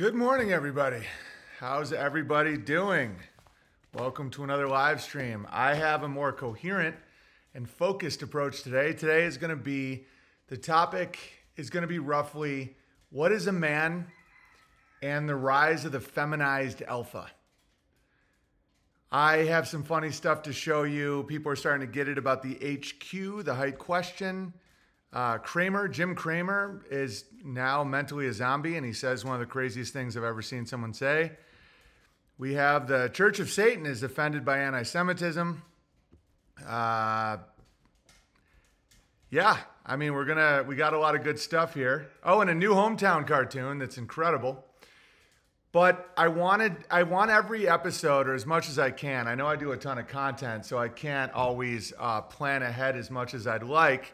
Good 0.00 0.14
morning, 0.14 0.50
everybody. 0.50 1.02
How's 1.58 1.92
everybody 1.92 2.56
doing? 2.56 3.16
Welcome 3.92 4.30
to 4.30 4.44
another 4.44 4.66
live 4.66 5.02
stream. 5.02 5.46
I 5.50 5.74
have 5.74 6.04
a 6.04 6.08
more 6.08 6.32
coherent 6.32 6.96
and 7.52 7.68
focused 7.68 8.22
approach 8.22 8.62
today. 8.62 8.94
Today 8.94 9.24
is 9.24 9.36
going 9.36 9.50
to 9.50 9.62
be 9.62 10.06
the 10.48 10.56
topic 10.56 11.18
is 11.56 11.68
going 11.68 11.82
to 11.82 11.86
be 11.86 11.98
roughly 11.98 12.76
what 13.10 13.30
is 13.30 13.46
a 13.46 13.52
man 13.52 14.06
and 15.02 15.28
the 15.28 15.36
rise 15.36 15.84
of 15.84 15.92
the 15.92 16.00
feminized 16.00 16.80
alpha. 16.80 17.26
I 19.12 19.36
have 19.40 19.68
some 19.68 19.82
funny 19.82 20.12
stuff 20.12 20.44
to 20.44 20.52
show 20.54 20.84
you. 20.84 21.26
People 21.28 21.52
are 21.52 21.56
starting 21.56 21.86
to 21.86 21.92
get 21.92 22.08
it 22.08 22.16
about 22.16 22.42
the 22.42 22.54
HQ, 22.54 23.44
the 23.44 23.54
height 23.54 23.76
question. 23.76 24.54
Uh, 25.12 25.38
Cramer, 25.38 25.88
Jim 25.88 26.14
Cramer, 26.14 26.84
is 26.90 27.24
now 27.44 27.82
mentally 27.82 28.28
a 28.28 28.32
zombie, 28.32 28.76
and 28.76 28.86
he 28.86 28.92
says 28.92 29.24
one 29.24 29.34
of 29.34 29.40
the 29.40 29.46
craziest 29.46 29.92
things 29.92 30.16
I've 30.16 30.22
ever 30.22 30.42
seen 30.42 30.66
someone 30.66 30.94
say. 30.94 31.32
We 32.38 32.54
have 32.54 32.86
the 32.86 33.08
Church 33.08 33.40
of 33.40 33.50
Satan 33.50 33.86
is 33.86 34.02
offended 34.02 34.44
by 34.44 34.58
anti 34.58 34.84
Semitism. 34.84 35.62
Uh, 36.66 37.38
yeah, 39.30 39.58
I 39.84 39.96
mean, 39.96 40.14
we're 40.14 40.24
gonna, 40.24 40.64
we 40.66 40.76
got 40.76 40.92
a 40.92 40.98
lot 40.98 41.16
of 41.16 41.24
good 41.24 41.38
stuff 41.38 41.74
here. 41.74 42.10
Oh, 42.22 42.40
and 42.40 42.48
a 42.48 42.54
new 42.54 42.72
hometown 42.72 43.26
cartoon 43.26 43.78
that's 43.78 43.98
incredible. 43.98 44.64
But 45.72 46.10
I 46.16 46.28
wanted, 46.28 46.76
I 46.90 47.02
want 47.04 47.30
every 47.30 47.68
episode, 47.68 48.28
or 48.28 48.34
as 48.34 48.46
much 48.46 48.68
as 48.68 48.78
I 48.78 48.90
can. 48.90 49.28
I 49.28 49.34
know 49.34 49.46
I 49.46 49.56
do 49.56 49.72
a 49.72 49.76
ton 49.76 49.98
of 49.98 50.08
content, 50.08 50.66
so 50.66 50.78
I 50.78 50.88
can't 50.88 51.32
always 51.32 51.92
uh, 51.98 52.22
plan 52.22 52.62
ahead 52.62 52.96
as 52.96 53.10
much 53.10 53.34
as 53.34 53.46
I'd 53.46 53.62
like. 53.62 54.12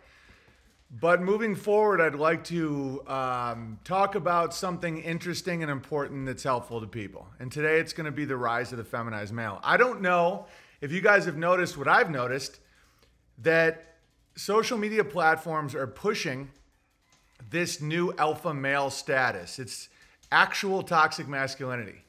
But 0.91 1.21
moving 1.21 1.57
forward, 1.57 2.01
I'd 2.01 2.15
like 2.15 2.45
to 2.45 3.03
um, 3.09 3.79
talk 3.83 4.15
about 4.15 4.55
something 4.55 4.99
interesting 4.99 5.63
and 5.63 5.71
important 5.71 6.27
that's 6.27 6.45
helpful 6.45 6.81
to 6.81 6.87
people. 6.87 7.27
And 7.41 7.51
today 7.51 7.81
it's 7.81 7.93
going 7.93 8.05
to 8.05 8.13
be 8.13 8.25
the 8.25 8.37
rise 8.37 8.71
of 8.71 8.79
the 8.79 8.85
feminized 8.85 9.35
male. 9.35 9.61
I 9.65 9.77
don't 9.77 10.01
know 10.01 10.47
if 10.81 10.93
you 10.93 11.01
guys 11.01 11.25
have 11.25 11.37
noticed 11.37 11.77
what 11.77 11.89
I've 11.89 12.11
noticed 12.11 12.61
that 13.39 13.97
social 14.37 14.79
media 14.79 15.03
platforms 15.03 15.75
are 15.75 15.89
pushing 15.89 16.51
this 17.51 17.81
new 17.81 18.15
alpha 18.17 18.55
male 18.55 18.89
status. 18.91 19.59
It's 19.59 19.89
actual 20.31 20.83
toxic 20.83 21.27
masculinity, 21.27 22.05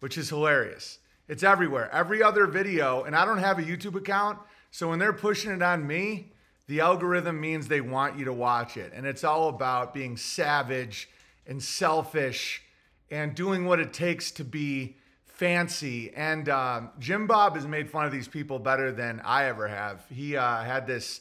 which 0.00 0.16
is 0.16 0.28
hilarious. 0.28 0.98
It's 1.26 1.42
everywhere. 1.42 1.90
Every 1.92 2.22
other 2.22 2.46
video, 2.46 3.02
and 3.02 3.16
I 3.16 3.24
don't 3.24 3.38
have 3.38 3.58
a 3.58 3.62
YouTube 3.62 3.96
account, 3.96 4.38
so 4.70 4.88
when 4.88 4.98
they're 4.98 5.12
pushing 5.12 5.50
it 5.50 5.62
on 5.62 5.86
me, 5.86 6.32
the 6.66 6.80
algorithm 6.80 7.40
means 7.40 7.68
they 7.68 7.80
want 7.80 8.18
you 8.18 8.24
to 8.24 8.32
watch 8.32 8.76
it. 8.76 8.92
And 8.94 9.06
it's 9.06 9.24
all 9.24 9.48
about 9.48 9.92
being 9.92 10.16
savage 10.16 11.08
and 11.46 11.62
selfish 11.62 12.62
and 13.10 13.34
doing 13.34 13.66
what 13.66 13.80
it 13.80 13.92
takes 13.92 14.30
to 14.32 14.44
be 14.44 14.96
fancy. 15.26 16.12
And 16.14 16.48
um, 16.48 16.90
Jim 16.98 17.26
Bob 17.26 17.56
has 17.56 17.66
made 17.66 17.90
fun 17.90 18.06
of 18.06 18.12
these 18.12 18.28
people 18.28 18.58
better 18.58 18.92
than 18.92 19.20
I 19.24 19.44
ever 19.44 19.68
have. 19.68 20.04
He 20.10 20.36
uh, 20.36 20.62
had 20.62 20.86
this 20.86 21.20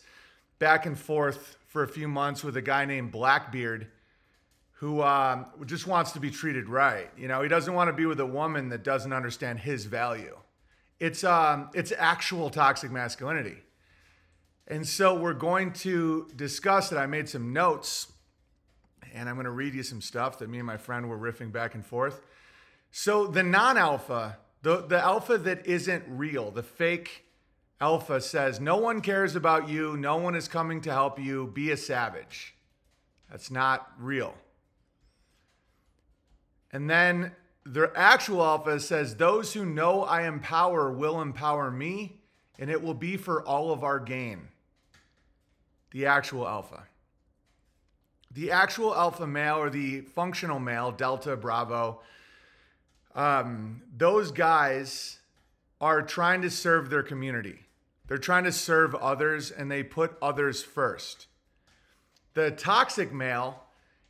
back 0.59 0.85
and 0.85 0.97
forth 0.97 1.57
for 1.67 1.83
a 1.83 1.87
few 1.87 2.07
months 2.07 2.43
with 2.43 2.55
a 2.55 2.61
guy 2.61 2.85
named 2.85 3.11
Blackbeard 3.11 3.87
who 4.73 5.01
um, 5.01 5.45
just 5.65 5.87
wants 5.87 6.11
to 6.11 6.19
be 6.19 6.29
treated 6.29 6.69
right. 6.69 7.09
You 7.17 7.27
know, 7.27 7.41
he 7.41 7.49
doesn't 7.49 7.73
want 7.73 7.87
to 7.87 7.93
be 7.93 8.05
with 8.05 8.19
a 8.19 8.25
woman 8.25 8.69
that 8.69 8.83
doesn't 8.83 9.11
understand 9.11 9.59
his 9.59 9.85
value. 9.85 10.37
It's 10.99 11.23
um, 11.23 11.69
it's 11.73 11.91
actual 11.97 12.49
toxic 12.49 12.91
masculinity. 12.91 13.62
And 14.67 14.87
so 14.87 15.15
we're 15.15 15.33
going 15.33 15.73
to 15.73 16.27
discuss 16.35 16.91
it. 16.91 16.97
I 16.97 17.05
made 17.05 17.27
some 17.27 17.51
notes 17.51 18.13
and 19.13 19.29
I'm 19.29 19.35
going 19.35 19.45
to 19.45 19.51
read 19.51 19.73
you 19.73 19.83
some 19.83 20.01
stuff 20.01 20.39
that 20.39 20.49
me 20.49 20.57
and 20.57 20.67
my 20.67 20.77
friend 20.77 21.07
were 21.07 21.17
riffing 21.17 21.51
back 21.51 21.75
and 21.75 21.85
forth. 21.85 22.21
So 22.91 23.27
the 23.27 23.43
non-alpha, 23.43 24.37
the 24.61 24.77
the 24.81 24.99
alpha 24.99 25.37
that 25.37 25.65
isn't 25.65 26.03
real, 26.07 26.51
the 26.51 26.63
fake 26.63 27.25
alpha 27.79 28.21
says 28.21 28.59
no 28.59 28.77
one 28.77 29.01
cares 29.01 29.35
about 29.35 29.67
you, 29.67 29.97
no 29.97 30.17
one 30.17 30.35
is 30.35 30.47
coming 30.47 30.81
to 30.81 30.91
help 30.91 31.19
you, 31.19 31.47
be 31.47 31.71
a 31.71 31.77
savage. 31.77 32.55
That's 33.29 33.51
not 33.51 33.91
real. 33.99 34.35
And 36.71 36.89
then 36.89 37.31
the 37.65 37.91
actual 37.95 38.43
alpha 38.43 38.79
says 38.79 39.15
those 39.15 39.53
who 39.53 39.65
know 39.65 40.03
I 40.03 40.27
empower 40.27 40.91
will 40.91 41.21
empower 41.21 41.69
me 41.69 42.21
and 42.57 42.69
it 42.69 42.81
will 42.81 42.93
be 42.93 43.17
for 43.17 43.43
all 43.43 43.71
of 43.71 43.83
our 43.83 43.99
gain. 43.99 44.49
The 45.93 46.05
actual 46.07 46.47
alpha. 46.47 46.83
The 48.31 48.51
actual 48.51 48.93
alpha 48.95 49.25
male 49.25 49.57
or 49.57 49.69
the 49.69 50.01
functional 50.01 50.59
male, 50.59 50.91
Delta, 50.91 51.37
Bravo, 51.37 52.01
um, 53.15 53.83
those 53.95 54.31
guys 54.31 55.19
are 55.79 56.01
trying 56.01 56.41
to 56.41 56.49
serve 56.49 56.89
their 56.89 57.03
community. 57.03 57.59
They're 58.07 58.17
trying 58.17 58.43
to 58.45 58.51
serve 58.51 58.95
others 58.95 59.51
and 59.51 59.69
they 59.71 59.83
put 59.83 60.17
others 60.21 60.63
first. 60.63 61.27
The 62.33 62.51
toxic 62.51 63.13
male 63.13 63.63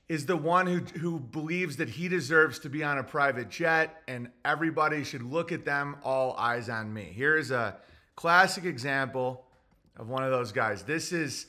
is 0.07 0.25
the 0.25 0.37
one 0.37 0.67
who, 0.67 0.79
who 0.99 1.19
believes 1.19 1.77
that 1.77 1.89
he 1.89 2.07
deserves 2.07 2.59
to 2.59 2.69
be 2.69 2.83
on 2.83 2.97
a 2.97 3.03
private 3.03 3.49
jet 3.49 4.01
and 4.07 4.29
everybody 4.45 5.03
should 5.03 5.23
look 5.23 5.51
at 5.51 5.65
them, 5.65 5.97
all 6.03 6.33
eyes 6.37 6.69
on 6.69 6.93
me. 6.93 7.11
Here's 7.13 7.51
a 7.51 7.77
classic 8.15 8.63
example 8.65 9.45
of 9.97 10.09
one 10.09 10.23
of 10.23 10.31
those 10.31 10.51
guys. 10.51 10.83
This 10.83 11.11
is 11.11 11.47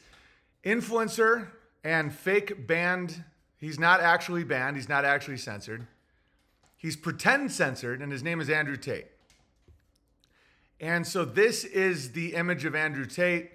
influencer 0.64 1.48
and 1.82 2.12
fake 2.12 2.66
banned. 2.66 3.24
He's 3.58 3.78
not 3.78 4.00
actually 4.00 4.44
banned, 4.44 4.76
he's 4.76 4.88
not 4.88 5.04
actually 5.04 5.38
censored. 5.38 5.86
He's 6.76 6.96
pretend 6.96 7.50
censored, 7.50 8.02
and 8.02 8.12
his 8.12 8.22
name 8.22 8.40
is 8.40 8.50
Andrew 8.50 8.76
Tate. 8.76 9.06
And 10.80 11.06
so 11.06 11.24
this 11.24 11.64
is 11.64 12.12
the 12.12 12.34
image 12.34 12.64
of 12.64 12.74
Andrew 12.74 13.06
Tate 13.06 13.50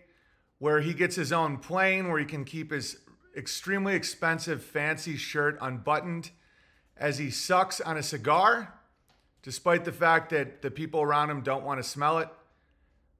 where 0.58 0.82
he 0.82 0.94
gets 0.94 1.16
his 1.16 1.32
own 1.32 1.58
plane 1.58 2.10
where 2.10 2.20
he 2.20 2.26
can 2.26 2.44
keep 2.44 2.72
his 2.72 2.98
extremely 3.36 3.96
expensive 3.96 4.64
fancy 4.64 5.16
shirt 5.16 5.58
unbuttoned 5.62 6.32
as 6.98 7.18
he 7.18 7.30
sucks 7.30 7.80
on 7.80 7.98
a 7.98 8.04
cigar, 8.04 8.74
despite 9.42 9.86
the 9.86 9.92
fact 9.92 10.30
that 10.32 10.62
the 10.62 10.70
people 10.70 11.02
around 11.02 11.30
him 11.30 11.42
don't 11.42 11.64
want 11.64 11.82
to 11.82 11.88
smell 11.88 12.20
it. 12.20 12.28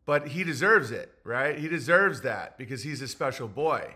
But 0.10 0.30
he 0.30 0.44
deserves 0.44 0.90
it, 0.90 1.14
right? 1.24 1.56
He 1.56 1.68
deserves 1.68 2.22
that 2.22 2.58
because 2.58 2.82
he's 2.82 3.00
a 3.00 3.08
special 3.08 3.48
boy. 3.48 3.94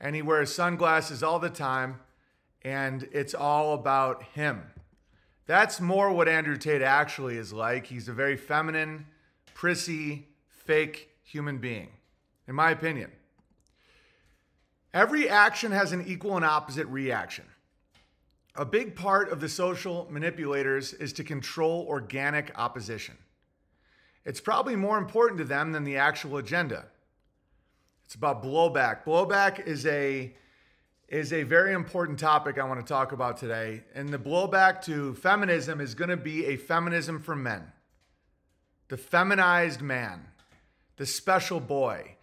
And 0.00 0.14
he 0.14 0.22
wears 0.22 0.54
sunglasses 0.54 1.24
all 1.24 1.40
the 1.40 1.50
time, 1.50 1.98
and 2.62 3.08
it's 3.10 3.34
all 3.34 3.74
about 3.74 4.22
him. 4.22 4.62
That's 5.46 5.80
more 5.80 6.12
what 6.12 6.28
Andrew 6.28 6.56
Tate 6.56 6.82
actually 6.82 7.36
is 7.36 7.52
like. 7.52 7.86
He's 7.86 8.08
a 8.08 8.12
very 8.12 8.36
feminine, 8.36 9.06
prissy, 9.52 10.28
fake 10.46 11.10
human 11.24 11.58
being, 11.58 11.88
in 12.46 12.54
my 12.54 12.70
opinion. 12.70 13.10
Every 14.94 15.28
action 15.28 15.72
has 15.72 15.90
an 15.90 16.06
equal 16.06 16.36
and 16.36 16.44
opposite 16.44 16.86
reaction. 16.86 17.46
A 18.54 18.64
big 18.64 18.94
part 18.94 19.32
of 19.32 19.40
the 19.40 19.48
social 19.48 20.06
manipulators 20.12 20.92
is 20.92 21.12
to 21.14 21.24
control 21.24 21.86
organic 21.88 22.52
opposition. 22.54 23.16
It's 24.30 24.40
probably 24.40 24.76
more 24.76 24.96
important 24.96 25.38
to 25.38 25.44
them 25.44 25.72
than 25.72 25.82
the 25.82 25.96
actual 25.96 26.36
agenda. 26.36 26.84
It's 28.04 28.14
about 28.14 28.44
blowback. 28.44 29.02
Blowback 29.02 29.66
is 29.66 29.84
a 29.86 30.32
is 31.08 31.32
a 31.32 31.42
very 31.42 31.72
important 31.72 32.16
topic 32.16 32.56
I 32.56 32.62
want 32.62 32.78
to 32.78 32.86
talk 32.86 33.10
about 33.10 33.38
today. 33.38 33.82
And 33.92 34.10
the 34.10 34.20
blowback 34.20 34.82
to 34.82 35.14
feminism 35.14 35.80
is 35.80 35.96
going 35.96 36.10
to 36.10 36.16
be 36.16 36.46
a 36.46 36.56
feminism 36.56 37.18
for 37.18 37.34
men. 37.34 37.72
The 38.86 38.96
feminized 38.96 39.80
man, 39.80 40.28
the 40.96 41.06
special 41.06 41.58
boy. 41.58 42.14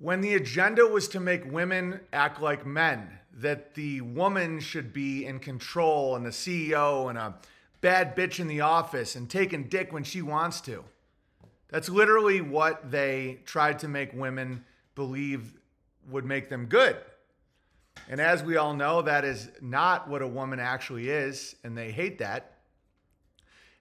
When 0.00 0.22
the 0.22 0.34
agenda 0.34 0.88
was 0.88 1.06
to 1.10 1.20
make 1.20 1.44
women 1.44 2.00
act 2.12 2.42
like 2.42 2.66
men, 2.66 3.16
that 3.32 3.74
the 3.74 4.00
woman 4.00 4.58
should 4.58 4.92
be 4.92 5.24
in 5.24 5.38
control 5.38 6.16
and 6.16 6.26
the 6.26 6.30
CEO 6.30 7.08
and 7.08 7.16
a 7.16 7.36
bad 7.80 8.16
bitch 8.16 8.40
in 8.40 8.48
the 8.48 8.62
office 8.62 9.14
and 9.14 9.30
taking 9.30 9.68
dick 9.68 9.92
when 9.92 10.02
she 10.02 10.20
wants 10.20 10.60
to. 10.62 10.82
That's 11.68 11.88
literally 11.88 12.40
what 12.40 12.90
they 12.90 13.40
tried 13.44 13.80
to 13.80 13.88
make 13.88 14.12
women 14.12 14.64
believe 14.94 15.54
would 16.08 16.24
make 16.24 16.48
them 16.48 16.66
good. 16.66 16.96
And 18.08 18.20
as 18.20 18.42
we 18.42 18.56
all 18.56 18.74
know, 18.74 19.02
that 19.02 19.24
is 19.24 19.50
not 19.60 20.08
what 20.08 20.22
a 20.22 20.28
woman 20.28 20.60
actually 20.60 21.08
is, 21.08 21.56
and 21.64 21.76
they 21.76 21.90
hate 21.90 22.18
that. 22.18 22.58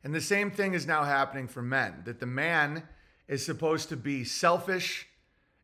And 0.03 0.13
the 0.13 0.21
same 0.21 0.51
thing 0.51 0.73
is 0.73 0.87
now 0.87 1.03
happening 1.03 1.47
for 1.47 1.61
men 1.61 2.01
that 2.05 2.19
the 2.19 2.25
man 2.25 2.83
is 3.27 3.45
supposed 3.45 3.89
to 3.89 3.97
be 3.97 4.23
selfish, 4.23 5.07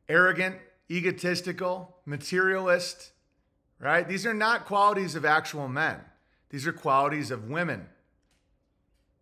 arrogant, 0.09 0.57
egotistical, 0.89 1.95
materialist, 2.05 3.11
right? 3.79 4.07
These 4.07 4.25
are 4.25 4.33
not 4.33 4.65
qualities 4.65 5.15
of 5.15 5.25
actual 5.25 5.67
men, 5.67 5.99
these 6.49 6.67
are 6.67 6.73
qualities 6.73 7.31
of 7.31 7.49
women. 7.49 7.87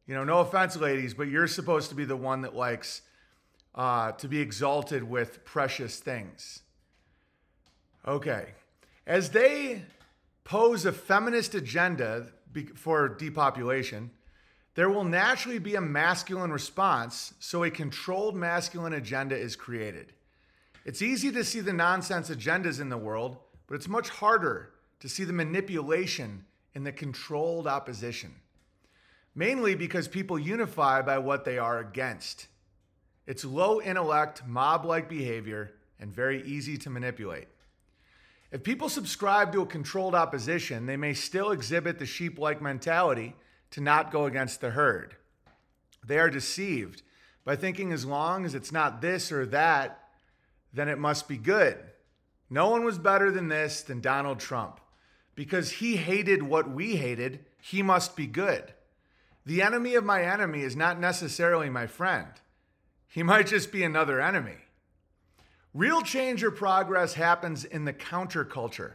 You 0.09 0.15
know, 0.15 0.23
no 0.23 0.39
offense, 0.39 0.75
ladies, 0.75 1.13
but 1.13 1.27
you're 1.27 1.45
supposed 1.45 1.89
to 1.89 1.95
be 1.95 2.03
the 2.03 2.15
one 2.15 2.41
that 2.41 2.55
likes 2.55 3.03
uh, 3.75 4.13
to 4.13 4.27
be 4.27 4.39
exalted 4.39 5.03
with 5.03 5.45
precious 5.45 5.99
things. 5.99 6.63
Okay. 8.07 8.47
As 9.05 9.29
they 9.29 9.83
pose 10.43 10.87
a 10.87 10.91
feminist 10.91 11.53
agenda, 11.53 12.25
for 12.73 13.07
depopulation, 13.07 14.09
there 14.73 14.89
will 14.89 15.03
naturally 15.03 15.59
be 15.59 15.75
a 15.75 15.81
masculine 15.81 16.51
response, 16.51 17.35
so 17.37 17.63
a 17.63 17.69
controlled 17.69 18.35
masculine 18.35 18.93
agenda 18.93 19.37
is 19.37 19.55
created. 19.55 20.13
It's 20.85 21.03
easy 21.03 21.31
to 21.33 21.43
see 21.43 21.59
the 21.59 21.71
nonsense 21.71 22.31
agendas 22.31 22.81
in 22.81 22.89
the 22.89 22.97
world, 22.97 23.37
but 23.67 23.75
it's 23.75 23.87
much 23.87 24.09
harder 24.09 24.71
to 25.01 25.07
see 25.07 25.23
the 25.23 25.33
manipulation 25.33 26.45
in 26.73 26.83
the 26.83 26.91
controlled 26.91 27.67
opposition. 27.67 28.33
Mainly 29.39 29.73
because 29.73 30.09
people 30.09 30.37
unify 30.37 31.01
by 31.01 31.17
what 31.17 31.45
they 31.45 31.57
are 31.57 31.79
against. 31.79 32.47
It's 33.25 33.45
low 33.45 33.81
intellect, 33.81 34.45
mob 34.45 34.83
like 34.83 35.07
behavior, 35.07 35.71
and 35.97 36.13
very 36.13 36.43
easy 36.43 36.77
to 36.79 36.89
manipulate. 36.89 37.47
If 38.51 38.63
people 38.63 38.89
subscribe 38.89 39.53
to 39.53 39.61
a 39.61 39.65
controlled 39.65 40.13
opposition, 40.13 40.87
they 40.87 40.97
may 40.97 41.13
still 41.13 41.51
exhibit 41.51 41.99
the 41.99 42.05
sheep 42.05 42.37
like 42.37 42.61
mentality 42.61 43.33
to 43.71 43.79
not 43.79 44.11
go 44.11 44.25
against 44.25 44.59
the 44.59 44.71
herd. 44.71 45.15
They 46.05 46.19
are 46.19 46.29
deceived 46.29 47.01
by 47.45 47.55
thinking 47.55 47.93
as 47.93 48.03
long 48.03 48.43
as 48.43 48.53
it's 48.53 48.73
not 48.73 48.99
this 48.99 49.31
or 49.31 49.45
that, 49.45 50.03
then 50.73 50.89
it 50.89 50.99
must 50.99 51.29
be 51.29 51.37
good. 51.37 51.77
No 52.49 52.69
one 52.69 52.83
was 52.83 52.97
better 52.97 53.31
than 53.31 53.47
this 53.47 53.83
than 53.83 54.01
Donald 54.01 54.41
Trump. 54.41 54.81
Because 55.33 55.71
he 55.71 55.95
hated 55.95 56.43
what 56.43 56.69
we 56.69 56.97
hated, 56.97 57.45
he 57.61 57.81
must 57.81 58.17
be 58.17 58.27
good. 58.27 58.73
The 59.45 59.61
enemy 59.61 59.95
of 59.95 60.03
my 60.03 60.23
enemy 60.23 60.61
is 60.61 60.75
not 60.75 60.99
necessarily 60.99 61.69
my 61.69 61.87
friend. 61.87 62.27
He 63.07 63.23
might 63.23 63.47
just 63.47 63.71
be 63.71 63.83
another 63.83 64.21
enemy. 64.21 64.57
Real 65.73 66.01
change 66.01 66.43
or 66.43 66.51
progress 66.51 67.13
happens 67.13 67.63
in 67.63 67.85
the 67.85 67.93
counterculture. 67.93 68.93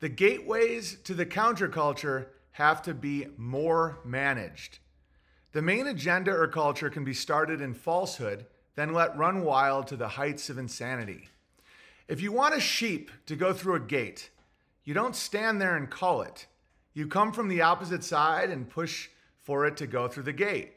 The 0.00 0.08
gateways 0.08 0.96
to 1.04 1.14
the 1.14 1.26
counterculture 1.26 2.26
have 2.52 2.82
to 2.82 2.94
be 2.94 3.26
more 3.36 3.98
managed. 4.04 4.78
The 5.52 5.62
main 5.62 5.86
agenda 5.86 6.32
or 6.32 6.46
culture 6.46 6.90
can 6.90 7.04
be 7.04 7.14
started 7.14 7.60
in 7.60 7.74
falsehood, 7.74 8.46
then 8.76 8.92
let 8.92 9.16
run 9.16 9.42
wild 9.42 9.88
to 9.88 9.96
the 9.96 10.08
heights 10.08 10.48
of 10.48 10.58
insanity. 10.58 11.28
If 12.08 12.20
you 12.20 12.32
want 12.32 12.56
a 12.56 12.60
sheep 12.60 13.10
to 13.26 13.36
go 13.36 13.52
through 13.52 13.74
a 13.74 13.80
gate, 13.80 14.30
you 14.84 14.94
don't 14.94 15.14
stand 15.14 15.60
there 15.60 15.76
and 15.76 15.90
call 15.90 16.22
it. 16.22 16.46
You 16.94 17.06
come 17.06 17.32
from 17.32 17.48
the 17.48 17.62
opposite 17.62 18.02
side 18.02 18.50
and 18.50 18.68
push 18.68 19.08
for 19.50 19.66
it 19.66 19.76
to 19.76 19.84
go 19.88 20.06
through 20.06 20.22
the 20.22 20.32
gate. 20.32 20.74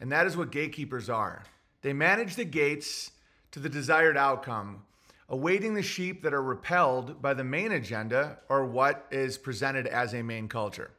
And 0.00 0.10
that 0.10 0.26
is 0.26 0.36
what 0.36 0.50
gatekeepers 0.50 1.08
are. 1.08 1.44
They 1.82 1.92
manage 1.92 2.34
the 2.34 2.44
gates 2.44 3.12
to 3.52 3.60
the 3.60 3.68
desired 3.68 4.16
outcome, 4.16 4.82
awaiting 5.28 5.74
the 5.74 5.82
sheep 5.84 6.24
that 6.24 6.34
are 6.34 6.42
repelled 6.42 7.22
by 7.22 7.34
the 7.34 7.44
main 7.44 7.70
agenda 7.70 8.38
or 8.48 8.66
what 8.66 9.06
is 9.12 9.38
presented 9.38 9.86
as 9.86 10.12
a 10.12 10.24
main 10.24 10.48
culture. 10.48 10.90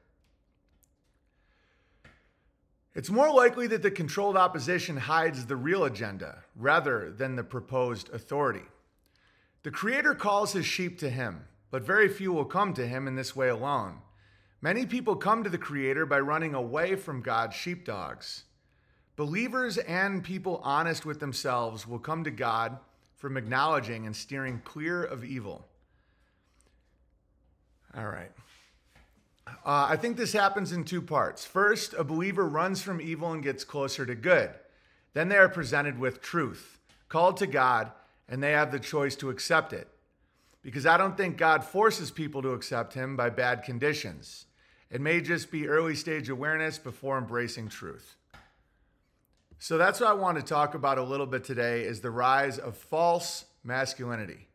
It's 2.96 3.10
more 3.10 3.34
likely 3.34 3.68
that 3.68 3.82
the 3.82 3.92
controlled 3.92 4.38
opposition 4.38 4.96
hides 4.96 5.48
the 5.48 5.58
real 5.58 5.84
agenda 5.84 6.46
rather 6.56 7.12
than 7.12 7.36
the 7.36 7.44
proposed 7.44 8.10
authority. 8.14 8.64
The 9.64 9.72
Creator 9.72 10.16
calls 10.16 10.54
his 10.54 10.66
sheep 10.66 10.98
to 11.00 11.10
him, 11.10 11.44
but 11.72 11.84
very 11.84 12.08
few 12.08 12.32
will 12.32 12.46
come 12.46 12.74
to 12.76 12.88
him 12.88 13.06
in 13.06 13.18
this 13.18 13.36
way 13.36 13.50
alone. 13.50 13.98
Many 14.62 14.86
people 14.86 15.16
come 15.16 15.44
to 15.44 15.50
the 15.50 15.58
Creator 15.58 16.08
by 16.08 16.20
running 16.20 16.56
away 16.56 16.96
from 16.96 17.22
God's 17.22 17.56
sheepdogs. 17.56 18.46
Believers 19.16 19.78
and 19.78 20.24
people 20.24 20.62
honest 20.64 21.06
with 21.06 21.20
themselves 21.20 21.88
will 21.88 22.00
come 22.00 22.24
to 22.24 22.32
God 22.32 22.78
from 23.18 23.38
acknowledging 23.38 24.06
and 24.06 24.16
steering 24.16 24.62
clear 24.64 25.04
of 25.04 25.24
evil. 25.24 25.66
All 27.96 28.06
right. 28.06 28.32
Uh, 29.48 29.88
I 29.90 29.96
think 29.96 30.18
this 30.18 30.34
happens 30.34 30.72
in 30.72 30.84
two 30.84 31.02
parts. 31.02 31.46
First, 31.46 31.94
a 31.94 32.04
believer 32.04 32.48
runs 32.48 32.82
from 32.82 33.00
evil 33.00 33.32
and 33.32 33.44
gets 33.44 33.64
closer 33.64 34.06
to 34.06 34.16
good. 34.16 34.50
Then 35.14 35.30
they 35.30 35.38
are 35.38 35.50
presented 35.50 35.98
with 35.98 36.22
truth, 36.22 36.80
called 37.10 37.38
to 37.38 37.48
God, 37.48 37.92
and 38.28 38.42
they 38.42 38.52
have 38.52 38.72
the 38.72 38.80
choice 38.80 39.16
to 39.18 39.30
accept 39.30 39.72
it. 39.72 39.88
Because 40.62 40.86
I 40.86 40.98
don't 40.98 41.16
think 41.16 41.38
God 41.38 41.64
forces 41.64 42.12
people 42.12 42.42
to 42.42 42.52
accept 42.52 42.94
Him 42.94 43.16
by 43.16 43.30
bad 43.30 43.64
conditions. 43.64 44.47
It 44.90 45.02
may 45.02 45.22
just 45.22 45.52
be 45.52 45.68
early 45.68 45.96
stage 45.96 46.30
awareness 46.30 46.78
before 46.78 47.18
embracing 47.18 47.70
truth. 47.70 48.16
So 49.60 49.78
that's 49.78 50.00
what 50.00 50.10
I 50.10 50.14
want 50.14 50.38
to 50.38 50.44
talk 50.44 50.76
about 50.76 50.98
a 50.98 51.04
little 51.04 51.26
bit 51.26 51.44
today 51.44 51.84
is 51.84 52.02
the 52.02 52.12
rise 52.12 52.60
of 52.60 52.78
false 52.78 53.46
masculinity. 53.64 54.48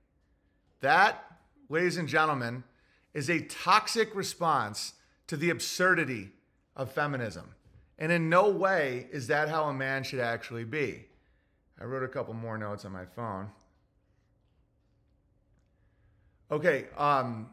That, 0.81 1.23
ladies 1.69 1.96
and 1.96 2.08
gentlemen, 2.08 2.64
is 3.12 3.29
a 3.29 3.40
toxic 3.40 4.14
response 4.14 4.94
to 5.26 5.37
the 5.37 5.50
absurdity 5.50 6.31
of 6.76 6.93
feminism. 6.93 7.55
And 7.99 8.11
in 8.11 8.29
no 8.29 8.49
way 8.49 9.06
is 9.12 9.26
that 9.26 9.49
how 9.49 9.64
a 9.64 9.73
man 9.73 10.02
should 10.02 10.20
actually 10.20 10.64
be. 10.64 11.06
I 11.81 11.84
wrote 11.84 12.02
a 12.02 12.08
couple 12.08 12.34
more 12.34 12.56
notes 12.56 12.84
on 12.84 12.93
my 12.93 13.05
phone. 13.05 13.49
Okay, 16.50 16.87
um, 16.96 17.49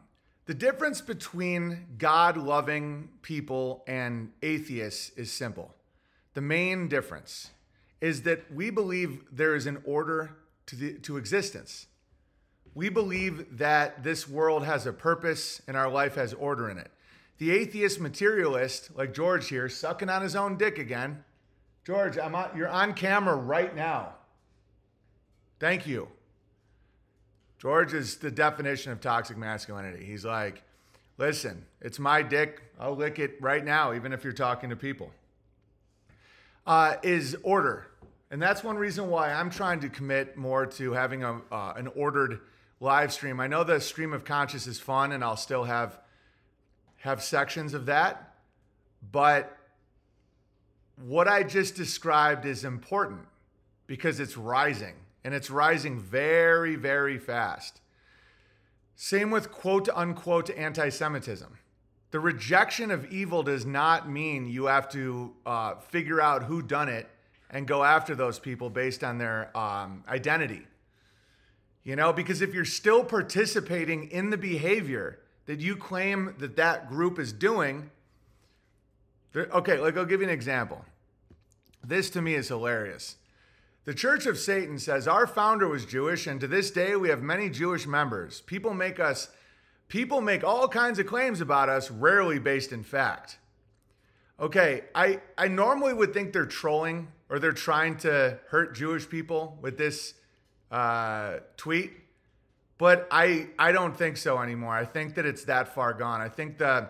the 0.46 0.54
difference 0.54 1.00
between 1.00 1.86
God 1.98 2.36
loving 2.36 3.08
people 3.22 3.84
and 3.86 4.32
atheists 4.42 5.10
is 5.16 5.30
simple. 5.30 5.74
The 6.34 6.40
main 6.40 6.88
difference 6.88 7.50
is 8.00 8.22
that 8.22 8.52
we 8.52 8.70
believe 8.70 9.24
there 9.30 9.54
is 9.54 9.66
an 9.66 9.82
order 9.84 10.36
to, 10.66 10.76
the, 10.76 10.92
to 11.00 11.16
existence. 11.16 11.86
We 12.74 12.88
believe 12.88 13.58
that 13.58 14.02
this 14.02 14.28
world 14.28 14.64
has 14.64 14.86
a 14.86 14.92
purpose 14.92 15.60
and 15.66 15.76
our 15.76 15.90
life 15.90 16.14
has 16.14 16.32
order 16.34 16.70
in 16.70 16.78
it. 16.78 16.90
The 17.38 17.50
atheist 17.50 18.00
materialist, 18.00 18.96
like 18.96 19.14
George 19.14 19.48
here, 19.48 19.68
sucking 19.68 20.08
on 20.08 20.22
his 20.22 20.36
own 20.36 20.56
dick 20.56 20.78
again. 20.78 21.24
George, 21.84 22.18
I'm 22.18 22.34
on, 22.34 22.50
you're 22.56 22.68
on 22.68 22.94
camera 22.94 23.34
right 23.34 23.74
now. 23.74 24.14
Thank 25.58 25.86
you. 25.86 26.08
George 27.60 27.92
is 27.92 28.16
the 28.16 28.30
definition 28.30 28.90
of 28.90 29.00
toxic 29.00 29.36
masculinity. 29.36 30.04
He's 30.04 30.24
like, 30.24 30.62
listen, 31.18 31.66
it's 31.80 31.98
my 31.98 32.22
dick. 32.22 32.62
I'll 32.78 32.96
lick 32.96 33.18
it 33.18 33.36
right 33.40 33.64
now, 33.64 33.92
even 33.92 34.12
if 34.12 34.24
you're 34.24 34.32
talking 34.32 34.70
to 34.70 34.76
people 34.76 35.10
uh, 36.66 36.96
is 37.02 37.36
order. 37.42 37.86
And 38.30 38.40
that's 38.40 38.62
one 38.62 38.76
reason 38.76 39.10
why 39.10 39.32
I'm 39.32 39.50
trying 39.50 39.80
to 39.80 39.88
commit 39.88 40.36
more 40.36 40.66
to 40.66 40.92
having 40.92 41.24
a, 41.24 41.40
uh, 41.50 41.74
an 41.76 41.88
ordered 41.88 42.40
live 42.78 43.12
stream. 43.12 43.40
I 43.40 43.48
know 43.48 43.64
the 43.64 43.80
stream 43.80 44.12
of 44.12 44.24
conscious 44.24 44.66
is 44.66 44.78
fun 44.78 45.12
and 45.12 45.24
I'll 45.24 45.36
still 45.36 45.64
have 45.64 45.98
have 46.98 47.22
sections 47.22 47.72
of 47.72 47.86
that, 47.86 48.34
but 49.10 49.56
what 51.02 51.26
I 51.26 51.42
just 51.42 51.74
described 51.74 52.44
is 52.44 52.62
important 52.62 53.22
because 53.86 54.20
it's 54.20 54.36
rising 54.36 54.94
and 55.24 55.34
it's 55.34 55.50
rising 55.50 56.00
very 56.00 56.76
very 56.76 57.18
fast. 57.18 57.80
Same 58.96 59.30
with 59.30 59.50
quote 59.50 59.88
unquote 59.94 60.50
anti-Semitism. 60.50 61.58
The 62.10 62.20
rejection 62.20 62.90
of 62.90 63.10
evil 63.10 63.42
does 63.42 63.64
not 63.64 64.10
mean 64.10 64.46
you 64.46 64.66
have 64.66 64.88
to 64.90 65.32
uh, 65.46 65.76
figure 65.76 66.20
out 66.20 66.42
who 66.42 66.60
done 66.60 66.88
it 66.88 67.08
and 67.50 67.66
go 67.66 67.84
after 67.84 68.14
those 68.14 68.38
people 68.38 68.68
based 68.68 69.04
on 69.04 69.18
their 69.18 69.56
um, 69.56 70.04
identity. 70.08 70.66
You 71.82 71.96
know 71.96 72.12
because 72.12 72.42
if 72.42 72.52
you're 72.52 72.64
still 72.64 73.04
participating 73.04 74.10
in 74.10 74.30
the 74.30 74.36
behavior 74.36 75.20
that 75.46 75.60
you 75.60 75.76
claim 75.76 76.34
that 76.38 76.56
that 76.56 76.88
group 76.88 77.18
is 77.18 77.32
doing 77.32 77.90
okay 79.34 79.78
like 79.78 79.96
i'll 79.96 80.04
give 80.04 80.20
you 80.20 80.26
an 80.26 80.32
example. 80.32 80.84
This 81.82 82.10
to 82.10 82.20
me 82.20 82.34
is 82.34 82.48
hilarious 82.48 83.16
the 83.84 83.94
church 83.94 84.26
of 84.26 84.38
satan 84.38 84.78
says 84.78 85.08
our 85.08 85.26
founder 85.26 85.68
was 85.68 85.84
jewish 85.84 86.26
and 86.26 86.40
to 86.40 86.46
this 86.46 86.70
day 86.70 86.96
we 86.96 87.08
have 87.08 87.22
many 87.22 87.48
jewish 87.48 87.86
members 87.86 88.40
people 88.42 88.74
make 88.74 89.00
us 89.00 89.28
People 89.90 90.20
make 90.20 90.44
all 90.44 90.68
kinds 90.68 91.00
of 91.00 91.06
claims 91.06 91.40
about 91.40 91.68
us, 91.68 91.90
rarely 91.90 92.38
based 92.38 92.70
in 92.72 92.84
fact. 92.84 93.38
Okay, 94.38 94.84
I, 94.94 95.20
I 95.36 95.48
normally 95.48 95.92
would 95.92 96.14
think 96.14 96.32
they're 96.32 96.46
trolling 96.46 97.08
or 97.28 97.40
they're 97.40 97.50
trying 97.50 97.96
to 97.98 98.38
hurt 98.50 98.76
Jewish 98.76 99.08
people 99.08 99.58
with 99.60 99.76
this 99.76 100.14
uh, 100.70 101.38
tweet, 101.56 101.90
but 102.78 103.08
I, 103.10 103.48
I 103.58 103.72
don't 103.72 103.96
think 103.96 104.16
so 104.16 104.38
anymore. 104.38 104.72
I 104.72 104.84
think 104.84 105.16
that 105.16 105.26
it's 105.26 105.44
that 105.46 105.74
far 105.74 105.92
gone. 105.92 106.20
I 106.20 106.28
think 106.28 106.58
the, 106.58 106.88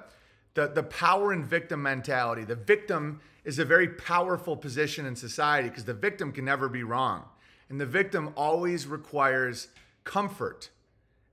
the, 0.52 0.66
the 0.68 0.82
power 0.82 1.32
and 1.32 1.47
victim 1.47 1.82
mentality, 1.82 2.44
the 2.44 2.54
victim 2.54 3.23
is 3.44 3.59
a 3.59 3.64
very 3.64 3.88
powerful 3.88 4.56
position 4.56 5.06
in 5.06 5.16
society 5.16 5.68
because 5.68 5.85
the 5.85 5.94
victim 5.94 6.32
can 6.32 6.44
never 6.44 6.68
be 6.68 6.82
wrong. 6.82 7.25
And 7.68 7.80
the 7.80 7.87
victim 7.87 8.32
always 8.37 8.87
requires 8.87 9.68
comfort 10.04 10.70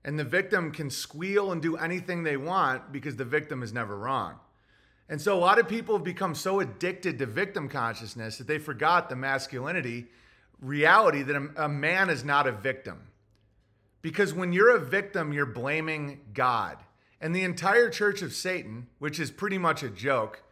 and 0.04 0.18
the 0.18 0.24
victim 0.24 0.70
can 0.70 0.90
squeal 0.90 1.52
and 1.52 1.60
do 1.60 1.76
anything 1.76 2.22
they 2.22 2.36
want 2.36 2.92
because 2.92 3.16
the 3.16 3.24
victim 3.24 3.62
is 3.62 3.72
never 3.72 3.96
wrong. 3.96 4.36
And 5.08 5.20
so 5.20 5.36
a 5.36 5.40
lot 5.40 5.58
of 5.58 5.68
people 5.68 5.96
have 5.96 6.04
become 6.04 6.34
so 6.34 6.60
addicted 6.60 7.18
to 7.18 7.26
victim 7.26 7.68
consciousness 7.68 8.38
that 8.38 8.46
they 8.46 8.58
forgot 8.58 9.08
the 9.08 9.16
masculinity 9.16 10.06
reality 10.60 11.22
that 11.22 11.36
a, 11.36 11.64
a 11.64 11.68
man 11.68 12.10
is 12.10 12.24
not 12.24 12.46
a 12.46 12.52
victim. 12.52 13.08
Because 14.02 14.32
when 14.32 14.52
you're 14.52 14.76
a 14.76 14.80
victim, 14.80 15.32
you're 15.32 15.46
blaming 15.46 16.20
God. 16.32 16.78
And 17.20 17.34
the 17.34 17.42
entire 17.42 17.90
church 17.90 18.22
of 18.22 18.32
Satan, 18.32 18.86
which 18.98 19.18
is 19.18 19.30
pretty 19.30 19.58
much 19.58 19.82
a 19.82 19.90
joke, 19.90 20.42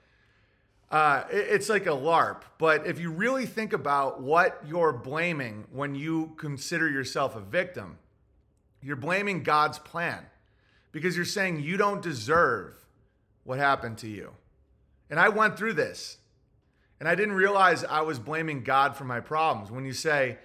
uh, 0.90 1.24
it's 1.30 1.68
like 1.68 1.86
a 1.86 1.90
LARP. 1.90 2.42
But 2.58 2.86
if 2.86 3.00
you 3.00 3.10
really 3.10 3.46
think 3.46 3.72
about 3.72 4.20
what 4.20 4.60
you're 4.66 4.92
blaming 4.92 5.64
when 5.72 5.94
you 5.94 6.34
consider 6.36 6.88
yourself 6.88 7.36
a 7.36 7.40
victim, 7.40 7.98
you're 8.82 8.96
blaming 8.96 9.42
God's 9.42 9.78
plan 9.78 10.24
because 10.92 11.16
you're 11.16 11.24
saying 11.24 11.60
you 11.60 11.76
don't 11.76 12.02
deserve 12.02 12.74
what 13.44 13.58
happened 13.58 13.98
to 13.98 14.08
you. 14.08 14.32
And 15.10 15.18
I 15.18 15.28
went 15.28 15.56
through 15.56 15.74
this 15.74 16.18
and 17.00 17.08
I 17.08 17.14
didn't 17.14 17.34
realize 17.34 17.84
I 17.84 18.02
was 18.02 18.18
blaming 18.18 18.62
God 18.62 18.96
for 18.96 19.04
my 19.04 19.20
problems. 19.20 19.70
When 19.70 19.84
you 19.84 19.92
say, 19.92 20.38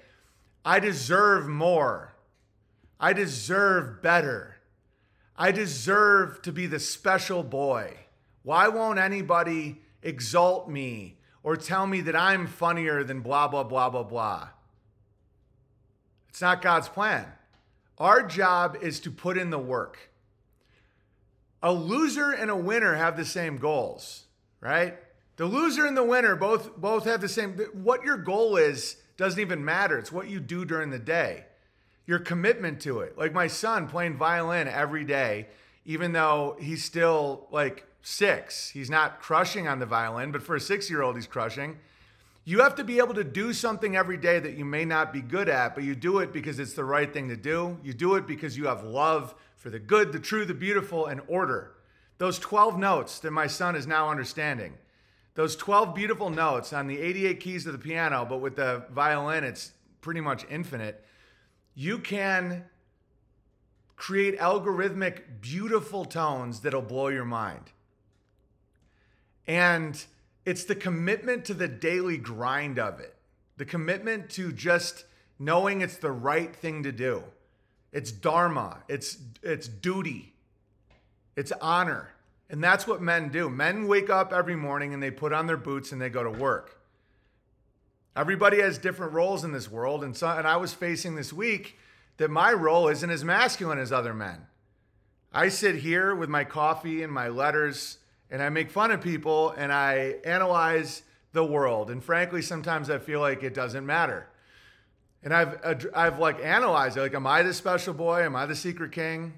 I 0.65 0.79
deserve 0.79 1.47
more, 1.47 2.13
I 2.99 3.13
deserve 3.13 4.01
better, 4.01 4.57
I 5.37 5.51
deserve 5.51 6.41
to 6.43 6.51
be 6.51 6.67
the 6.67 6.79
special 6.79 7.41
boy. 7.43 7.95
Why 8.43 8.67
won't 8.67 8.99
anybody 8.99 9.81
exalt 10.03 10.69
me 10.69 11.17
or 11.43 11.57
tell 11.57 11.87
me 11.87 12.01
that 12.01 12.15
I'm 12.15 12.47
funnier 12.47 13.03
than 13.03 13.21
blah, 13.21 13.47
blah, 13.47 13.63
blah, 13.63 13.89
blah, 13.89 14.03
blah? 14.03 14.49
It's 16.29 16.41
not 16.41 16.61
God's 16.61 16.89
plan. 16.89 17.27
Our 17.97 18.23
job 18.23 18.77
is 18.81 18.99
to 19.01 19.11
put 19.11 19.37
in 19.37 19.49
the 19.49 19.59
work. 19.59 20.11
A 21.61 21.71
loser 21.71 22.31
and 22.31 22.49
a 22.49 22.55
winner 22.55 22.95
have 22.95 23.17
the 23.17 23.25
same 23.25 23.57
goals, 23.57 24.23
right? 24.59 24.97
The 25.37 25.45
loser 25.45 25.85
and 25.85 25.95
the 25.95 26.03
winner 26.03 26.35
both 26.35 26.77
both 26.77 27.05
have 27.05 27.21
the 27.21 27.29
same 27.29 27.57
what 27.73 28.03
your 28.03 28.17
goal 28.17 28.57
is 28.57 28.97
doesn't 29.17 29.39
even 29.39 29.63
matter. 29.63 29.97
It's 29.97 30.11
what 30.11 30.29
you 30.29 30.39
do 30.39 30.65
during 30.65 30.89
the 30.89 30.99
day. 30.99 31.45
Your 32.07 32.19
commitment 32.19 32.79
to 32.81 33.01
it. 33.01 33.17
Like 33.17 33.33
my 33.33 33.47
son 33.47 33.87
playing 33.87 34.17
violin 34.17 34.67
every 34.67 35.03
day, 35.03 35.47
even 35.85 36.11
though 36.11 36.57
he's 36.59 36.83
still 36.83 37.47
like 37.51 37.85
6. 38.01 38.69
He's 38.69 38.89
not 38.89 39.19
crushing 39.19 39.67
on 39.67 39.79
the 39.79 39.85
violin, 39.85 40.31
but 40.31 40.43
for 40.43 40.55
a 40.55 40.59
6-year-old 40.59 41.15
he's 41.15 41.27
crushing. 41.27 41.77
You 42.43 42.61
have 42.61 42.75
to 42.75 42.83
be 42.83 42.97
able 42.97 43.13
to 43.13 43.23
do 43.23 43.53
something 43.53 43.95
every 43.95 44.17
day 44.17 44.39
that 44.39 44.57
you 44.57 44.65
may 44.65 44.83
not 44.83 45.13
be 45.13 45.21
good 45.21 45.47
at, 45.47 45.75
but 45.75 45.83
you 45.83 45.93
do 45.93 46.19
it 46.19 46.33
because 46.33 46.59
it's 46.59 46.73
the 46.73 46.83
right 46.83 47.11
thing 47.13 47.29
to 47.29 47.37
do. 47.37 47.77
You 47.83 47.93
do 47.93 48.15
it 48.15 48.25
because 48.25 48.57
you 48.57 48.65
have 48.65 48.83
love 48.83 49.35
for 49.57 49.69
the 49.69 49.77
good, 49.79 50.11
the 50.11 50.19
true, 50.19 50.43
the 50.43 50.55
beautiful, 50.55 51.05
and 51.05 51.21
order. 51.27 51.73
Those 52.17 52.39
12 52.39 52.79
notes 52.79 53.19
that 53.19 53.31
my 53.31 53.45
son 53.47 53.75
is 53.75 53.85
now 53.85 54.09
understanding, 54.09 54.73
those 55.33 55.55
12 55.55 55.95
beautiful 55.95 56.29
notes 56.29 56.73
on 56.73 56.87
the 56.87 56.99
88 56.99 57.39
keys 57.39 57.65
of 57.65 57.73
the 57.73 57.79
piano, 57.79 58.25
but 58.27 58.37
with 58.37 58.55
the 58.55 58.85
violin, 58.91 59.43
it's 59.43 59.71
pretty 60.01 60.21
much 60.21 60.45
infinite. 60.49 61.05
You 61.73 61.99
can 61.99 62.65
create 63.95 64.39
algorithmic, 64.39 65.21
beautiful 65.41 66.05
tones 66.05 66.59
that'll 66.59 66.81
blow 66.81 67.07
your 67.07 67.25
mind. 67.25 67.71
And 69.47 70.03
it's 70.45 70.63
the 70.63 70.75
commitment 70.75 71.45
to 71.45 71.53
the 71.53 71.67
daily 71.67 72.17
grind 72.17 72.79
of 72.79 72.99
it, 72.99 73.15
the 73.57 73.65
commitment 73.65 74.29
to 74.31 74.51
just 74.51 75.05
knowing 75.37 75.81
it's 75.81 75.97
the 75.97 76.11
right 76.11 76.55
thing 76.55 76.83
to 76.83 76.91
do. 76.91 77.23
It's 77.91 78.11
dharma, 78.11 78.83
it's, 78.87 79.17
it's 79.43 79.67
duty, 79.67 80.33
it's 81.35 81.51
honor. 81.61 82.11
And 82.49 82.61
that's 82.61 82.85
what 82.85 83.01
men 83.01 83.29
do. 83.29 83.49
Men 83.49 83.87
wake 83.87 84.09
up 84.09 84.33
every 84.33 84.57
morning 84.57 84.93
and 84.93 85.01
they 85.01 85.09
put 85.09 85.31
on 85.31 85.47
their 85.47 85.57
boots 85.57 85.93
and 85.93 86.01
they 86.01 86.09
go 86.09 86.21
to 86.21 86.29
work. 86.29 86.81
Everybody 88.13 88.59
has 88.59 88.77
different 88.77 89.13
roles 89.13 89.45
in 89.45 89.53
this 89.53 89.71
world. 89.71 90.03
And, 90.03 90.15
so, 90.15 90.27
and 90.27 90.45
I 90.45 90.57
was 90.57 90.73
facing 90.73 91.15
this 91.15 91.31
week 91.31 91.79
that 92.17 92.29
my 92.29 92.51
role 92.51 92.89
isn't 92.89 93.09
as 93.09 93.23
masculine 93.23 93.79
as 93.79 93.93
other 93.93 94.13
men. 94.13 94.47
I 95.31 95.47
sit 95.47 95.75
here 95.75 96.13
with 96.13 96.27
my 96.27 96.43
coffee 96.43 97.03
and 97.03 97.11
my 97.11 97.29
letters 97.29 97.99
and 98.31 98.41
I 98.41 98.49
make 98.49 98.71
fun 98.71 98.91
of 98.91 99.01
people 99.01 99.51
and 99.51 99.71
I 99.71 100.15
analyze 100.23 101.03
the 101.33 101.43
world. 101.43 101.91
And 101.91 102.03
frankly, 102.03 102.41
sometimes 102.41 102.89
I 102.89 102.97
feel 102.97 103.19
like 103.19 103.43
it 103.43 103.53
doesn't 103.53 103.85
matter. 103.85 104.27
And 105.23 105.33
I've 105.33 105.87
I've 105.93 106.17
like 106.17 106.43
analyzed 106.43 106.97
it. 106.97 107.01
Like, 107.01 107.13
am 107.13 107.27
I 107.27 107.43
the 107.43 107.53
special 107.53 107.93
boy? 107.93 108.23
Am 108.23 108.35
I 108.35 108.47
the 108.47 108.55
secret 108.55 108.91
king? 108.91 109.33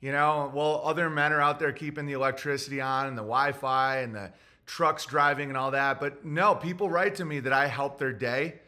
You 0.00 0.12
know, 0.12 0.50
well, 0.54 0.80
other 0.84 1.10
men 1.10 1.32
are 1.32 1.40
out 1.40 1.58
there 1.58 1.72
keeping 1.72 2.06
the 2.06 2.12
electricity 2.12 2.80
on 2.80 3.06
and 3.06 3.18
the 3.18 3.22
Wi-Fi 3.22 3.98
and 3.98 4.14
the 4.14 4.32
trucks 4.66 5.06
driving 5.06 5.48
and 5.48 5.56
all 5.56 5.72
that. 5.72 6.00
But 6.00 6.24
no, 6.24 6.54
people 6.54 6.88
write 6.88 7.16
to 7.16 7.24
me 7.24 7.40
that 7.40 7.52
I 7.52 7.66
help 7.66 7.98
their 7.98 8.12
day, 8.12 8.60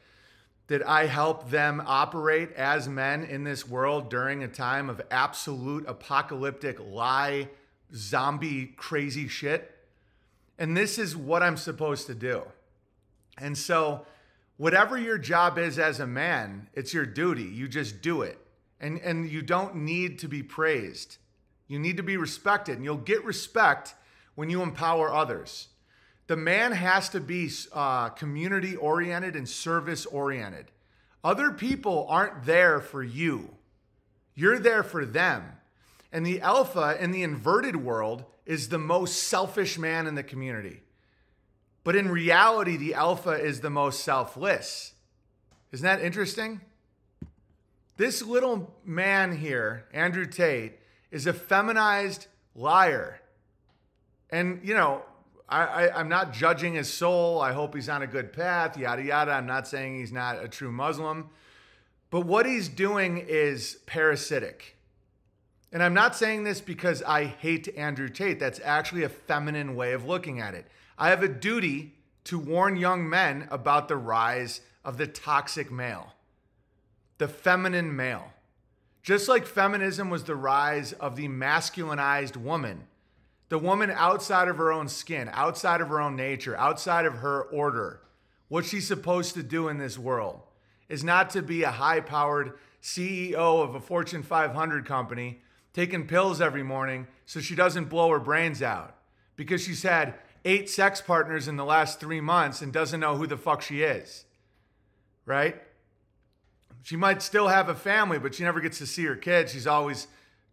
that 0.66 0.86
I 0.86 1.06
help 1.06 1.50
them 1.50 1.82
operate 1.86 2.52
as 2.52 2.88
men 2.88 3.22
in 3.24 3.44
this 3.44 3.68
world 3.68 4.10
during 4.10 4.42
a 4.42 4.48
time 4.48 4.90
of 4.90 5.00
absolute 5.10 5.84
apocalyptic 5.86 6.80
lie, 6.80 7.48
zombie, 7.94 8.66
crazy 8.76 9.28
shit. 9.28 9.69
And 10.60 10.76
this 10.76 10.98
is 10.98 11.16
what 11.16 11.42
I'm 11.42 11.56
supposed 11.56 12.06
to 12.08 12.14
do. 12.14 12.42
And 13.38 13.56
so 13.56 14.06
whatever 14.58 14.98
your 14.98 15.16
job 15.16 15.56
is 15.56 15.78
as 15.78 16.00
a 16.00 16.06
man, 16.06 16.68
it's 16.74 16.92
your 16.92 17.06
duty. 17.06 17.44
You 17.44 17.66
just 17.66 18.02
do 18.02 18.20
it. 18.20 18.38
And, 18.78 19.00
and 19.00 19.28
you 19.28 19.40
don't 19.40 19.76
need 19.76 20.18
to 20.18 20.28
be 20.28 20.42
praised. 20.42 21.16
You 21.66 21.78
need 21.78 21.96
to 21.96 22.02
be 22.02 22.18
respected. 22.18 22.76
And 22.76 22.84
you'll 22.84 22.98
get 22.98 23.24
respect 23.24 23.94
when 24.34 24.50
you 24.50 24.62
empower 24.62 25.12
others. 25.12 25.68
The 26.26 26.36
man 26.36 26.72
has 26.72 27.08
to 27.08 27.20
be 27.20 27.50
uh, 27.72 28.10
community 28.10 28.76
oriented 28.76 29.36
and 29.36 29.48
service 29.48 30.04
oriented. 30.04 30.66
Other 31.24 31.50
people 31.52 32.06
aren't 32.08 32.44
there 32.44 32.80
for 32.80 33.02
you, 33.02 33.48
you're 34.34 34.58
there 34.58 34.82
for 34.82 35.06
them. 35.06 35.42
And 36.12 36.26
the 36.26 36.40
alpha 36.40 36.96
in 37.00 37.12
the 37.12 37.22
inverted 37.22 37.76
world 37.76 38.24
is 38.46 38.68
the 38.68 38.78
most 38.78 39.22
selfish 39.24 39.78
man 39.78 40.06
in 40.06 40.14
the 40.14 40.22
community. 40.22 40.82
But 41.84 41.96
in 41.96 42.10
reality, 42.10 42.76
the 42.76 42.94
alpha 42.94 43.32
is 43.32 43.60
the 43.60 43.70
most 43.70 44.04
selfless. 44.04 44.92
Isn't 45.72 45.84
that 45.84 46.02
interesting? 46.02 46.60
This 47.96 48.22
little 48.22 48.74
man 48.84 49.36
here, 49.36 49.86
Andrew 49.92 50.26
Tate, 50.26 50.78
is 51.10 51.26
a 51.26 51.32
feminized 51.32 52.26
liar. 52.54 53.20
And, 54.30 54.60
you 54.64 54.74
know, 54.74 55.02
I, 55.48 55.64
I, 55.64 56.00
am 56.00 56.08
not 56.08 56.32
judging 56.32 56.74
his 56.74 56.92
soul. 56.92 57.40
I 57.40 57.52
hope 57.52 57.74
he's 57.74 57.88
on 57.88 58.02
a 58.02 58.06
good 58.06 58.32
path, 58.32 58.78
yada, 58.78 59.02
yada. 59.02 59.32
I'm 59.32 59.46
not 59.46 59.66
saying 59.66 59.98
he's 59.98 60.12
not 60.12 60.42
a 60.42 60.48
true 60.48 60.70
Muslim. 60.70 61.30
But 62.10 62.22
what 62.22 62.46
he's 62.46 62.68
doing 62.68 63.18
is 63.18 63.78
parasitic. 63.86 64.76
And 65.72 65.82
I'm 65.82 65.94
not 65.94 66.16
saying 66.16 66.44
this 66.44 66.60
because 66.60 67.02
I 67.02 67.24
hate 67.24 67.68
Andrew 67.76 68.08
Tate. 68.08 68.40
That's 68.40 68.60
actually 68.64 69.04
a 69.04 69.08
feminine 69.08 69.76
way 69.76 69.92
of 69.92 70.04
looking 70.04 70.40
at 70.40 70.54
it. 70.54 70.66
I 70.98 71.10
have 71.10 71.22
a 71.22 71.28
duty 71.28 71.94
to 72.24 72.38
warn 72.38 72.76
young 72.76 73.08
men 73.08 73.46
about 73.50 73.88
the 73.88 73.96
rise 73.96 74.60
of 74.84 74.98
the 74.98 75.06
toxic 75.06 75.70
male, 75.70 76.14
the 77.18 77.28
feminine 77.28 77.94
male. 77.94 78.32
Just 79.02 79.28
like 79.28 79.46
feminism 79.46 80.10
was 80.10 80.24
the 80.24 80.36
rise 80.36 80.92
of 80.94 81.16
the 81.16 81.28
masculinized 81.28 82.36
woman, 82.36 82.86
the 83.48 83.58
woman 83.58 83.90
outside 83.90 84.48
of 84.48 84.58
her 84.58 84.72
own 84.72 84.88
skin, 84.88 85.30
outside 85.32 85.80
of 85.80 85.88
her 85.88 86.00
own 86.00 86.16
nature, 86.16 86.56
outside 86.56 87.06
of 87.06 87.14
her 87.14 87.42
order, 87.44 88.00
what 88.48 88.64
she's 88.64 88.86
supposed 88.86 89.34
to 89.34 89.42
do 89.42 89.68
in 89.68 89.78
this 89.78 89.96
world 89.96 90.40
is 90.88 91.04
not 91.04 91.30
to 91.30 91.40
be 91.40 91.62
a 91.62 91.70
high 91.70 92.00
powered 92.00 92.52
CEO 92.82 93.34
of 93.34 93.74
a 93.74 93.80
Fortune 93.80 94.22
500 94.22 94.84
company 94.84 95.40
taking 95.72 96.06
pills 96.06 96.40
every 96.40 96.62
morning 96.62 97.06
so 97.26 97.40
she 97.40 97.54
doesn't 97.54 97.88
blow 97.88 98.10
her 98.10 98.18
brains 98.18 98.62
out 98.62 98.96
because 99.36 99.62
she's 99.62 99.82
had 99.82 100.14
eight 100.44 100.68
sex 100.68 101.00
partners 101.00 101.48
in 101.48 101.56
the 101.56 101.64
last 101.64 102.00
three 102.00 102.20
months 102.20 102.62
and 102.62 102.72
doesn't 102.72 103.00
know 103.00 103.16
who 103.16 103.26
the 103.26 103.36
fuck 103.36 103.62
she 103.62 103.82
is. 103.82 104.24
Right? 105.26 105.60
She 106.82 106.96
might 106.96 107.22
still 107.22 107.48
have 107.48 107.68
a 107.68 107.74
family, 107.74 108.18
but 108.18 108.34
she 108.34 108.42
never 108.42 108.60
gets 108.60 108.78
to 108.78 108.86
see 108.86 109.04
her 109.04 109.16
kids. 109.16 109.52
She's 109.52 109.66
always 109.66 110.06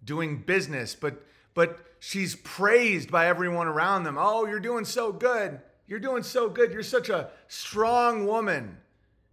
doing 0.04 0.38
business, 0.38 0.96
but 0.96 1.24
but 1.54 1.80
she's 2.00 2.36
praised 2.36 3.10
by 3.10 3.28
everyone 3.28 3.68
around 3.68 4.04
them. 4.04 4.16
Oh, 4.20 4.46
you're 4.46 4.60
doing 4.60 4.86
so 4.86 5.12
good. 5.12 5.60
You're 5.88 6.00
doing 6.00 6.22
so 6.22 6.50
good. 6.50 6.72
You're 6.72 6.84
such 6.84 7.10
a 7.10 7.30
strong 7.48 8.28
woman. 8.28 8.78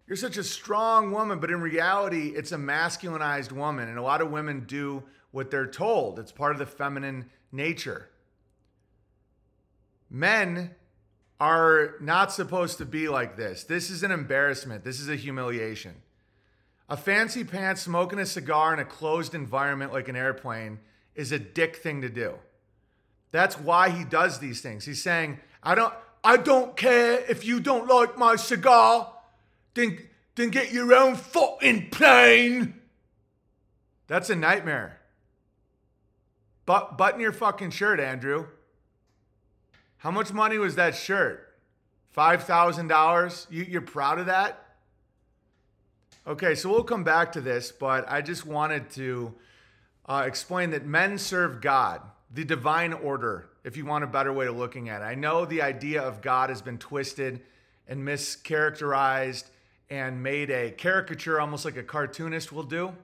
You're 0.06 0.16
such 0.16 0.36
a 0.36 0.44
strong 0.44 1.10
woman, 1.10 1.38
but 1.38 1.50
in 1.50 1.60
reality, 1.60 2.28
it's 2.28 2.52
a 2.52 2.56
masculinized 2.56 3.52
woman. 3.52 3.88
And 3.88 3.98
a 3.98 4.02
lot 4.02 4.22
of 4.22 4.30
women 4.30 4.64
do 4.66 5.02
what 5.34 5.50
they're 5.50 5.66
told. 5.66 6.18
It's 6.18 6.30
part 6.30 6.52
of 6.52 6.58
the 6.58 6.66
feminine 6.66 7.28
nature. 7.50 8.08
Men 10.08 10.70
are 11.40 11.96
not 12.00 12.32
supposed 12.32 12.78
to 12.78 12.86
be 12.86 13.08
like 13.08 13.36
this. 13.36 13.64
This 13.64 13.90
is 13.90 14.04
an 14.04 14.12
embarrassment. 14.12 14.84
This 14.84 15.00
is 15.00 15.08
a 15.08 15.16
humiliation. 15.16 15.96
A 16.88 16.96
fancy 16.96 17.42
pants 17.42 17.82
smoking 17.82 18.20
a 18.20 18.26
cigar 18.26 18.72
in 18.72 18.78
a 18.78 18.84
closed 18.84 19.34
environment 19.34 19.92
like 19.92 20.06
an 20.06 20.14
airplane 20.14 20.78
is 21.16 21.32
a 21.32 21.38
dick 21.38 21.76
thing 21.76 22.00
to 22.02 22.08
do. 22.08 22.34
That's 23.32 23.58
why 23.58 23.90
he 23.90 24.04
does 24.04 24.38
these 24.38 24.60
things. 24.60 24.84
He's 24.84 25.02
saying, 25.02 25.40
I 25.64 25.74
don't 25.74 25.92
I 26.22 26.36
don't 26.36 26.76
care 26.76 27.24
if 27.28 27.44
you 27.44 27.58
don't 27.58 27.88
like 27.88 28.16
my 28.16 28.36
cigar. 28.36 29.12
Then 29.74 29.98
then 30.36 30.50
get 30.50 30.72
your 30.72 30.94
own 30.94 31.16
fucking 31.16 31.90
plane. 31.90 32.80
That's 34.06 34.30
a 34.30 34.36
nightmare. 34.36 35.00
But 36.66 36.96
button 36.96 37.20
your 37.20 37.32
fucking 37.32 37.70
shirt, 37.70 38.00
Andrew. 38.00 38.46
How 39.98 40.10
much 40.10 40.32
money 40.32 40.58
was 40.58 40.76
that 40.76 40.94
shirt? 40.94 41.54
$5,000? 42.16 43.46
You, 43.50 43.64
you're 43.64 43.80
proud 43.80 44.18
of 44.18 44.26
that? 44.26 44.60
Okay, 46.26 46.54
so 46.54 46.70
we'll 46.70 46.84
come 46.84 47.04
back 47.04 47.32
to 47.32 47.40
this, 47.40 47.70
but 47.70 48.06
I 48.08 48.22
just 48.22 48.46
wanted 48.46 48.88
to 48.90 49.34
uh, 50.06 50.24
explain 50.26 50.70
that 50.70 50.86
men 50.86 51.18
serve 51.18 51.60
God, 51.60 52.00
the 52.30 52.44
divine 52.44 52.92
order, 52.92 53.50
if 53.62 53.76
you 53.76 53.84
want 53.84 54.04
a 54.04 54.06
better 54.06 54.32
way 54.32 54.46
of 54.46 54.56
looking 54.56 54.88
at 54.88 55.02
it. 55.02 55.04
I 55.04 55.14
know 55.14 55.44
the 55.44 55.60
idea 55.60 56.02
of 56.02 56.22
God 56.22 56.48
has 56.48 56.62
been 56.62 56.78
twisted 56.78 57.42
and 57.88 58.00
mischaracterized 58.02 59.44
and 59.90 60.22
made 60.22 60.50
a 60.50 60.70
caricature, 60.70 61.40
almost 61.40 61.64
like 61.64 61.76
a 61.76 61.82
cartoonist 61.82 62.52
will 62.52 62.62
do, 62.62 62.94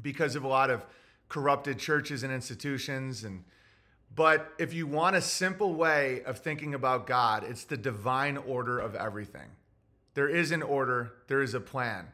because 0.00 0.34
of 0.34 0.44
a 0.44 0.48
lot 0.48 0.70
of 0.70 0.86
corrupted 1.28 1.78
churches 1.78 2.22
and 2.22 2.32
institutions 2.32 3.24
and 3.24 3.44
but 4.14 4.52
if 4.58 4.74
you 4.74 4.86
want 4.86 5.16
a 5.16 5.22
simple 5.22 5.74
way 5.74 6.22
of 6.24 6.38
thinking 6.38 6.74
about 6.74 7.06
God, 7.06 7.44
it's 7.44 7.64
the 7.64 7.76
divine 7.76 8.36
order 8.36 8.78
of 8.78 8.94
everything. 8.94 9.50
There 10.14 10.28
is 10.28 10.50
an 10.50 10.62
order, 10.62 11.12
there 11.28 11.42
is 11.42 11.54
a 11.54 11.60
plan. 11.60 12.08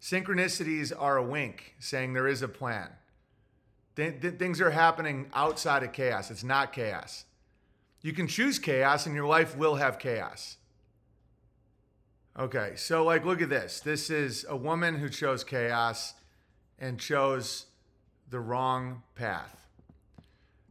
Synchronicities 0.00 0.92
are 0.96 1.16
a 1.16 1.22
wink 1.22 1.74
saying 1.78 2.12
there 2.12 2.28
is 2.28 2.42
a 2.42 2.48
plan. 2.48 2.90
Th- 3.96 4.20
th- 4.20 4.34
things 4.34 4.60
are 4.60 4.70
happening 4.70 5.30
outside 5.32 5.82
of 5.82 5.92
chaos. 5.92 6.30
It's 6.30 6.44
not 6.44 6.72
chaos. 6.72 7.24
You 8.02 8.12
can 8.12 8.28
choose 8.28 8.58
chaos 8.58 9.06
and 9.06 9.14
your 9.14 9.26
life 9.26 9.56
will 9.56 9.76
have 9.76 9.98
chaos. 9.98 10.58
Okay, 12.38 12.74
so 12.76 13.04
like 13.04 13.24
look 13.24 13.40
at 13.40 13.48
this. 13.48 13.80
This 13.80 14.10
is 14.10 14.44
a 14.48 14.56
woman 14.56 14.96
who 14.96 15.08
chose 15.08 15.42
chaos 15.42 16.14
and 16.78 17.00
chose 17.00 17.66
the 18.30 18.40
wrong 18.40 19.02
path. 19.14 19.66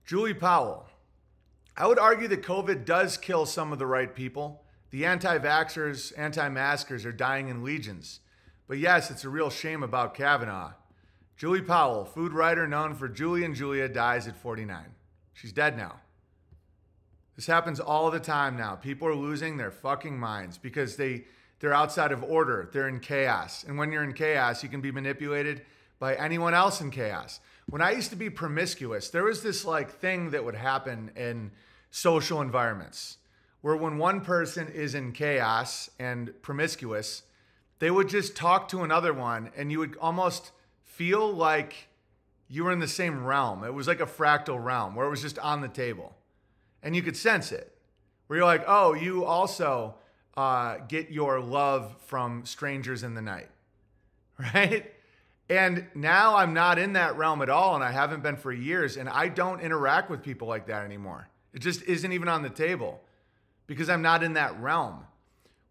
Julie 0.06 0.34
Powell. 0.34 0.88
I 1.76 1.86
would 1.86 2.00
argue 2.00 2.28
that 2.30 2.44
COVID 2.44 2.86
does 2.86 3.18
kill 3.18 3.46
some 3.46 3.72
of 3.72 3.80
the 3.80 3.86
right 3.86 4.14
people. 4.14 4.64
The 4.90 5.06
anti 5.06 5.38
vaxxers, 5.38 6.12
anti 6.18 6.48
maskers 6.50 7.06
are 7.06 7.12
dying 7.12 7.50
in 7.50 7.64
legions. 7.64 8.22
But 8.68 8.80
yes, 8.80 9.12
it's 9.12 9.24
a 9.24 9.30
real 9.30 9.50
shame 9.50 9.84
about 9.84 10.16
Kavanaugh. 10.16 10.74
Julie 11.36 11.62
Powell, 11.62 12.04
food 12.04 12.34
writer 12.34 12.68
known 12.68 12.96
for 12.96 13.08
Julie 13.08 13.44
and 13.44 13.54
Julia, 13.54 13.88
dies 13.88 14.28
at 14.28 14.36
49. 14.36 14.86
She's 15.34 15.54
dead 15.54 15.78
now. 15.78 16.00
This 17.36 17.46
happens 17.46 17.80
all 17.80 18.10
the 18.10 18.20
time 18.20 18.58
now. 18.58 18.76
People 18.76 19.08
are 19.08 19.16
losing 19.16 19.58
their 19.58 19.70
fucking 19.70 20.18
minds 20.18 20.58
because 20.58 20.96
they 20.96 21.26
they're 21.60 21.74
outside 21.74 22.12
of 22.12 22.24
order. 22.24 22.70
They're 22.72 22.88
in 22.88 23.00
chaos. 23.00 23.64
And 23.64 23.78
when 23.78 23.92
you're 23.92 24.04
in 24.04 24.14
chaos, 24.14 24.64
you 24.64 24.70
can 24.70 24.82
be 24.82 24.92
manipulated 24.92 25.64
by 26.00 26.16
anyone 26.16 26.54
else 26.54 26.82
in 26.82 26.92
chaos 26.92 27.40
when 27.70 27.82
I 27.82 27.92
used 27.92 28.12
to 28.12 28.16
be 28.16 28.30
promiscuous, 28.30 29.10
there 29.10 29.24
was 29.24 29.44
this 29.44 29.66
like 29.66 29.92
thing 29.92 30.32
that 30.32 30.46
would 30.46 30.56
happen 30.56 31.12
in 31.16 31.52
social 31.92 32.42
environments 32.42 33.18
where 33.62 33.76
when 33.76 33.98
one 33.98 34.22
person 34.22 34.70
is 34.70 34.96
in 34.96 35.12
chaos 35.12 35.90
and 36.00 36.32
promiscuous, 36.42 37.24
they 37.80 37.92
would 37.92 38.08
just 38.08 38.36
talk 38.36 38.70
to 38.70 38.84
another 38.84 39.14
one 39.14 39.52
and 39.58 39.72
you 39.72 39.80
would 39.80 39.98
almost 40.00 40.52
feel 40.86 41.30
like 41.30 41.90
you 42.48 42.64
were 42.64 42.72
in 42.72 42.80
the 42.80 42.88
same 42.88 43.26
realm. 43.26 43.66
It 43.66 43.74
was 43.74 43.88
like 43.88 44.00
a 44.00 44.06
fractal 44.06 44.64
realm 44.64 44.96
where 44.96 45.06
it 45.06 45.10
was 45.10 45.22
just 45.22 45.38
on 45.40 45.60
the 45.60 45.68
table 45.68 46.16
and 46.82 46.96
you 46.96 47.02
could 47.02 47.18
sense 47.18 47.52
it. 47.52 47.74
Where 48.28 48.40
you're 48.40 48.46
like, 48.46 48.64
oh, 48.68 48.94
you 48.94 49.26
also 49.26 49.96
uh, 50.38 50.78
get 50.88 51.10
your 51.10 51.42
love 51.42 51.96
from 52.06 52.46
strangers 52.46 53.04
in 53.04 53.14
the 53.14 53.22
night, 53.22 53.50
right? 54.54 54.94
And 55.50 55.88
now 55.96 56.36
I'm 56.36 56.54
not 56.54 56.78
in 56.78 56.94
that 56.94 57.16
realm 57.18 57.42
at 57.42 57.50
all, 57.50 57.76
and 57.76 57.84
I 57.84 57.92
haven't 57.92 58.22
been 58.22 58.36
for 58.36 58.52
years, 58.52 58.98
and 58.98 59.08
I 59.08 59.30
don't 59.30 59.62
interact 59.62 60.10
with 60.10 60.22
people 60.22 60.48
like 60.48 60.68
that 60.68 60.84
anymore. 60.84 61.30
It 61.54 61.60
just 61.60 61.84
isn't 61.84 62.12
even 62.12 62.28
on 62.28 62.42
the 62.42 62.50
table 62.50 63.02
because 63.66 63.90
I'm 63.90 64.02
not 64.02 64.24
in 64.24 64.34
that 64.34 64.60
realm. 64.60 65.06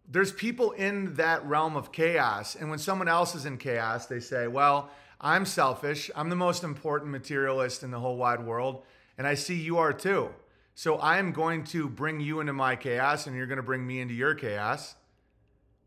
There's 0.08 0.32
people 0.32 0.72
in 0.72 1.14
that 1.16 1.44
realm 1.44 1.76
of 1.76 1.92
chaos, 1.92 2.54
and 2.54 2.70
when 2.70 2.78
someone 2.78 3.08
else 3.08 3.34
is 3.34 3.44
in 3.44 3.58
chaos, 3.58 4.06
they 4.06 4.20
say, 4.20 4.46
Well, 4.46 4.90
I'm 5.20 5.44
selfish. 5.44 6.10
I'm 6.14 6.28
the 6.30 6.36
most 6.36 6.62
important 6.62 7.10
materialist 7.10 7.82
in 7.82 7.90
the 7.90 8.00
whole 8.00 8.16
wide 8.16 8.44
world, 8.44 8.82
and 9.18 9.26
I 9.26 9.34
see 9.34 9.56
you 9.56 9.78
are 9.78 9.92
too. 9.92 10.30
So 10.74 10.96
I 10.96 11.18
am 11.18 11.32
going 11.32 11.64
to 11.64 11.88
bring 11.88 12.20
you 12.20 12.40
into 12.40 12.52
my 12.52 12.76
chaos, 12.76 13.26
and 13.26 13.36
you're 13.36 13.46
going 13.46 13.56
to 13.56 13.62
bring 13.62 13.86
me 13.86 14.00
into 14.00 14.14
your 14.14 14.34
chaos. 14.34 14.94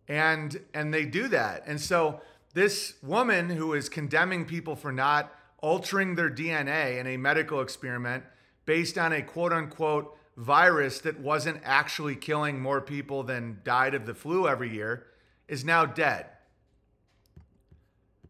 And 0.08 0.60
and 0.74 0.94
they 0.94 1.06
do 1.06 1.28
that. 1.28 1.64
And 1.68 1.80
so 1.80 2.22
this 2.54 2.96
woman 3.04 3.50
who 3.50 3.74
is 3.74 3.90
condemning 3.90 4.46
people 4.46 4.76
for 4.76 4.92
not 4.92 5.34
altering 5.60 6.16
their 6.16 6.30
DNA 6.30 7.00
in 7.00 7.08
a 7.08 7.18
medical 7.18 7.62
experiment 7.62 8.24
based 8.66 8.98
on 8.98 9.14
a 9.14 9.22
quote 9.22 9.54
unquote 9.54 10.16
virus 10.38 11.00
that 11.00 11.20
wasn't 11.20 11.60
actually 11.64 12.16
killing 12.16 12.60
more 12.60 12.80
people 12.80 13.24
than 13.24 13.60
died 13.64 13.94
of 13.94 14.06
the 14.06 14.14
flu 14.14 14.48
every 14.48 14.74
year 14.74 15.06
is 15.48 15.66
now 15.66 15.86
dead. 15.86 16.26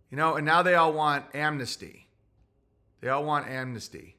You 0.10 0.18
know, 0.18 0.36
and 0.36 0.46
now 0.46 0.64
they 0.64 0.74
all 0.74 0.92
want 0.92 1.26
amnesty. 1.36 2.08
They 3.02 3.10
all 3.10 3.24
want 3.24 3.48
amnesty. 3.48 4.16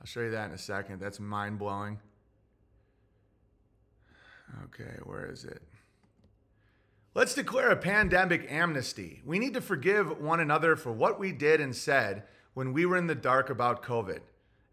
I'll 0.00 0.06
show 0.06 0.20
you 0.20 0.30
that 0.30 0.46
in 0.46 0.52
a 0.52 0.58
second. 0.58 1.00
That's 1.00 1.18
mind 1.18 1.58
blowing. 1.58 1.98
Okay, 4.64 4.98
where 5.04 5.30
is 5.30 5.44
it? 5.44 5.62
Let's 7.14 7.34
declare 7.34 7.70
a 7.70 7.76
pandemic 7.76 8.50
amnesty. 8.50 9.20
We 9.26 9.38
need 9.38 9.52
to 9.52 9.60
forgive 9.60 10.18
one 10.18 10.40
another 10.40 10.76
for 10.76 10.90
what 10.90 11.20
we 11.20 11.30
did 11.30 11.60
and 11.60 11.76
said 11.76 12.22
when 12.54 12.72
we 12.72 12.86
were 12.86 12.96
in 12.96 13.06
the 13.06 13.14
dark 13.14 13.50
about 13.50 13.82
COVID. 13.82 14.20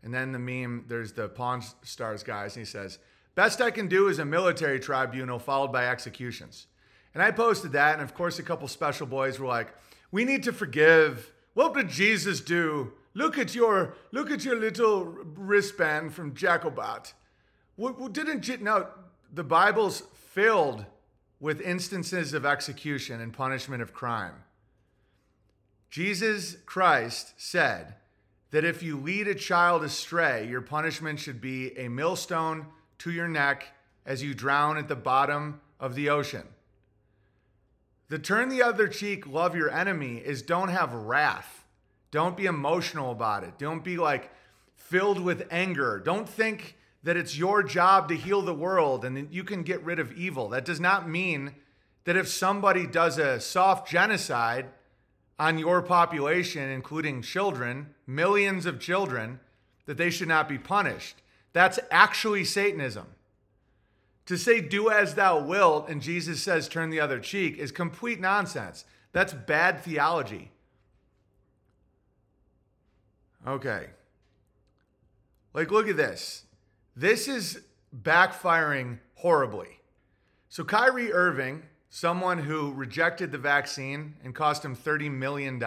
And 0.04 0.14
then 0.14 0.32
the 0.32 0.40
meme, 0.40 0.86
there's 0.88 1.12
the 1.12 1.28
Pawn 1.28 1.62
Stars 1.84 2.24
guys, 2.24 2.56
and 2.56 2.66
he 2.66 2.70
says, 2.72 3.00
Best 3.36 3.60
I 3.60 3.72
can 3.72 3.90
do 3.90 4.08
is 4.08 4.20
a 4.20 4.26
military 4.26 4.80
tribunal 4.80 5.38
followed 5.38 5.74
by 5.74 5.88
executions. 5.88 6.68
And 7.14 7.22
I 7.22 7.32
posted 7.32 7.74
that, 7.74 7.96
and 7.96 8.02
of 8.02 8.14
course, 8.14 8.40
a 8.40 8.44
couple 8.44 8.70
special 8.70 9.06
boys 9.06 9.38
were 9.38 9.48
like, 9.48 9.74
We 10.10 10.24
need 10.24 10.44
to 10.44 10.54
forgive. 10.54 11.34
What 11.56 11.74
did 11.74 11.90
Jesus 11.90 12.40
do? 12.40 12.94
Look 13.14 13.38
at 13.38 13.54
your 13.54 13.96
look 14.14 14.32
at 14.32 14.46
your 14.46 14.56
little 14.56 15.04
wristband 15.04 16.14
from 16.14 16.34
Jacobot. 16.34 17.12
What, 17.76 18.14
didn't 18.14 18.48
you 18.48 18.58
no, 18.60 18.88
the 19.34 19.44
Bible's 19.44 20.04
filled 20.14 20.86
with 21.40 21.62
instances 21.62 22.34
of 22.34 22.46
execution 22.46 23.22
and 23.22 23.34
punishment 23.34 23.82
of 23.82 23.94
crime. 23.94 24.36
Jesus 25.90 26.58
Christ 26.66 27.34
said 27.38 27.96
that 28.52 28.66
if 28.66 28.84
you 28.84 28.98
lead 28.98 29.28
a 29.28 29.36
child 29.36 29.84
astray, 29.84 30.48
your 30.48 30.62
punishment 30.62 31.20
should 31.20 31.40
be 31.40 31.78
a 31.78 31.88
millstone 31.88 32.68
to 33.00 33.12
your 33.12 33.28
neck 33.28 33.68
as 34.06 34.24
you 34.24 34.34
drown 34.34 34.78
at 34.78 34.88
the 34.88 34.96
bottom 34.96 35.62
of 35.80 35.96
the 35.96 36.10
ocean. 36.10 36.48
The 38.10 38.20
turn 38.20 38.50
the 38.50 38.64
other 38.64 38.88
cheek, 38.88 39.28
love 39.28 39.56
your 39.56 39.72
enemy 39.72 40.18
is 40.18 40.42
don't 40.42 40.70
have 40.70 40.94
wrath. 40.94 41.64
Don't 42.12 42.36
be 42.36 42.46
emotional 42.46 43.12
about 43.12 43.44
it. 43.44 43.60
Don't 43.60 43.84
be 43.84 43.98
like 43.98 44.32
filled 44.76 45.20
with 45.20 45.48
anger. 45.52 46.02
Don't 46.04 46.28
think 46.28 46.76
that 47.04 47.18
it's 47.18 47.38
your 47.38 47.64
job 47.64 48.10
to 48.10 48.16
heal 48.16 48.42
the 48.42 48.54
world 48.54 49.06
and 49.06 49.32
you 49.32 49.44
can 49.44 49.64
get 49.64 49.84
rid 49.84 50.00
of 50.00 50.12
evil. 50.14 50.50
That 50.50 50.66
does 50.66 50.80
not 50.80 51.10
mean 51.10 51.56
that 52.04 52.18
if 52.18 52.28
somebody 52.28 52.86
does 52.86 53.18
a 53.18 53.40
soft 53.40 53.90
genocide 53.90 54.66
on 55.38 55.58
your 55.58 55.82
population, 55.82 56.70
including 56.70 57.22
children, 57.22 57.94
millions 58.06 58.66
of 58.66 58.80
children, 58.80 59.40
that 59.86 59.98
they 59.98 60.10
should 60.10 60.28
not 60.28 60.50
be 60.50 60.58
punished. 60.58 61.16
That's 61.54 61.80
actually 61.90 62.44
Satanism. 62.44 63.08
To 64.26 64.38
say, 64.38 64.62
do 64.62 64.92
as 64.92 65.16
thou 65.16 65.40
wilt, 65.40 65.90
and 65.90 66.02
Jesus 66.02 66.44
says, 66.44 66.68
turn 66.68 66.92
the 66.92 67.00
other 67.00 67.20
cheek, 67.20 67.58
is 67.58 67.72
complete 67.72 68.20
nonsense. 68.20 68.86
That's 69.12 69.34
bad 69.34 69.82
theology. 69.82 70.52
Okay. 73.48 73.88
Like, 75.54 75.72
look 75.72 75.88
at 75.88 75.98
this. 75.98 76.44
This 77.00 77.30
is 77.30 77.62
backfiring 77.96 79.00
horribly. 79.16 79.80
So, 80.50 80.66
Kyrie 80.66 81.14
Irving, 81.14 81.64
someone 81.90 82.40
who 82.40 82.74
rejected 82.74 83.32
the 83.32 83.38
vaccine 83.38 84.16
and 84.22 84.36
cost 84.36 84.66
him 84.66 84.76
$30 84.76 85.10
million, 85.10 85.64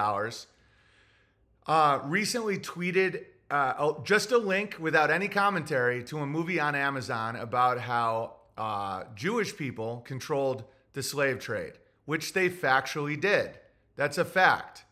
uh, 1.66 2.00
recently 2.04 2.58
tweeted 2.58 3.24
uh, 3.50 3.94
just 4.02 4.30
a 4.32 4.36
link 4.36 4.76
without 4.78 5.10
any 5.10 5.26
commentary 5.26 6.04
to 6.04 6.18
a 6.18 6.26
movie 6.26 6.60
on 6.60 6.74
Amazon 6.74 7.36
about 7.36 7.80
how 7.80 8.34
uh, 8.58 9.04
Jewish 9.14 9.56
people 9.56 10.02
controlled 10.04 10.64
the 10.92 11.02
slave 11.02 11.38
trade, 11.38 11.72
which 12.04 12.34
they 12.34 12.50
factually 12.50 13.18
did. 13.18 13.58
That's 13.96 14.18
a 14.18 14.26
fact. 14.26 14.84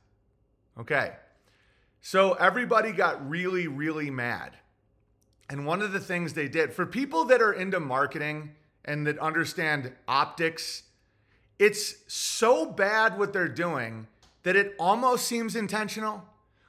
Okay. 0.78 1.12
So 2.00 2.32
everybody 2.32 2.92
got 2.92 3.28
really, 3.28 3.66
really 3.66 4.10
mad. 4.10 4.56
And 5.50 5.66
one 5.66 5.82
of 5.82 5.90
the 5.90 6.00
things 6.00 6.32
they 6.32 6.48
did 6.48 6.72
for 6.72 6.86
people 6.86 7.24
that 7.24 7.42
are 7.42 7.52
into 7.52 7.80
marketing 7.80 8.52
and 8.84 9.04
that 9.08 9.18
understand 9.18 9.92
optics, 10.06 10.84
it's 11.58 11.96
so 12.06 12.64
bad 12.64 13.18
what 13.18 13.32
they're 13.32 13.48
doing 13.48 14.06
that 14.44 14.54
it 14.54 14.76
almost 14.78 15.26
seems 15.26 15.56
intentional. 15.56 16.22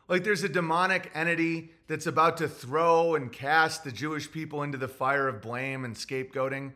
Like 0.10 0.24
there's 0.24 0.44
a 0.44 0.50
demonic 0.50 1.12
entity 1.14 1.72
that's 1.88 2.08
about 2.08 2.38
to 2.38 2.48
throw 2.48 3.14
and 3.14 3.32
cast 3.32 3.84
the 3.84 3.92
Jewish 3.92 4.32
people 4.32 4.64
into 4.64 4.80
the 4.80 4.88
fire 4.88 5.28
of 5.28 5.42
blame 5.42 5.86
and 5.86 5.96
scapegoating. 5.96 6.74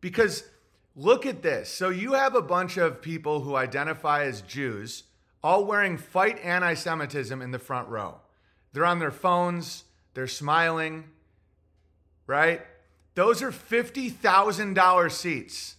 Because 0.00 0.44
look 0.94 1.26
at 1.26 1.42
this. 1.42 1.68
So 1.68 1.88
you 1.88 2.12
have 2.12 2.36
a 2.36 2.42
bunch 2.42 2.76
of 2.76 3.02
people 3.02 3.40
who 3.40 3.56
identify 3.56 4.24
as 4.24 4.40
Jews, 4.42 5.02
all 5.42 5.64
wearing 5.64 5.98
fight 5.98 6.38
anti 6.44 6.74
Semitism 6.74 7.42
in 7.42 7.50
the 7.50 7.58
front 7.58 7.88
row. 7.88 8.20
They're 8.72 8.86
on 8.86 9.00
their 9.00 9.10
phones, 9.10 9.84
they're 10.14 10.28
smiling, 10.28 11.04
right? 12.30 12.62
Those 13.16 13.42
are 13.42 13.50
$50,000 13.50 15.10
seats. 15.10 15.76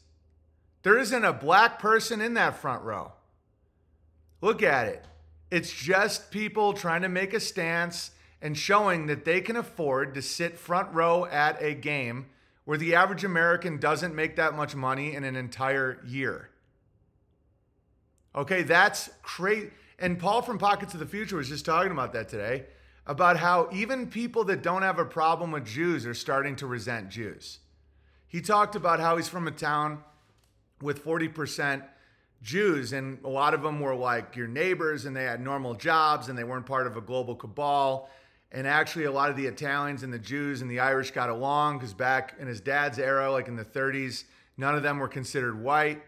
There 0.83 0.97
isn't 0.97 1.23
a 1.23 1.31
black 1.31 1.79
person 1.79 2.19
in 2.19 2.33
that 2.33 2.57
front 2.57 2.83
row. 2.83 3.13
Look 4.41 4.61
at 4.61 4.87
it. 4.87 5.05
It's 5.49 5.71
just 5.71 6.29
people 6.29 6.73
trying 6.73 7.03
to 7.03 7.09
make 7.09 7.33
a 7.33 7.39
stance 7.39 8.11
and 8.41 8.57
showing 8.57 9.05
that 9.05 9.23
they 9.23 9.39
can 9.39 9.55
afford 9.55 10.13
to 10.15 10.21
sit 10.21 10.57
front 10.57 10.93
row 10.93 11.25
at 11.25 11.61
a 11.61 11.73
game 11.73 12.25
where 12.65 12.77
the 12.77 12.95
average 12.95 13.23
American 13.23 13.77
doesn't 13.77 14.13
make 14.13 14.35
that 14.35 14.53
much 14.53 14.75
money 14.75 15.15
in 15.15 15.23
an 15.23 15.37
entire 15.37 16.01
year. 16.05 16.49
Okay, 18.35 18.63
that's 18.63 19.09
crazy. 19.21 19.69
And 19.99 20.19
Paul 20.19 20.41
from 20.41 20.57
Pockets 20.57 20.93
of 20.93 20.99
the 20.99 21.05
Future 21.05 21.37
was 21.37 21.47
just 21.47 21.65
talking 21.65 21.91
about 21.91 22.11
that 22.13 22.27
today 22.27 22.65
about 23.07 23.37
how 23.37 23.67
even 23.71 24.07
people 24.07 24.43
that 24.45 24.61
don't 24.61 24.83
have 24.83 24.99
a 24.99 25.05
problem 25.05 25.51
with 25.51 25.65
Jews 25.65 26.05
are 26.05 26.13
starting 26.13 26.55
to 26.57 26.67
resent 26.67 27.09
Jews. 27.09 27.59
He 28.27 28.41
talked 28.41 28.75
about 28.75 28.99
how 28.99 29.17
he's 29.17 29.27
from 29.27 29.47
a 29.47 29.51
town 29.51 30.03
with 30.81 31.03
40% 31.03 31.83
Jews, 32.41 32.93
and 32.93 33.19
a 33.23 33.29
lot 33.29 33.53
of 33.53 33.61
them 33.61 33.79
were 33.79 33.95
like 33.95 34.35
your 34.35 34.47
neighbors 34.47 35.05
and 35.05 35.15
they 35.15 35.25
had 35.25 35.41
normal 35.41 35.75
jobs 35.75 36.29
and 36.29 36.37
they 36.37 36.43
weren't 36.43 36.65
part 36.65 36.87
of 36.87 36.97
a 36.97 37.01
global 37.01 37.35
cabal. 37.35 38.09
And 38.51 38.67
actually, 38.67 39.05
a 39.05 39.11
lot 39.11 39.29
of 39.29 39.37
the 39.37 39.45
Italians 39.45 40.03
and 40.03 40.11
the 40.11 40.19
Jews 40.19 40.61
and 40.61 40.69
the 40.69 40.79
Irish 40.79 41.11
got 41.11 41.29
along 41.29 41.77
because 41.77 41.93
back 41.93 42.35
in 42.39 42.47
his 42.47 42.59
dad's 42.59 42.99
era, 42.99 43.31
like 43.31 43.47
in 43.47 43.55
the 43.55 43.63
30s, 43.63 44.25
none 44.57 44.75
of 44.75 44.83
them 44.83 44.99
were 44.99 45.07
considered 45.07 45.61
white. 45.61 46.01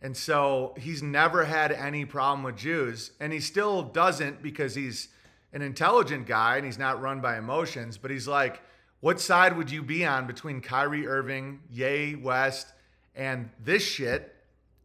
And 0.00 0.16
so 0.16 0.74
he's 0.78 1.02
never 1.02 1.44
had 1.44 1.72
any 1.72 2.04
problem 2.04 2.44
with 2.44 2.56
Jews. 2.56 3.12
And 3.18 3.32
he 3.32 3.40
still 3.40 3.82
doesn't 3.82 4.42
because 4.42 4.74
he's 4.74 5.08
an 5.52 5.62
intelligent 5.62 6.26
guy 6.26 6.56
and 6.56 6.66
he's 6.66 6.78
not 6.78 7.00
run 7.00 7.20
by 7.20 7.38
emotions. 7.38 7.98
But 7.98 8.10
he's 8.10 8.28
like, 8.28 8.60
what 9.00 9.20
side 9.20 9.56
would 9.56 9.70
you 9.70 9.82
be 9.82 10.04
on 10.04 10.26
between 10.26 10.60
Kyrie 10.60 11.06
Irving, 11.06 11.60
Ye 11.70 12.14
West, 12.16 12.68
and 13.14 13.50
this 13.62 13.82
shit? 13.82 14.34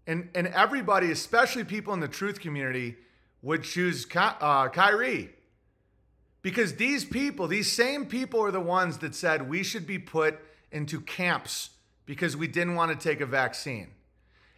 And, 0.05 0.29
and 0.35 0.47
everybody, 0.47 1.11
especially 1.11 1.63
people 1.63 1.93
in 1.93 1.99
the 1.99 2.07
truth 2.07 2.39
community, 2.39 2.95
would 3.41 3.63
choose 3.63 4.05
uh, 4.15 4.69
Kyrie 4.69 5.29
because 6.43 6.75
these 6.75 7.05
people, 7.05 7.47
these 7.47 7.71
same 7.71 8.05
people 8.05 8.41
are 8.41 8.51
the 8.51 8.59
ones 8.59 8.99
that 8.99 9.15
said 9.15 9.49
we 9.49 9.63
should 9.63 9.87
be 9.87 9.97
put 9.97 10.37
into 10.71 11.01
camps 11.01 11.71
because 12.05 12.35
we 12.37 12.47
didn't 12.47 12.75
want 12.75 12.91
to 12.91 13.09
take 13.09 13.21
a 13.21 13.25
vaccine. 13.25 13.87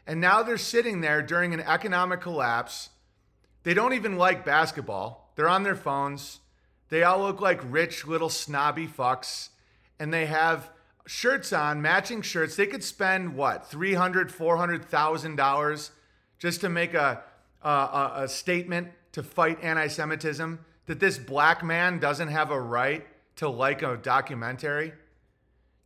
And 0.08 0.20
now 0.20 0.44
they're 0.44 0.58
sitting 0.58 1.02
there 1.02 1.22
during 1.22 1.54
an 1.54 1.62
economic 1.62 2.22
collapse. 2.22 2.90
They 3.64 3.74
don't 3.74 3.94
even 3.94 4.18
like 4.18 4.44
basketball. 4.44 5.25
They're 5.36 5.50
on 5.50 5.64
their 5.64 5.76
phones. 5.76 6.40
They 6.90 7.04
all 7.04 7.20
look 7.20 7.42
like 7.42 7.62
rich 7.64 8.06
little 8.06 8.30
snobby 8.30 8.88
fucks. 8.88 9.50
And 10.00 10.14
they 10.14 10.26
have 10.26 10.70
shirts 11.06 11.54
on, 11.54 11.82
matching 11.82 12.22
shirts. 12.22 12.56
They 12.56 12.68
could 12.68 12.84
spend 12.84 13.36
what, 13.36 13.70
$300,000, 13.70 14.32
$400,000 14.32 15.90
just 16.40 16.62
to 16.62 16.70
make 16.70 16.94
a, 16.94 17.22
a, 17.64 18.12
a 18.18 18.28
statement 18.28 18.90
to 19.14 19.24
fight 19.24 19.64
anti 19.64 19.88
Semitism 19.88 20.60
that 20.88 21.00
this 21.00 21.18
black 21.18 21.64
man 21.64 22.00
doesn't 22.00 22.28
have 22.28 22.52
a 22.52 22.60
right 22.60 23.06
to 23.38 23.50
like 23.50 23.82
a 23.82 23.98
documentary. 23.98 24.94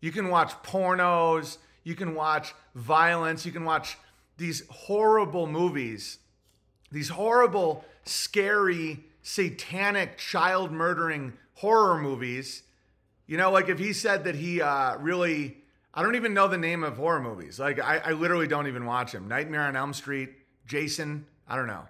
You 0.02 0.12
can 0.12 0.30
watch 0.30 0.52
pornos, 0.64 1.58
you 1.84 1.96
can 1.96 2.16
watch 2.16 2.54
violence, 2.76 3.46
you 3.46 3.52
can 3.52 3.66
watch 3.66 3.98
these 4.38 4.64
horrible 4.70 5.48
movies, 5.48 6.20
these 6.92 7.10
horrible, 7.10 7.84
scary, 8.06 9.04
satanic, 9.21 10.17
child 10.17 10.71
murdering 10.71 11.34
horror 11.55 11.99
movies. 11.99 12.63
You 13.27 13.38
know, 13.38 13.51
like 13.51 13.69
if 13.69 13.79
he 13.79 13.93
said 13.93 14.23
that 14.23 14.36
he 14.36 14.62
uh, 14.62 14.97
really, 14.97 15.58
I 15.93 16.01
don't 16.01 16.15
even 16.15 16.34
know 16.34 16.47
the 16.47 16.58
name 16.58 16.84
of 16.84 16.97
horror 16.97 17.21
movies. 17.21 17.60
Like 17.60 17.79
I, 17.79 17.97
I 17.97 18.12
literally 18.12 18.47
don't 18.47 18.67
even 18.67 18.86
watch 18.86 19.12
them. 19.12 19.27
Nightmare 19.27 19.62
on 19.62 19.75
Elm 19.75 19.93
Street, 19.93 20.29
Jason, 20.65 21.25
I 21.47 21.55
don't 21.55 21.67
know. 21.67 21.88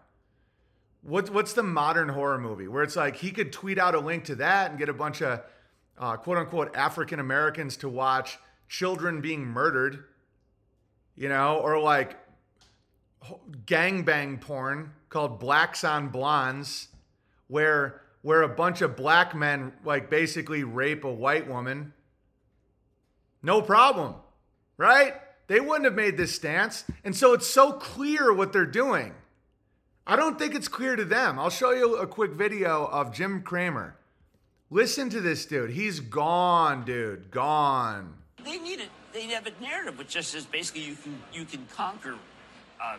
What, 1.01 1.29
what's 1.29 1.53
the 1.53 1.63
modern 1.63 2.09
horror 2.09 2.37
movie 2.37 2.67
where 2.67 2.83
it's 2.83 2.97
like 2.97 3.15
he 3.15 3.31
could 3.31 3.53
tweet 3.53 3.77
out 3.79 3.95
a 3.95 3.99
link 3.99 4.25
to 4.25 4.35
that 4.35 4.71
and 4.71 4.79
get 4.79 4.89
a 4.89 4.93
bunch 4.93 5.21
of 5.21 5.41
uh, 5.97 6.17
quote 6.17 6.37
unquote 6.37 6.75
African 6.75 7.19
Americans 7.19 7.77
to 7.77 7.89
watch 7.89 8.37
children 8.67 9.21
being 9.21 9.45
murdered, 9.45 10.03
you 11.15 11.29
know, 11.29 11.57
or 11.57 11.79
like 11.79 12.17
gangbang 13.65 14.39
porn 14.39 14.91
called 15.09 15.39
Blacks 15.39 15.83
on 15.83 16.09
Blondes, 16.09 16.87
where 17.49 18.01
where 18.21 18.41
a 18.41 18.49
bunch 18.49 18.81
of 18.81 18.95
black 18.95 19.35
men 19.35 19.73
like 19.83 20.09
basically 20.09 20.63
rape 20.63 21.03
a 21.03 21.11
white 21.11 21.47
woman. 21.47 21.93
No 23.43 23.61
problem, 23.61 24.15
right? 24.77 25.13
They 25.47 25.59
wouldn't 25.59 25.85
have 25.85 25.95
made 25.95 26.15
this 26.15 26.35
stance. 26.35 26.85
And 27.03 27.15
so 27.15 27.33
it's 27.33 27.47
so 27.47 27.73
clear 27.73 28.31
what 28.31 28.53
they're 28.53 28.65
doing. 28.65 29.13
I 30.05 30.15
don't 30.15 30.37
think 30.37 30.55
it's 30.55 30.67
clear 30.67 30.95
to 30.95 31.05
them. 31.05 31.39
I'll 31.39 31.49
show 31.49 31.71
you 31.71 31.97
a 31.97 32.07
quick 32.07 32.31
video 32.31 32.85
of 32.85 33.13
Jim 33.13 33.41
Cramer. 33.41 33.95
Listen 34.69 35.09
to 35.09 35.21
this 35.21 35.45
dude. 35.45 35.71
He's 35.71 35.99
gone, 35.99 36.85
dude. 36.85 37.31
Gone. 37.31 38.13
They 38.43 38.57
need 38.57 38.79
it. 38.79 38.89
They 39.13 39.23
have 39.27 39.47
a 39.47 39.51
narrative 39.61 39.97
which 39.97 40.09
just 40.09 40.31
says 40.31 40.45
basically 40.45 40.83
you 40.83 40.95
can 40.95 41.19
you 41.33 41.45
can 41.45 41.65
conquer 41.75 42.15
uh, 42.81 42.97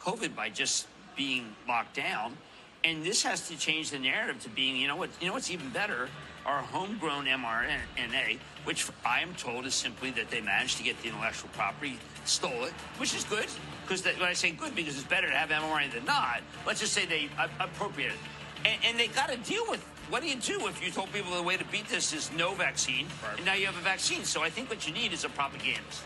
COVID 0.00 0.34
by 0.34 0.48
just 0.48 0.86
being 1.14 1.54
locked 1.68 1.94
down, 1.94 2.36
and 2.84 3.04
this 3.04 3.22
has 3.22 3.48
to 3.48 3.56
change 3.56 3.90
the 3.90 3.98
narrative 3.98 4.42
to 4.42 4.48
being 4.50 4.76
you 4.76 4.88
know 4.88 4.96
what 4.96 5.10
you 5.20 5.26
know 5.26 5.32
what's 5.32 5.50
even 5.50 5.68
better 5.70 6.08
our 6.46 6.60
homegrown 6.60 7.26
mRNA, 7.26 8.38
which 8.64 8.88
I 9.04 9.20
am 9.20 9.34
told 9.34 9.66
is 9.66 9.74
simply 9.74 10.10
that 10.12 10.30
they 10.30 10.40
managed 10.40 10.76
to 10.78 10.82
get 10.82 11.00
the 11.02 11.08
intellectual 11.08 11.50
property, 11.52 11.98
stole 12.24 12.64
it, 12.64 12.72
which 12.98 13.14
is 13.14 13.24
good. 13.24 13.46
Because 13.82 14.04
when 14.04 14.28
I 14.28 14.32
say 14.32 14.50
good, 14.50 14.74
because 14.74 14.96
it's 14.96 15.06
better 15.06 15.28
to 15.28 15.34
have 15.34 15.50
mRNA 15.50 15.92
than 15.92 16.04
not. 16.04 16.40
Let's 16.66 16.80
just 16.80 16.92
say 16.92 17.06
they 17.06 17.28
appropriated 17.60 18.14
it. 18.14 18.68
And, 18.68 18.78
and 18.84 18.98
they 18.98 19.08
got 19.08 19.28
to 19.28 19.36
deal 19.38 19.64
with 19.68 19.82
what 20.08 20.22
do 20.22 20.28
you 20.28 20.36
do 20.36 20.66
if 20.66 20.84
you 20.84 20.90
told 20.90 21.12
people 21.12 21.34
the 21.34 21.42
way 21.42 21.56
to 21.56 21.64
beat 21.66 21.88
this 21.88 22.12
is 22.12 22.30
no 22.36 22.54
vaccine, 22.54 23.06
right. 23.22 23.36
and 23.36 23.46
now 23.46 23.54
you 23.54 23.66
have 23.66 23.76
a 23.76 23.80
vaccine? 23.80 24.24
So 24.24 24.42
I 24.42 24.50
think 24.50 24.68
what 24.68 24.86
you 24.86 24.92
need 24.92 25.12
is 25.12 25.24
a 25.24 25.28
propagandist. 25.28 26.02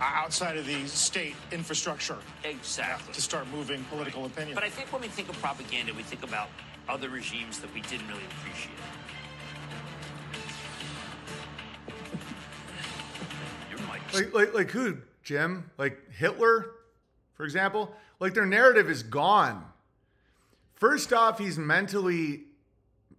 Uh, 0.00 0.04
outside 0.04 0.56
of 0.56 0.66
the 0.66 0.86
state 0.86 1.34
infrastructure. 1.52 2.18
Exactly. 2.44 3.14
To 3.14 3.22
start 3.22 3.46
moving 3.48 3.82
political 3.84 4.26
opinion. 4.26 4.54
But 4.54 4.64
I 4.64 4.68
think 4.68 4.92
when 4.92 5.00
we 5.00 5.08
think 5.08 5.28
of 5.28 5.40
propaganda, 5.40 5.94
we 5.94 6.02
think 6.02 6.22
about 6.22 6.48
other 6.88 7.08
regimes 7.08 7.60
that 7.60 7.72
we 7.72 7.80
didn't 7.82 8.06
really 8.08 8.24
appreciate. 8.38 8.76
Like, 14.12 14.34
like, 14.34 14.54
like 14.54 14.70
who, 14.70 14.98
Jim? 15.22 15.70
Like 15.78 16.10
Hitler, 16.12 16.70
for 17.34 17.44
example? 17.44 17.94
Like 18.20 18.34
their 18.34 18.46
narrative 18.46 18.88
is 18.88 19.02
gone. 19.02 19.64
First 20.74 21.12
off, 21.12 21.38
he's 21.38 21.58
mentally 21.58 22.44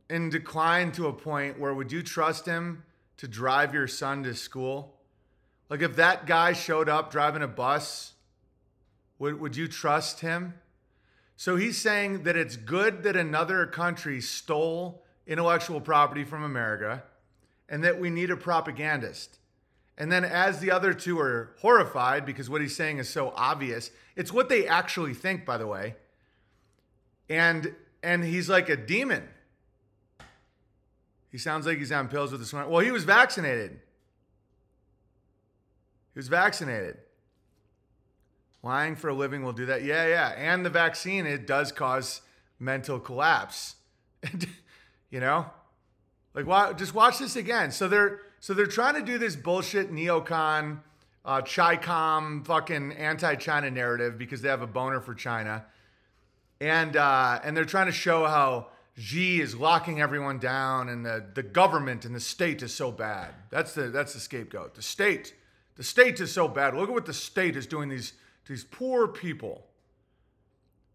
in 0.09 0.29
decline 0.29 0.91
to 0.93 1.07
a 1.07 1.13
point 1.13 1.59
where 1.59 1.73
would 1.73 1.91
you 1.91 2.01
trust 2.01 2.45
him 2.45 2.83
to 3.17 3.27
drive 3.27 3.73
your 3.73 3.87
son 3.87 4.23
to 4.23 4.33
school? 4.33 4.96
Like 5.69 5.81
if 5.81 5.95
that 5.97 6.25
guy 6.25 6.53
showed 6.53 6.89
up 6.89 7.11
driving 7.11 7.41
a 7.41 7.47
bus, 7.47 8.13
would, 9.19 9.39
would 9.39 9.55
you 9.55 9.67
trust 9.67 10.21
him? 10.21 10.53
So 11.35 11.55
he's 11.55 11.77
saying 11.77 12.23
that 12.23 12.35
it's 12.35 12.55
good 12.55 13.03
that 13.03 13.15
another 13.15 13.65
country 13.65 14.21
stole 14.21 15.03
intellectual 15.27 15.81
property 15.81 16.23
from 16.23 16.43
America 16.43 17.03
and 17.69 17.83
that 17.83 17.99
we 17.99 18.09
need 18.09 18.31
a 18.31 18.37
propagandist. 18.37 19.39
And 19.99 20.11
then, 20.11 20.23
as 20.23 20.59
the 20.59 20.71
other 20.71 20.93
two 20.93 21.19
are 21.19 21.55
horrified 21.59 22.25
because 22.25 22.49
what 22.49 22.61
he's 22.61 22.75
saying 22.75 22.99
is 22.99 23.09
so 23.09 23.33
obvious, 23.35 23.89
it's 24.15 24.31
what 24.31 24.47
they 24.47 24.67
actually 24.67 25.15
think, 25.15 25.43
by 25.43 25.57
the 25.57 25.65
way. 25.65 25.95
And 27.29 27.75
and 28.03 28.23
he's 28.23 28.47
like 28.47 28.69
a 28.69 28.77
demon. 28.77 29.27
He 31.31 31.37
sounds 31.37 31.65
like 31.65 31.79
he's 31.79 31.91
on 31.91 32.07
pills 32.07 32.31
with 32.31 32.41
a 32.41 32.45
smart. 32.45 32.69
Well, 32.69 32.79
he 32.79 32.91
was 32.91 33.03
vaccinated. 33.03 33.79
Was 36.17 36.27
vaccinated. 36.27 36.97
Lying 38.63 38.95
for 38.95 39.09
a 39.09 39.13
living 39.13 39.43
will 39.43 39.53
do 39.53 39.67
that. 39.67 39.83
Yeah, 39.83 40.07
yeah. 40.07 40.29
And 40.29 40.65
the 40.65 40.69
vaccine, 40.69 41.25
it 41.25 41.45
does 41.47 41.71
cause 41.71 42.21
mental 42.59 42.99
collapse. 42.99 43.75
you 45.11 45.19
know? 45.19 45.45
Like 46.33 46.45
why 46.45 46.73
just 46.73 46.93
watch 46.93 47.19
this 47.19 47.35
again. 47.35 47.71
So 47.71 47.87
they're 47.87 48.19
so 48.39 48.53
they're 48.53 48.65
trying 48.65 48.95
to 48.95 49.01
do 49.01 49.17
this 49.17 49.35
bullshit 49.35 49.91
neocon, 49.91 50.79
uh, 51.25 51.41
Chi-Com, 51.41 52.43
fucking 52.43 52.93
anti-China 52.93 53.71
narrative 53.71 54.17
because 54.17 54.41
they 54.41 54.49
have 54.49 54.61
a 54.61 54.67
boner 54.67 54.99
for 54.99 55.15
China. 55.15 55.65
and 56.59 56.95
uh, 56.97 57.39
and 57.43 57.55
they're 57.55 57.65
trying 57.65 57.87
to 57.87 57.91
show 57.91 58.25
how 58.25 58.67
Xi 58.97 59.39
is 59.41 59.55
locking 59.55 60.01
everyone 60.01 60.39
down, 60.39 60.89
and 60.89 61.05
the 61.05 61.25
the 61.33 61.43
government 61.43 62.05
and 62.05 62.15
the 62.15 62.19
state 62.19 62.63
is 62.63 62.73
so 62.73 62.91
bad. 62.91 63.33
That's 63.51 63.73
the 63.73 63.89
that's 63.89 64.13
the 64.13 64.19
scapegoat. 64.19 64.75
The 64.75 64.81
state, 64.81 65.35
the 65.77 65.83
state 65.83 66.19
is 66.19 66.31
so 66.31 66.47
bad. 66.47 66.75
Look 66.75 66.89
at 66.89 66.93
what 66.93 67.05
the 67.05 67.13
state 67.13 67.55
is 67.55 67.67
doing 67.67 67.89
these 67.89 68.13
these 68.47 68.63
poor 68.63 69.07
people. 69.07 69.63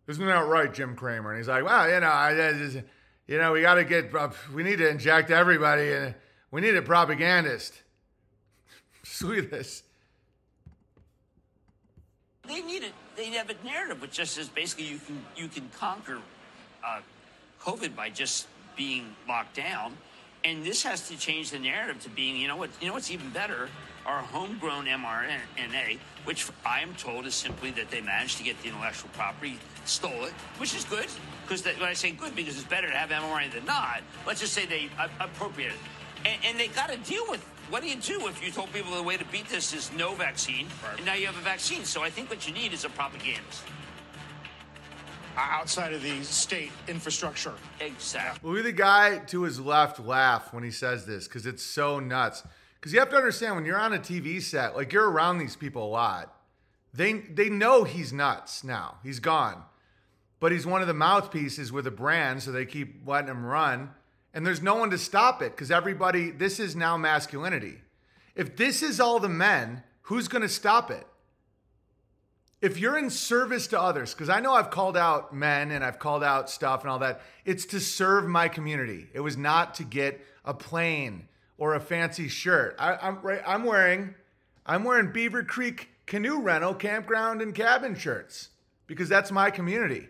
Isn't 0.09 0.27
that 0.27 0.47
right, 0.47 0.73
Jim 0.73 0.97
Cramer? 0.97 1.31
And 1.31 1.39
he's 1.39 1.49
like, 1.49 1.65
well, 1.65 1.89
you 1.89 2.01
know, 2.01 2.07
I, 2.07 2.31
I 2.33 2.83
you 3.29 3.39
know, 3.39 3.53
we 3.53 3.63
got 3.63 3.75
to 3.75 3.85
get, 3.85 4.15
uh, 4.15 4.31
we 4.53 4.63
need 4.63 4.79
to 4.79 4.89
inject 4.89 5.31
everybody, 5.31 5.93
and 5.93 6.15
we 6.51 6.61
need 6.61 6.77
a 6.77 6.83
propagandist. 6.83 7.75
This. 9.21 9.85
They 12.49 12.61
need 12.61 12.83
it. 12.83 12.93
They 13.17 13.27
have 13.27 13.51
a 13.51 13.65
narrative 13.65 14.01
which 14.01 14.13
just 14.13 14.35
says 14.35 14.49
basically 14.49 14.87
you 14.87 14.99
can 14.99 15.25
you 15.37 15.47
can 15.47 15.69
conquer 15.79 16.19
uh, 16.85 17.01
COVID 17.61 17.95
by 17.95 18.11
just 18.11 18.49
being 18.77 19.15
locked 19.29 19.55
down, 19.55 19.97
and 20.45 20.65
this 20.65 20.83
has 20.83 21.09
to 21.09 21.17
change 21.17 21.51
the 21.51 21.59
narrative 21.61 22.03
to 22.03 22.09
being 22.11 22.37
you 22.37 22.49
know 22.49 22.57
what 22.57 22.71
you 22.81 22.89
know 22.89 22.95
what's 22.95 23.13
even 23.13 23.31
better 23.31 23.69
our 24.07 24.21
homegrown 24.21 24.87
mRNA, 24.87 25.99
which 26.25 26.49
I 26.67 26.81
am 26.81 26.95
told 26.95 27.27
is 27.27 27.35
simply 27.35 27.71
that 27.73 27.91
they 27.91 28.01
managed 28.01 28.39
to 28.39 28.45
get 28.45 28.61
the 28.63 28.69
intellectual 28.69 29.11
property, 29.13 29.59
stole 29.85 30.25
it, 30.25 30.33
which 30.59 30.75
is 30.75 30.85
good. 30.85 31.07
Because 31.43 31.65
when 31.65 31.89
I 31.89 31.93
say 31.93 32.11
good, 32.13 32.35
because 32.35 32.57
it's 32.57 32.67
better 32.67 32.89
to 32.89 32.97
have 32.97 33.11
mRNA 33.11 33.53
than 33.53 33.65
not. 33.65 34.03
Let's 34.27 34.41
just 34.41 34.53
say 34.53 34.67
they 34.67 34.89
uh, 34.99 35.09
appropriated 35.21 35.75
it, 35.75 36.29
and, 36.29 36.45
and 36.45 36.61
they 36.61 36.69
got 36.69 36.91
to 36.91 36.97
deal 36.99 37.25
with 37.29 37.45
what 37.71 37.83
do 37.83 37.89
you 37.89 37.97
do 37.97 38.27
if 38.27 38.45
you 38.45 38.51
told 38.51 38.73
people 38.73 38.95
the 38.95 39.03
way 39.03 39.17
to 39.17 39.25
beat 39.27 39.49
this 39.49 39.73
is 39.73 39.91
no 39.97 40.15
vaccine, 40.15 40.67
right. 40.85 40.97
and 40.99 41.07
now 41.07 41.15
you 41.15 41.27
have 41.27 41.39
a 41.39 41.41
vaccine? 41.41 41.85
So 41.85 42.03
I 42.03 42.11
think 42.11 42.29
what 42.29 42.47
you 42.47 42.53
need 42.53 42.73
is 42.73 42.85
a 42.85 42.91
propagandist. 42.91 43.63
Outside 45.39 45.95
of 45.95 46.03
the 46.03 46.23
state 46.23 46.71
infrastructure. 46.87 47.55
Exactly. 47.81 48.51
Look 48.51 48.59
at 48.59 48.65
the 48.65 48.73
guy 48.73 49.19
to 49.29 49.45
his 49.45 49.59
left 49.59 49.99
laugh 49.99 50.53
when 50.53 50.63
he 50.63 50.71
says 50.71 51.07
this 51.07 51.27
because 51.27 51.47
it's 51.47 51.63
so 51.63 51.99
nuts. 51.99 52.43
Because 52.83 52.93
you 52.93 52.99
have 52.99 53.11
to 53.11 53.17
understand 53.17 53.55
when 53.55 53.65
you're 53.65 53.79
on 53.79 53.93
a 53.93 53.99
TV 53.99 54.43
set, 54.43 54.75
like 54.75 54.93
you're 54.93 55.09
around 55.09 55.39
these 55.39 55.55
people 55.55 55.87
a 55.87 55.87
lot. 55.87 56.35
They 56.93 57.13
they 57.13 57.49
know 57.49 57.85
he's 57.85 58.13
nuts 58.13 58.65
now. 58.65 58.97
He's 59.05 59.21
gone. 59.21 59.63
But 60.41 60.51
he's 60.51 60.67
one 60.67 60.83
of 60.83 60.89
the 60.89 60.95
mouthpieces 60.95 61.71
with 61.71 61.87
a 61.87 61.93
brand, 61.93 62.43
so 62.43 62.51
they 62.51 62.67
keep 62.67 63.07
letting 63.07 63.31
him 63.31 63.47
run. 63.47 63.91
And 64.35 64.45
there's 64.45 64.61
no 64.61 64.75
one 64.75 64.91
to 64.91 64.99
stop 64.99 65.43
it 65.43 65.53
because 65.53 65.71
everybody, 65.71 66.33
this 66.33 66.59
is 66.59 66.75
now 66.75 66.97
masculinity. 66.97 67.77
If 68.35 68.57
this 68.57 68.83
is 68.83 68.99
all 68.99 69.21
the 69.21 69.29
men, 69.29 69.85
who's 70.03 70.27
going 70.27 70.43
to 70.43 70.49
stop 70.49 70.91
it? 70.91 71.07
If 72.61 72.79
you're 72.79 72.99
in 72.99 73.11
service 73.11 73.69
to 73.69 73.81
others, 73.81 74.13
because 74.13 74.29
I 74.29 74.41
know 74.41 74.55
I've 74.55 74.71
called 74.71 74.97
out 74.97 75.33
men 75.33 75.71
and 75.71 75.85
I've 75.85 76.01
called 76.01 76.25
out 76.25 76.51
stuff 76.51 76.81
and 76.81 76.91
all 76.91 76.99
that, 76.99 77.21
it's 77.45 77.67
to 77.67 77.79
serve 77.79 78.27
my 78.27 78.49
community. 78.49 79.07
It 79.15 79.21
was 79.21 79.37
not 79.37 79.77
to 79.77 79.85
get 79.85 80.21
a 80.45 80.55
plane 80.55 81.29
or 81.59 81.75
a 81.75 81.81
fancy 81.81 82.29
shirt. 82.29 82.75
I, 82.79 82.95
am 83.07 83.19
I'm, 83.25 83.41
I'm 83.47 83.65
wearing 83.65 84.15
I'm 84.65 84.85
wearing 84.85 85.13
Beaver 85.13 85.43
Creek 85.45 85.89
canoe 86.07 86.41
rental, 86.41 86.75
campground, 86.75 87.43
and 87.43 87.55
cabin 87.55 87.95
shirts 87.95 88.51
because 88.87 89.09
that's 89.09 89.31
my 89.31 89.51
community. 89.51 90.09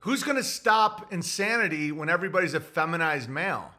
Who's 0.00 0.22
going 0.22 0.36
to 0.36 0.44
stop 0.44 1.12
insanity 1.12 1.90
when 1.92 2.08
everybody's 2.08 2.54
a 2.54 2.60
feminized 2.60 3.28
male? 3.28 3.72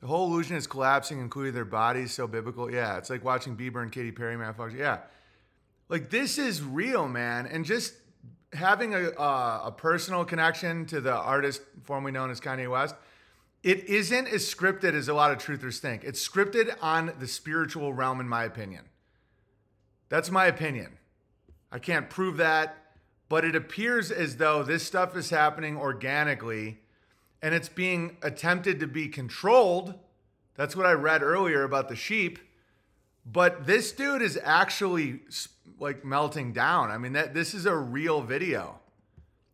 The 0.00 0.06
whole 0.06 0.26
illusion 0.28 0.56
is 0.56 0.66
collapsing, 0.66 1.20
including 1.20 1.54
their 1.54 1.64
bodies. 1.64 2.12
So 2.12 2.26
biblical. 2.26 2.70
Yeah, 2.70 2.98
it's 2.98 3.10
like 3.10 3.24
watching 3.24 3.56
Bieber 3.56 3.82
and 3.82 3.90
Katy 3.90 4.12
Perry, 4.12 4.36
man. 4.36 4.54
Yeah, 4.76 4.98
like 5.88 6.10
this 6.10 6.38
is 6.38 6.62
real, 6.62 7.08
man. 7.08 7.46
And 7.46 7.64
just 7.64 7.94
having 8.52 8.94
a, 8.94 9.10
uh, 9.10 9.62
a 9.66 9.72
personal 9.72 10.24
connection 10.24 10.86
to 10.86 11.00
the 11.00 11.14
artist 11.14 11.62
formerly 11.84 12.12
known 12.12 12.30
as 12.30 12.40
Kanye 12.40 12.70
West 12.70 12.94
it 13.62 13.84
isn't 13.84 14.28
as 14.28 14.42
scripted 14.42 14.94
as 14.94 15.08
a 15.08 15.14
lot 15.14 15.32
of 15.32 15.38
truthers 15.38 15.78
think. 15.78 16.04
It's 16.04 16.26
scripted 16.26 16.74
on 16.80 17.12
the 17.18 17.26
spiritual 17.26 17.92
realm, 17.92 18.20
in 18.20 18.28
my 18.28 18.44
opinion. 18.44 18.84
That's 20.08 20.30
my 20.30 20.46
opinion. 20.46 20.98
I 21.70 21.78
can't 21.78 22.08
prove 22.08 22.36
that, 22.38 22.76
but 23.28 23.44
it 23.44 23.54
appears 23.54 24.10
as 24.10 24.36
though 24.36 24.62
this 24.62 24.86
stuff 24.86 25.16
is 25.16 25.30
happening 25.30 25.76
organically 25.76 26.78
and 27.42 27.54
it's 27.54 27.68
being 27.68 28.16
attempted 28.22 28.80
to 28.80 28.86
be 28.86 29.08
controlled. 29.08 29.94
That's 30.54 30.74
what 30.74 30.86
I 30.86 30.92
read 30.92 31.22
earlier 31.22 31.62
about 31.62 31.88
the 31.88 31.96
sheep. 31.96 32.38
But 33.30 33.66
this 33.66 33.92
dude 33.92 34.22
is 34.22 34.38
actually 34.42 35.20
like 35.78 36.04
melting 36.04 36.52
down. 36.52 36.90
I 36.90 36.98
mean, 36.98 37.12
that 37.12 37.34
this 37.34 37.54
is 37.54 37.66
a 37.66 37.76
real 37.76 38.22
video. 38.22 38.80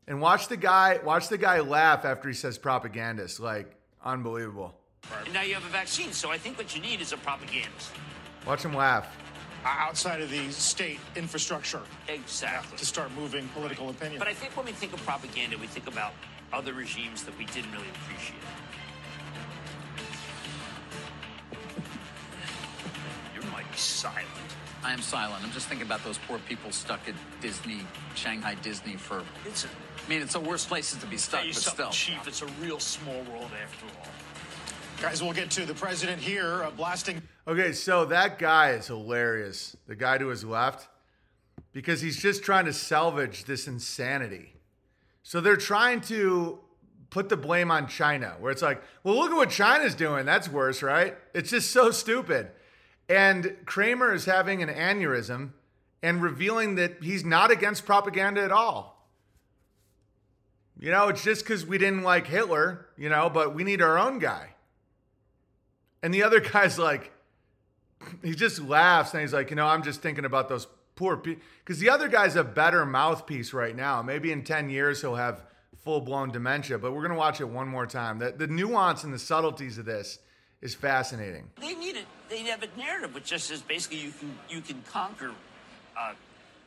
And 0.06 0.20
watch 0.20 0.48
the 0.48 0.56
guy, 0.56 1.00
watch 1.02 1.28
the 1.28 1.38
guy 1.38 1.60
laugh 1.60 2.04
after 2.04 2.28
he 2.28 2.34
says 2.34 2.58
propagandist. 2.58 3.40
Like, 3.40 3.74
Unbelievable. 4.04 4.74
And 5.24 5.32
now 5.32 5.42
you 5.42 5.54
have 5.54 5.64
a 5.64 5.68
vaccine, 5.68 6.12
so 6.12 6.30
I 6.30 6.38
think 6.38 6.58
what 6.58 6.74
you 6.74 6.82
need 6.82 7.00
is 7.00 7.12
a 7.12 7.16
propagandist. 7.16 7.90
Watch 8.46 8.64
him 8.64 8.74
laugh. 8.74 9.16
Uh, 9.64 9.68
outside 9.68 10.20
of 10.20 10.30
the 10.30 10.50
state 10.50 11.00
infrastructure. 11.16 11.80
Exactly. 12.08 12.76
To 12.76 12.84
start 12.84 13.10
moving 13.16 13.48
political 13.48 13.88
opinion. 13.88 14.18
But 14.18 14.28
I 14.28 14.34
think 14.34 14.56
when 14.56 14.66
we 14.66 14.72
think 14.72 14.92
of 14.92 15.02
propaganda, 15.04 15.56
we 15.56 15.66
think 15.66 15.86
about 15.86 16.12
other 16.52 16.74
regimes 16.74 17.24
that 17.24 17.36
we 17.38 17.46
didn't 17.46 17.72
really 17.72 17.88
appreciate. 18.02 18.38
You're 23.34 23.50
mighty 23.50 23.66
silent. 23.74 24.28
I 24.84 24.92
am 24.92 25.00
silent. 25.00 25.42
I'm 25.42 25.52
just 25.52 25.66
thinking 25.66 25.86
about 25.86 26.04
those 26.04 26.18
poor 26.28 26.38
people 26.40 26.70
stuck 26.70 27.08
at 27.08 27.14
Disney, 27.40 27.86
Shanghai 28.14 28.54
Disney 28.56 28.96
for. 28.96 29.24
It's 29.46 29.64
a 29.64 29.68
I 30.04 30.08
mean, 30.08 30.20
it's 30.20 30.34
the 30.34 30.40
worst 30.40 30.68
places 30.68 31.00
to 31.00 31.06
be 31.06 31.16
stuck, 31.16 31.44
but 31.44 31.54
still. 31.54 31.90
Chief, 31.90 32.26
it's 32.26 32.42
a 32.42 32.46
real 32.60 32.78
small 32.78 33.22
world 33.32 33.50
after 33.62 33.86
all. 33.86 34.06
Guys, 35.00 35.22
we'll 35.22 35.32
get 35.32 35.50
to 35.52 35.64
the 35.64 35.74
president 35.74 36.20
here 36.20 36.62
uh, 36.62 36.70
blasting. 36.70 37.22
Okay, 37.48 37.72
so 37.72 38.04
that 38.06 38.38
guy 38.38 38.72
is 38.72 38.86
hilarious. 38.86 39.76
The 39.86 39.96
guy 39.96 40.18
to 40.18 40.28
his 40.28 40.44
left, 40.44 40.88
because 41.72 42.00
he's 42.00 42.20
just 42.20 42.42
trying 42.42 42.66
to 42.66 42.72
salvage 42.72 43.44
this 43.44 43.66
insanity. 43.66 44.52
So 45.22 45.40
they're 45.40 45.56
trying 45.56 46.02
to 46.02 46.58
put 47.08 47.28
the 47.28 47.36
blame 47.36 47.70
on 47.70 47.86
China, 47.86 48.36
where 48.40 48.52
it's 48.52 48.62
like, 48.62 48.82
well, 49.04 49.14
look 49.14 49.30
at 49.30 49.36
what 49.36 49.50
China's 49.50 49.94
doing. 49.94 50.26
That's 50.26 50.48
worse, 50.48 50.82
right? 50.82 51.16
It's 51.32 51.50
just 51.50 51.70
so 51.70 51.90
stupid. 51.90 52.48
And 53.08 53.56
Cramer 53.64 54.12
is 54.12 54.26
having 54.26 54.62
an 54.62 54.68
aneurysm 54.68 55.50
and 56.02 56.22
revealing 56.22 56.74
that 56.74 57.02
he's 57.02 57.24
not 57.24 57.50
against 57.50 57.86
propaganda 57.86 58.42
at 58.42 58.52
all. 58.52 58.93
You 60.84 60.90
know, 60.90 61.08
it's 61.08 61.24
just 61.24 61.44
because 61.44 61.64
we 61.64 61.78
didn't 61.78 62.02
like 62.02 62.26
Hitler, 62.26 62.84
you 62.98 63.08
know, 63.08 63.30
but 63.30 63.54
we 63.54 63.64
need 63.64 63.80
our 63.80 63.98
own 63.98 64.18
guy. 64.18 64.50
And 66.02 66.12
the 66.12 66.24
other 66.24 66.40
guy's 66.52 66.78
like, 66.78 67.10
he 68.22 68.34
just 68.34 68.60
laughs 68.60 69.14
and 69.14 69.22
he's 69.22 69.32
like, 69.32 69.48
you 69.48 69.56
know, 69.56 69.66
I'm 69.66 69.82
just 69.82 70.02
thinking 70.02 70.26
about 70.26 70.50
those 70.50 70.66
poor 70.94 71.16
people. 71.16 71.42
Because 71.64 71.78
the 71.78 71.88
other 71.88 72.06
guy's 72.08 72.36
a 72.36 72.44
better 72.44 72.84
mouthpiece 72.84 73.54
right 73.54 73.74
now. 73.74 74.02
Maybe 74.02 74.30
in 74.30 74.44
10 74.44 74.68
years 74.68 75.00
he'll 75.00 75.14
have 75.14 75.40
full 75.84 76.02
blown 76.02 76.30
dementia, 76.32 76.76
but 76.76 76.92
we're 76.92 77.00
going 77.00 77.12
to 77.12 77.18
watch 77.18 77.40
it 77.40 77.48
one 77.48 77.66
more 77.66 77.86
time. 77.86 78.18
The, 78.18 78.32
the 78.32 78.46
nuance 78.46 79.04
and 79.04 79.14
the 79.14 79.18
subtleties 79.18 79.78
of 79.78 79.86
this 79.86 80.18
is 80.60 80.74
fascinating. 80.74 81.48
They 81.62 81.72
need 81.72 81.96
it. 81.96 82.04
They 82.28 82.40
have 82.40 82.62
a 82.62 82.68
narrative 82.76 83.14
which 83.14 83.24
just 83.24 83.46
says 83.46 83.62
basically 83.62 84.00
you 84.00 84.12
can 84.20 84.36
you 84.50 84.60
can 84.60 84.82
conquer 84.92 85.30
uh, 85.98 86.12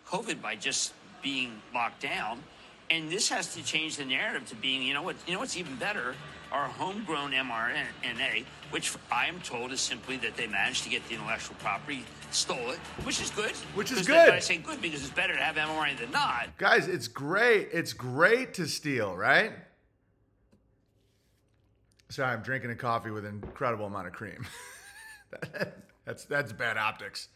COVID 0.08 0.42
by 0.42 0.56
just 0.56 0.94
being 1.22 1.62
locked 1.72 2.02
down. 2.02 2.42
And 2.90 3.10
this 3.10 3.30
has 3.30 3.54
to 3.56 3.64
change 3.64 3.98
the 3.98 4.06
narrative 4.06 4.48
to 4.50 4.56
being, 4.56 4.82
you 4.82 4.94
know 4.94 5.02
what, 5.02 5.16
you 5.28 5.34
know 5.34 5.40
what's 5.40 5.58
even 5.58 5.76
better? 5.76 6.16
Our 6.52 6.68
homegrown 6.68 7.32
mRNA, 7.32 8.46
which 8.70 8.94
I 9.12 9.26
am 9.26 9.42
told 9.42 9.74
is 9.74 9.82
simply 9.82 10.16
that 10.18 10.38
they 10.38 10.48
managed 10.48 10.84
to 10.86 10.90
get 10.90 11.06
the 11.10 11.16
intellectual 11.16 11.58
property, 11.60 12.06
stole 12.32 12.72
it, 12.72 12.80
which 13.04 13.22
is 13.22 13.30
good. 13.32 13.52
Which 13.76 13.92
is 13.92 14.08
good. 14.08 14.30
I 14.30 14.40
say 14.40 14.58
good 14.58 14.82
because 14.82 15.02
it's 15.02 15.14
better 15.14 15.34
to 15.34 15.40
have 15.40 15.56
mRNA 15.56 16.00
than 16.00 16.12
not. 16.12 16.58
Guys, 16.58 16.88
it's 16.88 17.10
great. 17.10 17.70
It's 17.74 17.92
great 17.92 18.54
to 18.56 18.66
steal, 18.66 19.18
right? 19.18 19.52
Sorry, 22.10 22.32
I'm 22.32 22.42
drinking 22.42 22.72
a 22.72 22.76
coffee 22.76 23.12
with 23.12 23.26
an 23.26 23.42
incredible 23.44 23.86
amount 23.86 24.08
of 24.08 24.14
cream. 24.14 24.48
that's 26.06 26.24
that's 26.24 26.54
bad 26.54 26.78
optics. 26.78 27.28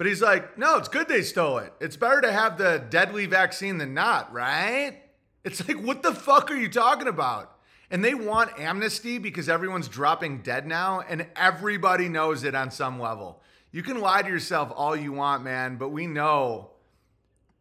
But 0.00 0.06
he's 0.06 0.22
like, 0.22 0.56
no, 0.56 0.78
it's 0.78 0.88
good 0.88 1.08
they 1.08 1.20
stole 1.20 1.58
it. 1.58 1.74
It's 1.78 1.94
better 1.94 2.22
to 2.22 2.32
have 2.32 2.56
the 2.56 2.82
deadly 2.88 3.26
vaccine 3.26 3.76
than 3.76 3.92
not, 3.92 4.32
right? 4.32 4.96
It's 5.44 5.68
like, 5.68 5.76
what 5.76 6.02
the 6.02 6.14
fuck 6.14 6.50
are 6.50 6.56
you 6.56 6.70
talking 6.70 7.06
about? 7.06 7.54
And 7.90 8.02
they 8.02 8.14
want 8.14 8.58
amnesty 8.58 9.18
because 9.18 9.50
everyone's 9.50 9.88
dropping 9.88 10.40
dead 10.40 10.66
now, 10.66 11.02
and 11.06 11.26
everybody 11.36 12.08
knows 12.08 12.44
it 12.44 12.54
on 12.54 12.70
some 12.70 12.98
level. 12.98 13.42
You 13.72 13.82
can 13.82 14.00
lie 14.00 14.22
to 14.22 14.28
yourself 14.30 14.72
all 14.74 14.96
you 14.96 15.12
want, 15.12 15.44
man, 15.44 15.76
but 15.76 15.90
we 15.90 16.06
know. 16.06 16.70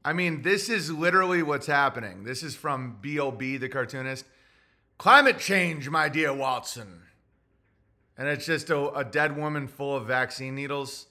I 0.06 0.14
mean, 0.14 0.42
this 0.42 0.70
is 0.70 0.90
literally 0.90 1.44
what's 1.44 1.68
happening. 1.68 2.24
This 2.24 2.42
is 2.42 2.56
from 2.56 3.00
B.O.B., 3.02 3.58
the 3.58 3.68
cartoonist. 3.68 4.24
Climate 4.98 5.40
change, 5.40 5.90
my 5.90 6.08
dear 6.08 6.34
Watson. 6.34 7.02
And 8.18 8.30
it's 8.30 8.46
just 8.46 8.70
a, 8.70 8.94
a 8.94 9.04
dead 9.04 9.36
woman 9.36 9.68
full 9.68 9.98
of 9.98 10.08
vaccine 10.08 10.56
needles 10.56 11.08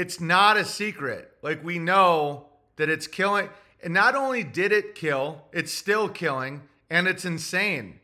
it's 0.00 0.18
not 0.18 0.56
a 0.56 0.64
secret. 0.64 1.30
Like 1.42 1.62
we 1.62 1.78
know 1.78 2.46
that 2.76 2.88
it's 2.88 3.06
killing. 3.06 3.50
And 3.82 3.92
not 3.92 4.16
only 4.16 4.42
did 4.42 4.72
it 4.72 4.94
kill, 4.94 5.42
it's 5.52 5.72
still 5.72 6.08
killing, 6.08 6.62
and 6.88 7.06
it's 7.06 7.26
insane. 7.26 8.00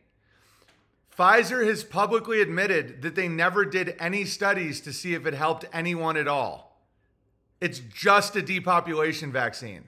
Pfizer 1.18 1.66
has 1.66 1.82
publicly 1.82 2.42
admitted 2.42 3.00
that 3.00 3.14
they 3.14 3.28
never 3.28 3.64
did 3.64 3.96
any 3.98 4.26
studies 4.26 4.82
to 4.82 4.92
see 4.92 5.14
if 5.14 5.24
it 5.24 5.32
helped 5.32 5.64
anyone 5.72 6.18
at 6.18 6.28
all. 6.28 6.82
It's 7.62 7.78
just 7.78 8.37
a 8.37 8.42
depopulation 8.42 9.32
vaccine. 9.32 9.85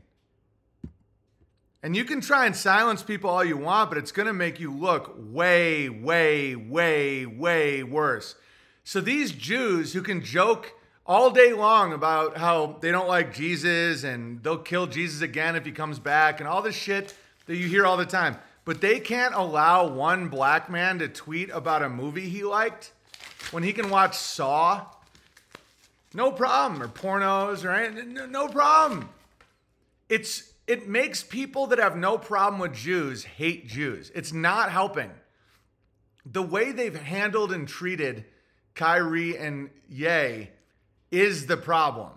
And 1.83 1.95
you 1.95 2.05
can 2.05 2.23
try 2.23 2.47
and 2.47 2.57
silence 2.57 3.03
people 3.03 3.29
all 3.29 3.45
you 3.45 3.59
want, 3.59 3.91
but 3.91 3.99
it's 3.99 4.13
going 4.13 4.27
to 4.27 4.33
make 4.33 4.59
you 4.59 4.73
look 4.73 5.15
way, 5.19 5.91
way, 5.91 6.57
way, 6.57 7.27
way 7.27 7.83
worse. 7.83 8.35
So 8.83 9.03
these 9.03 9.33
Jews 9.33 9.93
who 9.93 10.01
can 10.01 10.25
joke 10.25 10.73
all 11.09 11.31
day 11.31 11.55
long 11.55 11.95
about 11.95 12.37
how 12.37 12.77
they 12.81 12.93
don't 12.93 13.09
like 13.09 13.35
Jesus 13.35 14.05
and 14.05 14.43
they'll 14.43 14.59
kill 14.59 14.87
Jesus 14.87 15.23
again 15.23 15.57
if 15.57 15.65
he 15.65 15.73
comes 15.73 15.99
back 15.99 16.39
and 16.39 16.49
all 16.49 16.61
this 16.61 16.77
shit 16.77 17.15
that 17.47 17.57
you 17.57 17.67
hear 17.67 17.87
all 17.87 17.97
the 17.97 18.05
time. 18.05 18.37
But 18.67 18.83
they 18.83 19.01
can't 19.01 19.35
allow 19.35 19.89
one 19.89 20.29
black 20.29 20.69
man 20.69 20.99
to 20.99 21.09
tweet 21.09 21.49
about 21.49 21.83
a 21.83 21.89
movie 21.89 22.29
he 22.29 22.45
liked 22.45 22.93
when 23.51 23.63
he 23.63 23.73
can 23.73 23.89
watch 23.89 24.19
Saw. 24.19 24.85
No 26.13 26.31
problem. 26.31 26.83
Or 26.83 26.89
pornos 26.89 27.65
or 27.65 27.71
anything. 27.71 28.31
No 28.31 28.49
problem. 28.49 29.09
It's 30.11 30.53
it 30.67 30.87
makes 30.87 31.23
people 31.23 31.69
that 31.69 31.79
have 31.79 31.97
no 31.97 32.19
problem 32.19 32.61
with 32.61 32.75
Jews 32.75 33.25
hate 33.25 33.67
Jews. 33.67 34.13
It's 34.15 34.35
not 34.35 34.71
helping. 34.71 35.11
The 36.27 36.43
way 36.43 36.73
they've 36.73 36.95
handled 36.95 37.53
and 37.53 37.67
treated 37.67 38.27
Kyrie 38.75 39.39
and 39.39 39.71
Ye 39.89 40.51
is 41.11 41.47
the 41.47 41.57
problem. 41.57 42.11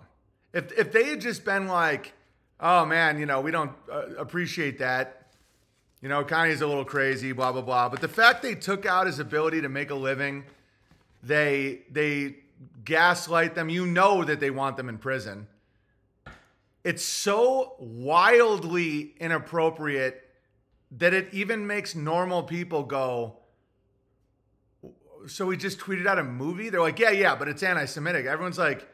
If 0.52 0.72
if 0.78 0.92
they 0.92 1.04
had 1.04 1.20
just 1.20 1.44
been 1.44 1.66
like, 1.66 2.12
oh 2.60 2.84
man, 2.84 3.18
you 3.18 3.26
know, 3.26 3.40
we 3.40 3.50
don't 3.50 3.72
uh, 3.90 4.14
appreciate 4.18 4.78
that. 4.78 5.18
You 6.00 6.08
know, 6.08 6.24
Kanye's 6.24 6.60
a 6.60 6.66
little 6.66 6.84
crazy, 6.84 7.32
blah 7.32 7.52
blah 7.52 7.62
blah. 7.62 7.88
But 7.88 8.00
the 8.00 8.08
fact 8.08 8.42
they 8.42 8.54
took 8.54 8.86
out 8.86 9.06
his 9.06 9.18
ability 9.18 9.62
to 9.62 9.68
make 9.68 9.90
a 9.90 9.94
living, 9.94 10.44
they 11.22 11.82
they 11.90 12.36
gaslight 12.84 13.54
them. 13.54 13.68
You 13.68 13.86
know 13.86 14.24
that 14.24 14.40
they 14.40 14.50
want 14.50 14.76
them 14.76 14.88
in 14.88 14.98
prison. 14.98 15.46
It's 16.84 17.04
so 17.04 17.76
wildly 17.78 19.14
inappropriate 19.20 20.28
that 20.98 21.14
it 21.14 21.28
even 21.32 21.66
makes 21.66 21.94
normal 21.94 22.42
people 22.42 22.82
go, 22.82 23.36
so 25.26 25.46
we 25.46 25.56
just 25.56 25.78
tweeted 25.78 26.06
out 26.06 26.18
a 26.18 26.24
movie. 26.24 26.70
They're 26.70 26.80
like, 26.80 26.98
yeah, 26.98 27.10
yeah, 27.10 27.34
but 27.34 27.48
it's 27.48 27.62
anti-Semitic. 27.62 28.26
Everyone's 28.26 28.58
like, 28.58 28.88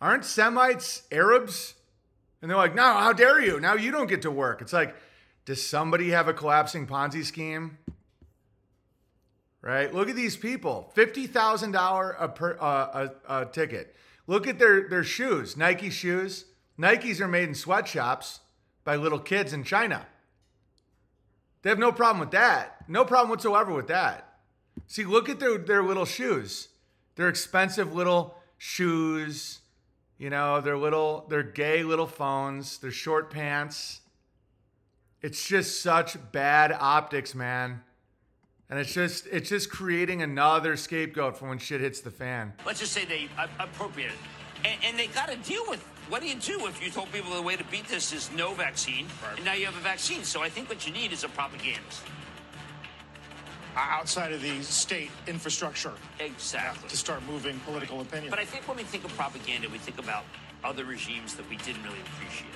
aren't 0.00 0.24
Semites 0.24 1.02
Arabs? 1.10 1.74
And 2.40 2.50
they're 2.50 2.58
like, 2.58 2.74
no, 2.74 2.82
how 2.82 3.12
dare 3.12 3.40
you? 3.40 3.60
Now 3.60 3.74
you 3.74 3.92
don't 3.92 4.08
get 4.08 4.22
to 4.22 4.30
work. 4.30 4.60
It's 4.60 4.72
like, 4.72 4.94
does 5.44 5.64
somebody 5.64 6.10
have 6.10 6.28
a 6.28 6.34
collapsing 6.34 6.86
Ponzi 6.86 7.24
scheme? 7.24 7.78
Right? 9.60 9.94
Look 9.94 10.08
at 10.08 10.16
these 10.16 10.36
people. 10.36 10.90
Fifty 10.94 11.28
thousand 11.28 11.70
dollar 11.70 12.20
uh, 12.20 13.08
a, 13.28 13.42
a 13.42 13.46
ticket. 13.46 13.94
Look 14.26 14.48
at 14.48 14.58
their 14.58 14.88
their 14.88 15.04
shoes. 15.04 15.56
Nike 15.56 15.90
shoes. 15.90 16.46
Nikes 16.76 17.20
are 17.20 17.28
made 17.28 17.48
in 17.48 17.54
sweatshops 17.54 18.40
by 18.82 18.96
little 18.96 19.20
kids 19.20 19.52
in 19.52 19.62
China. 19.62 20.06
They 21.62 21.70
have 21.70 21.78
no 21.78 21.92
problem 21.92 22.18
with 22.18 22.32
that. 22.32 22.88
No 22.88 23.04
problem 23.04 23.30
whatsoever 23.30 23.72
with 23.72 23.86
that. 23.86 24.31
See, 24.86 25.04
look 25.04 25.28
at 25.28 25.40
their, 25.40 25.58
their 25.58 25.82
little 25.82 26.04
shoes. 26.04 26.68
They're 27.16 27.28
expensive 27.28 27.94
little 27.94 28.36
shoes. 28.58 29.60
You 30.18 30.30
know, 30.30 30.60
they're 30.60 30.78
little, 30.78 31.26
they're 31.28 31.42
gay 31.42 31.82
little 31.82 32.06
phones. 32.06 32.78
They're 32.78 32.90
short 32.90 33.30
pants. 33.30 34.00
It's 35.20 35.46
just 35.46 35.82
such 35.82 36.16
bad 36.32 36.76
optics, 36.78 37.34
man. 37.34 37.82
And 38.68 38.80
it's 38.80 38.94
just 38.94 39.26
it's 39.26 39.50
just 39.50 39.70
creating 39.70 40.22
another 40.22 40.76
scapegoat 40.76 41.36
for 41.36 41.46
when 41.48 41.58
shit 41.58 41.82
hits 41.82 42.00
the 42.00 42.10
fan. 42.10 42.54
Let's 42.64 42.80
just 42.80 42.92
say 42.92 43.04
they 43.04 43.28
appropriate 43.60 44.06
it. 44.12 44.18
And, 44.64 44.80
and 44.82 44.98
they 44.98 45.08
got 45.08 45.28
to 45.28 45.36
deal 45.36 45.62
with 45.68 45.82
what 46.08 46.22
do 46.22 46.28
you 46.28 46.36
do 46.36 46.66
if 46.66 46.82
you 46.82 46.90
told 46.90 47.12
people 47.12 47.34
the 47.34 47.42
way 47.42 47.54
to 47.56 47.64
beat 47.64 47.86
this 47.86 48.12
is 48.12 48.30
no 48.34 48.54
vaccine, 48.54 49.06
and 49.36 49.44
now 49.44 49.52
you 49.52 49.66
have 49.66 49.76
a 49.76 49.80
vaccine? 49.80 50.24
So 50.24 50.42
I 50.42 50.48
think 50.48 50.68
what 50.68 50.86
you 50.86 50.92
need 50.92 51.12
is 51.12 51.22
a 51.22 51.28
propagandist. 51.28 52.02
Outside 53.76 54.32
of 54.32 54.42
the 54.42 54.62
state 54.62 55.10
infrastructure 55.26 55.92
Exactly. 56.20 56.88
to 56.88 56.96
start 56.96 57.22
moving 57.26 57.58
political 57.60 58.00
opinion. 58.00 58.30
But 58.30 58.38
I 58.38 58.44
think 58.44 58.66
when 58.68 58.76
we 58.76 58.82
think 58.82 59.04
of 59.04 59.14
propaganda, 59.16 59.68
we 59.68 59.78
think 59.78 59.98
about 59.98 60.24
other 60.64 60.84
regimes 60.84 61.34
that 61.34 61.48
we 61.48 61.56
didn't 61.58 61.82
really 61.82 62.00
appreciate. 62.00 62.50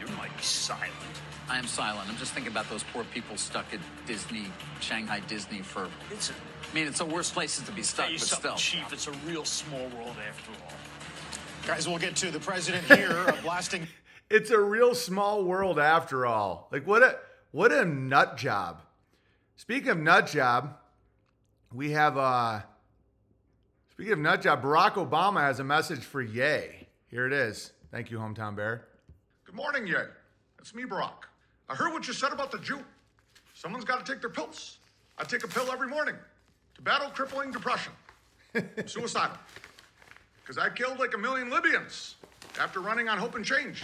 You 0.00 0.06
might 0.16 0.36
be 0.36 0.42
silent. 0.42 0.92
I 1.48 1.58
am 1.58 1.66
silent. 1.66 2.08
I'm 2.08 2.16
just 2.16 2.32
thinking 2.32 2.50
about 2.50 2.68
those 2.68 2.82
poor 2.92 3.04
people 3.04 3.36
stuck 3.36 3.72
at 3.72 3.78
Disney, 4.06 4.46
Shanghai 4.80 5.20
Disney 5.28 5.60
for. 5.62 5.88
It's 6.10 6.30
a, 6.30 6.32
I 6.32 6.74
mean, 6.74 6.86
it's 6.88 6.98
the 6.98 7.04
worst 7.04 7.34
places 7.34 7.64
to 7.66 7.72
be 7.72 7.82
stuck, 7.82 8.10
you 8.10 8.18
but 8.18 8.26
still. 8.26 8.54
Chief. 8.56 8.92
It's 8.92 9.06
a 9.06 9.12
real 9.26 9.44
small 9.44 9.86
world 9.96 10.16
after 10.28 10.50
all. 10.64 10.72
Guys, 11.66 11.88
we'll 11.88 11.98
get 11.98 12.16
to 12.16 12.30
the 12.30 12.40
president 12.40 12.84
here 12.84 13.10
uh, 13.10 13.32
blasting 13.42 13.86
It's 14.28 14.50
a 14.50 14.58
real 14.58 14.94
small 14.94 15.44
world 15.44 15.78
after 15.78 16.26
all. 16.26 16.68
Like 16.72 16.86
what 16.86 17.02
a 17.02 17.16
what 17.52 17.72
a 17.72 17.84
nut 17.84 18.36
job. 18.36 18.82
Speaking 19.56 19.88
of 19.90 19.98
nut 19.98 20.26
job, 20.26 20.76
we 21.72 21.92
have 21.92 22.18
uh 22.18 22.60
speaking 23.92 24.14
of 24.14 24.18
nut 24.18 24.42
job, 24.42 24.62
Barack 24.62 24.94
Obama 24.94 25.40
has 25.40 25.60
a 25.60 25.64
message 25.64 26.00
for 26.00 26.20
Ye. 26.20 26.86
Here 27.08 27.26
it 27.26 27.32
is. 27.32 27.72
Thank 27.92 28.10
you, 28.10 28.18
hometown 28.18 28.56
bear. 28.56 28.86
Good 29.44 29.54
morning, 29.54 29.86
Ye. 29.86 29.94
It's 30.58 30.74
me, 30.74 30.84
Barack. 30.84 31.24
I 31.68 31.74
heard 31.74 31.92
what 31.92 32.06
you 32.08 32.12
said 32.12 32.32
about 32.32 32.50
the 32.50 32.58
Jew. 32.58 32.80
Someone's 33.54 33.84
got 33.84 34.04
to 34.04 34.12
take 34.12 34.20
their 34.20 34.30
pills. 34.30 34.78
I 35.18 35.24
take 35.24 35.44
a 35.44 35.48
pill 35.48 35.70
every 35.72 35.88
morning 35.88 36.16
to 36.74 36.82
battle 36.82 37.10
crippling 37.10 37.52
depression. 37.52 37.92
I'm 38.54 38.68
suicidal. 38.86 39.36
Because 40.42 40.58
I 40.58 40.68
killed 40.68 40.98
like 40.98 41.14
a 41.14 41.18
million 41.18 41.48
Libyans 41.48 42.16
after 42.60 42.80
running 42.80 43.08
on 43.08 43.18
hope 43.18 43.34
and 43.34 43.44
change. 43.44 43.82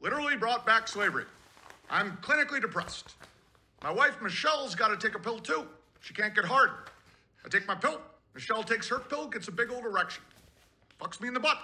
Literally 0.00 0.36
brought 0.36 0.64
back 0.64 0.88
slavery. 0.88 1.24
I'm 1.90 2.16
clinically 2.18 2.60
depressed. 2.60 3.14
My 3.82 3.90
wife, 3.90 4.20
Michelle's 4.20 4.74
got 4.74 4.88
to 4.88 4.96
take 4.96 5.16
a 5.16 5.18
pill 5.18 5.38
too. 5.38 5.66
She 6.00 6.14
can't 6.14 6.34
get 6.34 6.44
hard. 6.44 6.70
I 7.44 7.48
take 7.48 7.66
my 7.66 7.74
pill. 7.74 8.00
Michelle 8.34 8.62
takes 8.62 8.88
her 8.88 8.98
pill, 8.98 9.28
gets 9.28 9.48
a 9.48 9.52
big 9.52 9.70
old 9.70 9.84
erection. 9.84 10.22
Fucks 11.00 11.20
me 11.20 11.28
in 11.28 11.34
the 11.34 11.40
butt. 11.40 11.58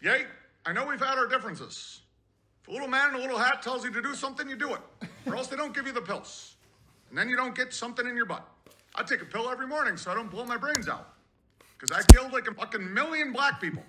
Ye, 0.00 0.24
I 0.66 0.72
know 0.72 0.86
we've 0.86 1.00
had 1.00 1.18
our 1.18 1.26
differences. 1.26 2.00
If 2.62 2.68
a 2.68 2.72
little 2.72 2.88
man 2.88 3.10
in 3.10 3.16
a 3.16 3.18
little 3.18 3.38
hat 3.38 3.62
tells 3.62 3.84
you 3.84 3.92
to 3.92 4.02
do 4.02 4.14
something, 4.14 4.48
you 4.48 4.56
do 4.56 4.74
it. 4.74 4.80
Or 5.26 5.36
else 5.36 5.48
they 5.48 5.56
don't 5.56 5.74
give 5.74 5.86
you 5.86 5.92
the 5.92 6.00
pills. 6.00 6.56
And 7.08 7.18
then 7.18 7.28
you 7.28 7.36
don't 7.36 7.54
get 7.54 7.72
something 7.72 8.06
in 8.06 8.16
your 8.16 8.26
butt. 8.26 8.46
I 8.94 9.02
take 9.02 9.22
a 9.22 9.24
pill 9.24 9.48
every 9.48 9.66
morning 9.66 9.96
so 9.96 10.10
I 10.10 10.14
don't 10.14 10.30
blow 10.30 10.44
my 10.44 10.56
brains 10.56 10.88
out. 10.88 11.14
Because 11.78 11.96
I 11.96 12.02
killed 12.12 12.32
like 12.32 12.48
a 12.48 12.54
fucking 12.54 12.92
million 12.92 13.32
black 13.32 13.60
people. 13.60 13.82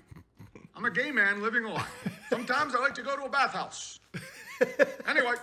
I'm 0.82 0.88
a 0.88 0.90
gay 0.90 1.12
man 1.12 1.44
living 1.44 1.64
a 1.64 1.72
life. 1.72 2.10
Sometimes 2.28 2.74
I 2.74 2.80
like 2.80 2.96
to 2.96 3.04
go 3.04 3.16
to 3.16 3.26
a 3.26 3.30
bathhouse. 3.30 4.00
Anyway, 5.08 5.36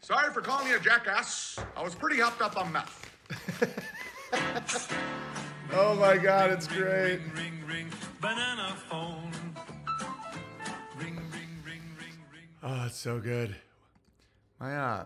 sorry 0.00 0.32
for 0.32 0.40
calling 0.40 0.66
you 0.66 0.74
a 0.74 0.80
jackass. 0.80 1.56
I 1.76 1.84
was 1.84 1.94
pretty 1.94 2.18
hopped 2.18 2.42
up 2.42 2.56
on 2.56 2.72
meth. 2.72 3.08
Oh 5.72 5.94
my 5.94 6.16
god, 6.16 6.50
it's 6.50 6.66
great. 6.66 7.20
Ring, 7.20 7.30
ring, 7.36 7.62
ring, 7.68 7.86
banana 8.20 8.74
phone. 8.90 9.30
Ring, 10.98 11.14
ring, 11.14 11.48
ring, 11.64 11.82
ring, 11.96 12.18
ring. 12.32 12.48
Oh, 12.64 12.86
it's 12.86 12.98
so 12.98 13.20
good. 13.20 13.54
My 14.58 14.76
uh 14.76 15.04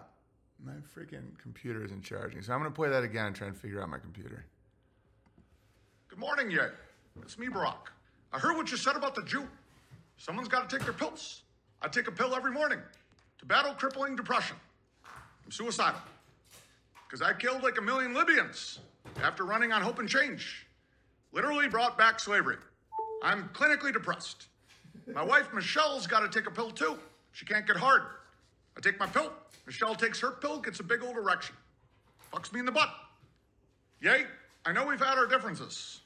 my 0.65 0.73
freaking 0.97 1.37
computer 1.37 1.85
isn't 1.85 2.03
charging. 2.03 2.41
So 2.41 2.55
I'm 2.55 2.61
gonna 2.61 2.71
play 2.71 2.89
that 2.89 3.05
again 3.05 3.27
and 3.27 3.37
try 3.37 3.49
and 3.49 3.55
figure 3.55 3.83
out 3.83 3.91
my 3.91 3.99
computer. 3.99 4.47
Good 6.09 6.19
morning, 6.19 6.51
Ye. 6.51 6.61
It's 7.21 7.39
me, 7.39 7.49
Barack. 7.49 7.91
I 8.33 8.39
heard 8.39 8.57
what 8.57 8.71
you 8.71 8.77
said 8.77 8.97
about 8.97 9.15
the 9.15 9.23
Jew. 9.23 9.47
Someone's 10.17 10.49
got 10.49 10.69
to 10.69 10.77
take 10.77 10.85
their 10.85 10.95
pills. 10.95 11.43
I 11.83 11.89
take 11.89 12.07
a 12.07 12.13
pill 12.13 12.35
every 12.35 12.53
morning 12.53 12.79
to 13.39 13.47
battle 13.47 13.75
crippling 13.75 14.15
depression. 14.15 14.57
I'm 15.45 15.51
suicidal. 15.51 16.01
Because 17.07 17.23
I 17.23 17.33
killed 17.33 17.63
like 17.63 17.79
a 17.79 17.83
million 17.83 18.15
Libyans 18.15 18.79
after 19.23 19.45
running 19.45 19.73
on 19.73 19.83
hope 19.83 19.99
and 19.99 20.09
change. 20.09 20.67
Literally 21.33 21.69
brought 21.69 21.99
back 21.99 22.21
slavery. 22.21 22.57
I'm 23.23 23.49
clinically 23.53 23.93
depressed. 23.93 24.47
My 25.13 25.23
wife, 25.23 25.53
Michelle's 25.53 26.07
got 26.07 26.21
to 26.21 26.29
take 26.29 26.49
a 26.49 26.53
pill 26.53 26.71
too. 26.71 26.99
She 27.33 27.45
can't 27.45 27.67
get 27.67 27.77
hard. 27.77 28.03
I 28.77 28.81
take 28.81 28.99
my 28.99 29.07
pill. 29.07 29.33
Michelle 29.67 29.95
takes 29.95 30.21
her 30.21 30.31
pill, 30.31 30.61
gets 30.61 30.81
a 30.81 30.85
big 30.85 31.03
old 31.03 31.17
erection. 31.17 31.57
Fucks 32.33 32.53
me 32.53 32.61
in 32.61 32.67
the 32.67 32.73
butt. 32.73 32.91
Ye, 34.01 34.25
I 34.65 34.73
know 34.73 34.87
we've 34.87 35.01
had 35.01 35.19
our 35.19 35.27
differences. 35.27 36.00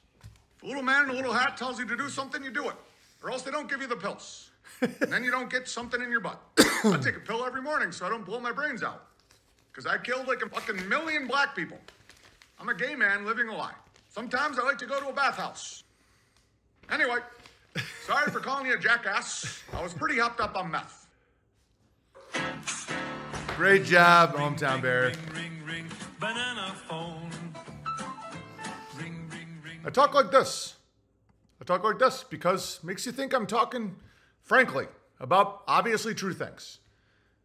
If 0.65 0.69
a 0.69 0.73
little 0.73 0.83
man 0.83 1.03
in 1.03 1.11
a 1.11 1.13
little 1.13 1.31
hat 1.31 1.57
tells 1.57 1.77
you 1.77 1.85
to 1.85 1.95
do 1.95 2.09
something, 2.09 2.43
you 2.43 2.49
do 2.49 2.67
it. 2.67 2.75
Or 3.23 3.29
else 3.29 3.43
they 3.43 3.51
don't 3.51 3.69
give 3.69 3.81
you 3.81 3.87
the 3.87 3.95
pills. 3.95 4.49
and 4.81 5.13
then 5.13 5.23
you 5.23 5.29
don't 5.29 5.47
get 5.47 5.67
something 5.67 6.01
in 6.01 6.09
your 6.09 6.21
butt. 6.21 6.41
I 6.57 6.97
take 7.03 7.17
a 7.17 7.19
pill 7.19 7.45
every 7.45 7.61
morning 7.61 7.91
so 7.91 8.03
I 8.03 8.09
don't 8.09 8.25
blow 8.25 8.39
my 8.39 8.51
brains 8.51 8.81
out. 8.81 9.05
Because 9.71 9.85
I 9.85 9.99
killed 9.99 10.27
like 10.27 10.41
a 10.41 10.49
fucking 10.49 10.89
million 10.89 11.27
black 11.27 11.55
people. 11.55 11.77
I'm 12.59 12.69
a 12.69 12.73
gay 12.73 12.95
man 12.95 13.27
living 13.27 13.47
a 13.47 13.55
lie. 13.55 13.75
Sometimes 14.09 14.57
I 14.57 14.63
like 14.63 14.79
to 14.79 14.87
go 14.87 14.99
to 14.99 15.09
a 15.09 15.13
bathhouse. 15.13 15.83
Anyway, 16.91 17.19
sorry 18.07 18.31
for 18.31 18.39
calling 18.39 18.65
you 18.65 18.73
a 18.73 18.79
jackass. 18.79 19.61
I 19.71 19.83
was 19.83 19.93
pretty 19.93 20.17
hopped 20.17 20.39
up 20.39 20.57
on 20.57 20.71
meth. 20.71 21.05
Great 23.55 23.85
job, 23.85 24.33
hometown 24.33 24.81
bear. 24.81 25.09
Ring, 25.09 25.17
ring, 25.35 25.51
ring, 25.67 25.85
I 29.85 29.91
talk 29.91 30.15
like 30.15 30.31
this. 30.31 30.75
I 31.61 31.63
talk 31.63 31.83
like 31.83 31.99
this 31.99 32.25
because 32.27 32.83
makes 32.83 33.05
you 33.05 33.11
think 33.11 33.33
I'm 33.33 33.45
talking 33.45 33.95
frankly 34.41 34.87
about 35.19 35.61
obviously 35.67 36.15
true 36.15 36.33
things. 36.33 36.79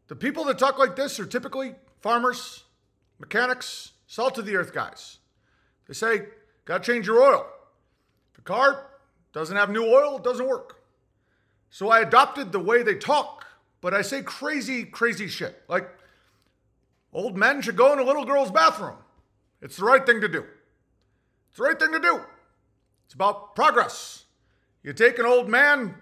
The 0.09 0.17
people 0.17 0.45
that 0.45 0.59
talk 0.59 0.79
like 0.79 0.97
this 0.97 1.21
are 1.21 1.27
typically 1.27 1.75
farmers, 2.01 2.65
mechanics, 3.19 3.93
salt 4.07 4.39
of 4.39 4.47
the 4.47 4.57
earth 4.57 4.73
guys. 4.73 5.19
They 5.87 5.93
say, 5.93 6.23
gotta 6.65 6.83
change 6.83 7.07
your 7.07 7.21
oil. 7.23 7.47
If 8.37 8.43
car 8.45 8.87
doesn't 9.35 9.57
have 9.57 9.69
new 9.69 9.85
oil, 9.85 10.17
it 10.17 10.25
doesn't 10.25 10.49
work. 10.49 10.83
So 11.69 11.91
I 11.91 12.01
adopted 12.01 12.53
the 12.53 12.59
way 12.59 12.83
they 12.83 12.95
talk, 12.95 13.45
but 13.83 13.93
I 13.93 14.01
say 14.01 14.23
crazy, 14.23 14.85
crazy 14.85 15.29
shit. 15.29 15.63
Like, 15.69 15.89
old 17.13 17.37
men 17.37 17.61
should 17.61 17.77
go 17.77 17.93
in 17.93 17.99
a 17.99 18.03
little 18.03 18.25
girl's 18.25 18.51
bathroom. 18.51 18.97
It's 19.61 19.77
the 19.77 19.85
right 19.85 20.05
thing 20.05 20.23
to 20.23 20.29
do. 20.29 20.45
It's 21.51 21.59
the 21.59 21.65
right 21.65 21.79
thing 21.79 21.93
to 21.93 22.01
do. 22.01 22.21
It's 23.11 23.15
about 23.17 23.57
progress. 23.57 24.27
You 24.85 24.93
take 24.93 25.19
an 25.19 25.27
old 25.27 25.49
man 25.49 25.97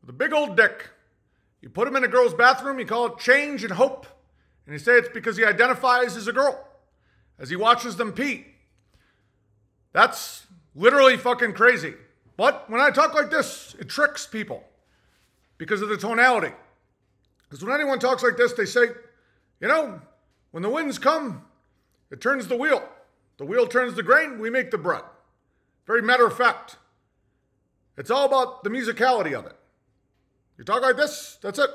with 0.00 0.08
a 0.08 0.14
big 0.14 0.32
old 0.32 0.56
dick, 0.56 0.88
you 1.60 1.68
put 1.68 1.86
him 1.86 1.94
in 1.94 2.02
a 2.02 2.08
girl's 2.08 2.32
bathroom, 2.32 2.78
you 2.78 2.86
call 2.86 3.04
it 3.04 3.18
change 3.18 3.62
and 3.64 3.72
hope, 3.74 4.06
and 4.64 4.72
you 4.72 4.78
say 4.78 4.92
it's 4.92 5.10
because 5.10 5.36
he 5.36 5.44
identifies 5.44 6.16
as 6.16 6.26
a 6.26 6.32
girl 6.32 6.66
as 7.38 7.50
he 7.50 7.56
watches 7.56 7.96
them 7.96 8.14
pee. 8.14 8.46
That's 9.92 10.46
literally 10.74 11.18
fucking 11.18 11.52
crazy. 11.52 11.92
But 12.38 12.70
when 12.70 12.80
I 12.80 12.90
talk 12.90 13.12
like 13.12 13.30
this, 13.30 13.76
it 13.78 13.90
tricks 13.90 14.26
people 14.26 14.64
because 15.58 15.82
of 15.82 15.90
the 15.90 15.98
tonality. 15.98 16.54
Because 17.42 17.62
when 17.62 17.74
anyone 17.74 17.98
talks 17.98 18.22
like 18.22 18.38
this, 18.38 18.54
they 18.54 18.64
say, 18.64 18.86
you 19.60 19.68
know, 19.68 20.00
when 20.50 20.62
the 20.62 20.70
winds 20.70 20.98
come, 20.98 21.44
it 22.10 22.22
turns 22.22 22.48
the 22.48 22.56
wheel. 22.56 22.88
The 23.36 23.44
wheel 23.44 23.66
turns 23.66 23.96
the 23.96 24.02
grain, 24.02 24.38
we 24.38 24.48
make 24.48 24.70
the 24.70 24.78
bread. 24.78 25.02
Very 25.86 26.02
matter 26.02 26.26
of 26.26 26.36
fact. 26.36 26.76
It's 27.96 28.10
all 28.10 28.26
about 28.26 28.64
the 28.64 28.70
musicality 28.70 29.38
of 29.38 29.46
it. 29.46 29.56
You 30.58 30.64
talk 30.64 30.82
like 30.82 30.96
this, 30.96 31.38
that's 31.42 31.58
it. 31.58 31.70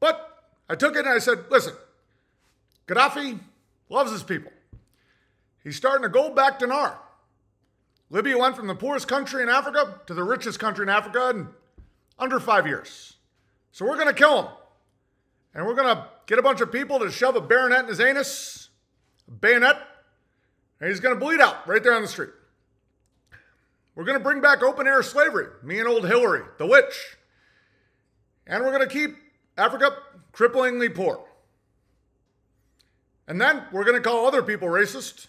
But 0.00 0.44
I 0.68 0.74
took 0.74 0.96
it 0.96 1.00
and 1.00 1.08
I 1.08 1.18
said, 1.18 1.44
listen, 1.50 1.74
Gaddafi 2.86 3.38
loves 3.88 4.12
his 4.12 4.22
people. 4.22 4.52
He's 5.62 5.76
starting 5.76 6.02
to 6.02 6.08
go 6.08 6.30
back 6.30 6.58
to 6.60 6.66
Nar. 6.66 6.98
Libya 8.10 8.36
went 8.36 8.56
from 8.56 8.66
the 8.66 8.74
poorest 8.74 9.08
country 9.08 9.42
in 9.42 9.48
Africa 9.48 10.00
to 10.06 10.14
the 10.14 10.22
richest 10.22 10.58
country 10.58 10.82
in 10.82 10.88
Africa 10.88 11.30
in 11.30 11.48
under 12.18 12.38
five 12.40 12.66
years. 12.66 13.14
So 13.70 13.86
we're 13.86 13.96
going 13.96 14.08
to 14.08 14.14
kill 14.14 14.42
him. 14.42 14.52
And 15.54 15.66
we're 15.66 15.74
going 15.74 15.94
to 15.94 16.08
get 16.26 16.38
a 16.38 16.42
bunch 16.42 16.60
of 16.60 16.72
people 16.72 16.98
to 17.00 17.10
shove 17.10 17.36
a 17.36 17.40
bayonet 17.40 17.80
in 17.80 17.88
his 17.88 18.00
anus, 18.00 18.68
a 19.28 19.30
bayonet, 19.30 19.76
and 20.80 20.88
he's 20.88 21.00
going 21.00 21.14
to 21.14 21.20
bleed 21.20 21.40
out 21.40 21.66
right 21.68 21.82
there 21.82 21.94
on 21.94 22.02
the 22.02 22.08
street. 22.08 22.30
We're 23.94 24.04
going 24.04 24.18
to 24.18 24.24
bring 24.24 24.40
back 24.40 24.62
open 24.62 24.86
air 24.86 25.02
slavery, 25.02 25.48
me 25.62 25.78
and 25.78 25.88
old 25.88 26.06
Hillary, 26.06 26.42
the 26.58 26.66
witch. 26.66 27.16
And 28.46 28.64
we're 28.64 28.76
going 28.76 28.88
to 28.88 28.92
keep 28.92 29.16
Africa 29.56 29.96
cripplingly 30.32 30.94
poor. 30.94 31.24
And 33.28 33.40
then 33.40 33.64
we're 33.70 33.84
going 33.84 33.96
to 33.96 34.02
call 34.02 34.26
other 34.26 34.42
people 34.42 34.68
racist 34.68 35.26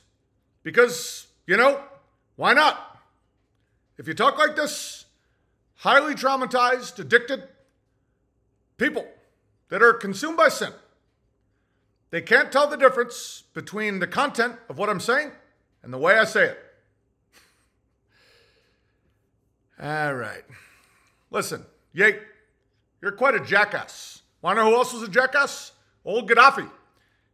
because, 0.63 1.27
you 1.45 1.57
know, 1.57 1.81
why 2.35 2.53
not? 2.53 2.99
If 3.97 4.07
you 4.07 4.13
talk 4.13 4.37
like 4.37 4.55
this, 4.55 5.05
highly 5.75 6.15
traumatized, 6.15 6.97
addicted 6.99 7.43
people 8.77 9.05
that 9.69 9.83
are 9.83 9.93
consumed 9.93 10.37
by 10.37 10.49
sin, 10.49 10.71
they 12.09 12.21
can't 12.21 12.51
tell 12.51 12.67
the 12.67 12.77
difference 12.77 13.43
between 13.53 13.99
the 13.99 14.07
content 14.07 14.55
of 14.69 14.77
what 14.77 14.89
I'm 14.89 14.99
saying 14.99 15.31
and 15.83 15.93
the 15.93 15.97
way 15.97 16.17
I 16.17 16.25
say 16.25 16.45
it. 16.45 16.62
All 19.83 20.13
right. 20.13 20.43
Listen, 21.29 21.65
Yate, 21.91 22.21
you're 23.01 23.11
quite 23.11 23.35
a 23.35 23.39
jackass. 23.41 24.21
Want 24.41 24.57
to 24.57 24.63
know 24.63 24.69
who 24.69 24.77
else 24.77 24.93
was 24.93 25.03
a 25.03 25.09
jackass? 25.09 25.73
Old 26.05 26.29
Gaddafi. 26.29 26.69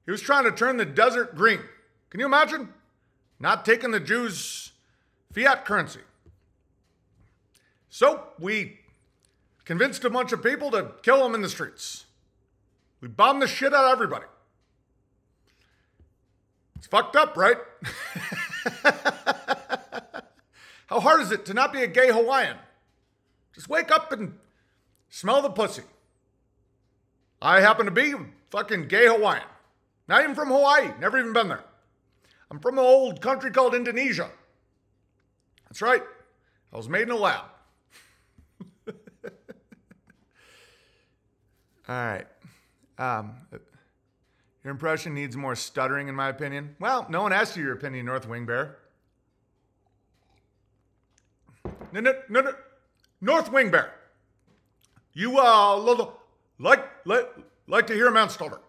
He 0.06 0.12
was 0.12 0.22
trying 0.22 0.46
to 0.46 0.52
turn 0.52 0.78
the 0.78 0.86
desert 0.86 1.36
green. 1.36 1.60
Can 2.10 2.20
you 2.20 2.26
imagine? 2.26 2.74
Not 3.40 3.66
taking 3.66 3.92
the 3.92 4.00
Jews' 4.00 4.72
fiat 5.32 5.64
currency. 5.64 6.00
So 7.90 8.24
we 8.40 8.80
convinced 9.64 10.04
a 10.04 10.10
bunch 10.10 10.32
of 10.32 10.42
people 10.42 10.72
to 10.72 10.94
kill 11.04 11.24
him 11.24 11.36
in 11.36 11.44
the 11.44 11.50
streets. 11.50 12.06
We 13.00 13.10
bombed 13.10 13.44
the 13.44 13.48
shit 13.48 13.76
out 13.76 13.86
of 13.86 13.92
everybody. 13.92 14.26
It's 16.78 16.88
fucked 16.88 17.16
up, 17.16 17.38
right? 17.38 17.58
How 20.90 21.00
hard 21.00 21.22
is 21.22 21.32
it 21.32 21.46
to 21.46 21.54
not 21.54 21.72
be 21.72 21.84
a 21.84 21.88
gay 21.88 22.12
Hawaiian? 22.12 22.58
Just 23.54 23.70
wake 23.70 23.92
up 23.92 24.12
and 24.12 24.34
smell 25.10 25.44
the 25.44 25.52
pussy. 25.52 25.84
I 27.40 27.62
happen 27.62 27.86
to 27.86 27.92
be 27.92 28.14
a 28.14 28.26
fucking 28.50 28.88
gay 28.88 29.06
Hawaiian. 29.06 29.44
Not 30.08 30.24
even 30.24 30.34
from 30.34 30.48
Hawaii, 30.48 30.90
never 31.00 31.20
even 31.20 31.32
been 31.32 31.48
there. 31.48 31.64
I'm 32.50 32.60
from 32.60 32.80
an 32.80 32.84
old 32.84 33.22
country 33.22 33.52
called 33.52 33.76
Indonesia. 33.76 34.32
That's 35.68 35.84
right. 35.84 36.02
I 36.74 36.78
was 36.78 36.90
made 36.90 37.04
in 37.04 37.12
a 37.12 37.16
lab. 37.16 37.46
All 38.88 38.94
right. 41.88 42.26
Um, 42.98 43.34
your 44.64 44.72
impression 44.72 45.14
needs 45.14 45.38
more 45.38 45.56
stuttering, 45.56 46.08
in 46.08 46.16
my 46.16 46.30
opinion. 46.30 46.76
Well, 46.80 47.06
no 47.10 47.22
one 47.22 47.32
asked 47.32 47.56
you 47.56 47.64
your 47.64 47.74
opinion, 47.74 48.08
North 48.08 48.28
Wing 48.28 48.48
Bear. 48.48 48.80
No, 51.92 52.00
no, 52.00 52.14
no, 52.30 52.42
no. 52.42 52.54
North 53.22 53.52
Wing 53.52 53.72
Bear. 53.72 53.94
You 55.14 55.40
uh 55.40 55.76
lo- 55.76 55.94
lo- 55.94 56.14
like 56.60 56.86
like 57.06 57.30
like 57.68 57.88
to 57.88 57.94
hear 57.94 58.08
a 58.08 58.12
man 58.12 58.30
stutter. 58.30 58.60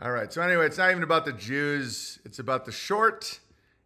All 0.00 0.10
right. 0.10 0.32
So 0.32 0.42
anyway, 0.42 0.66
it's 0.66 0.78
not 0.78 0.90
even 0.90 1.02
about 1.02 1.24
the 1.24 1.32
Jews. 1.32 2.18
It's 2.24 2.38
about 2.38 2.66
the 2.66 2.72
short, 2.72 3.38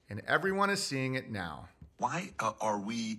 and 0.09 0.21
everyone 0.27 0.71
is 0.71 0.83
seeing 0.83 1.14
it 1.14 1.31
now. 1.31 1.69
Why 1.99 2.31
uh, 2.41 2.53
are 2.61 2.79
we 2.79 3.19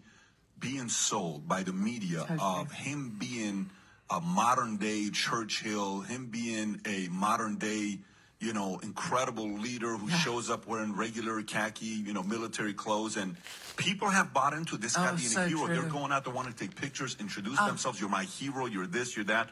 being 0.59 0.89
sold 0.89 1.47
by 1.47 1.63
the 1.63 1.71
media 1.71 2.25
of 2.41 2.71
him 2.71 3.15
being 3.17 3.69
a 4.09 4.19
modern 4.19 4.77
day 4.77 5.09
Churchill, 5.11 6.01
him 6.01 6.25
being 6.25 6.81
a 6.85 7.07
modern 7.09 7.57
day, 7.57 7.99
you 8.39 8.53
know, 8.53 8.79
incredible 8.83 9.49
leader 9.51 9.97
who 9.97 10.09
shows 10.09 10.49
up 10.49 10.65
wearing 10.65 10.95
regular 10.95 11.41
khaki, 11.41 11.85
you 11.85 12.13
know, 12.13 12.23
military 12.23 12.73
clothes, 12.73 13.17
and 13.17 13.35
people 13.75 14.07
have 14.09 14.33
bought 14.33 14.53
into 14.53 14.77
this 14.77 14.95
guy 14.95 15.11
Oh, 15.11 15.15
being 15.15 15.27
so 15.27 15.43
a 15.43 15.47
hero. 15.47 15.67
They're 15.67 15.83
going 15.83 16.11
out 16.11 16.23
there 16.23 16.33
want 16.33 16.47
to 16.47 16.55
take 16.55 16.75
pictures, 16.75 17.17
introduce 17.19 17.59
themselves. 17.59 17.99
You're 17.99 18.09
my 18.09 18.23
hero. 18.23 18.65
You're 18.65 18.87
this. 18.87 19.15
You're 19.15 19.25
that. 19.25 19.49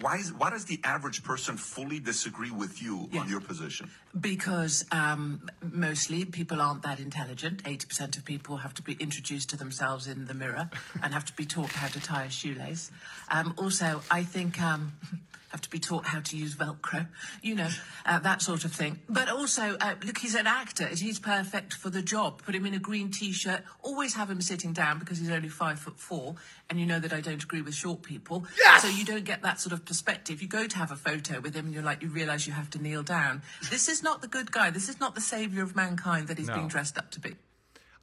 Why 0.00 0.16
is 0.16 0.32
why 0.32 0.48
does 0.48 0.64
the 0.64 0.80
average 0.82 1.22
person 1.22 1.58
fully 1.58 2.00
disagree 2.00 2.50
with 2.50 2.82
you 2.82 3.10
on 3.18 3.28
your 3.28 3.40
position? 3.40 3.90
Because 4.18 4.82
um, 4.90 5.50
mostly 5.60 6.24
people 6.24 6.62
aren't 6.62 6.82
that 6.82 7.00
intelligent. 7.00 7.62
80% 7.64 8.16
of 8.16 8.24
people 8.24 8.56
have 8.58 8.72
to 8.74 8.82
be 8.82 8.94
introduced 8.94 9.50
to 9.50 9.58
themselves 9.58 10.06
in 10.06 10.24
the 10.24 10.32
mirror 10.32 10.70
and 11.02 11.12
have 11.12 11.26
to 11.26 11.34
be 11.34 11.44
taught 11.44 11.72
how 11.72 11.88
to 11.88 12.00
tie 12.00 12.24
a 12.24 12.30
shoelace. 12.30 12.90
Um, 13.30 13.52
also, 13.58 14.00
I 14.10 14.22
think 14.22 14.58
um, 14.62 14.94
have 15.54 15.60
to 15.60 15.70
be 15.70 15.78
taught 15.78 16.04
how 16.06 16.18
to 16.18 16.36
use 16.36 16.56
Velcro, 16.56 17.06
you 17.40 17.54
know, 17.54 17.68
uh, 18.04 18.18
that 18.18 18.42
sort 18.42 18.64
of 18.64 18.72
thing. 18.72 18.98
But 19.08 19.28
also, 19.28 19.76
uh, 19.80 19.94
look, 20.04 20.18
he's 20.18 20.34
an 20.34 20.48
actor. 20.48 20.88
He's 20.88 21.20
perfect 21.20 21.74
for 21.74 21.90
the 21.90 22.02
job. 22.02 22.42
Put 22.42 22.56
him 22.56 22.66
in 22.66 22.74
a 22.74 22.80
green 22.80 23.12
t-shirt. 23.12 23.62
Always 23.80 24.14
have 24.14 24.28
him 24.28 24.40
sitting 24.40 24.72
down 24.72 24.98
because 24.98 25.18
he's 25.18 25.30
only 25.30 25.48
five 25.48 25.78
foot 25.78 25.96
four. 26.00 26.34
And 26.68 26.80
you 26.80 26.86
know 26.86 26.98
that 26.98 27.12
I 27.12 27.20
don't 27.20 27.40
agree 27.40 27.62
with 27.62 27.72
short 27.72 28.02
people. 28.02 28.44
Yes! 28.58 28.82
So 28.82 28.88
you 28.88 29.04
don't 29.04 29.24
get 29.24 29.42
that 29.42 29.60
sort 29.60 29.72
of 29.72 29.84
perspective. 29.84 30.42
You 30.42 30.48
go 30.48 30.66
to 30.66 30.76
have 30.76 30.90
a 30.90 30.96
photo 30.96 31.38
with 31.38 31.54
him 31.54 31.66
and 31.66 31.74
you're 31.74 31.84
like, 31.84 32.02
you 32.02 32.08
realize 32.08 32.48
you 32.48 32.52
have 32.52 32.70
to 32.70 32.82
kneel 32.82 33.04
down. 33.04 33.42
This 33.70 33.88
is 33.88 34.02
not 34.02 34.22
the 34.22 34.28
good 34.28 34.50
guy. 34.50 34.70
This 34.70 34.88
is 34.88 34.98
not 34.98 35.14
the 35.14 35.20
savior 35.20 35.62
of 35.62 35.76
mankind 35.76 36.26
that 36.26 36.38
he's 36.38 36.48
No. 36.48 36.54
being 36.54 36.66
dressed 36.68 36.98
up 36.98 37.12
to 37.12 37.20
be. 37.20 37.36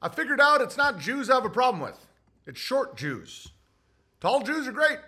I 0.00 0.08
figured 0.08 0.40
out 0.40 0.62
it's 0.62 0.78
not 0.78 0.98
Jews 1.00 1.28
I 1.28 1.34
have 1.34 1.44
a 1.44 1.50
problem 1.50 1.82
with. 1.82 1.98
It's 2.46 2.58
short 2.58 2.96
Jews. 2.96 3.48
Tall 4.22 4.40
Jews 4.42 4.66
are 4.66 4.72
great. 4.72 4.98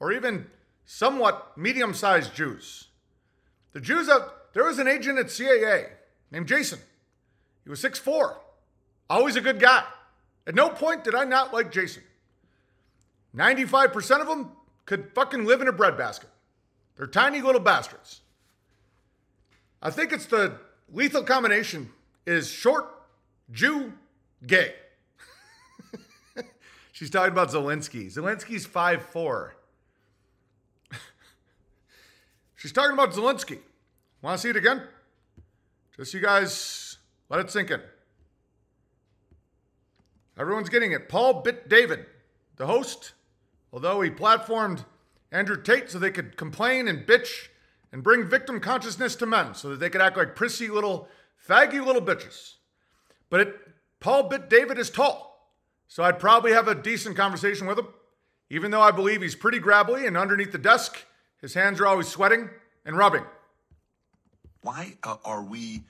Or 0.00 0.12
even 0.12 0.46
somewhat 0.90 1.56
medium 1.56 1.94
sized 1.94 2.34
Jews. 2.34 2.88
The 3.72 3.80
Jews 3.80 4.08
have, 4.08 4.28
there 4.52 4.64
was 4.64 4.80
an 4.80 4.88
agent 4.88 5.20
at 5.20 5.26
CAA 5.26 5.86
named 6.32 6.48
Jason. 6.48 6.80
He 7.62 7.70
was 7.70 7.80
6'4, 7.80 8.34
always 9.08 9.36
a 9.36 9.40
good 9.40 9.60
guy. 9.60 9.84
At 10.48 10.56
no 10.56 10.68
point 10.68 11.04
did 11.04 11.14
I 11.14 11.22
not 11.24 11.54
like 11.54 11.70
Jason. 11.70 12.02
95% 13.36 14.20
of 14.20 14.26
them 14.26 14.50
could 14.84 15.12
fucking 15.14 15.44
live 15.44 15.60
in 15.60 15.68
a 15.68 15.72
breadbasket. 15.72 16.28
They're 16.96 17.06
tiny 17.06 17.40
little 17.40 17.60
bastards. 17.60 18.22
I 19.80 19.90
think 19.90 20.12
it's 20.12 20.26
the 20.26 20.56
lethal 20.92 21.22
combination 21.22 21.90
is 22.26 22.50
short, 22.50 22.86
Jew, 23.52 23.92
gay. 24.44 24.74
She's 26.92 27.10
talking 27.10 27.32
about 27.32 27.50
Zelensky. 27.50 28.12
Zelensky's 28.12 28.66
5'4. 28.66 29.52
She's 32.60 32.72
talking 32.72 32.92
about 32.92 33.12
Zelensky. 33.12 33.58
Want 34.20 34.36
to 34.36 34.42
see 34.42 34.50
it 34.50 34.56
again? 34.56 34.82
Just 35.96 36.12
you 36.12 36.20
guys 36.20 36.98
let 37.30 37.40
it 37.40 37.50
sink 37.50 37.70
in. 37.70 37.80
Everyone's 40.38 40.68
getting 40.68 40.92
it. 40.92 41.08
Paul 41.08 41.40
Bet-David, 41.40 42.04
the 42.56 42.66
host, 42.66 43.14
although 43.72 44.02
he 44.02 44.10
platformed 44.10 44.84
Andrew 45.32 45.56
Tate 45.62 45.90
so 45.90 45.98
they 45.98 46.10
could 46.10 46.36
complain 46.36 46.86
and 46.86 47.06
bitch 47.06 47.48
and 47.92 48.02
bring 48.02 48.28
victim 48.28 48.60
consciousness 48.60 49.16
to 49.16 49.24
men 49.24 49.54
so 49.54 49.70
that 49.70 49.80
they 49.80 49.88
could 49.88 50.02
act 50.02 50.18
like 50.18 50.36
prissy 50.36 50.68
little, 50.68 51.08
faggy 51.48 51.82
little 51.82 52.02
bitches. 52.02 52.56
But 53.30 53.40
it, 53.40 53.56
Paul 54.00 54.24
Bet-David 54.24 54.78
is 54.78 54.90
tall, 54.90 55.50
so 55.88 56.02
I'd 56.02 56.18
probably 56.18 56.52
have 56.52 56.68
a 56.68 56.74
decent 56.74 57.16
conversation 57.16 57.66
with 57.66 57.78
him, 57.78 57.88
even 58.50 58.70
though 58.70 58.82
I 58.82 58.90
believe 58.90 59.22
he's 59.22 59.34
pretty 59.34 59.60
grabbly 59.60 60.06
and 60.06 60.14
underneath 60.14 60.52
the 60.52 60.58
desk, 60.58 61.06
his 61.40 61.54
hands 61.54 61.80
are 61.80 61.86
always 61.86 62.08
sweating 62.08 62.50
and 62.84 62.96
rubbing. 62.96 63.24
Why 64.62 64.94
uh, 65.02 65.16
are 65.24 65.42
we 65.42 65.84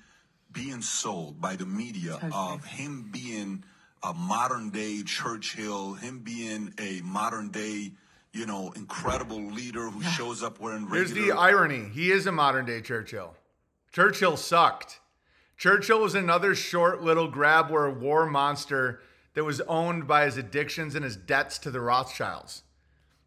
being 0.53 0.83
sold 0.83 1.41
by 1.41 1.57
the 1.57 1.67
media 1.67 2.19
of 2.33 2.65
him 2.65 3.11
being 3.13 3.65
a 4.03 4.13
modern 4.15 4.71
day 4.71 5.03
Churchill, 5.03 5.95
him 5.95 6.21
being 6.21 6.73
a 6.79 7.01
modern 7.03 7.51
day, 7.51 7.93
you 8.33 8.47
know, 8.47 8.73
incredible 8.77 9.43
leader 9.43 9.91
who 9.91 10.03
shows 10.03 10.43
up 10.43 10.61
wearing 10.61 10.89
Here's 10.89 11.13
the 11.13 11.33
irony. 11.33 11.89
He 11.93 12.11
is 12.11 12.27
a 12.27 12.33
modern 12.33 12.67
day 12.67 12.81
Churchill. 12.81 13.35
Churchill 13.93 14.37
sucked. 14.37 15.01
Churchill 15.57 16.01
was 16.01 16.15
another 16.15 16.55
short 16.55 17.03
little 17.03 17.29
grab 17.29 17.71
or 17.71 17.91
war 17.91 18.25
monster 18.25 19.01
that 19.35 19.45
was 19.45 19.61
owned 19.63 20.07
by 20.07 20.25
his 20.25 20.37
addictions 20.37 20.95
and 20.95 21.05
his 21.05 21.17
debts 21.17 21.59
to 21.59 21.71
the 21.71 21.81
Rothschilds. 21.81 22.63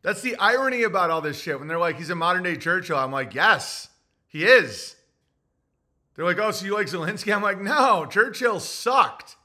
That's 0.03 0.21
the 0.21 0.35
irony 0.35 0.83
about 0.83 1.09
all 1.09 1.21
this 1.21 1.41
shit. 1.41 1.57
When 1.57 1.67
they're 1.67 1.79
like, 1.79 1.97
he's 1.97 2.09
a 2.09 2.15
modern 2.15 2.43
day 2.43 2.57
Churchill, 2.57 2.97
I'm 2.97 3.11
like, 3.11 3.33
yes, 3.33 3.89
he 4.27 4.43
is. 4.43 4.95
They're 6.15 6.25
like, 6.25 6.37
oh, 6.37 6.51
so 6.51 6.65
you 6.65 6.75
like 6.75 6.87
Zelensky? 6.87 7.33
I'm 7.35 7.41
like, 7.41 7.59
no, 7.59 8.05
Churchill 8.05 8.59
sucked. 8.59 9.37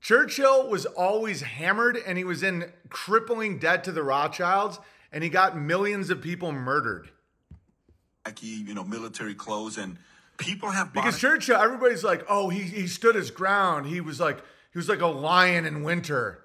Churchill 0.00 0.68
was 0.68 0.86
always 0.86 1.42
hammered 1.42 1.98
and 2.06 2.16
he 2.16 2.24
was 2.24 2.42
in 2.42 2.72
crippling 2.88 3.58
debt 3.58 3.84
to 3.84 3.92
the 3.92 4.02
Rothschilds 4.02 4.78
and 5.12 5.22
he 5.22 5.30
got 5.30 5.56
millions 5.56 6.10
of 6.10 6.22
people 6.22 6.52
murdered. 6.52 7.10
khaki, 8.24 8.46
you 8.46 8.74
know, 8.74 8.84
military 8.84 9.34
clothes, 9.34 9.76
and 9.76 9.98
people 10.38 10.70
have 10.70 10.92
bought 10.92 11.04
Because. 11.04 11.20
Churchill, 11.20 11.56
everybody's 11.56 12.02
like, 12.02 12.24
oh, 12.28 12.48
he, 12.48 12.62
he 12.62 12.86
stood 12.86 13.14
his 13.14 13.30
ground. 13.30 13.86
He 13.86 14.00
was 14.00 14.18
like, 14.18 14.38
he 14.72 14.78
was 14.78 14.88
like 14.88 15.02
a 15.02 15.06
lion 15.06 15.66
in 15.66 15.82
winter. 15.82 16.42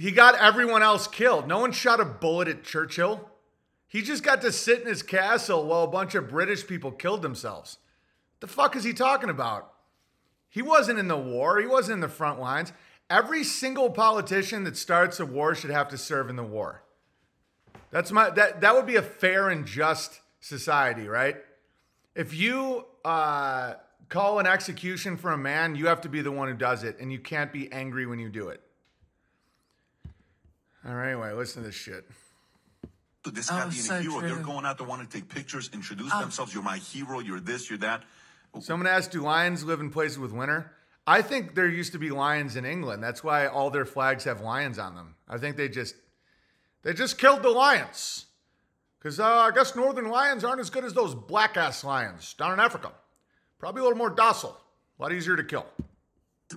He 0.00 0.12
got 0.12 0.34
everyone 0.36 0.82
else 0.82 1.06
killed. 1.06 1.46
No 1.46 1.58
one 1.58 1.72
shot 1.72 2.00
a 2.00 2.06
bullet 2.06 2.48
at 2.48 2.64
Churchill. 2.64 3.28
He 3.86 4.00
just 4.00 4.22
got 4.22 4.40
to 4.40 4.50
sit 4.50 4.80
in 4.80 4.86
his 4.86 5.02
castle 5.02 5.66
while 5.66 5.82
a 5.82 5.88
bunch 5.88 6.14
of 6.14 6.30
British 6.30 6.66
people 6.66 6.90
killed 6.90 7.20
themselves. 7.20 7.76
The 8.40 8.46
fuck 8.46 8.74
is 8.76 8.84
he 8.84 8.94
talking 8.94 9.28
about? 9.28 9.74
He 10.48 10.62
wasn't 10.62 10.98
in 10.98 11.08
the 11.08 11.18
war. 11.18 11.60
He 11.60 11.66
wasn't 11.66 11.96
in 11.96 12.00
the 12.00 12.08
front 12.08 12.40
lines. 12.40 12.72
Every 13.10 13.44
single 13.44 13.90
politician 13.90 14.64
that 14.64 14.78
starts 14.78 15.20
a 15.20 15.26
war 15.26 15.54
should 15.54 15.70
have 15.70 15.88
to 15.88 15.98
serve 15.98 16.30
in 16.30 16.36
the 16.36 16.44
war. 16.44 16.82
That's 17.90 18.10
my 18.10 18.30
that 18.30 18.62
that 18.62 18.74
would 18.74 18.86
be 18.86 18.96
a 18.96 19.02
fair 19.02 19.50
and 19.50 19.66
just 19.66 20.20
society, 20.38 21.08
right? 21.08 21.36
If 22.14 22.32
you 22.32 22.86
uh, 23.04 23.74
call 24.08 24.38
an 24.38 24.46
execution 24.46 25.18
for 25.18 25.32
a 25.32 25.38
man, 25.38 25.74
you 25.76 25.88
have 25.88 26.00
to 26.02 26.08
be 26.08 26.22
the 26.22 26.32
one 26.32 26.48
who 26.48 26.54
does 26.54 26.84
it, 26.84 26.98
and 27.00 27.12
you 27.12 27.18
can't 27.18 27.52
be 27.52 27.70
angry 27.70 28.06
when 28.06 28.18
you 28.18 28.30
do 28.30 28.48
it. 28.48 28.62
All 30.86 30.94
right, 30.94 31.12
anyway, 31.12 31.32
listen 31.32 31.62
to 31.62 31.68
this 31.68 31.76
shit. 31.76 32.08
this 33.24 33.50
Oh, 33.50 33.54
guy 33.54 33.62
being 33.68 33.72
so 33.82 33.96
a 33.96 34.00
hero. 34.00 34.20
They're 34.22 34.36
going 34.42 34.64
out 34.64 34.78
there 34.78 34.86
wanting 34.86 35.06
to 35.06 35.12
take 35.12 35.28
pictures, 35.28 35.68
introduce 35.74 36.10
Oh. 36.14 36.20
themselves. 36.20 36.54
You're 36.54 36.62
my 36.62 36.78
hero. 36.78 37.20
You're 37.20 37.38
this. 37.40 37.68
You're 37.68 37.78
that. 37.80 38.02
Someone 38.60 38.86
asked, 38.86 39.12
"Do 39.12 39.20
lions 39.20 39.62
live 39.62 39.80
in 39.80 39.90
places 39.90 40.18
with 40.18 40.32
winter?" 40.32 40.72
I 41.06 41.22
think 41.22 41.54
there 41.54 41.68
used 41.68 41.92
to 41.92 41.98
be 41.98 42.10
lions 42.10 42.56
in 42.56 42.64
England. 42.64 43.02
That's 43.02 43.22
why 43.22 43.46
all 43.46 43.70
their 43.70 43.84
flags 43.84 44.24
have 44.24 44.40
lions 44.40 44.78
on 44.78 44.94
them. 44.94 45.16
I 45.28 45.38
think 45.38 45.56
they 45.56 45.68
just 45.68 45.94
they 46.82 46.94
just 46.94 47.18
killed 47.18 47.42
the 47.42 47.50
lions 47.50 48.26
because 48.98 49.20
uh, 49.20 49.26
I 49.26 49.50
guess 49.50 49.76
northern 49.76 50.08
lions 50.08 50.42
aren't 50.44 50.60
as 50.60 50.70
good 50.70 50.84
as 50.84 50.94
those 50.94 51.14
black 51.14 51.56
ass 51.58 51.84
lions 51.84 52.32
down 52.34 52.52
in 52.52 52.58
Africa. 52.60 52.92
Probably 53.58 53.80
a 53.80 53.84
little 53.84 53.98
more 53.98 54.10
docile, 54.10 54.58
a 54.98 55.02
lot 55.02 55.12
easier 55.12 55.36
to 55.36 55.44
kill. 55.44 55.66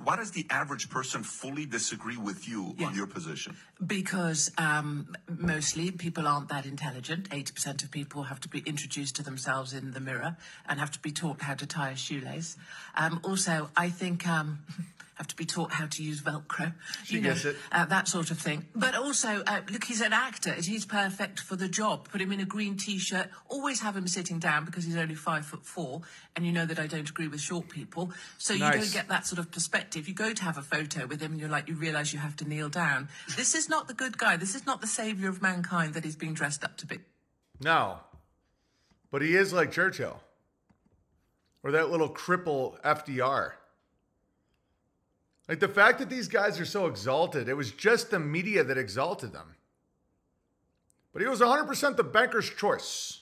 Why 0.02 0.16
does 0.16 0.32
the 0.32 0.46
average 0.50 0.90
person 0.90 1.24
fully 1.24 1.66
disagree 1.66 2.18
with 2.18 2.48
you 2.48 2.76
on 2.84 2.96
your 2.96 3.06
position? 3.06 3.56
Because 3.86 4.52
um, 4.58 5.16
mostly 5.28 5.92
people 5.92 6.28
aren't 6.28 6.50
that 6.50 6.66
intelligent. 6.66 7.30
80% 7.30 7.84
of 7.84 7.92
people 7.92 8.24
have 8.24 8.40
to 8.42 8.50
be 8.50 8.60
introduced 8.66 9.16
to 9.18 9.24
themselves 9.24 9.74
in 9.74 9.92
the 9.92 10.00
mirror 10.00 10.36
and 10.68 10.80
have 10.80 10.92
to 10.92 11.00
be 11.00 11.12
taught 11.12 11.42
how 11.42 11.54
to 11.54 11.68
tie 11.68 11.92
a 11.92 11.96
shoelace. 11.96 12.58
Um, 12.96 13.20
also, 13.24 13.70
I 13.78 13.90
think 13.90 14.28
um, 14.28 14.60
have 15.16 15.28
to 15.28 15.36
be 15.36 15.46
taught 15.46 15.72
how 15.72 15.86
to 15.86 16.04
use 16.04 16.22
Velcro. 16.22 16.74
She 17.04 17.16
you 17.16 17.22
know, 17.22 17.30
gets 17.30 17.46
it. 17.46 17.56
Uh, 17.72 17.86
that 17.86 18.08
sort 18.08 18.32
of 18.32 18.40
thing. 18.40 18.66
But 18.76 18.96
also, 18.96 19.44
uh, 19.46 19.62
look, 19.72 19.84
he's 19.84 20.02
an 20.02 20.14
actor. 20.14 20.54
He's 20.54 20.86
perfect 20.86 21.40
for 21.40 21.56
the 21.56 21.68
job. 21.68 22.10
Put 22.10 22.22
him 22.22 22.32
in 22.32 22.40
a 22.40 22.46
green 22.46 22.78
t-shirt. 22.78 23.30
Always 23.48 23.82
have 23.82 23.96
him 23.96 24.08
sitting 24.08 24.40
down 24.40 24.66
because 24.66 24.86
he's 24.86 24.98
only 24.98 25.16
five 25.16 25.46
foot 25.46 25.66
four. 25.66 26.02
And 26.36 26.46
you 26.46 26.52
know 26.52 26.66
that 26.66 26.80
I 26.80 26.88
don't 26.88 27.10
agree 27.10 27.28
with 27.28 27.42
short 27.42 27.70
people. 27.70 28.12
So 28.38 28.54
you 28.54 28.60
don't 28.60 28.94
get 28.94 29.08
that 29.10 29.26
sort 29.26 29.40
of 29.40 29.52
perspective. 29.52 30.08
You 30.08 30.14
go 30.14 30.34
to 30.34 30.44
have 30.44 30.58
a 30.58 30.62
photo 30.62 31.06
with 31.06 31.22
him 31.22 31.34
and 31.34 31.40
you're 31.40 31.50
like, 31.50 31.68
you 31.68 31.76
realize 31.76 32.14
you 32.14 32.20
have 32.20 32.36
to 32.38 32.48
kneel 32.48 32.70
down. 32.70 33.10
This 33.36 33.56
is 33.56 33.70
not 33.70 33.88
the 33.88 33.94
good 33.94 34.18
guy. 34.18 34.38
This 34.38 34.56
is 34.56 34.66
not 34.66 34.82
the 34.82 34.88
savior 34.88 35.30
of 35.30 35.42
mankind 35.42 35.94
that 35.94 36.04
he's 36.04 36.16
being 36.16 36.34
dressed 36.34 36.64
up 36.64 36.78
to 36.78 36.86
be. 36.88 37.00
No, 37.62 38.00
but 39.12 39.22
he 39.22 39.36
is 39.36 39.54
like 39.54 39.72
Churchill 39.72 40.20
or 41.64 41.72
that 41.72 41.90
little 41.90 42.10
cripple 42.10 42.80
FDR. 42.82 43.54
Like 45.48 45.60
the 45.60 45.68
fact 45.68 46.00
that 46.00 46.10
these 46.10 46.28
guys 46.28 46.60
are 46.60 46.66
so 46.66 46.88
exalted, 46.88 47.50
it 47.50 47.56
was 47.56 47.72
just 47.72 48.12
the 48.12 48.20
media 48.20 48.64
that 48.64 48.78
exalted 48.78 49.34
them. 49.34 49.56
But 51.12 51.22
he 51.22 51.28
was 51.28 51.42
100% 51.42 51.98
the 51.98 52.04
banker's 52.04 52.50
choice. 52.50 53.22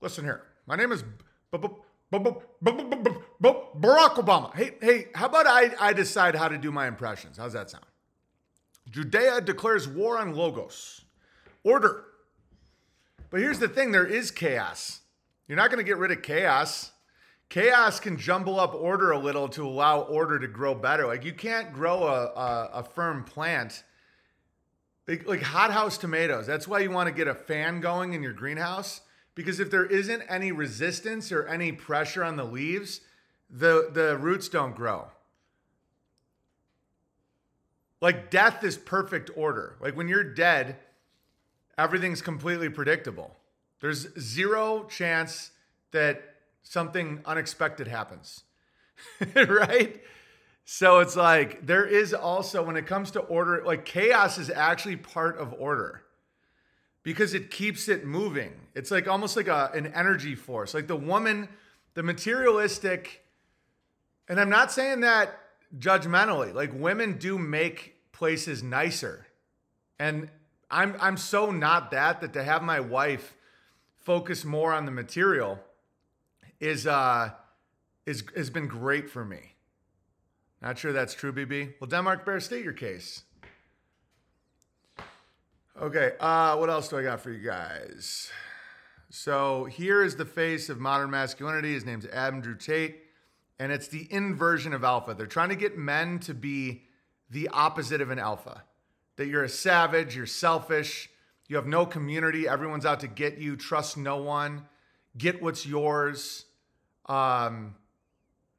Listen 0.00 0.24
here. 0.24 0.42
My 0.66 0.76
name 0.76 0.92
is 0.92 1.02
Barack 1.52 1.84
Obama. 4.14 4.54
Hey, 4.54 4.72
hey, 4.80 5.06
how 5.14 5.26
about 5.26 5.46
I, 5.46 5.72
I 5.80 5.92
decide 5.92 6.34
how 6.34 6.48
to 6.48 6.58
do 6.58 6.70
my 6.70 6.86
impressions? 6.86 7.36
How's 7.36 7.54
that 7.54 7.70
sound? 7.70 7.84
Judea 8.90 9.40
declares 9.40 9.88
war 9.88 10.18
on 10.18 10.34
Logos. 10.34 11.04
Order. 11.64 12.04
But 13.30 13.40
here's 13.40 13.58
the 13.58 13.68
thing 13.68 13.92
there 13.92 14.06
is 14.06 14.30
chaos. 14.30 15.00
You're 15.48 15.56
not 15.56 15.70
going 15.70 15.78
to 15.78 15.88
get 15.88 15.98
rid 15.98 16.10
of 16.10 16.22
chaos 16.22 16.92
Chaos 17.50 17.98
can 17.98 18.16
jumble 18.16 18.58
up 18.58 18.74
order 18.74 19.10
a 19.10 19.18
little 19.18 19.48
to 19.50 19.66
allow 19.66 20.02
order 20.02 20.38
to 20.38 20.46
grow 20.46 20.74
better. 20.74 21.06
Like 21.06 21.24
you 21.24 21.32
can't 21.32 21.72
grow 21.72 22.04
a, 22.04 22.26
a, 22.26 22.70
a 22.74 22.82
firm 22.84 23.24
plant 23.24 23.82
like, 25.08 25.26
like 25.26 25.42
hothouse 25.42 25.98
tomatoes. 25.98 26.46
That's 26.46 26.68
why 26.68 26.78
you 26.78 26.92
want 26.92 27.08
to 27.08 27.14
get 27.14 27.26
a 27.26 27.34
fan 27.34 27.80
going 27.80 28.14
in 28.14 28.22
your 28.22 28.32
greenhouse 28.32 29.00
because 29.34 29.58
if 29.58 29.68
there 29.68 29.84
isn't 29.84 30.22
any 30.28 30.52
resistance 30.52 31.32
or 31.32 31.46
any 31.48 31.72
pressure 31.72 32.22
on 32.22 32.36
the 32.36 32.44
leaves, 32.44 33.00
the 33.50 33.90
the 33.92 34.16
roots 34.16 34.48
don't 34.48 34.76
grow. 34.76 35.08
Like 38.00 38.30
death 38.30 38.62
is 38.62 38.76
perfect 38.76 39.28
order. 39.34 39.76
Like 39.80 39.96
when 39.96 40.06
you're 40.06 40.22
dead, 40.22 40.76
everything's 41.76 42.22
completely 42.22 42.68
predictable. 42.68 43.36
There's 43.80 44.16
zero 44.18 44.84
chance 44.84 45.50
that 45.90 46.29
something 46.62 47.20
unexpected 47.24 47.86
happens. 47.86 48.44
right? 49.34 50.02
So 50.64 51.00
it's 51.00 51.16
like 51.16 51.66
there 51.66 51.84
is 51.84 52.14
also 52.14 52.62
when 52.62 52.76
it 52.76 52.86
comes 52.86 53.10
to 53.12 53.20
order, 53.20 53.62
like 53.64 53.84
chaos 53.84 54.38
is 54.38 54.50
actually 54.50 54.96
part 54.96 55.38
of 55.38 55.54
order 55.58 56.02
because 57.02 57.34
it 57.34 57.50
keeps 57.50 57.88
it 57.88 58.04
moving. 58.04 58.52
It's 58.74 58.90
like 58.90 59.08
almost 59.08 59.36
like 59.36 59.48
a, 59.48 59.70
an 59.74 59.88
energy 59.88 60.34
force. 60.34 60.74
Like 60.74 60.86
the 60.86 60.96
woman, 60.96 61.48
the 61.94 62.02
materialistic, 62.02 63.24
and 64.28 64.40
I'm 64.40 64.50
not 64.50 64.70
saying 64.70 65.00
that 65.00 65.38
judgmentally. 65.76 66.54
Like 66.54 66.70
women 66.72 67.18
do 67.18 67.38
make 67.38 67.96
places 68.12 68.62
nicer. 68.62 69.26
And 69.98 70.30
I'm 70.70 70.94
I'm 71.00 71.16
so 71.16 71.50
not 71.50 71.90
that 71.90 72.20
that 72.20 72.32
to 72.34 72.44
have 72.44 72.62
my 72.62 72.80
wife 72.80 73.36
focus 73.98 74.44
more 74.44 74.72
on 74.72 74.84
the 74.84 74.92
material 74.92 75.58
is 76.60 76.86
uh 76.86 77.30
is 78.06 78.22
has 78.36 78.50
been 78.50 78.68
great 78.68 79.10
for 79.10 79.24
me. 79.24 79.54
Not 80.62 80.78
sure 80.78 80.92
that's 80.92 81.14
true, 81.14 81.32
BB. 81.32 81.74
Well, 81.80 81.88
Denmark 81.88 82.26
Bear, 82.26 82.38
state 82.38 82.62
your 82.62 82.74
case. 82.74 83.22
Okay, 85.80 86.12
uh, 86.20 86.56
what 86.56 86.68
else 86.68 86.88
do 86.88 86.98
I 86.98 87.02
got 87.02 87.22
for 87.22 87.30
you 87.30 87.42
guys? 87.42 88.30
So 89.08 89.64
here 89.64 90.04
is 90.04 90.14
the 90.14 90.26
face 90.26 90.68
of 90.68 90.78
modern 90.78 91.10
masculinity. 91.10 91.72
His 91.72 91.86
name's 91.86 92.04
Adam 92.06 92.42
Drew 92.42 92.54
Tate, 92.54 93.04
and 93.58 93.72
it's 93.72 93.88
the 93.88 94.06
inversion 94.12 94.74
of 94.74 94.84
alpha. 94.84 95.14
They're 95.14 95.26
trying 95.26 95.48
to 95.48 95.56
get 95.56 95.78
men 95.78 96.18
to 96.20 96.34
be 96.34 96.82
the 97.30 97.48
opposite 97.48 98.02
of 98.02 98.10
an 98.10 98.18
alpha. 98.18 98.62
That 99.16 99.28
you're 99.28 99.44
a 99.44 99.48
savage, 99.48 100.14
you're 100.14 100.26
selfish, 100.26 101.08
you 101.48 101.56
have 101.56 101.66
no 101.66 101.86
community, 101.86 102.46
everyone's 102.46 102.84
out 102.84 103.00
to 103.00 103.08
get 103.08 103.38
you, 103.38 103.56
trust 103.56 103.96
no 103.96 104.18
one, 104.18 104.66
get 105.16 105.42
what's 105.42 105.64
yours. 105.64 106.44
Um, 107.10 107.74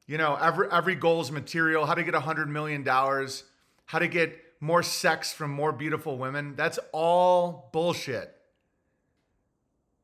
you 0.07 0.17
know, 0.17 0.35
every 0.35 0.67
every 0.71 0.95
goal 0.95 1.21
is 1.21 1.31
material, 1.31 1.85
how 1.85 1.93
to 1.93 2.03
get 2.03 2.13
a 2.13 2.19
hundred 2.19 2.49
million 2.49 2.83
dollars, 2.83 3.45
how 3.85 3.99
to 3.99 4.07
get 4.07 4.37
more 4.59 4.83
sex 4.83 5.31
from 5.31 5.51
more 5.51 5.71
beautiful 5.71 6.17
women. 6.17 6.55
That's 6.57 6.77
all 6.91 7.69
bullshit. 7.71 8.35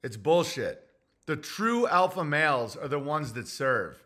It's 0.01 0.15
bullshit. 0.15 0.81
The 1.25 1.35
true 1.35 1.87
alpha 1.87 2.23
males 2.23 2.77
are 2.77 2.87
the 2.87 2.99
ones 2.99 3.33
that 3.33 3.47
serve. 3.47 4.01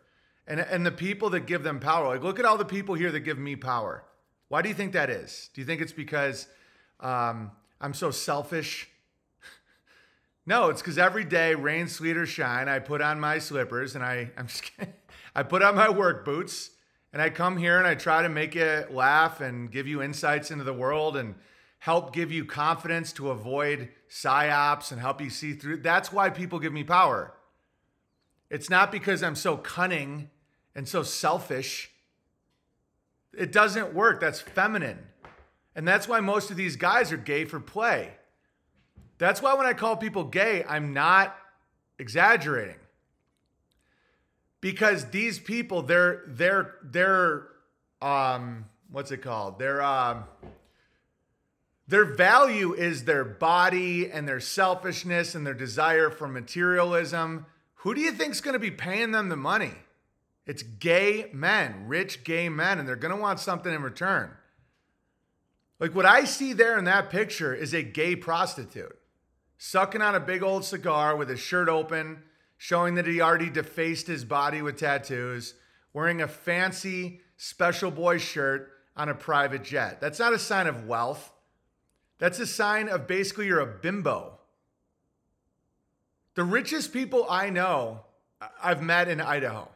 And, 0.46 0.58
and 0.58 0.84
the 0.84 0.90
people 0.90 1.30
that 1.30 1.46
give 1.46 1.62
them 1.62 1.78
power. 1.78 2.08
Like, 2.08 2.22
look 2.22 2.40
at 2.40 2.44
all 2.44 2.58
the 2.58 2.64
people 2.64 2.96
here 2.96 3.12
that 3.12 3.20
give 3.20 3.38
me 3.38 3.54
power. 3.54 4.02
Why 4.48 4.60
do 4.60 4.68
you 4.68 4.74
think 4.74 4.92
that 4.92 5.08
is? 5.08 5.48
Do 5.54 5.60
you 5.60 5.66
think 5.66 5.80
it's 5.80 5.92
because 5.92 6.48
um, 6.98 7.52
I'm 7.80 7.94
so 7.94 8.10
selfish? 8.10 8.90
No, 10.44 10.70
it's 10.70 10.82
because 10.82 10.98
every 10.98 11.24
day, 11.24 11.54
rain, 11.54 11.86
sleet, 11.88 12.16
or 12.16 12.26
shine, 12.26 12.68
I 12.68 12.78
put 12.78 13.00
on 13.00 13.20
my 13.20 13.38
slippers 13.38 13.94
and 13.94 14.04
I, 14.04 14.30
I'm 14.36 14.46
just. 14.46 14.70
I 15.34 15.42
put 15.42 15.62
on 15.62 15.76
my 15.76 15.88
work 15.88 16.24
boots 16.24 16.70
and 17.12 17.22
I 17.22 17.30
come 17.30 17.56
here 17.56 17.78
and 17.78 17.86
I 17.86 17.94
try 17.94 18.22
to 18.22 18.28
make 18.28 18.54
you 18.54 18.84
laugh 18.90 19.40
and 19.40 19.70
give 19.70 19.86
you 19.86 20.02
insights 20.02 20.50
into 20.50 20.64
the 20.64 20.72
world 20.74 21.16
and 21.16 21.34
help 21.78 22.12
give 22.12 22.30
you 22.30 22.44
confidence 22.44 23.12
to 23.14 23.30
avoid 23.30 23.88
psyops 24.10 24.92
and 24.92 25.00
help 25.00 25.20
you 25.20 25.30
see 25.30 25.54
through. 25.54 25.78
That's 25.78 26.12
why 26.12 26.30
people 26.30 26.58
give 26.58 26.72
me 26.72 26.84
power. 26.84 27.34
It's 28.50 28.68
not 28.68 28.92
because 28.92 29.22
I'm 29.22 29.34
so 29.34 29.56
cunning 29.56 30.30
and 30.74 30.86
so 30.86 31.02
selfish. 31.02 31.90
It 33.36 33.52
doesn't 33.52 33.94
work. 33.94 34.20
That's 34.20 34.40
feminine. 34.40 34.98
And 35.74 35.88
that's 35.88 36.06
why 36.06 36.20
most 36.20 36.50
of 36.50 36.56
these 36.56 36.76
guys 36.76 37.10
are 37.12 37.16
gay 37.16 37.46
for 37.46 37.58
play. 37.58 38.12
That's 39.22 39.40
why 39.40 39.54
when 39.54 39.66
I 39.66 39.72
call 39.72 39.96
people 39.96 40.24
gay, 40.24 40.64
I'm 40.68 40.92
not 40.92 41.36
exaggerating. 41.96 42.80
Because 44.60 45.10
these 45.10 45.38
people, 45.38 45.82
they're 45.82 46.24
they're 46.26 46.74
they're 46.82 47.46
um 48.00 48.64
what's 48.90 49.12
it 49.12 49.18
called? 49.18 49.60
They're 49.60 49.80
um 49.80 50.24
their 51.86 52.04
value 52.04 52.74
is 52.74 53.04
their 53.04 53.24
body 53.24 54.10
and 54.10 54.26
their 54.26 54.40
selfishness 54.40 55.36
and 55.36 55.46
their 55.46 55.54
desire 55.54 56.10
for 56.10 56.26
materialism. 56.26 57.46
Who 57.74 57.94
do 57.94 58.00
you 58.00 58.10
think's 58.10 58.40
going 58.40 58.54
to 58.54 58.58
be 58.58 58.72
paying 58.72 59.12
them 59.12 59.28
the 59.28 59.36
money? 59.36 59.74
It's 60.46 60.64
gay 60.64 61.30
men, 61.32 61.86
rich 61.86 62.24
gay 62.24 62.48
men, 62.48 62.80
and 62.80 62.88
they're 62.88 62.96
going 62.96 63.14
to 63.14 63.22
want 63.22 63.38
something 63.38 63.72
in 63.72 63.82
return. 63.82 64.32
Like 65.78 65.94
what 65.94 66.06
I 66.06 66.24
see 66.24 66.52
there 66.52 66.76
in 66.76 66.86
that 66.86 67.08
picture 67.08 67.54
is 67.54 67.72
a 67.72 67.84
gay 67.84 68.16
prostitute 68.16 68.98
sucking 69.64 70.02
on 70.02 70.16
a 70.16 70.18
big 70.18 70.42
old 70.42 70.64
cigar 70.64 71.14
with 71.14 71.28
his 71.28 71.38
shirt 71.38 71.68
open, 71.68 72.20
showing 72.56 72.96
that 72.96 73.06
he 73.06 73.20
already 73.20 73.48
defaced 73.48 74.08
his 74.08 74.24
body 74.24 74.60
with 74.60 74.76
tattoos, 74.76 75.54
wearing 75.92 76.20
a 76.20 76.26
fancy 76.26 77.20
special 77.36 77.92
boy 77.92 78.18
shirt 78.18 78.72
on 78.96 79.08
a 79.08 79.14
private 79.14 79.62
jet. 79.62 80.00
That's 80.00 80.18
not 80.18 80.32
a 80.32 80.38
sign 80.38 80.66
of 80.66 80.88
wealth. 80.88 81.32
That's 82.18 82.40
a 82.40 82.46
sign 82.46 82.88
of 82.88 83.06
basically 83.06 83.46
you're 83.46 83.60
a 83.60 83.78
bimbo. 83.78 84.40
The 86.34 86.42
richest 86.42 86.92
people 86.92 87.24
I 87.30 87.48
know, 87.48 88.00
I've 88.60 88.82
met 88.82 89.06
in 89.06 89.20
Idaho. 89.20 89.68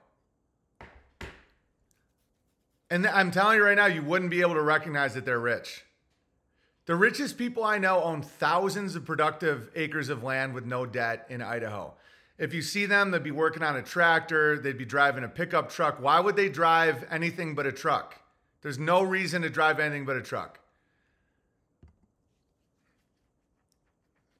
And 2.90 3.06
I'm 3.06 3.30
telling 3.30 3.58
you 3.58 3.64
right 3.64 3.76
now, 3.76 3.86
you 3.86 4.02
wouldn't 4.02 4.32
be 4.32 4.40
able 4.40 4.54
to 4.54 4.62
recognize 4.62 5.14
that 5.14 5.24
they're 5.24 5.38
rich. 5.38 5.84
The 6.86 6.94
richest 6.94 7.36
people 7.36 7.64
I 7.64 7.78
know 7.78 8.02
own 8.02 8.22
thousands 8.22 8.94
of 8.94 9.04
productive 9.04 9.70
acres 9.74 10.08
of 10.08 10.22
land 10.22 10.54
with 10.54 10.64
no 10.64 10.86
debt 10.86 11.26
in 11.28 11.42
Idaho. 11.42 11.94
If 12.38 12.54
you 12.54 12.62
see 12.62 12.86
them, 12.86 13.10
they'd 13.10 13.22
be 13.22 13.32
working 13.32 13.62
on 13.62 13.76
a 13.76 13.82
tractor, 13.82 14.58
they'd 14.58 14.78
be 14.78 14.84
driving 14.84 15.24
a 15.24 15.28
pickup 15.28 15.70
truck. 15.70 16.00
Why 16.00 16.20
would 16.20 16.36
they 16.36 16.48
drive 16.48 17.04
anything 17.10 17.54
but 17.54 17.66
a 17.66 17.72
truck? 17.72 18.20
There's 18.62 18.78
no 18.78 19.02
reason 19.02 19.42
to 19.42 19.50
drive 19.50 19.80
anything 19.80 20.04
but 20.04 20.16
a 20.16 20.22
truck. 20.22 20.60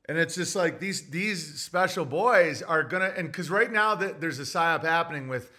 And 0.09 0.19
it's 0.19 0.37
just 0.37 0.55
like 0.55 0.79
these 0.79 1.11
these 1.11 1.61
special 1.61 2.05
boys 2.05 2.63
are 2.63 2.85
gonna 2.85 3.13
and 3.17 3.27
because 3.27 3.51
right 3.51 3.73
now 3.73 3.97
that 3.97 4.21
there's 4.21 4.39
a 4.39 4.43
psyop 4.43 4.83
happening 4.83 5.27
with 5.27 5.51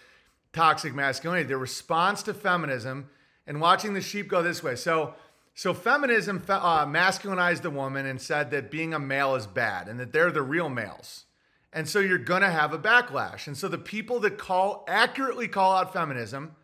toxic 0.54 0.94
masculinity, 0.94 1.48
the 1.48 1.58
response 1.58 2.22
to 2.22 2.32
feminism 2.32 3.10
and 3.46 3.60
watching 3.60 3.92
the 3.92 4.00
sheep 4.00 4.28
go 4.28 4.42
this 4.42 4.62
way. 4.62 4.74
So 4.74 5.14
so 5.58 5.74
feminism 5.74 6.40
uh, 6.48 6.86
masculinized 6.86 7.62
the 7.62 7.70
woman 7.70 8.06
and 8.06 8.22
said 8.22 8.52
that 8.52 8.70
being 8.70 8.94
a 8.94 8.98
male 9.00 9.34
is 9.34 9.48
bad 9.48 9.88
and 9.88 9.98
that 9.98 10.12
they're 10.12 10.30
the 10.30 10.40
real 10.40 10.68
males. 10.68 11.24
And 11.72 11.88
so 11.88 11.98
you're 11.98 12.16
gonna 12.16 12.48
have 12.48 12.72
a 12.72 12.78
backlash. 12.78 13.48
And 13.48 13.56
so 13.56 13.66
the 13.66 13.76
people 13.76 14.20
that 14.20 14.38
call 14.38 14.84
accurately 14.86 15.48
call 15.48 15.74
out 15.74 15.92
feminism, 15.92 16.54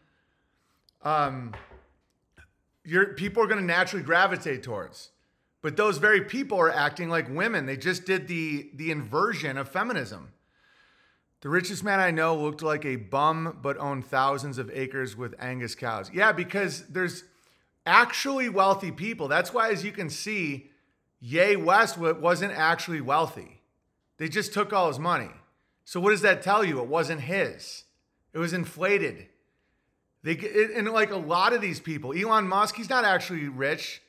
um, 1.02 1.56
your 2.84 3.14
people 3.14 3.42
are 3.42 3.48
gonna 3.48 3.62
naturally 3.62 4.04
gravitate 4.04 4.62
towards. 4.62 5.10
But 5.60 5.76
those 5.76 5.98
very 5.98 6.20
people 6.20 6.60
are 6.60 6.70
acting 6.70 7.08
like 7.08 7.28
women. 7.28 7.66
They 7.66 7.76
just 7.76 8.04
did 8.04 8.28
the 8.28 8.70
the 8.74 8.92
inversion 8.92 9.58
of 9.58 9.68
feminism. 9.68 10.34
The 11.40 11.48
richest 11.48 11.82
man 11.82 11.98
I 11.98 12.12
know 12.12 12.36
looked 12.36 12.62
like 12.62 12.84
a 12.84 12.94
bum, 12.94 13.58
but 13.60 13.76
owned 13.78 14.06
thousands 14.06 14.56
of 14.56 14.70
acres 14.72 15.16
with 15.16 15.34
Angus 15.40 15.74
cows. 15.74 16.12
Yeah, 16.14 16.30
because 16.30 16.86
there's 16.86 17.24
actually 17.86 18.48
wealthy 18.48 18.90
people. 18.90 19.28
That's 19.28 19.52
why, 19.52 19.70
as 19.70 19.84
you 19.84 19.92
can 19.92 20.10
see, 20.10 20.70
Ye 21.20 21.56
West 21.56 21.96
wasn't 21.98 22.52
actually 22.52 23.00
wealthy. 23.00 23.62
They 24.18 24.28
just 24.28 24.52
took 24.52 24.72
all 24.72 24.88
his 24.88 24.98
money. 24.98 25.30
So 25.84 26.00
what 26.00 26.10
does 26.10 26.22
that 26.22 26.42
tell 26.42 26.64
you? 26.64 26.80
It 26.80 26.86
wasn't 26.86 27.22
his. 27.22 27.84
It 28.32 28.38
was 28.38 28.52
inflated. 28.52 29.26
They 30.22 30.38
and 30.74 30.88
like 30.90 31.10
a 31.10 31.16
lot 31.16 31.52
of 31.52 31.60
these 31.60 31.80
people, 31.80 32.14
Elon 32.14 32.48
Musk, 32.48 32.76
he's 32.76 32.88
not 32.88 33.04
actually 33.04 33.48
rich. 33.48 34.00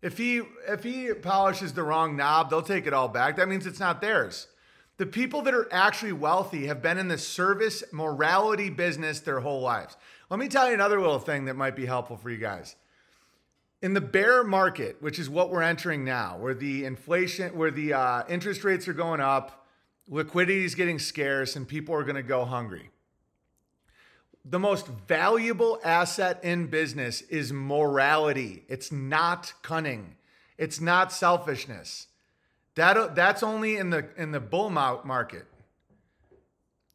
If 0.00 0.16
he 0.16 0.42
if 0.66 0.82
he 0.82 1.12
polishes 1.12 1.74
the 1.74 1.82
wrong 1.82 2.16
knob, 2.16 2.50
they'll 2.50 2.62
take 2.62 2.86
it 2.86 2.94
all 2.94 3.08
back. 3.08 3.36
That 3.36 3.48
means 3.48 3.66
it's 3.66 3.80
not 3.80 4.00
theirs. 4.00 4.48
The 4.96 5.06
people 5.06 5.42
that 5.42 5.54
are 5.54 5.68
actually 5.72 6.12
wealthy 6.12 6.66
have 6.66 6.82
been 6.82 6.98
in 6.98 7.08
the 7.08 7.18
service 7.18 7.82
morality 7.92 8.70
business 8.70 9.20
their 9.20 9.40
whole 9.40 9.60
lives. 9.60 9.96
Let 10.30 10.40
me 10.40 10.48
tell 10.48 10.68
you 10.68 10.74
another 10.74 11.00
little 11.00 11.18
thing 11.18 11.44
that 11.46 11.56
might 11.56 11.76
be 11.76 11.86
helpful 11.86 12.16
for 12.16 12.30
you 12.30 12.38
guys. 12.38 12.76
In 13.82 13.94
the 13.94 14.00
bear 14.00 14.44
market, 14.44 14.96
which 15.00 15.18
is 15.18 15.28
what 15.28 15.50
we're 15.50 15.62
entering 15.62 16.04
now, 16.04 16.38
where 16.38 16.54
the 16.54 16.84
inflation, 16.84 17.56
where 17.56 17.70
the 17.70 17.92
uh, 17.92 18.22
interest 18.28 18.64
rates 18.64 18.88
are 18.88 18.92
going 18.92 19.20
up, 19.20 19.66
liquidity 20.08 20.64
is 20.64 20.74
getting 20.74 20.98
scarce, 20.98 21.56
and 21.56 21.66
people 21.66 21.94
are 21.94 22.04
going 22.04 22.16
to 22.16 22.22
go 22.22 22.44
hungry 22.44 22.92
the 24.44 24.58
most 24.58 24.86
valuable 24.86 25.80
asset 25.84 26.40
in 26.42 26.66
business 26.66 27.22
is 27.22 27.52
morality. 27.52 28.64
It's 28.68 28.90
not 28.90 29.52
cunning. 29.62 30.16
It's 30.58 30.80
not 30.80 31.12
selfishness. 31.12 32.08
That, 32.74 33.14
that's 33.14 33.42
only 33.42 33.76
in 33.76 33.90
the 33.90 34.08
in 34.16 34.32
the 34.32 34.40
bull 34.40 34.70
market. 34.70 35.46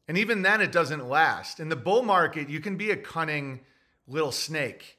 And 0.08 0.18
even 0.18 0.42
then 0.42 0.62
it 0.62 0.72
doesn't 0.72 1.08
last. 1.08 1.60
In 1.60 1.70
the 1.70 1.76
bull 1.76 2.02
market, 2.02 2.50
you 2.50 2.60
can 2.60 2.78
be 2.78 2.92
a 2.92 2.98
cunning 2.98 3.60
little 4.08 4.32
snake 4.32 4.97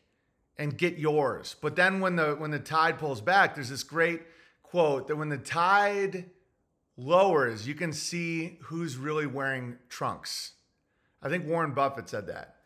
and 0.59 0.77
get 0.77 0.99
yours. 0.99 1.55
But 1.61 1.77
then 1.77 2.01
when 2.01 2.17
the 2.17 2.35
when 2.35 2.51
the 2.51 2.59
tide 2.59 2.99
pulls 2.99 3.21
back, 3.21 3.55
there's 3.55 3.71
this 3.71 3.85
great 3.85 4.23
quote 4.63 5.09
that 5.09 5.17
when 5.17 5.29
the 5.29 5.39
tide 5.39 6.31
lowers, 6.97 7.67
you 7.67 7.75
can 7.75 7.93
see 7.93 8.59
who's 8.63 8.97
really 8.97 9.27
wearing 9.27 9.79
trunks. 9.89 10.53
I 11.23 11.29
think 11.29 11.47
Warren 11.47 11.73
Buffett 11.73 12.09
said 12.09 12.27
that. 12.27 12.57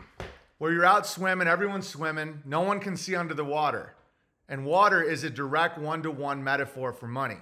Where 0.59 0.73
you're 0.73 0.87
out 0.87 1.07
swimming, 1.07 1.49
everyone's 1.49 1.89
swimming, 1.89 2.43
no 2.45 2.61
one 2.61 2.81
can 2.81 2.97
see 2.97 3.17
under 3.17 3.35
the 3.35 3.45
water. 3.45 3.95
And 4.49 4.65
water 4.65 5.03
is 5.03 5.25
a 5.25 5.31
direct 5.31 5.79
one 5.79 6.03
to 6.03 6.11
one 6.11 6.45
metaphor 6.45 6.93
for 6.93 7.07
money. 7.07 7.39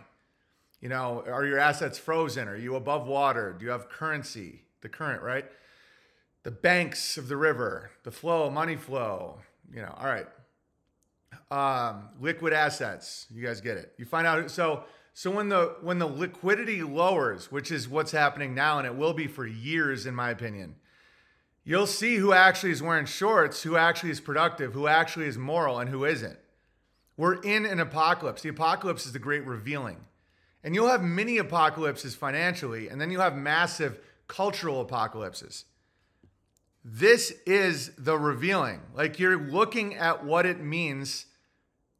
You 0.80 0.88
know, 0.88 1.22
are 1.26 1.44
your 1.44 1.59
assets 1.59 1.98
frozen? 1.98 2.48
Are 2.48 2.57
you 2.57 2.76
above 2.76 3.07
water? 3.07 3.55
Do 3.59 3.64
you 3.64 3.70
have 3.70 3.88
currency? 3.88 4.62
The 4.80 4.88
current, 4.88 5.22
right? 5.22 5.44
The 6.42 6.51
banks 6.51 7.18
of 7.18 7.28
the 7.28 7.36
river, 7.36 7.90
the 8.05 8.11
flow, 8.11 8.48
money 8.48 8.76
flow. 8.76 9.40
You 9.72 9.82
know, 9.82 9.94
all 9.98 10.07
right. 10.07 10.26
Um, 11.51 12.11
liquid 12.20 12.53
assets. 12.53 13.26
You 13.34 13.44
guys 13.44 13.61
get 13.61 13.76
it. 13.76 13.92
You 13.98 14.05
find 14.05 14.26
out. 14.26 14.51
So, 14.51 14.84
so 15.14 15.30
when 15.30 15.48
the 15.48 15.76
when 15.82 15.98
the 15.98 16.07
liquidity 16.07 16.82
lowers, 16.82 17.51
which 17.51 17.72
is 17.72 17.88
what's 17.88 18.12
happening 18.12 18.55
now, 18.55 18.78
and 18.78 18.86
it 18.86 18.94
will 18.94 19.14
be 19.14 19.26
for 19.26 19.46
years, 19.46 20.07
in 20.07 20.14
my 20.14 20.30
opinion, 20.30 20.76
you'll 21.64 21.88
see 21.88 22.16
who 22.16 22.32
actually 22.32 22.70
is 22.70 22.82
wearing 22.82 23.07
shorts, 23.07 23.62
who 23.64 23.76
actually 23.76 24.11
is 24.11 24.20
productive, 24.20 24.72
who 24.74 24.86
actually 24.86 25.26
is 25.26 25.36
moral, 25.36 25.80
and 25.80 25.90
who 25.90 26.05
isn't. 26.05 26.38
We're 27.16 27.40
in 27.42 27.66
an 27.66 27.80
apocalypse. 27.80 28.42
The 28.42 28.48
apocalypse 28.51 29.05
is 29.05 29.12
the 29.12 29.18
great 29.18 29.44
revealing. 29.44 29.98
And 30.62 30.74
you'll 30.74 30.88
have 30.88 31.03
mini 31.03 31.38
apocalypses 31.38 32.14
financially, 32.14 32.88
and 32.88 33.01
then 33.01 33.11
you'll 33.11 33.22
have 33.22 33.36
massive 33.36 33.98
cultural 34.28 34.80
apocalypses. 34.80 35.64
this 36.84 37.32
is 37.46 37.90
the 37.98 38.16
revealing. 38.18 38.80
Like 38.94 39.18
you're 39.18 39.38
looking 39.38 39.96
at 39.96 40.24
what 40.24 40.46
it 40.46 40.61
means 40.61 41.26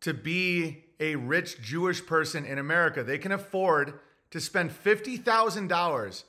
to 0.01 0.15
be 0.15 0.85
a 0.99 1.17
rich 1.17 1.61
Jewish 1.61 2.05
person 2.05 2.45
in 2.45 2.59
America. 2.59 3.03
They 3.03 3.19
can 3.19 3.33
afford 3.33 3.99
to 4.31 4.41
spend 4.41 4.71
$50,000 4.71 6.25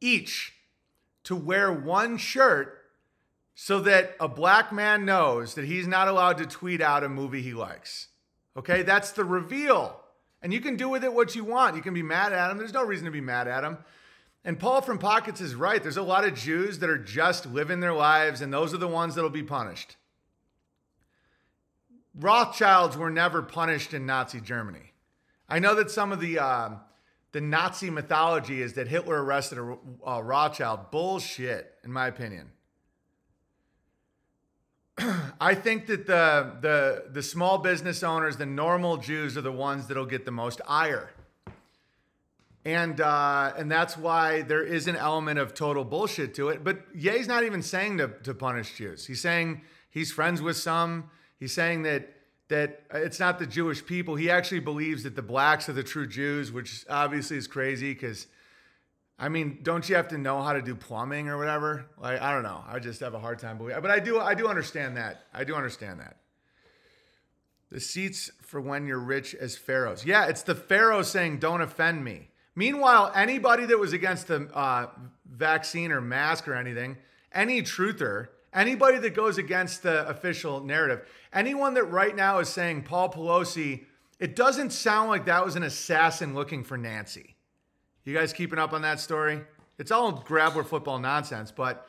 each 0.00 0.52
to 1.24 1.36
wear 1.36 1.72
one 1.72 2.18
shirt 2.18 2.82
so 3.54 3.80
that 3.80 4.14
a 4.20 4.28
black 4.28 4.72
man 4.72 5.04
knows 5.04 5.54
that 5.54 5.64
he's 5.64 5.86
not 5.86 6.08
allowed 6.08 6.38
to 6.38 6.46
tweet 6.46 6.80
out 6.80 7.02
a 7.02 7.08
movie 7.08 7.42
he 7.42 7.54
likes. 7.54 8.08
Okay, 8.56 8.82
that's 8.82 9.12
the 9.12 9.24
reveal. 9.24 10.00
And 10.42 10.52
you 10.52 10.60
can 10.60 10.76
do 10.76 10.88
with 10.88 11.02
it 11.02 11.12
what 11.12 11.34
you 11.34 11.44
want. 11.44 11.74
You 11.74 11.82
can 11.82 11.94
be 11.94 12.02
mad 12.02 12.32
at 12.32 12.50
him. 12.50 12.58
There's 12.58 12.74
no 12.74 12.84
reason 12.84 13.06
to 13.06 13.10
be 13.10 13.20
mad 13.20 13.48
at 13.48 13.64
him. 13.64 13.78
And 14.44 14.60
Paul 14.60 14.80
from 14.82 14.98
Pockets 14.98 15.40
is 15.40 15.54
right. 15.54 15.82
There's 15.82 15.96
a 15.96 16.02
lot 16.02 16.24
of 16.24 16.34
Jews 16.34 16.78
that 16.78 16.90
are 16.90 16.98
just 16.98 17.46
living 17.46 17.80
their 17.80 17.94
lives, 17.94 18.40
and 18.40 18.52
those 18.52 18.72
are 18.72 18.78
the 18.78 18.86
ones 18.86 19.14
that'll 19.14 19.30
be 19.30 19.42
punished. 19.42 19.96
Rothschilds 22.18 22.96
were 22.96 23.10
never 23.10 23.42
punished 23.42 23.92
in 23.92 24.06
Nazi 24.06 24.40
Germany. 24.40 24.92
I 25.48 25.58
know 25.58 25.74
that 25.74 25.90
some 25.90 26.12
of 26.12 26.20
the 26.20 26.38
uh, 26.38 26.70
the 27.32 27.40
Nazi 27.40 27.90
mythology 27.90 28.62
is 28.62 28.72
that 28.74 28.88
Hitler 28.88 29.22
arrested 29.22 29.58
a, 29.58 29.76
a 30.06 30.22
Rothschild. 30.22 30.90
Bullshit, 30.90 31.74
in 31.84 31.92
my 31.92 32.06
opinion. 32.06 32.50
I 35.40 35.54
think 35.54 35.86
that 35.86 36.06
the 36.06 36.56
the 36.60 37.04
the 37.12 37.22
small 37.22 37.58
business 37.58 38.02
owners, 38.02 38.38
the 38.38 38.46
normal 38.46 38.96
Jews, 38.96 39.36
are 39.36 39.42
the 39.42 39.52
ones 39.52 39.86
that'll 39.86 40.06
get 40.06 40.24
the 40.24 40.30
most 40.30 40.62
ire, 40.66 41.10
and 42.64 42.98
uh, 42.98 43.52
and 43.58 43.70
that's 43.70 43.98
why 43.98 44.40
there 44.40 44.64
is 44.64 44.88
an 44.88 44.96
element 44.96 45.38
of 45.38 45.52
total 45.52 45.84
bullshit 45.84 46.34
to 46.36 46.48
it. 46.48 46.64
But 46.64 46.80
Ye's 46.94 47.28
not 47.28 47.44
even 47.44 47.62
saying 47.62 47.98
to 47.98 48.08
to 48.24 48.32
punish 48.32 48.78
Jews. 48.78 49.06
He's 49.06 49.20
saying 49.20 49.60
he's 49.90 50.10
friends 50.10 50.40
with 50.40 50.56
some. 50.56 51.10
He's 51.38 51.52
saying 51.52 51.82
that 51.82 52.12
that 52.48 52.82
it's 52.94 53.18
not 53.18 53.40
the 53.40 53.46
Jewish 53.46 53.84
people. 53.84 54.14
He 54.14 54.30
actually 54.30 54.60
believes 54.60 55.02
that 55.02 55.16
the 55.16 55.22
blacks 55.22 55.68
are 55.68 55.72
the 55.72 55.82
true 55.82 56.06
Jews, 56.06 56.52
which 56.52 56.84
obviously 56.88 57.36
is 57.36 57.48
crazy 57.48 57.92
because 57.92 58.28
I 59.18 59.28
mean, 59.30 59.60
don't 59.62 59.88
you 59.88 59.96
have 59.96 60.08
to 60.08 60.18
know 60.18 60.42
how 60.42 60.52
to 60.52 60.60
do 60.60 60.74
plumbing 60.74 61.28
or 61.28 61.38
whatever? 61.38 61.86
Like, 61.98 62.20
I 62.20 62.32
don't 62.32 62.42
know. 62.42 62.62
I 62.68 62.78
just 62.78 63.00
have 63.00 63.14
a 63.14 63.18
hard 63.18 63.38
time 63.38 63.56
believing. 63.56 63.80
But 63.80 63.90
I 63.90 63.98
do, 63.98 64.20
I 64.20 64.34
do 64.34 64.46
understand 64.46 64.96
that. 64.98 65.24
I 65.32 65.44
do 65.44 65.54
understand 65.54 66.00
that. 66.00 66.18
The 67.70 67.80
seats 67.80 68.30
for 68.42 68.60
when 68.60 68.86
you're 68.86 69.00
rich 69.00 69.34
as 69.34 69.56
pharaohs. 69.56 70.04
Yeah, 70.04 70.26
it's 70.26 70.42
the 70.42 70.54
pharaoh 70.54 71.02
saying, 71.02 71.38
"Don't 71.38 71.60
offend 71.60 72.04
me." 72.04 72.28
Meanwhile, 72.54 73.10
anybody 73.14 73.66
that 73.66 73.78
was 73.78 73.92
against 73.92 74.28
the 74.28 74.48
uh, 74.54 74.86
vaccine 75.28 75.90
or 75.90 76.00
mask 76.00 76.46
or 76.46 76.54
anything, 76.54 76.96
any 77.32 77.62
truther, 77.62 78.28
anybody 78.56 78.98
that 78.98 79.14
goes 79.14 79.38
against 79.38 79.82
the 79.82 80.08
official 80.08 80.60
narrative, 80.60 81.06
anyone 81.32 81.74
that 81.74 81.84
right 81.84 82.16
now 82.16 82.38
is 82.38 82.48
saying 82.48 82.82
Paul 82.82 83.12
Pelosi, 83.12 83.84
it 84.18 84.34
doesn't 84.34 84.70
sound 84.70 85.10
like 85.10 85.26
that 85.26 85.44
was 85.44 85.54
an 85.54 85.62
assassin 85.62 86.34
looking 86.34 86.64
for 86.64 86.76
Nancy. 86.76 87.36
You 88.04 88.14
guys 88.14 88.32
keeping 88.32 88.58
up 88.58 88.72
on 88.72 88.82
that 88.82 88.98
story? 88.98 89.42
It's 89.78 89.90
all 89.90 90.12
grabber 90.12 90.64
football 90.64 90.98
nonsense, 90.98 91.52
but 91.52 91.86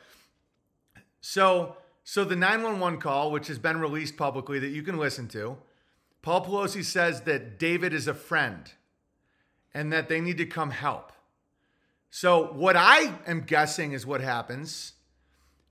so 1.20 1.76
so 2.04 2.24
the 2.24 2.36
911 2.36 3.00
call, 3.00 3.30
which 3.30 3.48
has 3.48 3.58
been 3.58 3.80
released 3.80 4.16
publicly 4.16 4.58
that 4.60 4.68
you 4.68 4.82
can 4.82 4.96
listen 4.96 5.28
to, 5.28 5.58
Paul 6.22 6.44
Pelosi 6.44 6.82
says 6.82 7.22
that 7.22 7.58
David 7.58 7.92
is 7.92 8.08
a 8.08 8.14
friend 8.14 8.70
and 9.74 9.92
that 9.92 10.08
they 10.08 10.20
need 10.20 10.38
to 10.38 10.46
come 10.46 10.70
help. 10.70 11.12
So 12.10 12.50
what 12.52 12.76
I 12.76 13.14
am 13.26 13.42
guessing 13.42 13.92
is 13.92 14.06
what 14.06 14.22
happens 14.22 14.94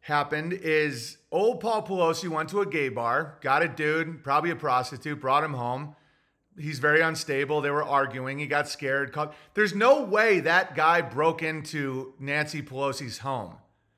happened 0.08 0.54
is 0.54 1.18
old 1.32 1.60
Paul 1.60 1.84
Pelosi 1.84 2.28
went 2.28 2.50
to 2.50 2.62
a 2.62 2.66
gay 2.66 2.90
bar, 2.90 3.38
got 3.42 3.62
a 3.62 3.68
dude, 3.68 4.24
probably 4.24 4.52
a 4.52 4.56
prostitute, 4.56 5.22
brought 5.22 5.44
him 5.44 5.54
home 5.54 5.96
he's 6.60 6.80
very 6.80 7.02
unstable. 7.02 7.62
They 7.62 7.70
were 7.70 7.84
arguing. 7.84 8.40
He 8.40 8.48
got 8.48 8.68
scared. 8.68 9.16
There's 9.54 9.76
no 9.76 10.04
way 10.04 10.40
that 10.42 10.76
guy 10.76 11.02
broke 11.02 11.44
into 11.44 12.14
Nancy 12.20 12.62
Pelosi's 12.62 13.20
home. 13.20 13.56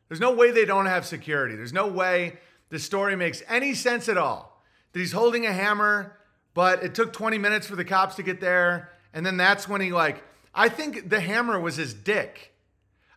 There's 0.07 0.19
no 0.19 0.33
way 0.33 0.51
they 0.51 0.65
don't 0.65 0.87
have 0.87 1.05
security. 1.05 1.55
There's 1.55 1.73
no 1.73 1.87
way 1.87 2.39
the 2.69 2.79
story 2.79 3.15
makes 3.15 3.43
any 3.47 3.73
sense 3.73 4.09
at 4.09 4.17
all. 4.17 4.63
That 4.91 4.99
he's 4.99 5.11
holding 5.11 5.45
a 5.45 5.53
hammer, 5.53 6.17
but 6.53 6.83
it 6.83 6.95
took 6.95 7.13
20 7.13 7.37
minutes 7.37 7.67
for 7.67 7.75
the 7.75 7.85
cops 7.85 8.15
to 8.15 8.23
get 8.23 8.41
there. 8.41 8.91
And 9.13 9.25
then 9.25 9.37
that's 9.37 9.67
when 9.69 9.81
he, 9.81 9.91
like, 9.91 10.23
I 10.53 10.69
think 10.69 11.09
the 11.09 11.19
hammer 11.19 11.59
was 11.59 11.75
his 11.75 11.93
dick. 11.93 12.53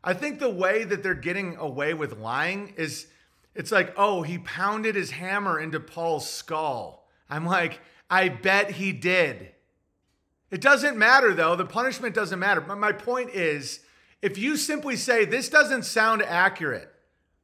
I 0.05 0.15
think 0.15 0.39
the 0.39 0.51
way 0.51 0.85
that 0.85 1.03
they're 1.03 1.15
getting 1.15 1.57
away 1.57 1.95
with 1.95 2.19
lying 2.19 2.75
is 2.77 3.07
it's 3.55 3.71
like, 3.71 3.93
oh, 3.97 4.23
he 4.23 4.39
pounded 4.39 4.95
his 4.95 5.11
hammer 5.11 5.61
into 5.61 5.79
Paul's 5.79 6.29
skull. 6.29 7.07
I'm 7.29 7.47
like, 7.47 7.81
I 8.11 8.29
bet 8.29 8.73
he 8.73 8.93
did. 8.93 9.53
It 10.51 10.61
doesn't 10.61 10.97
matter 10.97 11.35
though. 11.35 11.57
The 11.57 11.65
punishment 11.65 12.15
doesn't 12.15 12.39
matter. 12.39 12.61
But 12.61 12.79
my 12.79 12.93
point 12.93 13.31
is 13.31 13.81
if 14.21 14.39
you 14.39 14.57
simply 14.57 14.97
say, 14.97 15.25
this 15.25 15.49
doesn't 15.49 15.85
sound 15.85 16.23
accurate, 16.23 16.93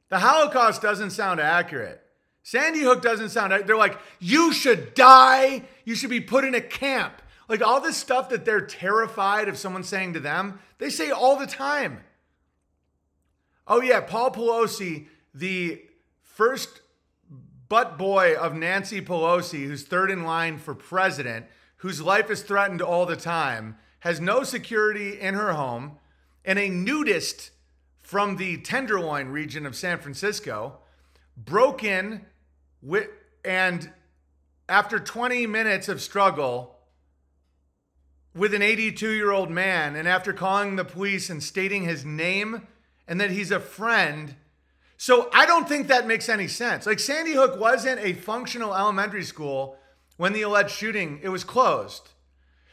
the 0.09 0.19
Holocaust 0.19 0.81
doesn't 0.81 1.11
sound 1.11 1.39
accurate. 1.39 2.01
Sandy 2.43 2.79
Hook 2.79 3.01
doesn't 3.01 3.29
sound, 3.29 3.53
they're 3.67 3.77
like, 3.77 3.99
you 4.19 4.51
should 4.53 4.93
die. 4.93 5.63
You 5.85 5.93
should 5.93 6.09
be 6.09 6.21
put 6.21 6.45
in 6.45 6.55
a 6.55 6.61
camp. 6.61 7.21
Like 7.47 7.61
all 7.61 7.81
this 7.81 7.97
stuff 7.97 8.29
that 8.29 8.45
they're 8.45 8.65
terrified 8.65 9.49
of 9.49 9.57
someone 9.57 9.83
saying 9.83 10.13
to 10.13 10.19
them, 10.19 10.59
they 10.77 10.89
say 10.89 11.11
all 11.11 11.35
the 11.35 11.47
time. 11.47 11.99
Oh, 13.69 13.81
yeah, 13.81 14.01
Paul 14.01 14.31
Pelosi, 14.31 15.05
the 15.31 15.79
first 16.23 16.81
butt 17.69 17.99
boy 17.99 18.35
of 18.35 18.55
Nancy 18.55 18.99
Pelosi, 18.99 19.67
who's 19.67 19.83
third 19.83 20.09
in 20.09 20.23
line 20.23 20.57
for 20.57 20.73
president, 20.73 21.45
whose 21.77 22.01
life 22.01 22.31
is 22.31 22.41
threatened 22.41 22.81
all 22.81 23.05
the 23.05 23.15
time, 23.15 23.77
has 23.99 24.19
no 24.19 24.41
security 24.41 25.19
in 25.19 25.35
her 25.35 25.53
home, 25.53 25.99
and 26.43 26.57
a 26.57 26.67
nudist 26.67 27.51
from 27.99 28.37
the 28.37 28.57
Tenderloin 28.57 29.27
region 29.27 29.67
of 29.67 29.75
San 29.75 29.99
Francisco 29.99 30.79
broke 31.37 31.83
in 31.83 32.25
with, 32.81 33.07
and 33.45 33.91
after 34.67 34.99
20 34.99 35.45
minutes 35.45 35.87
of 35.87 36.01
struggle 36.01 36.75
with 38.33 38.55
an 38.55 38.63
82 38.63 39.11
year 39.11 39.31
old 39.31 39.51
man, 39.51 39.95
and 39.95 40.07
after 40.07 40.33
calling 40.33 40.75
the 40.75 40.85
police 40.85 41.29
and 41.29 41.43
stating 41.43 41.83
his 41.83 42.03
name 42.03 42.67
and 43.09 43.19
that 43.19 43.31
he's 43.31 43.51
a 43.51 43.59
friend, 43.59 44.35
so 44.95 45.29
I 45.33 45.45
don't 45.45 45.67
think 45.67 45.87
that 45.87 46.07
makes 46.07 46.29
any 46.29 46.47
sense. 46.47 46.85
Like 46.85 46.99
Sandy 46.99 47.33
Hook 47.33 47.59
wasn't 47.59 47.99
a 47.99 48.13
functional 48.13 48.75
elementary 48.75 49.23
school 49.23 49.77
when 50.17 50.31
the 50.31 50.43
alleged 50.43 50.71
shooting 50.71 51.19
it 51.23 51.29
was 51.29 51.43
closed. 51.43 52.09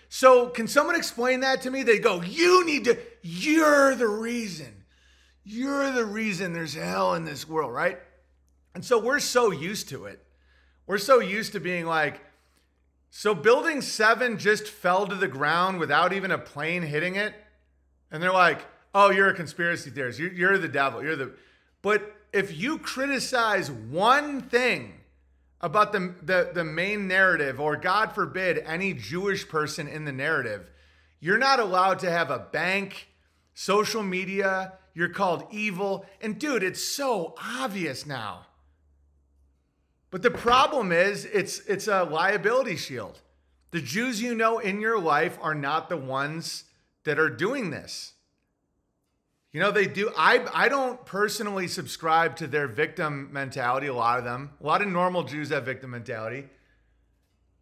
So 0.09 0.49
can 0.49 0.68
someone 0.68 0.95
explain 0.95 1.41
that 1.41 1.62
to 1.62 1.70
me? 1.70 1.82
They 1.82 1.99
go, 1.99 2.20
"You 2.20 2.64
need 2.66 2.84
to 2.84 2.99
you're 3.22 3.95
the 3.95 4.09
reason. 4.09 4.84
You're 5.43 5.91
the 5.91 6.05
reason 6.05 6.53
there's 6.53 6.74
hell 6.74 7.14
in 7.14 7.24
this 7.24 7.49
world, 7.49 7.72
right?" 7.72 7.99
And 8.74 8.84
so 8.84 8.99
we're 8.99 9.20
so 9.20 9.51
used 9.51 9.89
to 9.89 10.05
it. 10.05 10.22
We're 10.87 10.99
so 10.99 11.18
used 11.18 11.53
to 11.53 11.61
being 11.61 11.87
like 11.87 12.20
so 13.11 13.34
building 13.34 13.80
7 13.80 14.37
just 14.37 14.68
fell 14.68 15.07
to 15.07 15.14
the 15.14 15.28
ground 15.28 15.78
without 15.80 16.12
even 16.12 16.30
a 16.30 16.39
plane 16.39 16.82
hitting 16.82 17.16
it. 17.16 17.34
And 18.11 18.22
they're 18.22 18.32
like, 18.32 18.61
"Oh, 18.97 19.11
you're 19.11 19.28
a 19.28 19.34
conspiracy 19.34 19.90
theorist. 19.90 20.18
You're, 20.18 20.32
you're 20.32 20.59
the 20.59 20.68
devil. 20.68 21.03
You're 21.03 21.16
the 21.16 21.32
but 21.82 22.16
if 22.32 22.57
you 22.57 22.78
criticize 22.78 23.70
one 23.70 24.42
thing 24.42 24.94
about 25.61 25.92
the, 25.92 26.14
the, 26.22 26.51
the 26.53 26.64
main 26.64 27.07
narrative, 27.07 27.61
or 27.61 27.76
God 27.76 28.12
forbid, 28.12 28.59
any 28.59 28.92
Jewish 28.92 29.49
person 29.49 29.86
in 29.86 30.05
the 30.05 30.12
narrative, 30.12 30.68
you're 31.20 31.38
not 31.38 31.61
allowed 31.61 32.01
to 32.01 32.11
have 32.11 32.30
a 32.30 32.40
bank, 32.40 33.09
social 33.55 34.03
media, 34.03 34.72
you're 34.94 35.11
called 35.11 35.47
evil. 35.53 36.05
And 36.20 36.38
dude, 36.38 36.62
it's 36.62 36.82
so 36.82 37.34
obvious 37.40 38.05
now. 38.05 38.47
But 40.11 40.22
the 40.22 40.30
problem 40.32 40.90
is 40.90 41.24
it's 41.24 41.61
it's 41.61 41.86
a 41.88 42.03
liability 42.03 42.76
shield. 42.76 43.20
The 43.70 43.80
Jews 43.80 44.20
you 44.20 44.34
know 44.34 44.59
in 44.59 44.80
your 44.80 44.99
life 44.99 45.38
are 45.40 45.55
not 45.55 45.88
the 45.88 45.97
ones 45.97 46.64
that 47.05 47.18
are 47.18 47.30
doing 47.30 47.70
this. 47.70 48.14
You 49.57 49.62
know, 49.62 49.70
they 49.70 49.86
do. 49.86 50.12
I, 50.14 50.46
I 50.52 50.68
don't 50.68 51.02
personally 51.07 51.66
subscribe 51.66 52.36
to 52.36 52.46
their 52.46 52.68
victim 52.68 53.30
mentality, 53.32 53.86
a 53.86 53.94
lot 53.94 54.18
of 54.18 54.24
them. 54.26 54.50
A 54.62 54.66
lot 54.66 54.82
of 54.82 54.88
normal 54.88 55.24
Jews 55.24 55.48
have 55.48 55.64
victim 55.64 55.92
mentality, 55.92 56.44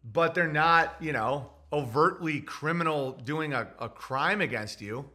but 0.03 0.35
they're 0.35 0.45
not, 0.45 0.97
you 0.99 1.13
know, 1.13 1.51
overtly 1.71 2.41
criminal 2.41 3.13
doing 3.13 3.53
a, 3.53 3.69
a 3.79 3.87
crime 3.87 4.41
against 4.41 4.81
you. 4.81 5.09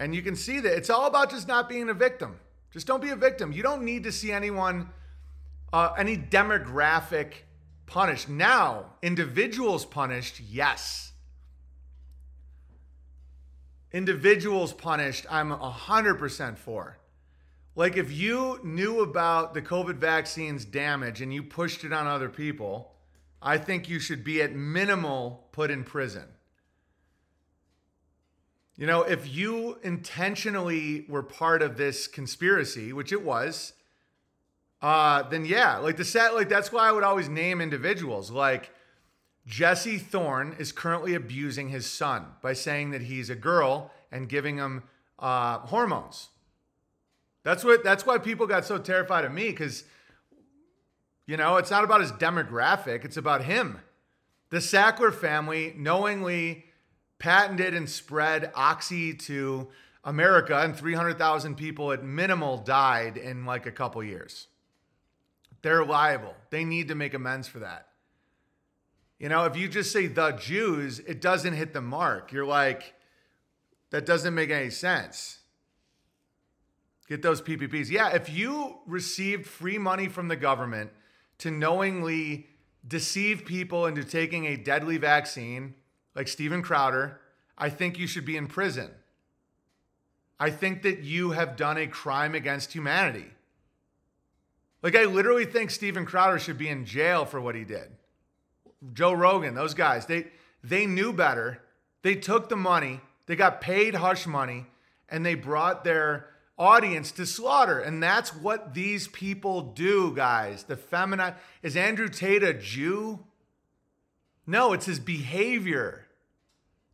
And 0.00 0.14
you 0.14 0.22
can 0.22 0.34
see 0.34 0.60
that 0.60 0.78
it's 0.78 0.88
all 0.88 1.06
about 1.06 1.28
just 1.28 1.46
not 1.46 1.68
being 1.68 1.90
a 1.90 1.94
victim. 1.94 2.40
Just 2.70 2.86
don't 2.86 3.02
be 3.02 3.10
a 3.10 3.16
victim. 3.16 3.52
You 3.52 3.62
don't 3.62 3.82
need 3.82 4.04
to 4.04 4.12
see 4.12 4.32
anyone, 4.32 4.88
uh, 5.74 5.92
any 5.98 6.16
demographic 6.16 7.32
punished. 7.84 8.30
Now, 8.30 8.86
individuals 9.02 9.84
punished, 9.84 10.40
yes 10.40 11.12
individuals 13.94 14.72
punished, 14.72 15.24
I'm 15.30 15.50
100% 15.50 16.58
for. 16.58 16.98
Like 17.76 17.96
if 17.96 18.10
you 18.10 18.58
knew 18.64 19.00
about 19.00 19.54
the 19.54 19.62
COVID 19.62 19.96
vaccine's 19.96 20.64
damage 20.64 21.22
and 21.22 21.32
you 21.32 21.44
pushed 21.44 21.84
it 21.84 21.92
on 21.92 22.08
other 22.08 22.28
people, 22.28 22.92
I 23.40 23.56
think 23.56 23.88
you 23.88 24.00
should 24.00 24.24
be 24.24 24.42
at 24.42 24.52
minimal 24.52 25.48
put 25.52 25.70
in 25.70 25.84
prison. 25.84 26.24
You 28.76 28.88
know, 28.88 29.02
if 29.02 29.32
you 29.32 29.78
intentionally 29.84 31.06
were 31.08 31.22
part 31.22 31.62
of 31.62 31.76
this 31.76 32.08
conspiracy, 32.08 32.92
which 32.92 33.12
it 33.12 33.22
was, 33.22 33.74
uh, 34.82 35.22
then 35.22 35.44
yeah, 35.44 35.78
like 35.78 35.96
the 35.96 36.04
set, 36.04 36.34
like 36.34 36.48
that's 36.48 36.72
why 36.72 36.88
I 36.88 36.92
would 36.92 37.04
always 37.04 37.28
name 37.28 37.60
individuals. 37.60 38.32
Like 38.32 38.72
Jesse 39.46 39.98
Thorne 39.98 40.56
is 40.58 40.72
currently 40.72 41.14
abusing 41.14 41.68
his 41.68 41.86
son 41.86 42.26
by 42.40 42.54
saying 42.54 42.90
that 42.92 43.02
he's 43.02 43.28
a 43.28 43.34
girl 43.34 43.90
and 44.10 44.28
giving 44.28 44.56
him 44.56 44.84
uh, 45.18 45.58
hormones. 45.58 46.28
That's 47.42 47.62
what. 47.62 47.84
That's 47.84 48.06
why 48.06 48.18
people 48.18 48.46
got 48.46 48.64
so 48.64 48.78
terrified 48.78 49.24
of 49.24 49.32
me 49.32 49.50
because, 49.50 49.84
you 51.26 51.36
know, 51.36 51.58
it's 51.58 51.70
not 51.70 51.84
about 51.84 52.00
his 52.00 52.12
demographic; 52.12 53.04
it's 53.04 53.18
about 53.18 53.44
him. 53.44 53.80
The 54.48 54.58
Sackler 54.58 55.12
family 55.12 55.74
knowingly 55.76 56.64
patented 57.18 57.74
and 57.74 57.88
spread 57.88 58.50
oxy 58.54 59.12
to 59.14 59.68
America, 60.04 60.58
and 60.60 60.76
300,000 60.76 61.54
people 61.56 61.92
at 61.92 62.04
minimal 62.04 62.58
died 62.58 63.16
in 63.16 63.46
like 63.46 63.66
a 63.66 63.72
couple 63.72 64.02
years. 64.02 64.48
They're 65.62 65.84
liable. 65.84 66.34
They 66.50 66.64
need 66.64 66.88
to 66.88 66.94
make 66.94 67.14
amends 67.14 67.48
for 67.48 67.60
that. 67.60 67.88
You 69.18 69.28
know, 69.28 69.44
if 69.44 69.56
you 69.56 69.68
just 69.68 69.92
say 69.92 70.06
the 70.06 70.32
Jews, 70.32 70.98
it 71.00 71.20
doesn't 71.20 71.54
hit 71.54 71.72
the 71.72 71.80
mark. 71.80 72.32
You're 72.32 72.44
like, 72.44 72.94
that 73.90 74.06
doesn't 74.06 74.34
make 74.34 74.50
any 74.50 74.70
sense. 74.70 75.38
Get 77.08 77.22
those 77.22 77.40
PPPs. 77.40 77.90
Yeah, 77.90 78.14
if 78.14 78.28
you 78.30 78.78
received 78.86 79.46
free 79.46 79.78
money 79.78 80.08
from 80.08 80.28
the 80.28 80.36
government 80.36 80.90
to 81.38 81.50
knowingly 81.50 82.46
deceive 82.86 83.44
people 83.44 83.86
into 83.86 84.04
taking 84.04 84.46
a 84.46 84.56
deadly 84.56 84.96
vaccine, 84.96 85.74
like 86.14 86.28
Steven 86.28 86.62
Crowder, 86.62 87.20
I 87.56 87.70
think 87.70 87.98
you 87.98 88.06
should 88.06 88.24
be 88.24 88.36
in 88.36 88.46
prison. 88.46 88.90
I 90.40 90.50
think 90.50 90.82
that 90.82 91.00
you 91.00 91.30
have 91.30 91.56
done 91.56 91.76
a 91.76 91.86
crime 91.86 92.34
against 92.34 92.72
humanity. 92.72 93.26
Like, 94.82 94.96
I 94.96 95.04
literally 95.04 95.46
think 95.46 95.70
Steven 95.70 96.04
Crowder 96.04 96.38
should 96.38 96.58
be 96.58 96.68
in 96.68 96.84
jail 96.84 97.24
for 97.24 97.40
what 97.40 97.54
he 97.54 97.64
did. 97.64 97.90
Joe 98.92 99.12
Rogan, 99.12 99.54
those 99.54 99.74
guys, 99.74 100.06
they 100.06 100.26
they 100.62 100.86
knew 100.86 101.12
better. 101.12 101.60
They 102.02 102.14
took 102.14 102.48
the 102.48 102.56
money, 102.56 103.00
they 103.26 103.36
got 103.36 103.60
paid 103.60 103.94
hush 103.94 104.26
money, 104.26 104.66
and 105.08 105.24
they 105.24 105.34
brought 105.34 105.84
their 105.84 106.28
audience 106.58 107.12
to 107.12 107.26
slaughter. 107.26 107.80
And 107.80 108.02
that's 108.02 108.34
what 108.34 108.74
these 108.74 109.08
people 109.08 109.62
do, 109.62 110.14
guys. 110.14 110.64
The 110.64 110.76
feminine 110.76 111.34
is 111.62 111.76
Andrew 111.76 112.08
Tate 112.08 112.42
a 112.42 112.54
Jew? 112.54 113.20
No, 114.46 114.72
it's 114.72 114.86
his 114.86 114.98
behavior. 114.98 116.06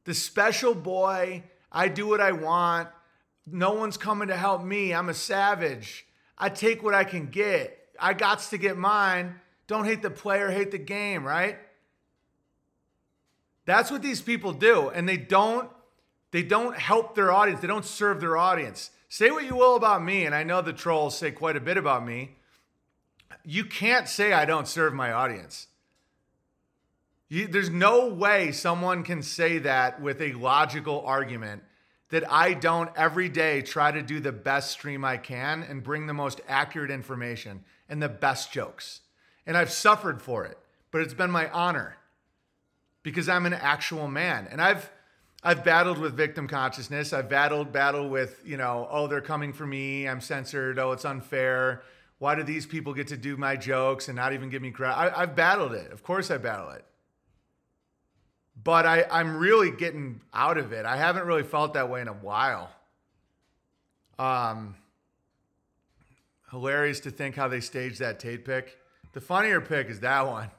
The 0.05 0.15
special 0.15 0.75
boy, 0.75 1.45
I 1.71 1.89
do 1.89 2.07
what 2.07 2.21
I 2.21 2.33
want. 2.33 2.89
No 3.47 3.73
one's 3.73 3.97
coming 3.97 4.29
to 4.29 4.37
help 4.37 4.63
me. 4.63 4.95
I'm 4.95 5.09
a 5.09 5.15
savage. 5.15 6.07
I 6.39 6.49
take 6.49 6.83
what 6.83 6.95
I 6.95 7.05
can 7.05 7.27
get. 7.27 7.77
I 7.99 8.15
gots 8.15 8.51
to 8.51 8.59
get 8.59 8.79
mine. 8.79 9.41
Don't 9.67 9.85
hate 9.85 10.03
the 10.03 10.11
player, 10.11 10.51
hate 10.51 10.71
the 10.71 10.79
game, 10.79 11.25
right? 11.25 11.59
That's 13.67 13.91
what 13.91 14.03
these 14.03 14.21
people 14.21 14.53
do 14.53 14.91
and 14.91 15.09
they 15.09 15.17
don't 15.17 15.71
they 16.33 16.43
don't 16.43 16.77
help 16.77 17.15
their 17.15 17.33
audience. 17.33 17.61
They 17.61 17.67
don't 17.67 17.85
serve 17.85 18.21
their 18.21 18.37
audience. 18.37 18.91
Say 19.09 19.33
what 19.33 19.45
you 19.45 19.57
will 19.57 19.77
about 19.77 20.03
me 20.03 20.25
and 20.25 20.35
I 20.35 20.45
know 20.45 20.63
the 20.63 20.73
trolls 20.73 21.19
say 21.19 21.31
quite 21.31 21.57
a 21.57 21.61
bit 21.61 21.77
about 21.77 22.05
me. 22.05 22.37
You 23.45 23.65
can't 23.65 24.09
say 24.09 24.33
I 24.33 24.45
don't 24.45 24.69
serve 24.69 24.93
my 24.93 25.13
audience. 25.13 25.67
You, 27.29 27.47
there's 27.47 27.71
no 27.71 28.09
way 28.09 28.51
someone 28.53 29.05
can 29.05 29.23
say 29.23 29.59
that 29.59 30.01
with 30.01 30.21
a 30.21 30.33
logical 30.33 31.03
argument 31.07 31.63
that 32.11 32.31
I 32.31 32.55
don't 32.55 32.91
every 32.97 33.29
day 33.29 33.63
try 33.63 33.93
to 33.93 34.03
do 34.03 34.19
the 34.19 34.33
best 34.33 34.73
stream 34.73 35.05
I 35.05 35.17
can 35.17 35.63
and 35.63 35.83
bring 35.83 36.07
the 36.07 36.13
most 36.13 36.41
accurate 36.49 36.91
information 36.91 37.65
and 37.89 38.03
the 38.03 38.09
best 38.09 38.53
jokes. 38.53 39.03
And 39.47 39.57
I've 39.57 39.71
suffered 39.71 40.21
for 40.21 40.45
it, 40.45 40.59
but 40.91 41.03
it's 41.03 41.15
been 41.15 41.31
my 41.31 41.49
honor 41.51 41.97
because 43.03 43.29
I'm 43.29 43.47
an 43.47 43.55
actual 43.55 44.09
man. 44.09 44.49
And 44.51 44.61
I've 44.61 44.91
I've 45.43 45.65
battled 45.65 45.99
with 45.99 46.15
victim 46.15 46.47
consciousness. 46.47 47.15
I've 47.15 47.31
battled 47.31 47.73
battle 47.73 48.11
with, 48.11 48.43
you 48.45 48.59
know, 48.59 48.87
oh, 48.91 49.07
they're 49.07 49.23
coming 49.23 49.55
for 49.55 49.67
me. 49.67 50.07
I'm 50.07 50.21
censored. 50.21 50.79
Oh, 50.79 50.93
it's 50.93 51.07
unfair. 51.07 51.83
Why 52.19 52.35
do 52.35 52.43
these 52.43 52.67
people 52.67 52.93
get 52.93 53.09
to 53.09 53.17
do 53.17 53.39
my 53.39 53.57
jokes 53.57 54.09
and 54.09 54.17
not 54.17 54.35
even 54.35 54.51
give 54.51 54.61
me 54.61 54.71
credit? 54.71 54.99
I, 54.99 55.23
I've 55.23 55.35
battled 55.35 55.73
it. 55.73 55.93
Of 55.93 56.03
course 56.03 56.31
I 56.31 56.37
battle 56.37 56.71
it 56.73 56.85
but 58.63 58.87
I, 58.87 59.05
I'm 59.11 59.39
really 59.39 59.71
getting 59.71 60.21
out 60.35 60.59
of 60.59 60.73
it. 60.73 60.85
I 60.85 60.97
haven't 60.97 61.27
really 61.27 61.43
felt 61.43 61.75
that 61.75 61.89
way 61.89 62.01
in 62.01 62.09
a 62.09 62.13
while. 62.13 62.71
Um, 64.19 64.75
hilarious 66.51 67.01
to 67.01 67.11
think 67.11 67.37
how 67.37 67.49
they 67.49 67.61
staged 67.61 68.01
that 68.01 68.21
Tate 68.21 68.45
pick. 68.45 68.77
The 69.13 69.21
funnier 69.21 69.61
pick 69.61 69.89
is 69.89 70.01
that 70.01 70.27
one. 70.27 70.51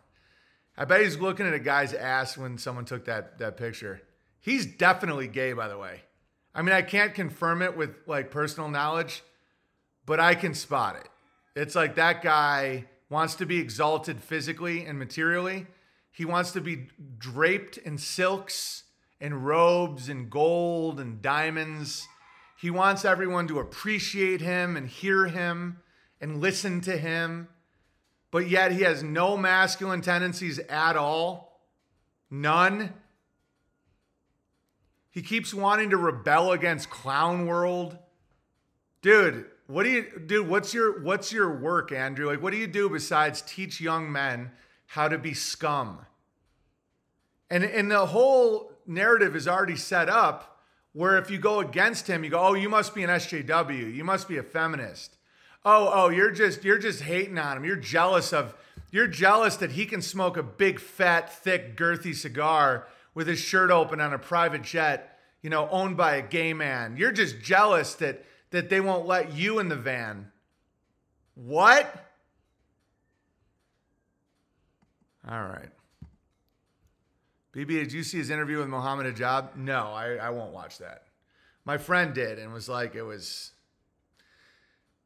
I 0.77 0.85
bet 0.85 1.01
he's 1.01 1.17
looking 1.17 1.45
at 1.45 1.53
a 1.53 1.59
guy's 1.59 1.93
ass 1.93 2.37
when 2.37 2.57
someone 2.57 2.85
took 2.85 3.05
that 3.05 3.39
that 3.39 3.57
picture. 3.57 4.01
He's 4.39 4.65
definitely 4.65 5.27
gay, 5.27 5.53
by 5.53 5.67
the 5.67 5.77
way. 5.77 6.01
I 6.55 6.61
mean, 6.61 6.73
I 6.73 6.81
can't 6.81 7.13
confirm 7.13 7.61
it 7.61 7.77
with 7.77 7.91
like 8.07 8.31
personal 8.31 8.69
knowledge, 8.69 9.23
but 10.05 10.19
I 10.19 10.35
can 10.35 10.53
spot 10.53 10.95
it. 10.95 11.07
It's 11.55 11.75
like 11.75 11.95
that 11.95 12.21
guy 12.21 12.85
wants 13.09 13.35
to 13.35 13.45
be 13.45 13.59
exalted 13.59 14.21
physically 14.21 14.85
and 14.85 14.97
materially 14.97 15.67
he 16.11 16.25
wants 16.25 16.51
to 16.51 16.61
be 16.61 16.87
draped 17.17 17.77
in 17.77 17.97
silks 17.97 18.83
and 19.19 19.45
robes 19.45 20.09
and 20.09 20.29
gold 20.29 20.99
and 20.99 21.21
diamonds. 21.21 22.07
He 22.59 22.69
wants 22.69 23.05
everyone 23.05 23.47
to 23.47 23.59
appreciate 23.59 24.41
him 24.41 24.75
and 24.75 24.87
hear 24.87 25.27
him 25.27 25.79
and 26.19 26.41
listen 26.41 26.81
to 26.81 26.97
him. 26.97 27.47
But 28.31 28.49
yet 28.49 28.71
he 28.71 28.81
has 28.81 29.03
no 29.03 29.37
masculine 29.37 30.01
tendencies 30.01 30.57
at 30.57 30.95
all. 30.95 31.61
None. 32.29 32.93
He 35.09 35.21
keeps 35.21 35.53
wanting 35.53 35.89
to 35.89 35.97
rebel 35.97 36.53
against 36.53 36.89
clown 36.89 37.45
world. 37.45 37.97
Dude, 39.01 39.45
what 39.67 39.83
do 39.83 39.89
you 39.89 40.19
dude, 40.25 40.47
what's 40.47 40.73
your 40.73 41.01
what's 41.01 41.33
your 41.33 41.53
work, 41.59 41.91
Andrew? 41.91 42.27
Like 42.27 42.41
what 42.41 42.51
do 42.51 42.57
you 42.57 42.67
do 42.67 42.89
besides 42.89 43.41
teach 43.41 43.81
young 43.81 44.11
men 44.11 44.51
how 44.91 45.07
to 45.07 45.17
be 45.17 45.33
scum. 45.33 45.99
And, 47.49 47.63
and 47.63 47.89
the 47.89 48.07
whole 48.07 48.73
narrative 48.85 49.37
is 49.37 49.47
already 49.47 49.77
set 49.77 50.09
up 50.09 50.59
where 50.91 51.17
if 51.17 51.31
you 51.31 51.37
go 51.37 51.61
against 51.61 52.07
him, 52.07 52.25
you 52.25 52.29
go, 52.29 52.39
oh, 52.39 52.53
you 52.55 52.67
must 52.67 52.93
be 52.93 53.01
an 53.03 53.09
SJW. 53.09 53.95
You 53.95 54.03
must 54.03 54.27
be 54.27 54.37
a 54.37 54.43
feminist. 54.43 55.15
Oh, 55.63 55.91
oh, 55.93 56.09
you're 56.09 56.31
just 56.31 56.63
you're 56.63 56.79
just 56.79 57.01
hating 57.01 57.37
on 57.37 57.57
him. 57.57 57.65
You're 57.65 57.75
jealous 57.75 58.33
of 58.33 58.55
you're 58.91 59.07
jealous 59.07 59.55
that 59.57 59.71
he 59.71 59.85
can 59.85 60.01
smoke 60.01 60.37
a 60.37 60.43
big, 60.43 60.79
fat, 60.79 61.33
thick, 61.33 61.77
girthy 61.77 62.15
cigar 62.15 62.87
with 63.13 63.27
his 63.27 63.39
shirt 63.39 63.71
open 63.71 64.01
on 64.01 64.13
a 64.13 64.19
private 64.19 64.63
jet, 64.63 65.19
you 65.41 65.49
know, 65.49 65.69
owned 65.69 65.97
by 65.97 66.15
a 66.15 66.21
gay 66.21 66.53
man. 66.53 66.97
You're 66.97 67.11
just 67.11 67.41
jealous 67.41 67.95
that 67.95 68.25
that 68.49 68.69
they 68.69 68.81
won't 68.81 69.07
let 69.07 69.33
you 69.33 69.59
in 69.59 69.69
the 69.69 69.75
van. 69.75 70.31
What? 71.35 72.07
All 75.29 75.43
right. 75.43 75.69
BB, 77.53 77.67
did 77.67 77.93
you 77.93 78.03
see 78.03 78.17
his 78.17 78.29
interview 78.29 78.59
with 78.59 78.67
Mohammed 78.67 79.13
Hijab? 79.15 79.55
No, 79.55 79.91
I, 79.93 80.15
I 80.15 80.29
won't 80.29 80.53
watch 80.53 80.77
that. 80.77 81.03
My 81.65 81.77
friend 81.77 82.13
did 82.13 82.39
and 82.39 82.53
was 82.53 82.69
like, 82.69 82.95
it 82.95 83.03
was. 83.03 83.50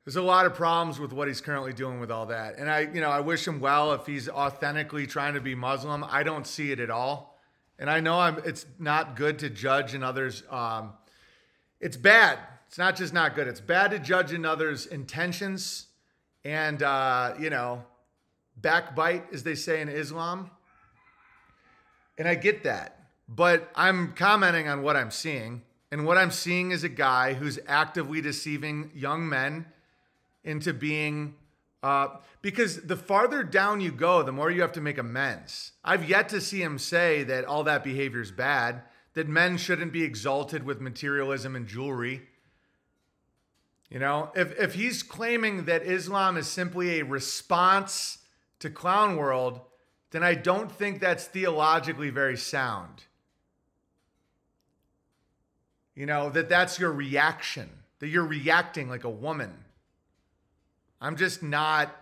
There's 0.05 0.17
a 0.17 0.21
lot 0.21 0.45
of 0.45 0.53
problems 0.53 0.99
with 0.99 1.11
what 1.11 1.27
he's 1.27 1.41
currently 1.41 1.73
doing 1.73 1.99
with 1.99 2.11
all 2.11 2.27
that. 2.27 2.59
And 2.59 2.69
I, 2.69 2.81
you 2.81 3.01
know, 3.01 3.09
I 3.09 3.21
wish 3.21 3.47
him 3.47 3.59
well 3.59 3.91
if 3.93 4.05
he's 4.05 4.29
authentically 4.29 5.07
trying 5.07 5.33
to 5.33 5.41
be 5.41 5.55
Muslim. 5.55 6.05
I 6.07 6.21
don't 6.21 6.45
see 6.45 6.71
it 6.71 6.79
at 6.79 6.91
all. 6.91 7.41
And 7.79 7.89
I 7.89 8.01
know 8.01 8.19
I'm, 8.19 8.37
it's 8.45 8.67
not 8.77 9.15
good 9.15 9.39
to 9.39 9.49
judge 9.49 9.95
in 9.95 10.03
others. 10.03 10.43
Um, 10.51 10.93
it's 11.81 11.97
bad. 11.97 12.37
It's 12.67 12.77
not 12.77 12.95
just 12.95 13.13
not 13.13 13.33
good. 13.33 13.47
It's 13.47 13.59
bad 13.59 13.91
to 13.91 13.99
judge 13.99 14.31
in 14.31 14.45
others' 14.45 14.85
intentions 14.85 15.87
and, 16.43 16.83
uh, 16.83 17.33
you 17.39 17.49
know, 17.49 17.83
backbite, 18.61 19.33
as 19.33 19.41
they 19.41 19.55
say 19.55 19.81
in 19.81 19.89
Islam. 19.89 20.51
And 22.19 22.27
I 22.27 22.35
get 22.35 22.63
that. 22.63 23.07
But 23.27 23.71
I'm 23.75 24.13
commenting 24.13 24.67
on 24.67 24.83
what 24.83 24.95
I'm 24.95 25.09
seeing. 25.09 25.63
And 25.91 26.05
what 26.05 26.19
I'm 26.19 26.31
seeing 26.31 26.69
is 26.69 26.83
a 26.83 26.89
guy 26.89 27.33
who's 27.33 27.57
actively 27.67 28.21
deceiving 28.21 28.91
young 28.93 29.27
men 29.27 29.65
into 30.45 30.73
being, 30.73 31.35
uh, 31.83 32.07
because 32.41 32.83
the 32.83 32.95
farther 32.95 33.43
down 33.43 33.81
you 33.81 33.91
go, 33.91 34.23
the 34.23 34.31
more 34.31 34.49
you 34.49 34.61
have 34.61 34.71
to 34.73 34.81
make 34.81 34.97
amends. 34.97 35.73
I've 35.83 36.07
yet 36.07 36.29
to 36.29 36.39
see 36.39 36.61
him 36.61 36.77
say 36.77 37.23
that 37.23 37.43
all 37.43 37.63
that 37.65 37.83
behavior 37.83 38.21
is 38.21 38.31
bad, 38.31 38.83
that 39.15 39.27
men 39.27 39.57
shouldn't 39.57 39.91
be 39.91 40.03
exalted 40.03 40.63
with 40.63 40.79
materialism 40.79 41.55
and 41.55 41.67
jewelry. 41.67 42.21
You 43.89 43.99
know, 43.99 44.31
if 44.35 44.57
if 44.59 44.73
he's 44.73 45.03
claiming 45.03 45.65
that 45.65 45.83
Islam 45.83 46.37
is 46.37 46.47
simply 46.47 46.99
a 46.99 47.05
response 47.05 48.19
to 48.59 48.69
clown 48.69 49.15
world, 49.15 49.61
then 50.11 50.23
I 50.23 50.33
don't 50.33 50.71
think 50.71 50.99
that's 50.99 51.25
theologically 51.25 52.09
very 52.09 52.37
sound. 52.37 53.03
You 55.93 56.05
know, 56.05 56.29
that 56.29 56.49
that's 56.49 56.79
your 56.79 56.91
reaction, 56.91 57.69
that 57.99 58.07
you're 58.07 58.25
reacting 58.25 58.89
like 58.89 59.03
a 59.03 59.09
woman. 59.09 59.64
I'm 61.01 61.15
just 61.15 61.43
not 61.43 61.95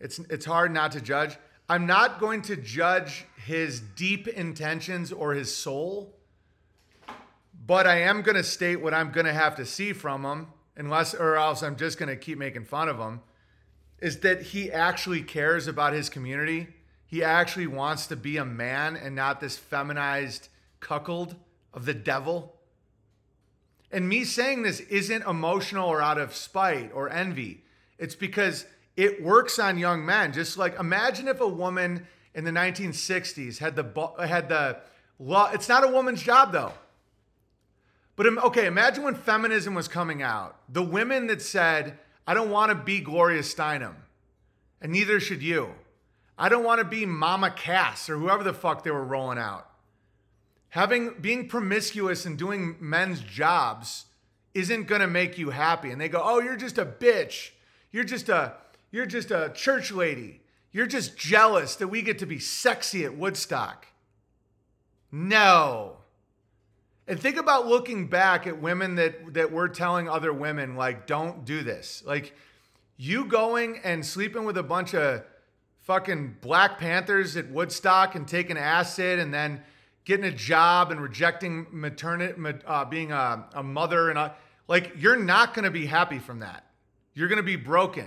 it's 0.00 0.18
it's 0.18 0.44
hard 0.44 0.72
not 0.72 0.92
to 0.92 1.00
judge. 1.00 1.36
I'm 1.68 1.86
not 1.86 2.20
going 2.20 2.42
to 2.42 2.56
judge 2.56 3.26
his 3.44 3.80
deep 3.80 4.26
intentions 4.28 5.12
or 5.12 5.34
his 5.34 5.54
soul, 5.54 6.14
but 7.66 7.86
I 7.86 8.00
am 8.02 8.22
going 8.22 8.36
to 8.36 8.44
state 8.44 8.76
what 8.76 8.94
I'm 8.94 9.10
going 9.10 9.26
to 9.26 9.32
have 9.32 9.56
to 9.56 9.66
see 9.66 9.92
from 9.92 10.24
him, 10.24 10.46
unless 10.76 11.14
or 11.14 11.36
else 11.36 11.62
I'm 11.62 11.76
just 11.76 11.98
going 11.98 12.08
to 12.08 12.16
keep 12.16 12.38
making 12.38 12.64
fun 12.64 12.88
of 12.88 12.98
him. 12.98 13.20
Is 14.00 14.20
that 14.20 14.42
he 14.42 14.70
actually 14.70 15.22
cares 15.22 15.66
about 15.66 15.92
his 15.92 16.08
community? 16.08 16.68
He 17.04 17.24
actually 17.24 17.66
wants 17.66 18.06
to 18.06 18.16
be 18.16 18.36
a 18.36 18.44
man 18.44 18.96
and 18.96 19.16
not 19.16 19.40
this 19.40 19.58
feminized 19.58 20.48
cuckold 20.78 21.34
of 21.74 21.84
the 21.84 21.94
devil. 21.94 22.54
And 23.90 24.08
me 24.08 24.24
saying 24.24 24.62
this 24.62 24.80
isn't 24.80 25.26
emotional 25.26 25.88
or 25.88 26.00
out 26.00 26.18
of 26.18 26.34
spite 26.34 26.92
or 26.94 27.10
envy. 27.10 27.64
It's 27.98 28.14
because 28.14 28.66
it 28.96 29.22
works 29.22 29.58
on 29.58 29.78
young 29.78 30.04
men. 30.04 30.32
Just 30.32 30.58
like 30.58 30.78
imagine 30.78 31.28
if 31.28 31.40
a 31.40 31.48
woman 31.48 32.06
in 32.34 32.44
the 32.44 32.50
1960s 32.50 33.58
had 33.58 33.76
the 33.76 34.26
had 34.26 34.48
the 34.48 34.78
law. 35.18 35.50
It's 35.52 35.68
not 35.68 35.84
a 35.84 35.88
woman's 35.88 36.22
job 36.22 36.52
though. 36.52 36.72
But 38.16 38.26
okay, 38.26 38.66
imagine 38.66 39.04
when 39.04 39.14
feminism 39.14 39.74
was 39.74 39.86
coming 39.86 40.22
out. 40.22 40.56
The 40.68 40.82
women 40.82 41.28
that 41.28 41.40
said, 41.40 41.98
"I 42.26 42.34
don't 42.34 42.50
want 42.50 42.70
to 42.70 42.74
be 42.74 43.00
Gloria 43.00 43.42
Steinem, 43.42 43.94
and 44.80 44.92
neither 44.92 45.20
should 45.20 45.42
you. 45.42 45.74
I 46.36 46.48
don't 46.48 46.64
want 46.64 46.80
to 46.80 46.84
be 46.84 47.06
Mama 47.06 47.50
Cass 47.50 48.08
or 48.08 48.16
whoever 48.18 48.42
the 48.44 48.52
fuck 48.52 48.84
they 48.84 48.90
were 48.90 49.04
rolling 49.04 49.38
out." 49.38 49.68
having 50.70 51.14
being 51.20 51.48
promiscuous 51.48 52.26
and 52.26 52.36
doing 52.38 52.76
men's 52.80 53.20
jobs 53.20 54.06
isn't 54.54 54.84
going 54.86 55.00
to 55.00 55.06
make 55.06 55.38
you 55.38 55.50
happy 55.50 55.90
and 55.90 56.00
they 56.00 56.08
go 56.08 56.20
oh 56.22 56.40
you're 56.40 56.56
just 56.56 56.78
a 56.78 56.84
bitch 56.84 57.50
you're 57.90 58.04
just 58.04 58.28
a 58.28 58.54
you're 58.90 59.06
just 59.06 59.30
a 59.30 59.52
church 59.54 59.92
lady. 59.92 60.40
You're 60.72 60.86
just 60.86 61.16
jealous 61.16 61.76
that 61.76 61.88
we 61.88 62.02
get 62.02 62.18
to 62.20 62.26
be 62.26 62.38
sexy 62.38 63.04
at 63.04 63.16
woodstock. 63.16 63.86
No. 65.10 65.96
And 67.06 67.18
think 67.18 67.36
about 67.38 67.66
looking 67.66 68.06
back 68.08 68.46
at 68.46 68.60
women 68.60 68.96
that 68.96 69.34
that 69.34 69.52
we're 69.52 69.68
telling 69.68 70.08
other 70.08 70.32
women 70.32 70.76
like 70.76 71.06
don't 71.06 71.44
do 71.44 71.62
this. 71.62 72.02
Like 72.06 72.34
you 72.96 73.24
going 73.24 73.80
and 73.84 74.04
sleeping 74.04 74.44
with 74.44 74.58
a 74.58 74.62
bunch 74.62 74.94
of 74.94 75.22
fucking 75.88 76.36
black 76.42 76.78
panthers 76.78 77.36
at 77.36 77.48
woodstock 77.50 78.14
and 78.14 78.28
taking 78.28 78.58
acid 78.58 79.18
and 79.18 79.32
then 79.32 79.62
getting 80.04 80.26
a 80.26 80.30
job 80.30 80.90
and 80.90 81.00
rejecting 81.00 81.66
maternity, 81.70 82.34
uh, 82.66 82.84
being 82.84 83.12
a, 83.12 83.46
a 83.54 83.62
mother, 83.62 84.10
and 84.10 84.18
a, 84.18 84.34
like 84.66 84.92
you're 84.98 85.16
not 85.16 85.54
going 85.54 85.64
to 85.64 85.70
be 85.70 85.86
happy 85.86 86.18
from 86.18 86.40
that. 86.40 86.64
You're 87.18 87.26
going 87.26 87.38
to 87.38 87.42
be 87.42 87.56
broken, 87.56 88.06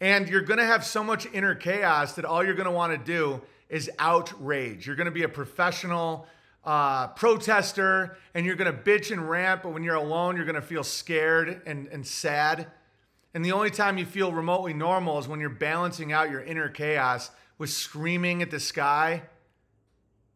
and 0.00 0.28
you're 0.28 0.42
going 0.42 0.58
to 0.58 0.64
have 0.64 0.86
so 0.86 1.02
much 1.02 1.26
inner 1.32 1.56
chaos 1.56 2.12
that 2.14 2.24
all 2.24 2.44
you're 2.44 2.54
going 2.54 2.66
to 2.68 2.70
want 2.70 2.92
to 2.92 3.12
do 3.12 3.42
is 3.68 3.90
outrage. 3.98 4.86
You're 4.86 4.94
going 4.94 5.06
to 5.06 5.10
be 5.10 5.24
a 5.24 5.28
professional 5.28 6.28
uh, 6.64 7.08
protester, 7.08 8.16
and 8.34 8.46
you're 8.46 8.54
going 8.54 8.72
to 8.72 8.78
bitch 8.78 9.10
and 9.10 9.28
rant. 9.28 9.64
But 9.64 9.70
when 9.70 9.82
you're 9.82 9.96
alone, 9.96 10.36
you're 10.36 10.44
going 10.44 10.54
to 10.54 10.62
feel 10.62 10.84
scared 10.84 11.62
and, 11.66 11.88
and 11.88 12.06
sad. 12.06 12.68
And 13.34 13.44
the 13.44 13.50
only 13.50 13.70
time 13.70 13.98
you 13.98 14.06
feel 14.06 14.32
remotely 14.32 14.72
normal 14.72 15.18
is 15.18 15.26
when 15.26 15.40
you're 15.40 15.50
balancing 15.50 16.12
out 16.12 16.30
your 16.30 16.40
inner 16.40 16.68
chaos 16.68 17.32
with 17.58 17.70
screaming 17.70 18.42
at 18.42 18.52
the 18.52 18.60
sky 18.60 19.22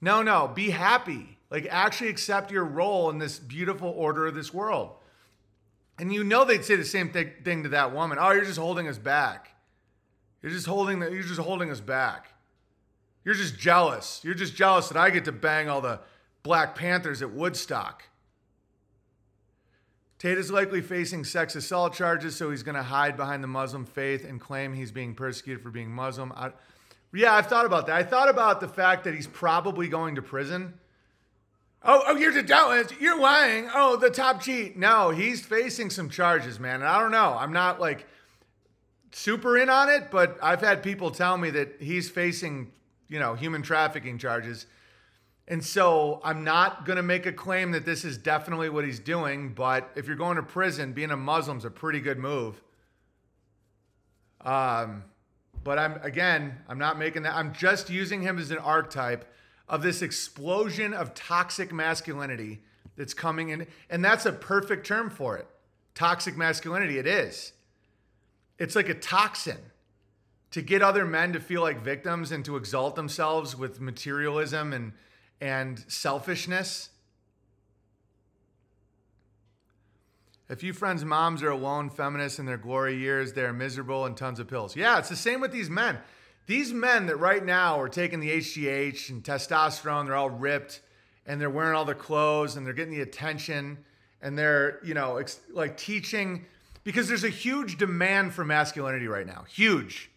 no, 0.03 0.21
no, 0.21 0.49
be 0.49 0.71
happy. 0.71 1.39
Like, 1.49 1.69
actually 1.71 2.11
accept 2.11 2.51
your 2.51 2.65
role 2.65 3.09
in 3.09 3.19
this 3.19 3.39
beautiful 3.39 3.89
order 3.89 4.27
of 4.27 4.35
this 4.35 4.53
world. 4.53 4.97
And 6.03 6.13
you 6.13 6.25
know 6.25 6.45
they'd 6.45 6.65
say 6.65 6.75
the 6.75 6.85
same 6.85 7.11
thing, 7.11 7.31
thing 7.45 7.63
to 7.63 7.69
that 7.69 7.95
woman. 7.95 8.19
Oh, 8.21 8.33
you're 8.33 8.45
just 8.45 8.59
holding 8.59 8.89
us 8.89 8.99
back. 8.99 9.55
You're 10.43 10.51
just 10.51 10.67
holding 10.67 10.99
the, 10.99 11.09
you're 11.09 11.23
just 11.23 11.39
holding 11.39 11.71
us 11.71 11.79
back. 11.79 12.27
You're 13.25 13.37
just 13.37 13.57
jealous. 13.57 14.21
You're 14.25 14.35
just 14.35 14.57
jealous 14.57 14.89
that 14.89 14.97
I 14.97 15.11
get 15.11 15.27
to 15.27 15.33
bang 15.33 15.69
all 15.69 15.81
the 15.81 16.01
Black 16.43 16.75
Panthers 16.75 17.23
at 17.23 17.31
Woodstock. 17.31 18.03
Tate 20.19 20.39
is 20.39 20.51
likely 20.51 20.81
facing 20.81 21.23
sex 21.23 21.55
assault 21.55 21.95
charges, 21.95 22.35
so 22.35 22.51
he's 22.51 22.65
going 22.65 22.75
to 22.75 22.83
hide 22.83 23.17
behind 23.17 23.41
the 23.41 23.49
Muslim 23.49 23.87
faith 23.87 24.29
and 24.29 24.41
claim 24.41 24.75
he's 24.75 24.91
being 24.91 25.15
persecuted 25.15 25.63
for 25.63 25.71
being 25.71 25.89
Muslim. 25.89 26.33
I, 26.35 26.51
yeah, 27.15 27.33
I've 27.33 27.47
thought 27.47 27.65
about 27.65 27.87
that. 27.87 27.95
I 27.95 28.03
thought 28.03 28.29
about 28.29 28.61
the 28.61 28.67
fact 28.67 29.05
that 29.05 29.15
he's 29.15 29.29
probably 29.29 29.87
going 29.87 30.17
to 30.17 30.23
prison. 30.23 30.75
Oh, 31.85 32.03
oh, 32.07 32.17
you're 32.17 32.43
jealous. 32.43 32.93
You're 33.01 33.19
lying. 33.19 33.69
Oh, 33.75 33.97
the 33.97 34.11
top 34.11 34.41
cheat. 34.41 34.77
No, 34.77 35.11
he's 35.11 35.45
facing 35.45 35.91
some 35.91 36.09
charges, 36.09 36.61
man. 36.61 36.77
And 36.77 36.85
I 36.85 37.01
don't 37.01 37.11
know. 37.11 37.37
I'm 37.39 37.53
not 37.53 37.81
like 37.81 38.07
super 39.11 39.59
in 39.59 39.69
on 39.69 39.89
it, 39.89 40.11
but 40.11 40.39
I've 40.43 40.61
had 40.61 40.83
people 40.83 41.11
tell 41.11 41.37
me 41.37 41.51
that 41.51 41.77
he's 41.81 42.09
facing, 42.09 42.71
you 43.09 43.19
know, 43.19 43.35
human 43.35 43.63
trafficking 43.63 44.17
charges. 44.17 44.67
And 45.49 45.63
so 45.65 46.21
I'm 46.23 46.45
not 46.45 46.87
going 46.87 46.97
to 46.97 47.03
make 47.03 47.27
a 47.27 47.33
claim 47.33 47.73
that 47.73 47.85
this 47.85 48.05
is 48.05 48.17
definitely 48.17 48.69
what 48.69 48.85
he's 48.85 49.01
doing, 49.01 49.53
but 49.53 49.91
if 49.97 50.07
you're 50.07 50.17
going 50.17 50.37
to 50.37 50.43
prison, 50.43 50.93
being 50.93 51.11
a 51.11 51.17
Muslim's 51.17 51.65
a 51.65 51.71
pretty 51.71 52.01
good 52.01 52.19
move. 52.19 52.63
Um, 54.41 55.05
but 55.65 55.79
I'm 55.79 56.01
again, 56.03 56.59
I'm 56.69 56.79
not 56.79 56.99
making 56.99 57.23
that. 57.23 57.35
I'm 57.35 57.53
just 57.53 57.91
using 57.91 58.23
him 58.23 58.39
as 58.39 58.51
an 58.51 58.59
archetype 58.59 59.33
of 59.69 59.83
this 59.83 60.03
explosion 60.03 60.93
of 60.93 61.15
toxic 61.15 61.73
masculinity 61.73 62.61
that's 62.97 63.15
coming 63.15 63.49
in. 63.51 63.67
And 63.89 64.05
that's 64.05 64.27
a 64.27 64.33
perfect 64.33 64.87
term 64.87 65.11
for 65.11 65.37
it. 65.37 65.47
Toxic 65.95 66.37
masculinity, 66.37 66.99
it 66.99 67.07
is. 67.07 67.53
It's 68.59 68.77
like 68.77 68.89
a 68.89 68.95
toxin 68.95 69.59
to 70.53 70.63
get 70.63 70.83
other 70.83 71.05
men 71.07 71.33
to 71.33 71.41
feel 71.41 71.63
like 71.63 71.83
victims 71.83 72.31
and 72.33 72.45
to 72.45 72.57
exalt 72.57 72.97
themselves 72.97 73.57
with 73.57 73.81
materialism 73.81 74.73
and 74.73 74.93
and 75.43 75.85
selfishness. 75.89 76.91
A 80.49 80.55
few 80.55 80.73
friends' 80.73 81.05
moms 81.05 81.43
are 81.43 81.51
alone 81.51 81.91
feminists 81.91 82.39
in 82.39 82.47
their 82.47 82.57
glory 82.59 82.97
years. 82.97 83.33
They're 83.33 83.53
miserable 83.53 84.07
and 84.07 84.17
tons 84.17 84.39
of 84.39 84.47
pills. 84.47 84.77
Yeah, 84.77 84.99
it's 84.99 85.09
the 85.09 85.17
same 85.17 85.41
with 85.41 85.51
these 85.51 85.69
men. 85.69 85.99
These 86.47 86.73
men 86.73 87.07
that 87.07 87.17
right 87.17 87.45
now 87.45 87.81
are 87.81 87.89
taking 87.89 88.21
the 88.21 88.31
HGH 88.31 89.11
and 89.11 89.23
testosterone, 89.23 90.07
they're 90.07 90.17
all 90.17 90.31
ripped 90.31 90.81
and 91.27 91.41
they're 91.41 91.51
wearing 91.51 91.77
all 91.77 91.85
the 91.85 91.95
clothes 91.95 92.57
and 92.57 92.67
they're 92.67 92.75
getting 92.75 92.95
the 92.95 93.03
attention 93.03 93.79
and 94.21 94.37
they're, 94.37 94.81
you 94.85 94.95
know, 94.95 95.19
ex- 95.19 95.41
like 95.53 95.77
teaching 95.77 96.45
because 96.85 97.09
there's 97.09 97.25
a 97.25 97.29
huge 97.29 97.79
demand 97.79 98.35
for 98.35 98.45
masculinity 98.45 99.07
right 99.07 99.27
now. 99.27 99.45
Huge. 99.49 100.11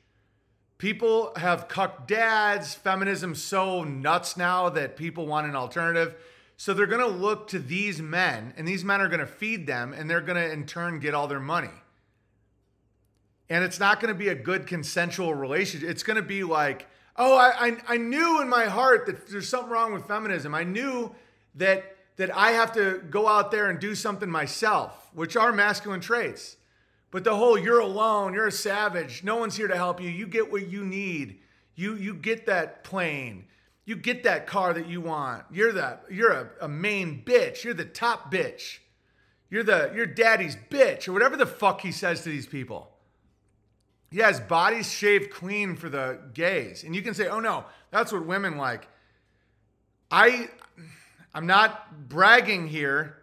People 0.78 1.32
have 1.36 1.68
cucked 1.68 2.08
dads. 2.08 2.74
feminism 2.74 3.36
so 3.36 3.84
nuts 3.84 4.36
now 4.36 4.70
that 4.70 4.98
people 4.98 5.26
want 5.26 5.48
an 5.48 5.56
alternative. 5.56 6.16
So 6.58 6.74
they're 6.74 6.86
going 6.88 7.02
to 7.02 7.08
look 7.08 7.50
to 7.50 7.60
these 7.60 8.02
men, 8.02 8.54
and 8.56 8.68
these 8.68 8.84
men 8.84 9.02
are 9.02 9.10
going 9.10 9.20
to 9.20 9.28
feed 9.28 9.68
them, 9.68 9.94
and 9.94 10.10
they're 10.10 10.22
going 10.22 10.38
to 10.38 10.52
in 10.52 10.66
turn 10.66 11.00
get 11.00 11.14
all 11.14 11.28
their 11.28 11.40
money. 11.40 11.70
And 13.50 13.64
it's 13.64 13.80
not 13.80 14.00
going 14.00 14.14
to 14.14 14.18
be 14.18 14.30
a 14.30 14.36
good 14.36 14.68
consensual 14.68 15.34
relationship. 15.34 15.90
It's 15.90 16.04
going 16.04 16.16
to 16.16 16.24
be 16.24 16.44
like, 16.44 16.88
oh, 17.16 17.38
I, 17.38 17.68
I, 17.68 17.78
I 17.90 17.98
knew 17.98 18.42
in 18.42 18.50
my 18.50 18.66
heart 18.66 19.06
that 19.06 19.28
there's 19.28 19.48
something 19.48 19.70
wrong 19.70 19.94
with 19.94 20.08
feminism. 20.08 20.56
I 20.56 20.64
knew 20.64 21.14
that 21.56 21.92
that 22.18 22.36
I 22.36 22.52
have 22.52 22.72
to 22.74 23.04
go 23.10 23.28
out 23.28 23.52
there 23.52 23.70
and 23.70 23.78
do 23.78 23.94
something 23.94 24.30
myself, 24.30 25.10
which 25.14 25.36
are 25.36 25.52
masculine 25.52 26.00
traits. 26.00 26.56
But 27.12 27.24
the 27.24 27.36
whole 27.36 27.58
you're 27.58 27.80
alone, 27.80 28.34
you're 28.34 28.48
a 28.48 28.52
savage, 28.52 29.24
no 29.24 29.36
one's 29.36 29.56
here 29.56 29.68
to 29.68 29.76
help 29.76 30.02
you. 30.02 30.10
You 30.10 30.28
get 30.28 30.52
what 30.52 30.70
you 30.70 30.84
need. 30.84 31.40
You 31.76 31.96
you 31.96 32.14
get 32.14 32.46
that 32.46 32.84
plane. 32.84 33.46
You 33.86 33.96
get 33.96 34.24
that 34.24 34.48
car 34.48 34.74
that 34.74 34.88
you 34.88 35.02
want. 35.02 35.44
You're 35.52 35.72
the 35.72 36.00
you're 36.10 36.32
a, 36.32 36.50
a 36.62 36.68
main 36.68 37.24
bitch. 37.24 37.64
You're 37.64 37.74
the 37.74 37.86
top 37.86 38.32
bitch. 38.34 38.80
You're 39.50 39.64
the 39.64 39.92
your 39.96 40.06
daddy's 40.06 40.56
bitch 40.56 41.08
or 41.08 41.14
whatever 41.14 41.38
the 41.38 41.46
fuck 41.46 41.82
he 41.82 41.92
says 41.92 42.24
to 42.24 42.30
these 42.30 42.48
people. 42.48 42.92
Yeah, 44.16 44.30
his 44.30 44.40
body's 44.40 44.90
shaved 44.90 45.30
clean 45.30 45.76
for 45.76 45.90
the 45.90 46.22
gays. 46.34 46.86
And 46.86 46.96
you 46.96 47.02
can 47.02 47.14
say, 47.14 47.28
oh 47.28 47.42
no, 47.42 47.66
that's 47.92 48.14
what 48.14 48.26
women 48.26 48.56
like. 48.56 48.88
I 50.10 50.48
I'm 51.34 51.48
not 51.48 52.08
bragging 52.08 52.70
here, 52.70 53.18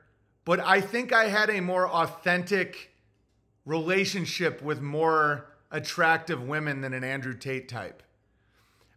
but 0.44 0.60
I 0.60 0.82
think 0.82 1.14
I 1.14 1.28
had 1.28 1.48
a 1.48 1.62
more 1.62 1.88
authentic 1.88 2.90
relationship 3.64 4.60
with 4.60 4.82
more 4.82 5.46
attractive 5.70 6.42
women 6.46 6.82
than 6.82 6.92
an 6.92 7.04
Andrew 7.04 7.38
Tate 7.38 7.70
type. 7.70 8.02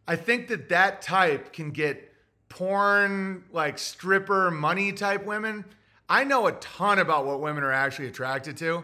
I 0.05 0.17
think 0.17 0.49
that 0.49 0.67
that 0.67 1.01
type 1.01 1.53
can 1.53 1.71
get 1.71 2.11
porn, 2.49 3.45
like 3.53 3.79
stripper, 3.79 4.51
money 4.51 4.91
type 4.91 5.25
women. 5.25 5.63
I 6.09 6.25
know 6.25 6.47
a 6.47 6.51
ton 6.51 6.99
about 6.99 7.25
what 7.25 7.39
women 7.39 7.63
are 7.63 7.71
actually 7.71 8.09
attracted 8.09 8.57
to. 8.57 8.83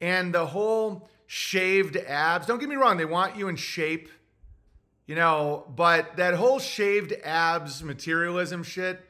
And 0.00 0.34
the 0.34 0.46
whole 0.46 1.08
shaved 1.34 1.96
abs, 1.96 2.46
don't 2.46 2.58
get 2.58 2.68
me 2.68 2.76
wrong, 2.76 2.98
they 2.98 3.06
want 3.06 3.36
you 3.36 3.48
in 3.48 3.56
shape, 3.56 4.10
you 5.06 5.14
know, 5.14 5.64
but 5.74 6.18
that 6.18 6.34
whole 6.34 6.58
shaved 6.58 7.14
abs 7.24 7.82
materialism 7.82 8.62
shit, 8.62 9.00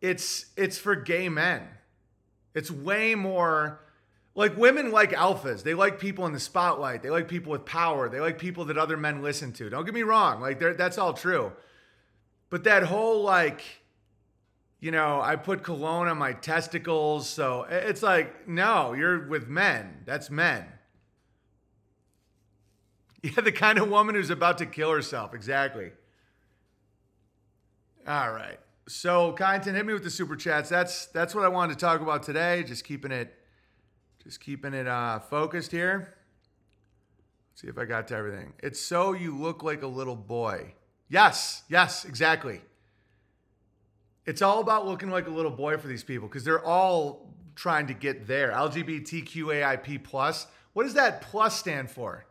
it's 0.00 0.46
it's 0.56 0.76
for 0.76 0.96
gay 0.96 1.28
men. 1.28 1.62
It's 2.52 2.68
way 2.68 3.14
more 3.14 3.78
like 4.34 4.56
women 4.56 4.90
like 4.90 5.12
alphas. 5.12 5.62
They 5.62 5.74
like 5.74 6.00
people 6.00 6.26
in 6.26 6.32
the 6.32 6.40
spotlight. 6.40 7.04
They 7.04 7.10
like 7.10 7.28
people 7.28 7.52
with 7.52 7.64
power. 7.64 8.08
They 8.08 8.18
like 8.18 8.40
people 8.40 8.64
that 8.64 8.76
other 8.76 8.96
men 8.96 9.22
listen 9.22 9.52
to. 9.52 9.70
Don't 9.70 9.84
get 9.84 9.94
me 9.94 10.02
wrong. 10.02 10.40
Like 10.40 10.58
that's 10.58 10.98
all 10.98 11.12
true. 11.12 11.52
But 12.50 12.64
that 12.64 12.82
whole 12.82 13.22
like 13.22 13.62
you 14.80 14.90
know, 14.90 15.20
I 15.20 15.36
put 15.36 15.62
cologne 15.62 16.08
on 16.08 16.18
my 16.18 16.32
testicles. 16.32 17.28
So 17.28 17.66
it's 17.70 18.02
like, 18.02 18.48
no, 18.48 18.94
you're 18.94 19.28
with 19.28 19.46
men. 19.46 20.02
That's 20.06 20.28
men. 20.28 20.66
Yeah, 23.36 23.42
the 23.42 23.52
kind 23.52 23.78
of 23.78 23.88
woman 23.88 24.14
who's 24.14 24.30
about 24.30 24.58
to 24.58 24.66
kill 24.66 24.92
herself. 24.92 25.34
Exactly. 25.34 25.90
All 28.06 28.32
right. 28.32 28.58
So, 28.88 29.34
Kyneton, 29.36 29.74
hit 29.74 29.84
me 29.84 29.92
with 29.92 30.04
the 30.04 30.10
super 30.10 30.36
chats. 30.36 30.68
That's 30.68 31.06
that's 31.06 31.34
what 31.34 31.44
I 31.44 31.48
wanted 31.48 31.72
to 31.72 31.84
talk 31.84 32.00
about 32.00 32.22
today. 32.22 32.62
Just 32.62 32.84
keeping 32.84 33.10
it, 33.10 33.34
just 34.22 34.40
keeping 34.40 34.74
it 34.74 34.86
uh, 34.86 35.18
focused 35.18 35.72
here. 35.72 36.14
Let's 37.50 37.62
see 37.62 37.68
if 37.68 37.78
I 37.78 37.84
got 37.84 38.06
to 38.08 38.14
everything. 38.14 38.52
It's 38.62 38.80
so 38.80 39.12
you 39.12 39.36
look 39.36 39.64
like 39.64 39.82
a 39.82 39.88
little 39.88 40.14
boy. 40.14 40.74
Yes, 41.08 41.64
yes, 41.68 42.04
exactly. 42.04 42.60
It's 44.24 44.42
all 44.42 44.60
about 44.60 44.86
looking 44.86 45.10
like 45.10 45.26
a 45.26 45.30
little 45.30 45.50
boy 45.50 45.78
for 45.78 45.88
these 45.88 46.04
people 46.04 46.28
because 46.28 46.44
they're 46.44 46.64
all 46.64 47.34
trying 47.54 47.86
to 47.88 47.94
get 47.94 48.26
there. 48.26 48.52
LGBTQAIP 48.52 50.04
plus. 50.04 50.46
What 50.74 50.84
does 50.84 50.94
that 50.94 51.22
plus 51.22 51.58
stand 51.58 51.90
for? 51.90 52.25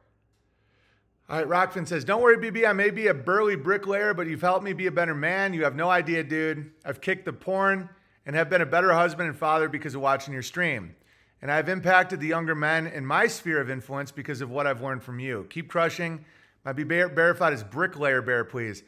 All 1.27 1.43
right, 1.43 1.47
Rockfin 1.47 1.87
says, 1.87 2.05
Don't 2.05 2.21
worry, 2.21 2.37
BB. 2.37 2.67
I 2.67 2.73
may 2.73 2.91
be 2.91 3.07
a 3.07 3.13
burly 3.13 3.55
bricklayer, 3.55 4.13
but 4.13 4.27
you've 4.27 4.41
helped 4.41 4.63
me 4.63 4.73
be 4.73 4.85
a 4.85 4.91
better 4.91 5.15
man. 5.15 5.53
You 5.55 5.63
have 5.63 5.75
no 5.75 5.89
idea, 5.89 6.23
dude. 6.23 6.71
I've 6.85 7.01
kicked 7.01 7.25
the 7.25 7.33
porn 7.33 7.89
and 8.27 8.35
have 8.35 8.49
been 8.49 8.61
a 8.61 8.65
better 8.65 8.93
husband 8.93 9.29
and 9.29 9.37
father 9.37 9.67
because 9.67 9.95
of 9.95 10.01
watching 10.01 10.33
your 10.33 10.43
stream. 10.43 10.95
And 11.41 11.51
I've 11.51 11.67
impacted 11.67 12.19
the 12.19 12.27
younger 12.27 12.53
men 12.53 12.85
in 12.87 13.05
my 13.05 13.25
sphere 13.25 13.59
of 13.59 13.71
influence 13.71 14.11
because 14.11 14.41
of 14.41 14.51
what 14.51 14.67
I've 14.67 14.81
learned 14.81 15.03
from 15.03 15.19
you. 15.19 15.47
Keep 15.49 15.69
crushing. 15.69 16.23
Might 16.63 16.73
be 16.73 16.83
verified 16.83 17.53
as 17.53 17.63
bricklayer 17.63 18.21
bear, 18.21 18.43
please. 18.43 18.83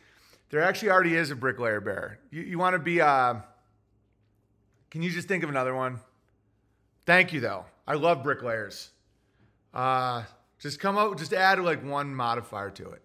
There 0.49 0.61
actually 0.61 0.91
already 0.91 1.15
is 1.15 1.31
a 1.31 1.35
bricklayer 1.35 1.81
bear. 1.81 2.19
You, 2.31 2.41
you 2.43 2.59
want 2.59 2.73
to 2.73 2.79
be, 2.79 3.01
uh, 3.01 3.35
can 4.91 5.01
you 5.01 5.09
just 5.09 5.27
think 5.27 5.43
of 5.43 5.49
another 5.49 5.73
one? 5.75 5.99
Thank 7.05 7.33
you, 7.33 7.39
though. 7.39 7.65
I 7.87 7.95
love 7.95 8.23
bricklayers. 8.23 8.89
Uh, 9.73 10.23
just 10.59 10.79
come 10.79 10.97
up, 10.97 11.17
just 11.17 11.33
add 11.33 11.59
like 11.59 11.83
one 11.83 12.13
modifier 12.15 12.69
to 12.71 12.91
it. 12.91 13.01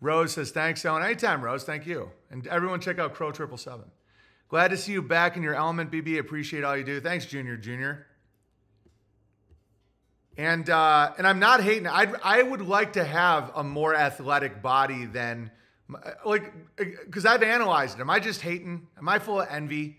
Rose 0.00 0.32
says, 0.32 0.50
thanks, 0.50 0.84
Ellen. 0.84 1.02
Anytime, 1.02 1.42
Rose. 1.42 1.64
Thank 1.64 1.86
you. 1.86 2.10
And 2.30 2.46
everyone 2.46 2.80
check 2.80 2.98
out 2.98 3.14
Crow 3.14 3.32
Triple 3.32 3.56
Seven. 3.56 3.90
Glad 4.48 4.68
to 4.68 4.76
see 4.76 4.92
you 4.92 5.02
back 5.02 5.36
in 5.36 5.42
your 5.42 5.54
element, 5.54 5.90
BB. 5.90 6.18
Appreciate 6.18 6.64
all 6.64 6.76
you 6.76 6.84
do. 6.84 7.00
Thanks, 7.00 7.26
Junior. 7.26 7.56
Junior. 7.56 8.06
And 10.36 10.68
uh, 10.68 11.12
and 11.16 11.26
I'm 11.26 11.38
not 11.38 11.62
hating. 11.62 11.88
I 11.88 12.12
I 12.22 12.42
would 12.42 12.60
like 12.60 12.92
to 12.92 13.04
have 13.04 13.50
a 13.54 13.64
more 13.64 13.94
athletic 13.94 14.60
body 14.60 15.06
than 15.06 15.50
like 16.26 16.52
because 16.76 17.24
I've 17.24 17.42
analyzed 17.42 17.98
it. 17.98 18.02
Am 18.02 18.10
I 18.10 18.20
just 18.20 18.42
hating? 18.42 18.86
Am 18.98 19.08
I 19.08 19.18
full 19.18 19.40
of 19.40 19.48
envy? 19.50 19.96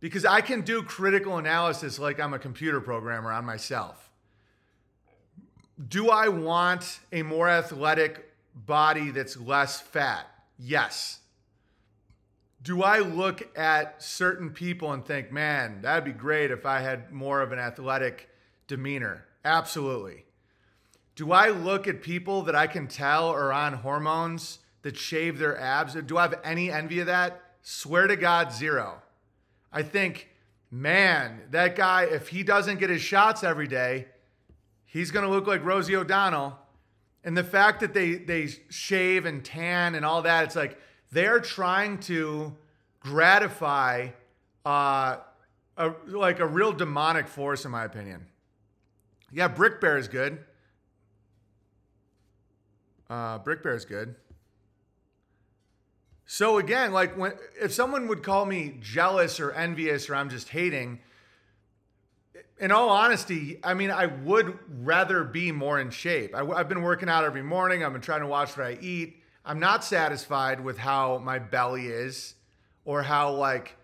Because 0.00 0.24
I 0.24 0.40
can 0.40 0.62
do 0.62 0.82
critical 0.82 1.38
analysis 1.38 1.98
like 2.00 2.18
I'm 2.18 2.34
a 2.34 2.38
computer 2.38 2.80
programmer 2.80 3.32
on 3.32 3.44
myself. 3.44 4.05
Do 5.88 6.08
I 6.08 6.28
want 6.28 7.00
a 7.12 7.22
more 7.22 7.48
athletic 7.48 8.32
body 8.54 9.10
that's 9.10 9.36
less 9.36 9.80
fat? 9.80 10.26
Yes. 10.58 11.20
Do 12.62 12.82
I 12.82 13.00
look 13.00 13.56
at 13.56 14.02
certain 14.02 14.50
people 14.50 14.92
and 14.92 15.04
think, 15.04 15.30
man, 15.30 15.82
that'd 15.82 16.04
be 16.04 16.12
great 16.12 16.50
if 16.50 16.64
I 16.64 16.80
had 16.80 17.12
more 17.12 17.42
of 17.42 17.52
an 17.52 17.58
athletic 17.58 18.30
demeanor? 18.66 19.26
Absolutely. 19.44 20.24
Do 21.14 21.32
I 21.32 21.50
look 21.50 21.86
at 21.86 22.02
people 22.02 22.42
that 22.42 22.54
I 22.54 22.66
can 22.66 22.88
tell 22.88 23.28
are 23.28 23.52
on 23.52 23.74
hormones 23.74 24.58
that 24.82 24.96
shave 24.96 25.38
their 25.38 25.58
abs? 25.60 25.94
Do 25.94 26.16
I 26.16 26.22
have 26.22 26.40
any 26.42 26.70
envy 26.70 27.00
of 27.00 27.06
that? 27.06 27.42
Swear 27.62 28.06
to 28.06 28.16
God, 28.16 28.52
zero. 28.52 29.02
I 29.72 29.82
think, 29.82 30.28
man, 30.70 31.42
that 31.50 31.76
guy, 31.76 32.04
if 32.04 32.28
he 32.28 32.42
doesn't 32.42 32.80
get 32.80 32.90
his 32.90 33.02
shots 33.02 33.44
every 33.44 33.66
day, 33.66 34.06
he's 34.86 35.10
going 35.10 35.24
to 35.24 35.30
look 35.30 35.46
like 35.46 35.64
Rosie 35.64 35.94
O'Donnell. 35.94 36.58
And 37.22 37.36
the 37.36 37.44
fact 37.44 37.80
that 37.80 37.92
they 37.92 38.14
they 38.14 38.48
shave 38.70 39.26
and 39.26 39.44
tan 39.44 39.94
and 39.94 40.04
all 40.04 40.22
that, 40.22 40.44
it's 40.44 40.56
like 40.56 40.78
they're 41.10 41.40
trying 41.40 41.98
to 42.00 42.54
gratify 43.00 44.08
uh, 44.64 45.16
a, 45.76 45.92
like 46.06 46.40
a 46.40 46.46
real 46.46 46.72
demonic 46.72 47.28
force, 47.28 47.64
in 47.64 47.70
my 47.70 47.84
opinion. 47.84 48.26
Yeah, 49.32 49.48
Brick 49.48 49.80
Bear 49.80 49.98
is 49.98 50.08
good. 50.08 50.38
Uh, 53.10 53.38
Brick 53.38 53.62
Bear 53.62 53.74
is 53.74 53.84
good. 53.84 54.14
So 56.26 56.58
again, 56.58 56.92
like 56.92 57.16
when 57.16 57.32
if 57.60 57.72
someone 57.72 58.08
would 58.08 58.22
call 58.22 58.46
me 58.46 58.76
jealous 58.80 59.38
or 59.38 59.52
envious 59.52 60.10
or 60.10 60.16
I'm 60.16 60.28
just 60.28 60.48
hating, 60.48 60.98
in 62.58 62.72
all 62.72 62.88
honesty, 62.88 63.58
I 63.62 63.74
mean, 63.74 63.90
I 63.90 64.06
would 64.06 64.58
rather 64.82 65.24
be 65.24 65.52
more 65.52 65.78
in 65.78 65.90
shape. 65.90 66.34
I, 66.34 66.44
have 66.56 66.68
been 66.68 66.82
working 66.82 67.08
out 67.08 67.24
every 67.24 67.42
morning. 67.42 67.84
I've 67.84 67.92
been 67.92 68.00
trying 68.00 68.20
to 68.20 68.26
watch 68.26 68.56
what 68.56 68.66
I 68.66 68.78
eat. 68.80 69.22
I'm 69.44 69.60
not 69.60 69.84
satisfied 69.84 70.62
with 70.64 70.78
how 70.78 71.18
my 71.18 71.38
belly 71.38 71.86
is 71.86 72.34
or 72.84 73.02
how, 73.02 73.32
like, 73.32 73.76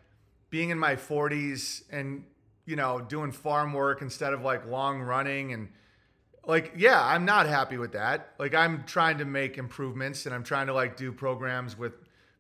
being 0.51 0.71
in 0.71 0.79
my 0.79 0.97
40s 0.97 1.83
and, 1.91 2.25
you 2.65 2.77
know, 2.77 3.01
doing 3.01 3.31
farm 3.31 3.73
work 3.73 4.03
instead 4.03 4.33
of 4.33 4.43
like 4.43 4.67
long 4.67 5.01
running. 5.01 5.53
And, 5.53 5.69
like, 6.47 6.73
yeah, 6.77 7.05
I'm 7.05 7.25
not 7.25 7.47
happy 7.47 7.77
with 7.77 7.93
that. 7.93 8.35
Like, 8.39 8.55
I'm 8.55 8.85
trying 8.85 9.19
to 9.19 9.25
make 9.25 9.59
improvements 9.59 10.27
and 10.27 10.35
I'm 10.35 10.45
trying 10.45 10.67
to, 10.67 10.75
like, 10.75 10.97
do 10.97 11.13
programs 11.13 11.77
with 11.77 11.93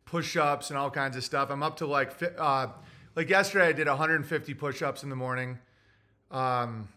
push 0.04 0.36
ups 0.36 0.70
and 0.70 0.78
all 0.78 0.90
kinds 0.90 1.16
of 1.16 1.24
stuff. 1.24 1.50
I'm 1.50 1.62
up 1.62 1.76
to 1.78 1.86
like, 1.86 2.12
uh, 2.38 2.68
like 3.16 3.30
yesterday, 3.30 3.68
I 3.68 3.72
did 3.72 3.86
150 3.86 4.54
push 4.54 4.82
ups 4.82 5.02
in 5.02 5.10
the 5.10 5.16
morning. 5.16 5.58
Um, 6.32 6.88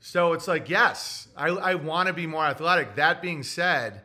so 0.00 0.32
it's 0.32 0.48
like, 0.48 0.70
yes, 0.70 1.28
I, 1.36 1.48
I 1.48 1.74
want 1.74 2.06
to 2.06 2.12
be 2.12 2.26
more 2.26 2.44
athletic. 2.44 2.94
That 2.94 3.20
being 3.20 3.42
said, 3.42 4.02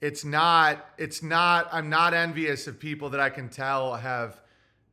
it's 0.00 0.24
not, 0.24 0.84
it's 0.98 1.22
not, 1.22 1.68
I'm 1.72 1.88
not 1.88 2.12
envious 2.12 2.66
of 2.66 2.80
people 2.80 3.10
that 3.10 3.20
I 3.20 3.30
can 3.30 3.48
tell 3.48 3.94
have 3.94 4.40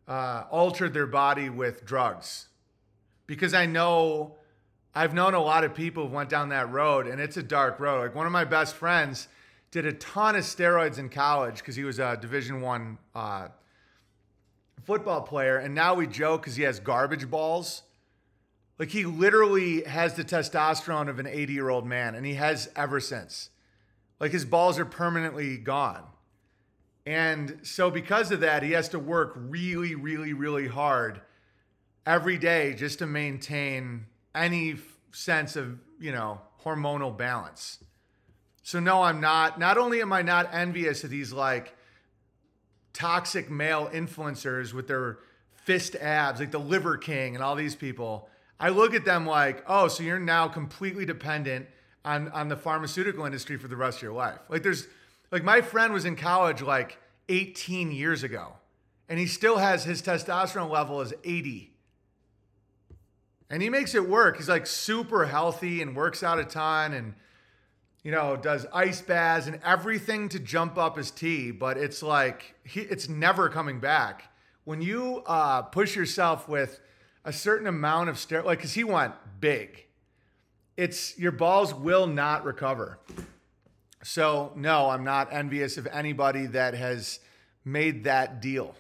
uh, 0.08 0.44
altered 0.52 0.94
their 0.94 1.08
body 1.08 1.50
with 1.50 1.86
drugs 1.86 2.48
because 3.28 3.54
I 3.54 3.66
know 3.66 4.36
I've 4.94 5.14
known 5.14 5.34
a 5.34 5.42
lot 5.42 5.64
of 5.64 5.74
people 5.74 6.08
who 6.08 6.14
went 6.14 6.30
down 6.30 6.50
that 6.50 6.70
road 6.70 7.08
and 7.08 7.20
it's 7.20 7.38
a 7.38 7.44
dark 7.44 7.80
road. 7.80 8.02
Like 8.02 8.16
one 8.16 8.26
of 8.26 8.32
my 8.32 8.46
best 8.46 8.76
friends 8.76 9.28
did 9.72 9.86
a 9.86 9.94
ton 9.94 10.36
of 10.36 10.44
steroids 10.44 10.98
in 10.98 11.10
college 11.10 11.58
because 11.58 11.76
he 11.76 11.84
was 11.84 12.00
a 12.00 12.18
division 12.18 12.62
one 12.62 12.98
uh, 13.16 13.48
football 14.84 15.22
player 15.22 15.58
and 15.58 15.74
now 15.74 15.94
we 15.94 16.08
joke 16.08 16.42
because 16.42 16.56
he 16.56 16.64
has 16.64 16.80
garbage 16.80 17.30
balls 17.30 17.84
like 18.82 18.90
he 18.90 19.06
literally 19.06 19.84
has 19.84 20.16
the 20.16 20.24
testosterone 20.24 21.08
of 21.08 21.20
an 21.20 21.28
80 21.28 21.54
year 21.54 21.70
old 21.70 21.86
man, 21.86 22.16
and 22.16 22.26
he 22.26 22.34
has 22.34 22.68
ever 22.76 23.00
since. 23.00 23.52
Like 24.20 24.32
his 24.32 24.44
balls 24.44 24.80
are 24.80 24.86
permanently 24.86 25.58
gone. 25.58 26.04
And 27.06 27.60
so, 27.62 27.92
because 27.92 28.32
of 28.32 28.40
that, 28.40 28.64
he 28.64 28.72
has 28.72 28.90
to 28.90 28.98
work 28.98 29.34
really, 29.36 29.94
really, 29.94 30.34
really 30.34 30.68
hard 30.68 31.22
every 32.08 32.40
day 32.40 32.74
just 32.74 32.98
to 33.00 33.06
maintain 33.06 34.08
any 34.34 34.78
sense 35.12 35.56
of, 35.56 35.78
you 36.00 36.12
know, 36.12 36.42
hormonal 36.66 37.16
balance. 37.16 37.84
So, 38.64 38.80
no, 38.80 39.04
I'm 39.04 39.22
not. 39.22 39.60
Not 39.60 39.78
only 39.78 40.02
am 40.02 40.12
I 40.12 40.24
not 40.24 40.52
envious 40.52 41.04
of 41.04 41.12
these 41.12 41.32
like 41.32 41.76
toxic 42.94 43.48
male 43.52 43.92
influencers 43.94 44.74
with 44.74 44.88
their 44.88 45.20
fist 45.66 45.96
abs, 45.98 46.40
like 46.40 46.50
the 46.50 46.60
Liver 46.60 46.98
King 46.98 47.36
and 47.36 47.44
all 47.44 47.56
these 47.56 47.76
people. 47.76 48.28
I 48.62 48.70
look 48.70 48.94
at 48.94 49.06
them 49.06 49.26
like, 49.26 49.64
oh, 49.68 49.88
so 49.88 50.04
you're 50.04 50.20
now 50.20 50.48
completely 50.48 51.04
dependent 51.04 51.66
on 52.06 52.30
on 52.30 52.48
the 52.48 52.56
pharmaceutical 52.56 53.26
industry 53.26 53.58
for 53.58 53.68
the 53.68 53.76
rest 53.76 53.98
of 53.98 54.04
your 54.04 54.14
life. 54.14 54.40
Like 54.50 54.62
there's 54.62 54.88
like 55.32 55.44
my 55.44 55.62
friend 55.62 55.92
was 55.92 56.06
in 56.06 56.16
college 56.16 56.62
like 56.62 57.00
18 57.30 57.92
years 57.92 58.24
ago 58.24 58.54
and 59.10 59.20
he 59.20 59.26
still 59.26 59.58
has 59.58 59.84
his 59.84 60.02
testosterone 60.02 60.70
level 60.70 61.02
is 61.02 61.12
80. 61.24 61.74
And 63.50 63.62
he 63.62 63.70
makes 63.70 63.96
it 63.96 64.08
work. 64.08 64.38
He's 64.38 64.48
like 64.48 64.68
super 64.68 65.26
healthy 65.26 65.82
and 65.82 65.96
works 65.96 66.24
out 66.24 66.40
a 66.40 66.46
ton 66.46 66.94
and 66.94 67.16
you 68.04 68.12
know, 68.12 68.36
does 68.36 68.66
ice 68.74 69.02
baths 69.02 69.46
and 69.48 69.60
everything 69.64 70.30
to 70.30 70.40
jump 70.40 70.78
up 70.78 70.98
his 70.98 71.12
T, 71.12 71.52
but 71.52 71.78
it's 71.78 72.02
like 72.02 72.56
he, 72.64 72.82
it's 72.82 73.10
never 73.10 73.50
coming 73.50 73.80
back. 73.80 74.32
when 74.64 74.82
you 74.82 75.24
uh, 75.26 75.64
push 75.64 75.96
yourself 75.96 76.48
with 76.48 76.80
a 77.24 77.34
certain 77.34 77.68
amount 77.68 78.10
of 78.10 78.16
steroid, 78.16 78.46
like, 78.46 78.60
because 78.60 78.74
he 78.74 78.84
went 78.84 79.14
big, 79.40 79.86
it's 80.78 81.18
your 81.18 81.32
balls 81.32 81.74
will 81.74 82.08
not 82.08 82.44
recover. 82.44 83.00
So, 84.04 84.52
no, 84.56 84.90
I'm 84.90 85.04
not 85.04 85.32
envious 85.32 85.78
of 85.78 85.88
anybody 85.88 86.48
that 86.48 86.74
has 86.74 87.20
made 87.64 88.06
that 88.06 88.42
deal. 88.42 88.76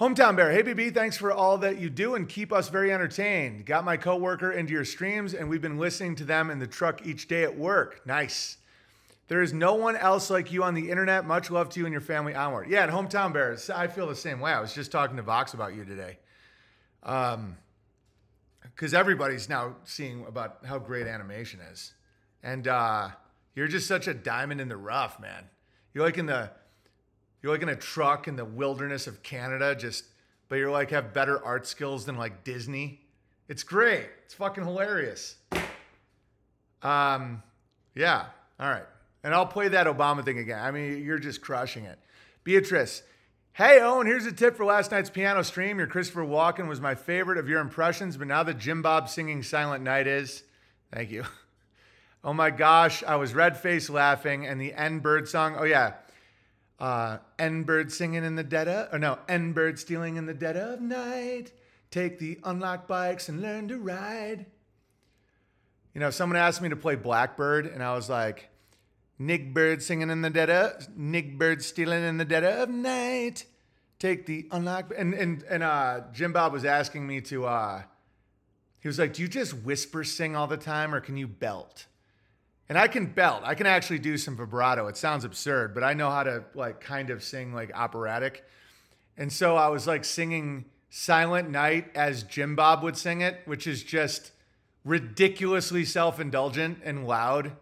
Hometown 0.00 0.36
Bear, 0.36 0.52
hey 0.52 0.62
BB, 0.62 0.92
thanks 0.92 1.16
for 1.16 1.32
all 1.32 1.56
that 1.58 1.78
you 1.78 1.88
do 1.88 2.16
and 2.16 2.28
keep 2.28 2.52
us 2.52 2.68
very 2.68 2.92
entertained. 2.92 3.64
Got 3.64 3.84
my 3.84 3.96
coworker 3.96 4.52
into 4.52 4.72
your 4.72 4.84
streams 4.84 5.32
and 5.32 5.48
we've 5.48 5.62
been 5.62 5.78
listening 5.78 6.14
to 6.16 6.24
them 6.24 6.50
in 6.50 6.58
the 6.58 6.66
truck 6.66 7.06
each 7.06 7.28
day 7.28 7.44
at 7.44 7.56
work. 7.56 8.06
Nice. 8.06 8.58
There 9.28 9.40
is 9.40 9.54
no 9.54 9.74
one 9.74 9.96
else 9.96 10.28
like 10.28 10.52
you 10.52 10.62
on 10.62 10.74
the 10.74 10.90
internet. 10.90 11.26
Much 11.26 11.50
love 11.50 11.70
to 11.70 11.80
you 11.80 11.86
and 11.86 11.92
your 11.92 12.02
family 12.02 12.34
onward. 12.34 12.68
Yeah, 12.68 12.84
and 12.84 12.92
Hometown 12.92 13.32
Bears, 13.32 13.70
I 13.70 13.86
feel 13.88 14.06
the 14.06 14.14
same 14.14 14.38
way. 14.38 14.52
I 14.52 14.60
was 14.60 14.74
just 14.74 14.92
talking 14.92 15.16
to 15.16 15.22
Vox 15.22 15.54
about 15.54 15.74
you 15.74 15.84
today. 15.84 16.18
Um, 17.06 17.56
because 18.74 18.92
everybody's 18.92 19.48
now 19.48 19.76
seeing 19.84 20.26
about 20.26 20.58
how 20.66 20.78
great 20.78 21.06
animation 21.06 21.60
is. 21.72 21.94
And 22.42 22.68
uh, 22.68 23.08
you're 23.54 23.68
just 23.68 23.86
such 23.86 24.06
a 24.06 24.12
diamond 24.12 24.60
in 24.60 24.68
the 24.68 24.76
rough, 24.76 25.18
man. 25.18 25.44
You're 25.94 26.04
like 26.04 26.18
in 26.18 26.26
the 26.26 26.50
you're 27.42 27.52
like 27.52 27.62
in 27.62 27.68
a 27.68 27.76
truck 27.76 28.28
in 28.28 28.36
the 28.36 28.44
wilderness 28.44 29.06
of 29.06 29.22
Canada, 29.22 29.74
just 29.74 30.04
but 30.48 30.56
you're 30.56 30.70
like 30.70 30.90
have 30.90 31.14
better 31.14 31.42
art 31.42 31.66
skills 31.66 32.04
than 32.04 32.16
like 32.16 32.44
Disney. 32.44 33.00
It's 33.48 33.62
great. 33.62 34.08
It's 34.24 34.34
fucking 34.34 34.64
hilarious. 34.64 35.36
Um, 36.82 37.42
yeah. 37.94 38.26
All 38.60 38.68
right. 38.68 38.86
And 39.24 39.34
I'll 39.34 39.46
play 39.46 39.68
that 39.68 39.86
Obama 39.86 40.24
thing 40.24 40.38
again. 40.38 40.58
I 40.58 40.70
mean, 40.70 41.02
you're 41.02 41.18
just 41.18 41.40
crushing 41.40 41.84
it. 41.84 41.98
Beatrice, 42.44 43.02
hey 43.56 43.80
Owen, 43.80 44.06
here's 44.06 44.26
a 44.26 44.32
tip 44.32 44.54
for 44.54 44.66
last 44.66 44.90
night's 44.90 45.08
piano 45.08 45.42
stream. 45.42 45.78
Your 45.78 45.86
Christopher 45.86 46.26
Walken 46.26 46.68
was 46.68 46.78
my 46.78 46.94
favorite 46.94 47.38
of 47.38 47.48
your 47.48 47.60
impressions, 47.60 48.18
but 48.18 48.26
now 48.26 48.42
that 48.42 48.58
Jim 48.58 48.82
Bob 48.82 49.08
singing 49.08 49.42
Silent 49.42 49.82
Night 49.82 50.06
is. 50.06 50.42
Thank 50.92 51.10
you. 51.10 51.24
Oh 52.24 52.32
my 52.32 52.50
gosh, 52.50 53.04
I 53.04 53.14
was 53.14 53.34
red 53.34 53.56
faced 53.56 53.88
laughing, 53.88 54.48
and 54.48 54.60
the 54.60 54.72
N 54.72 54.98
Bird 54.98 55.28
song. 55.28 55.54
Oh 55.56 55.62
yeah, 55.62 55.92
uh, 56.80 57.18
N 57.38 57.62
bird 57.62 57.92
singing 57.92 58.24
in 58.24 58.34
the 58.34 58.42
dead 58.42 58.66
of, 58.66 58.92
or 58.92 58.98
no, 58.98 59.20
N 59.28 59.52
bird 59.52 59.78
stealing 59.78 60.16
in 60.16 60.26
the 60.26 60.34
dead 60.34 60.56
of 60.56 60.80
night. 60.80 61.52
Take 61.92 62.18
the 62.18 62.40
unlocked 62.42 62.88
bikes 62.88 63.28
and 63.28 63.40
learn 63.40 63.68
to 63.68 63.78
ride. 63.78 64.46
You 65.94 66.00
know, 66.00 66.10
someone 66.10 66.36
asked 66.36 66.60
me 66.60 66.68
to 66.68 66.74
play 66.74 66.96
Blackbird, 66.96 67.66
and 67.66 67.80
I 67.80 67.94
was 67.94 68.10
like, 68.10 68.48
Nick 69.18 69.54
Bird 69.54 69.82
singing 69.82 70.10
in 70.10 70.22
the 70.22 70.30
dead 70.30 70.50
of, 70.50 70.88
Nick 70.96 71.38
Bird 71.38 71.62
stealing 71.62 72.04
in 72.04 72.18
the 72.18 72.24
dead 72.24 72.44
of 72.44 72.68
night. 72.68 73.46
Take 73.98 74.26
the 74.26 74.46
unlock 74.50 74.92
and 74.96 75.14
and 75.14 75.42
and 75.44 75.62
uh, 75.62 76.02
Jim 76.12 76.32
Bob 76.32 76.52
was 76.52 76.64
asking 76.64 77.06
me 77.06 77.22
to. 77.22 77.46
Uh, 77.46 77.82
he 78.80 78.88
was 78.88 78.98
like, 78.98 79.14
"Do 79.14 79.22
you 79.22 79.28
just 79.28 79.54
whisper 79.54 80.04
sing 80.04 80.36
all 80.36 80.46
the 80.46 80.58
time, 80.58 80.94
or 80.94 81.00
can 81.00 81.16
you 81.16 81.26
belt?" 81.26 81.86
And 82.68 82.76
I 82.76 82.88
can 82.88 83.06
belt. 83.06 83.42
I 83.44 83.54
can 83.54 83.66
actually 83.66 84.00
do 84.00 84.18
some 84.18 84.36
vibrato. 84.36 84.88
It 84.88 84.96
sounds 84.96 85.24
absurd, 85.24 85.72
but 85.72 85.82
I 85.82 85.94
know 85.94 86.10
how 86.10 86.24
to 86.24 86.44
like 86.54 86.80
kind 86.80 87.10
of 87.10 87.22
sing 87.22 87.54
like 87.54 87.70
operatic. 87.74 88.44
And 89.16 89.32
so 89.32 89.56
I 89.56 89.68
was 89.68 89.86
like 89.86 90.04
singing 90.04 90.66
Silent 90.90 91.48
Night 91.48 91.90
as 91.94 92.22
Jim 92.22 92.54
Bob 92.54 92.82
would 92.82 92.96
sing 92.96 93.22
it, 93.22 93.40
which 93.46 93.66
is 93.66 93.82
just 93.82 94.32
ridiculously 94.84 95.84
self-indulgent 95.84 96.80
and 96.84 97.06
loud. 97.06 97.52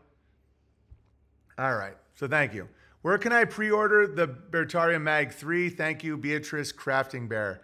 All 1.59 1.75
right. 1.75 1.97
So 2.15 2.27
thank 2.29 2.55
you. 2.55 2.69
Where 3.03 3.19
can 3.19 3.33
I 3.33 3.45
pre-order 3.45 4.07
the 4.07 4.27
Bertaria 4.27 5.01
Mag 5.01 5.33
3? 5.33 5.69
Thank 5.71 6.03
you, 6.03 6.17
Beatrice 6.17 6.73
Crafting 6.73 7.29
Bear. 7.29 7.61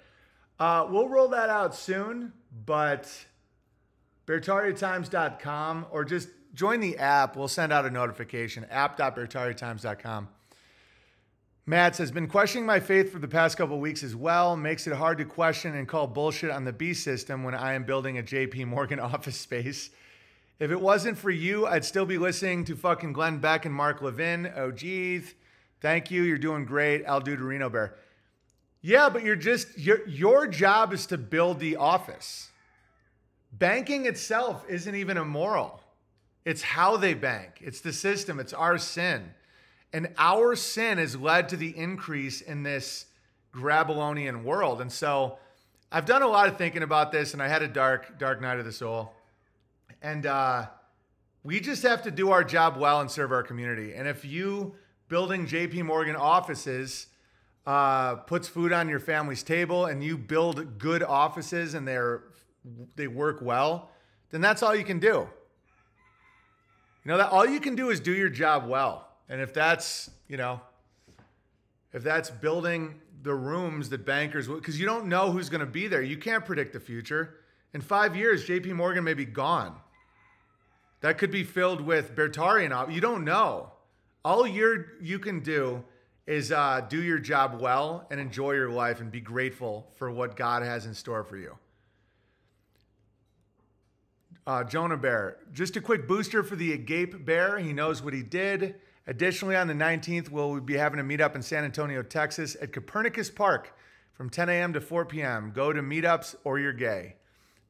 Uh, 0.58 0.86
we'll 0.90 1.08
roll 1.08 1.28
that 1.28 1.48
out 1.48 1.74
soon, 1.74 2.34
but 2.66 3.10
bertariatimes.com 4.26 5.86
or 5.90 6.04
just 6.04 6.28
join 6.52 6.80
the 6.80 6.98
app. 6.98 7.36
We'll 7.36 7.48
send 7.48 7.72
out 7.72 7.86
a 7.86 7.90
notification. 7.90 8.66
app.bertariatimes.com. 8.70 10.28
Matt 11.66 11.96
says, 11.96 12.10
been 12.10 12.26
questioning 12.26 12.66
my 12.66 12.80
faith 12.80 13.12
for 13.12 13.18
the 13.18 13.28
past 13.28 13.56
couple 13.56 13.78
weeks 13.78 14.02
as 14.02 14.16
well. 14.16 14.56
Makes 14.56 14.86
it 14.86 14.92
hard 14.92 15.18
to 15.18 15.24
question 15.24 15.76
and 15.76 15.86
call 15.86 16.06
bullshit 16.06 16.50
on 16.50 16.64
the 16.64 16.72
B 16.72 16.92
system 16.92 17.44
when 17.44 17.54
I 17.54 17.74
am 17.74 17.84
building 17.84 18.18
a 18.18 18.22
JP 18.22 18.66
Morgan 18.66 18.98
office 19.00 19.36
space. 19.36 19.90
If 20.60 20.70
it 20.70 20.80
wasn't 20.80 21.18
for 21.18 21.30
you, 21.30 21.66
I'd 21.66 21.86
still 21.86 22.04
be 22.04 22.18
listening 22.18 22.64
to 22.66 22.76
fucking 22.76 23.14
Glenn 23.14 23.38
Beck 23.38 23.64
and 23.64 23.74
Mark 23.74 24.02
Levin. 24.02 24.52
Oh, 24.54 24.70
geez. 24.70 25.34
Thank 25.80 26.10
you. 26.10 26.22
You're 26.22 26.38
doing 26.38 26.66
great. 26.66 27.02
Al 27.04 27.22
Duderino 27.22 27.72
Bear. 27.72 27.96
Yeah, 28.82 29.08
but 29.08 29.24
you're 29.24 29.36
just, 29.36 29.78
your, 29.78 30.06
your 30.06 30.46
job 30.46 30.92
is 30.92 31.06
to 31.06 31.18
build 31.18 31.60
the 31.60 31.76
office. 31.76 32.50
Banking 33.52 34.06
itself 34.06 34.64
isn't 34.68 34.94
even 34.94 35.16
immoral. 35.16 35.82
It's 36.44 36.62
how 36.62 36.96
they 36.96 37.14
bank, 37.14 37.60
it's 37.60 37.80
the 37.80 37.92
system, 37.92 38.40
it's 38.40 38.54
our 38.54 38.78
sin. 38.78 39.34
And 39.92 40.08
our 40.16 40.56
sin 40.56 40.98
has 40.98 41.16
led 41.16 41.50
to 41.50 41.56
the 41.56 41.76
increase 41.76 42.40
in 42.40 42.62
this 42.62 43.06
Grabbalonian 43.52 44.44
world. 44.44 44.80
And 44.80 44.90
so 44.90 45.38
I've 45.92 46.06
done 46.06 46.22
a 46.22 46.28
lot 46.28 46.48
of 46.48 46.56
thinking 46.56 46.82
about 46.82 47.12
this, 47.12 47.34
and 47.34 47.42
I 47.42 47.48
had 47.48 47.62
a 47.62 47.68
dark, 47.68 48.18
dark 48.18 48.40
night 48.40 48.58
of 48.58 48.64
the 48.64 48.72
soul. 48.72 49.12
And 50.02 50.26
uh, 50.26 50.66
we 51.42 51.60
just 51.60 51.82
have 51.82 52.02
to 52.02 52.10
do 52.10 52.30
our 52.30 52.44
job 52.44 52.76
well 52.76 53.00
and 53.00 53.10
serve 53.10 53.32
our 53.32 53.42
community. 53.42 53.94
And 53.94 54.08
if 54.08 54.24
you 54.24 54.74
building 55.08 55.46
JP 55.46 55.84
Morgan 55.84 56.16
offices 56.16 57.06
uh, 57.66 58.16
puts 58.16 58.48
food 58.48 58.72
on 58.72 58.88
your 58.88 59.00
family's 59.00 59.42
table 59.42 59.86
and 59.86 60.02
you 60.02 60.16
build 60.16 60.78
good 60.78 61.02
offices 61.02 61.74
and 61.74 61.86
they're 61.86 62.24
they 62.94 63.06
work 63.06 63.40
well, 63.40 63.90
then 64.30 64.40
that's 64.40 64.62
all 64.62 64.74
you 64.74 64.84
can 64.84 64.98
do. 64.98 65.28
You 67.04 67.06
know 67.06 67.16
that 67.16 67.30
all 67.30 67.46
you 67.46 67.60
can 67.60 67.74
do 67.74 67.90
is 67.90 68.00
do 68.00 68.12
your 68.12 68.28
job 68.28 68.66
well. 68.66 69.08
And 69.28 69.40
if 69.40 69.54
that's, 69.54 70.10
you 70.28 70.36
know, 70.36 70.60
if 71.92 72.02
that's 72.02 72.30
building 72.30 73.00
the 73.22 73.34
rooms 73.34 73.88
that 73.90 74.04
bankers 74.04 74.48
because 74.48 74.78
you 74.78 74.86
don't 74.86 75.06
know 75.06 75.30
who's 75.30 75.48
going 75.48 75.60
to 75.60 75.66
be 75.66 75.86
there. 75.86 76.02
You 76.02 76.16
can't 76.16 76.44
predict 76.44 76.72
the 76.72 76.80
future. 76.80 77.39
In 77.72 77.80
5 77.80 78.16
years 78.16 78.46
JP 78.46 78.72
Morgan 78.74 79.04
may 79.04 79.14
be 79.14 79.24
gone. 79.24 79.76
That 81.00 81.18
could 81.18 81.30
be 81.30 81.44
filled 81.44 81.80
with 81.80 82.14
Bertarian. 82.14 82.92
You 82.92 83.00
don't 83.00 83.24
know. 83.24 83.72
All 84.24 84.46
you're 84.46 84.98
you 85.00 85.18
can 85.18 85.40
do 85.40 85.82
is 86.26 86.52
uh, 86.52 86.82
do 86.88 87.02
your 87.02 87.18
job 87.18 87.60
well 87.60 88.06
and 88.10 88.20
enjoy 88.20 88.52
your 88.52 88.70
life 88.70 89.00
and 89.00 89.10
be 89.10 89.20
grateful 89.20 89.88
for 89.96 90.10
what 90.10 90.36
God 90.36 90.62
has 90.62 90.86
in 90.86 90.94
store 90.94 91.24
for 91.24 91.36
you. 91.36 91.56
Uh, 94.46 94.64
Jonah 94.64 94.96
Bear, 94.96 95.38
just 95.52 95.76
a 95.76 95.80
quick 95.80 96.06
booster 96.06 96.42
for 96.42 96.56
the 96.56 96.72
Agape 96.72 97.24
Bear. 97.24 97.58
He 97.58 97.72
knows 97.72 98.02
what 98.02 98.14
he 98.14 98.22
did. 98.22 98.76
Additionally, 99.06 99.56
on 99.56 99.66
the 99.66 99.74
19th, 99.74 100.28
we'll 100.28 100.60
be 100.60 100.76
having 100.76 101.00
a 101.00 101.04
meetup 101.04 101.34
in 101.34 101.42
San 101.42 101.64
Antonio, 101.64 102.02
Texas 102.02 102.56
at 102.60 102.72
Copernicus 102.72 103.30
Park 103.30 103.76
from 104.12 104.28
10 104.28 104.48
a.m. 104.48 104.72
to 104.72 104.80
4 104.80 105.06
p.m. 105.06 105.50
Go 105.54 105.72
to 105.72 105.82
meetups 105.82 106.36
or 106.44 106.58
you're 106.58 106.72
gay. 106.72 107.16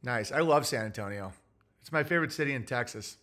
Nice. 0.03 0.33
I 0.33 0.41
love 0.41 0.67
San 0.67 0.85
Antonio. 0.85 1.33
It's 1.81 1.93
my 1.93 2.03
favorite 2.05 2.33
city 2.33 2.55
in 2.55 2.65
Texas. 2.65 3.17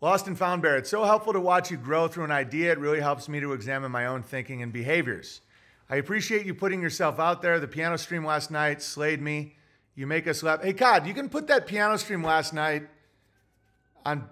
Lost 0.00 0.28
and 0.28 0.38
Found 0.38 0.64
it's 0.64 0.90
so 0.90 1.04
helpful 1.04 1.32
to 1.32 1.40
watch 1.40 1.72
you 1.72 1.76
grow 1.76 2.06
through 2.06 2.24
an 2.24 2.30
idea. 2.30 2.70
It 2.70 2.78
really 2.78 3.00
helps 3.00 3.28
me 3.28 3.40
to 3.40 3.52
examine 3.52 3.90
my 3.90 4.06
own 4.06 4.22
thinking 4.22 4.62
and 4.62 4.72
behaviors. 4.72 5.40
I 5.90 5.96
appreciate 5.96 6.46
you 6.46 6.54
putting 6.54 6.80
yourself 6.80 7.18
out 7.18 7.42
there. 7.42 7.58
The 7.58 7.66
piano 7.66 7.96
stream 7.96 8.24
last 8.24 8.50
night 8.50 8.80
slayed 8.80 9.20
me. 9.20 9.56
You 9.96 10.06
make 10.06 10.28
us 10.28 10.44
laugh. 10.44 10.62
Hey, 10.62 10.72
Cod, 10.72 11.06
you 11.06 11.14
can 11.14 11.28
put 11.28 11.48
that 11.48 11.66
piano 11.66 11.96
stream 11.96 12.22
last 12.22 12.54
night 12.54 12.88
on. 14.06 14.28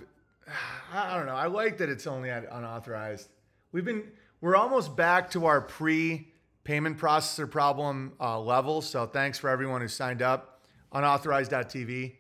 I 0.93 1.17
don't 1.17 1.27
know. 1.27 1.35
I 1.35 1.47
like 1.47 1.79
that 1.79 1.89
it's 1.89 2.07
only 2.07 2.31
unauthorized. 2.31 3.29
We've 3.73 3.85
been 3.85 4.05
we're 4.41 4.55
almost 4.55 4.95
back 4.95 5.31
to 5.33 5.47
our 5.47 5.61
pre 5.61 6.29
payment 6.63 6.99
processor 6.99 7.51
problem 7.51 8.13
uh, 8.21 8.39
level. 8.39 8.83
So 8.83 9.07
thanks 9.07 9.39
for 9.39 9.51
everyone 9.51 9.81
who 9.81 9.89
signed 9.89 10.23
up. 10.23 10.56
Unauthorized.tv. 10.97 12.15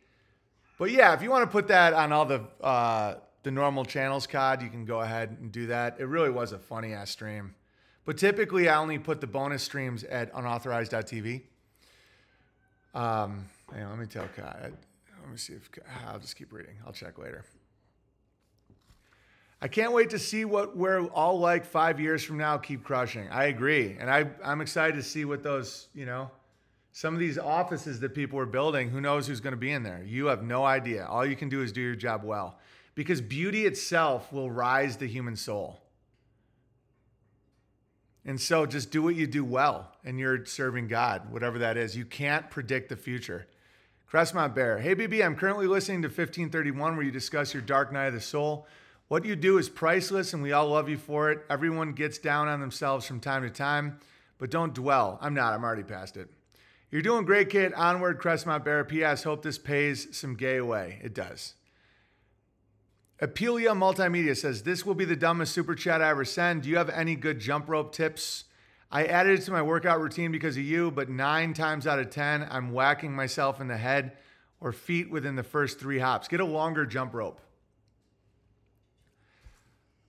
But 0.78 0.90
yeah, 0.90 1.14
if 1.14 1.22
you 1.22 1.30
want 1.30 1.44
to 1.44 1.50
put 1.50 1.68
that 1.68 1.94
on 1.94 2.12
all 2.12 2.26
the 2.26 2.42
uh, 2.60 3.16
the 3.42 3.50
normal 3.50 3.84
channels, 3.84 4.26
COD, 4.26 4.62
you 4.62 4.68
can 4.68 4.84
go 4.84 5.00
ahead 5.00 5.36
and 5.40 5.50
do 5.50 5.68
that. 5.68 5.96
It 5.98 6.06
really 6.06 6.30
was 6.30 6.52
a 6.52 6.58
funny 6.58 6.92
ass 6.92 7.10
stream. 7.10 7.54
But 8.04 8.18
typically, 8.18 8.68
I 8.68 8.76
only 8.78 8.98
put 8.98 9.20
the 9.20 9.26
bonus 9.26 9.62
streams 9.62 10.04
at 10.04 10.30
unauthorized.tv. 10.34 11.42
Um, 12.94 13.46
hang 13.72 13.84
on, 13.84 13.90
let 13.90 13.98
me 13.98 14.06
tell 14.06 14.28
Kai. 14.36 14.70
Let 15.22 15.30
me 15.30 15.36
see 15.36 15.54
if 15.54 15.68
I'll 16.06 16.18
just 16.18 16.36
keep 16.36 16.52
reading. 16.52 16.76
I'll 16.86 16.92
check 16.92 17.18
later. 17.18 17.44
I 19.60 19.68
can't 19.68 19.92
wait 19.92 20.10
to 20.10 20.18
see 20.18 20.44
what 20.44 20.76
we're 20.76 21.06
all 21.06 21.38
like 21.38 21.64
five 21.64 21.98
years 21.98 22.22
from 22.22 22.36
now. 22.36 22.58
Keep 22.58 22.84
crushing. 22.84 23.28
I 23.30 23.44
agree, 23.44 23.96
and 23.98 24.10
I 24.10 24.26
I'm 24.44 24.60
excited 24.60 24.96
to 24.96 25.02
see 25.02 25.24
what 25.24 25.42
those 25.42 25.88
you 25.94 26.04
know, 26.04 26.30
some 26.96 27.12
of 27.12 27.20
these 27.20 27.36
offices 27.36 28.00
that 28.00 28.14
people 28.14 28.38
are 28.38 28.46
building. 28.46 28.88
Who 28.88 29.02
knows 29.02 29.26
who's 29.26 29.40
going 29.40 29.52
to 29.52 29.58
be 29.58 29.70
in 29.70 29.82
there? 29.82 30.02
You 30.02 30.28
have 30.28 30.42
no 30.42 30.64
idea. 30.64 31.04
All 31.04 31.26
you 31.26 31.36
can 31.36 31.50
do 31.50 31.60
is 31.60 31.70
do 31.70 31.82
your 31.82 31.94
job 31.94 32.24
well, 32.24 32.58
because 32.94 33.20
beauty 33.20 33.66
itself 33.66 34.32
will 34.32 34.50
rise 34.50 34.96
the 34.96 35.06
human 35.06 35.36
soul. 35.36 35.82
And 38.24 38.40
so 38.40 38.64
just 38.64 38.90
do 38.90 39.02
what 39.02 39.14
you 39.14 39.26
do 39.26 39.44
well 39.44 39.92
and 40.04 40.18
you're 40.18 40.46
serving 40.46 40.88
God, 40.88 41.30
whatever 41.30 41.58
that 41.58 41.76
is. 41.76 41.94
You 41.94 42.06
can't 42.06 42.48
predict 42.48 42.88
the 42.88 42.96
future. 42.96 43.46
Crestmont 44.10 44.54
Bear, 44.54 44.78
hey 44.78 44.94
BB, 44.94 45.22
I'm 45.22 45.36
currently 45.36 45.66
listening 45.66 46.00
to 46.00 46.08
1531 46.08 46.96
where 46.96 47.04
you 47.04 47.12
discuss 47.12 47.52
your 47.52 47.62
dark 47.62 47.92
night 47.92 48.06
of 48.06 48.14
the 48.14 48.22
soul. 48.22 48.66
What 49.08 49.26
you 49.26 49.36
do 49.36 49.58
is 49.58 49.68
priceless 49.68 50.32
and 50.32 50.42
we 50.42 50.52
all 50.52 50.68
love 50.68 50.88
you 50.88 50.96
for 50.96 51.30
it. 51.30 51.44
Everyone 51.50 51.92
gets 51.92 52.16
down 52.16 52.48
on 52.48 52.60
themselves 52.60 53.06
from 53.06 53.20
time 53.20 53.42
to 53.42 53.50
time, 53.50 54.00
but 54.38 54.50
don't 54.50 54.72
dwell. 54.72 55.18
I'm 55.20 55.34
not, 55.34 55.52
I'm 55.52 55.62
already 55.62 55.82
past 55.82 56.16
it. 56.16 56.30
You're 56.90 57.02
doing 57.02 57.24
great, 57.24 57.50
kid. 57.50 57.74
Onward, 57.74 58.20
Crestmont 58.20 58.64
Bear. 58.64 58.84
P.S. 58.84 59.24
Hope 59.24 59.42
this 59.42 59.58
pays 59.58 60.16
some 60.16 60.36
gay 60.36 60.56
away. 60.56 61.00
It 61.02 61.14
does. 61.14 61.54
Apelia 63.20 63.74
Multimedia 63.76 64.36
says, 64.36 64.62
This 64.62 64.86
will 64.86 64.94
be 64.94 65.04
the 65.04 65.16
dumbest 65.16 65.52
super 65.52 65.74
chat 65.74 66.02
I 66.02 66.10
ever 66.10 66.24
send. 66.24 66.62
Do 66.62 66.68
you 66.68 66.76
have 66.76 66.90
any 66.90 67.16
good 67.16 67.40
jump 67.40 67.68
rope 67.68 67.92
tips? 67.92 68.44
I 68.90 69.06
added 69.06 69.40
it 69.40 69.42
to 69.44 69.50
my 69.50 69.62
workout 69.62 70.00
routine 70.00 70.30
because 70.30 70.56
of 70.56 70.62
you, 70.62 70.90
but 70.90 71.08
nine 71.08 71.54
times 71.54 71.86
out 71.86 71.98
of 71.98 72.10
10, 72.10 72.46
I'm 72.50 72.72
whacking 72.72 73.14
myself 73.16 73.60
in 73.60 73.66
the 73.66 73.76
head 73.76 74.12
or 74.60 74.70
feet 74.70 75.10
within 75.10 75.34
the 75.34 75.42
first 75.42 75.80
three 75.80 75.98
hops. 75.98 76.28
Get 76.28 76.40
a 76.40 76.44
longer 76.44 76.86
jump 76.86 77.14
rope. 77.14 77.40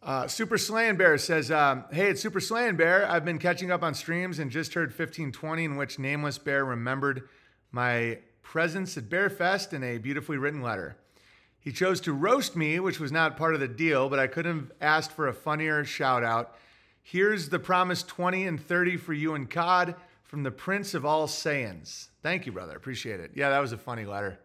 Uh, 0.07 0.25
Super 0.25 0.57
Slaying 0.57 0.95
Bear 0.95 1.17
says, 1.17 1.51
um, 1.51 1.83
Hey, 1.91 2.07
it's 2.11 2.21
Super 2.21 2.39
Slaying 2.39 2.77
Bear. 2.77 3.05
I've 3.11 3.25
been 3.25 3.39
catching 3.39 3.71
up 3.71 3.83
on 3.83 3.93
streams 3.93 4.39
and 4.39 4.49
just 4.49 4.73
heard 4.73 4.87
1520, 4.87 5.65
in 5.65 5.75
which 5.75 5.99
Nameless 5.99 6.37
Bear 6.37 6.63
remembered 6.63 7.27
my 7.73 8.19
presence 8.41 8.95
at 8.95 9.09
Bear 9.09 9.29
Fest 9.29 9.73
in 9.73 9.83
a 9.83 9.97
beautifully 9.97 10.37
written 10.37 10.61
letter. 10.61 10.95
He 11.59 11.73
chose 11.73 11.99
to 12.01 12.13
roast 12.13 12.55
me, 12.55 12.79
which 12.79 13.01
was 13.01 13.11
not 13.11 13.35
part 13.35 13.53
of 13.53 13.59
the 13.59 13.67
deal, 13.67 14.07
but 14.07 14.17
I 14.17 14.27
couldn't 14.27 14.57
have 14.57 14.71
asked 14.79 15.11
for 15.11 15.27
a 15.27 15.33
funnier 15.33 15.83
shout 15.83 16.23
out. 16.23 16.55
Here's 17.03 17.49
the 17.49 17.59
promise 17.59 18.01
20 18.01 18.47
and 18.47 18.61
30 18.65 18.95
for 18.95 19.11
you 19.11 19.33
and 19.33 19.49
COD 19.49 19.93
from 20.23 20.43
the 20.43 20.51
Prince 20.51 20.93
of 20.93 21.05
All 21.05 21.27
Saiyans. 21.27 22.07
Thank 22.23 22.45
you, 22.45 22.53
brother. 22.53 22.77
Appreciate 22.77 23.19
it. 23.19 23.31
Yeah, 23.35 23.49
that 23.49 23.59
was 23.59 23.73
a 23.73 23.77
funny 23.77 24.05
letter. 24.05 24.39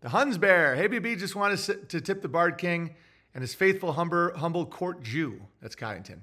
The 0.00 0.08
Huns 0.08 0.38
Bear. 0.38 0.74
Hey, 0.74 0.88
BB, 0.88 1.20
just 1.20 1.36
wanted 1.36 1.88
to 1.90 2.00
tip 2.00 2.20
the 2.20 2.28
Bard 2.28 2.58
King 2.58 2.96
and 3.34 3.42
his 3.42 3.54
faithful, 3.54 3.92
humble, 3.92 4.66
court 4.66 5.02
Jew. 5.02 5.40
That's 5.60 5.74
Coddington. 5.74 6.22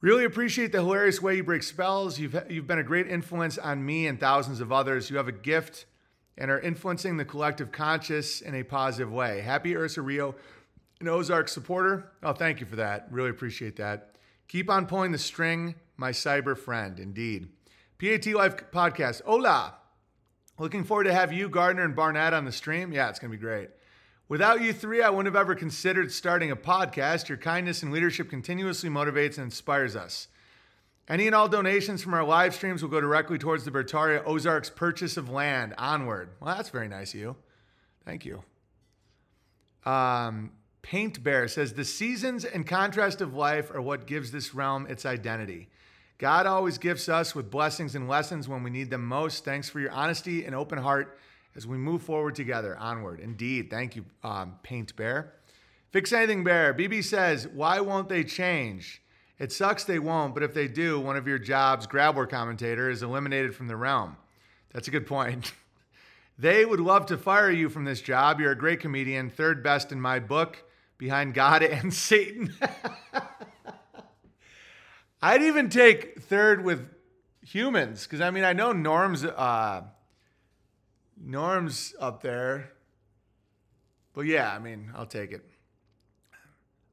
Really 0.00 0.24
appreciate 0.24 0.72
the 0.72 0.78
hilarious 0.78 1.20
way 1.20 1.36
you 1.36 1.44
break 1.44 1.62
spells. 1.62 2.18
You've, 2.18 2.36
you've 2.48 2.66
been 2.66 2.78
a 2.78 2.84
great 2.84 3.08
influence 3.08 3.58
on 3.58 3.84
me 3.84 4.06
and 4.06 4.18
thousands 4.18 4.60
of 4.60 4.72
others. 4.72 5.10
You 5.10 5.16
have 5.16 5.28
a 5.28 5.32
gift 5.32 5.86
and 6.36 6.50
are 6.50 6.58
influencing 6.58 7.16
the 7.16 7.24
collective 7.24 7.70
conscious 7.70 8.40
in 8.40 8.54
a 8.54 8.62
positive 8.62 9.12
way. 9.12 9.40
Happy 9.42 9.76
Ursa 9.76 10.02
Rio, 10.02 10.34
an 11.00 11.08
Ozark 11.08 11.48
supporter. 11.48 12.10
Oh, 12.22 12.32
thank 12.32 12.60
you 12.60 12.66
for 12.66 12.76
that. 12.76 13.06
Really 13.10 13.30
appreciate 13.30 13.76
that. 13.76 14.16
Keep 14.48 14.70
on 14.70 14.86
pulling 14.86 15.12
the 15.12 15.18
string, 15.18 15.74
my 15.96 16.10
cyber 16.10 16.56
friend. 16.56 16.98
Indeed. 16.98 17.48
PAT 17.98 18.26
Life 18.26 18.56
Podcast. 18.72 19.22
Hola. 19.22 19.74
Looking 20.58 20.84
forward 20.84 21.04
to 21.04 21.14
have 21.14 21.32
you, 21.32 21.48
Gardner, 21.48 21.84
and 21.84 21.94
Barnett 21.94 22.34
on 22.34 22.44
the 22.44 22.52
stream. 22.52 22.92
Yeah, 22.92 23.08
it's 23.08 23.18
going 23.18 23.30
to 23.30 23.36
be 23.36 23.40
great. 23.40 23.70
Without 24.32 24.62
you 24.62 24.72
three, 24.72 25.02
I 25.02 25.10
wouldn't 25.10 25.26
have 25.26 25.38
ever 25.38 25.54
considered 25.54 26.10
starting 26.10 26.50
a 26.50 26.56
podcast. 26.56 27.28
Your 27.28 27.36
kindness 27.36 27.82
and 27.82 27.92
leadership 27.92 28.30
continuously 28.30 28.88
motivates 28.88 29.36
and 29.36 29.44
inspires 29.44 29.94
us. 29.94 30.28
Any 31.06 31.26
and 31.26 31.34
all 31.34 31.50
donations 31.50 32.02
from 32.02 32.14
our 32.14 32.24
live 32.24 32.54
streams 32.54 32.80
will 32.80 32.88
go 32.88 32.98
directly 32.98 33.36
towards 33.36 33.66
the 33.66 33.70
Bertaria 33.70 34.22
Ozarks 34.24 34.70
purchase 34.70 35.18
of 35.18 35.28
land. 35.28 35.74
Onward. 35.76 36.30
Well, 36.40 36.56
that's 36.56 36.70
very 36.70 36.88
nice 36.88 37.12
of 37.12 37.20
you. 37.20 37.36
Thank 38.06 38.24
you. 38.24 38.42
Um, 39.84 40.52
Paint 40.80 41.22
Bear 41.22 41.46
says 41.46 41.74
the 41.74 41.84
seasons 41.84 42.46
and 42.46 42.66
contrast 42.66 43.20
of 43.20 43.34
life 43.34 43.70
are 43.70 43.82
what 43.82 44.06
gives 44.06 44.32
this 44.32 44.54
realm 44.54 44.86
its 44.86 45.04
identity. 45.04 45.68
God 46.16 46.46
always 46.46 46.78
gifts 46.78 47.10
us 47.10 47.34
with 47.34 47.50
blessings 47.50 47.94
and 47.94 48.08
lessons 48.08 48.48
when 48.48 48.62
we 48.62 48.70
need 48.70 48.88
them 48.88 49.04
most. 49.04 49.44
Thanks 49.44 49.68
for 49.68 49.78
your 49.78 49.90
honesty 49.90 50.46
and 50.46 50.54
open 50.54 50.78
heart 50.78 51.18
as 51.56 51.66
we 51.66 51.76
move 51.76 52.02
forward 52.02 52.34
together. 52.34 52.76
Onward. 52.78 53.20
Indeed. 53.20 53.70
Thank 53.70 53.96
you, 53.96 54.04
um, 54.22 54.54
Paint 54.62 54.94
Bear. 54.96 55.34
Fix 55.90 56.12
Anything 56.12 56.44
Bear. 56.44 56.72
BB 56.72 57.04
says, 57.04 57.48
Why 57.48 57.80
won't 57.80 58.08
they 58.08 58.24
change? 58.24 59.02
It 59.38 59.52
sucks 59.52 59.84
they 59.84 59.98
won't, 59.98 60.34
but 60.34 60.42
if 60.42 60.54
they 60.54 60.68
do, 60.68 61.00
one 61.00 61.16
of 61.16 61.26
your 61.26 61.38
jobs, 61.38 61.86
Grab 61.86 62.14
War 62.14 62.26
commentator, 62.26 62.88
is 62.88 63.02
eliminated 63.02 63.56
from 63.56 63.66
the 63.66 63.76
realm. 63.76 64.16
That's 64.72 64.88
a 64.88 64.92
good 64.92 65.06
point. 65.06 65.52
they 66.38 66.64
would 66.64 66.80
love 66.80 67.06
to 67.06 67.18
fire 67.18 67.50
you 67.50 67.68
from 67.68 67.84
this 67.84 68.00
job. 68.00 68.40
You're 68.40 68.52
a 68.52 68.58
great 68.58 68.80
comedian, 68.80 69.30
third 69.30 69.62
best 69.62 69.92
in 69.92 70.00
my 70.00 70.20
book, 70.20 70.62
behind 70.96 71.34
God 71.34 71.62
and 71.62 71.92
Satan. 71.92 72.54
I'd 75.22 75.42
even 75.42 75.68
take 75.68 76.22
third 76.22 76.64
with 76.64 76.88
humans 77.44 78.04
because 78.04 78.20
I 78.20 78.30
mean 78.30 78.44
I 78.44 78.52
know 78.52 78.72
Norm's 78.72 79.24
uh, 79.24 79.82
Norm's 81.24 81.94
up 82.00 82.22
there, 82.22 82.72
but 84.12 84.22
yeah, 84.22 84.52
I 84.52 84.58
mean 84.58 84.90
I'll 84.94 85.06
take 85.06 85.30
it. 85.32 85.44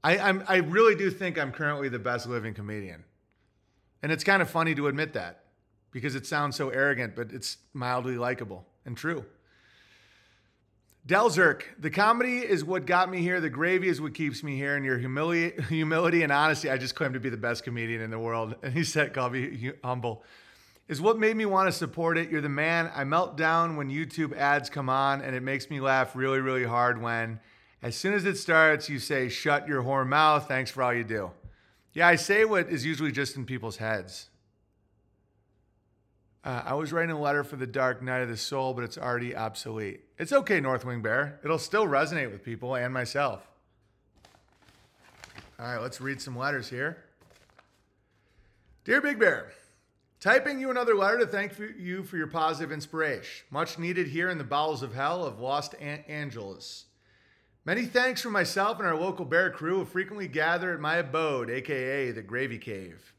I 0.04 0.18
I'm, 0.20 0.44
I 0.48 0.58
really 0.58 0.96
do 0.96 1.10
think 1.10 1.38
I'm 1.40 1.52
currently 1.52 1.90
the 1.90 2.00
best 2.00 2.28
living 2.28 2.54
comedian, 2.54 3.04
and 4.04 4.12
it's 4.12 4.24
kind 4.24 4.42
of 4.42 4.50
funny 4.50 4.76
to 4.76 4.88
admit 4.88 5.14
that 5.14 5.46
because 5.92 6.16
it 6.16 6.28
sounds 6.28 6.56
so 6.56 6.70
arrogant, 6.70 7.16
but 7.16 7.32
it's 7.32 7.58
mildly 7.74 8.18
likable 8.18 8.66
and 8.86 8.96
true. 8.96 9.26
Delzerk, 11.08 11.64
the 11.80 11.90
comedy 11.90 12.38
is 12.38 12.64
what 12.64 12.86
got 12.86 13.10
me 13.10 13.22
here. 13.22 13.42
The 13.42 13.50
gravy 13.50 13.88
is 13.88 14.00
what 14.00 14.14
keeps 14.14 14.44
me 14.44 14.56
here. 14.56 14.76
And 14.76 14.86
your 14.86 14.98
humility, 14.98 15.60
humility 15.70 16.22
and 16.22 16.32
honesty, 16.32 16.70
I 16.70 16.78
just 16.78 16.94
claim 16.94 17.14
to 17.14 17.20
be 17.20 17.30
the 17.30 17.38
best 17.38 17.64
comedian 17.64 18.02
in 18.02 18.12
the 18.12 18.20
world. 18.20 18.56
And 18.64 18.74
he 18.74 18.84
said, 18.84 19.14
call 19.14 19.30
me 19.32 19.72
humble, 19.84 20.24
is 20.90 21.00
what 21.00 21.20
made 21.20 21.38
me 21.38 21.46
want 21.46 21.68
to 21.68 21.72
support 21.72 22.18
it. 22.18 22.30
You're 22.30 22.42
the 22.42 22.50
man. 22.50 22.92
I 22.94 23.04
melt 23.04 23.38
down 23.38 23.78
when 23.78 23.90
YouTube 23.90 24.36
ads 24.36 24.70
come 24.70 24.90
on, 24.90 25.22
and 25.22 25.36
it 25.36 25.44
makes 25.44 25.70
me 25.70 25.80
laugh 25.80 26.16
really, 26.16 26.40
really 26.40 26.66
hard 26.66 27.00
when, 27.02 27.40
as 27.82 27.96
soon 27.96 28.16
as 28.16 28.26
it 28.26 28.38
starts, 28.38 28.90
you 28.90 28.98
say, 28.98 29.30
shut 29.30 29.68
your 29.68 29.84
whore 29.84 30.06
mouth. 30.06 30.48
Thanks 30.48 30.72
for 30.72 30.82
all 30.82 30.94
you 30.94 31.04
do. 31.04 31.32
Yeah, 31.94 32.08
I 32.08 32.16
say 32.16 32.44
what 32.44 32.70
is 32.70 32.86
usually 32.86 33.12
just 33.12 33.38
in 33.38 33.46
people's 33.46 33.78
heads. 33.78 34.30
Uh, 36.44 36.64
I 36.66 36.74
was 36.74 36.92
writing 36.92 37.12
a 37.12 37.20
letter 37.20 37.44
for 37.44 37.56
the 37.56 37.68
Dark 37.68 38.02
Night 38.02 38.22
of 38.22 38.30
the 38.30 38.38
Soul, 38.38 38.74
but 38.74 38.84
it's 38.84 38.98
already 38.98 39.36
obsolete. 39.36 40.02
It's 40.18 40.34
okay, 40.34 40.60
Northwing 40.60 41.04
Bear. 41.04 41.40
It'll 41.44 41.60
still 41.60 41.86
resonate 41.86 42.32
with 42.32 42.44
people 42.44 42.76
and 42.76 42.92
myself. 42.92 43.48
All 45.60 45.66
right, 45.68 45.82
let's 45.82 46.02
read 46.02 46.20
some 46.20 46.36
letters 46.36 46.70
here. 46.70 46.98
Dear 48.86 49.02
Big 49.02 49.20
Bear, 49.20 49.52
typing 50.20 50.60
you 50.60 50.70
another 50.70 50.96
letter 50.96 51.20
to 51.20 51.28
thank 51.28 51.54
you 51.78 52.04
for 52.04 52.18
your 52.18 52.28
positive 52.28 52.72
inspiration. 52.72 53.46
Much 53.50 53.80
needed 53.80 54.08
here 54.08 54.30
in 54.30 54.38
the 54.38 54.44
bowels 54.44 54.84
of 54.84 54.94
hell 54.94 55.26
of 55.26 55.40
Los 55.40 55.74
Angeles. 55.76 56.86
Many 57.66 57.86
thanks 57.86 58.22
from 58.22 58.34
myself 58.34 58.80
and 58.80 58.88
our 58.88 58.96
local 58.96 59.26
bear 59.26 59.52
crew 59.52 59.80
who 59.80 59.86
frequently 59.86 60.28
gather 60.28 60.74
at 60.74 60.80
my 60.80 60.98
abode, 60.98 61.50
aka 61.50 62.12
the 62.12 62.22
Gravy 62.22 62.58
Cave. 62.58 63.14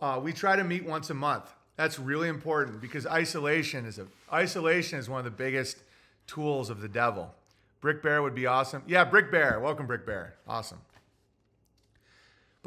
Uh, 0.00 0.20
we 0.22 0.32
try 0.32 0.56
to 0.56 0.64
meet 0.64 0.84
once 0.84 1.10
a 1.10 1.14
month. 1.14 1.50
That's 1.76 1.98
really 1.98 2.28
important 2.28 2.80
because 2.80 3.06
isolation 3.06 3.86
is 3.86 3.98
a 3.98 4.06
isolation 4.32 4.98
is 4.98 5.08
one 5.08 5.20
of 5.20 5.24
the 5.24 5.30
biggest 5.30 5.78
tools 6.26 6.68
of 6.68 6.80
the 6.80 6.88
devil. 6.88 7.32
Brick 7.80 8.02
Bear 8.02 8.22
would 8.22 8.34
be 8.34 8.46
awesome. 8.46 8.82
Yeah, 8.88 9.04
Brick 9.04 9.30
Bear. 9.30 9.60
Welcome, 9.60 9.86
Brick 9.86 10.04
Bear. 10.04 10.34
Awesome. 10.48 10.78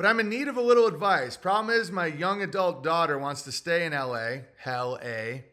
But 0.01 0.09
I'm 0.09 0.19
in 0.19 0.29
need 0.29 0.47
of 0.47 0.57
a 0.57 0.61
little 0.61 0.87
advice. 0.87 1.37
Problem 1.37 1.79
is, 1.79 1.91
my 1.91 2.07
young 2.07 2.41
adult 2.41 2.83
daughter 2.83 3.19
wants 3.19 3.43
to 3.43 3.51
stay 3.51 3.85
in 3.85 3.93
LA. 3.93 4.37
Hell 4.57 4.97
A. 5.03 5.45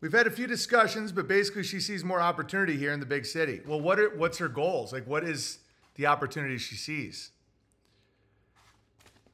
We've 0.00 0.12
had 0.12 0.28
a 0.28 0.30
few 0.30 0.46
discussions, 0.46 1.10
but 1.10 1.26
basically 1.26 1.64
she 1.64 1.80
sees 1.80 2.04
more 2.04 2.20
opportunity 2.20 2.76
here 2.76 2.92
in 2.92 3.00
the 3.00 3.06
big 3.06 3.26
city. 3.26 3.60
Well, 3.66 3.80
what 3.80 3.98
are 3.98 4.16
what's 4.16 4.38
her 4.38 4.46
goals? 4.46 4.92
Like, 4.92 5.08
what 5.08 5.24
is 5.24 5.58
the 5.96 6.06
opportunity 6.06 6.58
she 6.58 6.76
sees? 6.76 7.32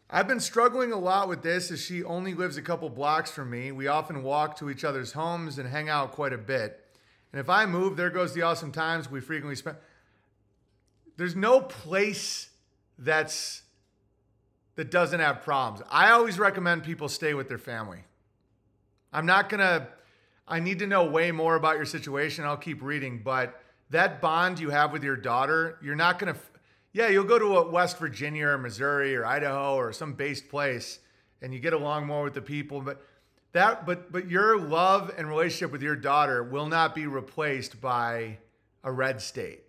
I've 0.08 0.26
been 0.26 0.40
struggling 0.40 0.92
a 0.92 0.98
lot 0.98 1.28
with 1.28 1.42
this 1.42 1.70
as 1.70 1.82
she 1.82 2.02
only 2.02 2.32
lives 2.32 2.56
a 2.56 2.62
couple 2.62 2.88
blocks 2.88 3.30
from 3.30 3.50
me. 3.50 3.70
We 3.70 3.86
often 3.86 4.22
walk 4.22 4.56
to 4.60 4.70
each 4.70 4.82
other's 4.82 5.12
homes 5.12 5.58
and 5.58 5.68
hang 5.68 5.90
out 5.90 6.12
quite 6.12 6.32
a 6.32 6.38
bit. 6.38 6.86
And 7.34 7.40
if 7.40 7.50
I 7.50 7.66
move, 7.66 7.98
there 7.98 8.08
goes 8.08 8.32
the 8.32 8.40
awesome 8.40 8.72
times 8.72 9.10
we 9.10 9.20
frequently 9.20 9.56
spend. 9.56 9.76
There's 11.18 11.36
no 11.36 11.60
place 11.60 12.48
that's 12.98 13.64
that 14.78 14.92
doesn't 14.92 15.18
have 15.18 15.42
problems. 15.42 15.84
I 15.90 16.12
always 16.12 16.38
recommend 16.38 16.84
people 16.84 17.08
stay 17.08 17.34
with 17.34 17.48
their 17.48 17.58
family. 17.58 17.98
I'm 19.12 19.26
not 19.26 19.48
going 19.48 19.58
to 19.58 19.88
I 20.46 20.60
need 20.60 20.78
to 20.78 20.86
know 20.86 21.04
way 21.04 21.32
more 21.32 21.56
about 21.56 21.76
your 21.76 21.84
situation. 21.84 22.44
I'll 22.44 22.56
keep 22.56 22.80
reading, 22.80 23.20
but 23.24 23.60
that 23.90 24.20
bond 24.20 24.60
you 24.60 24.70
have 24.70 24.92
with 24.92 25.02
your 25.02 25.16
daughter, 25.16 25.78
you're 25.82 25.96
not 25.96 26.20
going 26.20 26.32
to 26.32 26.40
yeah, 26.92 27.08
you'll 27.08 27.24
go 27.24 27.40
to 27.40 27.56
a 27.56 27.68
West 27.68 27.98
Virginia 27.98 28.46
or 28.46 28.58
Missouri 28.58 29.16
or 29.16 29.26
Idaho 29.26 29.74
or 29.74 29.92
some 29.92 30.12
based 30.12 30.48
place 30.48 31.00
and 31.42 31.52
you 31.52 31.58
get 31.58 31.72
along 31.72 32.06
more 32.06 32.22
with 32.22 32.34
the 32.34 32.40
people, 32.40 32.80
but 32.80 33.04
that 33.50 33.84
but 33.84 34.12
but 34.12 34.30
your 34.30 34.60
love 34.60 35.12
and 35.18 35.28
relationship 35.28 35.72
with 35.72 35.82
your 35.82 35.96
daughter 35.96 36.44
will 36.44 36.68
not 36.68 36.94
be 36.94 37.08
replaced 37.08 37.80
by 37.80 38.38
a 38.84 38.92
red 38.92 39.20
state. 39.20 39.64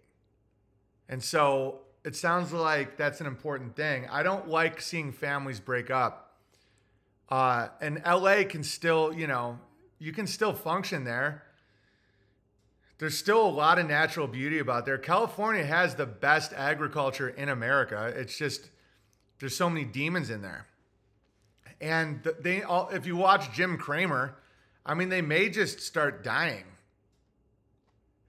And 1.10 1.23
so 1.23 1.80
it 2.03 2.15
sounds 2.15 2.53
like 2.53 2.97
that's 2.97 3.21
an 3.21 3.27
important 3.27 3.76
thing. 3.76 4.07
I 4.09 4.23
don't 4.23 4.47
like 4.47 4.81
seeing 4.81 5.11
families 5.11 5.59
break 5.59 5.91
up. 5.91 6.34
Uh, 7.27 7.67
and 7.81 8.01
LA 8.05 8.43
can 8.43 8.63
still, 8.63 9.13
you 9.13 9.27
know, 9.27 9.59
you 9.99 10.13
can 10.13 10.26
still 10.26 10.53
function 10.53 11.03
there. 11.03 11.43
There's 12.97 13.17
still 13.17 13.45
a 13.45 13.49
lot 13.49 13.80
of 13.80 13.88
natural 13.88 14.27
beauty 14.27 14.59
about 14.59 14.85
there. 14.85 14.97
California 14.97 15.65
has 15.65 15.95
the 15.95 16.05
best 16.05 16.51
agriculture 16.53 17.30
in 17.30 17.49
America. 17.49 18.13
It's 18.15 18.38
just 18.38 18.69
there's 19.39 19.55
so 19.55 19.69
many 19.69 19.85
demons 19.85 20.30
in 20.30 20.41
there. 20.41 20.67
And 21.80 22.27
they 22.41 22.63
all 22.63 22.89
if 22.89 23.05
you 23.05 23.15
watch 23.15 23.53
Jim 23.53 23.77
Cramer, 23.77 24.35
I 24.85 24.95
mean 24.95 25.09
they 25.09 25.21
may 25.21 25.49
just 25.49 25.80
start 25.80 26.23
dying. 26.23 26.65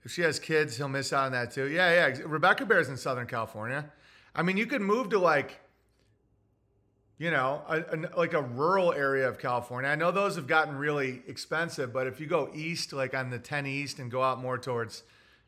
If 0.04 0.12
she 0.12 0.22
has 0.22 0.38
kids, 0.38 0.76
he'll 0.76 0.88
miss 0.88 1.12
out 1.12 1.26
on 1.26 1.32
that 1.32 1.50
too. 1.52 1.68
Yeah, 1.68 2.08
yeah. 2.08 2.18
Rebecca 2.24 2.64
Bear's 2.64 2.88
in 2.88 2.96
Southern 2.96 3.26
California. 3.26 3.90
I 4.34 4.42
mean, 4.42 4.56
you 4.56 4.66
could 4.66 4.80
move 4.80 5.10
to 5.10 5.18
like, 5.18 5.60
you 7.18 7.30
know, 7.30 7.62
a, 7.68 7.80
a- 7.80 8.16
like 8.18 8.32
a 8.32 8.40
rural 8.40 8.92
area 8.92 9.28
of 9.28 9.38
California. 9.38 9.90
I 9.90 9.96
know 9.96 10.10
those 10.10 10.36
have 10.36 10.46
gotten 10.46 10.76
really 10.76 11.22
expensive, 11.26 11.92
but 11.92 12.06
if 12.06 12.18
you 12.20 12.26
go 12.26 12.50
east, 12.54 12.92
like 12.92 13.14
on 13.14 13.28
the 13.30 13.38
10 13.38 13.66
East, 13.66 13.98
and 13.98 14.10
go 14.10 14.22
out 14.22 14.40
more 14.40 14.56
towards 14.56 15.02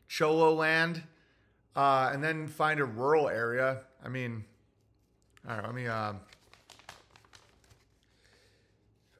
Cholo 0.07 0.53
Land, 0.53 1.01
uh, 1.75 2.11
and 2.13 2.23
then 2.23 2.47
find 2.47 2.79
a 2.79 2.85
rural 2.85 3.29
area, 3.29 3.79
I 4.05 4.09
mean, 4.09 4.43
all 5.49 5.55
right, 5.55 5.65
let 5.65 5.73
me. 5.73 5.87
Uh, 5.87 6.13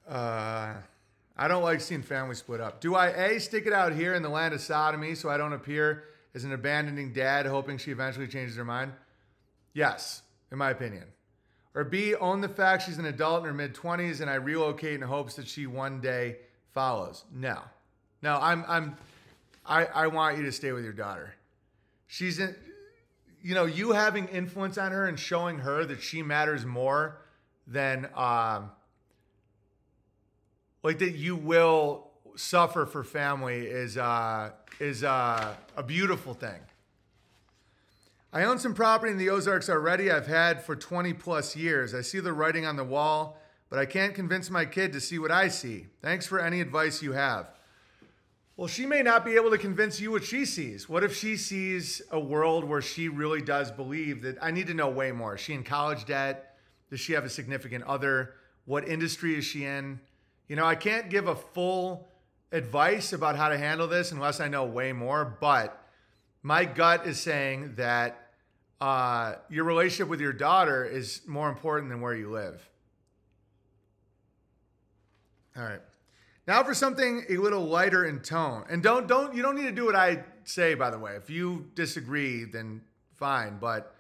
uh, 0.08 0.74
I 1.44 1.50
don't 1.50 1.62
like 1.62 1.82
seeing 1.82 2.02
families 2.02 2.38
split 2.38 2.62
up. 2.62 2.80
Do 2.80 2.96
I 2.96 3.08
A, 3.08 3.38
stick 3.38 3.68
it 3.68 3.74
out 3.74 3.92
here 3.92 4.14
in 4.14 4.24
the 4.24 4.30
land 4.30 4.54
of 4.54 4.62
sodomy 4.62 5.14
so 5.14 5.28
I 5.28 5.36
don't 5.36 5.52
appear 5.52 6.06
as 6.34 6.46
an 6.46 6.54
abandoning 6.54 7.12
dad 7.12 7.46
hoping 7.46 7.78
she 7.78 7.92
eventually 7.92 8.30
changes 8.30 8.56
her 8.56 8.64
mind? 8.64 8.94
Yes, 9.74 10.22
in 10.54 10.58
my 10.58 10.70
opinion. 10.70 11.04
Or 11.76 11.84
B, 11.84 12.16
own 12.16 12.40
the 12.40 12.48
fact 12.48 12.84
she's 12.84 12.98
an 12.98 13.04
adult 13.04 13.42
in 13.42 13.48
her 13.48 13.54
mid 13.54 13.76
20s 13.76 14.22
and 14.22 14.30
I 14.30 14.36
relocate 14.36 14.94
in 14.94 15.02
hopes 15.02 15.36
that 15.36 15.46
she 15.46 15.68
one 15.68 16.00
day 16.00 16.38
follows? 16.72 17.26
No. 17.34 17.60
No, 18.22 18.40
I'm, 18.40 18.64
I'm, 18.66 18.96
I, 19.66 19.88
I 19.88 20.08
want 20.08 20.38
you 20.38 20.44
to 20.44 20.52
stay 20.54 20.72
with 20.72 20.86
your 20.86 20.94
daughter. 20.94 21.36
She's 22.08 22.40
in, 22.40 22.56
you 23.42 23.54
know, 23.54 23.66
you 23.66 23.92
having 23.92 24.30
influence 24.30 24.78
on 24.78 24.94
her 24.94 25.08
and 25.08 25.20
showing 25.20 25.60
her 25.60 25.84
that 25.84 26.02
she 26.02 26.24
matters 26.24 26.66
more 26.66 27.18
than, 27.68 28.08
um, 28.16 28.72
like 30.84 31.00
that 31.00 31.16
you 31.16 31.36
will 31.36 32.12
suffer 32.36 32.86
for 32.86 33.04
family 33.04 33.66
is 33.66 33.98
uh, 33.98 34.52
is 34.80 35.04
uh, 35.04 35.56
a 35.76 35.84
beautiful 35.84 36.34
thing. 36.34 36.60
I 38.32 38.44
own 38.44 38.58
some 38.58 38.74
property 38.74 39.12
in 39.12 39.18
the 39.18 39.30
Ozarks 39.30 39.70
already. 39.70 40.12
I've 40.12 40.28
had 40.28 40.64
for 40.64 40.76
20 40.76 41.14
plus 41.14 41.56
years. 41.56 41.94
I 41.94 42.02
see 42.02 42.20
the 42.20 42.34
writing 42.34 42.66
on 42.66 42.76
the 42.76 42.84
wall, 42.84 43.40
but 43.70 43.78
I 43.78 43.86
can't 43.86 44.16
convince 44.16 44.50
my 44.50 44.66
kid 44.66 44.92
to 44.94 45.00
see 45.00 45.20
what 45.20 45.30
I 45.30 45.50
see. 45.50 45.86
Thanks 46.02 46.26
for 46.26 46.40
any 46.40 46.60
advice 46.60 47.04
you 47.04 47.12
have. 47.12 47.50
Well, 48.58 48.68
she 48.68 48.88
may 48.88 49.02
not 49.04 49.24
be 49.24 49.36
able 49.36 49.52
to 49.52 49.58
convince 49.58 50.00
you 50.00 50.12
what 50.12 50.24
she 50.24 50.46
sees. 50.46 50.90
What 50.90 51.04
if 51.04 51.16
she 51.16 51.38
sees 51.38 52.02
a 52.12 52.20
world 52.20 52.64
where 52.64 52.82
she 52.82 53.08
really 53.08 53.42
does 53.42 53.72
believe 53.72 54.24
that 54.24 54.38
I 54.42 54.52
need 54.52 54.68
to 54.68 54.74
know 54.74 54.90
way 54.90 55.12
more? 55.12 55.36
Is 55.36 55.42
she 55.42 55.54
in 55.54 55.64
college 55.64 56.06
debt? 56.06 56.58
Does 56.90 57.00
she 57.00 57.14
have 57.14 57.26
a 57.26 57.30
significant 57.30 57.84
other? 57.86 58.34
What 58.66 58.88
industry 58.88 59.36
is 59.38 59.46
she 59.46 59.66
in? 59.66 60.00
You 60.54 60.58
know, 60.58 60.68
I 60.68 60.76
can't 60.76 61.10
give 61.10 61.28
a 61.28 61.36
full 61.36 62.08
advice 62.52 63.12
about 63.12 63.36
how 63.36 63.50
to 63.50 63.58
handle 63.58 63.88
this 63.88 64.12
unless 64.12 64.40
I 64.40 64.50
know 64.50 64.66
way 64.66 64.94
more, 64.94 65.36
but 65.42 65.84
my 66.44 66.64
gut 66.64 67.08
is 67.08 67.20
saying 67.20 67.74
that 67.78 68.30
uh, 68.80 69.34
your 69.50 69.64
relationship 69.64 70.10
with 70.10 70.22
your 70.22 70.32
daughter 70.32 70.86
is 70.86 71.22
more 71.26 71.50
important 71.50 71.90
than 71.90 72.02
where 72.02 72.14
you 72.14 72.30
live. 72.30 72.70
All 75.58 75.64
right. 75.64 75.82
Now 76.46 76.64
for 76.64 76.76
something 76.76 77.26
a 77.30 77.38
little 77.38 77.64
lighter 77.64 78.06
in 78.06 78.20
tone. 78.20 78.64
And 78.70 78.84
don't 78.84 79.08
don't 79.08 79.34
you 79.34 79.42
don't 79.42 79.56
need 79.56 79.64
to 79.64 79.72
do 79.72 79.86
what 79.86 79.96
I 79.96 80.24
say 80.44 80.76
by 80.76 80.92
the 80.92 81.00
way. 81.00 81.16
If 81.16 81.32
you 81.32 81.72
disagree 81.74 82.44
then 82.44 82.82
fine, 83.16 83.58
but 83.60 83.96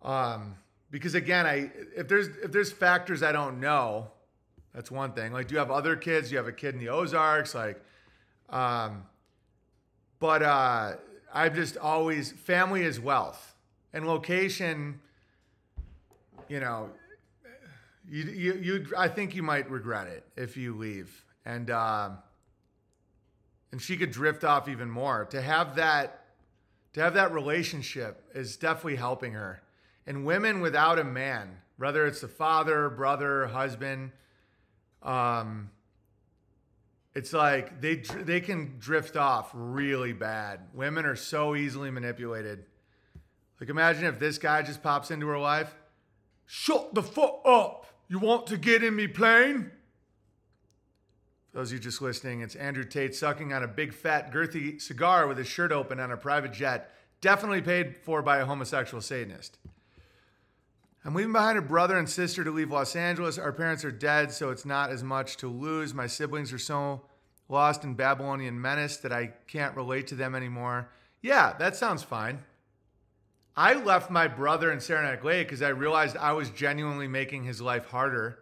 um 0.00 0.56
because 0.90 1.14
again, 1.14 1.44
I 1.44 1.70
if 1.94 2.08
there's 2.08 2.28
if 2.28 2.50
there's 2.50 2.72
factors 2.72 3.22
I 3.22 3.32
don't 3.32 3.60
know, 3.60 4.12
that's 4.76 4.92
one 4.92 5.12
thing. 5.12 5.32
Like 5.32 5.48
do 5.48 5.54
you 5.54 5.58
have 5.58 5.72
other 5.72 5.96
kids? 5.96 6.28
Do 6.28 6.34
you 6.34 6.38
have 6.38 6.46
a 6.46 6.52
kid 6.52 6.74
in 6.74 6.80
the 6.80 6.90
Ozarks 6.90 7.52
like 7.52 7.82
um 8.48 9.02
but 10.20 10.42
uh 10.42 10.92
I've 11.34 11.56
just 11.56 11.76
always 11.76 12.30
family 12.30 12.82
is 12.82 13.00
wealth. 13.00 13.54
And 13.92 14.06
location 14.06 15.00
you 16.48 16.60
know, 16.60 16.90
you, 18.08 18.24
you, 18.24 18.54
you, 18.54 18.86
I 18.96 19.08
think 19.08 19.34
you 19.34 19.42
might 19.42 19.70
regret 19.70 20.06
it 20.06 20.24
if 20.36 20.56
you 20.56 20.76
leave, 20.76 21.24
and 21.44 21.70
um, 21.70 22.18
and 23.72 23.82
she 23.82 23.96
could 23.96 24.12
drift 24.12 24.44
off 24.44 24.68
even 24.68 24.88
more. 24.90 25.24
To 25.26 25.42
have 25.42 25.76
that, 25.76 26.24
to 26.92 27.00
have 27.00 27.14
that 27.14 27.32
relationship 27.32 28.24
is 28.34 28.56
definitely 28.56 28.96
helping 28.96 29.32
her. 29.32 29.62
And 30.06 30.24
women 30.24 30.60
without 30.60 31.00
a 31.00 31.04
man, 31.04 31.56
whether 31.78 32.06
it's 32.06 32.20
the 32.20 32.28
father, 32.28 32.88
brother, 32.88 33.48
husband, 33.48 34.12
um, 35.06 35.70
it's 37.14 37.32
like 37.32 37.80
they 37.80 37.96
they 37.96 38.40
can 38.40 38.74
drift 38.78 39.16
off 39.16 39.50
really 39.54 40.12
bad. 40.12 40.60
Women 40.74 41.06
are 41.06 41.16
so 41.16 41.54
easily 41.54 41.90
manipulated. 41.90 42.66
Like 43.60 43.70
imagine 43.70 44.04
if 44.04 44.18
this 44.18 44.36
guy 44.36 44.60
just 44.62 44.82
pops 44.82 45.10
into 45.10 45.26
her 45.28 45.38
life. 45.38 45.74
Shut 46.44 46.94
the 46.94 47.02
fuck 47.02 47.40
up! 47.44 47.86
You 48.08 48.18
want 48.18 48.46
to 48.48 48.58
get 48.58 48.84
in 48.84 48.94
me 48.94 49.08
plane? 49.08 49.70
For 51.50 51.58
those 51.58 51.70
of 51.70 51.74
you 51.74 51.78
just 51.80 52.02
listening, 52.02 52.42
it's 52.42 52.54
Andrew 52.54 52.84
Tate 52.84 53.14
sucking 53.14 53.52
on 53.52 53.62
a 53.62 53.68
big 53.68 53.94
fat 53.94 54.32
girthy 54.32 54.80
cigar 54.80 55.26
with 55.26 55.38
his 55.38 55.46
shirt 55.46 55.72
open 55.72 55.98
on 55.98 56.12
a 56.12 56.16
private 56.16 56.52
jet, 56.52 56.92
definitely 57.20 57.62
paid 57.62 57.96
for 57.96 58.20
by 58.22 58.38
a 58.38 58.44
homosexual 58.44 59.00
Satanist. 59.00 59.58
I'm 61.06 61.14
leaving 61.14 61.32
behind 61.32 61.56
a 61.56 61.62
brother 61.62 61.96
and 61.96 62.10
sister 62.10 62.42
to 62.42 62.50
leave 62.50 62.72
Los 62.72 62.96
Angeles. 62.96 63.38
Our 63.38 63.52
parents 63.52 63.84
are 63.84 63.92
dead, 63.92 64.32
so 64.32 64.50
it's 64.50 64.64
not 64.64 64.90
as 64.90 65.04
much 65.04 65.36
to 65.36 65.46
lose. 65.46 65.94
My 65.94 66.08
siblings 66.08 66.52
are 66.52 66.58
so 66.58 67.02
lost 67.48 67.84
in 67.84 67.94
Babylonian 67.94 68.60
menace 68.60 68.96
that 68.96 69.12
I 69.12 69.26
can't 69.46 69.76
relate 69.76 70.08
to 70.08 70.16
them 70.16 70.34
anymore. 70.34 70.90
Yeah, 71.22 71.54
that 71.60 71.76
sounds 71.76 72.02
fine. 72.02 72.40
I 73.56 73.74
left 73.74 74.10
my 74.10 74.26
brother 74.26 74.72
in 74.72 74.80
Saranac 74.80 75.22
Lake 75.22 75.46
because 75.46 75.62
I 75.62 75.68
realized 75.68 76.16
I 76.16 76.32
was 76.32 76.50
genuinely 76.50 77.06
making 77.06 77.44
his 77.44 77.60
life 77.60 77.86
harder. 77.86 78.40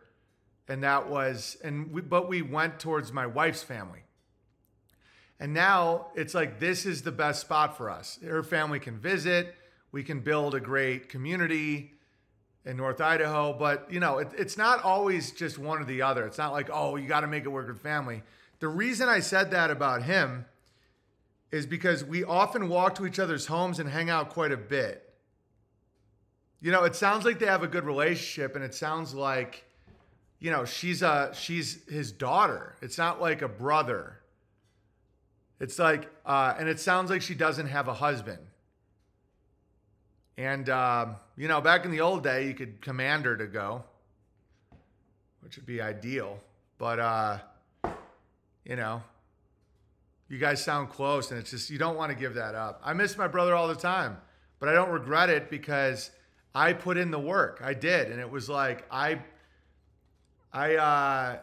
And 0.67 0.83
that 0.85 1.11
was, 1.11 1.59
and 1.63 1.93
we, 1.93 2.01
but 2.01 2.29
we 2.31 2.41
went 2.41 2.81
towards 2.81 3.13
my 3.13 3.27
wife's 3.27 3.63
family. 3.63 4.05
And 5.39 5.53
now 5.53 6.07
it's 6.15 6.33
like, 6.33 6.61
this 6.61 6.87
is 6.87 7.03
the 7.03 7.13
best 7.13 7.43
spot 7.43 7.77
for 7.77 7.91
us. 7.91 8.19
Her 8.25 8.43
family 8.43 8.81
can 8.81 8.99
visit, 8.99 9.55
we 9.93 10.03
can 10.03 10.21
build 10.21 10.55
a 10.55 10.61
great 10.61 11.11
community 11.11 11.94
in 12.65 12.77
North 12.77 13.01
Idaho. 13.01 13.53
But, 13.53 13.93
you 13.93 14.01
know, 14.01 14.19
it, 14.19 14.29
it's 14.37 14.57
not 14.57 14.83
always 14.83 15.33
just 15.33 15.59
one 15.59 15.81
or 15.81 15.85
the 15.85 16.03
other. 16.03 16.27
It's 16.27 16.39
not 16.39 16.53
like, 16.53 16.71
oh, 16.73 16.97
you 16.97 17.07
got 17.09 17.21
to 17.21 17.27
make 17.27 17.45
it 17.45 17.49
work 17.49 17.69
with 17.69 17.81
family. 17.81 18.23
The 18.61 18.69
reason 18.69 19.09
I 19.09 19.21
said 19.21 19.51
that 19.51 19.71
about 19.71 20.03
him 20.03 20.47
is 21.51 21.67
because 21.67 22.05
we 22.05 22.25
often 22.25 22.69
walk 22.69 22.97
to 22.97 23.07
each 23.07 23.19
other's 23.19 23.47
homes 23.47 23.79
and 23.79 23.89
hang 23.89 24.11
out 24.11 24.31
quite 24.31 24.53
a 24.53 24.57
bit. 24.57 25.15
You 26.61 26.73
know, 26.73 26.85
it 26.85 26.97
sounds 26.97 27.25
like 27.25 27.39
they 27.39 27.47
have 27.47 27.63
a 27.63 27.69
good 27.69 27.85
relationship, 27.85 28.57
and 28.57 28.65
it 28.65 28.75
sounds 28.75 29.13
like, 29.13 29.65
you 30.41 30.51
know, 30.51 30.65
she's 30.65 31.03
a 31.03 31.31
she's 31.35 31.87
his 31.89 32.11
daughter. 32.11 32.75
It's 32.81 32.97
not 32.97 33.21
like 33.21 33.43
a 33.43 33.49
brother. 33.49 34.19
It's 35.61 35.79
like, 35.79 36.11
uh, 36.27 36.55
and 36.59 36.69
it 36.69 36.81
sounds 36.81 37.11
like 37.11 37.23
she 37.23 37.35
doesn't 37.35 37.67
have 37.67 37.87
a 37.87 37.95
husband. 37.95 38.39
And 40.37 40.69
um, 40.69 41.17
you 41.37 41.49
know, 41.49 41.61
back 41.61 41.85
in 41.85 41.91
the 41.91 42.01
old 42.01 42.25
day, 42.25 42.47
you 42.47 42.55
could 42.55 42.81
command 42.81 43.25
her 43.25 43.37
to 43.37 43.47
go, 43.47 43.85
which 45.41 45.57
would 45.57 45.67
be 45.67 45.81
ideal. 45.81 46.39
But 46.79 46.99
uh, 46.99 47.39
you 48.65 48.77
know, 48.77 49.03
you 50.29 50.39
guys 50.39 50.65
sound 50.65 50.91
close, 50.91 51.31
and 51.31 51.39
it's 51.39 51.51
just 51.51 51.71
you 51.71 51.79
don't 51.79 51.97
want 51.97 52.11
to 52.11 52.19
give 52.19 52.35
that 52.35 52.55
up. 52.55 52.81
I 52.85 52.93
miss 52.95 53.17
my 53.17 53.29
brother 53.29 53.55
all 53.55 53.69
the 53.69 53.75
time, 53.75 54.17
but 54.59 54.69
I 54.69 54.73
don't 54.73 54.91
regret 54.91 55.31
it 55.31 55.51
because 55.51 56.11
I 56.55 56.73
put 56.73 56.97
in 56.97 57.11
the 57.11 57.19
work. 57.19 57.61
I 57.63 57.75
did, 57.75 58.11
and 58.11 58.21
it 58.21 58.31
was 58.31 58.49
like 58.49 58.85
I, 58.91 59.21
I, 60.53 60.77
uh, 60.77 61.39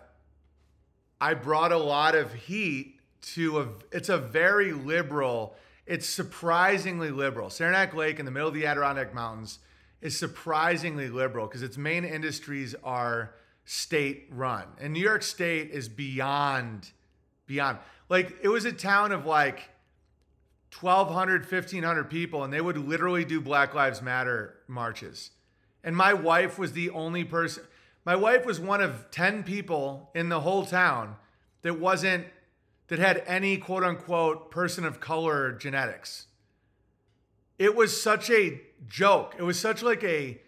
I 1.19 1.33
brought 1.35 1.71
a 1.71 1.77
lot 1.77 2.15
of 2.15 2.33
heat 2.33 2.99
to 3.33 3.59
a. 3.59 3.67
It's 3.91 4.09
a 4.09 4.17
very 4.17 4.73
liberal. 4.73 5.55
It's 5.85 6.07
surprisingly 6.07 7.11
liberal. 7.11 7.49
Saranac 7.49 7.93
Lake 7.93 8.19
in 8.19 8.25
the 8.25 8.31
middle 8.31 8.47
of 8.47 8.53
the 8.53 8.65
Adirondack 8.65 9.13
Mountains 9.13 9.59
is 10.01 10.17
surprisingly 10.17 11.09
liberal 11.09 11.47
because 11.47 11.63
its 11.63 11.77
main 11.77 12.05
industries 12.05 12.75
are 12.83 13.35
state 13.65 14.27
run, 14.31 14.65
and 14.79 14.93
New 14.93 14.99
York 14.99 15.23
State 15.23 15.69
is 15.71 15.87
beyond, 15.87 16.91
beyond. 17.45 17.77
Like 18.09 18.35
it 18.41 18.49
was 18.49 18.65
a 18.65 18.71
town 18.71 19.11
of 19.11 19.25
like 19.25 19.69
1,200, 20.79 21.41
1,500 21.41 22.09
people, 22.09 22.43
and 22.43 22.51
they 22.51 22.61
would 22.61 22.77
literally 22.77 23.25
do 23.25 23.39
Black 23.41 23.73
Lives 23.73 24.01
Matter 24.01 24.55
marches. 24.67 25.31
And 25.83 25.95
my 25.95 26.13
wife 26.13 26.57
was 26.57 26.73
the 26.73 26.89
only 26.91 27.23
person. 27.23 27.63
My 28.05 28.15
wife 28.15 28.45
was 28.45 28.59
one 28.59 28.81
of 28.81 29.11
10 29.11 29.43
people 29.43 30.09
in 30.15 30.29
the 30.29 30.39
whole 30.39 30.65
town 30.65 31.15
that 31.61 31.79
wasn't, 31.79 32.25
that 32.91 32.99
had 32.99 33.23
any 33.25 33.55
quote 33.55 33.85
unquote 33.85 34.51
person 34.51 34.83
of 34.83 34.99
color 34.99 35.53
genetics. 35.53 36.27
It 37.57 37.73
was 37.73 37.99
such 37.99 38.29
a 38.29 38.59
joke. 38.85 39.33
It 39.39 39.43
was 39.43 39.57
such 39.57 39.81
like 39.81 40.03
a, 40.03 40.41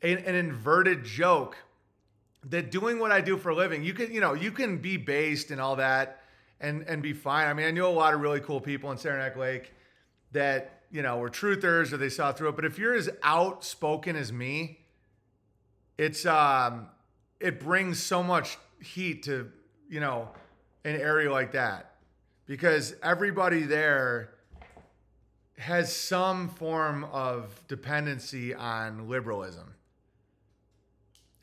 a 0.00 0.12
an 0.12 0.36
inverted 0.36 1.04
joke 1.04 1.56
that 2.44 2.70
doing 2.70 3.00
what 3.00 3.10
I 3.10 3.20
do 3.20 3.36
for 3.36 3.48
a 3.48 3.54
living, 3.56 3.82
you 3.82 3.94
can, 3.94 4.12
you 4.12 4.20
know, 4.20 4.34
you 4.34 4.52
can 4.52 4.78
be 4.78 4.96
based 4.96 5.50
and 5.50 5.60
all 5.60 5.74
that 5.74 6.22
and 6.60 6.82
and 6.82 7.02
be 7.02 7.12
fine. 7.12 7.48
I 7.48 7.52
mean, 7.52 7.66
I 7.66 7.72
knew 7.72 7.84
a 7.84 7.88
lot 7.88 8.14
of 8.14 8.20
really 8.20 8.38
cool 8.38 8.60
people 8.60 8.92
in 8.92 8.96
Saranac 8.96 9.36
Lake 9.36 9.74
that, 10.30 10.82
you 10.92 11.02
know, 11.02 11.16
were 11.16 11.30
truthers 11.30 11.92
or 11.92 11.96
they 11.96 12.10
saw 12.10 12.30
through 12.30 12.50
it. 12.50 12.54
But 12.54 12.64
if 12.64 12.78
you're 12.78 12.94
as 12.94 13.10
outspoken 13.24 14.14
as 14.14 14.32
me, 14.32 14.78
it's 15.98 16.24
um 16.26 16.90
it 17.40 17.58
brings 17.58 18.00
so 18.00 18.22
much 18.22 18.56
heat 18.80 19.24
to, 19.24 19.50
you 19.88 19.98
know, 19.98 20.28
an 20.84 21.00
area 21.00 21.30
like 21.30 21.52
that. 21.52 21.94
Because 22.46 22.94
everybody 23.02 23.62
there 23.62 24.30
has 25.58 25.94
some 25.94 26.48
form 26.48 27.04
of 27.04 27.60
dependency 27.68 28.54
on 28.54 29.08
liberalism 29.08 29.74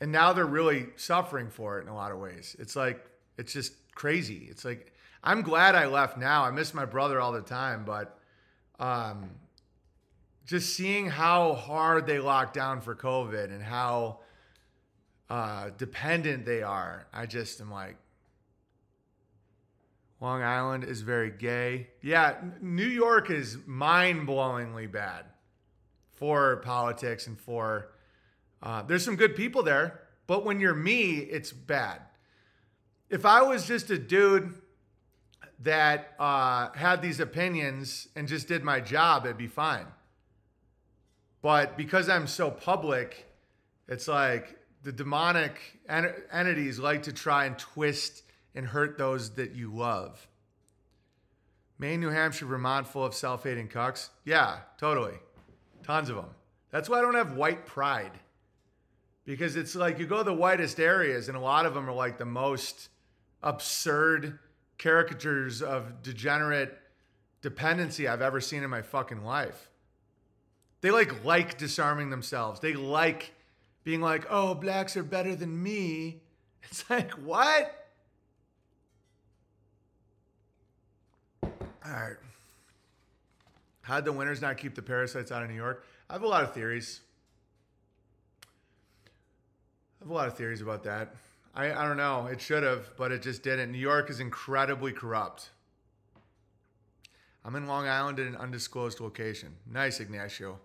and 0.00 0.12
now 0.12 0.32
they're 0.32 0.44
really 0.44 0.86
suffering 0.96 1.48
for 1.50 1.78
it 1.78 1.82
in 1.82 1.88
a 1.88 1.94
lot 1.94 2.12
of 2.12 2.18
ways. 2.18 2.56
It's 2.58 2.76
like 2.76 3.04
it's 3.38 3.52
just 3.52 3.72
crazy. 3.94 4.46
It's 4.50 4.64
like 4.64 4.92
I'm 5.22 5.42
glad 5.42 5.74
I 5.74 5.86
left 5.86 6.18
now. 6.18 6.44
I 6.44 6.50
miss 6.50 6.74
my 6.74 6.84
brother 6.84 7.20
all 7.20 7.32
the 7.32 7.40
time, 7.40 7.84
but 7.84 8.18
um, 8.78 9.30
just 10.44 10.74
seeing 10.74 11.08
how 11.08 11.54
hard 11.54 12.06
they 12.06 12.18
locked 12.18 12.54
down 12.54 12.80
for 12.80 12.94
COVID 12.94 13.46
and 13.46 13.62
how 13.62 14.20
uh, 15.28 15.70
dependent 15.76 16.44
they 16.44 16.62
are, 16.62 17.06
I 17.12 17.26
just 17.26 17.60
am 17.60 17.70
like, 17.70 17.96
Long 20.20 20.42
Island 20.42 20.84
is 20.84 21.02
very 21.02 21.30
gay. 21.30 21.88
Yeah, 22.02 22.36
New 22.60 22.86
York 22.86 23.30
is 23.30 23.58
mind 23.66 24.26
blowingly 24.26 24.90
bad 24.90 25.26
for 26.12 26.56
politics 26.56 27.26
and 27.26 27.38
for 27.38 27.90
uh, 28.62 28.82
there's 28.82 29.04
some 29.04 29.16
good 29.16 29.36
people 29.36 29.62
there, 29.62 30.00
but 30.26 30.44
when 30.44 30.60
you're 30.60 30.74
me, 30.74 31.18
it's 31.18 31.52
bad. 31.52 32.00
If 33.10 33.24
I 33.26 33.42
was 33.42 33.66
just 33.66 33.90
a 33.90 33.98
dude 33.98 34.54
that 35.60 36.14
uh, 36.18 36.70
had 36.72 37.02
these 37.02 37.20
opinions 37.20 38.08
and 38.16 38.26
just 38.26 38.48
did 38.48 38.64
my 38.64 38.80
job, 38.80 39.24
it'd 39.24 39.36
be 39.36 39.46
fine. 39.46 39.86
But 41.42 41.76
because 41.76 42.08
I'm 42.08 42.26
so 42.26 42.50
public, 42.50 43.26
it's 43.88 44.08
like 44.08 44.58
the 44.82 44.92
demonic 44.92 45.60
en- 45.88 46.14
entities 46.32 46.78
like 46.78 47.04
to 47.04 47.12
try 47.12 47.44
and 47.44 47.56
twist 47.58 48.22
and 48.56 48.66
hurt 48.66 48.98
those 48.98 49.34
that 49.34 49.54
you 49.54 49.72
love. 49.72 50.26
Maine, 51.78 52.00
New 52.00 52.08
Hampshire, 52.08 52.46
Vermont, 52.46 52.88
full 52.88 53.04
of 53.04 53.14
self 53.14 53.44
hating 53.44 53.68
cucks? 53.68 54.08
Yeah, 54.24 54.60
totally. 54.78 55.14
Tons 55.84 56.08
of 56.08 56.16
them. 56.16 56.30
That's 56.70 56.88
why 56.88 56.98
I 56.98 57.02
don't 57.02 57.14
have 57.14 57.36
white 57.36 57.66
pride 57.66 58.18
because 59.26 59.56
it's 59.56 59.74
like 59.74 59.98
you 59.98 60.06
go 60.06 60.18
to 60.18 60.24
the 60.24 60.32
whitest 60.32 60.80
areas 60.80 61.28
and 61.28 61.36
a 61.36 61.40
lot 61.40 61.66
of 61.66 61.74
them 61.74 61.88
are 61.88 61.92
like 61.92 62.16
the 62.16 62.24
most 62.24 62.88
absurd 63.42 64.38
caricatures 64.78 65.62
of 65.62 66.02
degenerate 66.02 66.78
dependency 67.42 68.08
I've 68.08 68.22
ever 68.22 68.40
seen 68.40 68.62
in 68.62 68.70
my 68.70 68.82
fucking 68.82 69.24
life. 69.24 69.70
They 70.80 70.90
like 70.90 71.24
like 71.24 71.58
disarming 71.58 72.10
themselves. 72.10 72.60
They 72.60 72.74
like 72.74 73.32
being 73.84 74.00
like, 74.00 74.26
"Oh, 74.30 74.54
blacks 74.54 74.96
are 74.96 75.02
better 75.02 75.36
than 75.36 75.62
me." 75.62 76.22
It's 76.68 76.88
like, 76.90 77.12
"What?" 77.12 77.85
All 81.86 81.92
right. 81.92 82.16
How'd 83.82 84.04
the 84.04 84.12
winters 84.12 84.42
not 84.42 84.56
keep 84.58 84.74
the 84.74 84.82
parasites 84.82 85.30
out 85.30 85.42
of 85.42 85.48
New 85.48 85.54
York? 85.54 85.84
I 86.10 86.14
have 86.14 86.22
a 86.22 86.26
lot 86.26 86.42
of 86.42 86.52
theories. 86.52 87.00
I 90.00 90.04
have 90.04 90.10
a 90.10 90.14
lot 90.14 90.26
of 90.26 90.36
theories 90.36 90.60
about 90.60 90.82
that. 90.84 91.14
I, 91.54 91.72
I 91.72 91.86
don't 91.86 91.96
know. 91.96 92.26
It 92.26 92.40
should 92.40 92.64
have, 92.64 92.96
but 92.96 93.12
it 93.12 93.22
just 93.22 93.42
didn't. 93.42 93.70
New 93.70 93.78
York 93.78 94.10
is 94.10 94.18
incredibly 94.18 94.92
corrupt. 94.92 95.50
I'm 97.44 97.54
in 97.54 97.68
Long 97.68 97.86
Island 97.86 98.18
at 98.18 98.26
an 98.26 98.36
undisclosed 98.36 99.00
location. 99.00 99.54
Nice, 99.70 100.00
Ignacio. 100.00 100.58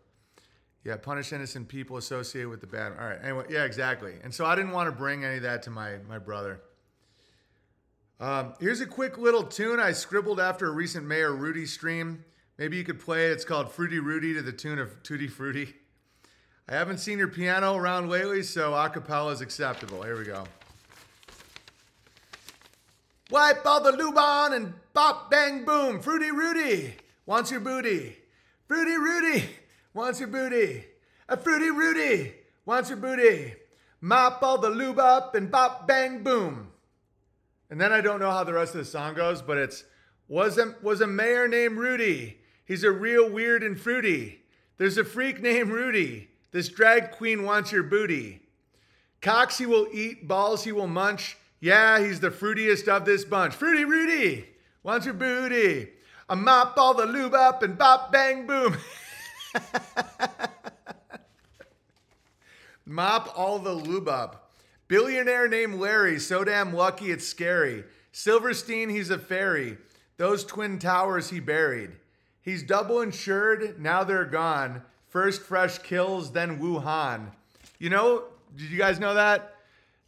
Yeah, 0.84 0.98
punish 0.98 1.32
innocent 1.32 1.68
people 1.68 1.98
associated 1.98 2.50
with 2.50 2.60
the 2.60 2.68
bad. 2.68 2.94
All 3.00 3.06
right. 3.06 3.20
Anyway, 3.22 3.46
yeah, 3.50 3.66
exactly. 3.66 4.16
And 4.24 4.34
so 4.34 4.46
I 4.46 4.56
didn't 4.56 4.72
want 4.72 4.88
to 4.88 4.92
bring 4.92 5.24
any 5.24 5.38
of 5.38 5.44
that 5.44 5.62
to 5.64 5.70
my 5.70 5.98
my 6.10 6.18
brother. 6.18 6.60
Um, 8.22 8.54
here's 8.60 8.82
a 8.82 8.86
quick 8.86 9.18
little 9.18 9.42
tune 9.42 9.80
I 9.80 9.94
scribbled 9.94 10.40
after 10.40 10.68
a 10.68 10.72
recent 10.72 11.08
Mayor 11.08 11.34
Rudy 11.34 11.66
stream. 11.66 12.24
Maybe 12.60 12.78
you 12.78 12.84
could 12.84 13.00
play 13.00 13.26
it. 13.26 13.32
It's 13.32 13.44
called 13.44 13.72
Fruity 13.72 13.98
Rudy 13.98 14.36
to 14.36 14.44
the 14.44 14.52
tune 14.52 14.78
of 14.78 15.02
Tutti 15.02 15.28
Frutti. 15.28 15.74
I 16.70 16.74
haven't 16.74 17.00
seen 17.00 17.18
your 17.18 17.30
piano 17.30 17.76
around 17.76 18.10
lately, 18.12 18.44
so 18.44 18.76
a 18.76 18.88
cappella 18.92 19.32
is 19.32 19.42
acceptable. 19.42 20.04
Here 20.04 20.16
we 20.20 20.26
go. 20.26 20.44
Wipe 23.32 23.66
all 23.66 23.82
the 23.82 23.92
lube 23.92 24.20
on 24.20 24.54
and 24.54 24.76
bop, 24.94 25.32
bang, 25.32 25.66
boom. 25.66 26.00
Fruity 26.00 26.30
Rudy 26.30 26.94
wants 27.26 27.50
your 27.50 27.62
booty. 27.62 28.18
Fruity 28.68 28.98
Rudy 28.98 29.46
wants 29.96 30.20
your 30.20 30.30
booty. 30.30 30.86
A 31.28 31.38
Fruity 31.38 31.72
Rudy 31.72 32.36
wants 32.68 32.92
your 32.92 33.00
booty. 33.00 33.56
Mop 34.00 34.44
all 34.44 34.60
the 34.60 34.70
lube 34.70 35.00
up 35.00 35.34
and 35.34 35.50
bop, 35.50 35.88
bang, 35.88 36.22
boom. 36.22 36.71
And 37.72 37.82
then 37.82 37.92
I 37.94 38.02
don't 38.02 38.20
know 38.20 38.30
how 38.30 38.44
the 38.44 38.54
rest 38.54 38.76
of 38.76 38.80
the 38.80 38.86
song 38.86 39.16
goes, 39.16 39.42
but 39.42 39.58
it's 39.58 39.86
was 40.28 40.58
a, 40.58 40.76
was 40.84 41.00
a 41.02 41.08
mayor 41.08 41.48
named 41.48 41.78
Rudy. 41.78 42.38
He's 42.66 42.84
a 42.84 42.92
real 42.92 43.30
weird 43.30 43.64
and 43.64 43.80
fruity. 43.80 44.44
There's 44.78 44.98
a 44.98 45.06
freak 45.06 45.42
named 45.42 45.72
Rudy. 45.72 46.30
This 46.52 46.68
drag 46.68 47.12
queen 47.12 47.44
wants 47.44 47.72
your 47.72 47.84
booty. 47.84 48.42
Cocks 49.22 49.58
he 49.58 49.66
will 49.66 49.88
eat, 49.94 50.28
balls 50.28 50.66
he 50.66 50.74
will 50.74 50.88
munch. 50.88 51.38
Yeah, 51.62 52.00
he's 52.00 52.20
the 52.20 52.30
fruitiest 52.30 52.88
of 52.90 53.06
this 53.06 53.24
bunch. 53.24 53.54
Fruity 53.54 53.86
Rudy 53.86 54.48
wants 54.84 55.06
your 55.06 55.16
booty. 55.16 55.90
I 56.28 56.36
mop 56.36 56.78
all 56.78 56.94
the 56.94 57.06
lube 57.06 57.34
up 57.34 57.64
and 57.64 57.78
bop 57.78 58.12
bang 58.12 58.46
boom. 58.48 58.78
Mop 62.86 63.38
all 63.38 63.60
the 63.60 63.72
lube 63.72 64.10
up. 64.10 64.51
Billionaire 64.92 65.48
named 65.48 65.76
Larry, 65.76 66.20
so 66.20 66.44
damn 66.44 66.74
lucky 66.74 67.12
it's 67.12 67.26
scary. 67.26 67.86
Silverstein, 68.12 68.90
he's 68.90 69.10
a 69.10 69.18
fairy. 69.18 69.78
Those 70.18 70.44
twin 70.44 70.80
towers 70.80 71.30
he 71.30 71.40
buried. 71.40 71.92
He's 72.42 72.62
double 72.62 73.00
insured, 73.00 73.80
now 73.80 74.04
they're 74.04 74.26
gone. 74.26 74.82
First 75.08 75.44
fresh 75.44 75.78
kills, 75.78 76.34
then 76.34 76.60
Wuhan. 76.60 77.32
You 77.80 77.90
know, 77.90 78.26
did 78.54 78.70
you 78.70 78.78
guys 78.78 79.00
know 79.00 79.14
that? 79.14 79.56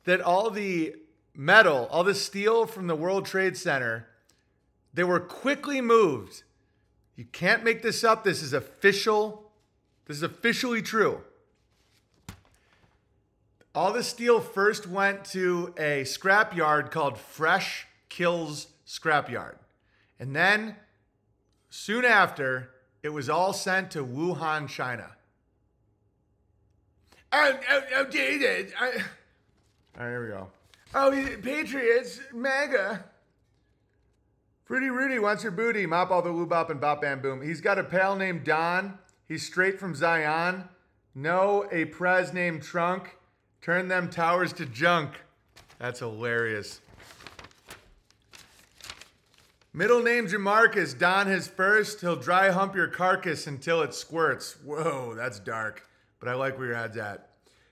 That 0.04 0.20
all 0.20 0.50
the 0.50 0.98
metal, 1.34 1.88
all 1.90 2.04
the 2.04 2.14
steel 2.14 2.66
from 2.66 2.88
the 2.88 2.96
World 2.98 3.26
Trade 3.26 3.56
Center, 3.56 4.10
they 4.94 5.06
were 5.06 5.22
quickly 5.22 5.80
moved. 5.80 6.44
You 7.16 7.24
can't 7.24 7.64
make 7.64 7.84
this 7.84 8.04
up. 8.04 8.26
This 8.26 8.42
is 8.42 8.52
official. 8.52 9.50
This 10.08 10.18
is 10.18 10.24
officially 10.24 10.82
true. 10.82 11.22
All 13.76 13.92
the 13.92 14.04
steel 14.04 14.40
first 14.40 14.86
went 14.86 15.26
to 15.26 15.74
a 15.78 16.04
scrapyard 16.04 16.92
called 16.92 17.18
Fresh 17.18 17.88
Kills 18.08 18.68
Scrapyard. 18.86 19.56
And 20.20 20.36
then, 20.36 20.76
soon 21.72 22.06
after, 22.06 22.70
it 23.02 23.10
was 23.10 23.30
all 23.30 23.52
sent 23.52 23.90
to 23.92 24.06
Wuhan, 24.06 24.70
China. 24.70 25.10
Oh, 27.32 27.60
oh, 27.72 27.82
oh 27.96 28.06
David. 28.06 28.74
I... 28.80 28.86
All 28.86 30.06
right, 30.06 30.10
here 30.10 30.24
we 30.24 30.30
go. 30.30 30.48
Oh, 30.94 31.38
Patriots, 31.42 32.20
MAGA. 32.32 33.04
Fruity 34.66 34.90
Rudy 34.92 35.18
wants 35.18 35.42
your 35.42 35.52
booty. 35.52 35.88
Mop 35.88 36.12
all 36.12 36.22
the 36.22 36.30
lube 36.30 36.54
up 36.54 36.70
and 36.70 36.80
bop 36.80 37.02
bam 37.02 37.22
boom. 37.22 37.42
He's 37.42 37.60
got 37.60 37.80
a 37.80 37.84
pal 37.84 38.16
named 38.16 38.44
Don. 38.44 39.00
He's 39.28 39.44
straight 39.44 39.80
from 39.80 39.96
Zion. 39.96 40.66
No, 41.16 41.68
a 41.72 41.86
prez 41.86 42.34
named 42.34 42.62
Trunk. 42.62 43.18
Turn 43.64 43.88
them 43.88 44.10
towers 44.10 44.52
to 44.54 44.66
junk. 44.66 45.14
That's 45.80 46.00
hilarious. 46.00 46.82
Middle 49.72 50.04
name 50.04 50.28
Jamarcus. 50.28 50.98
Don 51.00 51.28
his 51.28 51.48
first. 51.48 52.02
He'll 52.02 52.18
dry 52.18 52.52
hump 52.52 52.76
your 52.76 52.90
carcass 52.90 53.48
until 53.48 53.82
it 53.82 53.94
squirts. 53.94 54.58
Whoa, 54.66 55.16
that's 55.16 55.40
dark. 55.40 55.88
But 56.20 56.28
I 56.28 56.34
like 56.34 56.58
where 56.58 56.68
your 56.68 56.76
head's 56.76 56.98
at. 56.98 57.30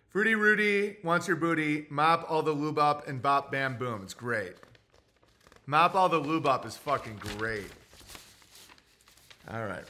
Fruity 0.07 0.33
Rudy 0.33 0.95
wants 1.03 1.27
your 1.27 1.35
booty. 1.35 1.87
Mop 1.89 2.25
all 2.29 2.41
the 2.41 2.53
lube 2.53 2.79
up 2.79 3.09
and 3.09 3.21
bop 3.21 3.51
bam 3.51 3.77
boom. 3.77 4.01
It's 4.01 4.13
great. 4.13 4.53
Mop 5.65 5.93
all 5.93 6.07
the 6.07 6.19
lube 6.19 6.47
up 6.47 6.65
is 6.65 6.77
fucking 6.77 7.19
great. 7.37 7.69
All 9.49 9.65
right. 9.65 9.83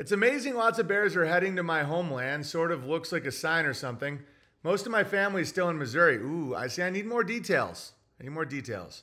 It's 0.00 0.12
amazing 0.12 0.54
lots 0.54 0.78
of 0.78 0.88
bears 0.88 1.14
are 1.14 1.26
heading 1.26 1.56
to 1.56 1.62
my 1.62 1.82
homeland. 1.82 2.46
Sort 2.46 2.72
of 2.72 2.86
looks 2.86 3.12
like 3.12 3.26
a 3.26 3.30
sign 3.30 3.66
or 3.66 3.74
something. 3.74 4.20
Most 4.62 4.86
of 4.86 4.92
my 4.92 5.04
family 5.04 5.42
is 5.42 5.50
still 5.50 5.68
in 5.68 5.76
Missouri. 5.76 6.16
Ooh, 6.16 6.54
I 6.54 6.68
see. 6.68 6.82
I 6.82 6.88
need 6.88 7.04
more 7.04 7.22
details. 7.22 7.92
I 8.18 8.24
need 8.24 8.32
more 8.32 8.46
details. 8.46 9.02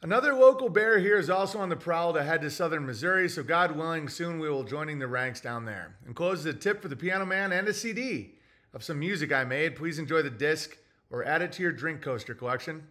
Another 0.00 0.32
local 0.32 0.68
bear 0.68 1.00
here 1.00 1.18
is 1.18 1.28
also 1.28 1.58
on 1.58 1.70
the 1.70 1.76
prowl 1.76 2.12
to 2.12 2.22
head 2.22 2.40
to 2.42 2.50
southern 2.52 2.86
Missouri, 2.86 3.28
so 3.28 3.42
God 3.42 3.72
willing, 3.72 4.08
soon 4.08 4.38
we 4.38 4.48
will 4.48 4.62
joining 4.62 5.00
the 5.00 5.08
ranks 5.08 5.40
down 5.40 5.64
there. 5.64 5.96
And 6.06 6.14
closes 6.14 6.46
a 6.46 6.54
tip 6.54 6.80
for 6.80 6.86
the 6.86 6.94
piano 6.94 7.26
man 7.26 7.50
and 7.50 7.66
a 7.66 7.74
CD 7.74 8.36
of 8.74 8.84
some 8.84 9.00
music 9.00 9.32
I 9.32 9.42
made. 9.42 9.74
Please 9.74 9.98
enjoy 9.98 10.22
the 10.22 10.30
disc 10.30 10.76
or 11.10 11.24
add 11.24 11.42
it 11.42 11.50
to 11.50 11.64
your 11.64 11.72
drink 11.72 12.00
coaster 12.00 12.34
collection. 12.34 12.86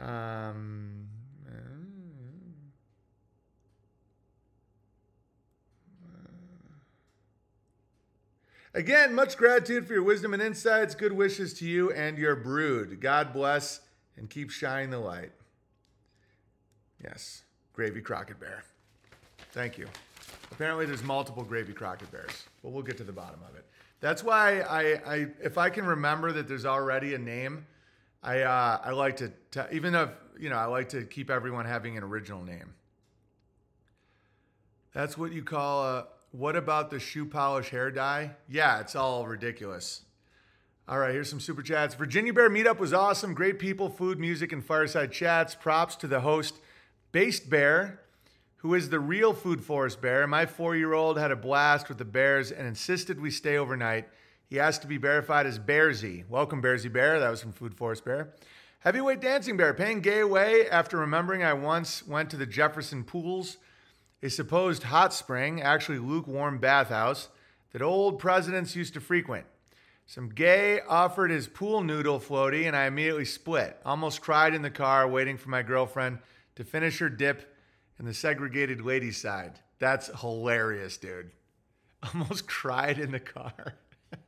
Um, 0.00 1.05
Again, 8.76 9.14
much 9.14 9.38
gratitude 9.38 9.86
for 9.86 9.94
your 9.94 10.02
wisdom 10.02 10.34
and 10.34 10.42
insights. 10.42 10.94
Good 10.94 11.12
wishes 11.12 11.54
to 11.54 11.64
you 11.66 11.92
and 11.92 12.18
your 12.18 12.36
brood. 12.36 13.00
God 13.00 13.32
bless 13.32 13.80
and 14.18 14.28
keep 14.28 14.50
shining 14.50 14.90
the 14.90 14.98
light. 14.98 15.32
Yes, 17.02 17.44
Gravy 17.72 18.02
Crockett 18.02 18.38
Bear. 18.38 18.64
Thank 19.52 19.78
you. 19.78 19.86
Apparently, 20.52 20.84
there's 20.84 21.02
multiple 21.02 21.42
Gravy 21.42 21.72
Crockett 21.72 22.12
Bears, 22.12 22.44
but 22.62 22.70
we'll 22.70 22.82
get 22.82 22.98
to 22.98 23.04
the 23.04 23.14
bottom 23.14 23.40
of 23.48 23.56
it. 23.56 23.64
That's 24.00 24.22
why 24.22 24.60
I, 24.60 25.14
I 25.14 25.26
if 25.42 25.56
I 25.56 25.70
can 25.70 25.86
remember 25.86 26.30
that 26.32 26.46
there's 26.46 26.66
already 26.66 27.14
a 27.14 27.18
name, 27.18 27.66
I 28.22 28.42
uh, 28.42 28.80
I 28.84 28.90
like 28.90 29.16
to, 29.16 29.32
to 29.52 29.74
even 29.74 29.94
if 29.94 30.10
you 30.38 30.50
know 30.50 30.56
I 30.56 30.66
like 30.66 30.90
to 30.90 31.04
keep 31.04 31.30
everyone 31.30 31.64
having 31.64 31.96
an 31.96 32.02
original 32.02 32.44
name. 32.44 32.74
That's 34.92 35.16
what 35.16 35.32
you 35.32 35.42
call 35.42 35.82
a. 35.86 36.06
What 36.36 36.54
about 36.54 36.90
the 36.90 37.00
shoe 37.00 37.24
polish 37.24 37.70
hair 37.70 37.90
dye? 37.90 38.32
Yeah, 38.46 38.80
it's 38.80 38.94
all 38.94 39.26
ridiculous. 39.26 40.02
All 40.86 40.98
right, 40.98 41.14
here's 41.14 41.30
some 41.30 41.40
super 41.40 41.62
chats. 41.62 41.94
Virginia 41.94 42.34
Bear 42.34 42.50
Meetup 42.50 42.78
was 42.78 42.92
awesome. 42.92 43.32
Great 43.32 43.58
people, 43.58 43.88
food, 43.88 44.20
music, 44.20 44.52
and 44.52 44.62
fireside 44.62 45.12
chats. 45.12 45.54
Props 45.54 45.96
to 45.96 46.06
the 46.06 46.20
host, 46.20 46.60
Based 47.10 47.48
Bear, 47.48 48.02
who 48.56 48.74
is 48.74 48.90
the 48.90 49.00
real 49.00 49.32
Food 49.32 49.64
Forest 49.64 50.02
Bear. 50.02 50.26
My 50.26 50.44
four 50.44 50.76
year 50.76 50.92
old 50.92 51.18
had 51.18 51.30
a 51.30 51.36
blast 51.36 51.88
with 51.88 51.96
the 51.96 52.04
bears 52.04 52.52
and 52.52 52.68
insisted 52.68 53.18
we 53.18 53.30
stay 53.30 53.56
overnight. 53.56 54.06
He 54.44 54.60
asked 54.60 54.82
to 54.82 54.88
be 54.88 54.98
verified 54.98 55.46
as 55.46 55.58
Bearsy. 55.58 56.28
Welcome, 56.28 56.60
Bearsy 56.60 56.92
Bear. 56.92 57.18
That 57.18 57.30
was 57.30 57.40
from 57.40 57.52
Food 57.52 57.74
Forest 57.74 58.04
Bear. 58.04 58.34
Heavyweight 58.80 59.22
Dancing 59.22 59.56
Bear, 59.56 59.72
paying 59.72 60.02
gay 60.02 60.20
away 60.20 60.68
after 60.68 60.98
remembering 60.98 61.42
I 61.42 61.54
once 61.54 62.06
went 62.06 62.28
to 62.28 62.36
the 62.36 62.44
Jefferson 62.44 63.04
Pools 63.04 63.56
a 64.22 64.30
supposed 64.30 64.84
hot 64.84 65.12
spring, 65.12 65.60
actually 65.60 65.98
lukewarm 65.98 66.58
bathhouse, 66.58 67.28
that 67.72 67.82
old 67.82 68.18
presidents 68.18 68.74
used 68.74 68.94
to 68.94 69.00
frequent. 69.00 69.46
Some 70.06 70.28
gay 70.28 70.80
offered 70.80 71.30
his 71.30 71.48
pool 71.48 71.82
noodle 71.82 72.20
floaty, 72.20 72.66
and 72.66 72.76
I 72.76 72.86
immediately 72.86 73.24
split. 73.24 73.76
Almost 73.84 74.20
cried 74.20 74.54
in 74.54 74.62
the 74.62 74.70
car, 74.70 75.08
waiting 75.08 75.36
for 75.36 75.50
my 75.50 75.62
girlfriend 75.62 76.20
to 76.54 76.64
finish 76.64 76.98
her 77.00 77.08
dip 77.08 77.54
in 77.98 78.06
the 78.06 78.14
segregated 78.14 78.80
ladies' 78.80 79.20
side. 79.20 79.58
That's 79.78 80.10
hilarious, 80.20 80.96
dude. 80.96 81.32
Almost 82.14 82.46
cried 82.46 82.98
in 82.98 83.10
the 83.10 83.20
car. 83.20 83.74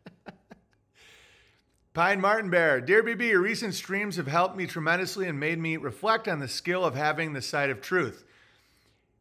Pine 1.95 2.21
Martin 2.21 2.51
Bear, 2.51 2.81
Dear 2.81 3.03
BB, 3.03 3.29
your 3.29 3.41
recent 3.41 3.75
streams 3.75 4.17
have 4.17 4.27
helped 4.27 4.57
me 4.57 4.67
tremendously 4.67 5.29
and 5.29 5.39
made 5.39 5.59
me 5.59 5.77
reflect 5.77 6.29
on 6.29 6.41
the 6.41 6.49
skill 6.49 6.85
of 6.85 6.95
having 6.95 7.33
the 7.33 7.43
sight 7.43 7.71
of 7.71 7.81
truth. 7.81 8.25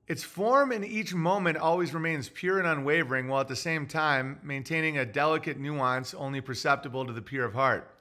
Its 0.08 0.24
form 0.24 0.72
in 0.72 0.86
each 0.86 1.14
moment 1.14 1.58
always 1.58 1.94
remains 1.94 2.30
pure 2.30 2.60
and 2.60 2.68
unwavering, 2.68 3.28
while 3.28 3.42
at 3.42 3.50
the 3.50 3.56
same 3.56 3.86
time 3.86 4.40
maintaining 4.42 4.98
a 4.98 5.06
delicate 5.06 5.60
nuance 5.60 6.14
only 6.14 6.40
perceptible 6.40 7.06
to 7.06 7.12
the 7.12 7.22
pure 7.22 7.46
of 7.46 7.54
heart. 7.54 7.94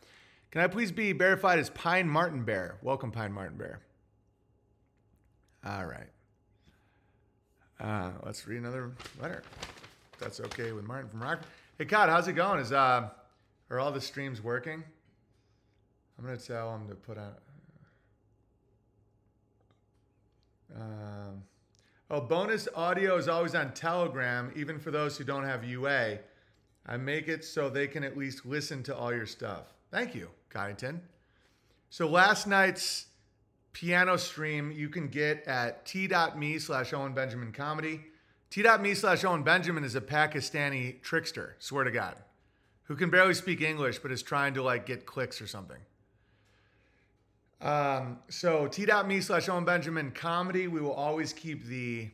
Can 0.52 0.60
I 0.60 0.68
please 0.68 0.92
be 0.92 1.12
verified 1.12 1.58
as 1.58 1.68
Pine 1.70 2.08
Martin 2.08 2.44
Bear? 2.44 2.78
Welcome, 2.80 3.10
Pine 3.10 3.32
Martin 3.32 3.58
Bear. 3.58 3.80
All 5.66 5.84
right. 5.84 6.08
Uh, 7.80 8.12
let's 8.24 8.46
read 8.46 8.58
another 8.58 8.92
letter. 9.20 9.42
That's 10.20 10.38
okay 10.40 10.72
with 10.72 10.84
Martin 10.84 11.10
from 11.10 11.22
Rock. 11.22 11.40
Hey, 11.76 11.84
Cod, 11.84 12.08
how's 12.08 12.28
it 12.28 12.34
going? 12.34 12.60
Is 12.60 12.72
uh, 12.72 13.10
are 13.68 13.80
all 13.80 13.90
the 13.90 14.00
streams 14.00 14.40
working? 14.40 14.82
I'm 16.18 16.24
gonna 16.24 16.36
tell 16.36 16.74
him 16.74 16.88
to 16.88 16.94
put 16.94 17.18
on. 17.18 17.32
Um, 20.74 21.42
Oh, 22.08 22.20
bonus 22.20 22.68
audio 22.76 23.16
is 23.16 23.26
always 23.26 23.56
on 23.56 23.72
Telegram, 23.72 24.52
even 24.54 24.78
for 24.78 24.92
those 24.92 25.18
who 25.18 25.24
don't 25.24 25.42
have 25.42 25.64
UA. 25.64 26.18
I 26.86 26.96
make 26.96 27.26
it 27.26 27.44
so 27.44 27.68
they 27.68 27.88
can 27.88 28.04
at 28.04 28.16
least 28.16 28.46
listen 28.46 28.84
to 28.84 28.96
all 28.96 29.12
your 29.12 29.26
stuff. 29.26 29.74
Thank 29.90 30.14
you, 30.14 30.28
Kyneton. 30.54 31.00
So 31.90 32.06
last 32.06 32.46
night's 32.46 33.06
piano 33.72 34.16
stream 34.18 34.70
you 34.70 34.88
can 34.88 35.08
get 35.08 35.48
at 35.48 35.84
t.me 35.84 36.60
slash 36.60 36.92
Owen 36.92 37.12
Benjamin 37.12 37.50
comedy. 37.50 38.02
T.me 38.50 38.94
slash 38.94 39.24
Owen 39.24 39.42
Benjamin 39.42 39.82
is 39.82 39.96
a 39.96 40.00
Pakistani 40.00 41.02
trickster, 41.02 41.56
swear 41.58 41.82
to 41.82 41.90
God, 41.90 42.14
who 42.84 42.94
can 42.94 43.10
barely 43.10 43.34
speak 43.34 43.60
English 43.60 43.98
but 43.98 44.12
is 44.12 44.22
trying 44.22 44.54
to 44.54 44.62
like 44.62 44.86
get 44.86 45.06
clicks 45.06 45.42
or 45.42 45.48
something. 45.48 45.78
Um, 47.60 48.18
so 48.28 48.66
t.me 48.66 49.20
slash 49.20 49.48
Owen 49.48 49.64
Benjamin 49.64 50.10
comedy. 50.10 50.68
We 50.68 50.80
will 50.80 50.92
always 50.92 51.32
keep 51.32 51.66
the 51.66 52.10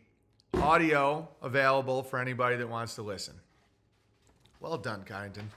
audio 0.54 1.28
available 1.42 2.02
for 2.02 2.18
anybody 2.18 2.56
that 2.56 2.68
wants 2.68 2.94
to 2.96 3.02
listen. 3.02 3.34
Well 4.60 4.78
done, 4.78 5.04
Kyneton. 5.04 5.48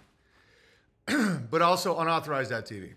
but 1.51 1.61
also 1.61 1.99
unauthorized.tv. 1.99 2.93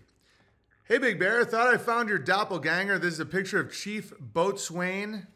Hey, 0.85 0.97
Big 0.97 1.19
Bear, 1.19 1.45
thought 1.45 1.67
I 1.67 1.77
found 1.77 2.09
your 2.09 2.17
doppelganger. 2.17 2.97
This 2.97 3.13
is 3.13 3.19
a 3.19 3.25
picture 3.25 3.59
of 3.59 3.71
Chief 3.71 4.11
Boatswain 4.19 5.27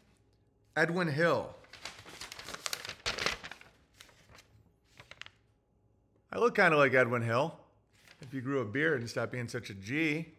Edwin 0.76 1.06
Hill. 1.06 1.54
I 6.32 6.38
look 6.38 6.56
kind 6.56 6.74
of 6.74 6.80
like 6.80 6.94
Edwin 6.94 7.22
Hill 7.22 7.56
if 8.20 8.34
you 8.34 8.40
grew 8.40 8.60
a 8.60 8.64
beard 8.64 9.00
and 9.00 9.08
stopped 9.08 9.30
being 9.30 9.46
such 9.46 9.70
a 9.70 9.74
G. 9.74 10.33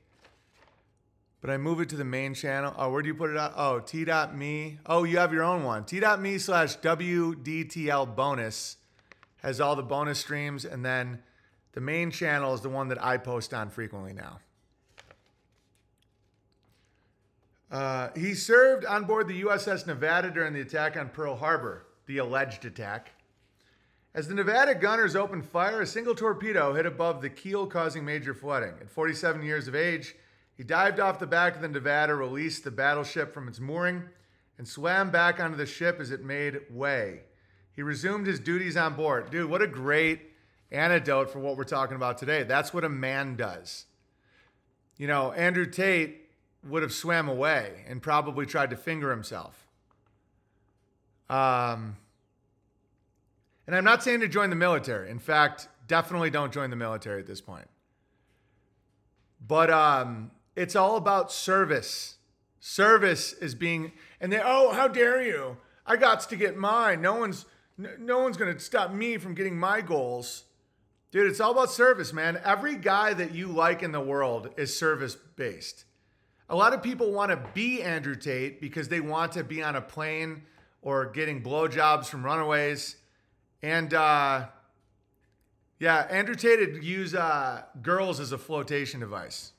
But 1.41 1.49
I 1.49 1.57
move 1.57 1.80
it 1.80 1.90
to 1.90 1.95
the 1.95 2.06
main 2.06 2.34
channel. 2.34 2.74
Oh, 2.78 2.90
where 2.90 3.02
do 3.02 3.07
you 3.07 3.14
put 3.14 3.30
it? 3.30 3.38
Oh, 3.38 3.80
t.me. 3.80 4.80
Oh, 4.86 5.03
you 5.03 5.18
have 5.18 5.32
your 5.32 5.44
own 5.44 5.64
one. 5.64 5.86
T.me 5.86 6.38
slash 6.40 6.78
WDTL 6.80 8.16
bonus 8.16 8.78
has 9.44 9.62
all 9.62 9.76
the 9.76 9.84
bonus 9.84 10.20
streams. 10.20 10.66
And 10.66 10.84
then 10.84 11.20
the 11.74 11.82
main 11.82 12.10
channel 12.10 12.53
is 12.53 12.62
the 12.62 12.70
one 12.70 12.88
that 12.88 13.03
I 13.03 13.18
post 13.18 13.53
on 13.53 13.70
frequently 13.70 14.14
now. 14.14 14.40
Uh, 17.72 18.10
he 18.16 18.34
served 18.34 18.86
on 18.86 19.06
board 19.06 19.28
the 19.28 19.44
USS 19.44 19.86
Nevada 19.86 20.32
during 20.32 20.53
the 20.53 20.62
attack 20.62 20.95
on 20.95 21.10
Pearl 21.10 21.36
Harbor, 21.36 21.86
the 22.06 22.20
alleged 22.20 22.64
attack. 22.66 23.12
As 24.14 24.30
the 24.30 24.34
Nevada 24.34 24.74
gunners 24.74 25.14
opened 25.14 25.45
fire, 25.45 25.82
a 25.82 25.86
single 25.86 26.16
torpedo 26.16 26.74
hit 26.74 26.86
above 26.86 27.22
the 27.22 27.30
keel, 27.30 27.68
causing 27.68 28.06
major 28.06 28.34
flooding. 28.34 28.74
At 28.80 28.90
47 28.90 29.44
years 29.44 29.68
of 29.68 29.76
age, 29.76 30.16
he 30.57 30.64
dived 30.64 30.99
off 30.99 31.19
the 31.19 31.27
back 31.27 31.56
of 31.56 31.61
the 31.61 31.68
Nevada, 31.68 32.15
released 32.15 32.64
the 32.64 32.72
battleship 32.72 33.34
from 33.34 33.48
its 33.48 33.60
mooring, 33.60 34.03
and 34.57 34.68
swam 34.68 35.11
back 35.11 35.40
onto 35.40 35.57
the 35.57 35.65
ship 35.65 35.99
as 35.99 36.11
it 36.11 36.23
made 36.23 36.61
way. 36.69 37.22
He 37.73 37.82
resumed 37.82 38.26
his 38.26 38.40
duties 38.40 38.77
on 38.77 38.94
board. 38.94 39.30
Dude, 39.30 39.49
what 39.49 39.61
a 39.61 39.68
great 39.68 40.22
antidote 40.72 41.30
for 41.30 41.40
what 41.40 41.57
we're 41.57 41.65
talking 41.65 41.98
about 41.98 42.18
today. 42.18 42.44
That's 42.44 42.73
what 42.73 42.86
a 42.86 42.90
man 42.90 43.36
does. 43.36 43.86
You 44.98 45.07
know, 45.07 45.34
Andrew 45.34 45.65
Tate 45.65 46.30
would 46.64 46.84
have 46.84 46.94
swam 46.94 47.27
away 47.27 47.84
and 47.88 48.02
probably 48.02 48.45
tried 48.45 48.69
to 48.69 48.77
finger 48.77 49.11
himself. 49.11 49.68
Um, 51.30 51.98
and 53.68 53.76
I'm 53.76 53.84
not 53.84 54.03
saying 54.03 54.22
to 54.22 54.27
join 54.27 54.49
the 54.49 54.56
military. 54.56 55.10
In 55.10 55.19
fact, 55.19 55.68
definitely 55.88 56.30
don't 56.30 56.53
join 56.53 56.69
the 56.69 56.76
military 56.76 57.19
at 57.19 57.27
this 57.27 57.41
point. 57.41 57.68
But 59.45 59.69
um, 59.69 60.32
it's 60.56 60.76
all 60.76 60.95
about 60.98 61.32
service. 61.32 62.18
Service 62.60 63.34
is 63.34 63.56
being, 63.56 63.91
and 64.19 64.32
they, 64.32 64.41
oh, 64.44 64.73
how 64.73 64.88
dare 64.88 65.22
you? 65.22 65.57
I 65.86 65.98
got 65.98 66.22
to 66.22 66.36
get 66.36 66.57
mine. 66.57 67.02
No 67.02 67.15
one's, 67.15 67.45
no 67.77 68.19
one's 68.19 68.38
going 68.38 68.53
to 68.53 68.60
stop 68.60 68.91
me 68.91 69.18
from 69.18 69.36
getting 69.36 69.57
my 69.57 69.82
goals. 69.82 70.45
Dude, 71.11 71.30
it's 71.30 71.40
all 71.40 71.52
about 71.52 71.72
service, 71.72 72.11
man. 72.11 72.40
Every 72.44 72.76
guy 72.76 73.14
that 73.14 73.34
you 73.34 73.48
like 73.48 73.84
in 73.84 73.91
the 73.91 74.02
world 74.02 74.49
is 74.57 74.77
service 74.77 75.15
based. 75.36 75.86
A 76.49 76.56
lot 76.56 76.73
of 76.73 76.84
people 76.84 77.11
want 77.11 77.32
to 77.32 77.49
be 77.53 77.82
Andrew 77.82 78.15
Tate 78.15 78.61
because 78.61 78.88
they 78.88 78.99
want 78.99 79.32
to 79.34 79.44
be 79.44 79.64
on 79.64 79.76
a 79.76 79.82
plane 79.82 80.44
or 80.82 81.06
getting 81.07 81.41
blowjobs 81.41 82.06
from 82.06 82.23
runaways. 82.23 82.98
And 83.64 83.94
uh, 83.94 84.48
yeah, 85.80 86.07
Andrew 86.10 86.36
Tate 86.36 86.73
would 86.73 86.84
use 86.84 87.15
uh, 87.15 87.64
girls 87.82 88.19
as 88.19 88.32
a 88.32 88.38
flotation 88.38 88.99
device. 88.99 89.53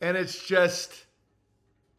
And 0.00 0.16
it's 0.16 0.46
just 0.46 1.04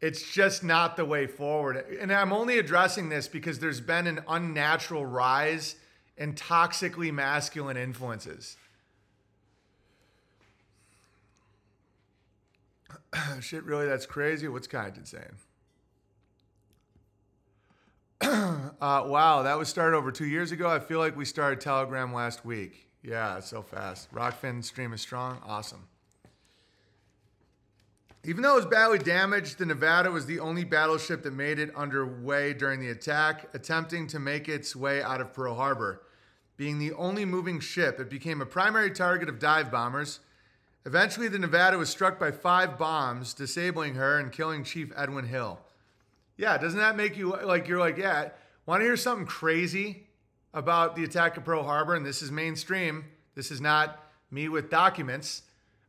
it's 0.00 0.32
just 0.32 0.64
not 0.64 0.96
the 0.96 1.04
way 1.04 1.26
forward 1.26 1.84
and 2.00 2.12
i'm 2.12 2.32
only 2.32 2.58
addressing 2.58 3.08
this 3.08 3.28
because 3.28 3.58
there's 3.58 3.80
been 3.80 4.06
an 4.06 4.20
unnatural 4.28 5.04
rise 5.04 5.76
in 6.20 6.34
toxically 6.34 7.12
masculine 7.12 7.78
influences. 7.78 8.56
Shit, 13.40 13.64
really, 13.64 13.86
that's 13.86 14.06
crazy. 14.06 14.46
What's 14.46 14.68
Kyneton 14.68 15.06
saying? 15.06 15.24
uh, 18.80 19.04
wow, 19.06 19.42
that 19.42 19.58
was 19.58 19.68
started 19.68 19.96
over 19.96 20.12
two 20.12 20.26
years 20.26 20.52
ago. 20.52 20.68
I 20.68 20.78
feel 20.78 20.98
like 20.98 21.16
we 21.16 21.24
started 21.24 21.60
Telegram 21.60 22.12
last 22.12 22.44
week. 22.44 22.86
Yeah, 23.02 23.40
so 23.40 23.62
fast. 23.62 24.12
Rockfin 24.12 24.62
stream 24.62 24.92
is 24.92 25.00
strong. 25.00 25.40
Awesome. 25.46 25.88
Even 28.24 28.42
though 28.42 28.52
it 28.52 28.56
was 28.56 28.66
badly 28.66 28.98
damaged, 28.98 29.56
the 29.56 29.64
Nevada 29.64 30.10
was 30.10 30.26
the 30.26 30.40
only 30.40 30.64
battleship 30.64 31.22
that 31.22 31.32
made 31.32 31.58
it 31.58 31.74
underway 31.74 32.52
during 32.52 32.78
the 32.78 32.90
attack, 32.90 33.48
attempting 33.54 34.06
to 34.08 34.18
make 34.18 34.46
its 34.46 34.76
way 34.76 35.02
out 35.02 35.22
of 35.22 35.32
Pearl 35.32 35.54
Harbor. 35.54 36.02
Being 36.58 36.78
the 36.78 36.92
only 36.92 37.24
moving 37.24 37.60
ship, 37.60 37.98
it 37.98 38.10
became 38.10 38.42
a 38.42 38.46
primary 38.46 38.90
target 38.90 39.30
of 39.30 39.38
dive 39.38 39.70
bombers. 39.70 40.20
Eventually, 40.84 41.28
the 41.28 41.38
Nevada 41.38 41.78
was 41.78 41.88
struck 41.88 42.20
by 42.20 42.30
five 42.30 42.78
bombs, 42.78 43.32
disabling 43.32 43.94
her 43.94 44.18
and 44.18 44.30
killing 44.30 44.64
Chief 44.64 44.92
Edwin 44.94 45.26
Hill. 45.26 45.58
Yeah, 46.36 46.58
doesn't 46.58 46.78
that 46.78 46.96
make 46.96 47.16
you 47.16 47.34
like 47.42 47.68
you're 47.68 47.78
like, 47.78 47.96
yeah, 47.96 48.30
want 48.66 48.80
to 48.80 48.84
hear 48.84 48.98
something 48.98 49.26
crazy 49.26 50.06
about 50.52 50.94
the 50.94 51.04
attack 51.04 51.38
of 51.38 51.44
Pearl 51.44 51.62
Harbor? 51.62 51.94
And 51.94 52.04
this 52.04 52.20
is 52.20 52.30
mainstream. 52.30 53.06
This 53.34 53.50
is 53.50 53.62
not 53.62 53.98
me 54.30 54.50
with 54.50 54.68
documents. 54.68 55.42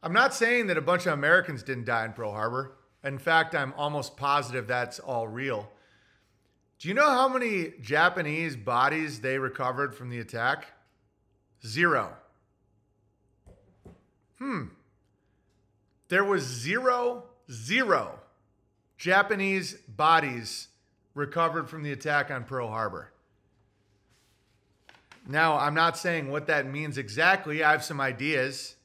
I'm 0.03 0.13
not 0.13 0.33
saying 0.33 0.67
that 0.67 0.77
a 0.77 0.81
bunch 0.81 1.05
of 1.05 1.13
Americans 1.13 1.63
didn't 1.63 1.85
die 1.85 2.05
in 2.05 2.13
Pearl 2.13 2.31
Harbor. 2.31 2.73
In 3.03 3.17
fact, 3.17 3.55
I'm 3.55 3.73
almost 3.77 4.17
positive 4.17 4.67
that's 4.67 4.99
all 4.99 5.27
real. 5.27 5.69
Do 6.79 6.87
you 6.87 6.93
know 6.93 7.09
how 7.09 7.27
many 7.27 7.73
Japanese 7.81 8.55
bodies 8.55 9.21
they 9.21 9.37
recovered 9.37 9.93
from 9.93 10.09
the 10.09 10.19
attack? 10.19 10.67
Zero. 11.65 12.13
Hmm. 14.39 14.65
There 16.07 16.23
was 16.23 16.43
zero, 16.43 17.25
zero 17.51 18.19
Japanese 18.97 19.75
bodies 19.87 20.67
recovered 21.13 21.69
from 21.69 21.83
the 21.83 21.91
attack 21.91 22.31
on 22.31 22.43
Pearl 22.43 22.67
Harbor. 22.67 23.11
Now, 25.27 25.57
I'm 25.57 25.73
not 25.75 25.97
saying 25.97 26.31
what 26.31 26.47
that 26.47 26.65
means 26.65 26.97
exactly. 26.97 27.63
I 27.63 27.71
have 27.71 27.83
some 27.83 28.01
ideas. 28.01 28.75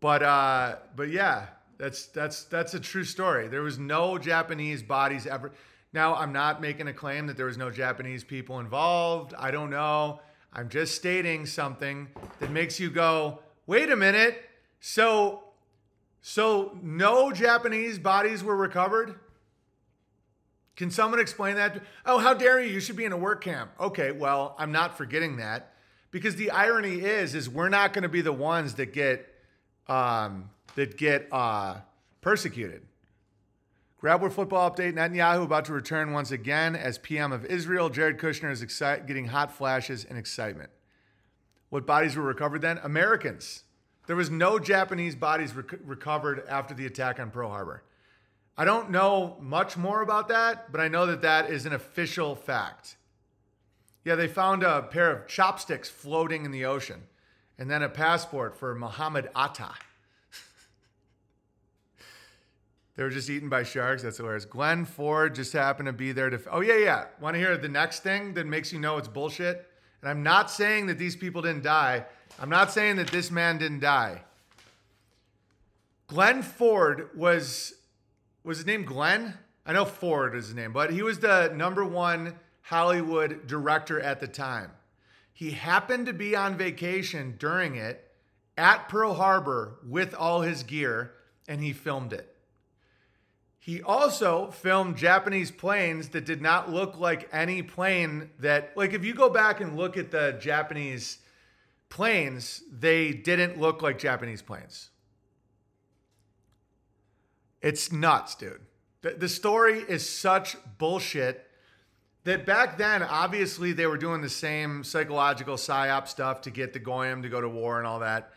But 0.00 0.22
uh 0.22 0.76
but 0.96 1.10
yeah, 1.10 1.46
that's 1.78 2.06
that's 2.06 2.44
that's 2.44 2.74
a 2.74 2.80
true 2.80 3.04
story. 3.04 3.48
There 3.48 3.62
was 3.62 3.78
no 3.78 4.18
Japanese 4.18 4.82
bodies 4.82 5.26
ever. 5.26 5.52
Now, 5.92 6.14
I'm 6.14 6.32
not 6.32 6.60
making 6.60 6.86
a 6.88 6.92
claim 6.92 7.26
that 7.26 7.36
there 7.36 7.46
was 7.46 7.58
no 7.58 7.70
Japanese 7.70 8.22
people 8.22 8.60
involved. 8.60 9.34
I 9.36 9.50
don't 9.50 9.70
know. 9.70 10.20
I'm 10.52 10.68
just 10.68 10.94
stating 10.94 11.46
something 11.46 12.08
that 12.38 12.50
makes 12.50 12.78
you 12.78 12.90
go, 12.90 13.40
"Wait 13.66 13.90
a 13.90 13.96
minute. 13.96 14.42
So 14.80 15.44
so 16.22 16.78
no 16.82 17.32
Japanese 17.32 17.98
bodies 17.98 18.42
were 18.42 18.56
recovered?" 18.56 19.18
Can 20.76 20.90
someone 20.90 21.20
explain 21.20 21.56
that? 21.56 21.82
Oh, 22.06 22.18
how 22.18 22.32
dare 22.32 22.58
you? 22.58 22.72
You 22.72 22.80
should 22.80 22.96
be 22.96 23.04
in 23.04 23.12
a 23.12 23.16
work 23.16 23.42
camp. 23.42 23.70
Okay, 23.78 24.12
well, 24.12 24.54
I'm 24.58 24.72
not 24.72 24.96
forgetting 24.96 25.36
that 25.36 25.74
because 26.10 26.36
the 26.36 26.50
irony 26.50 27.00
is 27.00 27.34
is 27.34 27.48
we're 27.50 27.68
not 27.68 27.92
going 27.92 28.02
to 28.02 28.08
be 28.08 28.22
the 28.22 28.32
ones 28.32 28.74
that 28.74 28.94
get 28.94 29.29
um, 29.90 30.48
that 30.76 30.96
get 30.96 31.28
uh, 31.32 31.76
persecuted. 32.20 32.82
Grabber 33.98 34.30
football 34.30 34.70
update: 34.70 34.94
Netanyahu 34.94 35.44
about 35.44 35.66
to 35.66 35.74
return 35.74 36.12
once 36.12 36.30
again 36.30 36.74
as 36.74 36.96
PM 36.96 37.32
of 37.32 37.44
Israel. 37.44 37.90
Jared 37.90 38.18
Kushner 38.18 38.50
is 38.50 38.64
exci- 38.64 39.06
getting 39.06 39.26
hot 39.26 39.52
flashes 39.52 40.06
and 40.08 40.16
excitement. 40.16 40.70
What 41.68 41.86
bodies 41.86 42.16
were 42.16 42.22
recovered 42.22 42.62
then? 42.62 42.78
Americans. 42.82 43.64
There 44.06 44.16
was 44.16 44.30
no 44.30 44.58
Japanese 44.58 45.14
bodies 45.14 45.54
rec- 45.54 45.78
recovered 45.84 46.44
after 46.48 46.72
the 46.74 46.86
attack 46.86 47.20
on 47.20 47.30
Pearl 47.30 47.50
Harbor. 47.50 47.84
I 48.56 48.64
don't 48.64 48.90
know 48.90 49.36
much 49.40 49.76
more 49.76 50.00
about 50.00 50.28
that, 50.28 50.72
but 50.72 50.80
I 50.80 50.88
know 50.88 51.06
that 51.06 51.22
that 51.22 51.50
is 51.50 51.66
an 51.66 51.72
official 51.72 52.34
fact. 52.34 52.96
Yeah, 54.04 54.14
they 54.16 54.26
found 54.28 54.62
a 54.62 54.82
pair 54.82 55.10
of 55.10 55.28
chopsticks 55.28 55.88
floating 55.88 56.44
in 56.44 56.50
the 56.50 56.64
ocean 56.64 57.02
and 57.60 57.70
then 57.70 57.82
a 57.82 57.88
passport 57.90 58.56
for 58.56 58.74
Muhammad 58.74 59.28
Atta. 59.36 59.68
they 62.96 63.02
were 63.02 63.10
just 63.10 63.28
eaten 63.28 63.50
by 63.50 63.62
sharks. 63.62 64.02
That's 64.02 64.16
hilarious. 64.16 64.46
Glenn 64.46 64.86
Ford 64.86 65.34
just 65.34 65.52
happened 65.52 65.86
to 65.86 65.92
be 65.92 66.12
there 66.12 66.30
to. 66.30 66.40
Oh, 66.50 66.62
yeah, 66.62 66.78
yeah. 66.78 67.04
Want 67.20 67.34
to 67.34 67.38
hear 67.38 67.58
the 67.58 67.68
next 67.68 68.02
thing 68.02 68.32
that 68.34 68.46
makes 68.46 68.72
you 68.72 68.80
know 68.80 68.96
it's 68.96 69.08
bullshit? 69.08 69.68
And 70.00 70.10
I'm 70.10 70.22
not 70.22 70.50
saying 70.50 70.86
that 70.86 70.98
these 70.98 71.14
people 71.14 71.42
didn't 71.42 71.62
die. 71.62 72.06
I'm 72.38 72.48
not 72.48 72.72
saying 72.72 72.96
that 72.96 73.08
this 73.08 73.30
man 73.30 73.58
didn't 73.58 73.80
die. 73.80 74.22
Glenn 76.06 76.42
Ford 76.42 77.10
was 77.14 77.74
was 78.42 78.56
his 78.56 78.66
name 78.66 78.84
Glenn? 78.84 79.34
I 79.66 79.74
know 79.74 79.84
Ford 79.84 80.34
is 80.34 80.46
his 80.46 80.54
name, 80.54 80.72
but 80.72 80.90
he 80.90 81.02
was 81.02 81.18
the 81.18 81.52
number 81.54 81.84
one 81.84 82.36
Hollywood 82.62 83.46
director 83.46 84.00
at 84.00 84.18
the 84.18 84.26
time. 84.26 84.70
He 85.40 85.52
happened 85.52 86.04
to 86.04 86.12
be 86.12 86.36
on 86.36 86.58
vacation 86.58 87.36
during 87.38 87.74
it 87.74 88.12
at 88.58 88.90
Pearl 88.90 89.14
Harbor 89.14 89.78
with 89.82 90.12
all 90.12 90.42
his 90.42 90.64
gear, 90.64 91.14
and 91.48 91.62
he 91.62 91.72
filmed 91.72 92.12
it. 92.12 92.36
He 93.58 93.80
also 93.80 94.50
filmed 94.50 94.98
Japanese 94.98 95.50
planes 95.50 96.10
that 96.10 96.26
did 96.26 96.42
not 96.42 96.70
look 96.70 97.00
like 97.00 97.26
any 97.32 97.62
plane 97.62 98.28
that, 98.38 98.76
like, 98.76 98.92
if 98.92 99.02
you 99.02 99.14
go 99.14 99.30
back 99.30 99.62
and 99.62 99.78
look 99.78 99.96
at 99.96 100.10
the 100.10 100.36
Japanese 100.38 101.20
planes, 101.88 102.62
they 102.70 103.14
didn't 103.14 103.58
look 103.58 103.80
like 103.80 103.98
Japanese 103.98 104.42
planes. 104.42 104.90
It's 107.62 107.90
nuts, 107.90 108.34
dude. 108.34 108.60
The, 109.00 109.12
the 109.12 109.28
story 109.30 109.78
is 109.88 110.06
such 110.06 110.58
bullshit 110.76 111.46
that 112.24 112.44
back 112.44 112.76
then, 112.76 113.02
obviously, 113.02 113.72
they 113.72 113.86
were 113.86 113.96
doing 113.96 114.20
the 114.20 114.28
same 114.28 114.84
psychological 114.84 115.56
psyop 115.56 116.06
stuff 116.06 116.42
to 116.42 116.50
get 116.50 116.72
the 116.72 116.78
Goyim 116.78 117.22
to 117.22 117.28
go 117.28 117.40
to 117.40 117.48
war 117.48 117.78
and 117.78 117.86
all 117.86 118.00
that. 118.00 118.32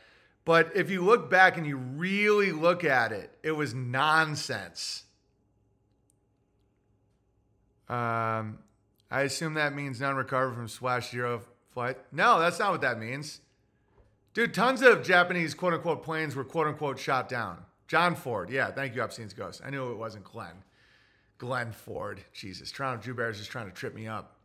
But 0.46 0.72
if 0.76 0.90
you 0.90 1.04
look 1.04 1.30
back 1.30 1.58
and 1.58 1.66
you 1.66 1.78
really 1.78 2.52
look 2.52 2.84
at 2.84 3.12
it, 3.12 3.38
it 3.44 3.52
was 3.52 3.74
nonsense. 3.74 5.04
Um, 7.90 8.60
I 9.12 9.22
assume 9.22 9.54
that 9.56 9.76
means 9.76 10.02
none 10.02 10.16
recovered 10.16 10.56
from 10.56 10.68
Swash 10.68 11.12
Zero 11.12 11.42
flight. 11.74 11.98
No, 12.12 12.40
that's 12.40 12.60
not 12.60 12.72
what 12.72 12.82
that 12.82 13.00
means. 13.00 13.42
Dude, 14.34 14.54
tons 14.54 14.82
of 14.82 15.04
Japanese 15.04 15.54
quote 15.54 15.74
unquote 15.74 16.04
planes 16.04 16.36
were 16.36 16.44
quote 16.44 16.68
unquote 16.68 17.00
shot 17.00 17.30
down. 17.30 17.60
John 17.88 18.16
Ford. 18.16 18.50
Yeah, 18.50 18.72
thank 18.72 18.96
you, 18.96 19.04
Epstein's 19.04 19.34
Ghost. 19.34 19.62
I 19.64 19.70
knew 19.70 19.92
it 19.92 19.98
wasn't 19.98 20.24
Glenn. 20.24 20.64
Glenn 21.44 21.74
Ford. 21.74 22.24
Jesus. 22.32 22.72
Toronto 22.72 23.04
Jew 23.04 23.14
Bear 23.14 23.30
is 23.30 23.38
just 23.38 23.52
trying 23.52 23.66
to 23.66 23.74
trip 23.74 23.94
me 23.94 24.08
up. 24.08 24.38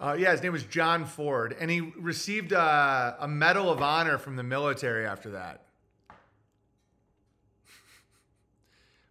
Uh, 0.00 0.16
yeah, 0.18 0.32
his 0.32 0.42
name 0.42 0.52
was 0.52 0.64
John 0.64 1.04
Ford, 1.04 1.54
and 1.60 1.70
he 1.70 1.82
received 1.82 2.52
a, 2.52 3.16
a 3.20 3.28
Medal 3.28 3.70
of 3.70 3.82
Honor 3.82 4.16
from 4.16 4.36
the 4.36 4.42
military 4.42 5.04
after 5.06 5.32
that. 5.32 5.66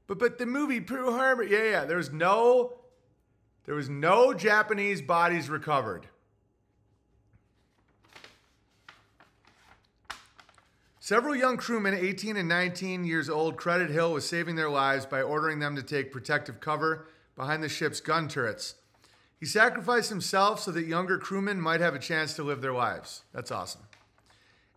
but 0.07 0.17
but 0.17 0.39
the 0.39 0.47
movie 0.47 0.81
Pearl 0.81 1.13
Harbor, 1.13 1.43
yeah, 1.43 1.63
yeah, 1.63 1.85
there 1.85 1.97
was 1.97 2.11
no 2.11 2.73
there 3.65 3.75
was 3.75 3.87
no 3.87 4.33
Japanese 4.33 5.03
bodies 5.03 5.47
recovered. 5.47 6.07
Several 11.09 11.35
young 11.35 11.57
crewmen, 11.57 11.95
18 11.95 12.37
and 12.37 12.47
19 12.47 13.03
years 13.03 13.31
old, 13.31 13.57
credit 13.57 13.89
Hill 13.89 14.13
with 14.13 14.23
saving 14.23 14.55
their 14.55 14.69
lives 14.69 15.07
by 15.07 15.23
ordering 15.23 15.57
them 15.57 15.75
to 15.75 15.81
take 15.81 16.11
protective 16.11 16.59
cover 16.59 17.07
behind 17.35 17.63
the 17.63 17.67
ship's 17.67 17.99
gun 17.99 18.27
turrets. 18.27 18.75
He 19.39 19.47
sacrificed 19.47 20.09
himself 20.09 20.59
so 20.59 20.69
that 20.69 20.85
younger 20.85 21.17
crewmen 21.17 21.59
might 21.59 21.81
have 21.81 21.95
a 21.95 21.99
chance 21.99 22.35
to 22.35 22.43
live 22.43 22.61
their 22.61 22.75
lives. 22.75 23.23
That's 23.33 23.49
awesome. 23.49 23.81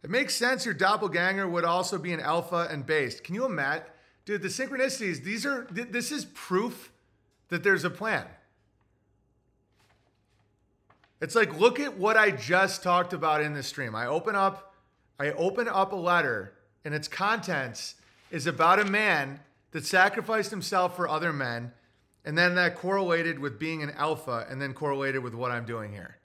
It 0.03 0.09
makes 0.09 0.35
sense 0.35 0.65
your 0.65 0.73
doppelganger 0.73 1.47
would 1.47 1.67
also 1.67 1.99
be 1.99 2.15
an 2.15 2.21
alpha 2.21 2.67
and 2.71 2.87
based. 2.87 3.25
Can 3.25 3.35
you 3.35 3.45
imagine? 3.45 3.85
Dude, 4.25 4.41
the 4.41 4.49
synchronicities, 4.49 5.23
these 5.23 5.45
are, 5.45 5.65
th- 5.65 5.89
this 5.91 6.11
is 6.11 6.25
proof 6.33 6.91
that 7.51 7.63
there's 7.63 7.85
a 7.85 7.91
plan. 7.91 8.25
It's 11.21 11.35
like, 11.35 11.61
look 11.61 11.79
at 11.79 11.99
what 11.99 12.17
I 12.17 12.31
just 12.31 12.83
talked 12.83 13.13
about 13.13 13.43
in 13.43 13.53
this 13.53 13.67
stream. 13.67 13.95
I 13.95 14.07
open 14.07 14.35
up, 14.35 14.72
I 15.23 15.31
open 15.35 15.69
up 15.69 15.93
a 15.93 15.97
letter, 15.97 16.53
and 16.85 16.93
its 16.93 17.07
contents 17.07 17.95
is 18.33 18.49
about 18.49 18.81
a 18.81 18.85
man 18.85 19.39
that 19.71 19.87
sacrificed 19.87 20.51
himself 20.51 20.97
for 20.97 21.09
other 21.09 21.33
men, 21.33 21.71
and 22.25 22.37
then 22.37 22.57
that 22.57 22.75
correlated 22.75 23.39
with 23.39 23.57
being 23.57 23.85
an 23.85 23.91
alpha, 23.91 24.45
and 24.51 24.61
then 24.61 24.75
correlated 24.75 25.23
with 25.23 25.33
what 25.33 25.53
I'm 25.53 25.65
doing 25.65 25.93
here. 25.93 26.17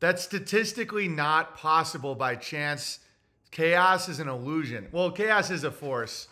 That's 0.00 0.20
statistically 0.20 1.06
not 1.06 1.56
possible 1.56 2.16
by 2.16 2.34
chance. 2.34 2.98
Chaos 3.52 4.08
is 4.08 4.18
an 4.18 4.26
illusion. 4.26 4.88
Well, 4.90 5.12
chaos 5.12 5.50
is 5.50 5.62
a 5.62 5.70
force. 5.70 6.26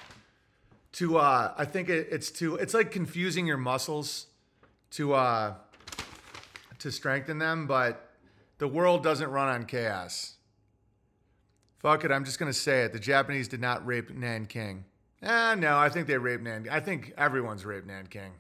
To 0.94 1.18
uh, 1.18 1.54
I 1.56 1.64
think 1.66 1.88
it, 1.88 2.08
it's 2.10 2.32
to 2.32 2.56
it's 2.56 2.74
like 2.74 2.90
confusing 2.90 3.46
your 3.46 3.58
muscles 3.58 4.26
to 4.92 5.14
uh, 5.14 5.54
to 6.80 6.90
strengthen 6.90 7.38
them, 7.38 7.68
but 7.68 8.10
the 8.58 8.66
world 8.66 9.04
doesn't 9.04 9.30
run 9.30 9.48
on 9.48 9.66
chaos. 9.66 10.33
Fuck 11.84 12.02
it, 12.06 12.10
I'm 12.10 12.24
just 12.24 12.38
gonna 12.38 12.54
say 12.54 12.84
it. 12.84 12.94
The 12.94 12.98
Japanese 12.98 13.46
did 13.46 13.60
not 13.60 13.84
rape 13.84 14.08
Nan 14.08 14.20
Nanking. 14.20 14.86
Eh, 15.22 15.54
no, 15.56 15.76
I 15.76 15.90
think 15.90 16.06
they 16.06 16.16
raped 16.16 16.42
Nanking. 16.42 16.72
I 16.72 16.80
think 16.80 17.12
everyone's 17.18 17.66
raped 17.66 17.86
Nanking. 17.86 18.32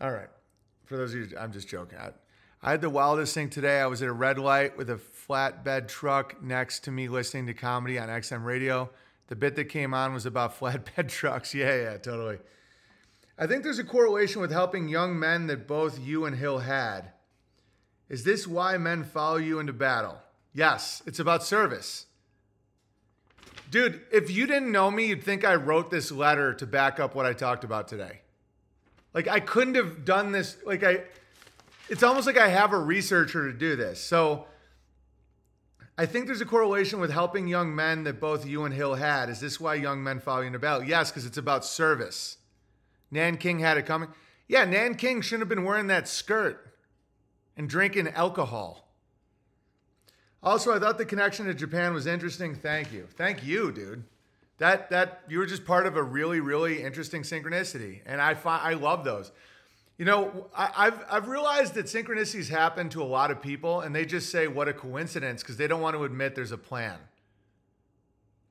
All 0.00 0.10
right. 0.10 0.30
For 0.86 0.96
those 0.96 1.12
of 1.12 1.20
you, 1.20 1.36
I'm 1.38 1.52
just 1.52 1.68
joking. 1.68 1.98
I, 1.98 2.12
I 2.62 2.70
had 2.70 2.80
the 2.80 2.88
wildest 2.88 3.34
thing 3.34 3.50
today. 3.50 3.78
I 3.78 3.84
was 3.84 4.00
at 4.00 4.08
a 4.08 4.12
red 4.12 4.38
light 4.38 4.74
with 4.74 4.88
a 4.88 4.96
flatbed 4.96 5.88
truck 5.88 6.42
next 6.42 6.80
to 6.84 6.90
me 6.90 7.08
listening 7.08 7.46
to 7.48 7.52
comedy 7.52 7.98
on 7.98 8.08
XM 8.08 8.42
radio. 8.42 8.88
The 9.26 9.36
bit 9.36 9.54
that 9.56 9.66
came 9.66 9.92
on 9.92 10.14
was 10.14 10.24
about 10.24 10.58
flatbed 10.58 11.08
trucks. 11.08 11.54
Yeah, 11.54 11.76
yeah, 11.76 11.98
totally. 11.98 12.38
I 13.38 13.46
think 13.46 13.64
there's 13.64 13.78
a 13.78 13.84
correlation 13.84 14.40
with 14.40 14.50
helping 14.50 14.88
young 14.88 15.18
men 15.18 15.46
that 15.48 15.68
both 15.68 16.00
you 16.00 16.24
and 16.24 16.34
Hill 16.34 16.60
had. 16.60 17.12
Is 18.12 18.24
this 18.24 18.46
why 18.46 18.76
men 18.76 19.04
follow 19.04 19.38
you 19.38 19.58
into 19.58 19.72
battle? 19.72 20.18
Yes, 20.52 21.02
it's 21.06 21.18
about 21.18 21.42
service. 21.42 22.04
Dude, 23.70 24.02
if 24.12 24.30
you 24.30 24.46
didn't 24.46 24.70
know 24.70 24.90
me, 24.90 25.06
you'd 25.06 25.24
think 25.24 25.46
I 25.46 25.54
wrote 25.54 25.90
this 25.90 26.12
letter 26.12 26.52
to 26.52 26.66
back 26.66 27.00
up 27.00 27.14
what 27.14 27.24
I 27.24 27.32
talked 27.32 27.64
about 27.64 27.88
today. 27.88 28.20
Like 29.14 29.28
I 29.28 29.40
couldn't 29.40 29.76
have 29.76 30.04
done 30.04 30.30
this. 30.30 30.58
Like 30.66 30.84
I, 30.84 31.04
it's 31.88 32.02
almost 32.02 32.26
like 32.26 32.36
I 32.36 32.48
have 32.48 32.74
a 32.74 32.78
researcher 32.78 33.50
to 33.50 33.58
do 33.58 33.76
this. 33.76 33.98
So 33.98 34.44
I 35.96 36.04
think 36.04 36.26
there's 36.26 36.42
a 36.42 36.46
correlation 36.46 37.00
with 37.00 37.10
helping 37.10 37.48
young 37.48 37.74
men 37.74 38.04
that 38.04 38.20
both 38.20 38.44
you 38.44 38.64
and 38.64 38.74
Hill 38.74 38.94
had. 38.94 39.30
Is 39.30 39.40
this 39.40 39.58
why 39.58 39.76
young 39.76 40.04
men 40.04 40.20
follow 40.20 40.42
you 40.42 40.48
into 40.48 40.58
battle? 40.58 40.84
Yes, 40.86 41.10
because 41.10 41.24
it's 41.24 41.38
about 41.38 41.64
service. 41.64 42.36
Nan 43.10 43.38
King 43.38 43.60
had 43.60 43.78
it 43.78 43.86
coming. 43.86 44.10
Yeah, 44.48 44.66
Nan 44.66 44.96
King 44.96 45.22
shouldn't 45.22 45.40
have 45.40 45.48
been 45.48 45.64
wearing 45.64 45.86
that 45.86 46.08
skirt 46.08 46.71
and 47.56 47.68
drinking 47.68 48.08
alcohol. 48.08 48.88
Also, 50.42 50.74
I 50.74 50.78
thought 50.78 50.98
the 50.98 51.04
connection 51.04 51.46
to 51.46 51.54
Japan 51.54 51.94
was 51.94 52.06
interesting. 52.06 52.54
Thank 52.54 52.92
you. 52.92 53.06
Thank 53.16 53.44
you, 53.44 53.70
dude. 53.70 54.04
That 54.58 54.90
that 54.90 55.22
you 55.28 55.38
were 55.38 55.46
just 55.46 55.64
part 55.64 55.86
of 55.86 55.96
a 55.96 56.02
really 56.02 56.40
really 56.40 56.82
interesting 56.82 57.22
synchronicity, 57.22 58.00
and 58.06 58.20
I 58.20 58.34
fi- 58.34 58.60
I 58.60 58.74
love 58.74 59.04
those. 59.04 59.32
You 59.98 60.04
know, 60.04 60.46
I, 60.56 60.70
I've 60.76 61.04
I've 61.10 61.28
realized 61.28 61.74
that 61.74 61.86
synchronicities 61.86 62.48
happen 62.48 62.88
to 62.90 63.02
a 63.02 63.04
lot 63.04 63.30
of 63.30 63.40
people, 63.40 63.80
and 63.80 63.94
they 63.94 64.04
just 64.04 64.30
say 64.30 64.48
what 64.48 64.68
a 64.68 64.72
coincidence 64.72 65.42
because 65.42 65.56
they 65.56 65.66
don't 65.66 65.80
want 65.80 65.96
to 65.96 66.04
admit 66.04 66.34
there's 66.34 66.52
a 66.52 66.58
plan. 66.58 66.98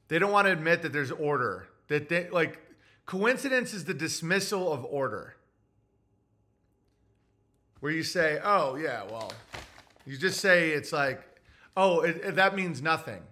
They 0.07 0.19
don't 0.19 0.31
want 0.31 0.47
to 0.47 0.51
admit 0.51 0.81
that 0.81 0.91
there's 0.91 1.11
order. 1.11 1.67
That 1.87 2.09
they 2.09 2.29
like 2.29 2.59
coincidence 3.05 3.73
is 3.73 3.85
the 3.85 3.93
dismissal 3.93 4.71
of 4.71 4.85
order. 4.85 5.35
Where 7.81 7.91
you 7.91 8.03
say, 8.03 8.39
"Oh 8.43 8.75
yeah, 8.75 9.03
well," 9.03 9.33
you 10.05 10.17
just 10.17 10.39
say 10.39 10.69
it's 10.69 10.93
like, 10.93 11.21
"Oh, 11.75 12.01
it, 12.01 12.17
it- 12.23 12.35
that 12.35 12.55
means 12.55 12.81
nothing." 12.81 13.23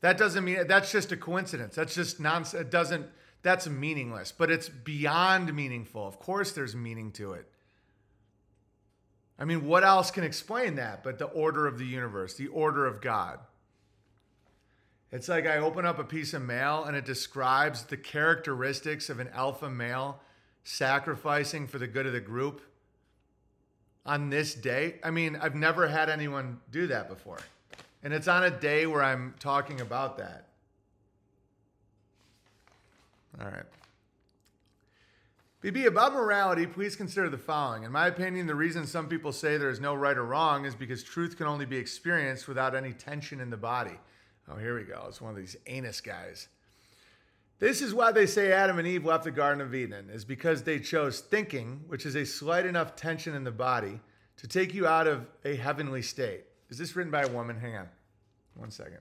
That 0.00 0.18
doesn't 0.18 0.44
mean 0.44 0.66
that's 0.66 0.90
just 0.90 1.12
a 1.12 1.16
coincidence. 1.16 1.76
That's 1.76 1.94
just 1.94 2.18
nonsense. 2.18 2.62
It 2.62 2.70
doesn't. 2.70 3.06
That's 3.42 3.68
meaningless. 3.68 4.32
But 4.32 4.50
it's 4.50 4.68
beyond 4.68 5.54
meaningful. 5.54 6.06
Of 6.06 6.18
course, 6.18 6.52
there's 6.52 6.74
meaning 6.74 7.12
to 7.12 7.32
it. 7.34 7.48
I 9.38 9.44
mean, 9.44 9.66
what 9.66 9.84
else 9.84 10.10
can 10.10 10.24
explain 10.24 10.76
that 10.76 11.02
but 11.02 11.18
the 11.18 11.26
order 11.26 11.66
of 11.66 11.78
the 11.78 11.84
universe, 11.86 12.34
the 12.34 12.48
order 12.48 12.86
of 12.86 13.00
God? 13.00 13.40
It's 15.10 15.28
like 15.28 15.46
I 15.46 15.58
open 15.58 15.84
up 15.84 15.98
a 15.98 16.04
piece 16.04 16.34
of 16.34 16.42
mail 16.42 16.84
and 16.84 16.96
it 16.96 17.04
describes 17.04 17.84
the 17.84 17.96
characteristics 17.96 19.10
of 19.10 19.20
an 19.20 19.28
alpha 19.28 19.68
male 19.70 20.20
sacrificing 20.64 21.66
for 21.66 21.78
the 21.78 21.86
good 21.86 22.06
of 22.06 22.12
the 22.12 22.20
group 22.20 22.60
on 24.06 24.30
this 24.30 24.54
day. 24.54 24.96
I 25.02 25.10
mean, 25.10 25.36
I've 25.40 25.54
never 25.54 25.88
had 25.88 26.10
anyone 26.10 26.60
do 26.70 26.86
that 26.88 27.08
before. 27.08 27.38
And 28.02 28.12
it's 28.12 28.28
on 28.28 28.44
a 28.44 28.50
day 28.50 28.86
where 28.86 29.02
I'm 29.02 29.34
talking 29.40 29.80
about 29.80 30.18
that. 30.18 30.48
All 33.40 33.46
right. 33.46 33.64
BB, 35.62 35.86
about 35.86 36.12
morality, 36.12 36.66
please 36.66 36.94
consider 36.94 37.30
the 37.30 37.38
following. 37.38 37.84
In 37.84 37.90
my 37.90 38.06
opinion, 38.08 38.46
the 38.46 38.54
reason 38.54 38.86
some 38.86 39.08
people 39.08 39.32
say 39.32 39.56
there 39.56 39.70
is 39.70 39.80
no 39.80 39.94
right 39.94 40.16
or 40.16 40.24
wrong 40.24 40.66
is 40.66 40.74
because 40.74 41.02
truth 41.02 41.38
can 41.38 41.46
only 41.46 41.64
be 41.64 41.78
experienced 41.78 42.46
without 42.46 42.74
any 42.74 42.92
tension 42.92 43.40
in 43.40 43.48
the 43.48 43.56
body. 43.56 43.98
Oh, 44.46 44.56
here 44.56 44.76
we 44.76 44.84
go. 44.84 45.06
It's 45.08 45.22
one 45.22 45.30
of 45.30 45.38
these 45.38 45.56
anus 45.66 46.02
guys. 46.02 46.48
This 47.58 47.80
is 47.80 47.94
why 47.94 48.12
they 48.12 48.26
say 48.26 48.52
Adam 48.52 48.78
and 48.78 48.86
Eve 48.86 49.04
left 49.04 49.24
the 49.24 49.30
Garden 49.30 49.60
of 49.60 49.74
Eden, 49.74 50.10
is 50.10 50.24
because 50.24 50.62
they 50.62 50.78
chose 50.78 51.20
thinking, 51.20 51.82
which 51.86 52.04
is 52.04 52.14
a 52.14 52.26
slight 52.26 52.66
enough 52.66 52.96
tension 52.96 53.34
in 53.34 53.44
the 53.44 53.52
body, 53.52 54.00
to 54.36 54.48
take 54.48 54.74
you 54.74 54.86
out 54.86 55.06
of 55.06 55.26
a 55.44 55.54
heavenly 55.54 56.02
state. 56.02 56.44
Is 56.68 56.78
this 56.78 56.96
written 56.96 57.12
by 57.12 57.22
a 57.22 57.28
woman? 57.28 57.58
Hang 57.58 57.76
on. 57.76 57.88
One 58.56 58.70
second. 58.70 58.98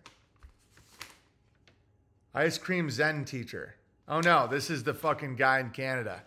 Ice 2.35 2.57
cream 2.57 2.89
Zen 2.89 3.25
teacher. 3.25 3.75
Oh 4.07 4.19
no, 4.19 4.47
this 4.47 4.69
is 4.69 4.83
the 4.83 4.93
fucking 4.93 5.35
guy 5.35 5.59
in 5.59 5.69
Canada. 5.69 6.21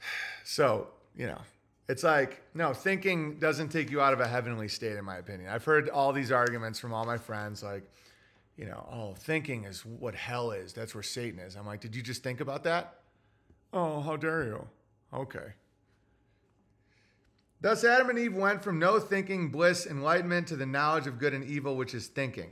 So, 0.48 0.86
you 1.16 1.26
know, 1.26 1.40
it's 1.88 2.04
like, 2.04 2.40
no, 2.54 2.72
thinking 2.72 3.40
doesn't 3.40 3.68
take 3.68 3.90
you 3.90 4.00
out 4.00 4.12
of 4.12 4.20
a 4.20 4.28
heavenly 4.28 4.68
state, 4.68 4.96
in 4.96 5.04
my 5.04 5.16
opinion. 5.16 5.50
I've 5.50 5.64
heard 5.64 5.88
all 5.88 6.12
these 6.12 6.30
arguments 6.30 6.78
from 6.78 6.94
all 6.94 7.04
my 7.04 7.18
friends, 7.18 7.64
like, 7.64 7.82
you 8.56 8.64
know, 8.64 8.86
oh, 8.90 9.14
thinking 9.14 9.64
is 9.64 9.84
what 9.84 10.14
hell 10.14 10.50
is. 10.50 10.72
That's 10.72 10.94
where 10.94 11.02
Satan 11.02 11.38
is. 11.38 11.56
I'm 11.56 11.66
like, 11.66 11.80
did 11.80 11.94
you 11.94 12.02
just 12.02 12.22
think 12.22 12.40
about 12.40 12.64
that? 12.64 13.00
Oh, 13.72 14.00
how 14.00 14.16
dare 14.16 14.44
you? 14.44 14.68
Okay. 15.12 15.52
Thus, 17.60 17.84
Adam 17.84 18.10
and 18.10 18.18
Eve 18.18 18.34
went 18.34 18.62
from 18.62 18.78
no 18.78 18.98
thinking, 18.98 19.50
bliss, 19.50 19.86
enlightenment 19.86 20.48
to 20.48 20.56
the 20.56 20.66
knowledge 20.66 21.06
of 21.06 21.18
good 21.18 21.34
and 21.34 21.44
evil, 21.44 21.76
which 21.76 21.94
is 21.94 22.06
thinking. 22.06 22.50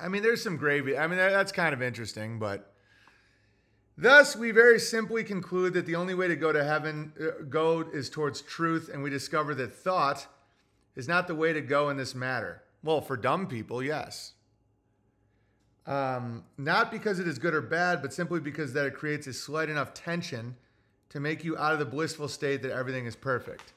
I 0.00 0.08
mean, 0.08 0.22
there's 0.22 0.42
some 0.42 0.56
gravy. 0.56 0.96
I 0.96 1.06
mean, 1.06 1.18
that's 1.18 1.52
kind 1.52 1.74
of 1.74 1.82
interesting, 1.82 2.38
but 2.38 2.72
thus 3.96 4.36
we 4.36 4.52
very 4.52 4.78
simply 4.78 5.24
conclude 5.24 5.74
that 5.74 5.86
the 5.86 5.96
only 5.96 6.14
way 6.14 6.28
to 6.28 6.36
go 6.36 6.52
to 6.52 6.64
heaven 6.64 7.12
uh, 7.20 7.42
go 7.48 7.80
is 7.80 8.08
towards 8.08 8.40
truth, 8.40 8.88
and 8.92 9.02
we 9.02 9.10
discover 9.10 9.54
that 9.56 9.74
thought 9.74 10.26
is 10.94 11.08
not 11.08 11.26
the 11.26 11.34
way 11.34 11.52
to 11.52 11.60
go 11.60 11.90
in 11.90 11.96
this 11.96 12.14
matter. 12.14 12.62
Well, 12.82 13.00
for 13.00 13.16
dumb 13.16 13.48
people, 13.48 13.82
yes. 13.82 14.34
Um, 15.88 16.44
not 16.58 16.90
because 16.90 17.18
it 17.18 17.26
is 17.26 17.38
good 17.38 17.54
or 17.54 17.62
bad, 17.62 18.02
but 18.02 18.12
simply 18.12 18.40
because 18.40 18.74
that 18.74 18.84
it 18.84 18.94
creates 18.94 19.26
a 19.26 19.32
slight 19.32 19.70
enough 19.70 19.94
tension 19.94 20.54
to 21.08 21.18
make 21.18 21.42
you 21.42 21.56
out 21.56 21.72
of 21.72 21.78
the 21.78 21.86
blissful 21.86 22.28
state 22.28 22.60
that 22.60 22.70
everything 22.70 23.06
is 23.06 23.16
perfect. 23.16 23.72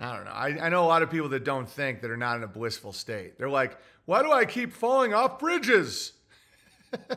I 0.00 0.16
don't 0.16 0.24
know. 0.24 0.32
I, 0.32 0.66
I 0.66 0.68
know 0.68 0.84
a 0.84 0.86
lot 0.88 1.02
of 1.02 1.10
people 1.12 1.28
that 1.28 1.44
don't 1.44 1.68
think 1.68 2.00
that 2.00 2.10
are 2.10 2.16
not 2.16 2.38
in 2.38 2.42
a 2.42 2.48
blissful 2.48 2.92
state. 2.92 3.38
They're 3.38 3.48
like, 3.48 3.78
why 4.04 4.22
do 4.22 4.32
I 4.32 4.44
keep 4.44 4.72
falling 4.72 5.14
off 5.14 5.38
bridges? 5.38 6.12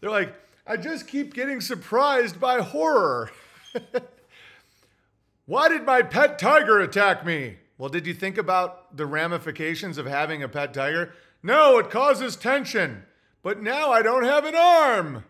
They're 0.00 0.10
like, 0.10 0.34
I 0.66 0.76
just 0.76 1.06
keep 1.06 1.34
getting 1.34 1.60
surprised 1.60 2.40
by 2.40 2.62
horror. 2.62 3.30
why 5.46 5.68
did 5.68 5.84
my 5.84 6.02
pet 6.02 6.40
tiger 6.40 6.80
attack 6.80 7.24
me? 7.24 7.58
Well, 7.78 7.88
did 7.88 8.06
you 8.06 8.14
think 8.14 8.38
about 8.38 8.96
the 8.96 9.06
ramifications 9.06 9.98
of 9.98 10.06
having 10.06 10.42
a 10.42 10.48
pet 10.48 10.72
tiger? 10.72 11.12
No, 11.42 11.78
it 11.78 11.90
causes 11.90 12.36
tension. 12.36 13.04
But 13.42 13.62
now 13.62 13.92
I 13.92 14.02
don't 14.02 14.24
have 14.24 14.44
an 14.44 14.54
arm. 14.54 15.24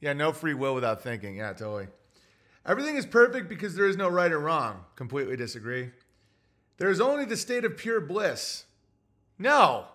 Yeah, 0.00 0.12
no 0.12 0.32
free 0.32 0.54
will 0.54 0.74
without 0.74 1.02
thinking. 1.02 1.36
Yeah, 1.36 1.52
totally. 1.52 1.86
Everything 2.66 2.96
is 2.96 3.06
perfect 3.06 3.48
because 3.48 3.74
there 3.74 3.86
is 3.86 3.96
no 3.96 4.08
right 4.08 4.32
or 4.32 4.40
wrong. 4.40 4.84
Completely 4.96 5.36
disagree. 5.36 5.90
There 6.78 6.90
is 6.90 7.00
only 7.00 7.24
the 7.24 7.36
state 7.36 7.64
of 7.64 7.76
pure 7.76 8.00
bliss. 8.00 8.64
No. 9.38 9.86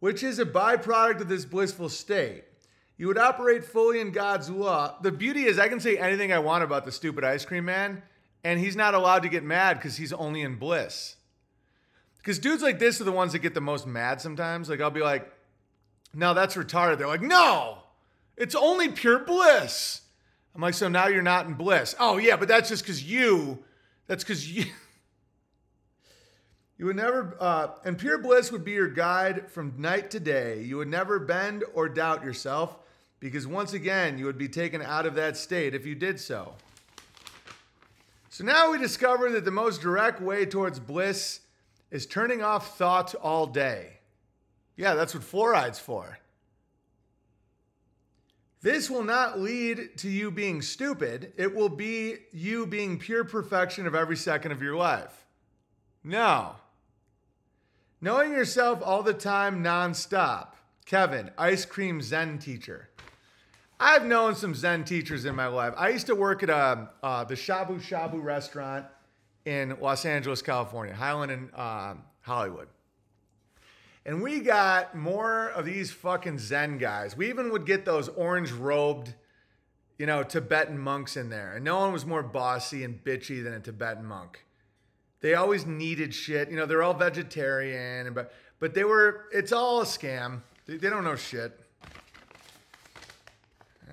Which 0.00 0.22
is 0.22 0.38
a 0.38 0.46
byproduct 0.46 1.20
of 1.20 1.28
this 1.28 1.44
blissful 1.44 1.88
state. 1.88 2.44
You 2.96 3.06
would 3.06 3.18
operate 3.18 3.64
fully 3.64 4.00
in 4.00 4.10
God's 4.10 4.50
law. 4.50 4.96
The 5.02 5.12
beauty 5.12 5.44
is, 5.44 5.58
I 5.58 5.68
can 5.68 5.80
say 5.80 5.96
anything 5.96 6.32
I 6.32 6.40
want 6.40 6.64
about 6.64 6.84
the 6.84 6.92
stupid 6.92 7.24
ice 7.24 7.44
cream 7.44 7.64
man, 7.64 8.02
and 8.44 8.60
he's 8.60 8.76
not 8.76 8.94
allowed 8.94 9.22
to 9.22 9.28
get 9.28 9.42
mad 9.42 9.74
because 9.78 9.96
he's 9.96 10.12
only 10.12 10.42
in 10.42 10.56
bliss. 10.56 11.16
Because 12.18 12.38
dudes 12.38 12.62
like 12.62 12.78
this 12.78 13.00
are 13.00 13.04
the 13.04 13.12
ones 13.12 13.32
that 13.32 13.40
get 13.40 13.54
the 13.54 13.60
most 13.60 13.86
mad 13.86 14.20
sometimes. 14.20 14.68
Like, 14.68 14.80
I'll 14.80 14.90
be 14.90 15.00
like, 15.00 15.30
no, 16.14 16.34
that's 16.34 16.56
retarded. 16.56 16.98
They're 16.98 17.06
like, 17.06 17.22
no, 17.22 17.78
it's 18.36 18.54
only 18.54 18.88
pure 18.88 19.20
bliss. 19.20 20.02
I'm 20.54 20.60
like, 20.60 20.74
so 20.74 20.88
now 20.88 21.06
you're 21.06 21.22
not 21.22 21.46
in 21.46 21.54
bliss. 21.54 21.94
Oh, 21.98 22.18
yeah, 22.18 22.36
but 22.36 22.48
that's 22.48 22.68
just 22.68 22.82
because 22.82 23.02
you, 23.02 23.62
that's 24.06 24.24
because 24.24 24.50
you. 24.50 24.64
You 26.80 26.86
would 26.86 26.94
never, 26.94 27.36
uh, 27.40 27.70
and 27.84 27.98
pure 27.98 28.18
bliss 28.18 28.52
would 28.52 28.64
be 28.64 28.70
your 28.70 28.86
guide 28.86 29.50
from 29.50 29.74
night 29.78 30.12
to 30.12 30.20
day. 30.20 30.62
You 30.62 30.76
would 30.76 30.86
never 30.86 31.18
bend 31.18 31.64
or 31.74 31.88
doubt 31.88 32.22
yourself 32.22 32.78
because 33.18 33.48
once 33.48 33.72
again, 33.72 34.16
you 34.16 34.26
would 34.26 34.38
be 34.38 34.48
taken 34.48 34.80
out 34.80 35.04
of 35.04 35.16
that 35.16 35.36
state 35.36 35.74
if 35.74 35.84
you 35.84 35.96
did 35.96 36.20
so. 36.20 36.54
So 38.38 38.44
now 38.44 38.70
we 38.70 38.78
discover 38.78 39.32
that 39.32 39.44
the 39.44 39.50
most 39.50 39.80
direct 39.80 40.20
way 40.20 40.46
towards 40.46 40.78
bliss 40.78 41.40
is 41.90 42.06
turning 42.06 42.40
off 42.40 42.78
thought 42.78 43.16
all 43.16 43.48
day. 43.48 43.98
Yeah, 44.76 44.94
that's 44.94 45.12
what 45.12 45.24
fluoride's 45.24 45.80
for. 45.80 46.20
This 48.62 48.88
will 48.88 49.02
not 49.02 49.40
lead 49.40 49.98
to 49.98 50.08
you 50.08 50.30
being 50.30 50.62
stupid. 50.62 51.32
It 51.36 51.52
will 51.52 51.68
be 51.68 52.18
you 52.30 52.64
being 52.64 53.00
pure 53.00 53.24
perfection 53.24 53.88
of 53.88 53.96
every 53.96 54.16
second 54.16 54.52
of 54.52 54.62
your 54.62 54.76
life. 54.76 55.26
No. 56.04 56.54
Knowing 58.00 58.30
yourself 58.30 58.80
all 58.84 59.02
the 59.02 59.14
time, 59.14 59.64
nonstop. 59.64 60.50
Kevin, 60.86 61.32
ice 61.36 61.64
cream 61.64 62.00
Zen 62.00 62.38
teacher. 62.38 62.87
I've 63.80 64.04
known 64.04 64.34
some 64.34 64.54
Zen 64.54 64.84
teachers 64.84 65.24
in 65.24 65.36
my 65.36 65.46
life. 65.46 65.72
I 65.76 65.90
used 65.90 66.06
to 66.06 66.16
work 66.16 66.42
at 66.42 66.50
a, 66.50 66.90
uh, 67.02 67.24
the 67.24 67.34
Shabu 67.34 67.80
Shabu 67.80 68.22
restaurant 68.22 68.86
in 69.44 69.76
Los 69.80 70.04
Angeles, 70.04 70.42
California, 70.42 70.94
Highland 70.94 71.30
and 71.30 71.50
uh, 71.54 71.94
Hollywood. 72.22 72.68
And 74.04 74.20
we 74.20 74.40
got 74.40 74.96
more 74.96 75.48
of 75.50 75.64
these 75.64 75.92
fucking 75.92 76.38
Zen 76.38 76.78
guys. 76.78 77.16
We 77.16 77.28
even 77.28 77.52
would 77.52 77.66
get 77.66 77.84
those 77.84 78.08
orange 78.08 78.50
robed, 78.50 79.14
you 79.96 80.06
know, 80.06 80.24
Tibetan 80.24 80.78
monks 80.78 81.16
in 81.16 81.28
there. 81.28 81.54
And 81.54 81.64
no 81.64 81.78
one 81.78 81.92
was 81.92 82.04
more 82.04 82.22
bossy 82.22 82.82
and 82.82 83.02
bitchy 83.04 83.44
than 83.44 83.52
a 83.52 83.60
Tibetan 83.60 84.04
monk. 84.04 84.44
They 85.20 85.34
always 85.34 85.66
needed 85.66 86.14
shit. 86.14 86.50
You 86.50 86.56
know, 86.56 86.66
they're 86.66 86.82
all 86.82 86.94
vegetarian, 86.94 88.12
but 88.12 88.32
but 88.60 88.74
they 88.74 88.84
were. 88.84 89.26
It's 89.32 89.52
all 89.52 89.82
a 89.82 89.84
scam. 89.84 90.42
They, 90.66 90.76
they 90.76 90.90
don't 90.90 91.04
know 91.04 91.16
shit. 91.16 91.58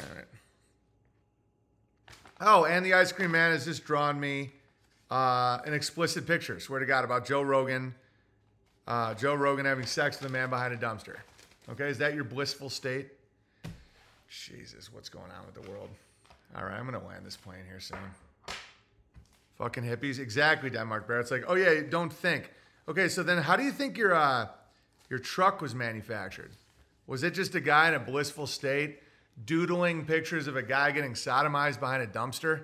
All 0.02 0.16
right. 0.16 0.26
Oh, 2.42 2.66
and 2.66 2.86
the 2.86 2.94
ice 2.94 3.12
cream 3.12 3.32
man 3.32 3.52
has 3.52 3.66
just 3.66 3.86
drawn 3.86 4.20
me 4.20 4.52
uh, 5.10 5.60
an 5.66 5.74
explicit 5.74 6.28
picture. 6.28 6.60
Swear 6.60 6.80
to 6.80 6.86
God 6.86 7.06
about 7.06 7.26
Joe 7.26 7.42
Rogan. 7.42 7.96
Uh, 8.88 9.14
Joe 9.14 9.36
Rogan 9.36 9.66
having 9.66 9.86
sex 9.86 10.20
with 10.20 10.30
a 10.30 10.34
man 10.34 10.50
behind 10.50 10.74
a 10.74 10.78
dumpster. 10.78 11.16
Okay, 11.70 11.88
is 11.88 11.98
that 11.98 12.14
your 12.14 12.24
blissful 12.24 12.70
state? 12.70 13.08
Jesus, 14.30 14.92
what's 14.94 15.10
going 15.10 15.32
on 15.32 15.46
with 15.46 15.56
the 15.56 15.72
world? 15.72 15.90
All 16.56 16.64
right, 16.64 16.78
I'm 16.78 16.86
gonna 16.86 17.06
land 17.06 17.26
this 17.26 17.38
plane 17.38 17.64
here 17.68 17.80
soon. 17.80 17.98
Fucking 19.58 19.84
hippies, 19.84 20.20
exactly, 20.20 20.70
Denmark 20.70 21.08
Bear. 21.08 21.20
It's 21.20 21.32
like, 21.32 21.46
oh 21.48 21.56
yeah, 21.56 21.82
don't 21.90 22.12
think. 22.12 22.52
Okay, 22.88 23.08
so 23.08 23.24
then 23.24 23.38
how 23.38 23.56
do 23.56 23.64
you 23.64 23.72
think 23.72 23.98
your 23.98 24.14
uh, 24.14 24.48
your 25.10 25.20
truck 25.20 25.62
was 25.62 25.74
manufactured? 25.74 26.52
Was 27.08 27.24
it 27.24 27.34
just 27.34 27.56
a 27.56 27.62
guy 27.62 27.88
in 27.88 27.94
a 27.94 28.00
blissful 28.00 28.48
state 28.48 29.00
doodling 29.44 30.06
pictures 30.06 30.48
of 30.48 30.56
a 30.56 30.64
guy 30.64 30.92
getting 30.92 31.14
sodomized 31.14 31.80
behind 31.80 32.04
a 32.04 32.08
dumpster? 32.08 32.62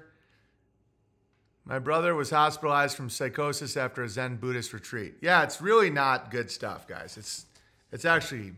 My 1.65 1.80
brother 1.80 2.15
was 2.15 2.30
hospitalized 2.30 2.95
from 2.98 3.10
psychosis 3.10 3.77
after 3.77 4.03
a 4.03 4.10
Zen 4.10 4.38
Buddhist 4.38 4.73
retreat. 4.73 5.15
Yeah, 5.22 5.43
it's 5.43 5.61
really 5.61 5.89
not 5.89 6.31
good 6.31 6.49
stuff, 6.49 6.88
guys. 6.88 7.18
It's 7.18 7.45
it's 7.91 8.06
actually 8.06 8.53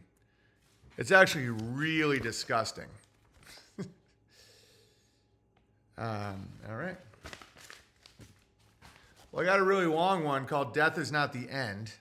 it's 0.98 1.12
actually 1.12 1.50
really 1.50 2.20
disgusting. 2.20 2.88
um, 5.98 6.48
all 6.70 6.76
right. 6.76 6.98
Well, 9.32 9.44
I 9.44 9.46
got 9.46 9.60
a 9.60 9.64
really 9.64 9.88
long 9.88 10.24
one 10.24 10.46
called 10.46 10.74
Death 10.74 10.98
is 10.98 11.12
Not 11.12 11.34
the 11.34 11.50
End. 11.50 11.92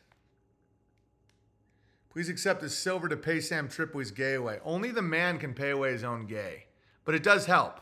Please 2.13 2.29
accept 2.29 2.61
this 2.61 2.77
silver 2.77 3.09
to 3.09 3.17
pay 3.17 3.41
Sam 3.41 3.69
Tripoli's 3.69 4.11
gay 4.11 4.35
away. 4.35 4.59
Only 4.65 4.91
the 4.91 5.01
man 5.01 5.39
can 5.39 5.55
pay 5.55 5.71
away 5.71 5.93
his 5.93 6.05
own 6.05 6.27
gay, 6.27 6.67
but 7.07 7.15
it 7.15 7.23
does 7.23 7.47
help. 7.47 7.81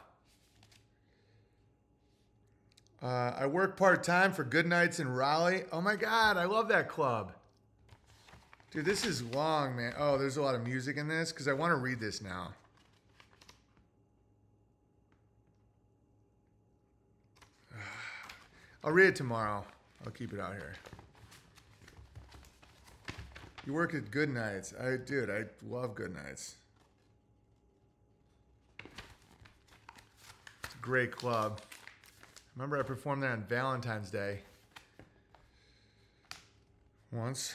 Uh, 3.02 3.32
I 3.36 3.46
work 3.46 3.76
part 3.76 4.04
time 4.04 4.32
for 4.32 4.44
Goodnights 4.44 5.00
in 5.00 5.08
Raleigh. 5.08 5.64
Oh 5.72 5.80
my 5.80 5.96
God, 5.96 6.36
I 6.36 6.44
love 6.44 6.68
that 6.68 6.88
club. 6.88 7.32
Dude, 8.70 8.84
this 8.84 9.04
is 9.04 9.20
long, 9.24 9.74
man. 9.74 9.94
Oh, 9.98 10.16
there's 10.16 10.36
a 10.36 10.42
lot 10.42 10.54
of 10.54 10.62
music 10.64 10.96
in 10.96 11.08
this 11.08 11.32
because 11.32 11.48
I 11.48 11.52
want 11.52 11.72
to 11.72 11.76
read 11.76 11.98
this 11.98 12.22
now. 12.22 12.52
I'll 18.84 18.92
read 18.92 19.08
it 19.08 19.16
tomorrow. 19.16 19.64
I'll 20.06 20.12
keep 20.12 20.32
it 20.32 20.38
out 20.38 20.52
here. 20.52 20.74
You 23.66 23.74
work 23.74 23.94
at 23.94 24.10
Goodnights. 24.10 24.72
I 24.80 24.96
dude, 24.96 25.30
I 25.30 25.44
love 25.68 25.94
Goodnights. 25.94 26.56
It's 30.64 30.74
a 30.74 30.78
great 30.80 31.12
club. 31.12 31.60
Remember 32.56 32.78
I 32.78 32.82
performed 32.82 33.22
there 33.22 33.32
on 33.32 33.44
Valentine's 33.44 34.10
Day. 34.10 34.40
Once. 37.12 37.54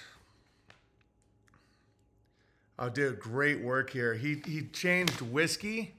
Oh, 2.78 2.90
dude, 2.90 3.20
great 3.20 3.62
work 3.62 3.90
here. 3.90 4.14
He 4.14 4.42
he 4.46 4.64
changed 4.64 5.22
whiskey 5.22 5.94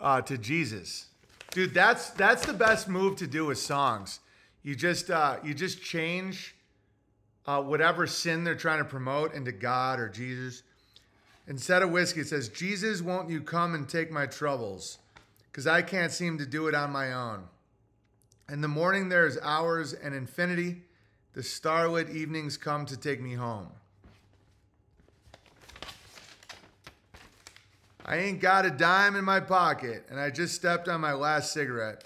uh, 0.00 0.22
to 0.22 0.38
Jesus. 0.38 1.06
Dude, 1.50 1.74
that's 1.74 2.10
that's 2.10 2.46
the 2.46 2.52
best 2.52 2.88
move 2.88 3.16
to 3.16 3.26
do 3.26 3.46
with 3.46 3.58
songs. 3.58 4.20
You 4.62 4.76
just 4.76 5.10
uh, 5.10 5.36
you 5.42 5.54
just 5.54 5.82
change 5.82 6.54
uh, 7.50 7.60
whatever 7.60 8.06
sin 8.06 8.44
they're 8.44 8.54
trying 8.54 8.78
to 8.78 8.84
promote 8.84 9.34
into 9.34 9.50
God 9.50 9.98
or 9.98 10.08
Jesus. 10.08 10.62
Instead 11.48 11.82
of 11.82 11.90
whiskey, 11.90 12.20
it 12.20 12.28
says, 12.28 12.48
"Jesus, 12.48 13.02
won't 13.02 13.28
you 13.28 13.40
come 13.40 13.74
and 13.74 13.88
take 13.88 14.12
my 14.12 14.24
troubles? 14.26 14.98
Because 15.50 15.66
I 15.66 15.82
can't 15.82 16.12
seem 16.12 16.38
to 16.38 16.46
do 16.46 16.68
it 16.68 16.76
on 16.76 16.92
my 16.92 17.12
own." 17.12 17.48
In 18.48 18.60
the 18.60 18.68
morning 18.68 19.08
there 19.08 19.26
is 19.26 19.36
hours 19.42 19.92
and 19.92 20.14
infinity. 20.14 20.84
The 21.32 21.42
starlit 21.42 22.08
evenings 22.10 22.56
come 22.56 22.86
to 22.86 22.96
take 22.96 23.20
me 23.20 23.34
home. 23.34 23.68
I 28.04 28.16
ain't 28.16 28.40
got 28.40 28.64
a 28.64 28.70
dime 28.70 29.16
in 29.16 29.24
my 29.24 29.40
pocket, 29.40 30.06
and 30.08 30.20
I 30.20 30.30
just 30.30 30.54
stepped 30.54 30.88
on 30.88 31.00
my 31.00 31.14
last 31.14 31.52
cigarette. 31.52 32.04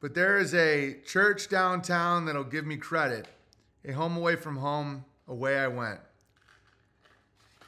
But 0.00 0.14
there 0.14 0.36
is 0.38 0.54
a 0.54 1.00
church 1.06 1.48
downtown 1.48 2.26
that'll 2.26 2.44
give 2.44 2.66
me 2.66 2.76
credit. 2.76 3.26
A 3.84 3.92
home 3.92 4.16
away 4.16 4.36
from 4.36 4.56
home, 4.56 5.04
away 5.28 5.58
I 5.58 5.68
went. 5.68 6.00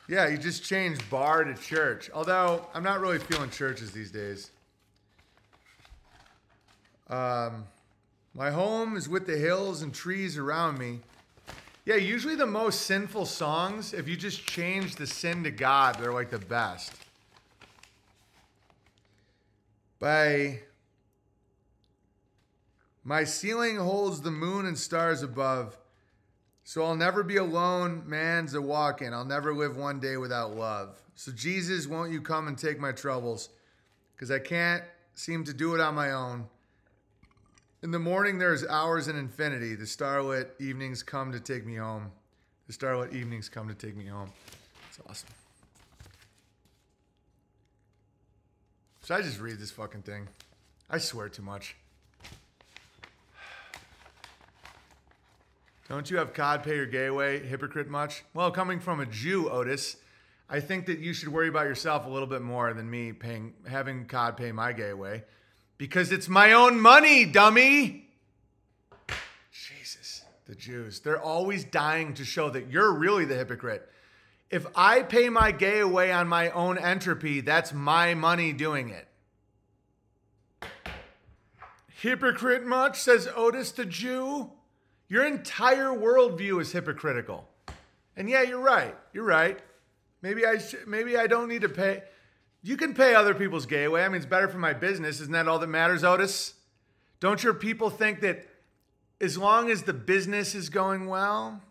Yeah, 0.09 0.28
you 0.28 0.38
just 0.38 0.64
changed 0.64 1.09
bar 1.10 1.44
to 1.44 1.55
church. 1.55 2.10
Although 2.14 2.66
I'm 2.74 2.82
not 2.82 3.01
really 3.01 3.18
feeling 3.18 3.51
churches 3.51 3.90
these 3.90 4.10
days. 4.10 4.51
Um, 7.09 7.64
my 8.34 8.51
home 8.51 8.97
is 8.97 9.09
with 9.09 9.26
the 9.26 9.36
hills 9.36 9.82
and 9.82 9.93
trees 9.93 10.38
around 10.38 10.78
me. 10.78 11.01
Yeah, 11.84 11.97
usually 11.97 12.34
the 12.34 12.47
most 12.47 12.82
sinful 12.82 13.26
songs, 13.26 13.93
if 13.93 14.09
you 14.09 14.16
just 14.16 14.47
change 14.47 14.97
the 14.97 15.06
sin 15.06 15.44
to 15.44 15.51
God, 15.51 15.98
they're 15.98 16.12
like 16.12 16.30
the 16.30 16.38
best 16.38 16.93
by 19.98 20.60
my 23.05 23.24
ceiling 23.24 23.76
holds 23.76 24.20
the 24.20 24.30
moon 24.30 24.66
and 24.66 24.78
stars 24.78 25.22
above. 25.22 25.76
So 26.68 26.82
I'll 26.82 26.97
never 26.97 27.22
be 27.22 27.36
alone, 27.36 28.02
man's 28.06 28.55
a 28.55 28.60
walking. 28.60 29.14
I'll 29.14 29.24
never 29.24 29.55
live 29.55 29.76
one 29.76 30.01
day 30.01 30.16
without 30.16 30.56
love. 30.56 31.01
So 31.14 31.30
Jesus, 31.30 31.86
won't 31.86 32.10
you 32.10 32.20
come 32.20 32.48
and 32.48 32.59
take 32.59 32.80
my 32.80 32.90
troubles? 32.90 33.51
Because 34.16 34.32
I 34.32 34.40
can't 34.40 34.82
seem 35.14 35.44
to 35.44 35.55
do 35.55 35.76
it 35.76 35.80
on 35.80 35.94
my 35.94 36.10
own. 36.10 36.47
In 37.84 37.93
the 37.93 38.01
morning, 38.01 38.40
there's 38.40 38.66
hours 38.66 39.06
in 39.06 39.14
infinity. 39.14 39.76
The 39.76 39.86
starlit 39.86 40.56
evenings 40.59 41.05
come 41.05 41.30
to 41.30 41.38
take 41.38 41.64
me 41.64 41.76
home. 41.76 42.10
The 42.66 42.72
starlit 42.72 43.12
evenings 43.12 43.48
come 43.48 43.68
to 43.68 43.74
take 43.74 43.97
me 43.97 44.06
home. 44.06 44.32
It's 44.88 44.98
awesome. 45.09 45.28
Should 49.05 49.14
I 49.14 49.22
just 49.22 49.38
read 49.38 49.60
this 49.60 49.70
fucking 49.70 50.02
thing? 50.02 50.26
I 50.90 50.98
swear 50.98 51.28
too 51.28 51.43
much. 51.43 51.76
Don't 55.88 56.10
you 56.10 56.16
have 56.16 56.34
COD 56.34 56.64
pay 56.64 56.74
your 56.74 56.86
gay 56.86 57.06
away, 57.06 57.38
hypocrite 57.38 57.88
much? 57.88 58.24
Well, 58.34 58.50
coming 58.50 58.80
from 58.80 58.98
a 58.98 59.06
Jew, 59.06 59.48
Otis, 59.48 59.96
I 60.50 60.58
think 60.58 60.86
that 60.86 60.98
you 60.98 61.12
should 61.12 61.28
worry 61.28 61.48
about 61.48 61.66
yourself 61.66 62.06
a 62.06 62.08
little 62.08 62.26
bit 62.26 62.42
more 62.42 62.72
than 62.74 62.90
me 62.90 63.12
paying 63.12 63.54
having 63.68 64.06
COD 64.06 64.36
pay 64.36 64.50
my 64.50 64.72
gay 64.72 64.90
away. 64.90 65.22
Because 65.78 66.10
it's 66.10 66.28
my 66.28 66.52
own 66.52 66.80
money, 66.80 67.24
dummy. 67.24 68.08
Jesus, 69.52 70.24
the 70.46 70.56
Jews. 70.56 71.00
They're 71.00 71.20
always 71.20 71.62
dying 71.62 72.14
to 72.14 72.24
show 72.24 72.50
that 72.50 72.68
you're 72.68 72.92
really 72.92 73.24
the 73.24 73.36
hypocrite. 73.36 73.88
If 74.50 74.66
I 74.74 75.02
pay 75.02 75.28
my 75.28 75.52
gay 75.52 75.78
away 75.80 76.10
on 76.10 76.26
my 76.26 76.50
own 76.50 76.78
entropy, 76.78 77.42
that's 77.42 77.72
my 77.72 78.14
money 78.14 78.52
doing 78.52 78.90
it. 78.90 79.06
Hypocrite 82.00 82.64
much, 82.64 83.00
says 83.00 83.28
Otis 83.36 83.70
the 83.70 83.84
Jew. 83.84 84.50
Your 85.09 85.24
entire 85.24 85.89
worldview 85.89 86.61
is 86.61 86.73
hypocritical. 86.73 87.49
And 88.16 88.28
yeah, 88.28 88.43
you're 88.43 88.61
right. 88.61 88.97
You're 89.12 89.24
right. 89.24 89.59
Maybe 90.23 90.45
I 90.47 90.59
sh- 90.59 90.87
maybe 90.87 91.16
I 91.16 91.27
don't 91.27 91.49
need 91.49 91.62
to 91.62 91.69
pay. 91.69 92.03
You 92.62 92.77
can 92.77 92.95
pay 92.95 93.15
other 93.15 93.35
people's 93.35 93.66
gay 93.66 93.85
away. 93.85 94.05
I 94.05 94.09
mean, 94.09 94.16
it's 94.16 94.27
better 94.27 94.49
for 94.49 94.59
my 94.59 94.73
business. 94.73 95.20
Isn't 95.20 95.33
that 95.33 95.47
all 95.47 95.59
that 95.59 95.69
matters, 95.69 96.03
Otis? 96.03 96.55
Don't 97.20 97.43
your 97.43 97.55
people 97.55 97.91
think 97.91 98.20
that 98.20 98.47
as 99.20 99.39
long 99.39 99.70
as 99.70 99.83
the 99.83 99.93
business 99.93 100.55
is 100.55 100.69
going 100.69 101.07
well, 101.07 101.62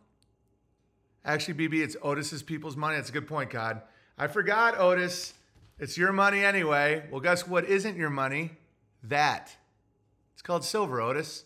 Actually, 1.25 1.67
BB, 1.67 1.83
it's 1.83 1.97
Otis's 2.03 2.43
people's 2.43 2.77
money. 2.77 2.97
That's 2.97 3.09
a 3.09 3.13
good 3.13 3.27
point, 3.27 3.49
God. 3.49 3.81
I 4.17 4.27
forgot, 4.27 4.77
Otis. 4.77 5.33
It's 5.79 5.97
your 5.97 6.13
money 6.13 6.45
anyway. 6.45 7.03
Well, 7.11 7.19
guess 7.19 7.47
what 7.47 7.65
isn't 7.65 7.97
your 7.97 8.11
money? 8.11 8.51
That. 9.03 9.55
It's 10.33 10.43
called 10.43 10.63
silver, 10.63 11.01
Otis. 11.01 11.45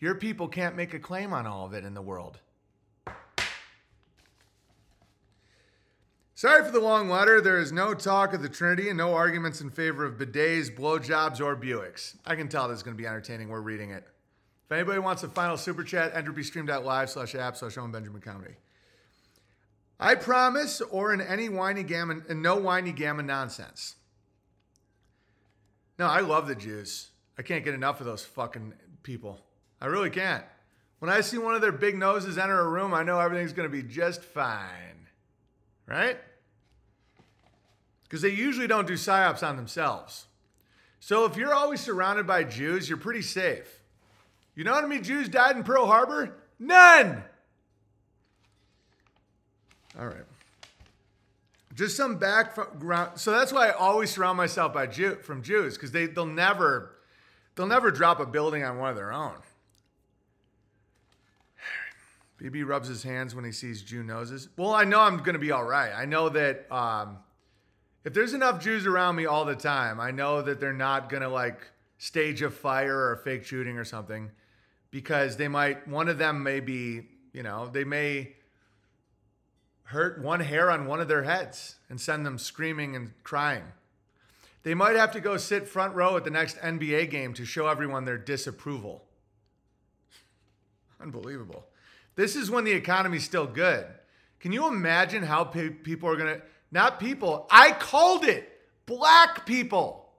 Your 0.00 0.14
people 0.14 0.48
can't 0.48 0.76
make 0.76 0.94
a 0.94 0.98
claim 0.98 1.32
on 1.32 1.46
all 1.46 1.66
of 1.66 1.74
it 1.74 1.84
in 1.84 1.94
the 1.94 2.02
world. 2.02 2.38
Sorry 6.34 6.64
for 6.64 6.70
the 6.70 6.78
long 6.78 7.08
letter. 7.08 7.40
There 7.40 7.58
is 7.58 7.72
no 7.72 7.94
talk 7.94 8.32
of 8.32 8.42
the 8.42 8.48
Trinity 8.48 8.88
and 8.90 8.96
no 8.96 9.12
arguments 9.12 9.60
in 9.60 9.70
favor 9.70 10.04
of 10.04 10.18
bidets, 10.18 10.72
blowjobs, 10.72 11.40
or 11.40 11.56
Buicks. 11.56 12.14
I 12.24 12.36
can 12.36 12.48
tell 12.48 12.68
this 12.68 12.76
is 12.76 12.82
going 12.84 12.96
to 12.96 13.02
be 13.02 13.08
entertaining. 13.08 13.48
We're 13.48 13.60
reading 13.60 13.90
it. 13.90 14.06
If 14.66 14.72
anybody 14.72 15.00
wants 15.00 15.24
a 15.24 15.28
final 15.28 15.56
super 15.56 15.82
chat, 15.82 16.14
entropystream.live 16.14 17.10
slash 17.10 17.34
app 17.34 17.56
slash 17.56 17.76
Owen 17.76 17.90
Benjamin 17.90 18.20
Comedy. 18.20 18.54
I 19.98 20.14
promise, 20.14 20.80
or 20.80 21.12
in 21.12 21.20
any 21.20 21.48
whiny 21.48 21.82
gammon, 21.82 22.22
and 22.28 22.40
no 22.40 22.54
whiny 22.54 22.92
gammon 22.92 23.26
nonsense. 23.26 23.96
No, 25.98 26.06
I 26.06 26.20
love 26.20 26.46
the 26.46 26.54
Jews. 26.54 27.08
I 27.36 27.42
can't 27.42 27.64
get 27.64 27.74
enough 27.74 27.98
of 27.98 28.06
those 28.06 28.24
fucking 28.24 28.74
people. 29.02 29.40
I 29.80 29.86
really 29.86 30.10
can't. 30.10 30.44
When 30.98 31.10
I 31.10 31.20
see 31.20 31.38
one 31.38 31.54
of 31.54 31.60
their 31.60 31.72
big 31.72 31.96
noses 31.96 32.38
enter 32.38 32.58
a 32.58 32.68
room, 32.68 32.92
I 32.92 33.02
know 33.02 33.20
everything's 33.20 33.52
going 33.52 33.70
to 33.70 33.74
be 33.74 33.82
just 33.82 34.22
fine. 34.22 35.06
Right? 35.86 36.18
Because 38.04 38.22
they 38.22 38.30
usually 38.30 38.66
don't 38.66 38.86
do 38.86 38.94
psyops 38.94 39.46
on 39.46 39.56
themselves. 39.56 40.26
So 41.00 41.24
if 41.24 41.36
you're 41.36 41.54
always 41.54 41.80
surrounded 41.80 42.26
by 42.26 42.44
Jews, 42.44 42.88
you're 42.88 42.98
pretty 42.98 43.22
safe. 43.22 43.82
You 44.54 44.64
know 44.64 44.74
how 44.74 44.86
many 44.86 45.00
Jews 45.00 45.28
died 45.28 45.56
in 45.56 45.62
Pearl 45.62 45.86
Harbor? 45.86 46.34
None! 46.58 47.22
All 49.98 50.06
right. 50.06 50.24
Just 51.74 51.96
some 51.96 52.18
background. 52.18 53.20
So 53.20 53.30
that's 53.30 53.52
why 53.52 53.68
I 53.68 53.70
always 53.70 54.10
surround 54.10 54.36
myself 54.36 54.74
by 54.74 54.86
Jew 54.86 55.16
from 55.22 55.42
Jews 55.42 55.74
because 55.74 55.92
they 55.92 56.06
they'll 56.06 56.26
never 56.26 56.96
they'll 57.54 57.66
never 57.66 57.92
drop 57.92 58.18
a 58.18 58.26
building 58.26 58.64
on 58.64 58.78
one 58.78 58.90
of 58.90 58.96
their 58.96 59.12
own. 59.12 59.34
BB 62.40 62.66
rubs 62.66 62.88
his 62.88 63.02
hands 63.02 63.34
when 63.34 63.44
he 63.44 63.52
sees 63.52 63.82
Jew 63.82 64.02
noses. 64.02 64.48
Well, 64.56 64.72
I 64.72 64.84
know 64.84 65.00
I'm 65.00 65.18
going 65.18 65.32
to 65.32 65.40
be 65.40 65.50
all 65.50 65.64
right. 65.64 65.92
I 65.94 66.04
know 66.04 66.28
that 66.28 66.70
um, 66.72 67.18
if 68.04 68.14
there's 68.14 68.32
enough 68.32 68.62
Jews 68.62 68.86
around 68.86 69.16
me 69.16 69.26
all 69.26 69.44
the 69.44 69.56
time, 69.56 69.98
I 69.98 70.12
know 70.12 70.40
that 70.42 70.60
they're 70.60 70.72
not 70.72 71.08
going 71.08 71.22
to 71.22 71.28
like 71.28 71.60
stage 71.98 72.42
a 72.42 72.50
fire 72.50 72.96
or 72.96 73.12
a 73.12 73.18
fake 73.18 73.44
shooting 73.44 73.76
or 73.76 73.84
something 73.84 74.30
because 74.90 75.36
they 75.36 75.48
might, 75.48 75.88
one 75.88 76.08
of 76.08 76.18
them 76.18 76.42
may 76.44 76.60
be, 76.60 77.02
you 77.32 77.42
know, 77.42 77.68
they 77.68 77.84
may 77.84 78.34
hurt 79.84 80.22
one 80.22 80.40
hair 80.40 80.70
on 80.70 80.86
one 80.86 81.00
of 81.00 81.08
their 81.08 81.24
heads 81.24 81.76
and 81.88 82.00
send 82.00 82.24
them 82.24 82.38
screaming 82.38 82.94
and 82.94 83.12
crying. 83.24 83.64
They 84.62 84.74
might 84.74 84.96
have 84.96 85.12
to 85.12 85.20
go 85.20 85.36
sit 85.36 85.66
front 85.66 85.94
row 85.94 86.16
at 86.16 86.24
the 86.24 86.30
next 86.30 86.56
NBA 86.58 87.10
game 87.10 87.34
to 87.34 87.44
show 87.44 87.66
everyone 87.66 88.04
their 88.04 88.18
disapproval. 88.18 89.04
Unbelievable. 91.00 91.66
This 92.18 92.34
is 92.34 92.50
when 92.50 92.64
the 92.64 92.72
economy's 92.72 93.22
still 93.22 93.46
good. 93.46 93.86
Can 94.40 94.50
you 94.50 94.66
imagine 94.66 95.22
how 95.22 95.44
pe- 95.44 95.68
people 95.68 96.08
are 96.08 96.16
going 96.16 96.40
to, 96.40 96.42
not 96.72 96.98
people, 96.98 97.46
I 97.48 97.70
called 97.70 98.24
it, 98.24 98.50
black 98.86 99.46
people. 99.46 100.10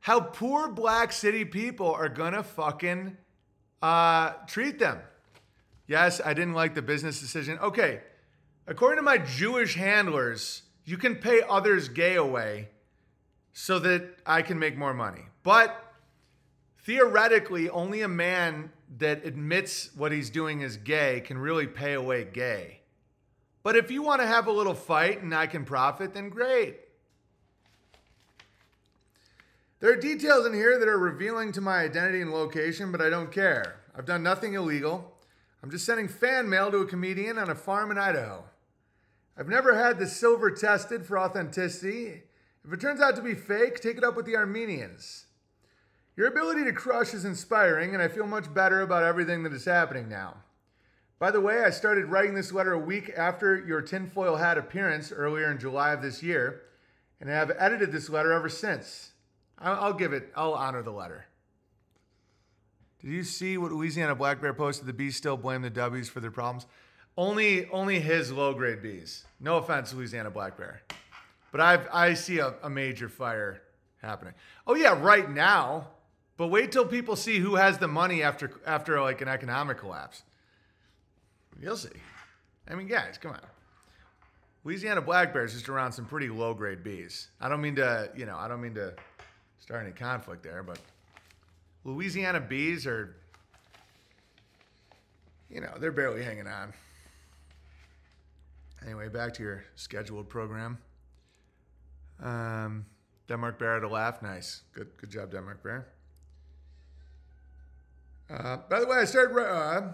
How 0.00 0.20
poor 0.20 0.68
black 0.68 1.10
city 1.10 1.46
people 1.46 1.90
are 1.90 2.10
going 2.10 2.34
to 2.34 2.42
fucking 2.42 3.16
uh, 3.80 4.32
treat 4.46 4.78
them. 4.78 4.98
Yes, 5.86 6.20
I 6.22 6.34
didn't 6.34 6.52
like 6.52 6.74
the 6.74 6.82
business 6.82 7.18
decision. 7.18 7.58
Okay, 7.60 8.02
according 8.66 8.98
to 8.98 9.02
my 9.02 9.16
Jewish 9.16 9.76
handlers, 9.76 10.64
you 10.84 10.98
can 10.98 11.14
pay 11.14 11.40
others 11.48 11.88
gay 11.88 12.16
away 12.16 12.68
so 13.54 13.78
that 13.78 14.18
I 14.26 14.42
can 14.42 14.58
make 14.58 14.76
more 14.76 14.92
money. 14.92 15.22
But 15.44 15.82
theoretically, 16.80 17.70
only 17.70 18.02
a 18.02 18.08
man 18.08 18.70
that 18.98 19.24
admits 19.24 19.90
what 19.94 20.12
he's 20.12 20.30
doing 20.30 20.60
is 20.60 20.76
gay 20.76 21.20
can 21.20 21.38
really 21.38 21.66
pay 21.66 21.94
away 21.94 22.24
gay. 22.24 22.80
But 23.62 23.76
if 23.76 23.90
you 23.90 24.02
want 24.02 24.20
to 24.20 24.26
have 24.26 24.46
a 24.46 24.52
little 24.52 24.74
fight 24.74 25.22
and 25.22 25.34
I 25.34 25.46
can 25.46 25.64
profit, 25.64 26.14
then 26.14 26.28
great. 26.28 26.76
There 29.80 29.92
are 29.92 29.96
details 29.96 30.46
in 30.46 30.54
here 30.54 30.78
that 30.78 30.88
are 30.88 30.98
revealing 30.98 31.52
to 31.52 31.60
my 31.60 31.80
identity 31.80 32.20
and 32.20 32.32
location, 32.32 32.92
but 32.92 33.00
I 33.00 33.10
don't 33.10 33.32
care. 33.32 33.80
I've 33.96 34.06
done 34.06 34.22
nothing 34.22 34.54
illegal. 34.54 35.12
I'm 35.62 35.70
just 35.70 35.86
sending 35.86 36.08
fan 36.08 36.48
mail 36.48 36.70
to 36.70 36.78
a 36.78 36.86
comedian 36.86 37.38
on 37.38 37.50
a 37.50 37.54
farm 37.54 37.90
in 37.90 37.98
Idaho. 37.98 38.44
I've 39.36 39.48
never 39.48 39.74
had 39.74 39.98
the 39.98 40.06
silver 40.06 40.50
tested 40.50 41.04
for 41.04 41.18
authenticity. 41.18 42.22
If 42.64 42.72
it 42.72 42.80
turns 42.80 43.00
out 43.00 43.16
to 43.16 43.22
be 43.22 43.34
fake, 43.34 43.80
take 43.80 43.98
it 43.98 44.04
up 44.04 44.16
with 44.16 44.26
the 44.26 44.36
Armenians. 44.36 45.23
Your 46.16 46.28
ability 46.28 46.64
to 46.64 46.72
crush 46.72 47.12
is 47.12 47.24
inspiring, 47.24 47.92
and 47.92 48.02
I 48.02 48.08
feel 48.08 48.26
much 48.26 48.52
better 48.54 48.82
about 48.82 49.02
everything 49.02 49.42
that 49.42 49.52
is 49.52 49.64
happening 49.64 50.08
now. 50.08 50.36
By 51.18 51.30
the 51.32 51.40
way, 51.40 51.64
I 51.64 51.70
started 51.70 52.06
writing 52.06 52.34
this 52.34 52.52
letter 52.52 52.72
a 52.72 52.78
week 52.78 53.12
after 53.16 53.64
your 53.64 53.82
tinfoil 53.82 54.36
hat 54.36 54.58
appearance 54.58 55.10
earlier 55.10 55.50
in 55.50 55.58
July 55.58 55.92
of 55.92 56.02
this 56.02 56.22
year, 56.22 56.62
and 57.20 57.28
I 57.30 57.34
have 57.34 57.50
edited 57.58 57.90
this 57.90 58.08
letter 58.08 58.32
ever 58.32 58.48
since. 58.48 59.10
I'll, 59.58 59.94
give 59.94 60.12
it, 60.12 60.32
I'll 60.36 60.54
honor 60.54 60.82
the 60.82 60.90
letter. 60.90 61.26
Did 63.00 63.10
you 63.10 63.24
see 63.24 63.58
what 63.58 63.72
Louisiana 63.72 64.14
Black 64.14 64.40
Bear 64.40 64.54
posted? 64.54 64.86
The 64.86 64.92
bees 64.92 65.16
still 65.16 65.36
blame 65.36 65.62
the 65.62 65.70
W's 65.70 66.08
for 66.08 66.20
their 66.20 66.30
problems. 66.30 66.66
Only, 67.16 67.68
only 67.70 68.00
his 68.00 68.30
low 68.32 68.54
grade 68.54 68.82
bees. 68.82 69.24
No 69.40 69.56
offense, 69.56 69.92
Louisiana 69.94 70.30
Black 70.30 70.56
Bear, 70.56 70.82
but 71.52 71.60
I've 71.60 71.88
I 71.92 72.14
see 72.14 72.38
a, 72.38 72.54
a 72.62 72.70
major 72.70 73.08
fire 73.08 73.62
happening. 74.02 74.34
Oh 74.66 74.74
yeah, 74.74 74.98
right 75.00 75.30
now. 75.30 75.88
But 76.36 76.48
wait 76.48 76.72
till 76.72 76.86
people 76.86 77.16
see 77.16 77.38
who 77.38 77.54
has 77.54 77.78
the 77.78 77.88
money 77.88 78.22
after 78.22 78.50
after 78.66 79.00
like 79.00 79.20
an 79.20 79.28
economic 79.28 79.78
collapse. 79.78 80.22
You'll 81.60 81.76
see. 81.76 81.90
I 82.68 82.74
mean, 82.74 82.88
guys, 82.88 83.18
come 83.18 83.32
on. 83.32 83.40
Louisiana 84.64 85.02
black 85.02 85.32
bears 85.32 85.52
just 85.52 85.68
around 85.68 85.92
some 85.92 86.06
pretty 86.06 86.28
low 86.28 86.54
grade 86.54 86.82
bees. 86.82 87.28
I 87.40 87.48
don't 87.48 87.60
mean 87.60 87.76
to, 87.76 88.10
you 88.16 88.24
know, 88.24 88.36
I 88.36 88.48
don't 88.48 88.62
mean 88.62 88.74
to 88.74 88.94
start 89.58 89.82
any 89.84 89.92
conflict 89.92 90.42
there, 90.42 90.62
but 90.62 90.78
Louisiana 91.84 92.40
bees 92.40 92.86
are, 92.86 93.14
you 95.50 95.60
know, 95.60 95.72
they're 95.78 95.92
barely 95.92 96.24
hanging 96.24 96.46
on. 96.46 96.72
Anyway, 98.84 99.08
back 99.08 99.34
to 99.34 99.42
your 99.42 99.64
scheduled 99.76 100.28
program. 100.28 100.78
Um, 102.22 102.86
Denmark 103.28 103.58
Bear 103.58 103.82
a 103.82 103.88
laugh. 103.88 104.22
Nice. 104.22 104.62
Good, 104.72 104.88
good 104.96 105.10
job, 105.10 105.30
Denmark 105.30 105.62
Bear. 105.62 105.88
Uh, 108.34 108.56
by 108.68 108.80
the 108.80 108.86
way, 108.86 108.98
I 108.98 109.04
started. 109.04 109.38
Uh, 109.38 109.92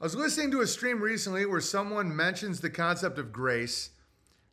I 0.00 0.04
was 0.04 0.14
listening 0.14 0.50
to 0.52 0.62
a 0.62 0.66
stream 0.66 1.00
recently 1.00 1.44
where 1.44 1.60
someone 1.60 2.14
mentions 2.16 2.60
the 2.60 2.70
concept 2.70 3.18
of 3.18 3.32
grace. 3.32 3.90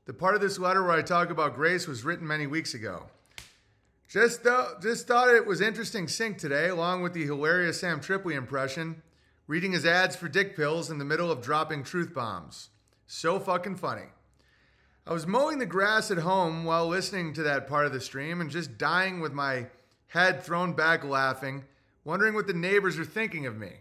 The 0.06 0.14
part 0.14 0.36
of 0.36 0.42
this 0.42 0.60
letter 0.60 0.84
where 0.84 0.92
I 0.92 1.02
talk 1.02 1.30
about 1.30 1.56
grace 1.56 1.88
was 1.88 2.04
written 2.04 2.28
many 2.28 2.48
weeks 2.48 2.74
ago. 2.74 3.06
Just, 4.10 4.46
just 4.82 5.08
thought 5.08 5.30
it 5.30 5.46
was 5.46 5.62
interesting 5.62 6.08
sync 6.08 6.38
today, 6.38 6.68
along 6.68 7.04
with 7.04 7.14
the 7.14 7.24
hilarious 7.24 7.80
Sam 7.80 8.02
Tripoli 8.02 8.36
impression, 8.36 9.02
reading 9.48 9.72
his 9.72 9.86
ads 9.86 10.16
for 10.16 10.28
dick 10.28 10.56
pills 10.56 10.90
in 10.90 10.98
the 10.98 11.06
middle 11.06 11.32
of 11.32 11.42
dropping 11.42 11.84
truth 11.84 12.14
bombs. 12.14 12.70
So 13.06 13.40
fucking 13.40 13.78
funny. 13.78 14.08
I 15.08 15.14
was 15.14 15.28
mowing 15.28 15.60
the 15.60 15.66
grass 15.66 16.12
at 16.12 16.18
home 16.18 16.66
while 16.66 16.88
listening 16.88 17.34
to 17.36 17.44
that 17.44 17.68
part 17.68 17.86
of 17.86 17.94
the 17.94 18.02
stream 18.02 18.42
and 18.42 18.50
just 18.50 18.78
dying 18.78 19.22
with 19.22 19.32
my 19.32 19.68
head 20.08 20.44
thrown 20.44 20.74
back 20.74 21.04
laughing, 21.04 21.64
wondering 22.10 22.34
what 22.34 22.48
the 22.48 22.54
neighbors 22.54 22.98
are 22.98 23.06
thinking 23.06 23.46
of 23.46 23.56
me. 23.56 23.72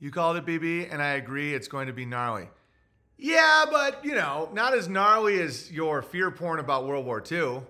You 0.00 0.10
called 0.10 0.38
it 0.38 0.46
BB, 0.46 0.90
and 0.90 1.02
I 1.02 1.12
agree 1.12 1.54
it's 1.54 1.68
going 1.68 1.88
to 1.88 1.92
be 1.92 2.06
gnarly. 2.06 2.48
Yeah, 3.18 3.66
but 3.70 4.02
you 4.02 4.14
know, 4.14 4.48
not 4.54 4.72
as 4.72 4.88
gnarly 4.88 5.38
as 5.40 5.70
your 5.70 6.00
fear 6.00 6.30
porn 6.30 6.58
about 6.58 6.86
World 6.86 7.04
War 7.04 7.22
II. 7.30 7.60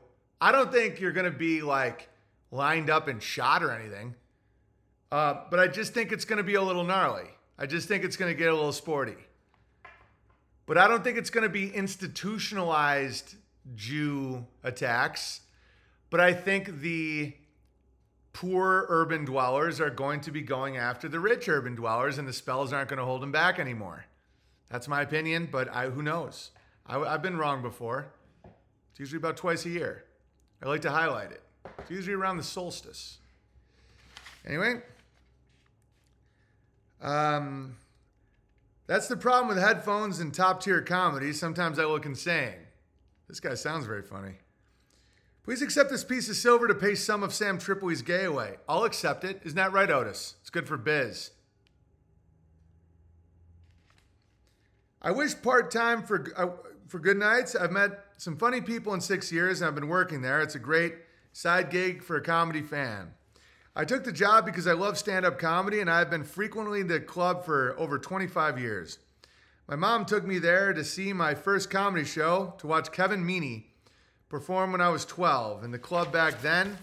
I 0.41 0.53
don't 0.53 0.71
think 0.71 1.01
you're 1.01 1.13
going 1.13 1.31
to 1.31 1.37
be 1.37 1.61
like 1.61 2.09
lined 2.53 2.89
up 2.89 3.09
and 3.09 3.21
shot 3.21 3.65
or 3.65 3.73
anything. 3.73 4.15
Uh, 5.11 5.43
but 5.51 5.59
I 5.59 5.67
just 5.67 5.93
think 5.93 6.13
it's 6.13 6.25
going 6.25 6.39
to 6.39 6.45
be 6.45 6.55
a 6.55 6.63
little 6.63 6.85
gnarly. 6.85 7.29
I 7.59 7.67
just 7.67 7.89
think 7.89 8.05
it's 8.05 8.17
going 8.17 8.33
to 8.33 8.39
get 8.39 8.49
a 8.49 8.55
little 8.55 8.73
sporty. 8.73 9.17
But 10.67 10.79
I 10.79 10.87
don't 10.87 11.03
think 11.03 11.19
it's 11.19 11.31
going 11.31 11.43
to 11.43 11.53
be 11.53 11.75
institutionalized 11.75 13.35
Jew 13.75 14.47
attacks. 14.63 15.41
But 16.11 16.21
I 16.21 16.33
think 16.33 16.81
the 16.81 17.35
poor 18.35 18.85
urban 18.91 19.25
dwellers 19.25 19.81
are 19.81 19.89
going 19.89 20.21
to 20.21 20.31
be 20.31 20.43
going 20.43 20.77
after 20.77 21.09
the 21.09 21.21
rich 21.21 21.49
urban 21.49 21.75
dwellers, 21.75 22.19
and 22.19 22.29
the 22.29 22.33
spells 22.33 22.73
aren't 22.73 22.91
going 22.91 22.99
to 22.99 23.05
hold 23.05 23.23
them 23.23 23.33
back 23.33 23.59
anymore. 23.59 24.05
That's 24.69 24.89
my 24.89 25.01
opinion, 25.01 25.49
but 25.51 25.75
I, 25.75 25.89
who 25.89 26.03
knows? 26.03 26.51
I, 26.87 26.99
I've 26.99 27.23
been 27.23 27.39
wrong 27.39 27.63
before. 27.63 28.09
It's 28.91 29.01
usually 29.01 29.19
about 29.19 29.37
twice 29.37 29.65
a 29.65 29.71
year. 29.71 30.05
I 30.63 30.69
like 30.69 30.83
to 30.83 30.91
highlight 30.91 31.31
it. 31.31 31.43
It's 31.79 31.91
usually 31.91 32.15
around 32.15 32.37
the 32.37 32.43
solstice. 32.43 33.19
Anyway, 34.47 34.83
um, 37.01 37.77
that's 38.87 39.09
the 39.09 39.17
problem 39.17 39.49
with 39.49 39.63
headphones 39.63 40.21
and 40.21 40.35
top 40.35 40.63
tier 40.63 40.83
comedy. 40.83 41.33
Sometimes 41.33 41.79
I 41.79 41.85
look 41.85 42.05
insane. 42.05 42.55
This 43.29 43.41
guy 43.41 43.55
sounds 43.55 43.87
very 43.87 44.03
funny. 44.03 44.35
Please 45.45 45.61
accept 45.61 45.91
this 45.91 46.05
piece 46.05 46.31
of 46.31 46.37
silver 46.37 46.67
to 46.67 46.75
pay 46.75 46.95
some 46.95 47.23
of 47.23 47.35
Sam 47.35 47.59
Tripoli's 47.59 48.01
gay 48.01 48.25
away. 48.25 48.57
I'll 48.67 48.85
accept 48.85 49.25
it. 49.25 49.43
Isn't 49.45 49.57
that 49.57 49.73
right, 49.73 49.91
Otis? 49.91 50.37
It's 50.41 50.49
good 50.49 50.67
for 50.67 50.79
biz. 50.79 51.33
I 55.03 55.11
wish 55.11 55.41
part 55.43 55.71
time 55.71 56.03
for 56.03 56.33
uh, 56.35 56.47
for 56.89 56.99
good 56.99 57.19
nights. 57.19 57.55
I've 57.55 57.73
met 57.73 58.07
some 58.17 58.39
funny 58.39 58.63
people 58.63 58.95
in 58.95 59.03
six 59.03 59.31
years, 59.31 59.61
and 59.61 59.69
I've 59.69 59.75
been 59.75 59.89
working 59.89 60.23
there. 60.23 60.41
It's 60.41 60.55
a 60.55 60.59
great 60.61 60.95
side 61.35 61.69
gig 61.69 62.03
for 62.03 62.17
a 62.17 62.23
comedy 62.23 62.63
fan. 62.63 63.13
I 63.77 63.85
took 63.85 64.05
the 64.05 64.13
job 64.13 64.47
because 64.47 64.67
I 64.67 64.73
love 64.73 64.97
stand 64.97 65.27
up 65.27 65.39
comedy, 65.39 65.81
and 65.81 65.91
I've 65.91 66.09
been 66.09 66.25
frequently 66.25 66.81
in 66.81 66.87
the 66.87 67.01
club 67.01 67.45
for 67.45 67.79
over 67.79 67.99
25 67.99 68.59
years. 68.59 68.99
My 69.69 69.77
mom 69.77 70.07
took 70.07 70.25
me 70.25 70.39
there 70.39 70.73
to 70.73 70.83
see 70.83 71.13
my 71.13 71.35
first 71.35 71.69
comedy 71.69 72.05
show 72.05 72.55
to 72.59 72.67
watch 72.67 72.91
Kevin 72.91 73.27
Meaney 73.27 73.65
perform 74.35 74.73
when 74.73 74.81
I 74.81 74.89
was 74.89 75.05
12, 75.05 75.63
and 75.63 75.73
the 75.73 75.79
club 75.79 76.13
back 76.13 76.43
then 76.43 76.77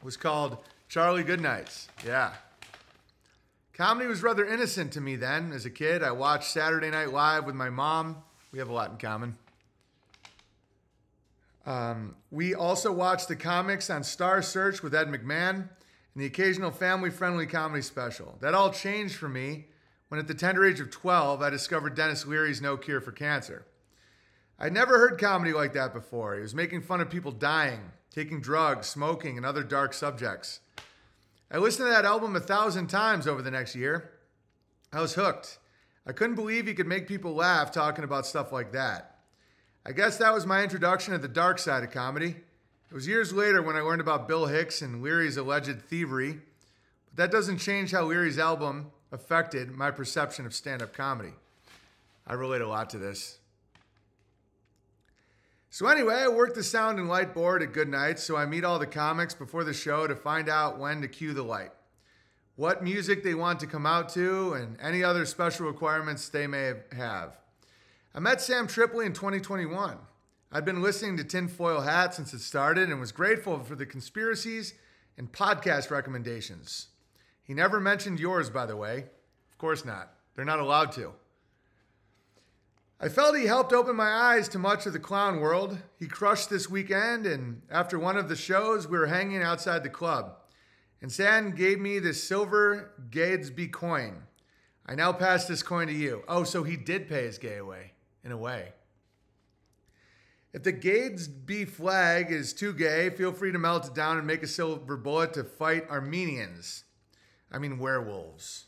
was 0.00 0.16
called 0.16 0.58
Charlie 0.88 1.24
Goodnights. 1.24 1.88
Yeah. 2.06 2.34
Comedy 3.72 4.06
was 4.06 4.22
rather 4.22 4.46
innocent 4.46 4.92
to 4.92 5.00
me 5.00 5.16
then. 5.16 5.50
As 5.50 5.66
a 5.66 5.70
kid, 5.70 6.04
I 6.04 6.12
watched 6.12 6.44
Saturday 6.44 6.88
Night 6.88 7.12
Live 7.12 7.46
with 7.46 7.56
my 7.56 7.68
mom. 7.68 8.18
We 8.52 8.60
have 8.60 8.68
a 8.68 8.72
lot 8.72 8.92
in 8.92 8.98
common. 8.98 9.36
Um, 11.66 12.14
we 12.30 12.54
also 12.54 12.92
watched 12.92 13.26
the 13.26 13.34
comics 13.34 13.90
on 13.90 14.04
Star 14.04 14.40
Search 14.40 14.84
with 14.84 14.94
Ed 14.94 15.08
McMahon 15.08 15.54
and 15.56 15.68
the 16.14 16.26
occasional 16.26 16.70
family 16.70 17.10
friendly 17.10 17.48
comedy 17.48 17.82
special. 17.82 18.38
That 18.40 18.54
all 18.54 18.70
changed 18.70 19.16
for 19.16 19.28
me 19.28 19.66
when, 20.10 20.20
at 20.20 20.28
the 20.28 20.34
tender 20.34 20.64
age 20.64 20.78
of 20.78 20.92
12, 20.92 21.42
I 21.42 21.50
discovered 21.50 21.96
Denis 21.96 22.24
Leary's 22.24 22.62
No 22.62 22.76
Cure 22.76 23.00
for 23.00 23.10
Cancer. 23.10 23.66
I'd 24.62 24.72
never 24.72 24.96
heard 24.96 25.18
comedy 25.18 25.52
like 25.52 25.72
that 25.72 25.92
before. 25.92 26.36
He 26.36 26.40
was 26.40 26.54
making 26.54 26.82
fun 26.82 27.00
of 27.00 27.10
people 27.10 27.32
dying, 27.32 27.80
taking 28.14 28.40
drugs, 28.40 28.86
smoking, 28.86 29.36
and 29.36 29.44
other 29.44 29.64
dark 29.64 29.92
subjects. 29.92 30.60
I 31.50 31.58
listened 31.58 31.88
to 31.88 31.90
that 31.90 32.04
album 32.04 32.36
a 32.36 32.40
thousand 32.40 32.86
times 32.86 33.26
over 33.26 33.42
the 33.42 33.50
next 33.50 33.74
year. 33.74 34.12
I 34.92 35.00
was 35.00 35.14
hooked. 35.14 35.58
I 36.06 36.12
couldn't 36.12 36.36
believe 36.36 36.68
he 36.68 36.74
could 36.74 36.86
make 36.86 37.08
people 37.08 37.34
laugh 37.34 37.72
talking 37.72 38.04
about 38.04 38.24
stuff 38.24 38.52
like 38.52 38.70
that. 38.70 39.18
I 39.84 39.90
guess 39.90 40.18
that 40.18 40.32
was 40.32 40.46
my 40.46 40.62
introduction 40.62 41.12
to 41.12 41.18
the 41.18 41.26
dark 41.26 41.58
side 41.58 41.82
of 41.82 41.90
comedy. 41.90 42.36
It 42.88 42.94
was 42.94 43.08
years 43.08 43.32
later 43.32 43.62
when 43.62 43.74
I 43.74 43.80
learned 43.80 44.00
about 44.00 44.28
Bill 44.28 44.46
Hicks 44.46 44.80
and 44.80 45.02
Leary's 45.02 45.38
alleged 45.38 45.82
thievery, 45.88 46.38
but 47.06 47.16
that 47.16 47.32
doesn't 47.32 47.58
change 47.58 47.90
how 47.90 48.04
Leary's 48.04 48.38
album 48.38 48.92
affected 49.10 49.72
my 49.72 49.90
perception 49.90 50.46
of 50.46 50.54
stand 50.54 50.82
up 50.82 50.94
comedy. 50.94 51.32
I 52.28 52.34
relate 52.34 52.60
a 52.60 52.68
lot 52.68 52.90
to 52.90 52.98
this. 52.98 53.38
So, 55.74 55.86
anyway, 55.86 56.16
I 56.16 56.28
work 56.28 56.54
the 56.54 56.62
sound 56.62 56.98
and 56.98 57.08
light 57.08 57.32
board 57.32 57.62
at 57.62 57.72
Good 57.72 57.88
Night, 57.88 58.18
so 58.18 58.36
I 58.36 58.44
meet 58.44 58.62
all 58.62 58.78
the 58.78 58.86
comics 58.86 59.32
before 59.32 59.64
the 59.64 59.72
show 59.72 60.06
to 60.06 60.14
find 60.14 60.50
out 60.50 60.78
when 60.78 61.00
to 61.00 61.08
cue 61.08 61.32
the 61.32 61.42
light, 61.42 61.70
what 62.56 62.84
music 62.84 63.22
they 63.22 63.32
want 63.32 63.58
to 63.60 63.66
come 63.66 63.86
out 63.86 64.10
to, 64.10 64.52
and 64.52 64.76
any 64.82 65.02
other 65.02 65.24
special 65.24 65.66
requirements 65.66 66.28
they 66.28 66.46
may 66.46 66.74
have. 66.94 67.38
I 68.14 68.20
met 68.20 68.42
Sam 68.42 68.66
Tripoli 68.66 69.06
in 69.06 69.14
2021. 69.14 69.96
I'd 70.52 70.66
been 70.66 70.82
listening 70.82 71.16
to 71.16 71.24
Tinfoil 71.24 71.80
Hat 71.80 72.14
since 72.14 72.34
it 72.34 72.40
started 72.40 72.90
and 72.90 73.00
was 73.00 73.10
grateful 73.10 73.58
for 73.60 73.74
the 73.74 73.86
conspiracies 73.86 74.74
and 75.16 75.32
podcast 75.32 75.90
recommendations. 75.90 76.88
He 77.44 77.54
never 77.54 77.80
mentioned 77.80 78.20
yours, 78.20 78.50
by 78.50 78.66
the 78.66 78.76
way. 78.76 79.06
Of 79.50 79.56
course 79.56 79.86
not. 79.86 80.12
They're 80.36 80.44
not 80.44 80.60
allowed 80.60 80.92
to. 80.92 81.14
I 83.04 83.08
felt 83.08 83.36
he 83.36 83.46
helped 83.46 83.72
open 83.72 83.96
my 83.96 84.12
eyes 84.12 84.48
to 84.50 84.60
much 84.60 84.86
of 84.86 84.92
the 84.92 85.00
clown 85.00 85.40
world. 85.40 85.76
He 85.98 86.06
crushed 86.06 86.48
this 86.48 86.70
weekend, 86.70 87.26
and 87.26 87.62
after 87.68 87.98
one 87.98 88.16
of 88.16 88.28
the 88.28 88.36
shows, 88.36 88.86
we 88.86 88.96
were 88.96 89.08
hanging 89.08 89.42
outside 89.42 89.82
the 89.82 89.90
club. 89.90 90.36
And 91.00 91.10
Sam 91.10 91.50
gave 91.50 91.80
me 91.80 91.98
this 91.98 92.22
silver 92.22 92.92
Gadsden 93.10 93.70
coin. 93.70 94.22
I 94.86 94.94
now 94.94 95.12
pass 95.12 95.46
this 95.46 95.64
coin 95.64 95.88
to 95.88 95.92
you. 95.92 96.22
Oh, 96.28 96.44
so 96.44 96.62
he 96.62 96.76
did 96.76 97.08
pay 97.08 97.24
his 97.24 97.38
gay 97.38 97.56
away, 97.56 97.90
in 98.22 98.30
a 98.30 98.36
way. 98.36 98.72
If 100.52 100.62
the 100.62 100.70
Gadsden 100.70 101.66
flag 101.66 102.30
is 102.30 102.52
too 102.52 102.72
gay, 102.72 103.10
feel 103.10 103.32
free 103.32 103.50
to 103.50 103.58
melt 103.58 103.88
it 103.88 103.94
down 103.94 104.16
and 104.16 104.28
make 104.28 104.44
a 104.44 104.46
silver 104.46 104.96
bullet 104.96 105.32
to 105.32 105.42
fight 105.42 105.90
Armenians. 105.90 106.84
I 107.50 107.58
mean, 107.58 107.80
werewolves. 107.80 108.66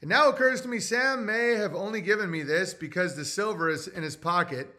It 0.00 0.08
now 0.08 0.28
occurs 0.28 0.62
to 0.62 0.68
me 0.68 0.80
Sam 0.80 1.26
may 1.26 1.54
have 1.56 1.74
only 1.74 2.00
given 2.00 2.30
me 2.30 2.42
this 2.42 2.72
because 2.72 3.16
the 3.16 3.24
silver 3.24 3.68
is 3.68 3.86
in 3.86 4.02
his 4.02 4.16
pocket 4.16 4.74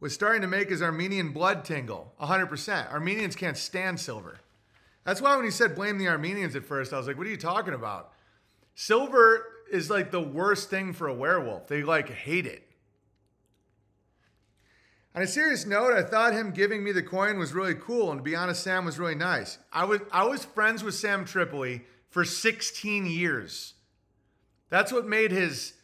was 0.00 0.12
starting 0.12 0.42
to 0.42 0.48
make 0.48 0.68
his 0.68 0.82
Armenian 0.82 1.32
blood 1.32 1.64
tingle. 1.64 2.12
100%. 2.20 2.90
Armenians 2.92 3.36
can't 3.36 3.56
stand 3.56 4.00
silver. 4.00 4.40
That's 5.04 5.20
why 5.20 5.36
when 5.36 5.44
he 5.44 5.50
said 5.50 5.76
blame 5.76 5.98
the 5.98 6.08
Armenians 6.08 6.56
at 6.56 6.64
first, 6.64 6.92
I 6.92 6.98
was 6.98 7.06
like, 7.06 7.16
what 7.16 7.26
are 7.26 7.30
you 7.30 7.36
talking 7.36 7.74
about? 7.74 8.12
Silver 8.74 9.46
is 9.70 9.90
like 9.90 10.10
the 10.10 10.20
worst 10.20 10.70
thing 10.70 10.92
for 10.92 11.06
a 11.06 11.14
werewolf. 11.14 11.68
They 11.68 11.82
like 11.82 12.10
hate 12.10 12.46
it. 12.46 12.68
On 15.14 15.22
a 15.22 15.26
serious 15.28 15.64
note, 15.64 15.92
I 15.92 16.02
thought 16.02 16.32
him 16.32 16.50
giving 16.50 16.82
me 16.82 16.90
the 16.90 17.02
coin 17.02 17.38
was 17.38 17.54
really 17.54 17.76
cool, 17.76 18.10
and 18.10 18.18
to 18.18 18.24
be 18.24 18.34
honest, 18.34 18.64
Sam 18.64 18.84
was 18.84 18.98
really 18.98 19.14
nice. 19.14 19.58
I 19.72 19.84
was 19.84 20.00
I 20.10 20.24
was 20.24 20.44
friends 20.44 20.82
with 20.82 20.96
Sam 20.96 21.24
Tripoli 21.24 21.84
for 22.10 22.24
16 22.24 23.06
years. 23.06 23.74
That's 24.70 24.92
what 24.92 25.06
made 25.06 25.30
his 25.30 25.74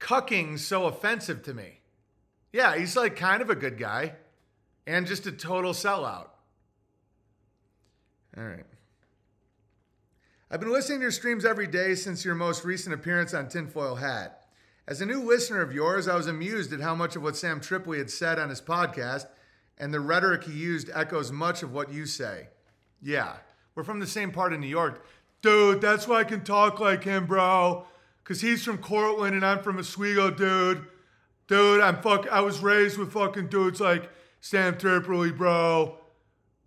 cucking 0.00 0.58
so 0.58 0.86
offensive 0.86 1.42
to 1.44 1.54
me. 1.54 1.80
Yeah, 2.52 2.76
he's 2.76 2.96
like 2.96 3.16
kind 3.16 3.42
of 3.42 3.50
a 3.50 3.54
good 3.54 3.78
guy 3.78 4.14
and 4.86 5.06
just 5.06 5.26
a 5.26 5.32
total 5.32 5.72
sellout. 5.72 6.28
All 8.36 8.44
right. 8.44 8.64
I've 10.50 10.60
been 10.60 10.72
listening 10.72 11.00
to 11.00 11.02
your 11.02 11.10
streams 11.10 11.44
every 11.44 11.66
day 11.66 11.94
since 11.94 12.24
your 12.24 12.34
most 12.34 12.64
recent 12.64 12.94
appearance 12.94 13.34
on 13.34 13.48
Tinfoil 13.48 13.96
Hat. 13.96 14.46
As 14.86 15.00
a 15.00 15.06
new 15.06 15.22
listener 15.22 15.60
of 15.60 15.72
yours, 15.72 16.06
I 16.06 16.14
was 16.14 16.28
amused 16.28 16.72
at 16.72 16.80
how 16.80 16.94
much 16.94 17.16
of 17.16 17.22
what 17.22 17.36
Sam 17.36 17.60
Tripoli 17.60 17.98
had 17.98 18.10
said 18.10 18.38
on 18.38 18.50
his 18.50 18.60
podcast 18.60 19.26
and 19.78 19.92
the 19.92 20.00
rhetoric 20.00 20.44
he 20.44 20.52
used 20.52 20.90
echoes 20.94 21.32
much 21.32 21.62
of 21.62 21.72
what 21.72 21.92
you 21.92 22.06
say. 22.06 22.48
Yeah, 23.02 23.34
we're 23.74 23.84
from 23.84 23.98
the 23.98 24.06
same 24.06 24.30
part 24.30 24.52
of 24.52 24.60
New 24.60 24.68
York. 24.68 25.04
Dude, 25.42 25.80
that's 25.80 26.06
why 26.06 26.20
I 26.20 26.24
can 26.24 26.44
talk 26.44 26.78
like 26.78 27.02
him, 27.04 27.26
bro. 27.26 27.86
Cause 28.26 28.40
he's 28.40 28.64
from 28.64 28.78
Cortland 28.78 29.36
and 29.36 29.46
I'm 29.46 29.62
from 29.62 29.78
Oswego, 29.78 30.30
dude. 30.30 30.84
Dude, 31.46 31.80
I'm 31.80 32.02
fuck. 32.02 32.26
I 32.28 32.40
was 32.40 32.58
raised 32.58 32.98
with 32.98 33.12
fucking 33.12 33.46
dudes 33.46 33.80
like 33.80 34.10
Sam 34.40 34.76
Tripoli, 34.76 35.30
bro. 35.30 35.96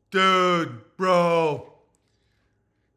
Dude, 0.10 0.80
bro. 0.96 1.74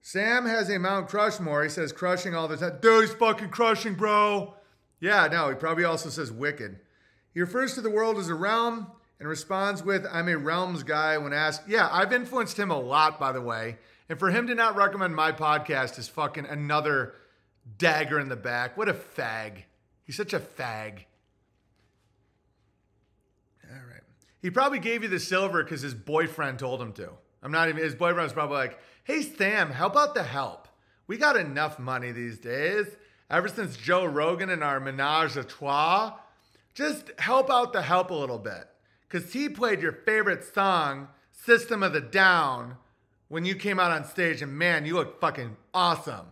Sam 0.01 0.47
has 0.47 0.71
a 0.71 0.79
Mount 0.79 1.09
Crushmore. 1.09 1.65
He 1.65 1.71
says 1.71 1.91
crushing 1.91 2.37
all 2.37 2.47
the 2.47 2.57
time. 2.57 2.79
Dude, 2.81 3.09
he's 3.09 3.15
fucking 3.15 3.49
crushing, 3.49 3.95
bro. 3.95 4.55
Yeah, 5.01 5.27
no, 5.27 5.49
he 5.49 5.57
probably 5.57 5.83
also 5.83 6.09
says 6.09 6.31
wicked. 6.31 6.79
He 7.35 7.41
refers 7.41 7.75
to 7.75 7.81
the 7.81 7.91
world 7.91 8.17
as 8.19 8.29
a 8.29 8.35
realm 8.35 8.93
and 9.19 9.29
responds 9.29 9.83
with, 9.83 10.07
I'm 10.11 10.29
a 10.29 10.37
realms 10.37 10.85
guy 10.85 11.19
when 11.19 11.33
asked. 11.33 11.69
Yeah, 11.69 11.89
I've 11.91 12.13
influenced 12.13 12.57
him 12.57 12.71
a 12.71 12.79
lot, 12.79 13.19
by 13.19 13.33
the 13.33 13.41
way. 13.41 13.79
And 14.09 14.21
for 14.21 14.31
him 14.31 14.47
to 14.47 14.55
not 14.55 14.77
recommend 14.77 15.17
my 15.17 15.33
podcast 15.33 15.99
is 15.99 16.07
fucking 16.07 16.47
another 16.47 17.15
dagger 17.79 18.19
in 18.19 18.29
the 18.29 18.37
back. 18.37 18.77
What 18.77 18.89
a 18.89 18.95
fag. 18.95 19.65
He's 20.05 20.17
such 20.17 20.33
a 20.33 20.41
fag. 20.41 21.05
All 23.71 23.77
right. 23.89 24.03
He 24.41 24.51
probably 24.51 24.79
gave 24.79 25.03
you 25.03 25.09
the 25.09 25.21
silver 25.21 25.63
because 25.63 25.83
his 25.83 25.95
boyfriend 25.95 26.59
told 26.59 26.83
him 26.83 26.93
to. 26.95 27.11
I'm 27.43 27.53
not 27.53 27.69
even, 27.69 27.83
his 27.83 27.95
boyfriend 27.95 28.25
was 28.25 28.33
probably 28.33 28.57
like, 28.57 28.79
hey, 29.05 29.23
Sam, 29.23 29.71
how 29.71 29.87
about 29.87 30.15
the 30.15 30.23
help? 30.23 30.69
We 31.07 31.17
got 31.17 31.37
enough 31.37 31.79
money 31.79 32.13
these 32.13 32.39
days. 32.39 32.87
Ever 33.31 33.49
since 33.49 33.77
Joe 33.77 34.05
Rogan 34.05 34.51
and 34.51 34.63
our 34.63 34.79
menage 34.79 35.37
a 35.37 35.45
trois, 35.45 36.19
just 36.75 37.11
help 37.19 37.51
out 37.51 37.73
the 37.73 37.83
help 37.83 38.11
a 38.11 38.15
little 38.15 38.39
bit. 38.39 38.69
Because 39.09 39.33
he 39.33 39.49
played 39.49 39.83
your 39.83 39.93
favorite 39.93 40.45
song, 40.45 41.09
System 41.33 41.83
of 41.83 41.95
a 41.95 42.01
Down, 42.01 42.77
when 43.29 43.45
you 43.45 43.55
came 43.55 43.81
out 43.81 43.91
on 43.91 44.05
stage, 44.05 44.43
and 44.43 44.57
man, 44.57 44.85
you 44.87 44.95
look 44.95 45.21
fucking 45.21 45.57
awesome. 45.73 46.27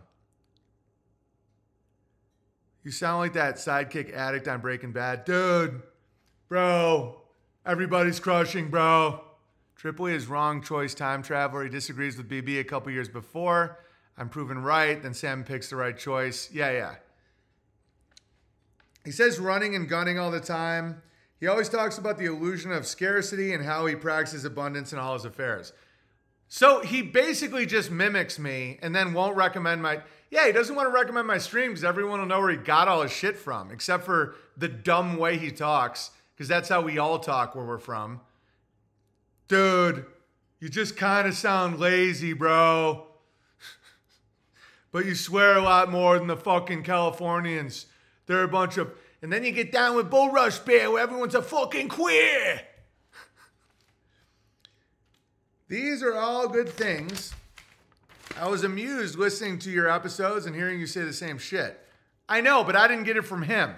You 2.83 2.91
sound 2.91 3.19
like 3.19 3.33
that 3.33 3.55
sidekick 3.55 4.13
addict 4.13 4.47
on 4.47 4.61
Breaking 4.61 4.91
Bad. 4.91 5.25
Dude, 5.25 5.81
bro, 6.47 7.21
everybody's 7.65 8.19
crushing, 8.19 8.69
bro. 8.69 9.21
Tripoli 9.75 10.13
is 10.13 10.27
wrong 10.27 10.61
choice 10.61 10.93
time 10.93 11.23
traveler. 11.23 11.63
He 11.63 11.69
disagrees 11.69 12.17
with 12.17 12.29
BB 12.29 12.59
a 12.59 12.63
couple 12.63 12.91
years 12.91 13.09
before. 13.09 13.79
I'm 14.17 14.29
proven 14.29 14.61
right. 14.61 15.01
Then 15.01 15.13
Sam 15.13 15.43
picks 15.43 15.69
the 15.69 15.75
right 15.75 15.97
choice. 15.97 16.49
Yeah, 16.51 16.71
yeah. 16.71 16.95
He 19.03 19.11
says 19.11 19.39
running 19.39 19.75
and 19.75 19.89
gunning 19.89 20.19
all 20.19 20.31
the 20.31 20.39
time. 20.39 21.01
He 21.39 21.47
always 21.47 21.69
talks 21.69 21.97
about 21.97 22.19
the 22.19 22.25
illusion 22.25 22.71
of 22.71 22.85
scarcity 22.85 23.53
and 23.53 23.65
how 23.65 23.87
he 23.87 23.95
practices 23.95 24.45
abundance 24.45 24.93
in 24.93 24.99
all 24.99 25.13
his 25.13 25.25
affairs. 25.25 25.73
So 26.47 26.81
he 26.81 27.01
basically 27.01 27.65
just 27.65 27.89
mimics 27.89 28.37
me 28.37 28.77
and 28.81 28.95
then 28.95 29.13
won't 29.13 29.35
recommend 29.35 29.81
my. 29.81 30.01
Yeah, 30.31 30.47
he 30.47 30.53
doesn't 30.53 30.75
want 30.75 30.87
to 30.87 30.93
recommend 30.93 31.27
my 31.27 31.37
stream 31.37 31.71
because 31.71 31.83
everyone 31.83 32.21
will 32.21 32.25
know 32.25 32.39
where 32.39 32.51
he 32.51 32.55
got 32.55 32.87
all 32.87 33.01
his 33.01 33.11
shit 33.11 33.37
from, 33.37 33.69
except 33.69 34.05
for 34.05 34.35
the 34.57 34.69
dumb 34.69 35.17
way 35.17 35.37
he 35.37 35.51
talks. 35.51 36.11
because 36.33 36.47
that's 36.47 36.69
how 36.69 36.81
we 36.81 36.97
all 36.97 37.19
talk 37.19 37.53
where 37.53 37.65
we're 37.65 37.77
from. 37.77 38.21
Dude, 39.49 40.05
you 40.61 40.69
just 40.69 40.95
kind 40.95 41.27
of 41.27 41.35
sound 41.35 41.79
lazy, 41.79 42.31
bro. 42.31 43.07
but 44.93 45.05
you 45.05 45.15
swear 45.15 45.57
a 45.57 45.61
lot 45.61 45.91
more 45.91 46.17
than 46.17 46.27
the 46.27 46.37
fucking 46.37 46.83
Californians. 46.83 47.87
They're 48.25 48.43
a 48.43 48.47
bunch 48.47 48.77
of. 48.77 48.89
And 49.21 49.31
then 49.31 49.43
you 49.43 49.51
get 49.51 49.71
down 49.71 49.97
with 49.97 50.09
Bull 50.09 50.31
Rush 50.31 50.59
Bear 50.59 50.89
where 50.89 51.03
everyone's 51.03 51.35
a 51.35 51.41
fucking 51.41 51.89
queer. 51.89 52.61
These 55.67 56.01
are 56.01 56.15
all 56.15 56.47
good 56.47 56.69
things. 56.69 57.33
I 58.41 58.47
was 58.47 58.63
amused 58.63 59.19
listening 59.19 59.59
to 59.59 59.69
your 59.69 59.87
episodes 59.87 60.47
and 60.47 60.55
hearing 60.55 60.79
you 60.79 60.87
say 60.87 61.03
the 61.03 61.13
same 61.13 61.37
shit. 61.37 61.79
I 62.27 62.41
know, 62.41 62.63
but 62.63 62.75
I 62.75 62.87
didn't 62.87 63.03
get 63.03 63.15
it 63.15 63.21
from 63.21 63.43
him. 63.43 63.75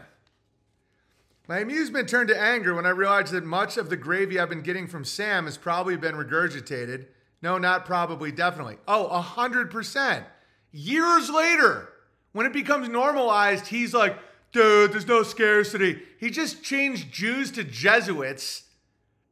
My 1.50 1.60
amusement 1.60 2.08
turned 2.08 2.30
to 2.30 2.42
anger 2.42 2.74
when 2.74 2.86
I 2.86 2.92
realized 2.92 3.34
that 3.34 3.44
much 3.44 3.76
of 3.76 3.90
the 3.90 3.98
gravy 3.98 4.40
I've 4.40 4.48
been 4.48 4.62
getting 4.62 4.88
from 4.88 5.04
Sam 5.04 5.44
has 5.46 5.58
probably 5.58 5.98
been 5.98 6.16
regurgitated. 6.16 7.08
No, 7.42 7.58
not 7.58 7.86
probably, 7.86 8.32
definitely. 8.32 8.78
Oh, 8.88 9.10
100%. 9.12 10.24
Years 10.72 11.30
later, 11.30 11.90
when 12.32 12.46
it 12.46 12.54
becomes 12.54 12.88
normalized, 12.88 13.68
he's 13.68 13.94
like, 13.94 14.18
dude, 14.54 14.94
there's 14.94 15.10
no 15.10 15.24
scarcity. 15.24 16.04
He 16.22 16.30
just 16.30 16.64
changed 16.64 17.12
Jews 17.12 17.52
to 17.52 17.66
Jesuits 17.66 18.64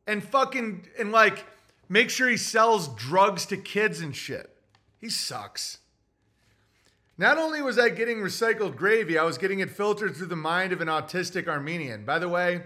and 0.05 0.21
fucking, 0.21 0.87
and 0.99 1.13
like, 1.13 1.45
make 1.87 2.09
sure 2.09 2.27
he 2.27 2.35
sells 2.35 2.89
drugs 2.95 3.45
to 3.45 3.55
kids 3.55 4.01
and 4.01 4.13
shit. 4.13 4.49
He 5.01 5.09
sucks. 5.09 5.79
Not 7.17 7.37
only 7.37 7.61
was 7.61 7.77
I 7.77 7.89
getting 7.89 8.19
recycled 8.19 8.75
gravy, 8.75 9.17
I 9.17 9.23
was 9.23 9.37
getting 9.37 9.59
it 9.59 9.71
filtered 9.71 10.15
through 10.15 10.27
the 10.27 10.35
mind 10.35 10.71
of 10.71 10.81
an 10.81 10.87
autistic 10.87 11.47
Armenian. 11.47 12.05
By 12.05 12.19
the 12.19 12.29
way, 12.29 12.61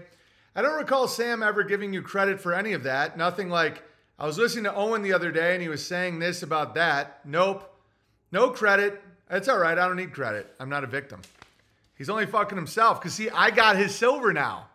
I 0.54 0.62
don't 0.62 0.78
recall 0.78 1.08
Sam 1.08 1.42
ever 1.42 1.64
giving 1.64 1.92
you 1.92 2.02
credit 2.02 2.40
for 2.40 2.54
any 2.54 2.72
of 2.72 2.82
that. 2.84 3.16
Nothing 3.16 3.48
like, 3.48 3.82
I 4.18 4.26
was 4.26 4.38
listening 4.38 4.64
to 4.64 4.74
Owen 4.74 5.02
the 5.02 5.12
other 5.12 5.32
day 5.32 5.54
and 5.54 5.62
he 5.62 5.68
was 5.68 5.84
saying 5.84 6.18
this 6.18 6.42
about 6.42 6.74
that. 6.74 7.20
Nope. 7.24 7.74
No 8.32 8.50
credit. 8.50 9.02
It's 9.30 9.48
all 9.48 9.58
right. 9.58 9.78
I 9.78 9.86
don't 9.86 9.96
need 9.96 10.12
credit. 10.12 10.54
I'm 10.60 10.68
not 10.68 10.84
a 10.84 10.86
victim. 10.86 11.22
He's 11.96 12.10
only 12.10 12.26
fucking 12.26 12.56
himself. 12.56 13.00
Because, 13.00 13.14
see, 13.14 13.30
I 13.30 13.50
got 13.50 13.76
his 13.76 13.94
silver 13.94 14.32
now. 14.32 14.68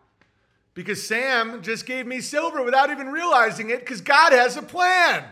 Because 0.74 1.06
Sam 1.06 1.62
just 1.62 1.86
gave 1.86 2.08
me 2.08 2.22
silver 2.22 2.64
without 2.64 2.90
even 2.90 3.08
realizing 3.08 3.70
it 3.70 3.82
because 3.82 4.02
God 4.02 4.32
has 4.34 4.58
a 4.58 4.62
plan. 4.62 5.26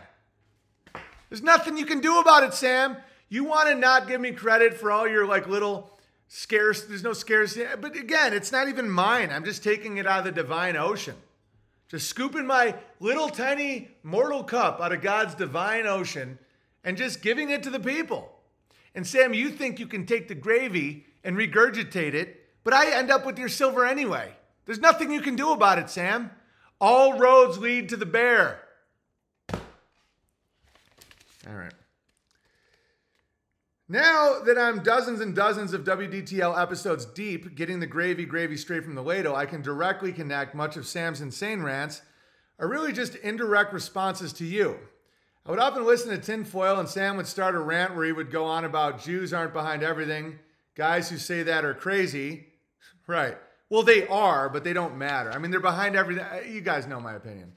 There's 1.30 1.42
nothing 1.42 1.78
you 1.78 1.86
can 1.86 2.00
do 2.00 2.20
about 2.20 2.44
it, 2.44 2.52
Sam. 2.52 2.96
You 3.28 3.44
want 3.44 3.68
to 3.68 3.74
not 3.74 4.08
give 4.08 4.20
me 4.20 4.32
credit 4.32 4.74
for 4.74 4.90
all 4.90 5.08
your 5.08 5.24
like 5.24 5.48
little 5.48 5.90
scarce, 6.28 6.82
there's 6.82 7.02
no 7.02 7.12
scarcity. 7.12 7.66
But 7.80 7.96
again, 7.96 8.34
it's 8.34 8.52
not 8.52 8.68
even 8.68 8.90
mine. 8.90 9.30
I'm 9.32 9.44
just 9.44 9.64
taking 9.64 9.96
it 9.96 10.06
out 10.06 10.20
of 10.20 10.24
the 10.26 10.42
divine 10.42 10.76
ocean. 10.76 11.16
Just 11.88 12.08
scooping 12.08 12.46
my 12.46 12.76
little 13.00 13.28
tiny 13.28 13.88
mortal 14.04 14.44
cup 14.44 14.80
out 14.80 14.92
of 14.92 15.02
God's 15.02 15.34
divine 15.34 15.86
ocean 15.86 16.38
and 16.84 16.96
just 16.96 17.20
giving 17.20 17.50
it 17.50 17.64
to 17.64 17.70
the 17.70 17.80
people. 17.80 18.32
And 18.94 19.06
Sam, 19.06 19.34
you 19.34 19.50
think 19.50 19.80
you 19.80 19.86
can 19.86 20.06
take 20.06 20.28
the 20.28 20.34
gravy 20.36 21.04
and 21.24 21.36
regurgitate 21.36 22.14
it, 22.14 22.48
but 22.62 22.74
I 22.74 22.92
end 22.92 23.10
up 23.10 23.26
with 23.26 23.38
your 23.38 23.48
silver 23.48 23.84
anyway. 23.84 24.32
There's 24.66 24.78
nothing 24.78 25.10
you 25.10 25.20
can 25.20 25.34
do 25.34 25.50
about 25.52 25.78
it, 25.78 25.90
Sam. 25.90 26.30
All 26.80 27.18
roads 27.18 27.58
lead 27.58 27.88
to 27.88 27.96
the 27.96 28.06
bear. 28.06 28.62
All 31.48 31.54
right. 31.54 31.72
Now 33.88 34.40
that 34.44 34.56
I'm 34.56 34.84
dozens 34.84 35.20
and 35.20 35.34
dozens 35.34 35.72
of 35.72 35.82
WDTL 35.82 36.60
episodes 36.60 37.04
deep, 37.06 37.56
getting 37.56 37.80
the 37.80 37.86
gravy 37.86 38.24
gravy 38.24 38.56
straight 38.56 38.84
from 38.84 38.94
the 38.94 39.02
ladle, 39.02 39.34
I 39.34 39.46
can 39.46 39.62
directly 39.62 40.12
connect 40.12 40.54
much 40.54 40.76
of 40.76 40.86
Sam's 40.86 41.20
insane 41.20 41.62
rants 41.62 42.02
are 42.60 42.68
really 42.68 42.92
just 42.92 43.16
indirect 43.16 43.72
responses 43.72 44.32
to 44.34 44.44
you. 44.44 44.78
I 45.44 45.50
would 45.50 45.58
often 45.58 45.84
listen 45.84 46.10
to 46.10 46.18
Tinfoil, 46.18 46.78
and 46.78 46.88
Sam 46.88 47.16
would 47.16 47.26
start 47.26 47.54
a 47.54 47.58
rant 47.58 47.96
where 47.96 48.04
he 48.04 48.12
would 48.12 48.30
go 48.30 48.44
on 48.44 48.64
about 48.64 49.02
Jews 49.02 49.32
aren't 49.32 49.54
behind 49.54 49.82
everything. 49.82 50.38
Guys 50.76 51.08
who 51.08 51.16
say 51.16 51.42
that 51.42 51.64
are 51.64 51.74
crazy. 51.74 52.46
Right. 53.06 53.36
Well, 53.70 53.82
they 53.82 54.06
are, 54.06 54.48
but 54.48 54.62
they 54.62 54.72
don't 54.72 54.98
matter. 54.98 55.32
I 55.32 55.38
mean, 55.38 55.50
they're 55.50 55.58
behind 55.58 55.96
everything. 55.96 56.24
You 56.52 56.60
guys 56.60 56.86
know 56.86 57.00
my 57.00 57.14
opinion. 57.14 57.54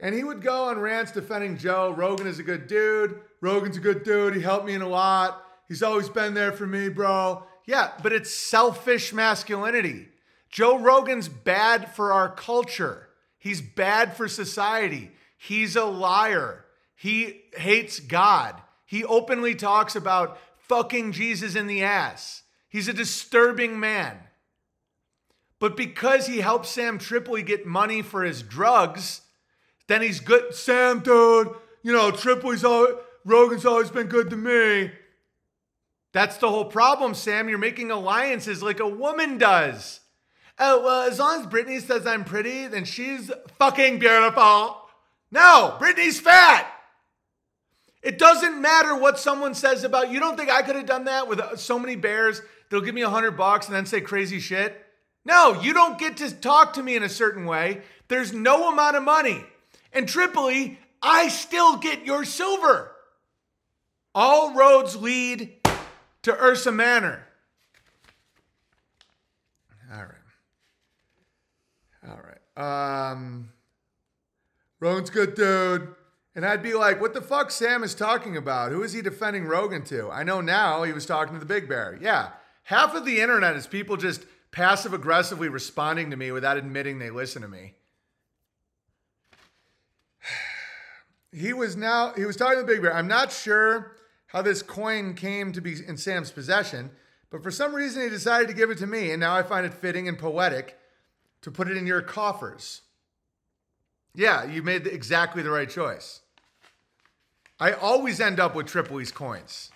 And 0.00 0.14
he 0.14 0.22
would 0.22 0.42
go 0.42 0.64
on 0.64 0.78
rants 0.78 1.12
defending 1.12 1.58
Joe. 1.58 1.92
Rogan 1.96 2.26
is 2.26 2.38
a 2.38 2.44
good 2.44 2.66
dude. 2.68 3.20
Rogan's 3.40 3.76
a 3.76 3.80
good 3.80 4.04
dude. 4.04 4.34
He 4.34 4.42
helped 4.42 4.66
me 4.66 4.74
in 4.74 4.82
a 4.82 4.88
lot. 4.88 5.44
He's 5.66 5.82
always 5.82 6.08
been 6.08 6.34
there 6.34 6.52
for 6.52 6.66
me, 6.66 6.88
bro. 6.88 7.44
Yeah, 7.66 7.90
but 8.02 8.12
it's 8.12 8.32
selfish 8.32 9.12
masculinity. 9.12 10.08
Joe 10.50 10.78
Rogan's 10.78 11.28
bad 11.28 11.92
for 11.94 12.12
our 12.12 12.30
culture. 12.30 13.08
He's 13.38 13.60
bad 13.60 14.16
for 14.16 14.28
society. 14.28 15.10
He's 15.36 15.76
a 15.76 15.84
liar. 15.84 16.64
He 16.94 17.42
hates 17.54 18.00
God. 18.00 18.60
He 18.86 19.04
openly 19.04 19.54
talks 19.54 19.94
about 19.94 20.38
fucking 20.68 21.12
Jesus 21.12 21.54
in 21.54 21.66
the 21.66 21.82
ass. 21.82 22.42
He's 22.68 22.88
a 22.88 22.92
disturbing 22.92 23.78
man. 23.78 24.18
But 25.60 25.76
because 25.76 26.26
he 26.26 26.38
helped 26.38 26.66
Sam 26.66 26.98
Tripoli 26.98 27.42
get 27.42 27.66
money 27.66 28.02
for 28.02 28.22
his 28.22 28.42
drugs, 28.42 29.22
then 29.88 30.02
he's 30.02 30.20
good. 30.20 30.54
Sam, 30.54 31.00
dude, 31.00 31.48
you 31.82 31.92
know, 31.92 32.12
Tripoli's 32.12 32.64
always, 32.64 32.94
Rogan's 33.24 33.66
always 33.66 33.90
been 33.90 34.06
good 34.06 34.30
to 34.30 34.36
me. 34.36 34.92
That's 36.12 36.38
the 36.38 36.48
whole 36.48 36.64
problem, 36.64 37.14
Sam. 37.14 37.48
You're 37.48 37.58
making 37.58 37.90
alliances 37.90 38.62
like 38.62 38.80
a 38.80 38.88
woman 38.88 39.38
does. 39.38 40.00
Oh, 40.58 40.82
well, 40.82 41.02
as 41.08 41.18
long 41.18 41.40
as 41.40 41.46
Brittany 41.46 41.80
says 41.80 42.06
I'm 42.06 42.24
pretty, 42.24 42.66
then 42.66 42.84
she's 42.84 43.30
fucking 43.58 43.98
beautiful. 43.98 44.76
No, 45.30 45.76
Brittany's 45.78 46.18
fat. 46.18 46.66
It 48.02 48.18
doesn't 48.18 48.60
matter 48.60 48.96
what 48.96 49.18
someone 49.18 49.54
says 49.54 49.84
about 49.84 50.10
you. 50.10 50.20
Don't 50.20 50.36
think 50.36 50.50
I 50.50 50.62
could 50.62 50.76
have 50.76 50.86
done 50.86 51.04
that 51.04 51.28
with 51.28 51.40
uh, 51.40 51.56
so 51.56 51.78
many 51.78 51.96
bears? 51.96 52.40
They'll 52.70 52.80
give 52.80 52.94
me 52.94 53.02
a 53.02 53.10
hundred 53.10 53.32
bucks 53.32 53.66
and 53.66 53.74
then 53.74 53.86
say 53.86 54.00
crazy 54.00 54.40
shit. 54.40 54.84
No, 55.24 55.60
you 55.60 55.72
don't 55.74 55.98
get 55.98 56.16
to 56.18 56.30
talk 56.30 56.74
to 56.74 56.82
me 56.82 56.96
in 56.96 57.02
a 57.02 57.08
certain 57.08 57.44
way. 57.44 57.82
There's 58.08 58.32
no 58.32 58.72
amount 58.72 58.96
of 58.96 59.02
money. 59.02 59.44
And 59.92 60.08
Tripoli, 60.08 60.78
I 61.02 61.28
still 61.28 61.76
get 61.76 62.04
your 62.04 62.24
silver. 62.24 62.92
All 64.14 64.54
roads 64.54 64.96
lead 64.96 65.52
to 66.22 66.32
Ursa 66.32 66.72
Manor. 66.72 67.24
All 69.92 70.02
right. 70.02 70.14
All 72.08 72.20
right. 72.56 73.12
Um, 73.12 73.50
Rogan's 74.80 75.10
good 75.10 75.34
dude. 75.34 75.94
And 76.34 76.46
I'd 76.46 76.62
be 76.62 76.74
like, 76.74 77.00
what 77.00 77.14
the 77.14 77.20
fuck 77.20 77.50
Sam 77.50 77.82
is 77.82 77.94
talking 77.94 78.36
about? 78.36 78.70
Who 78.70 78.82
is 78.82 78.92
he 78.92 79.02
defending 79.02 79.46
Rogan 79.46 79.82
to? 79.86 80.08
I 80.10 80.22
know 80.22 80.40
now 80.40 80.84
he 80.84 80.92
was 80.92 81.04
talking 81.04 81.34
to 81.34 81.40
the 81.40 81.46
Big 81.46 81.68
Bear. 81.68 81.98
Yeah. 82.00 82.30
Half 82.62 82.94
of 82.94 83.04
the 83.04 83.20
internet 83.20 83.56
is 83.56 83.66
people 83.66 83.96
just 83.96 84.24
passive 84.52 84.92
aggressively 84.92 85.48
responding 85.48 86.10
to 86.10 86.16
me 86.16 86.30
without 86.30 86.56
admitting 86.56 86.98
they 86.98 87.10
listen 87.10 87.42
to 87.42 87.48
me. 87.48 87.74
He 91.32 91.52
was 91.52 91.76
now 91.76 92.12
he 92.14 92.24
was 92.24 92.36
talking 92.36 92.58
to 92.58 92.62
the 92.62 92.72
Big 92.72 92.82
Bear. 92.82 92.94
I'm 92.94 93.08
not 93.08 93.32
sure 93.32 93.96
how 94.28 94.42
this 94.42 94.62
coin 94.62 95.14
came 95.14 95.52
to 95.52 95.60
be 95.60 95.76
in 95.86 95.96
Sam's 95.96 96.30
possession, 96.30 96.90
but 97.30 97.42
for 97.42 97.50
some 97.50 97.74
reason 97.74 98.02
he 98.02 98.08
decided 98.08 98.48
to 98.48 98.54
give 98.54 98.70
it 98.70 98.78
to 98.78 98.86
me, 98.86 99.10
and 99.10 99.20
now 99.20 99.34
I 99.34 99.42
find 99.42 99.66
it 99.66 99.74
fitting 99.74 100.08
and 100.08 100.18
poetic 100.18 100.78
to 101.42 101.50
put 101.50 101.68
it 101.68 101.76
in 101.76 101.86
your 101.86 102.02
coffers. 102.02 102.82
Yeah, 104.14 104.44
you 104.44 104.62
made 104.62 104.86
exactly 104.86 105.42
the 105.42 105.50
right 105.50 105.68
choice. 105.68 106.20
I 107.60 107.72
always 107.72 108.20
end 108.20 108.40
up 108.40 108.54
with 108.54 108.66
Tripoli's 108.66 109.12
coins. 109.12 109.70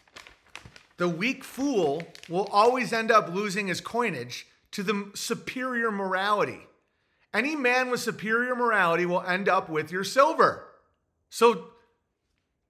The 0.96 1.08
weak 1.08 1.44
fool 1.44 2.02
will 2.28 2.48
always 2.52 2.92
end 2.92 3.10
up 3.10 3.34
losing 3.34 3.66
his 3.66 3.80
coinage 3.80 4.46
to 4.72 4.82
the 4.82 5.10
superior 5.14 5.90
morality. 5.90 6.60
Any 7.34 7.56
man 7.56 7.90
with 7.90 8.00
superior 8.00 8.54
morality 8.54 9.06
will 9.06 9.22
end 9.22 9.48
up 9.48 9.68
with 9.68 9.90
your 9.90 10.04
silver. 10.04 10.66
So 11.34 11.68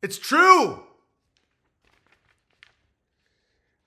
it's 0.04 0.18
true. 0.18 0.84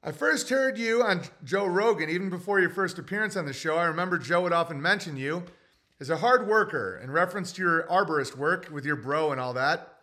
I 0.03 0.11
first 0.11 0.49
heard 0.49 0.77
you 0.77 1.01
on 1.01 1.21
Joe 1.45 1.65
Rogan 1.65 2.09
even 2.09 2.29
before 2.29 2.59
your 2.59 2.69
first 2.69 2.99
appearance 2.99 3.37
on 3.37 3.45
the 3.45 3.53
show. 3.53 3.77
I 3.77 3.85
remember 3.85 4.17
Joe 4.17 4.41
would 4.41 4.51
often 4.51 4.81
mention 4.81 5.15
you 5.15 5.45
as 6.01 6.09
a 6.09 6.17
hard 6.17 6.45
worker 6.45 6.99
in 7.01 7.09
reference 7.09 7.53
to 7.53 7.61
your 7.61 7.83
arborist 7.83 8.35
work 8.35 8.67
with 8.69 8.83
your 8.83 8.97
bro 8.97 9.31
and 9.31 9.39
all 9.39 9.53
that. 9.53 9.99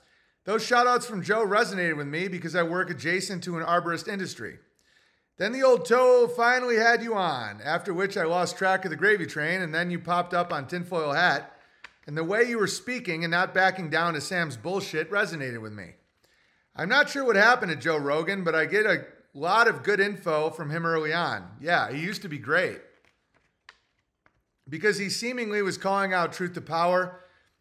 Those 0.47 0.67
shoutouts 0.67 1.05
from 1.05 1.23
Joe 1.23 1.47
resonated 1.47 1.99
with 1.99 2.07
me 2.07 2.29
because 2.29 2.57
I 2.57 2.63
work 2.63 2.89
adjacent 2.89 3.45
to 3.45 3.59
an 3.59 3.67
arborist 3.67 4.09
industry. 4.09 4.57
Then 5.37 5.53
the 5.53 5.63
old 5.63 5.85
toe 5.85 6.29
finally 6.35 6.77
had 6.77 7.03
you 7.03 7.15
on, 7.15 7.61
after 7.63 7.93
which 7.93 8.17
I 8.17 8.25
lost 8.25 8.57
track 8.57 8.87
of 8.87 8.91
the 8.91 8.97
gravy 8.97 9.27
train, 9.27 9.61
and 9.61 9.75
then 9.75 9.91
you 9.91 9.99
popped 9.99 10.33
up 10.33 10.51
on 10.51 10.67
Tinfoil 10.67 11.13
Hat, 11.13 11.52
and 12.07 12.17
the 12.17 12.25
way 12.25 12.43
you 12.43 12.59
were 12.59 12.67
speaking 12.67 13.25
and 13.25 13.31
not 13.31 13.55
backing 13.55 13.91
down 13.91 14.15
to 14.15 14.21
Sam's 14.21 14.57
bullshit 14.57 15.11
resonated 15.11 15.61
with 15.63 15.73
me. 15.73 15.93
I'm 16.75 16.89
not 16.89 17.09
sure 17.11 17.25
what 17.25 17.37
happened 17.37 17.71
to 17.71 17.77
Joe 17.77 17.97
Rogan, 17.99 18.45
but 18.45 18.55
I 18.55 18.65
get 18.65 18.87
a 18.87 19.05
lot 19.35 19.69
of 19.69 19.83
good 19.83 20.01
info 20.01 20.51
from 20.51 20.71
him 20.71 20.85
early 20.85 21.13
on. 21.13 21.49
Yeah, 21.61 21.93
he 21.93 22.01
used 22.01 22.23
to 22.23 22.29
be 22.29 22.39
great. 22.39 22.81
because 24.69 24.99
he 24.99 25.11
seemingly 25.11 25.63
was 25.63 25.77
calling 25.77 26.13
out 26.13 26.33
truth 26.33 26.55
to 26.55 26.61
power 26.61 27.21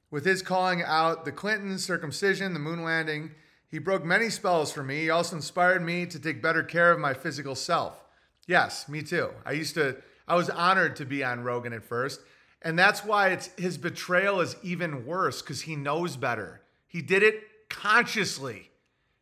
with 0.10 0.26
his 0.26 0.42
calling 0.42 0.84
out 0.86 1.26
the 1.26 1.32
Clintons, 1.32 1.84
circumcision, 1.84 2.54
the 2.54 2.60
moon 2.60 2.84
landing. 2.84 3.32
He 3.70 3.80
broke 3.80 4.04
many 4.04 4.30
spells 4.30 4.72
for 4.72 4.84
me. 4.84 5.02
He 5.02 5.10
also 5.10 5.36
inspired 5.36 5.82
me 5.82 6.06
to 6.06 6.20
take 6.20 6.42
better 6.42 6.64
care 6.64 6.92
of 6.92 7.00
my 7.00 7.14
physical 7.14 7.56
self. 7.56 8.04
Yes, 8.48 8.90
me 8.90 9.02
too. 9.02 9.30
I 9.46 9.54
used 9.54 9.76
to, 9.76 9.98
I 10.28 10.36
was 10.36 10.50
honored 10.50 10.96
to 10.98 11.06
be 11.06 11.24
on 11.24 11.44
Rogan 11.44 11.74
at 11.74 11.84
first. 11.84 12.22
And 12.62 12.78
that's 12.78 13.04
why 13.04 13.30
it's 13.30 13.50
his 13.58 13.78
betrayal 13.78 14.40
is 14.40 14.56
even 14.62 15.06
worse 15.06 15.42
because 15.42 15.62
he 15.62 15.76
knows 15.76 16.16
better. 16.16 16.62
He 16.88 17.02
did 17.02 17.24
it 17.24 17.44
consciously. 17.70 18.70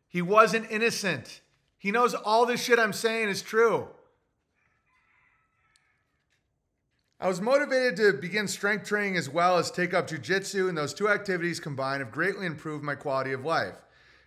He 0.08 0.20
wasn't 0.20 0.70
innocent. 0.70 1.40
He 1.78 1.90
knows 1.90 2.14
all 2.14 2.44
this 2.44 2.62
shit 2.62 2.78
I'm 2.78 2.92
saying 2.92 3.28
is 3.28 3.40
true. 3.40 3.88
I 7.18 7.28
was 7.28 7.40
motivated 7.40 7.96
to 7.96 8.12
begin 8.14 8.48
strength 8.48 8.86
training 8.86 9.16
as 9.16 9.28
well 9.28 9.58
as 9.58 9.70
take 9.70 9.92
up 9.92 10.08
jujitsu, 10.08 10.68
and 10.68 10.76
those 10.76 10.94
two 10.94 11.08
activities 11.08 11.60
combined 11.60 12.00
have 12.00 12.10
greatly 12.10 12.46
improved 12.46 12.82
my 12.82 12.94
quality 12.94 13.32
of 13.32 13.44
life. 13.44 13.74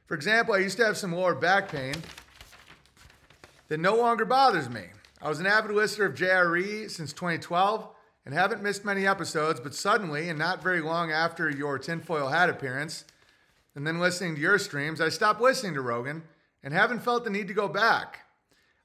For 0.06 0.14
example, 0.14 0.54
I 0.54 0.60
used 0.60 0.78
to 0.78 0.86
have 0.86 0.96
some 0.96 1.12
lower 1.12 1.34
back 1.34 1.70
pain 1.70 1.96
that 3.68 3.80
no 3.80 3.96
longer 3.96 4.26
bothers 4.26 4.70
me. 4.70 4.84
I 5.22 5.30
was 5.30 5.40
an 5.40 5.48
avid 5.48 5.72
listener 5.72 6.06
of 6.06 6.14
JRE 6.14 6.90
since 6.92 7.14
2012 7.14 7.90
and 8.26 8.34
haven't 8.34 8.64
missed 8.64 8.86
many 8.86 9.06
episodes, 9.06 9.60
but 9.60 9.76
suddenly, 9.76 10.30
and 10.30 10.40
not 10.40 10.64
very 10.64 10.82
long 10.82 11.12
after 11.12 11.50
your 11.50 11.78
tinfoil 11.78 12.30
hat 12.30 12.50
appearance, 12.50 13.06
and 13.76 13.86
then 13.86 14.00
listening 14.00 14.36
to 14.36 14.42
your 14.42 14.60
streams, 14.60 15.02
I 15.02 15.10
stopped 15.10 15.42
listening 15.42 15.74
to 15.74 15.82
Rogan 15.82 16.24
and 16.64 16.74
haven't 16.74 17.04
felt 17.04 17.24
the 17.24 17.30
need 17.30 17.48
to 17.48 17.54
go 17.54 17.68
back. 17.68 18.20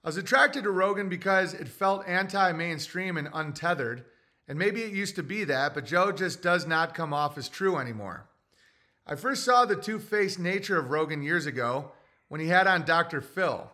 I 0.03 0.09
was 0.09 0.17
attracted 0.17 0.65
to 0.65 0.71
Rogan 0.71 1.09
because 1.09 1.55
it 1.55 1.69
felt 1.69 2.09
anti 2.09 2.53
mainstream 2.53 3.17
and 3.17 3.29
untethered, 3.33 4.05
and 4.49 4.59
maybe 4.59 4.83
it 4.83 4.93
used 4.93 5.17
to 5.17 5.23
be 5.23 5.45
that, 5.45 5.75
but 5.75 5.85
Joe 5.85 6.11
just 6.11 6.43
does 6.43 6.67
not 6.67 6.95
come 6.95 7.13
off 7.13 7.37
as 7.37 7.49
true 7.49 7.77
anymore. 7.77 8.29
I 9.07 9.15
first 9.15 9.45
saw 9.45 9.65
the 9.65 9.77
two 9.77 9.99
faced 9.99 10.39
nature 10.39 10.79
of 10.79 10.91
Rogan 10.91 11.23
years 11.23 11.47
ago 11.47 11.93
when 12.29 12.41
he 12.41 12.49
had 12.49 12.67
on 12.67 12.85
Dr. 12.85 13.21
Phil. 13.21 13.71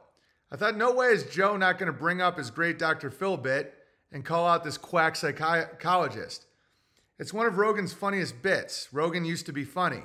I 0.50 0.56
thought, 0.56 0.76
no 0.76 0.92
way 0.92 1.08
is 1.08 1.24
Joe 1.24 1.56
not 1.56 1.78
going 1.78 1.92
to 1.92 1.98
bring 1.98 2.20
up 2.20 2.38
his 2.38 2.50
great 2.50 2.78
Dr. 2.78 3.10
Phil 3.10 3.36
bit 3.36 3.74
and 4.14 4.24
call 4.24 4.46
out 4.46 4.62
this 4.62 4.78
quack 4.78 5.16
psychologist. 5.16 6.46
It's 7.18 7.34
one 7.34 7.46
of 7.46 7.58
Rogan's 7.58 7.92
funniest 7.92 8.40
bits. 8.42 8.88
Rogan 8.92 9.24
used 9.24 9.46
to 9.46 9.52
be 9.52 9.64
funny. 9.64 10.02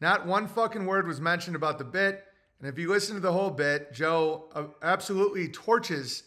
Not 0.00 0.24
one 0.24 0.46
fucking 0.46 0.86
word 0.86 1.06
was 1.06 1.20
mentioned 1.20 1.56
about 1.56 1.78
the 1.78 1.84
bit, 1.84 2.24
and 2.60 2.68
if 2.68 2.78
you 2.78 2.88
listen 2.88 3.16
to 3.16 3.20
the 3.20 3.32
whole 3.32 3.50
bit, 3.50 3.92
Joe 3.92 4.44
uh, 4.54 4.64
absolutely 4.82 5.48
torches 5.48 6.22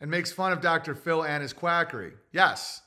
and 0.00 0.10
makes 0.10 0.32
fun 0.32 0.52
of 0.52 0.62
Dr. 0.62 0.94
Phil 0.94 1.22
and 1.22 1.42
his 1.42 1.52
quackery. 1.52 2.12
Yes. 2.32 2.80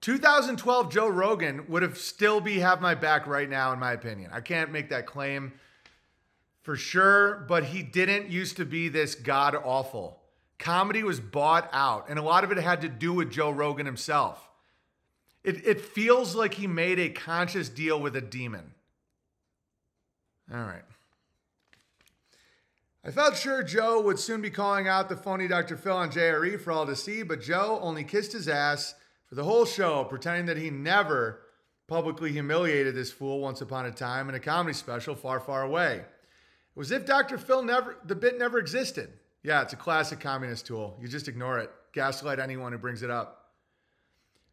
2012 0.00 0.90
Joe 0.90 1.08
Rogan 1.08 1.66
would 1.68 1.82
have 1.82 1.98
still 1.98 2.40
be 2.40 2.60
have 2.60 2.80
my 2.80 2.94
back 2.94 3.26
right 3.26 3.48
now 3.48 3.72
in 3.72 3.78
my 3.78 3.92
opinion. 3.92 4.30
I 4.32 4.40
can't 4.40 4.72
make 4.72 4.88
that 4.88 5.06
claim 5.06 5.52
for 6.62 6.76
sure, 6.76 7.44
but 7.46 7.64
he 7.64 7.82
didn't 7.82 8.30
used 8.30 8.56
to 8.56 8.64
be 8.64 8.88
this 8.88 9.14
god 9.14 9.54
awful. 9.54 10.21
Comedy 10.62 11.02
was 11.02 11.18
bought 11.18 11.68
out, 11.72 12.08
and 12.08 12.20
a 12.20 12.22
lot 12.22 12.44
of 12.44 12.52
it 12.52 12.58
had 12.58 12.82
to 12.82 12.88
do 12.88 13.12
with 13.12 13.32
Joe 13.32 13.50
Rogan 13.50 13.84
himself. 13.84 14.48
It, 15.42 15.66
it 15.66 15.80
feels 15.80 16.36
like 16.36 16.54
he 16.54 16.68
made 16.68 17.00
a 17.00 17.08
conscious 17.08 17.68
deal 17.68 18.00
with 18.00 18.14
a 18.14 18.20
demon. 18.20 18.72
All 20.54 20.60
right. 20.60 20.84
I 23.04 23.10
felt 23.10 23.36
sure 23.36 23.64
Joe 23.64 24.02
would 24.02 24.20
soon 24.20 24.40
be 24.40 24.50
calling 24.50 24.86
out 24.86 25.08
the 25.08 25.16
phony 25.16 25.48
Dr. 25.48 25.76
Phil 25.76 25.96
on 25.96 26.12
JRE 26.12 26.60
for 26.60 26.70
all 26.70 26.86
to 26.86 26.94
see, 26.94 27.24
but 27.24 27.42
Joe 27.42 27.80
only 27.82 28.04
kissed 28.04 28.32
his 28.32 28.46
ass 28.46 28.94
for 29.26 29.34
the 29.34 29.42
whole 29.42 29.64
show, 29.64 30.04
pretending 30.04 30.46
that 30.46 30.58
he 30.58 30.70
never 30.70 31.40
publicly 31.88 32.30
humiliated 32.30 32.94
this 32.94 33.10
fool 33.10 33.40
once 33.40 33.60
upon 33.60 33.86
a 33.86 33.90
time 33.90 34.28
in 34.28 34.36
a 34.36 34.40
comedy 34.40 34.74
special 34.74 35.16
far, 35.16 35.40
far 35.40 35.64
away. 35.64 35.96
It 35.96 36.78
was 36.78 36.92
if 36.92 37.04
Dr. 37.04 37.36
Phil 37.36 37.64
never, 37.64 37.96
the 38.04 38.14
bit 38.14 38.38
never 38.38 38.60
existed. 38.60 39.12
Yeah, 39.42 39.62
it's 39.62 39.72
a 39.72 39.76
classic 39.76 40.20
communist 40.20 40.66
tool. 40.66 40.96
You 41.00 41.08
just 41.08 41.28
ignore 41.28 41.58
it, 41.58 41.70
gaslight 41.92 42.38
anyone 42.38 42.72
who 42.72 42.78
brings 42.78 43.02
it 43.02 43.10
up. 43.10 43.42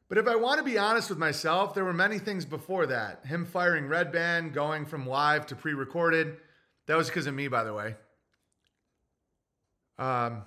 But 0.07 0.17
if 0.17 0.27
I 0.27 0.35
want 0.35 0.57
to 0.57 0.63
be 0.63 0.79
honest 0.79 1.09
with 1.09 1.19
myself, 1.19 1.75
there 1.75 1.85
were 1.85 1.93
many 1.93 2.17
things 2.17 2.43
before 2.43 2.87
that. 2.87 3.25
Him 3.27 3.45
firing 3.45 3.85
Redban, 3.85 4.51
going 4.51 4.87
from 4.87 5.07
live 5.07 5.45
to 5.47 5.55
pre 5.55 5.73
recorded. 5.73 6.37
That 6.87 6.97
was 6.97 7.07
because 7.07 7.27
of 7.27 7.35
me, 7.35 7.47
by 7.47 7.63
the 7.63 7.73
way. 7.73 7.95
Um, 9.99 10.43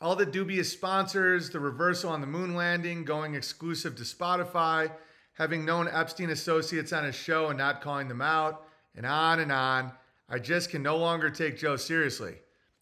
all 0.00 0.16
the 0.16 0.24
dubious 0.24 0.72
sponsors, 0.72 1.50
the 1.50 1.60
reversal 1.60 2.10
on 2.10 2.22
the 2.22 2.26
moon 2.26 2.54
landing, 2.54 3.04
going 3.04 3.34
exclusive 3.34 3.96
to 3.96 4.04
Spotify, 4.04 4.90
having 5.34 5.66
known 5.66 5.88
Epstein 5.88 6.30
associates 6.30 6.94
on 6.94 7.04
his 7.04 7.14
show 7.14 7.48
and 7.48 7.58
not 7.58 7.82
calling 7.82 8.08
them 8.08 8.22
out, 8.22 8.64
and 8.94 9.04
on 9.04 9.40
and 9.40 9.52
on. 9.52 9.92
I 10.30 10.38
just 10.38 10.70
can 10.70 10.82
no 10.82 10.96
longer 10.96 11.28
take 11.28 11.58
Joe 11.58 11.76
seriously. 11.76 12.36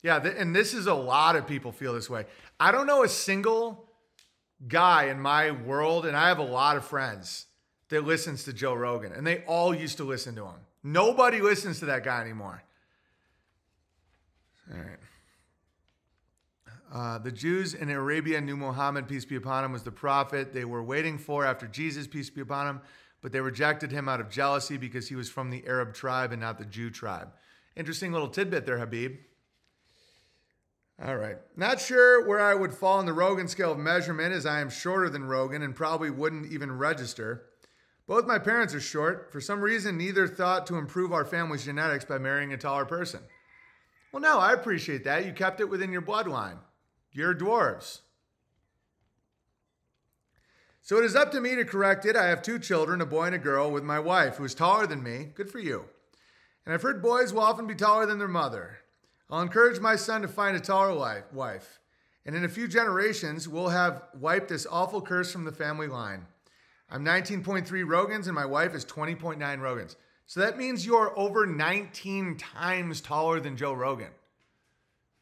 Yeah, 0.05 0.18
th- 0.18 0.35
and 0.39 0.55
this 0.55 0.74
is 0.74 0.86
a 0.86 0.94
lot 0.94 1.35
of 1.35 1.47
people 1.47 1.72
feel 1.72 1.94
this 1.94 2.10
way. 2.10 2.26
I 2.60 2.72
don't 2.72 2.86
know 2.86 3.05
a 3.05 3.09
single 3.09 3.89
guy 4.68 5.05
in 5.05 5.18
my 5.18 5.51
world, 5.51 6.05
and 6.05 6.14
I 6.14 6.28
have 6.28 6.39
a 6.39 6.44
lot 6.44 6.76
of 6.76 6.85
friends 6.85 7.47
that 7.89 8.05
listens 8.05 8.44
to 8.44 8.52
Joe 8.52 8.74
Rogan, 8.74 9.12
and 9.12 9.26
they 9.26 9.43
all 9.47 9.74
used 9.74 9.97
to 9.97 10.05
listen 10.05 10.35
to 10.35 10.44
him. 10.44 10.60
Nobody 10.82 11.40
listens 11.40 11.78
to 11.78 11.86
that 11.86 12.05
guy 12.05 12.20
anymore. 12.20 12.62
All 14.70 14.78
right. 14.78 14.98
Uh, 16.93 17.18
the 17.18 17.32
Jews 17.32 17.72
in 17.72 17.89
Arabia 17.89 18.43
knew 18.43 18.59
Muhammad, 18.59 19.09
peace 19.09 19.24
be 19.24 19.36
upon 19.36 19.64
him, 19.64 19.72
was 19.72 19.85
the 19.85 19.90
prophet 19.90 20.52
they 20.52 20.66
were 20.66 20.82
waiting 20.82 21.16
for 21.16 21.47
after 21.47 21.66
Jesus, 21.66 22.06
peace 22.06 22.28
be 22.28 22.43
upon 22.43 22.66
him, 22.66 22.81
but 23.22 23.32
they 23.32 23.40
rejected 23.40 23.90
him 23.90 24.10
out 24.10 24.20
of 24.20 24.28
jealousy 24.28 24.76
because 24.76 25.09
he 25.09 25.14
was 25.14 25.31
from 25.31 25.48
the 25.48 25.66
Arab 25.66 25.94
tribe 25.94 26.31
and 26.31 26.43
not 26.43 26.59
the 26.59 26.66
Jew 26.66 26.90
tribe. 26.90 27.28
Interesting 27.74 28.12
little 28.12 28.28
tidbit 28.28 28.66
there, 28.66 28.78
Habib. 28.78 29.16
All 31.02 31.16
right. 31.16 31.36
Not 31.56 31.80
sure 31.80 32.26
where 32.26 32.40
I 32.40 32.54
would 32.54 32.72
fall 32.72 32.98
on 32.98 33.06
the 33.06 33.12
Rogan 33.12 33.48
scale 33.48 33.72
of 33.72 33.78
measurement, 33.78 34.32
as 34.32 34.46
I 34.46 34.60
am 34.60 34.70
shorter 34.70 35.10
than 35.10 35.24
Rogan 35.24 35.62
and 35.62 35.74
probably 35.74 36.10
wouldn't 36.10 36.52
even 36.52 36.78
register. 36.78 37.46
Both 38.06 38.26
my 38.26 38.38
parents 38.38 38.74
are 38.74 38.80
short. 38.80 39.32
For 39.32 39.40
some 39.40 39.60
reason, 39.60 39.96
neither 39.96 40.28
thought 40.28 40.66
to 40.68 40.76
improve 40.76 41.12
our 41.12 41.24
family's 41.24 41.64
genetics 41.64 42.04
by 42.04 42.18
marrying 42.18 42.52
a 42.52 42.56
taller 42.56 42.84
person. 42.84 43.20
Well, 44.12 44.22
no, 44.22 44.38
I 44.38 44.52
appreciate 44.52 45.04
that. 45.04 45.26
You 45.26 45.32
kept 45.32 45.60
it 45.60 45.68
within 45.68 45.90
your 45.90 46.02
bloodline. 46.02 46.58
You're 47.10 47.34
dwarves. 47.34 48.00
So 50.82 50.98
it 50.98 51.04
is 51.04 51.16
up 51.16 51.32
to 51.32 51.40
me 51.40 51.56
to 51.56 51.64
correct 51.64 52.04
it. 52.04 52.14
I 52.14 52.26
have 52.26 52.42
two 52.42 52.58
children, 52.58 53.00
a 53.00 53.06
boy 53.06 53.24
and 53.24 53.34
a 53.34 53.38
girl, 53.38 53.70
with 53.70 53.82
my 53.82 53.98
wife, 53.98 54.36
who 54.36 54.44
is 54.44 54.54
taller 54.54 54.86
than 54.86 55.02
me. 55.02 55.30
Good 55.34 55.50
for 55.50 55.58
you. 55.58 55.86
And 56.64 56.74
I've 56.74 56.82
heard 56.82 57.02
boys 57.02 57.32
will 57.32 57.40
often 57.40 57.66
be 57.66 57.74
taller 57.74 58.06
than 58.06 58.18
their 58.18 58.28
mother. 58.28 58.78
I'll 59.30 59.42
encourage 59.42 59.80
my 59.80 59.96
son 59.96 60.22
to 60.22 60.28
find 60.28 60.56
a 60.56 60.60
taller 60.60 61.24
wife. 61.32 61.80
And 62.26 62.34
in 62.34 62.44
a 62.44 62.48
few 62.48 62.68
generations, 62.68 63.48
we'll 63.48 63.68
have 63.68 64.02
wiped 64.18 64.48
this 64.48 64.66
awful 64.70 65.02
curse 65.02 65.32
from 65.32 65.44
the 65.44 65.52
family 65.52 65.86
line. 65.86 66.26
I'm 66.90 67.05
19.3 67.05 67.66
Rogans, 67.84 68.26
and 68.26 68.34
my 68.34 68.46
wife 68.46 68.74
is 68.74 68.84
20.9 68.84 69.38
Rogans. 69.38 69.96
So 70.26 70.40
that 70.40 70.56
means 70.56 70.86
you're 70.86 71.18
over 71.18 71.46
19 71.46 72.36
times 72.36 73.01
taller 73.01 73.40
than 73.40 73.56
Joe 73.56 73.74
Rogan. 73.74 74.10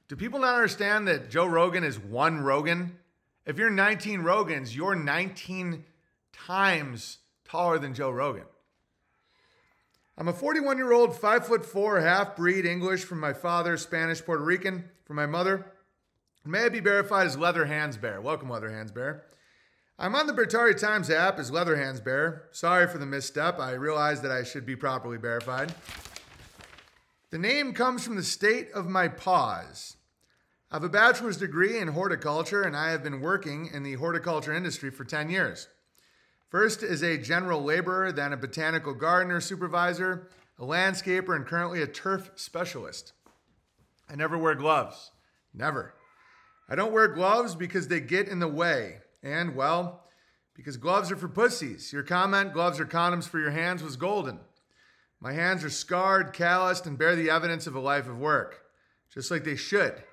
Do 0.09 0.16
people 0.16 0.41
not 0.41 0.55
understand 0.55 1.09
that 1.09 1.31
Joe 1.31 1.47
Rogan 1.47 1.83
is 1.85 1.99
one 1.99 2.43
Rogan? 2.43 2.99
If 3.47 3.59
you're 3.59 3.70
19 3.70 4.20
Rogans, 4.20 4.77
you're 4.77 4.95
19 4.95 5.85
times 6.33 7.19
taller 7.45 7.79
than 7.79 7.95
Joe 7.95 8.11
Rogan. 8.11 8.45
I'm 10.23 10.28
a 10.28 10.32
41 10.32 10.77
year 10.77 10.93
old, 10.93 11.16
five 11.16 11.49
foot 11.49 11.66
four, 11.66 12.01
half 12.01 12.36
breed 12.36 12.65
English 12.65 13.03
from 13.03 13.19
my 13.19 13.32
father, 13.32 13.77
Spanish 13.77 14.24
Puerto 14.24 14.44
Rican 14.44 14.85
from 15.05 15.16
my 15.16 15.27
mother. 15.27 15.66
May 16.44 16.66
I 16.66 16.69
be 16.69 16.78
verified 16.78 17.27
as 17.27 17.36
Leather 17.36 17.65
Hands 17.65 17.97
Bear. 17.97 18.20
Welcome, 18.20 18.49
Leather 18.49 18.70
Hands 18.70 18.93
Bear. 18.93 19.24
I'm 19.99 20.15
on 20.15 20.28
the 20.28 20.32
Beartaria 20.32 20.78
Times 20.78 21.11
app 21.11 21.40
as 21.40 21.51
Leather 21.51 21.74
Hands 21.74 22.01
Bear. 22.01 22.44
Sorry 22.53 22.86
for 22.86 22.99
the 22.99 23.05
misstep. 23.05 23.59
I 23.59 23.73
realize 23.73 24.23
that 24.23 24.31
I 24.31 24.44
should 24.44 24.65
be 24.65 24.77
properly 24.77 25.16
verified. 25.16 25.74
The 27.31 27.39
name 27.39 27.74
comes 27.74 28.05
from 28.05 28.15
the 28.15 28.23
state 28.23 28.70
of 28.70 28.86
my 28.86 29.09
paws. 29.09 29.97
I 30.70 30.77
have 30.77 30.85
a 30.85 30.89
bachelor's 30.89 31.39
degree 31.39 31.78
in 31.78 31.89
horticulture, 31.89 32.62
and 32.62 32.77
I 32.77 32.93
have 32.93 33.03
been 33.03 33.20
working 33.20 33.70
in 33.74 33.82
the 33.82 33.94
horticulture 33.94 34.55
industry 34.55 34.90
for 34.93 35.03
10 35.03 35.31
years. 35.31 35.66
First 36.53 36.83
is 36.83 37.03
a 37.03 37.16
general 37.16 37.65
laborer, 37.65 38.12
then 38.12 38.35
a 38.35 38.37
botanical 38.37 38.93
gardener 38.93 39.41
supervisor, 39.41 40.29
a 40.59 40.62
landscaper, 40.65 41.35
and 41.35 41.47
currently 41.47 41.81
a 41.81 41.87
turf 41.87 42.31
specialist. 42.35 43.15
I 44.07 44.16
never 44.16 44.37
wear 44.37 44.55
gloves. 44.55 45.12
Never. 45.55 45.95
I 46.69 46.74
don't 46.74 46.93
wear 46.93 47.09
gloves 47.09 47.55
because 47.55 47.89
they 47.89 48.01
get 48.01 48.29
in 48.29 48.39
the 48.39 48.49
way. 48.49 48.99
And, 49.23 49.57
well, 49.57 50.05
because 50.55 50.77
gloves 50.77 51.11
are 51.11 51.16
for 51.16 51.27
pussies. 51.27 51.91
Your 51.91 52.03
comment, 52.03 52.53
gloves 52.53 52.79
are 52.79 52.85
condoms 52.85 53.27
for 53.27 53.41
your 53.41 53.53
hands, 53.53 53.83
was 53.83 53.97
golden. 53.97 54.39
My 55.20 55.33
hands 55.33 55.65
are 55.65 55.70
scarred, 55.70 56.35
calloused, 56.35 56.85
and 56.85 56.99
bear 56.99 57.16
the 57.16 57.31
evidence 57.31 57.66
of 57.66 57.74
a 57.74 57.81
life 57.81 58.07
of 58.07 58.19
work, 58.19 58.61
just 59.11 59.31
like 59.31 59.45
they 59.45 59.57
should. 59.57 60.05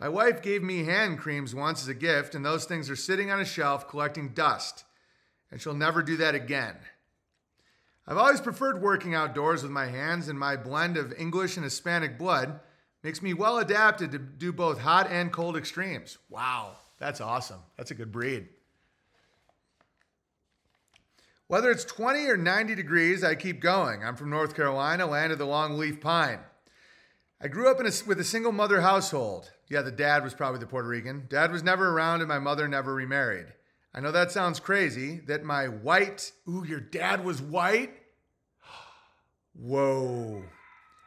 My 0.00 0.08
wife 0.08 0.40
gave 0.40 0.62
me 0.62 0.84
hand 0.84 1.18
creams 1.18 1.54
once 1.54 1.82
as 1.82 1.88
a 1.88 1.94
gift, 1.94 2.34
and 2.34 2.46
those 2.46 2.64
things 2.64 2.88
are 2.88 2.96
sitting 2.96 3.30
on 3.30 3.40
a 3.40 3.44
shelf 3.44 3.86
collecting 3.86 4.30
dust, 4.30 4.84
and 5.50 5.60
she'll 5.60 5.74
never 5.74 6.02
do 6.02 6.16
that 6.18 6.34
again. 6.34 6.76
I've 8.06 8.18
always 8.18 8.40
preferred 8.40 8.80
working 8.80 9.14
outdoors 9.14 9.62
with 9.62 9.72
my 9.72 9.86
hands, 9.86 10.28
and 10.28 10.38
my 10.38 10.56
blend 10.56 10.96
of 10.96 11.12
English 11.18 11.56
and 11.56 11.64
Hispanic 11.64 12.18
blood 12.18 12.60
makes 13.02 13.20
me 13.20 13.34
well 13.34 13.58
adapted 13.58 14.12
to 14.12 14.18
do 14.18 14.52
both 14.52 14.80
hot 14.80 15.10
and 15.10 15.32
cold 15.32 15.56
extremes. 15.56 16.18
Wow, 16.30 16.76
that's 16.98 17.20
awesome. 17.20 17.60
That's 17.76 17.90
a 17.90 17.96
good 17.96 18.12
breed. 18.12 18.48
Whether 21.48 21.70
it's 21.70 21.84
20 21.84 22.26
or 22.26 22.36
90 22.36 22.74
degrees, 22.74 23.22
I 23.22 23.36
keep 23.36 23.60
going. 23.60 24.02
I'm 24.02 24.16
from 24.16 24.30
North 24.30 24.56
Carolina, 24.56 25.06
land 25.06 25.32
of 25.32 25.38
the 25.38 25.46
longleaf 25.46 26.00
pine. 26.00 26.40
I 27.40 27.48
grew 27.48 27.70
up 27.70 27.78
in 27.78 27.86
a, 27.86 27.92
with 28.06 28.18
a 28.18 28.24
single 28.24 28.52
mother 28.52 28.80
household. 28.80 29.50
Yeah, 29.68 29.82
the 29.82 29.92
dad 29.92 30.24
was 30.24 30.34
probably 30.34 30.58
the 30.58 30.66
Puerto 30.66 30.88
Rican. 30.88 31.26
Dad 31.28 31.52
was 31.52 31.62
never 31.62 31.90
around, 31.90 32.20
and 32.20 32.28
my 32.28 32.38
mother 32.38 32.66
never 32.66 32.94
remarried. 32.94 33.46
I 33.96 34.00
know 34.00 34.12
that 34.12 34.30
sounds 34.30 34.60
crazy 34.60 35.20
that 35.26 35.42
my 35.42 35.68
white, 35.68 36.30
ooh, 36.46 36.66
your 36.66 36.80
dad 36.80 37.24
was 37.24 37.40
white? 37.40 37.94
Whoa. 39.54 40.44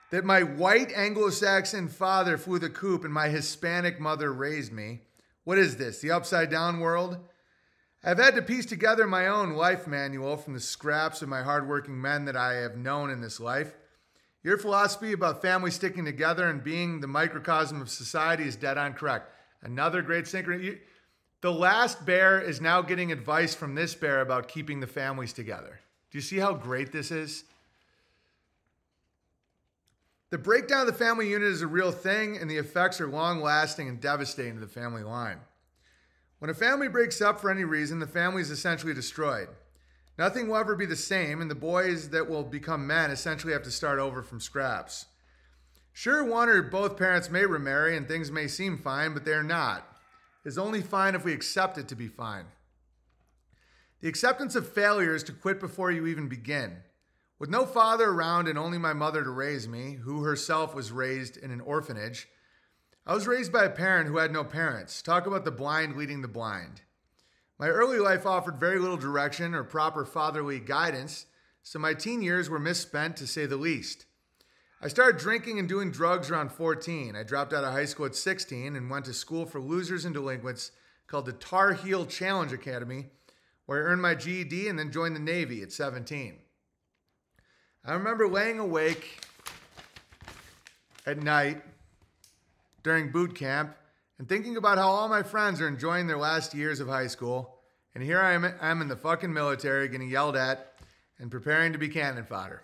That 0.10 0.26
my 0.26 0.42
white 0.42 0.92
Anglo 0.96 1.30
Saxon 1.30 1.88
father 1.88 2.36
flew 2.36 2.58
the 2.58 2.72
coop 2.72 3.04
and 3.04 3.14
my 3.14 3.30
Hispanic 3.30 4.00
mother 4.00 4.34
raised 4.34 4.72
me. 4.72 5.02
What 5.44 5.60
is 5.60 5.78
this, 5.78 6.02
the 6.02 6.10
upside 6.10 6.50
down 6.50 6.80
world? 6.80 7.20
I've 8.04 8.18
had 8.18 8.34
to 8.36 8.42
piece 8.42 8.66
together 8.66 9.06
my 9.06 9.28
own 9.28 9.52
life 9.52 9.86
manual 9.86 10.36
from 10.38 10.56
the 10.56 10.60
scraps 10.60 11.22
of 11.22 11.30
my 11.30 11.44
hardworking 11.44 12.02
men 12.02 12.26
that 12.26 12.36
I 12.36 12.56
have 12.56 12.76
known 12.76 13.12
in 13.12 13.22
this 13.22 13.40
life. 13.40 13.76
Your 14.42 14.58
philosophy 14.58 15.12
about 15.12 15.44
family 15.44 15.70
sticking 15.70 16.06
together 16.06 16.50
and 16.50 16.64
being 16.64 17.02
the 17.02 17.08
microcosm 17.08 17.82
of 17.82 17.90
society 17.90 18.46
is 18.46 18.56
dead 18.56 18.80
on 18.80 18.94
correct. 18.94 19.32
Another 19.62 20.02
great 20.02 20.26
synchron. 20.26 20.80
The 21.42 21.52
last 21.52 22.06
bear 22.06 22.42
is 22.42 22.60
now 22.60 22.82
getting 22.82 23.12
advice 23.12 23.56
from 23.56 23.76
this 23.76 23.96
bear 23.96 24.20
about 24.20 24.50
keeping 24.50 24.80
the 24.80 24.88
families 24.88 25.32
together. 25.32 25.80
Do 26.12 26.18
you 26.18 26.22
see 26.22 26.38
how 26.38 26.54
great 26.54 26.92
this 26.92 27.12
is? 27.12 27.46
The 30.32 30.38
breakdown 30.38 30.82
of 30.82 30.88
the 30.88 30.94
family 30.94 31.30
unit 31.30 31.48
is 31.48 31.62
a 31.62 31.68
real 31.68 31.92
thing, 31.92 32.38
and 32.38 32.52
the 32.52 32.58
effects 32.58 33.00
are 33.00 33.08
long 33.08 33.42
lasting 33.42 33.88
and 33.88 34.00
devastating 34.00 34.56
to 34.56 34.60
the 34.60 34.68
family 34.68 35.02
line. 35.02 35.40
When 36.40 36.52
a 36.52 36.54
family 36.54 36.88
breaks 36.88 37.22
up 37.22 37.40
for 37.40 37.50
any 37.50 37.64
reason, 37.64 38.00
the 38.00 38.08
family 38.08 38.42
is 38.42 38.52
essentially 38.52 38.94
destroyed. 38.94 39.48
Nothing 40.18 40.48
will 40.48 40.58
ever 40.58 40.76
be 40.76 40.86
the 40.86 40.96
same, 40.96 41.42
and 41.42 41.50
the 41.50 41.56
boys 41.56 42.10
that 42.10 42.30
will 42.30 42.44
become 42.44 42.86
men 42.86 43.12
essentially 43.12 43.54
have 43.54 43.64
to 43.64 43.72
start 43.72 44.00
over 44.00 44.22
from 44.22 44.40
scraps. 44.42 45.06
Sure, 45.94 46.24
one 46.24 46.50
or 46.50 46.62
both 46.62 46.98
parents 46.98 47.30
may 47.30 47.46
remarry 47.46 47.96
and 47.96 48.08
things 48.08 48.30
may 48.30 48.48
seem 48.48 48.78
fine, 48.78 49.14
but 49.14 49.26
they're 49.26 49.42
not. 49.42 49.99
It's 50.46 50.58
only 50.58 50.82
fine 50.82 51.16
if 51.16 51.26
we 51.26 51.34
accept 51.34 51.78
it 51.78 51.88
to 51.90 51.96
be 51.96 52.08
fine. 52.08 52.46
The 54.02 54.08
acceptance 54.08 54.56
of 54.56 54.72
failure 54.72 55.14
is 55.14 55.24
to 55.24 55.34
quit 55.34 55.60
before 55.60 55.92
you 55.92 56.08
even 56.08 56.30
begin. 56.30 56.78
With 57.38 57.50
no 57.50 57.66
father 57.66 58.10
around 58.10 58.48
and 58.48 58.58
only 58.58 58.78
my 58.78 58.94
mother 58.94 59.24
to 59.24 59.30
raise 59.30 59.68
me, 59.68 60.00
who 60.04 60.24
herself 60.24 60.74
was 60.74 60.92
raised 60.92 61.38
in 61.38 61.52
an 61.52 61.62
orphanage, 61.62 62.28
I 63.06 63.14
was 63.14 63.28
raised 63.28 63.52
by 63.52 63.66
a 63.66 63.70
parent 63.70 64.08
who 64.08 64.18
had 64.18 64.32
no 64.32 64.44
parents. 64.44 65.02
Talk 65.02 65.26
about 65.26 65.44
the 65.44 65.52
blind 65.52 65.98
leading 65.98 66.22
the 66.22 66.28
blind. 66.28 66.82
My 67.58 67.68
early 67.68 68.00
life 68.00 68.26
offered 68.26 68.60
very 68.60 68.80
little 68.80 68.98
direction 68.98 69.54
or 69.54 69.64
proper 69.64 70.06
fatherly 70.06 70.60
guidance, 70.60 71.26
so 71.62 71.80
my 71.80 71.94
teen 71.94 72.22
years 72.22 72.50
were 72.50 72.60
misspent 72.60 73.18
to 73.18 73.28
say 73.28 73.46
the 73.46 73.58
least. 73.58 74.06
I 74.82 74.88
started 74.88 75.20
drinking 75.20 75.60
and 75.60 75.68
doing 75.68 75.92
drugs 75.92 76.32
around 76.32 76.54
14. 76.54 77.14
I 77.14 77.24
dropped 77.24 77.52
out 77.52 77.66
of 77.66 77.74
high 77.74 77.84
school 77.84 78.06
at 78.06 78.16
16 78.16 78.78
and 78.78 78.90
went 78.90 79.06
to 79.06 79.14
school 79.14 79.46
for 79.46 79.60
losers 79.60 80.06
and 80.06 80.14
delinquents 80.14 80.72
called 81.06 81.26
the 81.26 81.34
Tar 81.34 81.74
Heel 81.74 82.06
Challenge 82.06 82.54
Academy, 82.54 83.08
where 83.66 83.80
I 83.80 83.92
earned 83.92 84.02
my 84.02 84.16
GED 84.16 84.70
and 84.70 84.80
then 84.80 84.90
joined 84.90 85.18
the 85.18 85.20
Navy 85.20 85.62
at 85.62 85.74
17. 85.74 86.38
I 87.84 87.94
remember 87.94 88.30
laying 88.30 88.60
awake 88.60 89.20
at 91.06 91.22
night 91.22 91.62
during 92.82 93.12
boot 93.12 93.36
camp 93.36 93.76
and 94.18 94.30
thinking 94.30 94.56
about 94.56 94.78
how 94.78 94.88
all 94.88 95.10
my 95.10 95.24
friends 95.24 95.60
are 95.60 95.68
enjoying 95.68 96.08
their 96.08 96.18
last 96.18 96.54
years 96.54 96.80
of 96.80 96.88
high 96.88 97.08
school, 97.08 97.58
and 97.96 98.04
here 98.04 98.20
I 98.20 98.32
am 98.32 98.46
I'm 98.62 98.82
in 98.82 98.88
the 98.88 98.96
fucking 98.96 99.34
military 99.34 99.90
getting 99.90 100.10
yelled 100.10 100.38
at 100.38 100.74
and 101.18 101.30
preparing 101.30 101.74
to 101.74 101.80
be 101.80 101.90
cannon 101.90 102.24
fodder. 102.24 102.64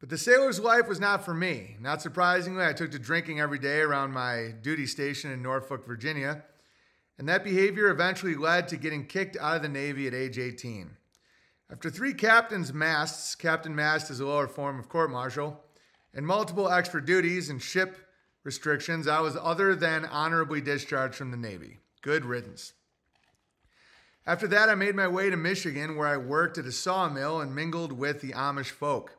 But 0.00 0.10
the 0.10 0.18
sailor's 0.18 0.60
life 0.60 0.86
was 0.86 1.00
not 1.00 1.24
for 1.24 1.34
me. 1.34 1.76
Not 1.80 2.00
surprisingly, 2.00 2.64
I 2.64 2.72
took 2.72 2.92
to 2.92 2.98
drinking 2.98 3.40
every 3.40 3.58
day 3.58 3.80
around 3.80 4.12
my 4.12 4.52
duty 4.62 4.86
station 4.86 5.32
in 5.32 5.42
Norfolk, 5.42 5.86
Virginia, 5.86 6.44
and 7.18 7.28
that 7.28 7.42
behavior 7.42 7.90
eventually 7.90 8.36
led 8.36 8.68
to 8.68 8.76
getting 8.76 9.06
kicked 9.06 9.36
out 9.40 9.56
of 9.56 9.62
the 9.62 9.68
Navy 9.68 10.06
at 10.06 10.14
age 10.14 10.38
18. 10.38 10.90
After 11.70 11.90
three 11.90 12.14
captain's 12.14 12.72
masts, 12.72 13.34
captain 13.34 13.74
mast 13.74 14.10
is 14.10 14.20
a 14.20 14.26
lower 14.26 14.46
form 14.46 14.78
of 14.78 14.88
court 14.88 15.10
martial, 15.10 15.60
and 16.14 16.24
multiple 16.24 16.70
extra 16.70 17.04
duties 17.04 17.50
and 17.50 17.60
ship 17.60 17.98
restrictions, 18.44 19.08
I 19.08 19.20
was 19.20 19.36
other 19.36 19.74
than 19.74 20.06
honorably 20.06 20.60
discharged 20.60 21.16
from 21.16 21.32
the 21.32 21.36
Navy. 21.36 21.78
Good 22.00 22.24
riddance. 22.24 22.72
After 24.24 24.46
that, 24.48 24.68
I 24.68 24.74
made 24.74 24.94
my 24.94 25.08
way 25.08 25.28
to 25.28 25.36
Michigan, 25.36 25.96
where 25.96 26.06
I 26.06 26.16
worked 26.16 26.56
at 26.56 26.66
a 26.66 26.72
sawmill 26.72 27.40
and 27.40 27.54
mingled 27.54 27.92
with 27.92 28.20
the 28.20 28.32
Amish 28.32 28.70
folk. 28.70 29.17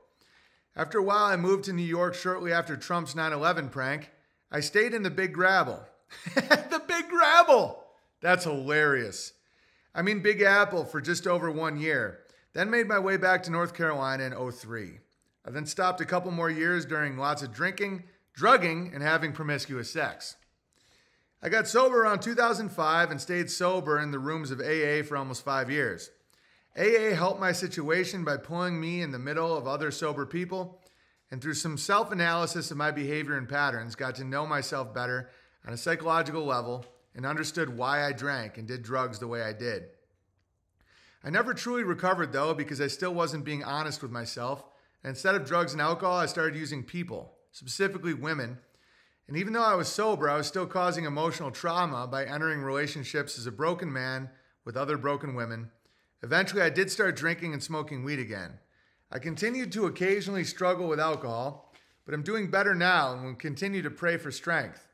After 0.79 0.97
a 0.97 1.03
while, 1.03 1.25
I 1.25 1.35
moved 1.35 1.65
to 1.65 1.73
New 1.73 1.83
York 1.83 2.15
shortly 2.15 2.53
after 2.53 2.77
Trump's 2.77 3.13
9 3.13 3.33
11 3.33 3.67
prank. 3.67 4.11
I 4.49 4.61
stayed 4.61 4.93
in 4.93 5.03
the 5.03 5.09
Big 5.09 5.33
Gravel. 5.33 5.85
the 6.35 6.81
Big 6.87 7.09
Gravel! 7.09 7.83
That's 8.21 8.45
hilarious. 8.45 9.33
I 9.93 10.03
mean, 10.03 10.21
Big 10.21 10.41
Apple 10.41 10.85
for 10.85 11.01
just 11.01 11.27
over 11.27 11.51
one 11.51 11.77
year. 11.77 12.19
Then 12.53 12.69
made 12.69 12.87
my 12.87 12.97
way 12.97 13.17
back 13.17 13.43
to 13.43 13.51
North 13.51 13.73
Carolina 13.73 14.23
in 14.23 14.51
03. 14.51 14.99
I 15.45 15.51
then 15.51 15.65
stopped 15.65 15.99
a 15.99 16.05
couple 16.05 16.31
more 16.31 16.49
years 16.49 16.85
during 16.85 17.17
lots 17.17 17.43
of 17.43 17.53
drinking, 17.53 18.05
drugging, 18.33 18.91
and 18.93 19.03
having 19.03 19.33
promiscuous 19.33 19.91
sex. 19.91 20.37
I 21.43 21.49
got 21.49 21.67
sober 21.67 22.03
around 22.03 22.21
2005 22.21 23.11
and 23.11 23.19
stayed 23.19 23.51
sober 23.51 23.99
in 23.99 24.11
the 24.11 24.19
rooms 24.19 24.49
of 24.49 24.61
AA 24.61 25.03
for 25.05 25.17
almost 25.17 25.43
five 25.43 25.69
years. 25.69 26.09
AA 26.79 27.13
helped 27.13 27.41
my 27.41 27.51
situation 27.51 28.23
by 28.23 28.37
pulling 28.37 28.79
me 28.79 29.01
in 29.01 29.11
the 29.11 29.19
middle 29.19 29.53
of 29.57 29.67
other 29.67 29.91
sober 29.91 30.25
people, 30.25 30.81
and 31.29 31.41
through 31.41 31.55
some 31.55 31.77
self 31.77 32.11
analysis 32.13 32.71
of 32.71 32.77
my 32.77 32.89
behavior 32.89 33.37
and 33.37 33.49
patterns, 33.49 33.95
got 33.95 34.15
to 34.15 34.23
know 34.23 34.47
myself 34.47 34.93
better 34.93 35.29
on 35.67 35.73
a 35.73 35.77
psychological 35.77 36.45
level 36.45 36.85
and 37.13 37.25
understood 37.25 37.75
why 37.75 38.05
I 38.05 38.13
drank 38.13 38.57
and 38.57 38.65
did 38.65 38.81
drugs 38.81 39.19
the 39.19 39.27
way 39.27 39.41
I 39.41 39.51
did. 39.51 39.87
I 41.21 41.29
never 41.29 41.53
truly 41.53 41.83
recovered 41.83 42.31
though 42.31 42.53
because 42.53 42.79
I 42.79 42.87
still 42.87 43.13
wasn't 43.13 43.43
being 43.43 43.63
honest 43.63 44.01
with 44.01 44.11
myself. 44.11 44.63
And 45.03 45.09
instead 45.09 45.35
of 45.35 45.45
drugs 45.45 45.73
and 45.73 45.81
alcohol, 45.81 46.17
I 46.17 46.27
started 46.27 46.57
using 46.57 46.83
people, 46.83 47.33
specifically 47.51 48.13
women. 48.13 48.57
And 49.27 49.35
even 49.35 49.51
though 49.51 49.63
I 49.63 49.75
was 49.75 49.89
sober, 49.89 50.29
I 50.29 50.37
was 50.37 50.47
still 50.47 50.65
causing 50.65 51.03
emotional 51.03 51.51
trauma 51.51 52.07
by 52.07 52.23
entering 52.23 52.61
relationships 52.61 53.37
as 53.37 53.47
a 53.47 53.51
broken 53.51 53.91
man 53.91 54.29
with 54.63 54.77
other 54.77 54.97
broken 54.97 55.35
women. 55.35 55.71
Eventually, 56.21 56.61
I 56.61 56.69
did 56.69 56.91
start 56.91 57.15
drinking 57.15 57.53
and 57.53 57.63
smoking 57.63 58.03
weed 58.03 58.19
again. 58.19 58.59
I 59.11 59.19
continued 59.19 59.71
to 59.71 59.85
occasionally 59.85 60.43
struggle 60.43 60.87
with 60.87 60.99
alcohol, 60.99 61.73
but 62.05 62.13
I'm 62.13 62.23
doing 62.23 62.51
better 62.51 62.75
now 62.75 63.13
and 63.13 63.23
will 63.23 63.35
continue 63.35 63.81
to 63.81 63.89
pray 63.89 64.17
for 64.17 64.31
strength. 64.31 64.87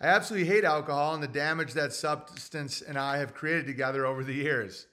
I 0.00 0.06
absolutely 0.06 0.48
hate 0.48 0.64
alcohol 0.64 1.14
and 1.14 1.22
the 1.22 1.28
damage 1.28 1.74
that 1.74 1.92
substance 1.92 2.82
and 2.82 2.98
I 2.98 3.18
have 3.18 3.34
created 3.34 3.66
together 3.66 4.04
over 4.04 4.24
the 4.24 4.34
years. 4.34 4.86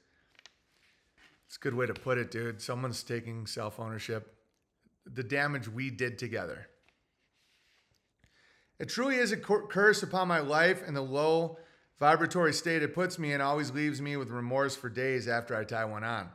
It's 1.47 1.57
a 1.57 1.59
good 1.59 1.73
way 1.73 1.87
to 1.87 1.95
put 1.95 2.19
it, 2.19 2.29
dude. 2.29 2.61
Someone's 2.61 3.01
taking 3.01 3.47
self 3.47 3.79
ownership. 3.79 4.35
The 5.11 5.23
damage 5.23 5.67
we 5.67 5.89
did 5.89 6.19
together. 6.19 6.67
It 8.77 8.87
truly 8.87 9.15
is 9.15 9.31
a 9.31 9.37
curse 9.37 10.03
upon 10.03 10.27
my 10.27 10.39
life, 10.39 10.83
and 10.85 10.95
the 10.95 11.01
low 11.01 11.57
vibratory 11.99 12.53
state 12.53 12.81
it 12.81 12.95
puts 12.95 13.19
me 13.19 13.33
in 13.33 13.41
always 13.41 13.71
leaves 13.71 14.01
me 14.01 14.15
with 14.17 14.29
remorse 14.29 14.75
for 14.75 14.89
days 14.89 15.27
after 15.27 15.55
I 15.55 15.63
tie 15.63 15.85
one 15.85 16.03
on. 16.03 16.29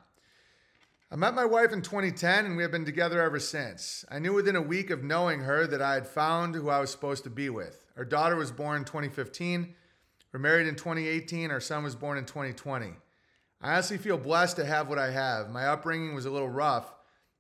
I 1.10 1.16
met 1.16 1.34
my 1.34 1.44
wife 1.44 1.72
in 1.72 1.80
2010, 1.80 2.44
and 2.44 2.56
we 2.56 2.62
have 2.62 2.72
been 2.72 2.84
together 2.84 3.22
ever 3.22 3.38
since. 3.38 4.04
I 4.10 4.18
knew 4.18 4.32
within 4.32 4.56
a 4.56 4.62
week 4.62 4.90
of 4.90 5.04
knowing 5.04 5.40
her 5.40 5.66
that 5.66 5.80
I 5.80 5.94
had 5.94 6.08
found 6.08 6.54
who 6.54 6.68
I 6.68 6.80
was 6.80 6.90
supposed 6.90 7.24
to 7.24 7.30
be 7.30 7.48
with. 7.50 7.86
Our 7.96 8.04
daughter 8.04 8.36
was 8.36 8.50
born 8.50 8.78
in 8.78 8.84
2015. 8.84 9.74
We're 10.32 10.40
married 10.40 10.66
in 10.66 10.74
2018. 10.74 11.50
Our 11.52 11.60
son 11.60 11.84
was 11.84 11.94
born 11.94 12.18
in 12.18 12.24
2020. 12.24 12.94
I 13.62 13.72
honestly 13.72 13.96
feel 13.96 14.18
blessed 14.18 14.56
to 14.56 14.64
have 14.64 14.88
what 14.88 14.98
I 14.98 15.12
have. 15.12 15.50
My 15.50 15.66
upbringing 15.66 16.14
was 16.14 16.26
a 16.26 16.30
little 16.30 16.48
rough, 16.48 16.92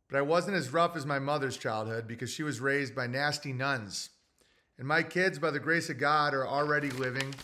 but 0.08 0.16
I 0.16 0.22
wasn't 0.22 0.56
as 0.56 0.72
rough 0.72 0.96
as 0.96 1.04
my 1.04 1.18
mother's 1.18 1.56
childhood 1.56 2.06
because 2.06 2.30
she 2.30 2.44
was 2.44 2.60
raised 2.60 2.94
by 2.94 3.08
nasty 3.08 3.52
nuns. 3.52 4.10
And 4.78 4.86
my 4.86 5.02
kids, 5.02 5.38
by 5.38 5.50
the 5.50 5.58
grace 5.58 5.90
of 5.90 5.98
God, 5.98 6.32
are 6.32 6.46
already 6.46 6.90
living 6.90 7.34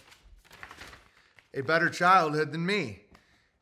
a 1.54 1.62
better 1.62 1.88
childhood 1.88 2.52
than 2.52 2.64
me. 2.64 3.02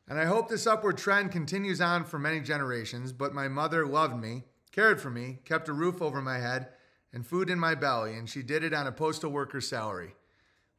And 0.07 0.19
I 0.19 0.25
hope 0.25 0.49
this 0.49 0.67
upward 0.67 0.97
trend 0.97 1.31
continues 1.31 1.81
on 1.81 2.03
for 2.03 2.17
many 2.17 2.39
generations. 2.39 3.13
But 3.13 3.33
my 3.33 3.47
mother 3.47 3.85
loved 3.85 4.19
me, 4.19 4.43
cared 4.71 4.99
for 4.99 5.09
me, 5.09 5.39
kept 5.45 5.69
a 5.69 5.73
roof 5.73 6.01
over 6.01 6.21
my 6.21 6.39
head, 6.39 6.69
and 7.13 7.25
food 7.25 7.49
in 7.49 7.59
my 7.59 7.75
belly, 7.75 8.15
and 8.15 8.29
she 8.29 8.41
did 8.41 8.63
it 8.63 8.73
on 8.73 8.87
a 8.87 8.91
postal 8.91 9.31
worker's 9.31 9.67
salary. 9.67 10.13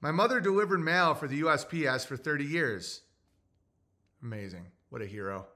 My 0.01 0.11
mother 0.11 0.41
delivered 0.41 0.81
mail 0.81 1.15
for 1.15 1.28
the 1.28 1.43
USPS 1.43 2.07
for 2.07 2.16
30 2.16 2.45
years. 2.45 3.03
Amazing. 4.23 4.66
What 4.89 5.03
a 5.03 5.07
hero. 5.07 5.47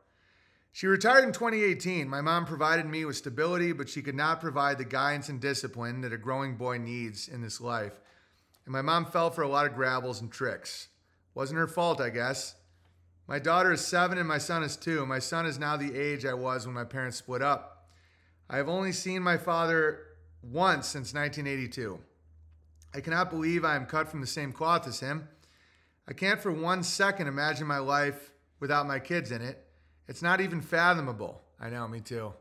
She 0.72 0.86
retired 0.86 1.24
in 1.24 1.32
2018. 1.32 2.08
My 2.08 2.20
mom 2.20 2.46
provided 2.46 2.86
me 2.86 3.04
with 3.04 3.16
stability, 3.16 3.72
but 3.72 3.88
she 3.88 4.02
could 4.02 4.16
not 4.16 4.40
provide 4.40 4.78
the 4.78 4.84
guidance 4.84 5.28
and 5.28 5.40
discipline 5.40 6.00
that 6.00 6.12
a 6.12 6.18
growing 6.18 6.56
boy 6.56 6.78
needs 6.78 7.28
in 7.28 7.42
this 7.42 7.60
life. 7.60 8.00
And 8.64 8.72
my 8.72 8.82
mom 8.82 9.06
fell 9.06 9.30
for 9.30 9.42
a 9.42 9.48
lot 9.48 9.66
of 9.66 9.74
grabbles 9.74 10.20
and 10.20 10.32
tricks. 10.32 10.88
Wasn't 11.34 11.58
her 11.58 11.66
fault, 11.66 12.00
I 12.00 12.10
guess. 12.10 12.54
My 13.26 13.38
daughter 13.38 13.72
is 13.72 13.84
seven 13.84 14.18
and 14.18 14.28
my 14.28 14.38
son 14.38 14.62
is 14.62 14.76
two. 14.76 15.06
My 15.06 15.18
son 15.18 15.46
is 15.46 15.58
now 15.58 15.76
the 15.76 15.98
age 15.98 16.26
I 16.26 16.34
was 16.34 16.66
when 16.66 16.74
my 16.74 16.84
parents 16.84 17.16
split 17.16 17.42
up. 17.42 17.88
I 18.48 18.58
have 18.58 18.68
only 18.68 18.92
seen 18.92 19.22
my 19.22 19.38
father 19.38 20.00
once 20.42 20.86
since 20.88 21.14
1982. 21.14 21.98
I 22.94 23.00
cannot 23.00 23.30
believe 23.30 23.64
I 23.64 23.76
am 23.76 23.86
cut 23.86 24.08
from 24.08 24.20
the 24.20 24.26
same 24.26 24.52
cloth 24.52 24.86
as 24.86 25.00
him. 25.00 25.28
I 26.06 26.12
can't 26.12 26.40
for 26.40 26.52
one 26.52 26.82
second 26.82 27.26
imagine 27.26 27.66
my 27.66 27.78
life 27.78 28.32
without 28.60 28.86
my 28.86 28.98
kids 28.98 29.32
in 29.32 29.40
it. 29.40 29.66
It's 30.06 30.22
not 30.22 30.40
even 30.40 30.60
fathomable. 30.60 31.40
I 31.58 31.70
know, 31.70 31.88
me 31.88 32.00
too. 32.00 32.34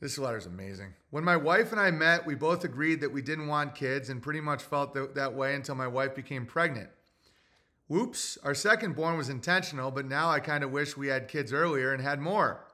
This 0.00 0.16
letter 0.16 0.38
is 0.38 0.46
amazing. 0.46 0.94
When 1.10 1.24
my 1.24 1.36
wife 1.36 1.72
and 1.72 1.80
I 1.80 1.90
met, 1.90 2.26
we 2.26 2.34
both 2.34 2.64
agreed 2.64 3.02
that 3.02 3.12
we 3.12 3.20
didn't 3.20 3.48
want 3.48 3.74
kids 3.74 4.08
and 4.08 4.22
pretty 4.22 4.40
much 4.40 4.62
felt 4.62 4.94
th- 4.94 5.10
that 5.14 5.34
way 5.34 5.54
until 5.54 5.74
my 5.74 5.86
wife 5.86 6.14
became 6.14 6.46
pregnant. 6.46 6.88
Whoops, 7.86 8.38
our 8.42 8.54
second 8.54 8.96
born 8.96 9.18
was 9.18 9.28
intentional, 9.28 9.90
but 9.90 10.06
now 10.06 10.30
I 10.30 10.40
kind 10.40 10.64
of 10.64 10.70
wish 10.70 10.96
we 10.96 11.08
had 11.08 11.28
kids 11.28 11.52
earlier 11.52 11.92
and 11.92 12.02
had 12.02 12.18
more. 12.18 12.64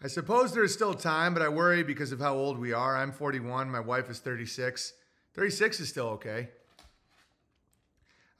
I 0.00 0.06
suppose 0.06 0.52
there 0.52 0.62
is 0.62 0.72
still 0.72 0.94
time, 0.94 1.34
but 1.34 1.42
I 1.42 1.48
worry 1.48 1.82
because 1.82 2.12
of 2.12 2.20
how 2.20 2.34
old 2.34 2.58
we 2.58 2.72
are. 2.72 2.96
I'm 2.96 3.12
41, 3.12 3.70
my 3.70 3.80
wife 3.80 4.08
is 4.08 4.20
36. 4.20 4.92
36 5.34 5.80
is 5.80 5.88
still 5.88 6.08
okay. 6.08 6.50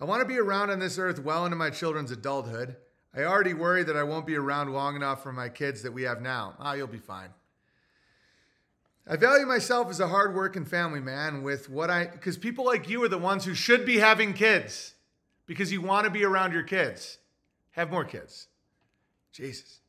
I 0.00 0.04
want 0.04 0.20
to 0.20 0.28
be 0.28 0.38
around 0.38 0.70
on 0.70 0.78
this 0.78 0.98
earth 0.98 1.18
well 1.18 1.44
into 1.44 1.56
my 1.56 1.70
children's 1.70 2.10
adulthood. 2.10 2.76
I 3.14 3.24
already 3.24 3.54
worry 3.54 3.82
that 3.82 3.96
I 3.96 4.02
won't 4.02 4.26
be 4.26 4.36
around 4.36 4.72
long 4.72 4.96
enough 4.96 5.22
for 5.22 5.32
my 5.32 5.48
kids 5.48 5.82
that 5.82 5.92
we 5.92 6.02
have 6.02 6.20
now. 6.20 6.54
Ah, 6.58 6.74
you'll 6.74 6.86
be 6.86 6.98
fine. 6.98 7.30
I 9.06 9.16
value 9.16 9.46
myself 9.46 9.90
as 9.90 10.00
a 10.00 10.08
hardworking 10.08 10.64
family 10.64 11.00
man 11.00 11.42
with 11.42 11.68
what 11.68 11.90
I, 11.90 12.06
because 12.06 12.36
people 12.36 12.64
like 12.64 12.88
you 12.88 13.02
are 13.02 13.08
the 13.08 13.18
ones 13.18 13.44
who 13.44 13.54
should 13.54 13.84
be 13.84 13.98
having 13.98 14.32
kids 14.32 14.94
because 15.46 15.72
you 15.72 15.80
want 15.80 16.04
to 16.04 16.10
be 16.10 16.24
around 16.24 16.52
your 16.52 16.62
kids. 16.62 17.18
Have 17.72 17.90
more 17.90 18.04
kids. 18.04 18.46
Jesus. 19.32 19.80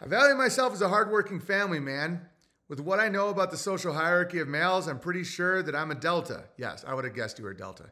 I 0.00 0.06
value 0.06 0.36
myself 0.36 0.72
as 0.72 0.82
a 0.82 0.88
hardworking 0.88 1.40
family 1.40 1.80
man. 1.80 2.22
With 2.68 2.80
what 2.80 3.00
I 3.00 3.08
know 3.08 3.28
about 3.28 3.50
the 3.50 3.56
social 3.56 3.92
hierarchy 3.92 4.38
of 4.38 4.48
males, 4.48 4.86
I'm 4.86 4.98
pretty 4.98 5.24
sure 5.24 5.62
that 5.62 5.74
I'm 5.74 5.90
a 5.90 5.94
Delta. 5.96 6.44
Yes, 6.56 6.84
I 6.86 6.94
would 6.94 7.04
have 7.04 7.14
guessed 7.14 7.38
you 7.38 7.44
were 7.44 7.52
Delta. 7.52 7.90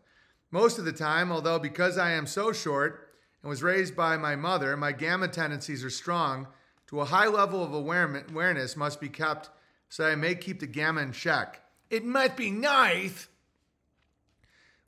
Most 0.51 0.79
of 0.79 0.85
the 0.85 0.93
time, 0.93 1.31
although 1.31 1.59
because 1.59 1.99
I 1.99 2.13
am 2.13 2.27
so 2.27 2.53
short 2.53 3.11
and 3.43 3.51
was 3.51 3.63
raised 3.63 3.95
by 3.95 4.17
my 4.17 4.37
mother, 4.37 4.77
my 4.77 4.93
gamma 4.93 5.29
tendencies 5.29 5.85
are 5.85 5.91
strong, 5.91 6.47
to 6.87 7.01
a 7.01 7.05
high 7.05 7.29
level 7.29 7.63
of 7.63 7.75
awareness 7.75 8.77
must 8.77 9.01
be 9.01 9.09
kept 9.09 9.51
so 9.91 10.07
I 10.07 10.15
may 10.15 10.37
keep 10.37 10.61
the 10.61 10.67
gamma 10.67 11.03
in 11.03 11.13
check. 11.13 11.61
It 11.91 12.05
must 12.05 12.37
be 12.37 12.51
nice. 12.51 13.27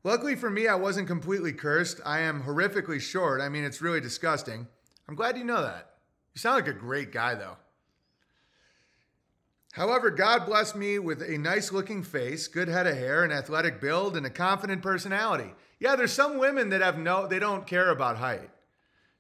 Luckily 0.05 0.37
for 0.37 0.49
me, 0.49 0.69
I 0.69 0.77
wasn't 0.77 1.09
completely 1.09 1.53
cursed. 1.53 2.01
I 2.07 2.21
am 2.21 2.45
horrifically 2.45 3.01
short. 3.01 3.41
I 3.41 3.49
mean, 3.49 3.65
it's 3.65 3.83
really 3.83 4.01
disgusting. 4.01 4.67
I'm 5.09 5.17
glad 5.17 5.37
you 5.37 5.45
know 5.45 5.61
that. 5.63 5.91
You 6.35 6.39
sound 6.39 6.55
like 6.55 6.75
a 6.75 6.79
great 6.79 7.13
guy, 7.13 7.35
though. 7.35 7.57
However, 9.73 10.11
God 10.11 10.47
blessed 10.47 10.77
me 10.77 10.99
with 10.99 11.23
a 11.23 11.37
nice 11.37 11.73
looking 11.73 12.03
face, 12.03 12.47
good 12.47 12.69
head 12.69 12.87
of 12.87 12.97
hair, 12.97 13.25
an 13.25 13.33
athletic 13.33 13.81
build, 13.81 14.17
and 14.17 14.25
a 14.25 14.31
confident 14.31 14.83
personality. 14.83 15.53
Yeah, 15.81 15.97
there's 15.97 16.13
some 16.13 16.39
women 16.39 16.69
that 16.71 16.81
have 16.81 16.99
no, 16.99 17.27
they 17.27 17.39
don't 17.41 17.67
care 17.67 17.91
about 17.91 18.19
height. 18.19 18.51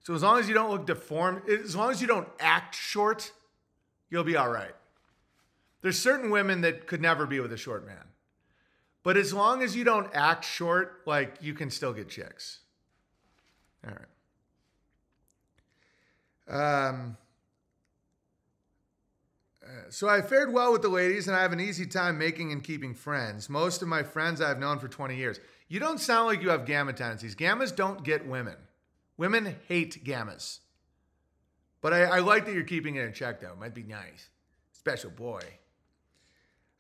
So 0.01 0.15
as 0.15 0.23
long 0.23 0.39
as 0.39 0.49
you 0.49 0.55
don't 0.55 0.71
look 0.71 0.87
deformed, 0.87 1.49
as 1.49 1.75
long 1.75 1.91
as 1.91 2.01
you 2.01 2.07
don't 2.07 2.29
act 2.39 2.77
short, 2.77 3.33
you'll 4.11 4.25
be 4.25 4.37
all 4.37 4.51
right. 4.51 4.75
There's 5.83 5.99
certain 5.99 6.31
women 6.31 6.63
that 6.63 6.87
could 6.87 7.03
never 7.03 7.27
be 7.27 7.41
with 7.41 7.53
a 7.53 7.57
short 7.57 7.85
man. 7.85 8.05
But 9.03 9.17
as 9.17 9.35
long 9.35 9.63
as 9.63 9.75
you 9.75 9.85
don't 9.85 10.09
act 10.15 10.45
short, 10.45 11.03
like 11.07 11.37
you 11.41 11.55
can 11.55 11.71
still 11.71 11.93
get 11.93 12.09
chicks. 12.09 12.61
All 13.85 13.93
right. 13.93 14.07
Um, 16.49 17.17
uh, 19.65 19.91
so 19.91 20.09
I 20.09 20.23
fared 20.23 20.53
well 20.53 20.73
with 20.73 20.83
the 20.83 20.89
ladies, 20.89 21.27
and 21.27 21.37
I 21.37 21.43
have 21.43 21.53
an 21.53 21.61
easy 21.61 21.87
time 21.87 22.19
making 22.19 22.53
and 22.53 22.63
keeping 22.63 22.95
friends. 22.95 23.49
Most 23.49 23.83
of 23.83 23.89
my 23.89 24.03
friends 24.05 24.41
I've 24.41 24.59
known 24.59 24.79
for 24.79 24.89
20 24.89 25.17
years. 25.17 25.41
You 25.69 25.81
don't 25.81 25.99
sound 25.99 26.27
like 26.27 26.43
you 26.43 26.51
have 26.51 26.67
gamma 26.67 26.93
tendencies. 26.93 27.35
Gammas 27.35 27.75
don't 27.75 28.05
get 28.05 28.27
women. 28.27 28.57
Women 29.17 29.57
hate 29.67 30.05
gammas. 30.05 30.61
But 31.81 31.93
I, 31.93 32.03
I 32.03 32.19
like 32.21 32.45
that 32.47 32.55
you're 32.55 32.63
keeping 32.63 32.97
it 32.97 33.05
in 33.05 33.13
check, 33.13 33.41
though. 33.41 33.57
Might 33.59 33.75
be 33.75 33.83
nice. 33.83 34.29
Special 34.73 35.11
boy. 35.11 35.43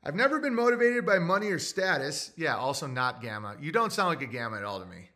I've 0.04 0.16
never 0.16 0.40
been 0.40 0.54
motivated 0.54 1.06
by 1.06 1.18
money 1.18 1.48
or 1.48 1.58
status. 1.58 2.32
Yeah, 2.36 2.56
also 2.56 2.86
not 2.86 3.22
gamma. 3.22 3.56
You 3.60 3.70
don't 3.70 3.92
sound 3.92 4.08
like 4.08 4.22
a 4.22 4.26
gamma 4.26 4.56
at 4.56 4.64
all 4.64 4.80
to 4.80 4.86
me. 4.86 5.10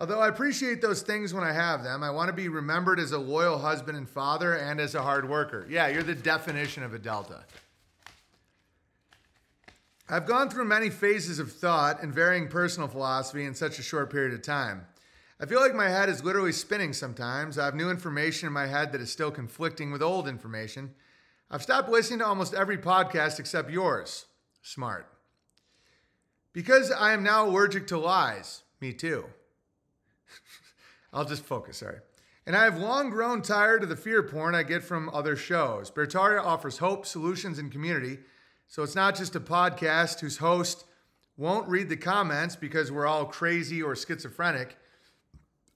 Although 0.00 0.20
I 0.20 0.28
appreciate 0.28 0.80
those 0.80 1.02
things 1.02 1.34
when 1.34 1.44
I 1.44 1.52
have 1.52 1.84
them, 1.84 2.02
I 2.02 2.10
want 2.10 2.28
to 2.28 2.32
be 2.32 2.48
remembered 2.48 2.98
as 2.98 3.12
a 3.12 3.18
loyal 3.18 3.58
husband 3.58 3.98
and 3.98 4.08
father 4.08 4.54
and 4.54 4.80
as 4.80 4.94
a 4.94 5.02
hard 5.02 5.28
worker. 5.28 5.66
Yeah, 5.68 5.88
you're 5.88 6.02
the 6.02 6.14
definition 6.14 6.82
of 6.82 6.94
a 6.94 6.98
delta. 6.98 7.44
I've 10.08 10.26
gone 10.26 10.50
through 10.50 10.64
many 10.64 10.90
phases 10.90 11.38
of 11.38 11.52
thought 11.52 12.02
and 12.02 12.12
varying 12.12 12.48
personal 12.48 12.88
philosophy 12.88 13.44
in 13.44 13.54
such 13.54 13.78
a 13.78 13.82
short 13.82 14.10
period 14.10 14.34
of 14.34 14.42
time. 14.42 14.86
I 15.38 15.46
feel 15.46 15.60
like 15.60 15.74
my 15.74 15.88
head 15.88 16.08
is 16.08 16.24
literally 16.24 16.52
spinning 16.52 16.92
sometimes. 16.92 17.58
I 17.58 17.66
have 17.66 17.76
new 17.76 17.90
information 17.90 18.46
in 18.46 18.52
my 18.52 18.66
head 18.66 18.90
that 18.92 19.00
is 19.00 19.12
still 19.12 19.30
conflicting 19.30 19.92
with 19.92 20.02
old 20.02 20.26
information. 20.26 20.94
I've 21.50 21.62
stopped 21.62 21.88
listening 21.88 22.20
to 22.20 22.26
almost 22.26 22.54
every 22.54 22.78
podcast 22.78 23.40
except 23.40 23.70
yours. 23.70 24.26
Smart. 24.62 25.06
Because 26.52 26.92
I 26.92 27.12
am 27.12 27.22
now 27.22 27.46
allergic 27.46 27.88
to 27.88 27.98
lies. 27.98 28.62
Me 28.80 28.92
too. 28.92 29.24
I'll 31.12 31.24
just 31.24 31.44
focus, 31.44 31.78
sorry. 31.78 31.98
And 32.46 32.56
I 32.56 32.64
have 32.64 32.78
long 32.78 33.10
grown 33.10 33.42
tired 33.42 33.82
of 33.82 33.88
the 33.88 33.96
fear 33.96 34.22
porn 34.22 34.54
I 34.54 34.62
get 34.62 34.82
from 34.82 35.10
other 35.10 35.36
shows. 35.36 35.90
Beartaria 35.90 36.42
offers 36.42 36.78
hope, 36.78 37.04
solutions, 37.04 37.58
and 37.58 37.70
community. 37.70 38.18
So 38.68 38.82
it's 38.82 38.94
not 38.94 39.16
just 39.16 39.36
a 39.36 39.40
podcast 39.40 40.20
whose 40.20 40.38
host 40.38 40.84
won't 41.36 41.68
read 41.68 41.88
the 41.88 41.96
comments 41.96 42.54
because 42.54 42.92
we're 42.92 43.06
all 43.06 43.24
crazy 43.24 43.82
or 43.82 43.96
schizophrenic. 43.96 44.76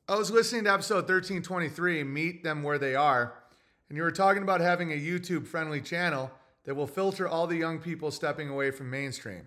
I 0.09 0.17
was 0.17 0.31
listening 0.31 0.65
to 0.65 0.73
episode 0.73 1.09
1323, 1.09 2.05
Meet 2.05 2.45
Them 2.45 2.63
Where 2.63 2.79
They 2.79 2.95
Are, 2.95 3.35
and 3.95 3.99
you 3.99 4.03
were 4.03 4.11
talking 4.11 4.43
about 4.43 4.61
having 4.61 4.91
a 4.91 4.97
YouTube 4.97 5.47
friendly 5.47 5.81
channel 5.81 6.29
that 6.65 6.75
will 6.75 6.85
filter 6.85 7.29
all 7.29 7.47
the 7.47 7.55
young 7.55 7.79
people 7.79 8.11
stepping 8.11 8.49
away 8.49 8.73
from 8.73 8.91
mainstream. 8.91 9.47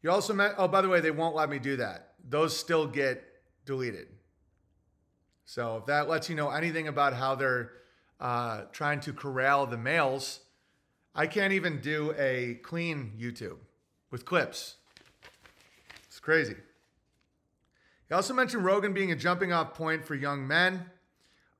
You 0.00 0.10
also 0.10 0.32
met, 0.32 0.54
oh, 0.56 0.66
by 0.66 0.80
the 0.80 0.88
way, 0.88 1.00
they 1.00 1.10
won't 1.10 1.36
let 1.36 1.50
me 1.50 1.58
do 1.58 1.76
that. 1.76 2.14
Those 2.26 2.56
still 2.56 2.86
get 2.86 3.22
deleted. 3.66 4.08
So 5.44 5.76
if 5.76 5.84
that 5.88 6.08
lets 6.08 6.30
you 6.30 6.34
know 6.34 6.48
anything 6.48 6.88
about 6.88 7.12
how 7.12 7.34
they're 7.34 7.72
uh, 8.18 8.62
trying 8.72 9.00
to 9.00 9.12
corral 9.12 9.66
the 9.66 9.76
males, 9.76 10.40
I 11.14 11.26
can't 11.26 11.52
even 11.52 11.82
do 11.82 12.14
a 12.16 12.60
clean 12.62 13.12
YouTube 13.20 13.58
with 14.10 14.24
clips. 14.24 14.76
It's 16.06 16.18
crazy. 16.18 16.56
He 18.08 18.14
also 18.14 18.32
mentioned 18.32 18.64
Rogan 18.64 18.94
being 18.94 19.12
a 19.12 19.16
jumping 19.16 19.52
off 19.52 19.74
point 19.74 20.02
for 20.02 20.14
young 20.14 20.46
men. 20.48 20.86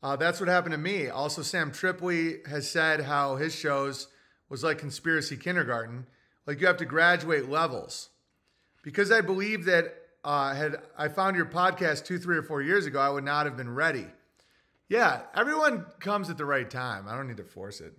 Uh, 0.03 0.17
that's 0.17 0.41
what 0.41 0.49
happened 0.49 0.73
to 0.73 0.79
me. 0.79 1.09
Also, 1.09 1.43
Sam 1.43 1.71
Tripoli 1.71 2.39
has 2.49 2.69
said 2.69 3.03
how 3.03 3.37
his 3.37 3.55
shows 3.55 4.09
was 4.49 4.65
like 4.65 4.79
conspiracy 4.79 5.37
kindergarten. 5.37 6.07
Like 6.47 6.61
you 6.61 6.67
have 6.67 6.79
to 6.79 6.85
graduate 6.85 7.49
levels. 7.49 8.11
Because 8.83 9.13
I 9.13 9.21
believe 9.21 9.65
that 9.67 9.95
uh, 10.25 10.55
had 10.55 10.77
I 10.99 11.09
found 11.09 11.37
your 11.37 11.47
podcast 11.47 12.05
two, 12.05 12.19
three, 12.19 12.37
or 12.37 12.43
four 12.43 12.63
years 12.63 12.87
ago, 12.87 13.01
I 13.01 13.11
would 13.11 13.25
not 13.25 13.47
have 13.47 13.57
been 13.57 13.73
ready. 13.73 14.07
Yeah, 14.89 15.23
everyone 15.35 15.87
comes 16.01 16.31
at 16.31 16.37
the 16.37 16.45
right 16.45 16.69
time. 16.69 17.07
I 17.09 17.17
don't 17.17 17.29
need 17.29 17.37
to 17.39 17.45
force 17.45 17.81
it. 17.81 17.95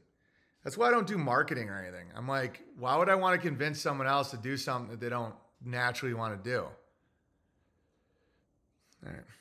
That's 0.64 0.78
why 0.78 0.88
I 0.88 0.92
don't 0.92 1.08
do 1.08 1.18
marketing 1.18 1.70
or 1.70 1.82
anything. 1.82 2.08
I'm 2.16 2.28
like, 2.28 2.62
why 2.78 2.96
would 2.98 3.10
I 3.10 3.16
want 3.16 3.42
to 3.42 3.48
convince 3.48 3.82
someone 3.82 4.08
else 4.08 4.32
to 4.32 4.38
do 4.38 4.58
something 4.58 4.92
that 4.92 5.00
they 5.00 5.10
don't 5.10 5.34
naturally 5.64 6.14
want 6.14 6.42
to 6.42 6.50
do? 6.50 6.60
All 9.06 9.12
right. 9.12 9.33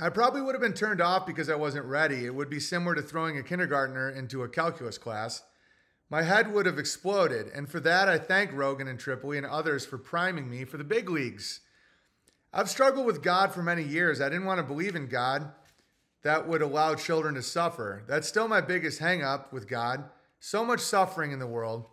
I 0.00 0.10
probably 0.10 0.40
would 0.40 0.54
have 0.54 0.62
been 0.62 0.74
turned 0.74 1.00
off 1.00 1.26
because 1.26 1.50
I 1.50 1.56
wasn't 1.56 1.84
ready. 1.84 2.24
It 2.24 2.34
would 2.34 2.48
be 2.48 2.60
similar 2.60 2.94
to 2.94 3.02
throwing 3.02 3.36
a 3.36 3.42
kindergartner 3.42 4.08
into 4.08 4.44
a 4.44 4.48
calculus 4.48 4.96
class. 4.96 5.42
My 6.08 6.22
head 6.22 6.52
would 6.52 6.66
have 6.66 6.78
exploded, 6.78 7.48
and 7.52 7.68
for 7.68 7.80
that 7.80 8.08
I 8.08 8.16
thank 8.16 8.52
Rogan 8.52 8.86
and 8.86 8.98
Tripoli 8.98 9.38
and 9.38 9.46
others 9.46 9.84
for 9.84 9.98
priming 9.98 10.48
me 10.48 10.64
for 10.64 10.76
the 10.76 10.84
big 10.84 11.10
leagues. 11.10 11.60
I've 12.52 12.70
struggled 12.70 13.06
with 13.06 13.22
God 13.22 13.52
for 13.52 13.62
many 13.62 13.82
years. 13.82 14.20
I 14.20 14.28
didn't 14.28 14.46
want 14.46 14.58
to 14.58 14.64
believe 14.64 14.94
in 14.94 15.08
God 15.08 15.50
that 16.22 16.48
would 16.48 16.62
allow 16.62 16.94
children 16.94 17.34
to 17.34 17.42
suffer. 17.42 18.04
That's 18.06 18.28
still 18.28 18.48
my 18.48 18.60
biggest 18.60 19.00
hangup 19.00 19.52
with 19.52 19.68
God. 19.68 20.04
So 20.40 20.64
much 20.64 20.80
suffering 20.80 21.32
in 21.32 21.40
the 21.40 21.46
world. 21.46 21.86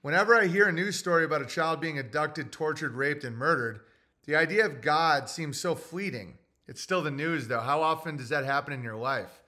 Whenever 0.00 0.34
I 0.34 0.46
hear 0.46 0.68
a 0.68 0.72
news 0.72 0.96
story 0.96 1.24
about 1.24 1.42
a 1.42 1.46
child 1.46 1.80
being 1.80 1.98
abducted, 1.98 2.50
tortured, 2.50 2.94
raped, 2.94 3.24
and 3.24 3.36
murdered, 3.36 3.80
the 4.24 4.36
idea 4.36 4.64
of 4.64 4.80
God 4.80 5.28
seems 5.28 5.60
so 5.60 5.74
fleeting. 5.74 6.38
It's 6.68 6.80
still 6.80 7.02
the 7.02 7.10
news, 7.10 7.48
though. 7.48 7.60
How 7.60 7.82
often 7.82 8.16
does 8.16 8.28
that 8.30 8.44
happen 8.44 8.72
in 8.72 8.82
your 8.82 8.96
life? 8.96 9.42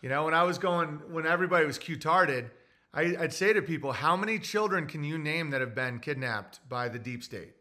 You 0.00 0.08
know, 0.08 0.24
when 0.24 0.34
I 0.34 0.42
was 0.44 0.58
going, 0.58 1.00
when 1.10 1.26
everybody 1.26 1.66
was 1.66 1.78
Q-tarded, 1.78 2.50
I, 2.94 3.16
I'd 3.18 3.32
say 3.32 3.52
to 3.52 3.60
people, 3.60 3.92
how 3.92 4.16
many 4.16 4.38
children 4.38 4.86
can 4.86 5.04
you 5.04 5.18
name 5.18 5.50
that 5.50 5.60
have 5.60 5.74
been 5.74 5.98
kidnapped 5.98 6.60
by 6.68 6.88
the 6.88 6.98
deep 6.98 7.22
state? 7.22 7.54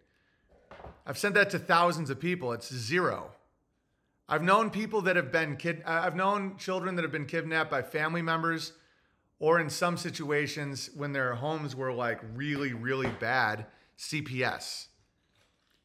I've 1.05 1.17
sent 1.17 1.35
that 1.35 1.49
to 1.51 1.59
thousands 1.59 2.09
of 2.09 2.19
people. 2.19 2.53
It's 2.53 2.73
zero. 2.73 3.31
I've 4.27 4.43
known 4.43 4.69
people 4.69 5.01
that 5.01 5.15
have 5.15 5.31
been 5.31 5.55
kid. 5.55 5.83
I've 5.85 6.15
known 6.15 6.57
children 6.57 6.95
that 6.95 7.03
have 7.03 7.11
been 7.11 7.27
kidnapped 7.27 7.69
by 7.69 7.83
family 7.83 8.21
members, 8.21 8.73
or 9.39 9.59
in 9.59 9.69
some 9.69 9.97
situations 9.97 10.89
when 10.95 11.11
their 11.11 11.35
homes 11.35 11.75
were 11.75 11.91
like 11.91 12.21
really, 12.33 12.73
really 12.73 13.09
bad, 13.19 13.67
CPS. 13.99 14.87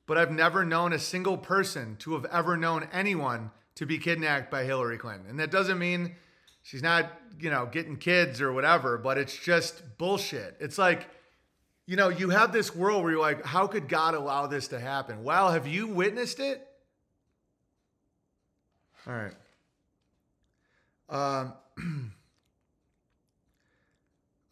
But 0.06 0.18
I've 0.18 0.30
never 0.30 0.64
known 0.64 0.92
a 0.92 0.98
single 0.98 1.38
person 1.38 1.96
to 2.00 2.14
have 2.14 2.24
ever 2.26 2.56
known 2.56 2.88
anyone 2.92 3.50
to 3.76 3.86
be 3.86 3.98
kidnapped 3.98 4.50
by 4.50 4.64
Hillary 4.64 4.98
Clinton. 4.98 5.26
And 5.28 5.38
that 5.40 5.50
doesn't 5.50 5.78
mean 5.78 6.16
she's 6.62 6.82
not, 6.82 7.10
you 7.38 7.50
know, 7.50 7.66
getting 7.66 7.96
kids 7.96 8.40
or 8.40 8.52
whatever, 8.52 8.98
but 8.98 9.18
it's 9.18 9.36
just 9.36 9.82
bullshit. 9.98 10.56
It's 10.60 10.78
like, 10.78 11.08
you 11.86 11.96
know, 11.96 12.08
you 12.08 12.30
have 12.30 12.52
this 12.52 12.74
world 12.74 13.02
where 13.02 13.12
you're 13.12 13.20
like, 13.20 13.44
how 13.44 13.66
could 13.66 13.88
God 13.88 14.14
allow 14.14 14.46
this 14.46 14.68
to 14.68 14.78
happen? 14.78 15.24
Well, 15.24 15.50
have 15.50 15.66
you 15.66 15.86
witnessed 15.86 16.40
it? 16.40 16.66
All 19.06 19.14
right. 19.14 19.32
Um, 21.08 21.54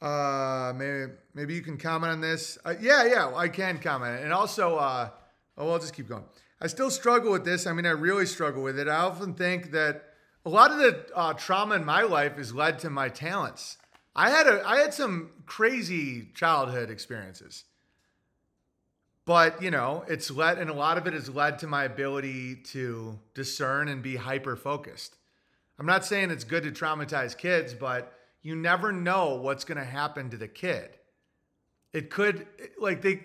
uh, 0.01 0.73
maybe 0.75 1.13
maybe 1.35 1.55
you 1.55 1.61
can 1.61 1.77
comment 1.77 2.13
on 2.13 2.21
this. 2.21 2.59
Uh, 2.65 2.75
yeah, 2.81 3.05
yeah, 3.05 3.33
I 3.37 3.49
can 3.49 3.79
comment. 3.79 4.25
And 4.25 4.33
also, 4.33 4.77
uh, 4.77 5.11
oh, 5.59 5.71
I'll 5.71 5.79
just 5.79 5.95
keep 5.95 6.09
going. 6.09 6.25
I 6.61 6.67
still 6.67 6.91
struggle 6.91 7.31
with 7.31 7.45
this. 7.45 7.67
I 7.67 7.73
mean, 7.73 7.87
I 7.87 7.91
really 7.91 8.27
struggle 8.27 8.63
with 8.63 8.79
it. 8.79 8.89
I 8.89 8.97
often 8.97 9.35
think 9.35 9.73
that 9.73 10.05
a 10.47 10.49
lot 10.49 10.71
of 10.71 10.79
the 10.79 11.07
uh, 11.15 11.35
trauma 11.35 11.75
in 11.75 11.85
my 11.85 12.03
life 12.03 12.37
has 12.37 12.55
led 12.55 12.79
to 12.81 12.91
my 12.91 13.09
talents. 13.09 13.77
I 14.17 14.31
had 14.31 14.47
a 14.47 14.67
I 14.67 14.79
had 14.79 14.95
some 14.95 15.31
crazy 15.47 16.31
childhood 16.35 16.91
experiences. 16.91 17.65
But, 19.29 19.63
you 19.63 19.71
know, 19.71 20.05
it's 20.09 20.31
led 20.31 20.57
and 20.57 20.71
a 20.71 20.73
lot 20.73 20.97
of 20.97 21.07
it 21.07 21.13
has 21.13 21.29
led 21.29 21.59
to 21.59 21.67
my 21.67 21.85
ability 21.85 22.57
to 22.73 23.19
discern 23.35 23.89
and 23.89 24.03
be 24.03 24.17
hyper 24.17 24.57
focused. 24.57 25.17
I'm 25.79 25.85
not 25.85 26.07
saying 26.07 26.31
it's 26.31 26.45
good 26.45 26.63
to 26.63 26.71
traumatize 26.71 27.37
kids, 27.37 27.75
but 27.75 28.11
you 28.41 28.57
never 28.57 28.91
know 28.91 29.35
what's 29.35 29.65
going 29.65 29.77
to 29.77 29.85
happen 29.85 30.31
to 30.31 30.39
the 30.39 30.49
kid. 30.49 30.89
It 31.93 32.09
could 32.09 32.47
like 32.81 33.03
they 33.03 33.21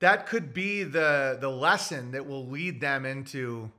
that 0.00 0.26
could 0.26 0.54
be 0.54 0.84
the 0.84 1.38
the 1.40 1.50
lesson 1.50 2.12
that 2.12 2.26
will 2.26 2.46
lead 2.46 2.80
them 2.80 3.04
into 3.04 3.70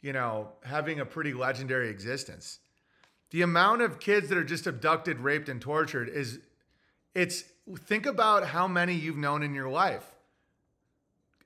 you 0.00 0.12
know, 0.12 0.48
having 0.64 1.00
a 1.00 1.04
pretty 1.04 1.32
legendary 1.32 1.88
existence. 1.88 2.60
The 3.30 3.42
amount 3.42 3.82
of 3.82 3.98
kids 3.98 4.28
that 4.28 4.38
are 4.38 4.44
just 4.44 4.66
abducted, 4.66 5.20
raped, 5.20 5.48
and 5.48 5.60
tortured 5.60 6.08
is 6.08 6.40
it's 7.14 7.44
think 7.80 8.06
about 8.06 8.46
how 8.46 8.66
many 8.66 8.94
you've 8.94 9.16
known 9.16 9.42
in 9.42 9.54
your 9.54 9.68
life. 9.68 10.06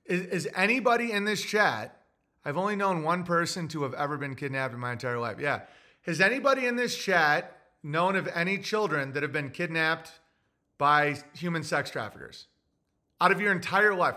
Is, 0.04 0.22
is 0.26 0.48
anybody 0.54 1.10
in 1.12 1.24
this 1.24 1.42
chat? 1.42 1.96
I've 2.44 2.56
only 2.56 2.76
known 2.76 3.02
one 3.02 3.24
person 3.24 3.68
to 3.68 3.82
have 3.84 3.94
ever 3.94 4.16
been 4.16 4.34
kidnapped 4.34 4.74
in 4.74 4.80
my 4.80 4.92
entire 4.92 5.18
life. 5.18 5.38
Yeah. 5.40 5.60
Has 6.02 6.20
anybody 6.20 6.66
in 6.66 6.76
this 6.76 6.96
chat 6.96 7.56
known 7.82 8.16
of 8.16 8.28
any 8.34 8.58
children 8.58 9.12
that 9.12 9.22
have 9.22 9.32
been 9.32 9.50
kidnapped 9.50 10.12
by 10.78 11.16
human 11.34 11.62
sex 11.62 11.90
traffickers 11.90 12.46
out 13.22 13.32
of 13.32 13.40
your 13.40 13.52
entire 13.52 13.94
life? 13.94 14.16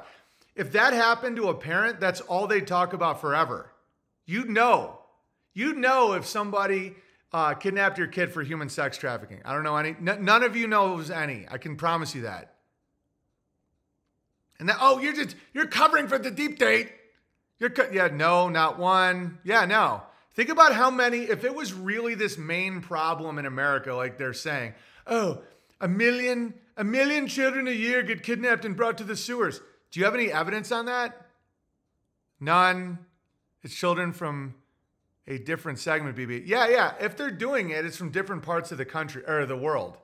If 0.55 0.71
that 0.73 0.93
happened 0.93 1.35
to 1.37 1.49
a 1.49 1.53
parent, 1.53 1.99
that's 1.99 2.21
all 2.21 2.47
they 2.47 2.61
talk 2.61 2.93
about 2.93 3.21
forever. 3.21 3.71
You'd 4.25 4.49
know, 4.49 4.99
You'd 5.55 5.77
know 5.77 6.13
if 6.13 6.25
somebody 6.25 6.95
uh, 7.31 7.53
kidnapped 7.53 7.97
your 7.97 8.07
kid 8.07 8.31
for 8.31 8.43
human 8.43 8.67
sex 8.67 8.97
trafficking. 8.97 9.41
I 9.45 9.53
don't 9.53 9.63
know 9.63 9.77
any. 9.77 9.89
N- 9.91 10.25
none 10.25 10.43
of 10.43 10.55
you 10.55 10.67
knows 10.67 11.09
any. 11.09 11.45
I 11.49 11.57
can 11.57 11.77
promise 11.77 12.13
you 12.13 12.23
that. 12.23 12.55
And 14.59 14.67
then, 14.67 14.75
oh, 14.79 14.99
you're 14.99 15.13
just 15.13 15.35
you're 15.53 15.67
covering 15.67 16.09
for 16.09 16.17
the 16.17 16.29
deep 16.29 16.59
date. 16.59 16.91
You're 17.57 17.69
co- 17.69 17.89
yeah, 17.91 18.09
no, 18.09 18.49
not 18.49 18.77
one. 18.77 19.39
Yeah, 19.45 19.63
no. 19.63 20.03
Think 20.33 20.49
about 20.49 20.73
how 20.73 20.91
many. 20.91 21.19
If 21.19 21.45
it 21.45 21.55
was 21.55 21.73
really 21.73 22.15
this 22.15 22.37
main 22.37 22.81
problem 22.81 23.39
in 23.39 23.45
America, 23.45 23.93
like 23.93 24.17
they're 24.17 24.33
saying, 24.33 24.73
oh, 25.07 25.41
a 25.79 25.87
million, 25.87 26.53
a 26.77 26.83
million 26.83 27.27
children 27.27 27.67
a 27.67 27.71
year 27.71 28.03
get 28.03 28.23
kidnapped 28.23 28.65
and 28.65 28.75
brought 28.75 28.97
to 28.97 29.03
the 29.03 29.15
sewers. 29.15 29.59
Do 29.91 29.99
you 29.99 30.05
have 30.05 30.15
any 30.15 30.31
evidence 30.31 30.71
on 30.71 30.85
that? 30.85 31.27
None. 32.39 32.99
It's 33.63 33.73
children 33.73 34.11
from 34.11 34.55
a 35.27 35.37
different 35.37 35.79
segment, 35.79 36.15
BB. 36.15 36.43
Yeah, 36.45 36.67
yeah. 36.67 36.93
If 36.99 37.17
they're 37.17 37.31
doing 37.31 37.71
it, 37.71 37.85
it's 37.85 37.97
from 37.97 38.11
different 38.11 38.43
parts 38.43 38.71
of 38.71 38.77
the 38.77 38.85
country 38.85 39.23
or 39.25 39.45
the 39.45 39.57
world. 39.57 39.97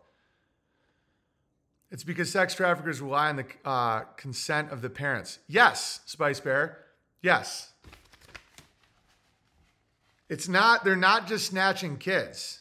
It's 1.91 2.03
because 2.03 2.31
sex 2.31 2.55
traffickers 2.55 3.01
rely 3.01 3.29
on 3.29 3.35
the 3.35 3.45
uh, 3.65 3.99
consent 4.15 4.71
of 4.71 4.81
the 4.81 4.89
parents. 4.89 5.39
Yes, 5.47 5.99
Spice 6.05 6.39
Bear. 6.39 6.77
Yes. 7.21 7.73
It's 10.29 10.47
not, 10.47 10.85
they're 10.85 10.95
not 10.95 11.27
just 11.27 11.47
snatching 11.47 11.97
kids. 11.97 12.60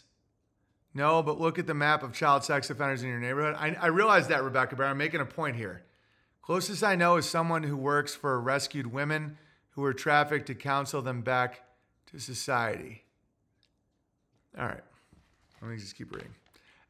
No, 0.93 1.23
but 1.23 1.41
look 1.41 1.59
at 1.59 1.67
the 1.67 1.75
map 1.75 2.03
of 2.03 2.13
child 2.13 2.45
sex 2.45 2.69
offenders 2.69 3.03
in 3.03 3.09
your 3.09 3.21
neighborhood. 3.21 3.55
I, 3.59 3.77
I 3.81 3.87
realize 3.87 4.29
that, 4.29 4.43
Rebecca, 4.43 4.75
but 4.77 4.87
I'm 4.87 4.99
making 4.99 5.21
a 5.21 5.27
point 5.27 5.57
here. 5.57 5.83
Closest 6.43 6.83
I 6.83 6.97
know 6.97 7.17
is 7.17 7.29
someone 7.29 7.63
who 7.63 7.77
works 7.77 8.15
for 8.15 8.41
rescued 8.41 8.93
women 8.93 9.39
who 9.71 9.83
were 9.83 9.95
trafficked 9.95 10.47
to 10.49 10.55
counsel 10.55 11.01
them 11.01 11.21
back 11.21 11.63
to 12.11 12.19
society. 12.19 13.05
All 14.59 14.67
right, 14.67 14.83
let 15.63 15.71
me 15.71 15.77
just 15.77 15.97
keep 15.97 16.13
reading. 16.13 16.35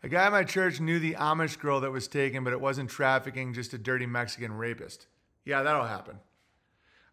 A 0.02 0.08
guy 0.08 0.24
at 0.24 0.32
my 0.32 0.44
church 0.44 0.80
knew 0.80 0.98
the 0.98 1.12
Amish 1.14 1.58
girl 1.58 1.80
that 1.80 1.90
was 1.90 2.08
taken, 2.08 2.42
but 2.42 2.54
it 2.54 2.60
wasn't 2.60 2.88
trafficking, 2.88 3.52
just 3.52 3.74
a 3.74 3.78
dirty 3.78 4.06
Mexican 4.06 4.52
rapist. 4.54 5.06
Yeah, 5.44 5.62
that'll 5.62 5.84
happen. 5.84 6.18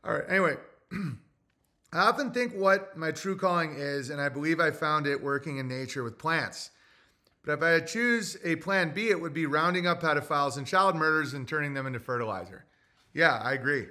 All 0.06 0.14
right, 0.14 0.24
anyway, 0.30 0.56
I 1.91 1.99
often 1.99 2.32
think 2.32 2.53
what 2.53 2.95
my 2.95 3.11
true 3.11 3.35
calling 3.35 3.75
is, 3.77 4.09
and 4.09 4.22
I 4.22 4.30
believe 4.30 4.61
I 4.61 4.72
found 4.72 5.06
it 5.06 5.22
working 5.22 5.57
in 5.57 5.67
nature 5.67 6.03
with 6.03 6.17
plants. 6.17 6.72
But 7.48 7.59
if 7.59 7.64
I 7.64 7.69
had 7.69 7.88
choose 7.88 8.35
a 8.43 8.58
plan 8.58 8.92
B, 8.93 9.08
it 9.08 9.22
would 9.22 9.34
be 9.34 9.45
rounding 9.45 9.88
up 9.88 10.01
pedophiles 10.01 10.58
and 10.58 10.67
child 10.67 10.98
murders 10.98 11.34
and 11.34 11.48
turning 11.48 11.74
them 11.74 11.88
into 11.88 11.98
fertilizer. 11.98 12.66
Yeah, 13.14 13.40
I 13.42 13.53
agree. 13.53 13.85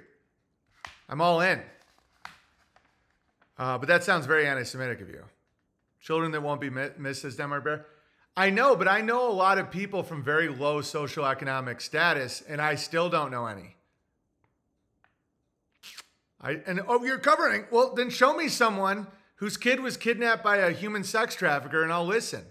I'm 1.09 1.21
all 1.21 1.41
in. 1.41 1.63
Uh, 3.57 3.79
but 3.79 3.87
that 3.87 4.03
sounds 4.03 4.27
very 4.27 4.45
anti 4.45 4.61
Semitic 4.61 5.01
of 5.01 5.09
you. 5.09 5.23
Children 5.99 6.33
that 6.33 6.43
won't 6.43 6.61
be 6.61 6.69
missed, 6.69 7.23
says 7.23 7.35
Denmark 7.35 7.63
Bear. 7.63 7.85
I 8.35 8.51
know, 8.51 8.75
but 8.75 8.87
I 8.87 9.01
know 9.01 9.27
a 9.27 9.33
lot 9.33 9.57
of 9.57 9.71
people 9.71 10.03
from 10.03 10.23
very 10.23 10.49
low 10.49 10.81
socioeconomic 10.81 11.81
status, 11.81 12.43
and 12.47 12.61
I 12.61 12.75
still 12.75 13.09
don't 13.09 13.31
know 13.31 13.47
any. 13.47 13.75
I 16.39 16.61
and 16.67 16.79
oh, 16.87 17.03
you're 17.03 17.17
covering. 17.17 17.65
Well, 17.71 17.95
then 17.95 18.11
show 18.11 18.37
me 18.37 18.49
someone 18.49 19.07
whose 19.37 19.57
kid 19.57 19.79
was 19.79 19.97
kidnapped 19.97 20.43
by 20.43 20.57
a 20.57 20.69
human 20.69 21.03
sex 21.03 21.33
trafficker, 21.33 21.81
and 21.81 21.91
I'll 21.91 22.05
listen. 22.05 22.45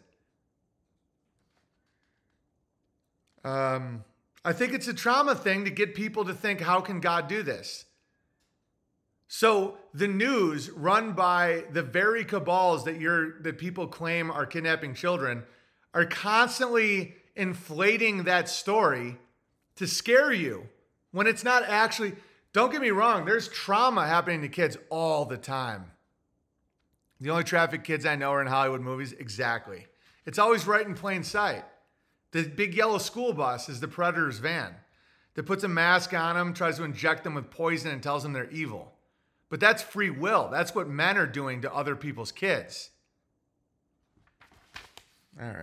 Um, 3.46 4.04
I 4.44 4.52
think 4.52 4.74
it's 4.74 4.88
a 4.88 4.94
trauma 4.94 5.36
thing 5.36 5.64
to 5.64 5.70
get 5.70 5.94
people 5.94 6.24
to 6.24 6.34
think, 6.34 6.60
how 6.60 6.80
can 6.80 6.98
God 7.00 7.28
do 7.28 7.42
this? 7.42 7.84
So 9.28 9.78
the 9.94 10.08
news 10.08 10.70
run 10.70 11.12
by 11.12 11.64
the 11.72 11.82
very 11.82 12.24
cabals 12.24 12.84
that 12.84 13.00
you're 13.00 13.40
that 13.42 13.58
people 13.58 13.86
claim 13.86 14.30
are 14.30 14.46
kidnapping 14.46 14.94
children 14.94 15.44
are 15.94 16.04
constantly 16.04 17.16
inflating 17.34 18.24
that 18.24 18.48
story 18.48 19.16
to 19.76 19.86
scare 19.86 20.32
you 20.32 20.68
when 21.10 21.26
it's 21.26 21.42
not 21.42 21.64
actually 21.64 22.14
don't 22.52 22.72
get 22.72 22.80
me 22.80 22.90
wrong, 22.90 23.24
there's 23.26 23.48
trauma 23.48 24.06
happening 24.06 24.40
to 24.42 24.48
kids 24.48 24.76
all 24.90 25.24
the 25.24 25.36
time. 25.36 25.90
The 27.20 27.30
only 27.30 27.44
traffic 27.44 27.84
kids 27.84 28.06
I 28.06 28.16
know 28.16 28.30
are 28.30 28.40
in 28.40 28.46
Hollywood 28.46 28.80
movies. 28.80 29.12
Exactly. 29.12 29.86
It's 30.24 30.38
always 30.38 30.66
right 30.66 30.86
in 30.86 30.94
plain 30.94 31.22
sight. 31.22 31.64
The 32.36 32.42
big 32.42 32.74
yellow 32.74 32.98
school 32.98 33.32
bus 33.32 33.70
is 33.70 33.80
the 33.80 33.88
predator's 33.88 34.40
van 34.40 34.74
that 35.36 35.44
puts 35.44 35.64
a 35.64 35.68
mask 35.68 36.12
on 36.12 36.36
them, 36.36 36.52
tries 36.52 36.76
to 36.76 36.84
inject 36.84 37.24
them 37.24 37.34
with 37.34 37.50
poison, 37.50 37.90
and 37.90 38.02
tells 38.02 38.22
them 38.22 38.34
they're 38.34 38.50
evil. 38.50 38.92
But 39.48 39.58
that's 39.58 39.82
free 39.82 40.10
will. 40.10 40.50
That's 40.52 40.74
what 40.74 40.86
men 40.86 41.16
are 41.16 41.26
doing 41.26 41.62
to 41.62 41.74
other 41.74 41.96
people's 41.96 42.30
kids. 42.30 42.90
All 45.40 45.56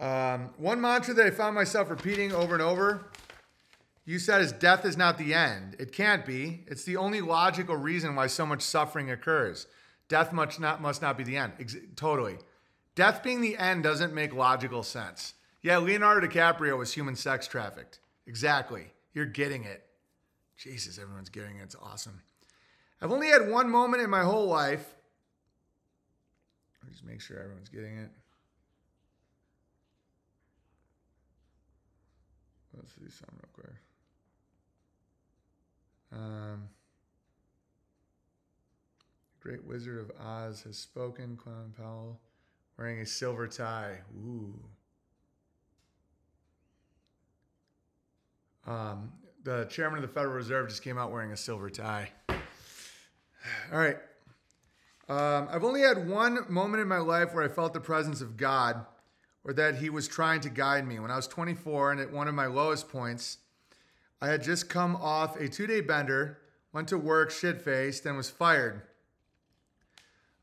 right. 0.00 0.34
Um, 0.34 0.50
one 0.56 0.80
mantra 0.80 1.14
that 1.14 1.26
I 1.26 1.30
found 1.30 1.54
myself 1.54 1.88
repeating 1.88 2.32
over 2.32 2.54
and 2.54 2.62
over 2.62 3.06
you 4.04 4.18
said 4.18 4.40
is 4.40 4.50
death 4.50 4.84
is 4.84 4.96
not 4.96 5.16
the 5.16 5.32
end. 5.32 5.76
It 5.78 5.92
can't 5.92 6.26
be. 6.26 6.64
It's 6.66 6.82
the 6.82 6.96
only 6.96 7.20
logical 7.20 7.76
reason 7.76 8.16
why 8.16 8.26
so 8.26 8.44
much 8.44 8.62
suffering 8.62 9.12
occurs. 9.12 9.68
Death 10.08 10.32
must 10.32 10.58
not, 10.58 10.82
must 10.82 11.02
not 11.02 11.16
be 11.16 11.22
the 11.22 11.36
end. 11.36 11.52
Ex- 11.60 11.76
totally. 11.94 12.38
Death 12.96 13.22
being 13.22 13.42
the 13.42 13.56
end 13.58 13.84
doesn't 13.84 14.12
make 14.14 14.34
logical 14.34 14.82
sense. 14.82 15.34
Yeah, 15.62 15.78
Leonardo 15.78 16.26
DiCaprio 16.26 16.76
was 16.76 16.92
human 16.92 17.14
sex 17.14 17.46
trafficked. 17.46 18.00
Exactly. 18.26 18.86
You're 19.12 19.26
getting 19.26 19.64
it. 19.64 19.84
Jesus, 20.56 20.98
everyone's 20.98 21.28
getting 21.28 21.58
it. 21.58 21.64
It's 21.64 21.76
awesome. 21.80 22.22
I've 23.00 23.12
only 23.12 23.28
had 23.28 23.50
one 23.50 23.68
moment 23.68 24.02
in 24.02 24.08
my 24.08 24.22
whole 24.22 24.46
life. 24.46 24.94
Just 26.90 27.04
make 27.04 27.20
sure 27.20 27.38
everyone's 27.38 27.68
getting 27.68 27.98
it. 27.98 28.10
Let's 32.74 32.90
see 32.94 33.10
something 33.10 33.38
real 33.42 33.50
quick. 33.52 33.76
Um, 36.12 36.68
Great 39.40 39.64
Wizard 39.64 39.98
of 39.98 40.10
Oz 40.18 40.62
has 40.62 40.78
spoken. 40.78 41.36
Clown 41.36 41.74
Powell 41.76 42.20
wearing 42.78 43.00
a 43.00 43.06
silver 43.06 43.46
tie. 43.46 43.98
Ooh. 44.24 44.54
Um, 48.66 49.12
the 49.44 49.64
chairman 49.66 50.02
of 50.02 50.02
the 50.02 50.12
Federal 50.12 50.34
Reserve 50.34 50.68
just 50.68 50.82
came 50.82 50.98
out 50.98 51.12
wearing 51.12 51.32
a 51.32 51.36
silver 51.36 51.70
tie. 51.70 52.10
All 52.28 53.78
right. 53.78 53.96
Um, 55.08 55.48
I've 55.52 55.62
only 55.62 55.82
had 55.82 56.08
one 56.08 56.40
moment 56.48 56.80
in 56.80 56.88
my 56.88 56.98
life 56.98 57.32
where 57.32 57.44
I 57.44 57.48
felt 57.48 57.72
the 57.72 57.80
presence 57.80 58.20
of 58.20 58.36
God 58.36 58.84
or 59.44 59.52
that 59.52 59.76
He 59.76 59.88
was 59.88 60.08
trying 60.08 60.40
to 60.40 60.50
guide 60.50 60.86
me. 60.86 60.98
When 60.98 61.12
I 61.12 61.16
was 61.16 61.28
24 61.28 61.92
and 61.92 62.00
at 62.00 62.12
one 62.12 62.26
of 62.26 62.34
my 62.34 62.46
lowest 62.46 62.88
points, 62.88 63.38
I 64.20 64.28
had 64.28 64.42
just 64.42 64.68
come 64.68 64.96
off 64.96 65.36
a 65.36 65.48
two 65.48 65.68
day 65.68 65.80
bender, 65.80 66.38
went 66.72 66.88
to 66.88 66.98
work 66.98 67.30
shit 67.30 67.62
faced, 67.62 68.04
and 68.04 68.16
was 68.16 68.30
fired. 68.30 68.82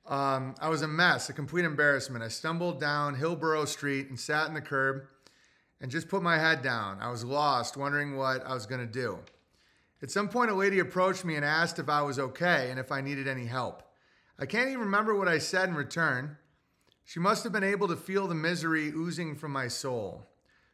Um, 0.06 0.56
I 0.60 0.70
was 0.70 0.82
a 0.82 0.88
mess, 0.88 1.30
a 1.30 1.34
complete 1.34 1.66
embarrassment. 1.66 2.24
I 2.24 2.28
stumbled 2.28 2.80
down 2.80 3.16
Hillsborough 3.16 3.66
Street 3.66 4.10
and 4.10 4.20
sat 4.20 4.48
in 4.48 4.54
the 4.54 4.62
curb 4.62 5.04
and 5.80 5.90
just 5.90 6.10
put 6.10 6.22
my 6.22 6.38
head 6.38 6.62
down. 6.62 7.00
I 7.02 7.10
was 7.10 7.24
lost, 7.24 7.78
wondering 7.78 8.18
what 8.18 8.46
I 8.46 8.54
was 8.54 8.66
going 8.66 8.82
to 8.82 8.88
do. 8.88 9.20
At 10.02 10.12
some 10.12 10.28
point, 10.28 10.52
a 10.52 10.54
lady 10.54 10.80
approached 10.80 11.24
me 11.24 11.36
and 11.36 11.46
asked 11.46 11.80
if 11.80 11.88
I 11.88 12.02
was 12.02 12.20
okay 12.20 12.70
and 12.70 12.78
if 12.78 12.92
I 12.92 13.00
needed 13.00 13.28
any 13.28 13.46
help. 13.46 13.84
I 14.38 14.46
can't 14.46 14.68
even 14.68 14.82
remember 14.82 15.16
what 15.16 15.30
I 15.30 15.38
said 15.38 15.70
in 15.70 15.76
return. 15.76 16.38
She 17.06 17.20
must 17.20 17.44
have 17.44 17.54
been 17.54 17.64
able 17.64 17.88
to 17.88 17.96
feel 17.96 18.28
the 18.28 18.36
misery 18.36 18.90
oozing 18.90 19.36
from 19.36 19.52
my 19.52 19.70
soul. 19.70 20.28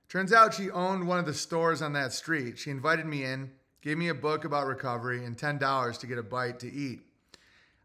Turns 0.08 0.34
out 0.34 0.56
she 0.56 0.72
owned 0.72 1.08
one 1.08 1.20
of 1.20 1.28
the 1.28 1.34
stores 1.36 1.84
on 1.84 1.94
that 1.94 2.14
street. 2.14 2.58
She 2.58 2.72
invited 2.72 3.06
me 3.06 3.24
in, 3.24 3.52
gave 3.84 3.98
me 3.98 4.08
a 4.08 4.16
book 4.16 4.46
about 4.46 4.66
recovery, 4.66 5.24
and 5.24 5.38
$10 5.38 6.00
to 6.00 6.08
get 6.08 6.18
a 6.18 6.24
bite 6.24 6.60
to 6.62 6.72
eat. 6.72 7.02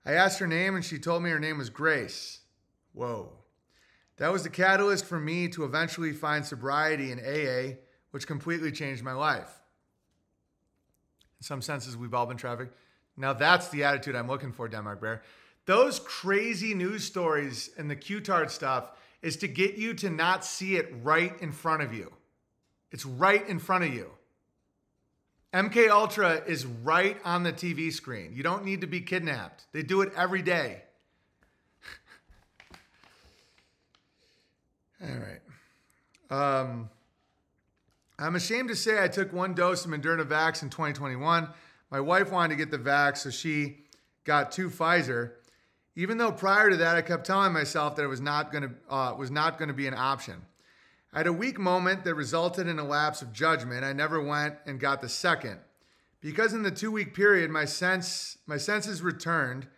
I 0.06 0.12
asked 0.12 0.38
her 0.38 0.46
name 0.46 0.74
and 0.74 0.84
she 0.84 0.98
told 0.98 1.22
me 1.22 1.30
her 1.30 1.40
name 1.40 1.58
was 1.58 1.70
Grace. 1.70 2.40
Whoa. 2.92 3.32
That 4.18 4.32
was 4.32 4.42
the 4.42 4.50
catalyst 4.50 5.04
for 5.04 5.18
me 5.18 5.48
to 5.48 5.64
eventually 5.64 6.12
find 6.12 6.44
sobriety 6.44 7.10
in 7.10 7.18
AA, 7.18 7.78
which 8.10 8.26
completely 8.26 8.70
changed 8.70 9.02
my 9.02 9.12
life. 9.12 9.50
In 11.40 11.44
some 11.44 11.62
senses, 11.62 11.96
we've 11.96 12.14
all 12.14 12.26
been 12.26 12.36
trafficked. 12.36 12.76
Now 13.16 13.32
that's 13.32 13.68
the 13.68 13.84
attitude 13.84 14.14
I'm 14.14 14.28
looking 14.28 14.52
for, 14.52 14.68
Denmark 14.68 15.00
Bear. 15.00 15.22
Those 15.66 15.98
crazy 16.00 16.74
news 16.74 17.04
stories 17.04 17.70
and 17.78 17.90
the 17.90 17.96
Q-tard 17.96 18.50
stuff 18.50 18.90
is 19.22 19.36
to 19.38 19.48
get 19.48 19.76
you 19.76 19.94
to 19.94 20.10
not 20.10 20.44
see 20.44 20.76
it 20.76 20.92
right 21.02 21.40
in 21.40 21.50
front 21.50 21.82
of 21.82 21.94
you. 21.94 22.12
It's 22.92 23.06
right 23.06 23.46
in 23.48 23.58
front 23.58 23.84
of 23.84 23.94
you. 23.94 24.10
MK 25.54 25.88
Ultra 25.88 26.42
is 26.48 26.66
right 26.66 27.16
on 27.24 27.44
the 27.44 27.52
TV 27.52 27.92
screen. 27.92 28.32
You 28.34 28.42
don't 28.42 28.64
need 28.64 28.80
to 28.80 28.88
be 28.88 29.00
kidnapped. 29.00 29.66
They 29.72 29.84
do 29.84 30.00
it 30.00 30.12
every 30.16 30.42
day. 30.42 30.82
All 35.00 35.08
right. 35.08 35.40
Um, 36.60 36.90
I'm 38.18 38.34
ashamed 38.34 38.68
to 38.70 38.74
say 38.74 39.00
I 39.00 39.06
took 39.06 39.32
one 39.32 39.54
dose 39.54 39.84
of 39.84 39.92
Moderna 39.92 40.24
Vax 40.24 40.64
in 40.64 40.70
2021. 40.70 41.48
My 41.88 42.00
wife 42.00 42.32
wanted 42.32 42.56
to 42.56 42.56
get 42.56 42.72
the 42.72 42.78
vax, 42.78 43.18
so 43.18 43.30
she 43.30 43.84
got 44.24 44.50
two 44.50 44.68
Pfizer. 44.68 45.34
Even 45.94 46.18
though 46.18 46.32
prior 46.32 46.70
to 46.70 46.76
that, 46.78 46.96
I 46.96 47.02
kept 47.02 47.24
telling 47.26 47.52
myself 47.52 47.94
that 47.94 48.02
it 48.02 48.08
was 48.08 48.20
not 48.20 48.50
going 48.50 48.62
to 48.62 48.70
uh, 48.92 49.14
was 49.16 49.30
not 49.30 49.58
going 49.58 49.68
to 49.68 49.74
be 49.74 49.86
an 49.86 49.94
option. 49.94 50.42
I 51.14 51.18
had 51.18 51.26
a 51.28 51.32
weak 51.32 51.60
moment 51.60 52.02
that 52.04 52.16
resulted 52.16 52.66
in 52.66 52.80
a 52.80 52.84
lapse 52.84 53.22
of 53.22 53.32
judgment. 53.32 53.84
I 53.84 53.92
never 53.92 54.20
went 54.20 54.56
and 54.66 54.80
got 54.80 55.00
the 55.00 55.08
second. 55.08 55.60
Because 56.20 56.54
in 56.54 56.64
the 56.64 56.72
two 56.72 56.90
week 56.90 57.14
period, 57.14 57.50
my 57.52 57.66
sense 57.66 58.38
my 58.46 58.56
senses 58.56 59.00
returned. 59.00 59.68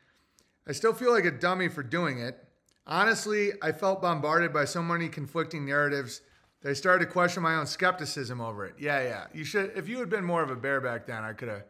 I 0.67 0.73
still 0.73 0.95
feel 0.95 1.13
like 1.13 1.27
a 1.27 1.31
dummy 1.31 1.69
for 1.69 1.83
doing 1.83 2.19
it. 2.21 2.43
Honestly, 2.87 3.53
I 3.61 3.73
felt 3.73 4.01
bombarded 4.01 4.53
by 4.53 4.65
so 4.65 4.83
many 4.83 5.09
conflicting 5.09 5.67
narratives 5.67 6.23
that 6.63 6.71
I 6.71 6.73
started 6.73 7.05
to 7.05 7.11
question 7.11 7.43
my 7.43 7.57
own 7.57 7.67
skepticism 7.67 8.41
over 8.41 8.65
it. 8.65 8.77
Yeah, 8.79 9.03
yeah. 9.03 9.27
You 9.35 9.45
should 9.45 9.73
if 9.77 9.91
you 9.91 9.99
had 9.99 10.09
been 10.09 10.25
more 10.25 10.43
of 10.43 10.51
a 10.51 10.57
bear 10.57 10.81
back 10.81 11.07
then, 11.07 11.23
I 11.23 11.35
could 11.35 11.49
have 11.49 11.65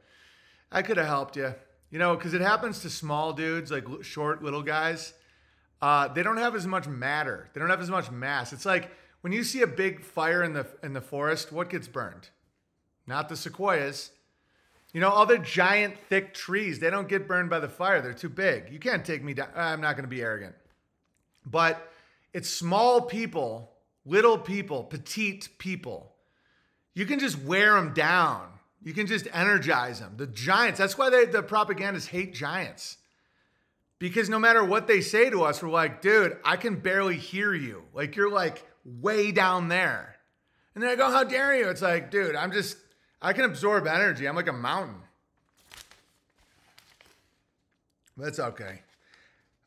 I 0.71 0.83
could 0.83 0.97
have 0.97 1.09
helped 1.09 1.37
you. 1.37 1.53
You 1.91 1.99
know, 1.99 2.15
because 2.15 2.35
it 2.35 2.41
happens 2.41 2.81
to 2.83 2.91
small 2.91 3.33
dudes, 3.33 3.73
like 3.73 3.85
short 4.03 4.45
little 4.45 4.63
guys. 4.63 5.13
Uh, 5.83 6.09
they 6.09 6.23
don't 6.23 6.37
have 6.37 6.55
as 6.55 6.67
much 6.67 6.87
matter. 6.87 7.51
They 7.53 7.61
don't 7.61 7.71
have 7.71 7.81
as 7.81 7.91
much 7.91 8.11
mass. 8.13 8.53
It's 8.53 8.65
like 8.65 8.91
when 9.27 9.33
you 9.33 9.43
see 9.43 9.61
a 9.61 9.67
big 9.67 10.05
fire 10.05 10.45
in 10.45 10.53
the 10.53 10.65
in 10.85 10.93
the 10.93 11.01
forest, 11.01 11.51
what 11.51 11.69
gets 11.69 11.89
burned? 11.89 12.29
Not 13.09 13.29
the 13.29 13.35
sequoias. 13.37 14.13
You 14.93 15.01
know, 15.01 15.25
the 15.25 15.39
giant, 15.39 15.99
thick 16.09 16.33
trees, 16.33 16.79
they 16.79 16.91
don't 16.91 17.09
get 17.09 17.27
burned 17.27 17.51
by 17.51 17.59
the 17.59 17.69
fire. 17.69 18.01
They're 18.01 18.15
too 18.15 18.29
big. 18.29 18.73
You 18.73 18.79
can't 18.79 19.05
take 19.05 19.25
me 19.25 19.35
down. 19.35 19.49
I'm 19.57 19.81
not 19.81 19.97
going 19.97 20.05
to 20.05 20.09
be 20.09 20.23
arrogant. 20.23 20.55
But 21.45 21.93
it's 22.33 22.49
small 22.49 23.01
people, 23.01 23.73
little 24.05 24.39
people, 24.39 24.85
petite 24.85 25.49
people. 25.59 26.13
You 26.95 27.05
can 27.05 27.19
just 27.19 27.37
wear 27.43 27.75
them 27.75 27.95
down. 27.95 28.47
You 28.85 28.95
can 28.95 29.09
just 29.09 29.27
energize 29.33 29.99
them. 29.99 30.15
The 30.19 30.29
giants, 30.29 30.79
that's 30.79 30.97
why 30.97 31.11
they, 31.11 31.25
the 31.25 31.43
propagandists 31.43 32.11
hate 32.11 32.33
giants. 32.33 32.97
Because 33.99 34.29
no 34.29 34.39
matter 34.39 34.65
what 34.65 34.87
they 34.87 35.01
say 35.01 35.31
to 35.31 35.43
us, 35.43 35.65
we're 35.65 35.71
like, 35.71 36.01
dude, 36.01 36.37
I 36.45 36.57
can 36.57 36.77
barely 36.77 37.17
hear 37.17 37.53
you. 37.55 37.83
Like, 37.93 38.15
you're 38.15 38.31
like 38.31 38.65
way 38.87 39.33
down 39.33 39.69
there. 39.69 40.17
And 40.75 40.83
then 40.83 40.91
I 40.91 40.95
go, 40.97 41.11
how 41.11 41.25
dare 41.25 41.57
you? 41.57 41.69
It's 41.69 41.83
like, 41.83 42.11
dude, 42.11 42.37
I'm 42.37 42.53
just, 42.53 42.77
I 43.21 43.33
can 43.33 43.45
absorb 43.45 43.87
energy. 43.87 44.27
I'm 44.27 44.37
like 44.37 44.49
a 44.49 44.53
mountain. 44.53 45.01
That's 48.17 48.39
okay. 48.39 48.83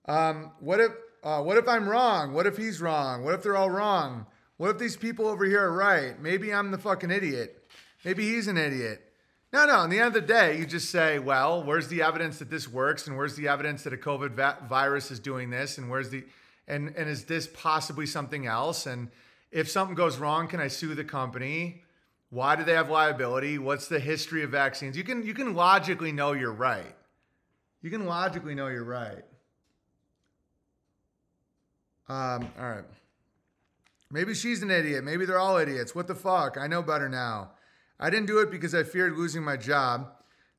Um, 0.05 0.51
what 0.59 0.79
if 0.79 0.91
uh, 1.23 1.41
what 1.41 1.57
if 1.57 1.67
I'm 1.67 1.87
wrong? 1.87 2.33
What 2.33 2.47
if 2.47 2.57
he's 2.57 2.81
wrong? 2.81 3.23
What 3.23 3.33
if 3.33 3.43
they're 3.43 3.57
all 3.57 3.69
wrong? 3.69 4.25
What 4.57 4.69
if 4.69 4.77
these 4.77 4.97
people 4.97 5.27
over 5.27 5.45
here 5.45 5.63
are 5.63 5.71
right? 5.71 6.19
Maybe 6.19 6.53
I'm 6.53 6.71
the 6.71 6.77
fucking 6.77 7.11
idiot. 7.11 7.69
Maybe 8.03 8.23
he's 8.23 8.47
an 8.47 8.57
idiot. 8.57 9.03
No, 9.51 9.65
no. 9.65 9.83
In 9.83 9.89
the 9.89 9.99
end 9.99 10.07
of 10.07 10.13
the 10.13 10.21
day, 10.21 10.57
you 10.57 10.65
just 10.65 10.89
say, 10.89 11.19
well, 11.19 11.63
where's 11.63 11.87
the 11.87 12.01
evidence 12.01 12.39
that 12.39 12.49
this 12.49 12.67
works, 12.67 13.07
and 13.07 13.17
where's 13.17 13.35
the 13.35 13.47
evidence 13.47 13.83
that 13.83 13.93
a 13.93 13.97
COVID 13.97 14.31
va- 14.31 14.57
virus 14.67 15.11
is 15.11 15.19
doing 15.19 15.49
this, 15.49 15.77
and 15.77 15.89
where's 15.89 16.09
the, 16.09 16.23
and 16.69 16.93
and 16.95 17.09
is 17.09 17.25
this 17.25 17.47
possibly 17.47 18.05
something 18.05 18.45
else? 18.45 18.85
And 18.85 19.09
if 19.51 19.69
something 19.69 19.95
goes 19.95 20.17
wrong, 20.17 20.47
can 20.47 20.59
I 20.59 20.67
sue 20.67 20.95
the 20.95 21.03
company? 21.03 21.83
Why 22.29 22.55
do 22.55 22.63
they 22.63 22.73
have 22.73 22.89
liability? 22.89 23.57
What's 23.57 23.87
the 23.87 23.99
history 23.99 24.43
of 24.43 24.51
vaccines? 24.51 24.95
You 24.95 25.03
can 25.03 25.25
you 25.25 25.33
can 25.33 25.55
logically 25.55 26.11
know 26.11 26.33
you're 26.33 26.53
right. 26.53 26.95
You 27.81 27.89
can 27.89 28.05
logically 28.05 28.55
know 28.55 28.67
you're 28.67 28.83
right. 28.83 29.23
Um, 32.07 32.51
all 32.59 32.69
right. 32.69 32.83
Maybe 34.11 34.33
she's 34.33 34.63
an 34.63 34.71
idiot. 34.71 35.03
Maybe 35.03 35.25
they're 35.25 35.39
all 35.39 35.57
idiots. 35.57 35.93
What 35.93 36.07
the 36.07 36.15
fuck? 36.15 36.57
I 36.57 36.67
know 36.67 36.81
better 36.81 37.07
now. 37.07 37.51
I 37.99 38.09
didn't 38.09 38.25
do 38.25 38.39
it 38.39 38.49
because 38.49 38.73
I 38.73 38.83
feared 38.83 39.15
losing 39.15 39.43
my 39.43 39.57
job. 39.57 40.11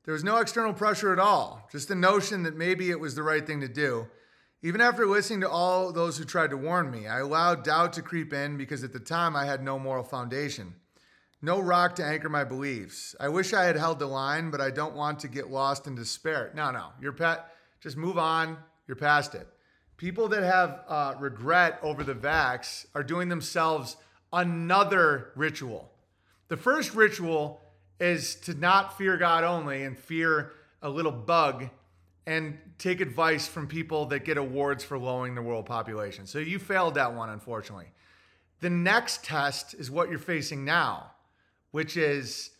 There 0.05 0.13
was 0.13 0.23
no 0.23 0.37
external 0.37 0.73
pressure 0.73 1.11
at 1.11 1.19
all, 1.19 1.67
just 1.71 1.87
the 1.87 1.95
notion 1.95 2.43
that 2.43 2.55
maybe 2.55 2.89
it 2.89 2.99
was 2.99 3.13
the 3.13 3.23
right 3.23 3.45
thing 3.45 3.61
to 3.61 3.67
do. 3.67 4.07
Even 4.63 4.79
after 4.79 5.07
listening 5.07 5.41
to 5.41 5.49
all 5.49 5.91
those 5.91 6.17
who 6.17 6.23
tried 6.23 6.51
to 6.51 6.57
warn 6.57 6.91
me, 6.91 7.07
I 7.07 7.19
allowed 7.19 7.63
doubt 7.63 7.93
to 7.93 8.03
creep 8.03 8.31
in 8.31 8.57
because 8.57 8.83
at 8.83 8.93
the 8.93 8.99
time 8.99 9.35
I 9.35 9.45
had 9.45 9.63
no 9.63 9.79
moral 9.79 10.03
foundation. 10.03 10.75
No 11.41 11.59
rock 11.59 11.95
to 11.95 12.05
anchor 12.05 12.29
my 12.29 12.43
beliefs. 12.43 13.15
I 13.19 13.29
wish 13.29 13.53
I 13.53 13.63
had 13.63 13.75
held 13.75 13.97
the 13.97 14.05
line, 14.05 14.51
but 14.51 14.61
I 14.61 14.69
don't 14.69 14.93
want 14.93 15.19
to 15.21 15.27
get 15.27 15.49
lost 15.49 15.87
in 15.87 15.95
despair. 15.95 16.51
No, 16.53 16.69
no, 16.69 16.89
you're 17.01 17.11
pet. 17.11 17.47
Just 17.79 17.97
move 17.97 18.19
on. 18.19 18.55
You're 18.87 18.95
past 18.95 19.33
it. 19.33 19.47
People 19.97 20.27
that 20.27 20.43
have 20.43 20.81
uh, 20.87 21.15
regret 21.19 21.79
over 21.81 22.03
the 22.03 22.13
vax 22.13 22.85
are 22.93 23.03
doing 23.03 23.29
themselves 23.29 23.97
another 24.31 25.31
ritual. 25.35 25.89
The 26.49 26.57
first 26.57 26.93
ritual 26.93 27.61
is 27.99 28.35
to 28.41 28.53
not 28.53 28.95
fear 28.95 29.17
God 29.17 29.43
only 29.43 29.83
and 29.83 29.97
fear 29.97 30.51
a 30.83 30.89
little 30.89 31.11
bug 31.11 31.69
and 32.25 32.57
take 32.77 33.01
advice 33.01 33.47
from 33.47 33.67
people 33.67 34.05
that 34.07 34.25
get 34.25 34.37
awards 34.37 34.83
for 34.83 34.97
lowering 34.97 35.35
the 35.35 35.41
world 35.41 35.65
population. 35.65 36.27
So 36.27 36.39
you 36.39 36.59
failed 36.59 36.95
that 36.95 37.13
one, 37.13 37.29
unfortunately. 37.29 37.87
The 38.59 38.69
next 38.69 39.23
test 39.23 39.73
is 39.73 39.89
what 39.89 40.09
you're 40.09 40.19
facing 40.19 40.63
now, 40.63 41.11
which 41.71 41.97
is 41.97 42.51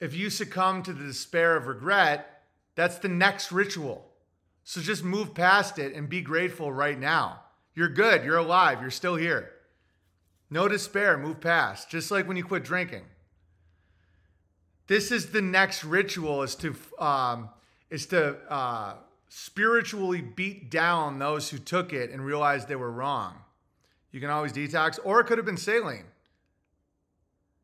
if 0.00 0.14
you 0.14 0.30
succumb 0.30 0.82
to 0.84 0.92
the 0.92 1.04
despair 1.04 1.56
of 1.56 1.66
regret, 1.66 2.44
that's 2.76 2.98
the 2.98 3.08
next 3.08 3.50
ritual. 3.50 4.04
So 4.62 4.80
just 4.80 5.02
move 5.02 5.34
past 5.34 5.78
it 5.78 5.94
and 5.94 6.08
be 6.08 6.20
grateful 6.20 6.72
right 6.72 6.98
now. 6.98 7.40
You're 7.74 7.88
good. 7.88 8.24
You're 8.24 8.36
alive. 8.36 8.80
You're 8.80 8.90
still 8.90 9.16
here. 9.16 9.50
No 10.50 10.68
despair, 10.68 11.18
move 11.18 11.40
past. 11.40 11.90
Just 11.90 12.10
like 12.10 12.28
when 12.28 12.36
you 12.36 12.44
quit 12.44 12.64
drinking. 12.64 13.04
This 14.86 15.10
is 15.10 15.30
the 15.30 15.42
next 15.42 15.84
ritual 15.84 16.42
is 16.42 16.54
to 16.56 16.74
um, 16.98 17.50
is 17.90 18.06
to 18.06 18.36
uh, 18.50 18.94
spiritually 19.28 20.20
beat 20.20 20.70
down 20.70 21.18
those 21.18 21.50
who 21.50 21.58
took 21.58 21.92
it 21.92 22.10
and 22.10 22.24
realized 22.24 22.68
they 22.68 22.76
were 22.76 22.90
wrong. 22.90 23.34
You 24.10 24.20
can 24.20 24.30
always 24.30 24.52
detox, 24.52 24.98
or 25.04 25.20
it 25.20 25.24
could 25.24 25.38
have 25.38 25.46
been 25.46 25.56
saline. 25.56 26.06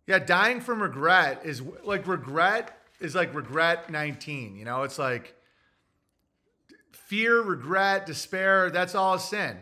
Yeah, 0.07 0.19
dying 0.19 0.61
from 0.61 0.83
regret 0.83 1.41
is 1.45 1.63
like 1.83 2.07
regret 2.07 2.79
is 3.01 3.15
like 3.15 3.35
regret 3.35 3.91
19. 3.91 4.57
You 4.57 4.65
know, 4.65 4.83
it's 4.83 4.99
like 4.99 5.35
fear, 6.93 7.41
regret, 7.41 8.05
despair. 8.05 8.71
That's 8.71 8.95
all 8.95 9.19
sin. 9.19 9.57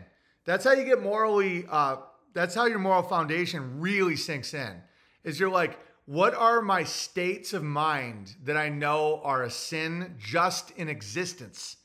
That's 0.45 0.65
how 0.65 0.73
you 0.73 0.83
get 0.83 1.01
morally. 1.01 1.65
Uh, 1.69 1.97
that's 2.33 2.55
how 2.55 2.65
your 2.65 2.79
moral 2.79 3.03
foundation 3.03 3.79
really 3.79 4.17
sinks 4.17 4.53
in. 4.53 4.81
Is 5.23 5.39
you're 5.39 5.49
like, 5.49 5.79
what 6.05 6.33
are 6.33 6.61
my 6.61 6.83
states 6.83 7.53
of 7.53 7.63
mind 7.63 8.35
that 8.43 8.57
I 8.57 8.67
know 8.67 9.21
are 9.23 9.43
a 9.43 9.49
sin 9.49 10.15
just 10.19 10.71
in 10.71 10.89
existence? 10.89 11.77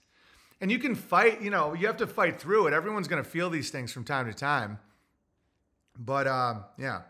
And 0.61 0.71
you 0.71 0.79
can 0.79 0.95
fight. 0.95 1.41
You 1.41 1.51
know, 1.51 1.75
you 1.75 1.87
have 1.87 1.99
to 1.99 2.07
fight 2.07 2.41
through 2.41 2.67
it. 2.67 2.73
Everyone's 2.73 3.09
going 3.09 3.23
to 3.23 3.29
feel 3.29 3.51
these 3.51 3.71
things 3.71 3.93
from 3.93 4.05
time 4.05 4.27
to 4.27 4.35
time. 4.35 4.79
But 5.99 6.27
um, 6.27 6.65
yeah. 6.79 7.03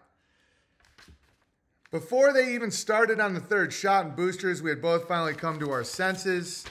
Before 1.91 2.35
they 2.35 2.55
even 2.55 2.71
started 2.71 3.19
on 3.19 3.33
the 3.33 3.41
third 3.41 3.73
shot 3.73 4.05
and 4.05 4.17
boosters, 4.17 4.61
we 4.61 4.69
had 4.69 4.83
both 4.83 5.09
finally 5.09 5.33
come 5.33 5.59
to 5.61 5.71
our 5.71 5.85
senses 5.85 6.67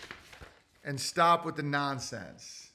and 0.84 1.00
stop 1.00 1.44
with 1.44 1.56
the 1.56 1.64
nonsense 1.64 2.70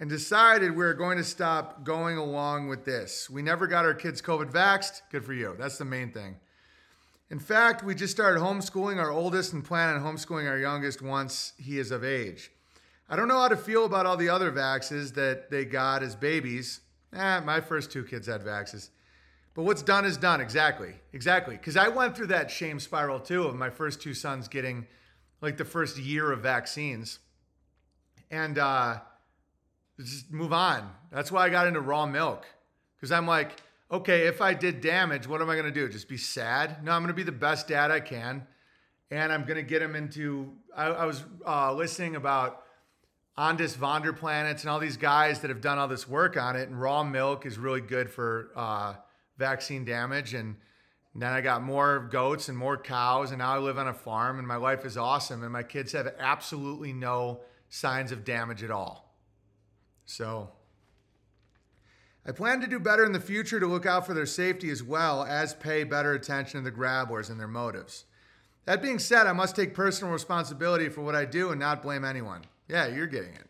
and 0.00 0.10
decided 0.10 0.70
we 0.70 0.84
were 0.84 0.94
going 0.94 1.18
to 1.18 1.24
stop 1.24 1.84
going 1.84 2.18
along 2.18 2.68
with 2.68 2.84
this. 2.84 3.30
We 3.30 3.42
never 3.42 3.66
got 3.66 3.84
our 3.84 3.94
kids 3.94 4.20
COVID 4.20 4.50
vaxxed. 4.50 5.02
Good 5.10 5.24
for 5.24 5.32
you. 5.32 5.54
That's 5.58 5.78
the 5.78 5.84
main 5.84 6.12
thing. 6.12 6.36
In 7.30 7.38
fact, 7.38 7.84
we 7.84 7.94
just 7.94 8.12
started 8.12 8.40
homeschooling 8.40 8.98
our 8.98 9.10
oldest 9.10 9.52
and 9.52 9.64
plan 9.64 9.94
on 9.94 10.02
homeschooling 10.02 10.48
our 10.48 10.58
youngest 10.58 11.02
once 11.02 11.52
he 11.58 11.78
is 11.78 11.90
of 11.90 12.02
age. 12.02 12.50
I 13.08 13.16
don't 13.16 13.28
know 13.28 13.38
how 13.38 13.48
to 13.48 13.56
feel 13.56 13.86
about 13.86 14.04
all 14.04 14.18
the 14.18 14.28
other 14.28 14.52
vaxes 14.52 15.14
that 15.14 15.50
they 15.50 15.64
got 15.64 16.02
as 16.02 16.14
babies. 16.14 16.80
Eh, 17.14 17.40
my 17.40 17.60
first 17.60 17.90
two 17.90 18.04
kids 18.04 18.26
had 18.26 18.42
vaxes. 18.42 18.90
But 19.54 19.62
what's 19.62 19.82
done 19.82 20.04
is 20.04 20.18
done. 20.18 20.40
Exactly. 20.40 20.94
Exactly. 21.12 21.56
Because 21.56 21.76
I 21.76 21.88
went 21.88 22.14
through 22.14 22.26
that 22.28 22.50
shame 22.50 22.78
spiral 22.78 23.18
too 23.18 23.44
of 23.44 23.56
my 23.56 23.70
first 23.70 24.02
two 24.02 24.12
sons 24.12 24.46
getting 24.46 24.86
like 25.40 25.56
the 25.56 25.64
first 25.64 25.96
year 25.96 26.30
of 26.30 26.42
vaccines. 26.42 27.18
And 28.30 28.58
uh, 28.58 28.98
just 29.98 30.30
move 30.30 30.52
on. 30.52 30.90
That's 31.10 31.32
why 31.32 31.46
I 31.46 31.48
got 31.48 31.66
into 31.66 31.80
raw 31.80 32.04
milk. 32.04 32.46
Because 32.96 33.10
I'm 33.10 33.26
like, 33.26 33.52
okay, 33.90 34.26
if 34.26 34.42
I 34.42 34.52
did 34.52 34.82
damage, 34.82 35.26
what 35.26 35.40
am 35.40 35.48
I 35.48 35.54
going 35.54 35.66
to 35.66 35.72
do? 35.72 35.88
Just 35.88 36.08
be 36.08 36.18
sad? 36.18 36.84
No, 36.84 36.92
I'm 36.92 37.02
going 37.02 37.08
to 37.08 37.14
be 37.14 37.22
the 37.22 37.32
best 37.32 37.68
dad 37.68 37.90
I 37.90 38.00
can. 38.00 38.46
And 39.10 39.32
I'm 39.32 39.44
going 39.44 39.56
to 39.56 39.62
get 39.62 39.80
him 39.80 39.96
into. 39.96 40.52
I, 40.76 40.86
I 40.88 41.04
was 41.06 41.24
uh, 41.46 41.72
listening 41.72 42.16
about 42.16 42.64
Aajonus 43.38 43.76
Vonderplanitz 43.76 44.62
and 44.62 44.70
all 44.70 44.80
these 44.80 44.96
guys 44.96 45.40
that 45.40 45.48
have 45.48 45.60
done 45.60 45.78
all 45.78 45.88
this 45.88 46.08
work 46.08 46.36
on 46.36 46.56
it. 46.56 46.68
And 46.68 46.80
raw 46.80 47.04
milk 47.04 47.46
is 47.46 47.56
really 47.58 47.80
good 47.80 48.10
for. 48.10 48.50
Uh, 48.56 48.94
vaccine 49.38 49.84
damage 49.84 50.34
and 50.34 50.56
then 51.14 51.32
I 51.32 51.40
got 51.40 51.62
more 51.62 52.00
goats 52.12 52.48
and 52.48 52.56
more 52.56 52.76
cows, 52.76 53.30
and 53.30 53.38
now 53.38 53.54
I 53.54 53.58
live 53.58 53.78
on 53.78 53.88
a 53.88 53.94
farm, 53.94 54.38
and 54.38 54.46
my 54.46 54.54
life 54.54 54.84
is 54.84 54.96
awesome, 54.96 55.42
and 55.42 55.52
my 55.52 55.64
kids 55.64 55.90
have 55.92 56.14
absolutely 56.18 56.92
no 56.92 57.40
signs 57.70 58.12
of 58.12 58.24
damage 58.24 58.62
at 58.62 58.70
all. 58.70 59.16
So, 60.04 60.50
I 62.24 62.30
plan 62.30 62.60
to 62.60 62.68
do 62.68 62.78
better 62.78 63.04
in 63.04 63.10
the 63.10 63.20
future 63.20 63.58
to 63.58 63.66
look 63.66 63.84
out 63.84 64.06
for 64.06 64.14
their 64.14 64.26
safety 64.26 64.70
as 64.70 64.82
well 64.82 65.24
as 65.24 65.54
pay 65.54 65.82
better 65.82 66.12
attention 66.12 66.60
to 66.60 66.70
the 66.70 66.76
grabblers 66.76 67.30
and 67.30 67.40
their 67.40 67.48
motives. 67.48 68.04
That 68.66 68.82
being 68.82 69.00
said, 69.00 69.26
I 69.26 69.32
must 69.32 69.56
take 69.56 69.74
personal 69.74 70.12
responsibility 70.12 70.88
for 70.88 71.00
what 71.00 71.16
I 71.16 71.24
do 71.24 71.50
and 71.50 71.58
not 71.58 71.82
blame 71.82 72.04
anyone. 72.04 72.42
Yeah, 72.68 72.86
you're 72.86 73.06
getting 73.06 73.34
it. 73.34 73.46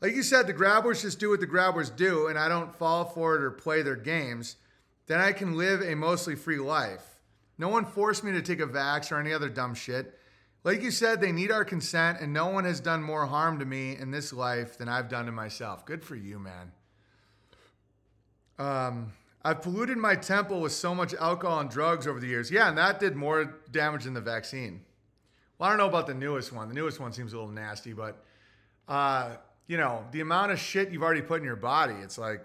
Like 0.00 0.14
you 0.14 0.22
said, 0.22 0.46
the 0.46 0.52
grabbers 0.52 1.02
just 1.02 1.20
do 1.20 1.30
what 1.30 1.40
the 1.40 1.46
grabbers 1.46 1.88
do, 1.88 2.26
and 2.26 2.38
I 2.38 2.48
don't 2.48 2.74
fall 2.74 3.04
for 3.04 3.36
it 3.36 3.42
or 3.42 3.50
play 3.52 3.82
their 3.82 3.96
games 3.96 4.56
then 5.06 5.20
I 5.20 5.32
can 5.32 5.56
live 5.56 5.82
a 5.82 5.94
mostly 5.94 6.34
free 6.34 6.58
life. 6.58 7.20
No 7.58 7.68
one 7.68 7.84
forced 7.84 8.24
me 8.24 8.32
to 8.32 8.42
take 8.42 8.60
a 8.60 8.66
vax 8.66 9.12
or 9.12 9.18
any 9.18 9.32
other 9.32 9.48
dumb 9.48 9.74
shit. 9.74 10.18
Like 10.64 10.80
you 10.80 10.90
said, 10.90 11.20
they 11.20 11.32
need 11.32 11.50
our 11.50 11.64
consent, 11.64 12.20
and 12.20 12.32
no 12.32 12.46
one 12.46 12.64
has 12.64 12.80
done 12.80 13.02
more 13.02 13.26
harm 13.26 13.58
to 13.58 13.64
me 13.64 13.96
in 13.96 14.10
this 14.10 14.32
life 14.32 14.78
than 14.78 14.88
I've 14.88 15.08
done 15.08 15.26
to 15.26 15.32
myself. 15.32 15.84
Good 15.84 16.04
for 16.04 16.14
you, 16.14 16.38
man. 16.38 16.72
Um, 18.58 19.12
I've 19.44 19.60
polluted 19.60 19.98
my 19.98 20.14
temple 20.14 20.60
with 20.60 20.72
so 20.72 20.94
much 20.94 21.14
alcohol 21.14 21.58
and 21.58 21.68
drugs 21.68 22.06
over 22.06 22.20
the 22.20 22.28
years. 22.28 22.50
Yeah, 22.50 22.68
and 22.68 22.78
that 22.78 23.00
did 23.00 23.16
more 23.16 23.56
damage 23.72 24.04
than 24.04 24.14
the 24.14 24.20
vaccine. 24.20 24.82
Well, 25.58 25.68
I 25.68 25.72
don't 25.72 25.78
know 25.78 25.88
about 25.88 26.06
the 26.06 26.14
newest 26.14 26.52
one. 26.52 26.68
The 26.68 26.74
newest 26.74 27.00
one 27.00 27.12
seems 27.12 27.32
a 27.32 27.36
little 27.36 27.50
nasty, 27.50 27.92
but 27.92 28.24
uh, 28.88 29.36
you 29.66 29.76
know, 29.76 30.04
the 30.12 30.20
amount 30.20 30.52
of 30.52 30.58
shit 30.58 30.90
you've 30.90 31.02
already 31.02 31.22
put 31.22 31.40
in 31.40 31.44
your 31.44 31.56
body, 31.56 31.94
it's 32.02 32.18
like 32.18 32.44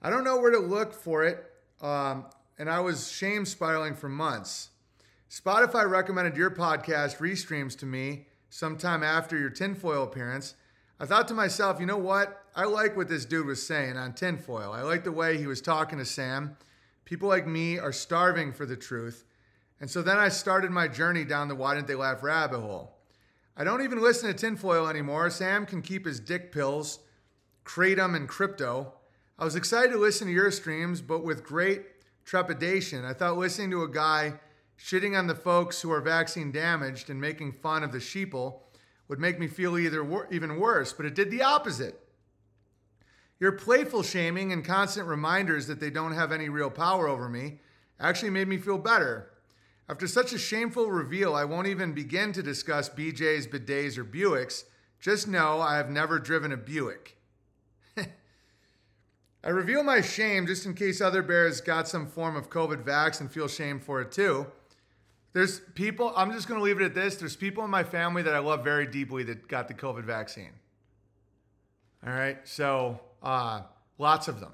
I 0.00 0.10
don't 0.10 0.24
know 0.24 0.38
where 0.38 0.52
to 0.52 0.58
look 0.58 0.94
for 0.94 1.24
it, 1.24 1.44
um, 1.82 2.26
and 2.58 2.70
I 2.70 2.80
was 2.80 3.10
shame 3.10 3.44
spiraling 3.44 3.94
for 3.94 4.08
months. 4.08 4.70
Spotify 5.30 5.88
recommended 5.88 6.36
your 6.36 6.50
podcast 6.50 7.18
restreams 7.18 7.76
to 7.78 7.86
me 7.86 8.26
sometime 8.48 9.02
after 9.02 9.36
your 9.36 9.50
tinfoil 9.50 10.04
appearance. 10.04 10.54
I 11.00 11.06
thought 11.06 11.28
to 11.28 11.34
myself, 11.34 11.80
you 11.80 11.86
know 11.86 11.98
what? 11.98 12.44
I 12.56 12.64
like 12.64 12.96
what 12.96 13.08
this 13.08 13.24
dude 13.24 13.46
was 13.46 13.64
saying 13.64 13.96
on 13.96 14.14
tinfoil. 14.14 14.72
I 14.72 14.82
like 14.82 15.04
the 15.04 15.12
way 15.12 15.36
he 15.36 15.46
was 15.46 15.60
talking 15.60 15.98
to 15.98 16.04
Sam. 16.04 16.56
People 17.04 17.28
like 17.28 17.46
me 17.46 17.78
are 17.78 17.92
starving 17.92 18.52
for 18.52 18.66
the 18.66 18.76
truth. 18.76 19.24
And 19.80 19.88
so 19.88 20.02
then 20.02 20.18
I 20.18 20.28
started 20.28 20.70
my 20.70 20.88
journey 20.88 21.24
down 21.24 21.48
the 21.48 21.54
Why 21.54 21.74
Didn't 21.74 21.86
They 21.86 21.94
Laugh 21.94 22.22
rabbit 22.22 22.60
hole. 22.60 22.97
I 23.60 23.64
don't 23.64 23.82
even 23.82 24.00
listen 24.00 24.28
to 24.28 24.38
tinfoil 24.38 24.86
anymore. 24.86 25.28
Sam 25.30 25.66
can 25.66 25.82
keep 25.82 26.06
his 26.06 26.20
dick 26.20 26.52
pills, 26.52 27.00
kratom, 27.64 28.14
and 28.14 28.28
crypto. 28.28 28.92
I 29.36 29.44
was 29.44 29.56
excited 29.56 29.90
to 29.90 29.98
listen 29.98 30.28
to 30.28 30.32
your 30.32 30.52
streams, 30.52 31.00
but 31.00 31.24
with 31.24 31.42
great 31.42 31.82
trepidation. 32.24 33.04
I 33.04 33.14
thought 33.14 33.36
listening 33.36 33.72
to 33.72 33.82
a 33.82 33.90
guy 33.90 34.34
shitting 34.78 35.18
on 35.18 35.26
the 35.26 35.34
folks 35.34 35.82
who 35.82 35.90
are 35.90 36.00
vaccine 36.00 36.52
damaged 36.52 37.10
and 37.10 37.20
making 37.20 37.50
fun 37.50 37.82
of 37.82 37.90
the 37.90 37.98
sheeple 37.98 38.60
would 39.08 39.18
make 39.18 39.40
me 39.40 39.48
feel 39.48 39.76
either 39.76 40.04
wor- 40.04 40.28
even 40.30 40.60
worse, 40.60 40.92
but 40.92 41.04
it 41.06 41.16
did 41.16 41.32
the 41.32 41.42
opposite. 41.42 41.98
Your 43.40 43.52
playful 43.52 44.04
shaming 44.04 44.52
and 44.52 44.64
constant 44.64 45.08
reminders 45.08 45.66
that 45.66 45.80
they 45.80 45.90
don't 45.90 46.12
have 46.12 46.30
any 46.30 46.48
real 46.48 46.70
power 46.70 47.08
over 47.08 47.28
me 47.28 47.58
actually 47.98 48.30
made 48.30 48.46
me 48.46 48.56
feel 48.56 48.78
better. 48.78 49.30
After 49.88 50.06
such 50.06 50.32
a 50.32 50.38
shameful 50.38 50.90
reveal, 50.90 51.34
I 51.34 51.44
won't 51.44 51.66
even 51.66 51.94
begin 51.94 52.32
to 52.34 52.42
discuss 52.42 52.90
BJ's, 52.90 53.46
bidets, 53.46 53.96
or 53.96 54.04
Buicks. 54.04 54.64
Just 55.00 55.26
know 55.26 55.60
I 55.60 55.76
have 55.76 55.88
never 55.88 56.18
driven 56.18 56.52
a 56.52 56.56
Buick. 56.58 57.16
I 57.96 59.48
reveal 59.48 59.82
my 59.82 60.02
shame 60.02 60.46
just 60.46 60.66
in 60.66 60.74
case 60.74 61.00
other 61.00 61.22
bears 61.22 61.62
got 61.62 61.88
some 61.88 62.06
form 62.06 62.36
of 62.36 62.50
COVID 62.50 62.84
vax 62.84 63.20
and 63.20 63.30
feel 63.30 63.48
shame 63.48 63.80
for 63.80 64.02
it 64.02 64.12
too. 64.12 64.46
There's 65.32 65.60
people, 65.74 66.12
I'm 66.16 66.32
just 66.32 66.48
going 66.48 66.58
to 66.58 66.64
leave 66.64 66.80
it 66.80 66.84
at 66.84 66.94
this. 66.94 67.16
There's 67.16 67.36
people 67.36 67.64
in 67.64 67.70
my 67.70 67.84
family 67.84 68.22
that 68.22 68.34
I 68.34 68.40
love 68.40 68.64
very 68.64 68.86
deeply 68.86 69.22
that 69.24 69.48
got 69.48 69.68
the 69.68 69.74
COVID 69.74 70.04
vaccine. 70.04 70.52
All 72.06 72.12
right. 72.12 72.38
So, 72.44 73.00
uh, 73.22 73.62
lots 73.98 74.28
of 74.28 74.40
them. 74.40 74.52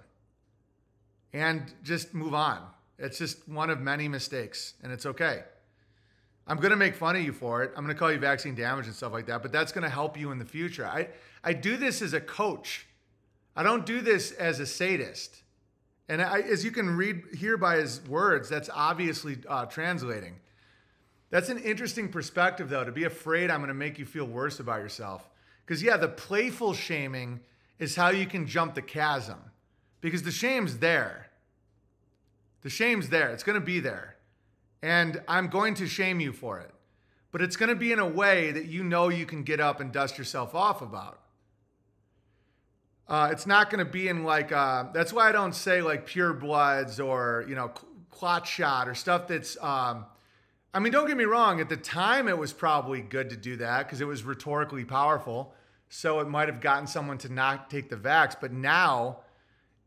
And 1.32 1.72
just 1.82 2.14
move 2.14 2.34
on. 2.34 2.64
It's 2.98 3.18
just 3.18 3.48
one 3.48 3.70
of 3.70 3.80
many 3.80 4.08
mistakes, 4.08 4.74
and 4.82 4.92
it's 4.92 5.06
okay. 5.06 5.42
I'm 6.46 6.58
to 6.70 6.76
make 6.76 6.94
fun 6.94 7.16
of 7.16 7.22
you 7.22 7.32
for 7.32 7.62
it. 7.62 7.72
I'm 7.76 7.86
to 7.86 7.94
call 7.94 8.12
you 8.12 8.18
vaccine 8.18 8.54
damage 8.54 8.86
and 8.86 8.94
stuff 8.94 9.12
like 9.12 9.26
that, 9.26 9.42
but 9.42 9.50
that's 9.50 9.72
to 9.84 9.88
help 9.88 10.18
you 10.18 10.30
in 10.30 10.38
the 10.38 10.44
future. 10.44 10.86
I, 10.86 11.08
I 11.42 11.54
do 11.54 11.76
this 11.76 12.02
as 12.02 12.12
a 12.12 12.20
coach. 12.20 12.86
I 13.56 13.62
don't 13.62 13.86
do 13.86 14.00
this 14.00 14.32
as 14.32 14.60
a 14.60 14.66
sadist. 14.66 15.42
And 16.08 16.20
I, 16.20 16.40
as 16.40 16.64
you 16.64 16.70
can 16.70 16.96
read 16.96 17.22
here 17.34 17.56
by 17.56 17.76
his 17.76 18.06
words, 18.06 18.48
that's 18.48 18.68
obviously 18.72 19.38
uh, 19.48 19.64
translating. 19.66 20.36
That's 21.30 21.48
an 21.48 21.58
interesting 21.58 22.10
perspective, 22.10 22.68
though, 22.68 22.84
to 22.84 22.92
be 22.92 23.04
afraid 23.04 23.50
I'm 23.50 23.60
to 23.68 23.74
make 23.74 23.98
you 23.98 24.04
feel 24.04 24.26
worse 24.26 24.60
about 24.60 24.80
yourself. 24.80 25.28
Because, 25.64 25.82
yeah, 25.82 25.96
the 25.96 26.08
playful 26.08 26.74
shaming 26.74 27.40
is 27.78 27.96
how 27.96 28.10
you 28.10 28.26
can 28.26 28.46
jump 28.46 28.74
the 28.74 28.82
chasm. 28.82 29.38
Because 30.02 30.22
the 30.22 30.30
shame's 30.30 30.78
there. 30.78 31.30
The 32.64 32.70
shame's 32.70 33.10
there. 33.10 33.30
It's 33.30 33.44
going 33.44 33.60
to 33.60 33.64
be 33.64 33.78
there. 33.78 34.16
And 34.82 35.22
I'm 35.28 35.48
going 35.48 35.74
to 35.74 35.86
shame 35.86 36.18
you 36.18 36.32
for 36.32 36.58
it. 36.58 36.72
But 37.30 37.42
it's 37.42 37.56
going 37.56 37.68
to 37.68 37.76
be 37.76 37.92
in 37.92 37.98
a 37.98 38.08
way 38.08 38.50
that 38.52 38.66
you 38.66 38.82
know 38.82 39.08
you 39.08 39.26
can 39.26 39.44
get 39.44 39.60
up 39.60 39.80
and 39.80 39.92
dust 39.92 40.18
yourself 40.18 40.54
off 40.54 40.82
about. 40.82 41.20
Uh, 43.06 43.28
it's 43.30 43.46
not 43.46 43.70
going 43.70 43.84
to 43.84 43.90
be 43.90 44.08
in 44.08 44.24
like 44.24 44.50
uh, 44.50 44.84
that's 44.94 45.12
why 45.12 45.28
I 45.28 45.32
don't 45.32 45.54
say 45.54 45.82
like 45.82 46.06
pure 46.06 46.32
bloods 46.32 46.98
or 46.98 47.44
you 47.46 47.54
know 47.54 47.68
clot 48.10 48.46
shot 48.46 48.88
or 48.88 48.94
stuff 48.94 49.28
that's. 49.28 49.56
Um, 49.62 50.06
I 50.72 50.80
mean, 50.80 50.92
don't 50.92 51.06
get 51.06 51.16
me 51.16 51.24
wrong. 51.24 51.60
At 51.60 51.68
the 51.68 51.76
time, 51.76 52.26
it 52.28 52.36
was 52.36 52.52
probably 52.52 53.00
good 53.00 53.30
to 53.30 53.36
do 53.36 53.56
that 53.58 53.86
because 53.86 54.00
it 54.00 54.06
was 54.06 54.24
rhetorically 54.24 54.84
powerful. 54.84 55.54
So 55.88 56.18
it 56.20 56.28
might 56.28 56.48
have 56.48 56.60
gotten 56.60 56.86
someone 56.86 57.18
to 57.18 57.32
not 57.32 57.68
take 57.68 57.90
the 57.90 57.96
vax. 57.96 58.34
But 58.40 58.52
now, 58.52 59.18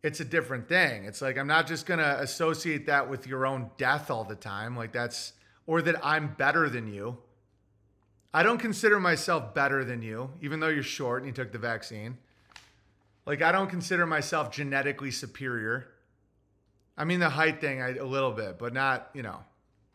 it's 0.07 0.21
a 0.21 0.25
different 0.25 0.69
thing. 0.69 1.03
It's 1.03 1.21
like 1.21 1.37
I'm 1.37 1.47
not 1.47 1.67
just 1.67 1.85
going 1.85 1.99
to 1.99 2.19
associate 2.21 2.85
that 2.85 3.09
with 3.09 3.27
your 3.27 3.45
own 3.45 3.69
death 3.77 4.09
all 4.09 4.23
the 4.23 4.35
time. 4.35 4.75
Like 4.75 4.93
that's, 4.93 5.33
or 5.67 5.81
that 5.81 6.03
I'm 6.03 6.33
better 6.33 6.69
than 6.69 6.91
you. 6.91 7.17
I 8.33 8.43
don't 8.43 8.57
consider 8.57 8.99
myself 8.99 9.53
better 9.53 9.83
than 9.83 10.01
you, 10.01 10.31
even 10.41 10.61
though 10.61 10.69
you're 10.69 10.83
short 10.83 11.23
and 11.23 11.27
you 11.27 11.33
took 11.33 11.51
the 11.51 11.57
vaccine. 11.57 12.17
Like, 13.25 13.41
I 13.41 13.51
don't 13.51 13.69
consider 13.69 14.05
myself 14.05 14.51
genetically 14.51 15.11
superior. 15.11 15.87
I 16.97 17.03
mean, 17.03 17.19
the 17.19 17.29
height 17.29 17.59
thing 17.59 17.81
I, 17.81 17.95
a 17.95 18.05
little 18.05 18.31
bit, 18.31 18.57
but 18.57 18.73
not, 18.73 19.09
you 19.13 19.23
know, 19.23 19.39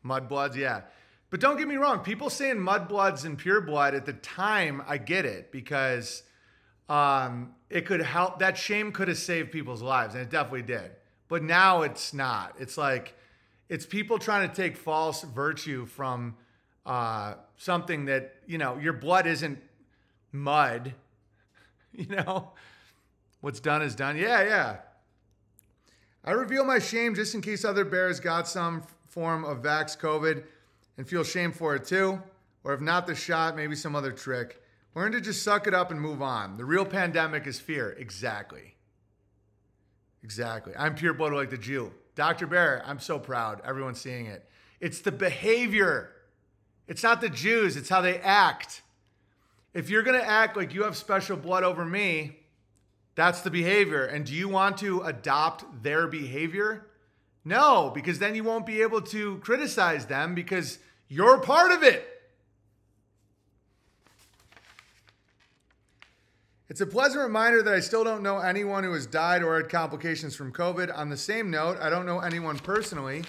mudbloods, 0.05 0.57
yeah. 0.57 0.83
But 1.31 1.41
don't 1.41 1.57
get 1.57 1.67
me 1.67 1.77
wrong, 1.77 2.01
people 2.01 2.29
saying 2.29 2.57
mudbloods 2.57 3.25
and 3.25 3.39
pure 3.39 3.63
blood 3.63 3.95
at 3.95 4.05
the 4.05 4.13
time, 4.13 4.83
I 4.87 4.99
get 4.99 5.25
it 5.25 5.51
because 5.51 6.23
um, 6.89 7.55
it 7.71 7.87
could 7.87 8.03
help. 8.03 8.39
That 8.39 8.57
shame 8.57 8.93
could 8.93 9.09
have 9.09 9.19
saved 9.19 9.53
people's 9.53 9.83
lives, 9.83 10.15
and 10.15 10.23
it 10.23 10.31
definitely 10.31 10.63
did. 10.63 10.91
But 11.29 11.43
now 11.43 11.83
it's 11.83 12.13
not. 12.13 12.55
It's 12.59 12.77
like, 12.77 13.15
it's 13.69 13.87
people 13.87 14.19
trying 14.19 14.49
to 14.49 14.55
take 14.55 14.77
false 14.77 15.23
virtue 15.23 15.87
from 15.87 16.37
uh, 16.85 17.35
something 17.57 18.07
that, 18.07 18.35
you 18.47 18.59
know, 18.59 18.77
your 18.79 18.93
blood 18.93 19.27
isn't 19.27 19.59
mud, 20.33 20.95
you 21.93 22.07
know? 22.07 22.53
What's 23.41 23.59
done 23.59 23.83
is 23.83 23.97
done. 23.97 24.17
Yeah, 24.17 24.43
yeah. 24.43 24.77
I 26.25 26.31
reveal 26.31 26.65
my 26.65 26.79
shame 26.79 27.15
just 27.17 27.35
in 27.35 27.41
case 27.41 27.65
other 27.65 27.85
bears 27.85 28.21
got 28.21 28.47
some 28.47 28.85
form 29.09 29.45
of 29.45 29.63
vax 29.63 29.99
COVID 29.99 30.45
and 30.97 31.09
feel 31.09 31.25
shame 31.25 31.51
for 31.51 31.75
it 31.75 31.85
too. 31.85 32.23
Or 32.63 32.73
if 32.73 32.81
not 32.81 33.09
the 33.09 33.17
shot, 33.17 33.57
maybe 33.57 33.75
some 33.75 33.97
other 33.97 34.13
trick. 34.13 34.62
Learn 34.95 35.13
to 35.13 35.21
just 35.21 35.43
suck 35.43 35.67
it 35.67 35.75
up 35.75 35.91
and 35.91 36.01
move 36.01 36.21
on. 36.21 36.57
The 36.57 36.65
real 36.65 36.85
pandemic 36.85 37.47
is 37.47 37.59
fear. 37.59 37.91
Exactly. 37.99 38.75
Exactly. 40.23 40.75
I'm 40.77 40.95
pure 40.95 41.15
blood 41.15 41.33
like 41.33 41.51
the 41.51 41.59
Jew. 41.59 41.93
Dr. 42.15 42.47
Bear, 42.47 42.83
I'm 42.87 43.01
so 43.01 43.19
proud. 43.19 43.63
Everyone's 43.65 44.01
seeing 44.01 44.27
it. 44.27 44.47
It's 44.81 45.01
the 45.01 45.13
behavior. 45.13 46.11
It's 46.87 47.03
not 47.03 47.21
the 47.21 47.29
Jews, 47.29 47.77
it's 47.77 47.89
how 47.89 48.01
they 48.01 48.19
act. 48.19 48.83
If 49.73 49.89
you're 49.89 50.03
going 50.03 50.21
to 50.21 50.27
act 50.27 50.57
like 50.57 50.75
you 50.75 50.83
have 50.83 50.97
special 50.97 51.37
blood 51.37 51.65
over 51.65 51.85
me, 51.85 52.37
that's 53.15 53.41
the 53.41 53.51
behavior. 53.51 54.05
And 54.05 54.27
do 54.27 54.35
you 54.35 54.49
want 54.49 54.79
to 54.79 55.01
adopt 55.01 55.83
their 55.83 56.07
behavior? 56.07 56.87
No, 57.45 57.91
because 57.95 58.19
then 58.19 58.35
you 58.35 58.45
won't 58.45 58.67
be 58.67 58.83
able 58.83 59.01
to 59.03 59.39
criticize 59.39 60.07
them 60.07 60.35
because 60.35 60.79
you're 61.09 61.39
part 61.39 61.73
of 61.73 61.83
it. 61.83 62.07
It's 66.69 66.81
a 66.81 66.87
pleasant 66.87 67.23
reminder 67.23 67.63
that 67.63 67.75
I 67.75 67.81
still 67.81 68.05
don't 68.05 68.23
know 68.23 68.39
anyone 68.39 68.85
who 68.85 68.93
has 68.93 69.07
died 69.07 69.43
or 69.43 69.57
had 69.57 69.69
complications 69.69 70.35
from 70.35 70.53
COVID. 70.53 70.97
On 70.97 71.11
the 71.11 71.17
same 71.17 71.51
note, 71.51 71.79
I 71.81 71.91
don't 71.91 72.07
know 72.07 72.21
anyone 72.21 72.59
personally 72.59 73.25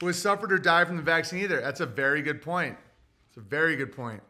who 0.00 0.06
has 0.08 0.18
suffered 0.18 0.52
or 0.52 0.58
died 0.58 0.86
from 0.86 0.96
the 0.96 1.02
vaccine 1.02 1.42
either. 1.42 1.60
That's 1.60 1.80
a 1.80 1.86
very 1.86 2.20
good 2.20 2.42
point. 2.42 2.76
It's 3.28 3.38
a 3.38 3.40
very 3.40 3.76
good 3.76 3.92
point. 3.92 4.22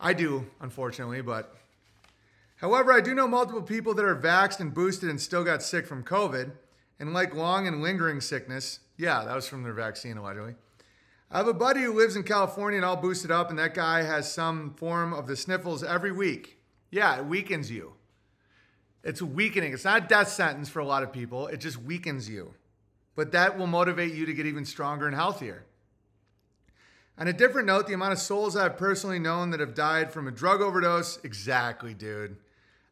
I 0.00 0.12
do, 0.12 0.46
unfortunately, 0.60 1.22
but 1.22 1.54
However, 2.62 2.92
I 2.92 3.00
do 3.00 3.12
know 3.12 3.26
multiple 3.26 3.60
people 3.60 3.92
that 3.94 4.04
are 4.04 4.14
vaxxed 4.14 4.60
and 4.60 4.72
boosted 4.72 5.10
and 5.10 5.20
still 5.20 5.42
got 5.42 5.64
sick 5.64 5.84
from 5.84 6.04
COVID. 6.04 6.52
And 7.00 7.12
like 7.12 7.34
long 7.34 7.66
and 7.66 7.82
lingering 7.82 8.20
sickness, 8.20 8.78
yeah, 8.96 9.24
that 9.24 9.34
was 9.34 9.48
from 9.48 9.64
their 9.64 9.72
vaccine 9.72 10.16
allegedly. 10.16 10.54
I 11.34 11.38
have 11.38 11.48
a 11.48 11.54
buddy 11.54 11.80
who 11.80 11.94
lives 11.94 12.14
in 12.14 12.24
California 12.24 12.76
and 12.76 12.84
all 12.84 12.96
boosted 12.96 13.30
up, 13.30 13.48
and 13.48 13.58
that 13.58 13.72
guy 13.72 14.02
has 14.02 14.30
some 14.30 14.74
form 14.74 15.14
of 15.14 15.26
the 15.26 15.34
sniffles 15.34 15.82
every 15.82 16.12
week. 16.12 16.58
Yeah, 16.90 17.16
it 17.16 17.24
weakens 17.24 17.70
you. 17.70 17.94
It's 19.02 19.22
weakening. 19.22 19.72
It's 19.72 19.86
not 19.86 20.04
a 20.04 20.06
death 20.06 20.28
sentence 20.28 20.68
for 20.68 20.80
a 20.80 20.84
lot 20.84 21.02
of 21.02 21.10
people, 21.10 21.46
it 21.46 21.56
just 21.56 21.78
weakens 21.78 22.28
you. 22.28 22.52
But 23.16 23.32
that 23.32 23.56
will 23.56 23.66
motivate 23.66 24.12
you 24.12 24.26
to 24.26 24.34
get 24.34 24.44
even 24.44 24.66
stronger 24.66 25.06
and 25.06 25.16
healthier. 25.16 25.64
On 27.16 27.26
a 27.26 27.32
different 27.32 27.66
note, 27.66 27.86
the 27.86 27.94
amount 27.94 28.12
of 28.12 28.18
souls 28.18 28.54
I've 28.54 28.76
personally 28.76 29.18
known 29.18 29.50
that 29.50 29.60
have 29.60 29.74
died 29.74 30.12
from 30.12 30.28
a 30.28 30.30
drug 30.30 30.60
overdose, 30.60 31.18
exactly, 31.24 31.94
dude. 31.94 32.36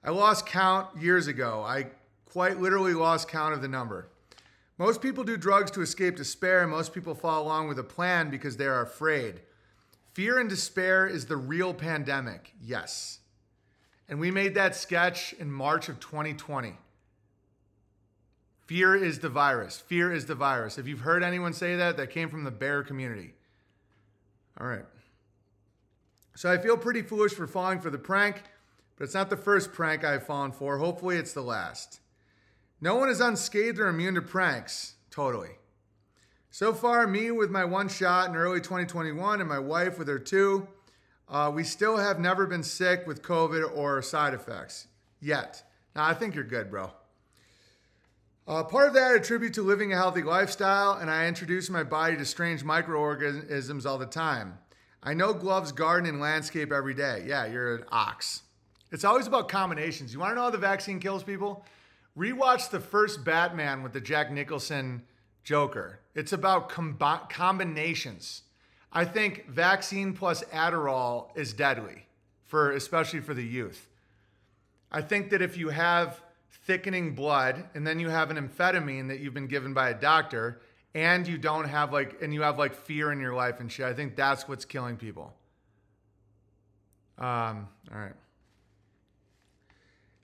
I 0.03 0.11
lost 0.11 0.47
count 0.47 0.97
years 0.97 1.27
ago. 1.27 1.63
I 1.63 1.89
quite 2.25 2.59
literally 2.59 2.95
lost 2.95 3.29
count 3.29 3.53
of 3.53 3.61
the 3.61 3.69
number. 3.69 4.09
Most 4.81 5.03
people 5.03 5.25
do 5.25 5.37
drugs 5.37 5.71
to 5.73 5.83
escape 5.83 6.17
despair, 6.17 6.63
and 6.63 6.71
most 6.71 6.95
people 6.95 7.15
follow 7.15 7.45
along 7.45 7.69
with 7.69 7.79
a 7.79 7.85
plan 7.85 8.31
because 8.31 8.57
they 8.57 8.65
are 8.65 8.81
afraid. 8.81 9.43
Fear 10.15 10.39
and 10.39 10.49
despair 10.49 11.07
is 11.07 11.27
the 11.27 11.37
real 11.37 11.75
pandemic, 11.75 12.55
yes. 12.63 13.19
And 14.09 14.19
we 14.19 14.31
made 14.31 14.55
that 14.55 14.75
sketch 14.75 15.35
in 15.35 15.53
March 15.53 15.91
of 15.91 16.01
2020. 16.01 16.79
Fear 18.65 18.97
is 18.97 19.19
the 19.19 19.29
virus. 19.29 19.79
Fear 19.79 20.15
is 20.15 20.25
the 20.25 20.35
virus. 20.35 20.79
If 20.79 20.89
you've 20.89 21.01
heard 21.01 21.23
anyone 21.23 21.53
say 21.53 21.77
that, 21.77 21.99
that 21.99 22.09
came 22.09 22.31
from 22.31 22.45
the 22.45 22.51
bear 22.51 22.83
community. 22.83 23.35
All 24.59 24.67
right. 24.67 24.87
So 26.35 26.51
I 26.51 26.57
feel 26.57 26.79
pretty 26.79 27.03
foolish 27.03 27.35
for 27.35 27.47
falling 27.47 27.83
for 27.83 27.91
the 27.91 27.99
prank. 27.99 28.45
But 28.97 29.05
it's 29.05 29.15
not 29.15 29.29
the 29.29 29.37
first 29.37 29.75
prank 29.75 30.05
I've 30.05 30.25
fallen 30.25 30.53
for. 30.53 30.79
Hopefully, 30.79 31.17
it's 31.17 31.35
the 31.35 31.43
last. 31.43 32.01
No 32.81 32.95
one 32.97 33.09
is 33.09 33.21
unscathed 33.21 33.79
or 33.79 33.89
immune 33.89 34.15
to 34.15 34.23
pranks. 34.23 34.95
Totally. 35.11 35.51
So 36.51 36.73
far, 36.73 37.07
me 37.07 37.31
with 37.31 37.51
my 37.51 37.65
one 37.65 37.89
shot 37.89 38.29
in 38.29 38.37
early 38.37 38.61
2021 38.61 39.41
and 39.41 39.49
my 39.49 39.59
wife 39.59 39.99
with 39.99 40.09
her 40.09 40.19
two, 40.19 40.67
uh, 41.29 41.51
we 41.55 41.63
still 41.63 41.97
have 41.99 42.19
never 42.19 42.47
been 42.47 42.63
sick 42.63 43.07
with 43.07 43.23
COVID 43.23 43.77
or 43.77 44.03
side 44.03 44.35
effects 44.35 44.89
yet. 45.21 45.63
Now, 45.95 46.07
I 46.07 46.15
think 46.15 46.35
you're 46.35 46.45
good, 46.45 46.71
bro. 46.71 46.91
Uh, 48.49 48.65
part 48.65 48.89
of 48.89 48.95
that 48.95 49.13
I 49.13 49.15
attribute 49.15 49.55
to 49.55 49.63
living 49.63 49.93
a 49.93 49.97
healthy 49.97 50.23
lifestyle, 50.23 50.95
and 50.95 51.09
I 51.09 51.29
introduce 51.29 51.71
my 51.71 51.85
body 51.85 52.17
to 52.17 52.25
strange 52.25 52.65
microorganisms 52.65 53.87
all 53.87 53.99
the 53.99 54.07
time. 54.07 54.59
I 55.03 55.15
know 55.15 55.33
gloves 55.33 55.71
garden 55.71 56.09
and 56.09 56.21
landscape 56.21 56.73
every 56.73 56.95
day. 56.95 57.25
Yeah, 57.27 57.47
you're 57.47 57.77
an 57.77 57.85
ox. 57.93 58.43
It's 58.91 59.05
always 59.05 59.29
about 59.29 59.49
combinations. 59.49 60.13
You 60.13 60.19
want 60.19 60.33
to 60.33 60.35
know 60.35 60.43
how 60.43 60.51
the 60.51 60.59
vaccine 60.59 60.99
kills 60.99 61.23
people? 61.23 61.65
Rewatch 62.17 62.71
the 62.71 62.81
first 62.81 63.25
Batman 63.25 63.83
with 63.83 63.93
the 63.93 64.01
Jack 64.01 64.31
Nicholson 64.31 65.03
Joker. 65.45 66.01
It's 66.15 66.33
about 66.33 66.69
com- 66.69 66.99
combinations. 67.29 68.43
I 68.93 69.05
think 69.05 69.49
vaccine 69.49 70.13
plus 70.13 70.43
Adderall 70.45 71.37
is 71.37 71.53
deadly 71.53 72.07
for 72.47 72.73
especially 72.73 73.21
for 73.21 73.35
the 73.35 73.45
youth. 73.45 73.87
I 74.91 75.03
think 75.03 75.31
that 75.31 75.41
if 75.41 75.57
you 75.57 75.69
have 75.69 76.21
thickening 76.67 77.15
blood 77.15 77.65
and 77.75 77.87
then 77.87 78.01
you 78.01 78.09
have 78.09 78.31
an 78.31 78.37
amphetamine 78.37 79.09
that 79.09 79.21
you've 79.21 79.35
been 79.35 79.47
given 79.47 79.73
by 79.73 79.91
a 79.91 79.95
doctor 79.95 80.61
and 80.95 81.27
you 81.29 81.39
don't 81.39 81.69
have 81.69 81.93
like 81.93 82.21
and 82.21 82.35
you 82.35 82.43
have 82.43 82.59
like 82.59 82.75
fear 82.75 83.13
in 83.13 83.21
your 83.21 83.35
life 83.35 83.61
and 83.61 83.71
shit, 83.71 83.87
I 83.87 83.95
think 83.95 84.17
that's 84.17 84.49
what's 84.49 84.65
killing 84.65 84.97
people. 84.97 85.33
Um, 87.19 87.69
all 87.93 87.99
right. 87.99 88.15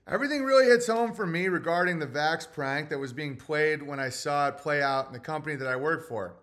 Everything 0.09 0.45
really 0.45 0.67
hits 0.67 0.87
home 0.87 1.13
for 1.13 1.25
me 1.27 1.49
regarding 1.49 1.99
the 1.99 2.07
Vax 2.07 2.49
prank 2.49 2.87
that 2.89 2.97
was 2.97 3.11
being 3.11 3.35
played 3.35 3.83
when 3.83 3.99
I 3.99 4.07
saw 4.07 4.47
it 4.47 4.57
play 4.57 4.81
out 4.81 5.07
in 5.07 5.11
the 5.11 5.19
company 5.19 5.57
that 5.57 5.67
I 5.67 5.75
work 5.75 6.07
for. 6.07 6.37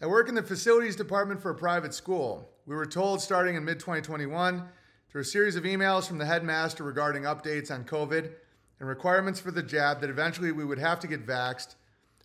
I 0.00 0.06
work 0.06 0.28
in 0.28 0.36
the 0.36 0.44
facilities 0.44 0.94
department 0.94 1.42
for 1.42 1.50
a 1.50 1.56
private 1.56 1.92
school. 1.92 2.48
We 2.66 2.76
were 2.76 2.86
told 2.86 3.20
starting 3.20 3.56
in 3.56 3.64
mid 3.64 3.80
2021 3.80 4.62
through 5.10 5.22
a 5.22 5.24
series 5.24 5.56
of 5.56 5.64
emails 5.64 6.06
from 6.06 6.18
the 6.18 6.24
headmaster 6.24 6.84
regarding 6.84 7.24
updates 7.24 7.72
on 7.72 7.82
COVID 7.82 8.30
and 8.78 8.88
requirements 8.88 9.40
for 9.40 9.50
the 9.50 9.62
jab 9.62 10.00
that 10.02 10.10
eventually 10.10 10.52
we 10.52 10.64
would 10.64 10.78
have 10.78 11.00
to 11.00 11.08
get 11.08 11.26
vaxxed 11.26 11.74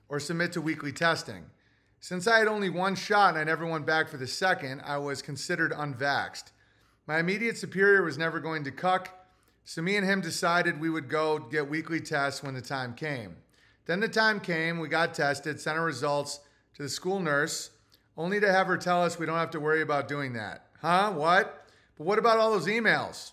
or 0.07 0.19
submit 0.19 0.51
to 0.51 0.61
weekly 0.61 0.91
testing. 0.91 1.45
Since 1.99 2.27
I 2.27 2.37
had 2.37 2.47
only 2.47 2.69
one 2.69 2.93
shot 2.93 3.31
and 3.31 3.39
I 3.39 3.43
never 3.43 3.65
went 3.65 3.87
back 3.87 4.07
for 4.07 4.17
the 4.17 4.27
second, 4.27 4.83
I 4.85 4.99
was 4.99 5.23
considered 5.23 5.71
unvaxxed. 5.71 6.51
My 7.07 7.17
immediate 7.17 7.57
superior 7.57 8.03
was 8.03 8.19
never 8.19 8.39
going 8.39 8.63
to 8.65 8.71
cuck 8.71 9.14
so 9.65 9.81
me 9.81 9.97
and 9.97 10.05
him 10.05 10.21
decided 10.21 10.79
we 10.79 10.91
would 10.91 11.09
go 11.09 11.39
get 11.39 11.67
weekly 11.67 11.99
tests 11.99 12.43
when 12.43 12.53
the 12.53 12.61
time 12.61 12.93
came. 12.93 13.35
Then 13.87 13.99
the 13.99 14.07
time 14.07 14.39
came, 14.39 14.79
we 14.79 14.87
got 14.87 15.15
tested, 15.15 15.59
sent 15.59 15.77
our 15.77 15.85
results 15.85 16.39
to 16.75 16.83
the 16.83 16.89
school 16.89 17.19
nurse, 17.19 17.71
only 18.15 18.39
to 18.39 18.51
have 18.51 18.67
her 18.67 18.77
tell 18.77 19.03
us 19.03 19.17
we 19.17 19.25
don't 19.25 19.37
have 19.37 19.51
to 19.51 19.59
worry 19.59 19.81
about 19.81 20.07
doing 20.07 20.33
that. 20.33 20.67
Huh? 20.81 21.11
What? 21.11 21.67
But 21.97 22.05
what 22.05 22.19
about 22.19 22.37
all 22.37 22.51
those 22.51 22.67
emails? 22.67 23.31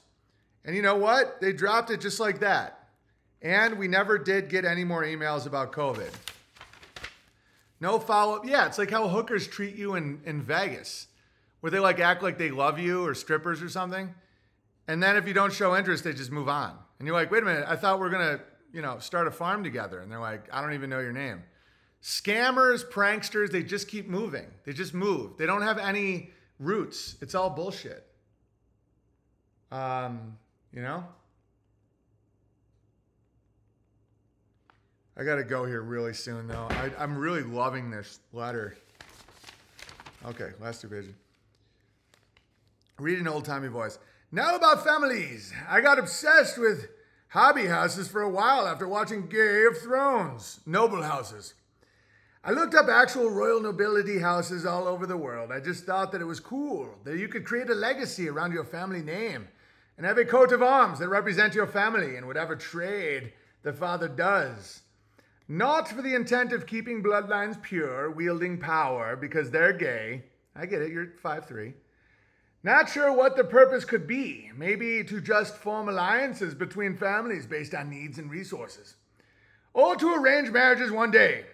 And 0.65 0.75
you 0.75 0.83
know 0.83 0.97
what? 0.97 1.41
They 1.41 1.53
dropped 1.53 1.91
it 1.91 2.01
just 2.01 2.19
like 2.19 2.41
that. 2.41 2.89
And 3.43 3.79
we 3.79 3.87
never 3.87 4.19
did 4.19 4.49
get 4.49 4.65
any 4.65 4.85
more 4.85 5.03
emails 5.03 5.47
about 5.47 5.73
COVID. 5.73 6.11
No 7.81 7.99
follow 7.99 8.37
up. 8.37 8.47
Yeah, 8.47 8.67
it's 8.67 8.79
like 8.79 8.91
how 8.91 9.09
hookers 9.09 9.47
treat 9.49 9.75
you 9.75 9.97
in, 9.97 10.21
in 10.25 10.41
Vegas, 10.41 11.09
where 11.61 11.71
they 11.71 11.81
like 11.81 12.01
act 12.01 12.23
like 12.23 12.39
they 12.39 12.51
love 12.51 12.79
you 12.79 13.05
or 13.05 13.15
strippers 13.15 13.61
or 13.61 13.69
something. 13.69 14.15
And 14.89 15.03
then 15.03 15.17
if 15.17 15.27
you 15.27 15.35
don't 15.35 15.53
show 15.53 15.77
interest, 15.77 16.05
they 16.05 16.13
just 16.13 16.31
move 16.31 16.49
on. 16.49 16.77
And 16.99 17.07
you're 17.07 17.17
like, 17.17 17.31
wait 17.31 17.43
a 17.43 17.47
minute, 17.47 17.65
I 17.67 17.77
thought 17.77 18.01
we 18.01 18.07
are 18.07 18.11
gonna, 18.11 18.41
you 18.73 18.83
know, 18.83 18.99
start 18.99 19.27
a 19.27 19.31
farm 19.31 19.63
together. 19.65 20.01
And 20.01 20.11
they're 20.11 20.21
like, 20.21 20.49
I 20.53 20.61
don't 20.61 20.75
even 20.75 20.91
know 20.91 21.01
your 21.01 21.13
name. 21.13 21.43
Scammers, 22.03 22.85
pranksters, 22.85 23.53
they 23.53 23.63
just 23.63 23.89
keep 23.89 24.09
moving. 24.09 24.47
They 24.65 24.73
just 24.73 24.93
move. 24.93 25.37
They 25.37 25.47
don't 25.47 25.63
have 25.63 25.79
any 25.79 26.31
roots. 26.59 27.17
It's 27.21 27.35
all 27.35 27.51
bullshit. 27.51 28.07
Um, 29.71 30.37
you 30.73 30.83
know? 30.83 31.05
I 35.17 35.25
got 35.25 35.37
to 35.37 35.45
go 35.45 35.65
here 35.65 35.83
really 35.83 36.15
soon, 36.15 36.49
though. 36.49 36.67
I, 36.71 36.91
I'm 36.99 37.17
really 37.17 37.43
loving 37.43 37.91
this 37.91 38.21
letter. 38.33 38.77
Okay, 40.25 40.51
last 40.61 40.81
two 40.81 40.89
pages. 40.89 41.15
Read 42.99 43.19
an 43.19 43.29
old 43.29 43.45
timey 43.45 43.69
voice. 43.69 43.99
Now 44.35 44.57
about 44.57 44.83
families. 44.83 45.53
I 45.69 45.83
got 45.83 45.99
obsessed 45.99 46.57
with 46.57 46.89
hobby 47.29 47.67
houses 47.67 48.09
for 48.09 48.23
a 48.23 48.31
while 48.31 48.67
after 48.67 48.89
watching 48.89 49.27
Game 49.27 49.67
of 49.71 49.77
Thrones. 49.77 50.61
Noble 50.65 51.03
houses. 51.03 51.53
I 52.43 52.53
looked 52.53 52.75
up 52.75 52.89
actual 52.89 53.29
royal 53.29 53.61
nobility 53.61 54.21
houses 54.21 54.65
all 54.65 54.89
over 54.89 55.07
the 55.07 55.19
world. 55.19 55.53
I 55.53 55.61
just 55.61 55.85
thought 55.85 56.13
that 56.13 56.23
it 56.23 56.27
was 56.27 56.41
cool 56.41 56.97
that 57.05 57.19
you 57.19 57.29
could 57.29 57.45
create 57.45 57.69
a 57.69 57.75
legacy 57.75 58.27
around 58.27 58.53
your 58.53 58.65
family 58.65 59.03
name 59.03 59.49
and 59.99 60.07
have 60.07 60.17
a 60.17 60.25
coat 60.25 60.51
of 60.51 60.63
arms 60.63 60.99
that 61.01 61.11
represent 61.11 61.55
your 61.55 61.67
family 61.67 62.17
in 62.17 62.27
whatever 62.27 62.57
trade 62.57 63.35
the 63.63 63.75
father 63.75 64.09
does. 64.09 64.81
Not 65.47 65.89
for 65.89 66.01
the 66.01 66.15
intent 66.15 66.55
of 66.55 66.67
keeping 66.67 67.03
bloodlines 67.03 67.61
pure, 67.61 68.11
wielding 68.11 68.57
power 68.57 69.15
because 69.15 69.51
they're 69.51 69.75
gay. 69.75 70.23
I 70.57 70.65
get 70.65 70.81
it, 70.81 70.91
you're 70.91 71.09
5'3. 71.23 71.75
Not 72.65 72.89
sure 72.89 73.13
what 73.13 73.37
the 73.37 73.45
purpose 73.45 73.85
could 73.85 74.07
be. 74.07 74.51
Maybe 74.57 75.03
to 75.05 75.21
just 75.21 75.57
form 75.57 75.89
alliances 75.89 76.55
between 76.55 76.97
families 76.97 77.47
based 77.47 77.75
on 77.75 77.91
needs 77.91 78.19
and 78.19 78.31
resources. 78.31 78.95
Or 79.75 79.97
to 79.97 80.15
arrange 80.15 80.51
marriages 80.51 80.91
one 80.91 81.11
day. 81.11 81.45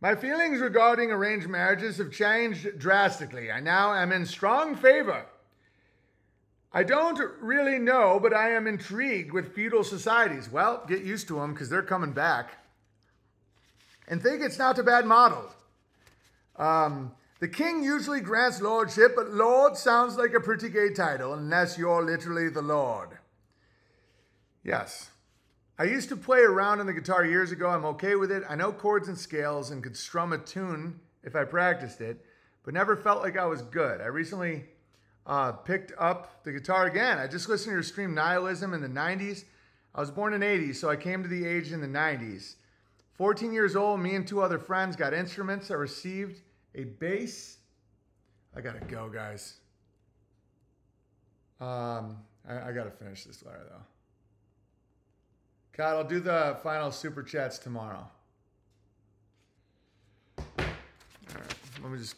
My 0.00 0.14
feelings 0.14 0.60
regarding 0.60 1.10
arranged 1.10 1.48
marriages 1.48 1.98
have 1.98 2.12
changed 2.12 2.78
drastically. 2.78 3.50
I 3.50 3.60
now 3.60 3.92
am 3.92 4.12
in 4.12 4.24
strong 4.24 4.76
favor. 4.76 5.26
I 6.72 6.84
don't 6.84 7.18
really 7.40 7.78
know, 7.78 8.20
but 8.20 8.32
I 8.32 8.52
am 8.52 8.66
intrigued 8.66 9.32
with 9.32 9.54
feudal 9.54 9.82
societies. 9.82 10.50
Well, 10.50 10.84
get 10.86 11.02
used 11.02 11.26
to 11.28 11.40
them 11.40 11.52
because 11.52 11.68
they're 11.68 11.82
coming 11.82 12.12
back. 12.12 12.50
And 14.06 14.22
think 14.22 14.42
it's 14.42 14.58
not 14.58 14.78
a 14.78 14.82
bad 14.82 15.04
model. 15.04 15.50
Um, 16.56 17.12
the 17.40 17.48
king 17.48 17.82
usually 17.82 18.20
grants 18.20 18.60
lordship, 18.60 19.14
but 19.14 19.30
lord 19.30 19.76
sounds 19.76 20.16
like 20.16 20.34
a 20.34 20.40
pretty 20.40 20.68
gay 20.68 20.92
title 20.92 21.34
unless 21.34 21.78
you're 21.78 22.02
literally 22.02 22.48
the 22.48 22.62
lord. 22.62 23.18
Yes. 24.64 25.10
I 25.78 25.84
used 25.84 26.08
to 26.08 26.16
play 26.16 26.40
around 26.40 26.80
on 26.80 26.86
the 26.86 26.92
guitar 26.92 27.24
years 27.24 27.52
ago. 27.52 27.68
I'm 27.68 27.84
okay 27.84 28.16
with 28.16 28.32
it. 28.32 28.42
I 28.48 28.56
know 28.56 28.72
chords 28.72 29.06
and 29.06 29.16
scales 29.16 29.70
and 29.70 29.82
could 29.82 29.96
strum 29.96 30.32
a 30.32 30.38
tune 30.38 30.98
if 31.22 31.36
I 31.36 31.44
practiced 31.44 32.00
it, 32.00 32.24
but 32.64 32.74
never 32.74 32.96
felt 32.96 33.22
like 33.22 33.38
I 33.38 33.46
was 33.46 33.62
good. 33.62 34.00
I 34.00 34.06
recently 34.06 34.64
uh, 35.24 35.52
picked 35.52 35.92
up 35.96 36.42
the 36.42 36.50
guitar 36.50 36.86
again. 36.86 37.18
I 37.18 37.28
just 37.28 37.48
listened 37.48 37.70
to 37.70 37.74
your 37.74 37.84
stream 37.84 38.14
Nihilism 38.14 38.74
in 38.74 38.80
the 38.80 38.88
90s. 38.88 39.44
I 39.94 40.00
was 40.00 40.10
born 40.10 40.34
in 40.34 40.40
80s, 40.40 40.76
so 40.76 40.90
I 40.90 40.96
came 40.96 41.22
to 41.22 41.28
the 41.28 41.46
age 41.46 41.70
in 41.70 41.80
the 41.80 41.86
90s. 41.86 42.56
14 43.14 43.52
years 43.52 43.76
old, 43.76 44.00
me 44.00 44.16
and 44.16 44.26
two 44.26 44.40
other 44.40 44.58
friends 44.58 44.96
got 44.96 45.14
instruments. 45.14 45.70
I 45.70 45.74
received 45.74 46.40
a 46.74 46.84
bass. 46.84 47.58
I 48.56 48.60
gotta 48.60 48.80
go, 48.80 49.08
guys. 49.08 49.58
Um, 51.60 52.18
I, 52.48 52.68
I 52.68 52.72
gotta 52.72 52.90
finish 52.90 53.24
this 53.24 53.44
letter 53.44 53.66
though. 53.68 53.84
God, 55.76 55.96
I'll 55.96 56.04
do 56.04 56.20
the 56.20 56.58
final 56.62 56.90
super 56.90 57.22
chats 57.22 57.58
tomorrow. 57.58 58.08
All 60.38 60.44
right, 60.58 61.54
let 61.82 61.92
me 61.92 61.98
just. 61.98 62.16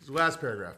This 0.00 0.10
last 0.10 0.40
paragraph. 0.40 0.74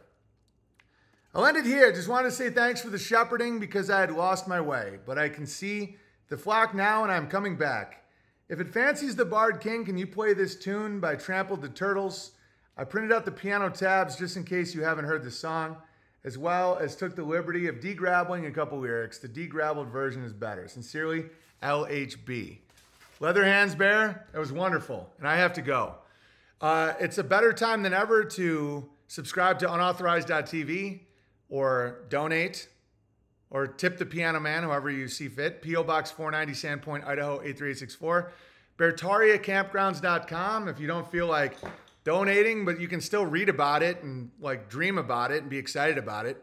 I'll 1.35 1.47
end 1.47 1.57
it 1.57 1.65
here. 1.65 1.91
Just 1.93 2.09
wanted 2.09 2.29
to 2.29 2.35
say 2.35 2.51
thanks 2.51 2.83
for 2.83 2.91
the 2.91 2.99
shepherding 2.99 3.59
because 3.59 3.89
I 3.89 4.01
had 4.01 4.13
lost 4.13 4.47
my 4.47 4.61
way, 4.61 4.99
but 5.07 5.19
I 5.19 5.31
can 5.31 5.47
see 5.47 5.97
the 6.29 6.37
flock 6.37 6.75
now 6.75 7.03
and 7.03 7.11
I'm 7.11 7.27
coming 7.27 7.57
back. 7.57 8.05
If 8.49 8.61
it 8.61 8.69
fancies 8.69 9.17
the 9.17 9.25
Bard 9.25 9.61
King, 9.61 9.85
can 9.85 9.97
you 9.97 10.07
play 10.07 10.35
this 10.35 10.57
tune 10.57 11.01
by 11.01 11.17
Trampled 11.17 11.63
the 11.63 11.71
Turtles? 11.71 12.33
I 12.77 12.85
printed 12.85 13.13
out 13.13 13.25
the 13.25 13.33
piano 13.33 13.71
tabs 13.71 14.17
just 14.17 14.37
in 14.37 14.45
case 14.45 14.75
you 14.75 14.83
haven't 14.83 15.05
heard 15.05 15.23
the 15.23 15.31
song, 15.31 15.77
as 16.25 16.37
well 16.37 16.77
as 16.77 16.97
took 16.97 17.15
the 17.15 17.23
liberty 17.23 17.69
of 17.69 17.77
degrabbling 17.77 18.47
a 18.47 18.51
couple 18.51 18.79
lyrics. 18.79 19.19
The 19.19 19.29
degrabbled 19.29 19.89
version 19.89 20.25
is 20.25 20.33
better. 20.33 20.67
Sincerely, 20.67 21.27
LHB. 21.63 22.59
Leather 23.21 23.45
Hands 23.45 23.75
Bear, 23.75 24.27
that 24.33 24.39
was 24.39 24.53
wonderful, 24.53 25.09
and 25.19 25.29
I 25.29 25.37
have 25.37 25.53
to 25.55 25.63
go. 25.63 25.95
Uh, 26.61 26.95
it's 26.99 27.19
a 27.19 27.25
better 27.25 27.53
time 27.53 27.83
than 27.83 27.95
ever 27.95 28.25
to 28.25 28.89
subscribe 29.07 29.59
to 29.61 29.73
unauthorized.tv 29.73 31.01
or 31.49 32.05
donate 32.09 32.69
or 33.51 33.69
tip 33.69 33.99
the 33.99 34.07
piano 34.07 34.41
man, 34.41 34.65
however 34.65 34.91
you 34.91 35.07
see 35.07 35.29
fit. 35.29 35.63
P.O. 35.63 35.85
Box 35.85 36.11
490, 36.11 36.53
Sandpoint, 36.53 37.07
Idaho 37.07 37.41
83864. 37.41 38.33
BeartariaCampgrounds.com 38.79 40.67
if 40.67 40.81
you 40.81 40.89
don't 40.89 41.09
feel 41.09 41.29
like 41.29 41.57
donating, 42.05 42.65
but 42.65 42.81
you 42.81 42.87
can 42.87 43.01
still 43.01 43.25
read 43.25 43.49
about 43.49 43.83
it 43.83 44.03
and 44.03 44.31
like 44.41 44.69
dream 44.69 44.99
about 44.99 45.31
it 45.31 45.43
and 45.43 45.51
be 45.51 45.59
excited 45.59 45.99
about 45.99 46.27
it. 46.27 46.43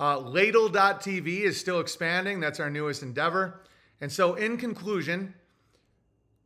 Uh, 0.00 0.18
Ladle.tv 0.18 1.40
is 1.40 1.58
still 1.58 1.80
expanding. 1.80 2.40
That's 2.40 2.60
our 2.60 2.70
newest 2.70 3.02
endeavor. 3.02 3.60
And 4.00 4.10
so, 4.12 4.34
in 4.34 4.56
conclusion, 4.58 5.34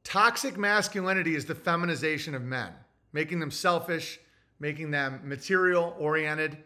toxic 0.05 0.57
masculinity 0.57 1.35
is 1.35 1.47
the 1.47 1.55
feminization 1.55 2.35
of 2.35 2.43
men, 2.43 2.73
making 3.13 3.41
them 3.41 3.51
selfish, 3.51 4.21
making 4.61 4.91
them 4.93 5.21
material 5.25 5.97
oriented, 5.99 6.59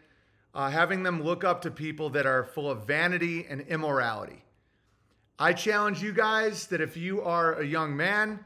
uh, 0.53 0.69
having 0.69 1.01
them 1.03 1.23
look 1.23 1.43
up 1.43 1.61
to 1.61 1.71
people 1.71 2.09
that 2.11 2.25
are 2.25 2.43
full 2.43 2.69
of 2.69 2.85
vanity 2.85 3.45
and 3.49 3.61
immorality. 3.61 4.43
I 5.39 5.53
challenge 5.53 6.01
you 6.01 6.13
guys 6.13 6.67
that 6.67 6.81
if 6.81 6.95
you 6.95 7.21
are 7.21 7.59
a 7.59 7.65
young 7.65 7.97
man, 7.97 8.39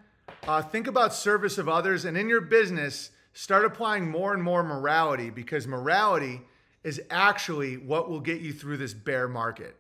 uh, 0.48 0.62
think 0.62 0.88
about 0.88 1.14
service 1.14 1.58
of 1.58 1.68
others 1.68 2.06
and 2.06 2.18
in 2.18 2.30
your 2.30 2.42
business, 2.42 3.12
start 3.34 3.66
applying 3.66 4.10
more 4.10 4.34
and 4.34 4.44
more 4.44 4.64
morality 4.64 5.30
because 5.30 5.68
morality 5.68 6.42
is 6.84 7.02
actually 7.10 7.78
what 7.78 8.10
will 8.10 8.20
get 8.20 8.42
you 8.42 8.54
through 8.54 8.78
this 8.78 8.94
bear 8.94 9.28
market. 9.28 9.76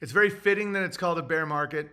It's 0.00 0.12
very 0.12 0.30
fitting 0.30 0.72
that 0.72 0.82
it's 0.82 0.96
called 0.96 1.18
a 1.18 1.22
bear 1.22 1.46
market. 1.46 1.88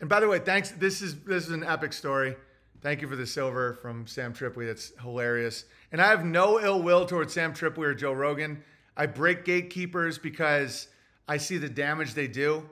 And 0.00 0.08
by 0.08 0.20
the 0.20 0.28
way, 0.28 0.38
thanks. 0.38 0.70
This 0.72 1.00
is 1.00 1.22
this 1.22 1.46
is 1.46 1.50
an 1.50 1.64
epic 1.64 1.92
story. 1.92 2.36
Thank 2.82 3.02
you 3.02 3.08
for 3.08 3.16
the 3.16 3.26
silver 3.26 3.74
from 3.74 4.06
Sam 4.06 4.32
Tripoli. 4.32 4.66
That's 4.66 4.92
hilarious. 5.00 5.64
And 5.90 6.00
I 6.00 6.08
have 6.08 6.24
no 6.24 6.60
ill 6.60 6.82
will 6.82 7.06
towards 7.06 7.32
Sam 7.32 7.54
Tripoli 7.54 7.86
or 7.86 7.94
Joe 7.94 8.12
Rogan. 8.12 8.62
I 8.96 9.06
break 9.06 9.44
gatekeepers 9.44 10.18
because 10.18 10.88
I 11.26 11.38
see 11.38 11.58
the 11.58 11.68
damage 11.68 12.14
they 12.14 12.28
do. 12.28 12.68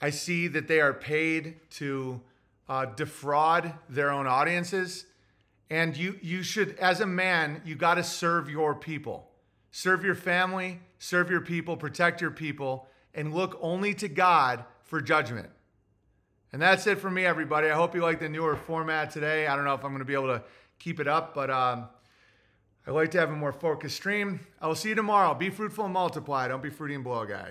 I 0.00 0.10
see 0.10 0.48
that 0.48 0.66
they 0.68 0.80
are 0.80 0.92
paid 0.92 1.60
to 1.72 2.20
uh, 2.68 2.86
defraud 2.86 3.72
their 3.88 4.10
own 4.10 4.26
audiences. 4.26 5.06
And 5.72 5.96
you, 5.96 6.18
you 6.20 6.42
should, 6.42 6.76
as 6.76 7.00
a 7.00 7.06
man, 7.06 7.62
you 7.64 7.76
got 7.76 7.94
to 7.94 8.04
serve 8.04 8.50
your 8.50 8.74
people. 8.74 9.30
Serve 9.70 10.04
your 10.04 10.14
family, 10.14 10.80
serve 10.98 11.30
your 11.30 11.40
people, 11.40 11.78
protect 11.78 12.20
your 12.20 12.30
people, 12.30 12.86
and 13.14 13.32
look 13.32 13.58
only 13.62 13.94
to 13.94 14.06
God 14.06 14.66
for 14.82 15.00
judgment. 15.00 15.48
And 16.52 16.60
that's 16.60 16.86
it 16.86 16.98
for 16.98 17.10
me, 17.10 17.24
everybody. 17.24 17.70
I 17.70 17.74
hope 17.74 17.94
you 17.94 18.02
like 18.02 18.20
the 18.20 18.28
newer 18.28 18.54
format 18.54 19.12
today. 19.12 19.46
I 19.46 19.56
don't 19.56 19.64
know 19.64 19.72
if 19.72 19.82
I'm 19.82 19.92
going 19.92 20.00
to 20.00 20.04
be 20.04 20.12
able 20.12 20.26
to 20.26 20.42
keep 20.78 21.00
it 21.00 21.08
up, 21.08 21.34
but 21.34 21.50
um, 21.50 21.88
I 22.86 22.90
like 22.90 23.10
to 23.12 23.18
have 23.18 23.30
a 23.30 23.36
more 23.36 23.54
focused 23.54 23.96
stream. 23.96 24.40
I 24.60 24.66
will 24.66 24.74
see 24.74 24.90
you 24.90 24.94
tomorrow. 24.94 25.32
Be 25.32 25.48
fruitful 25.48 25.86
and 25.86 25.94
multiply. 25.94 26.48
Don't 26.48 26.62
be 26.62 26.68
fruity 26.68 26.96
and 26.96 27.02
blow, 27.02 27.24
guy. 27.24 27.50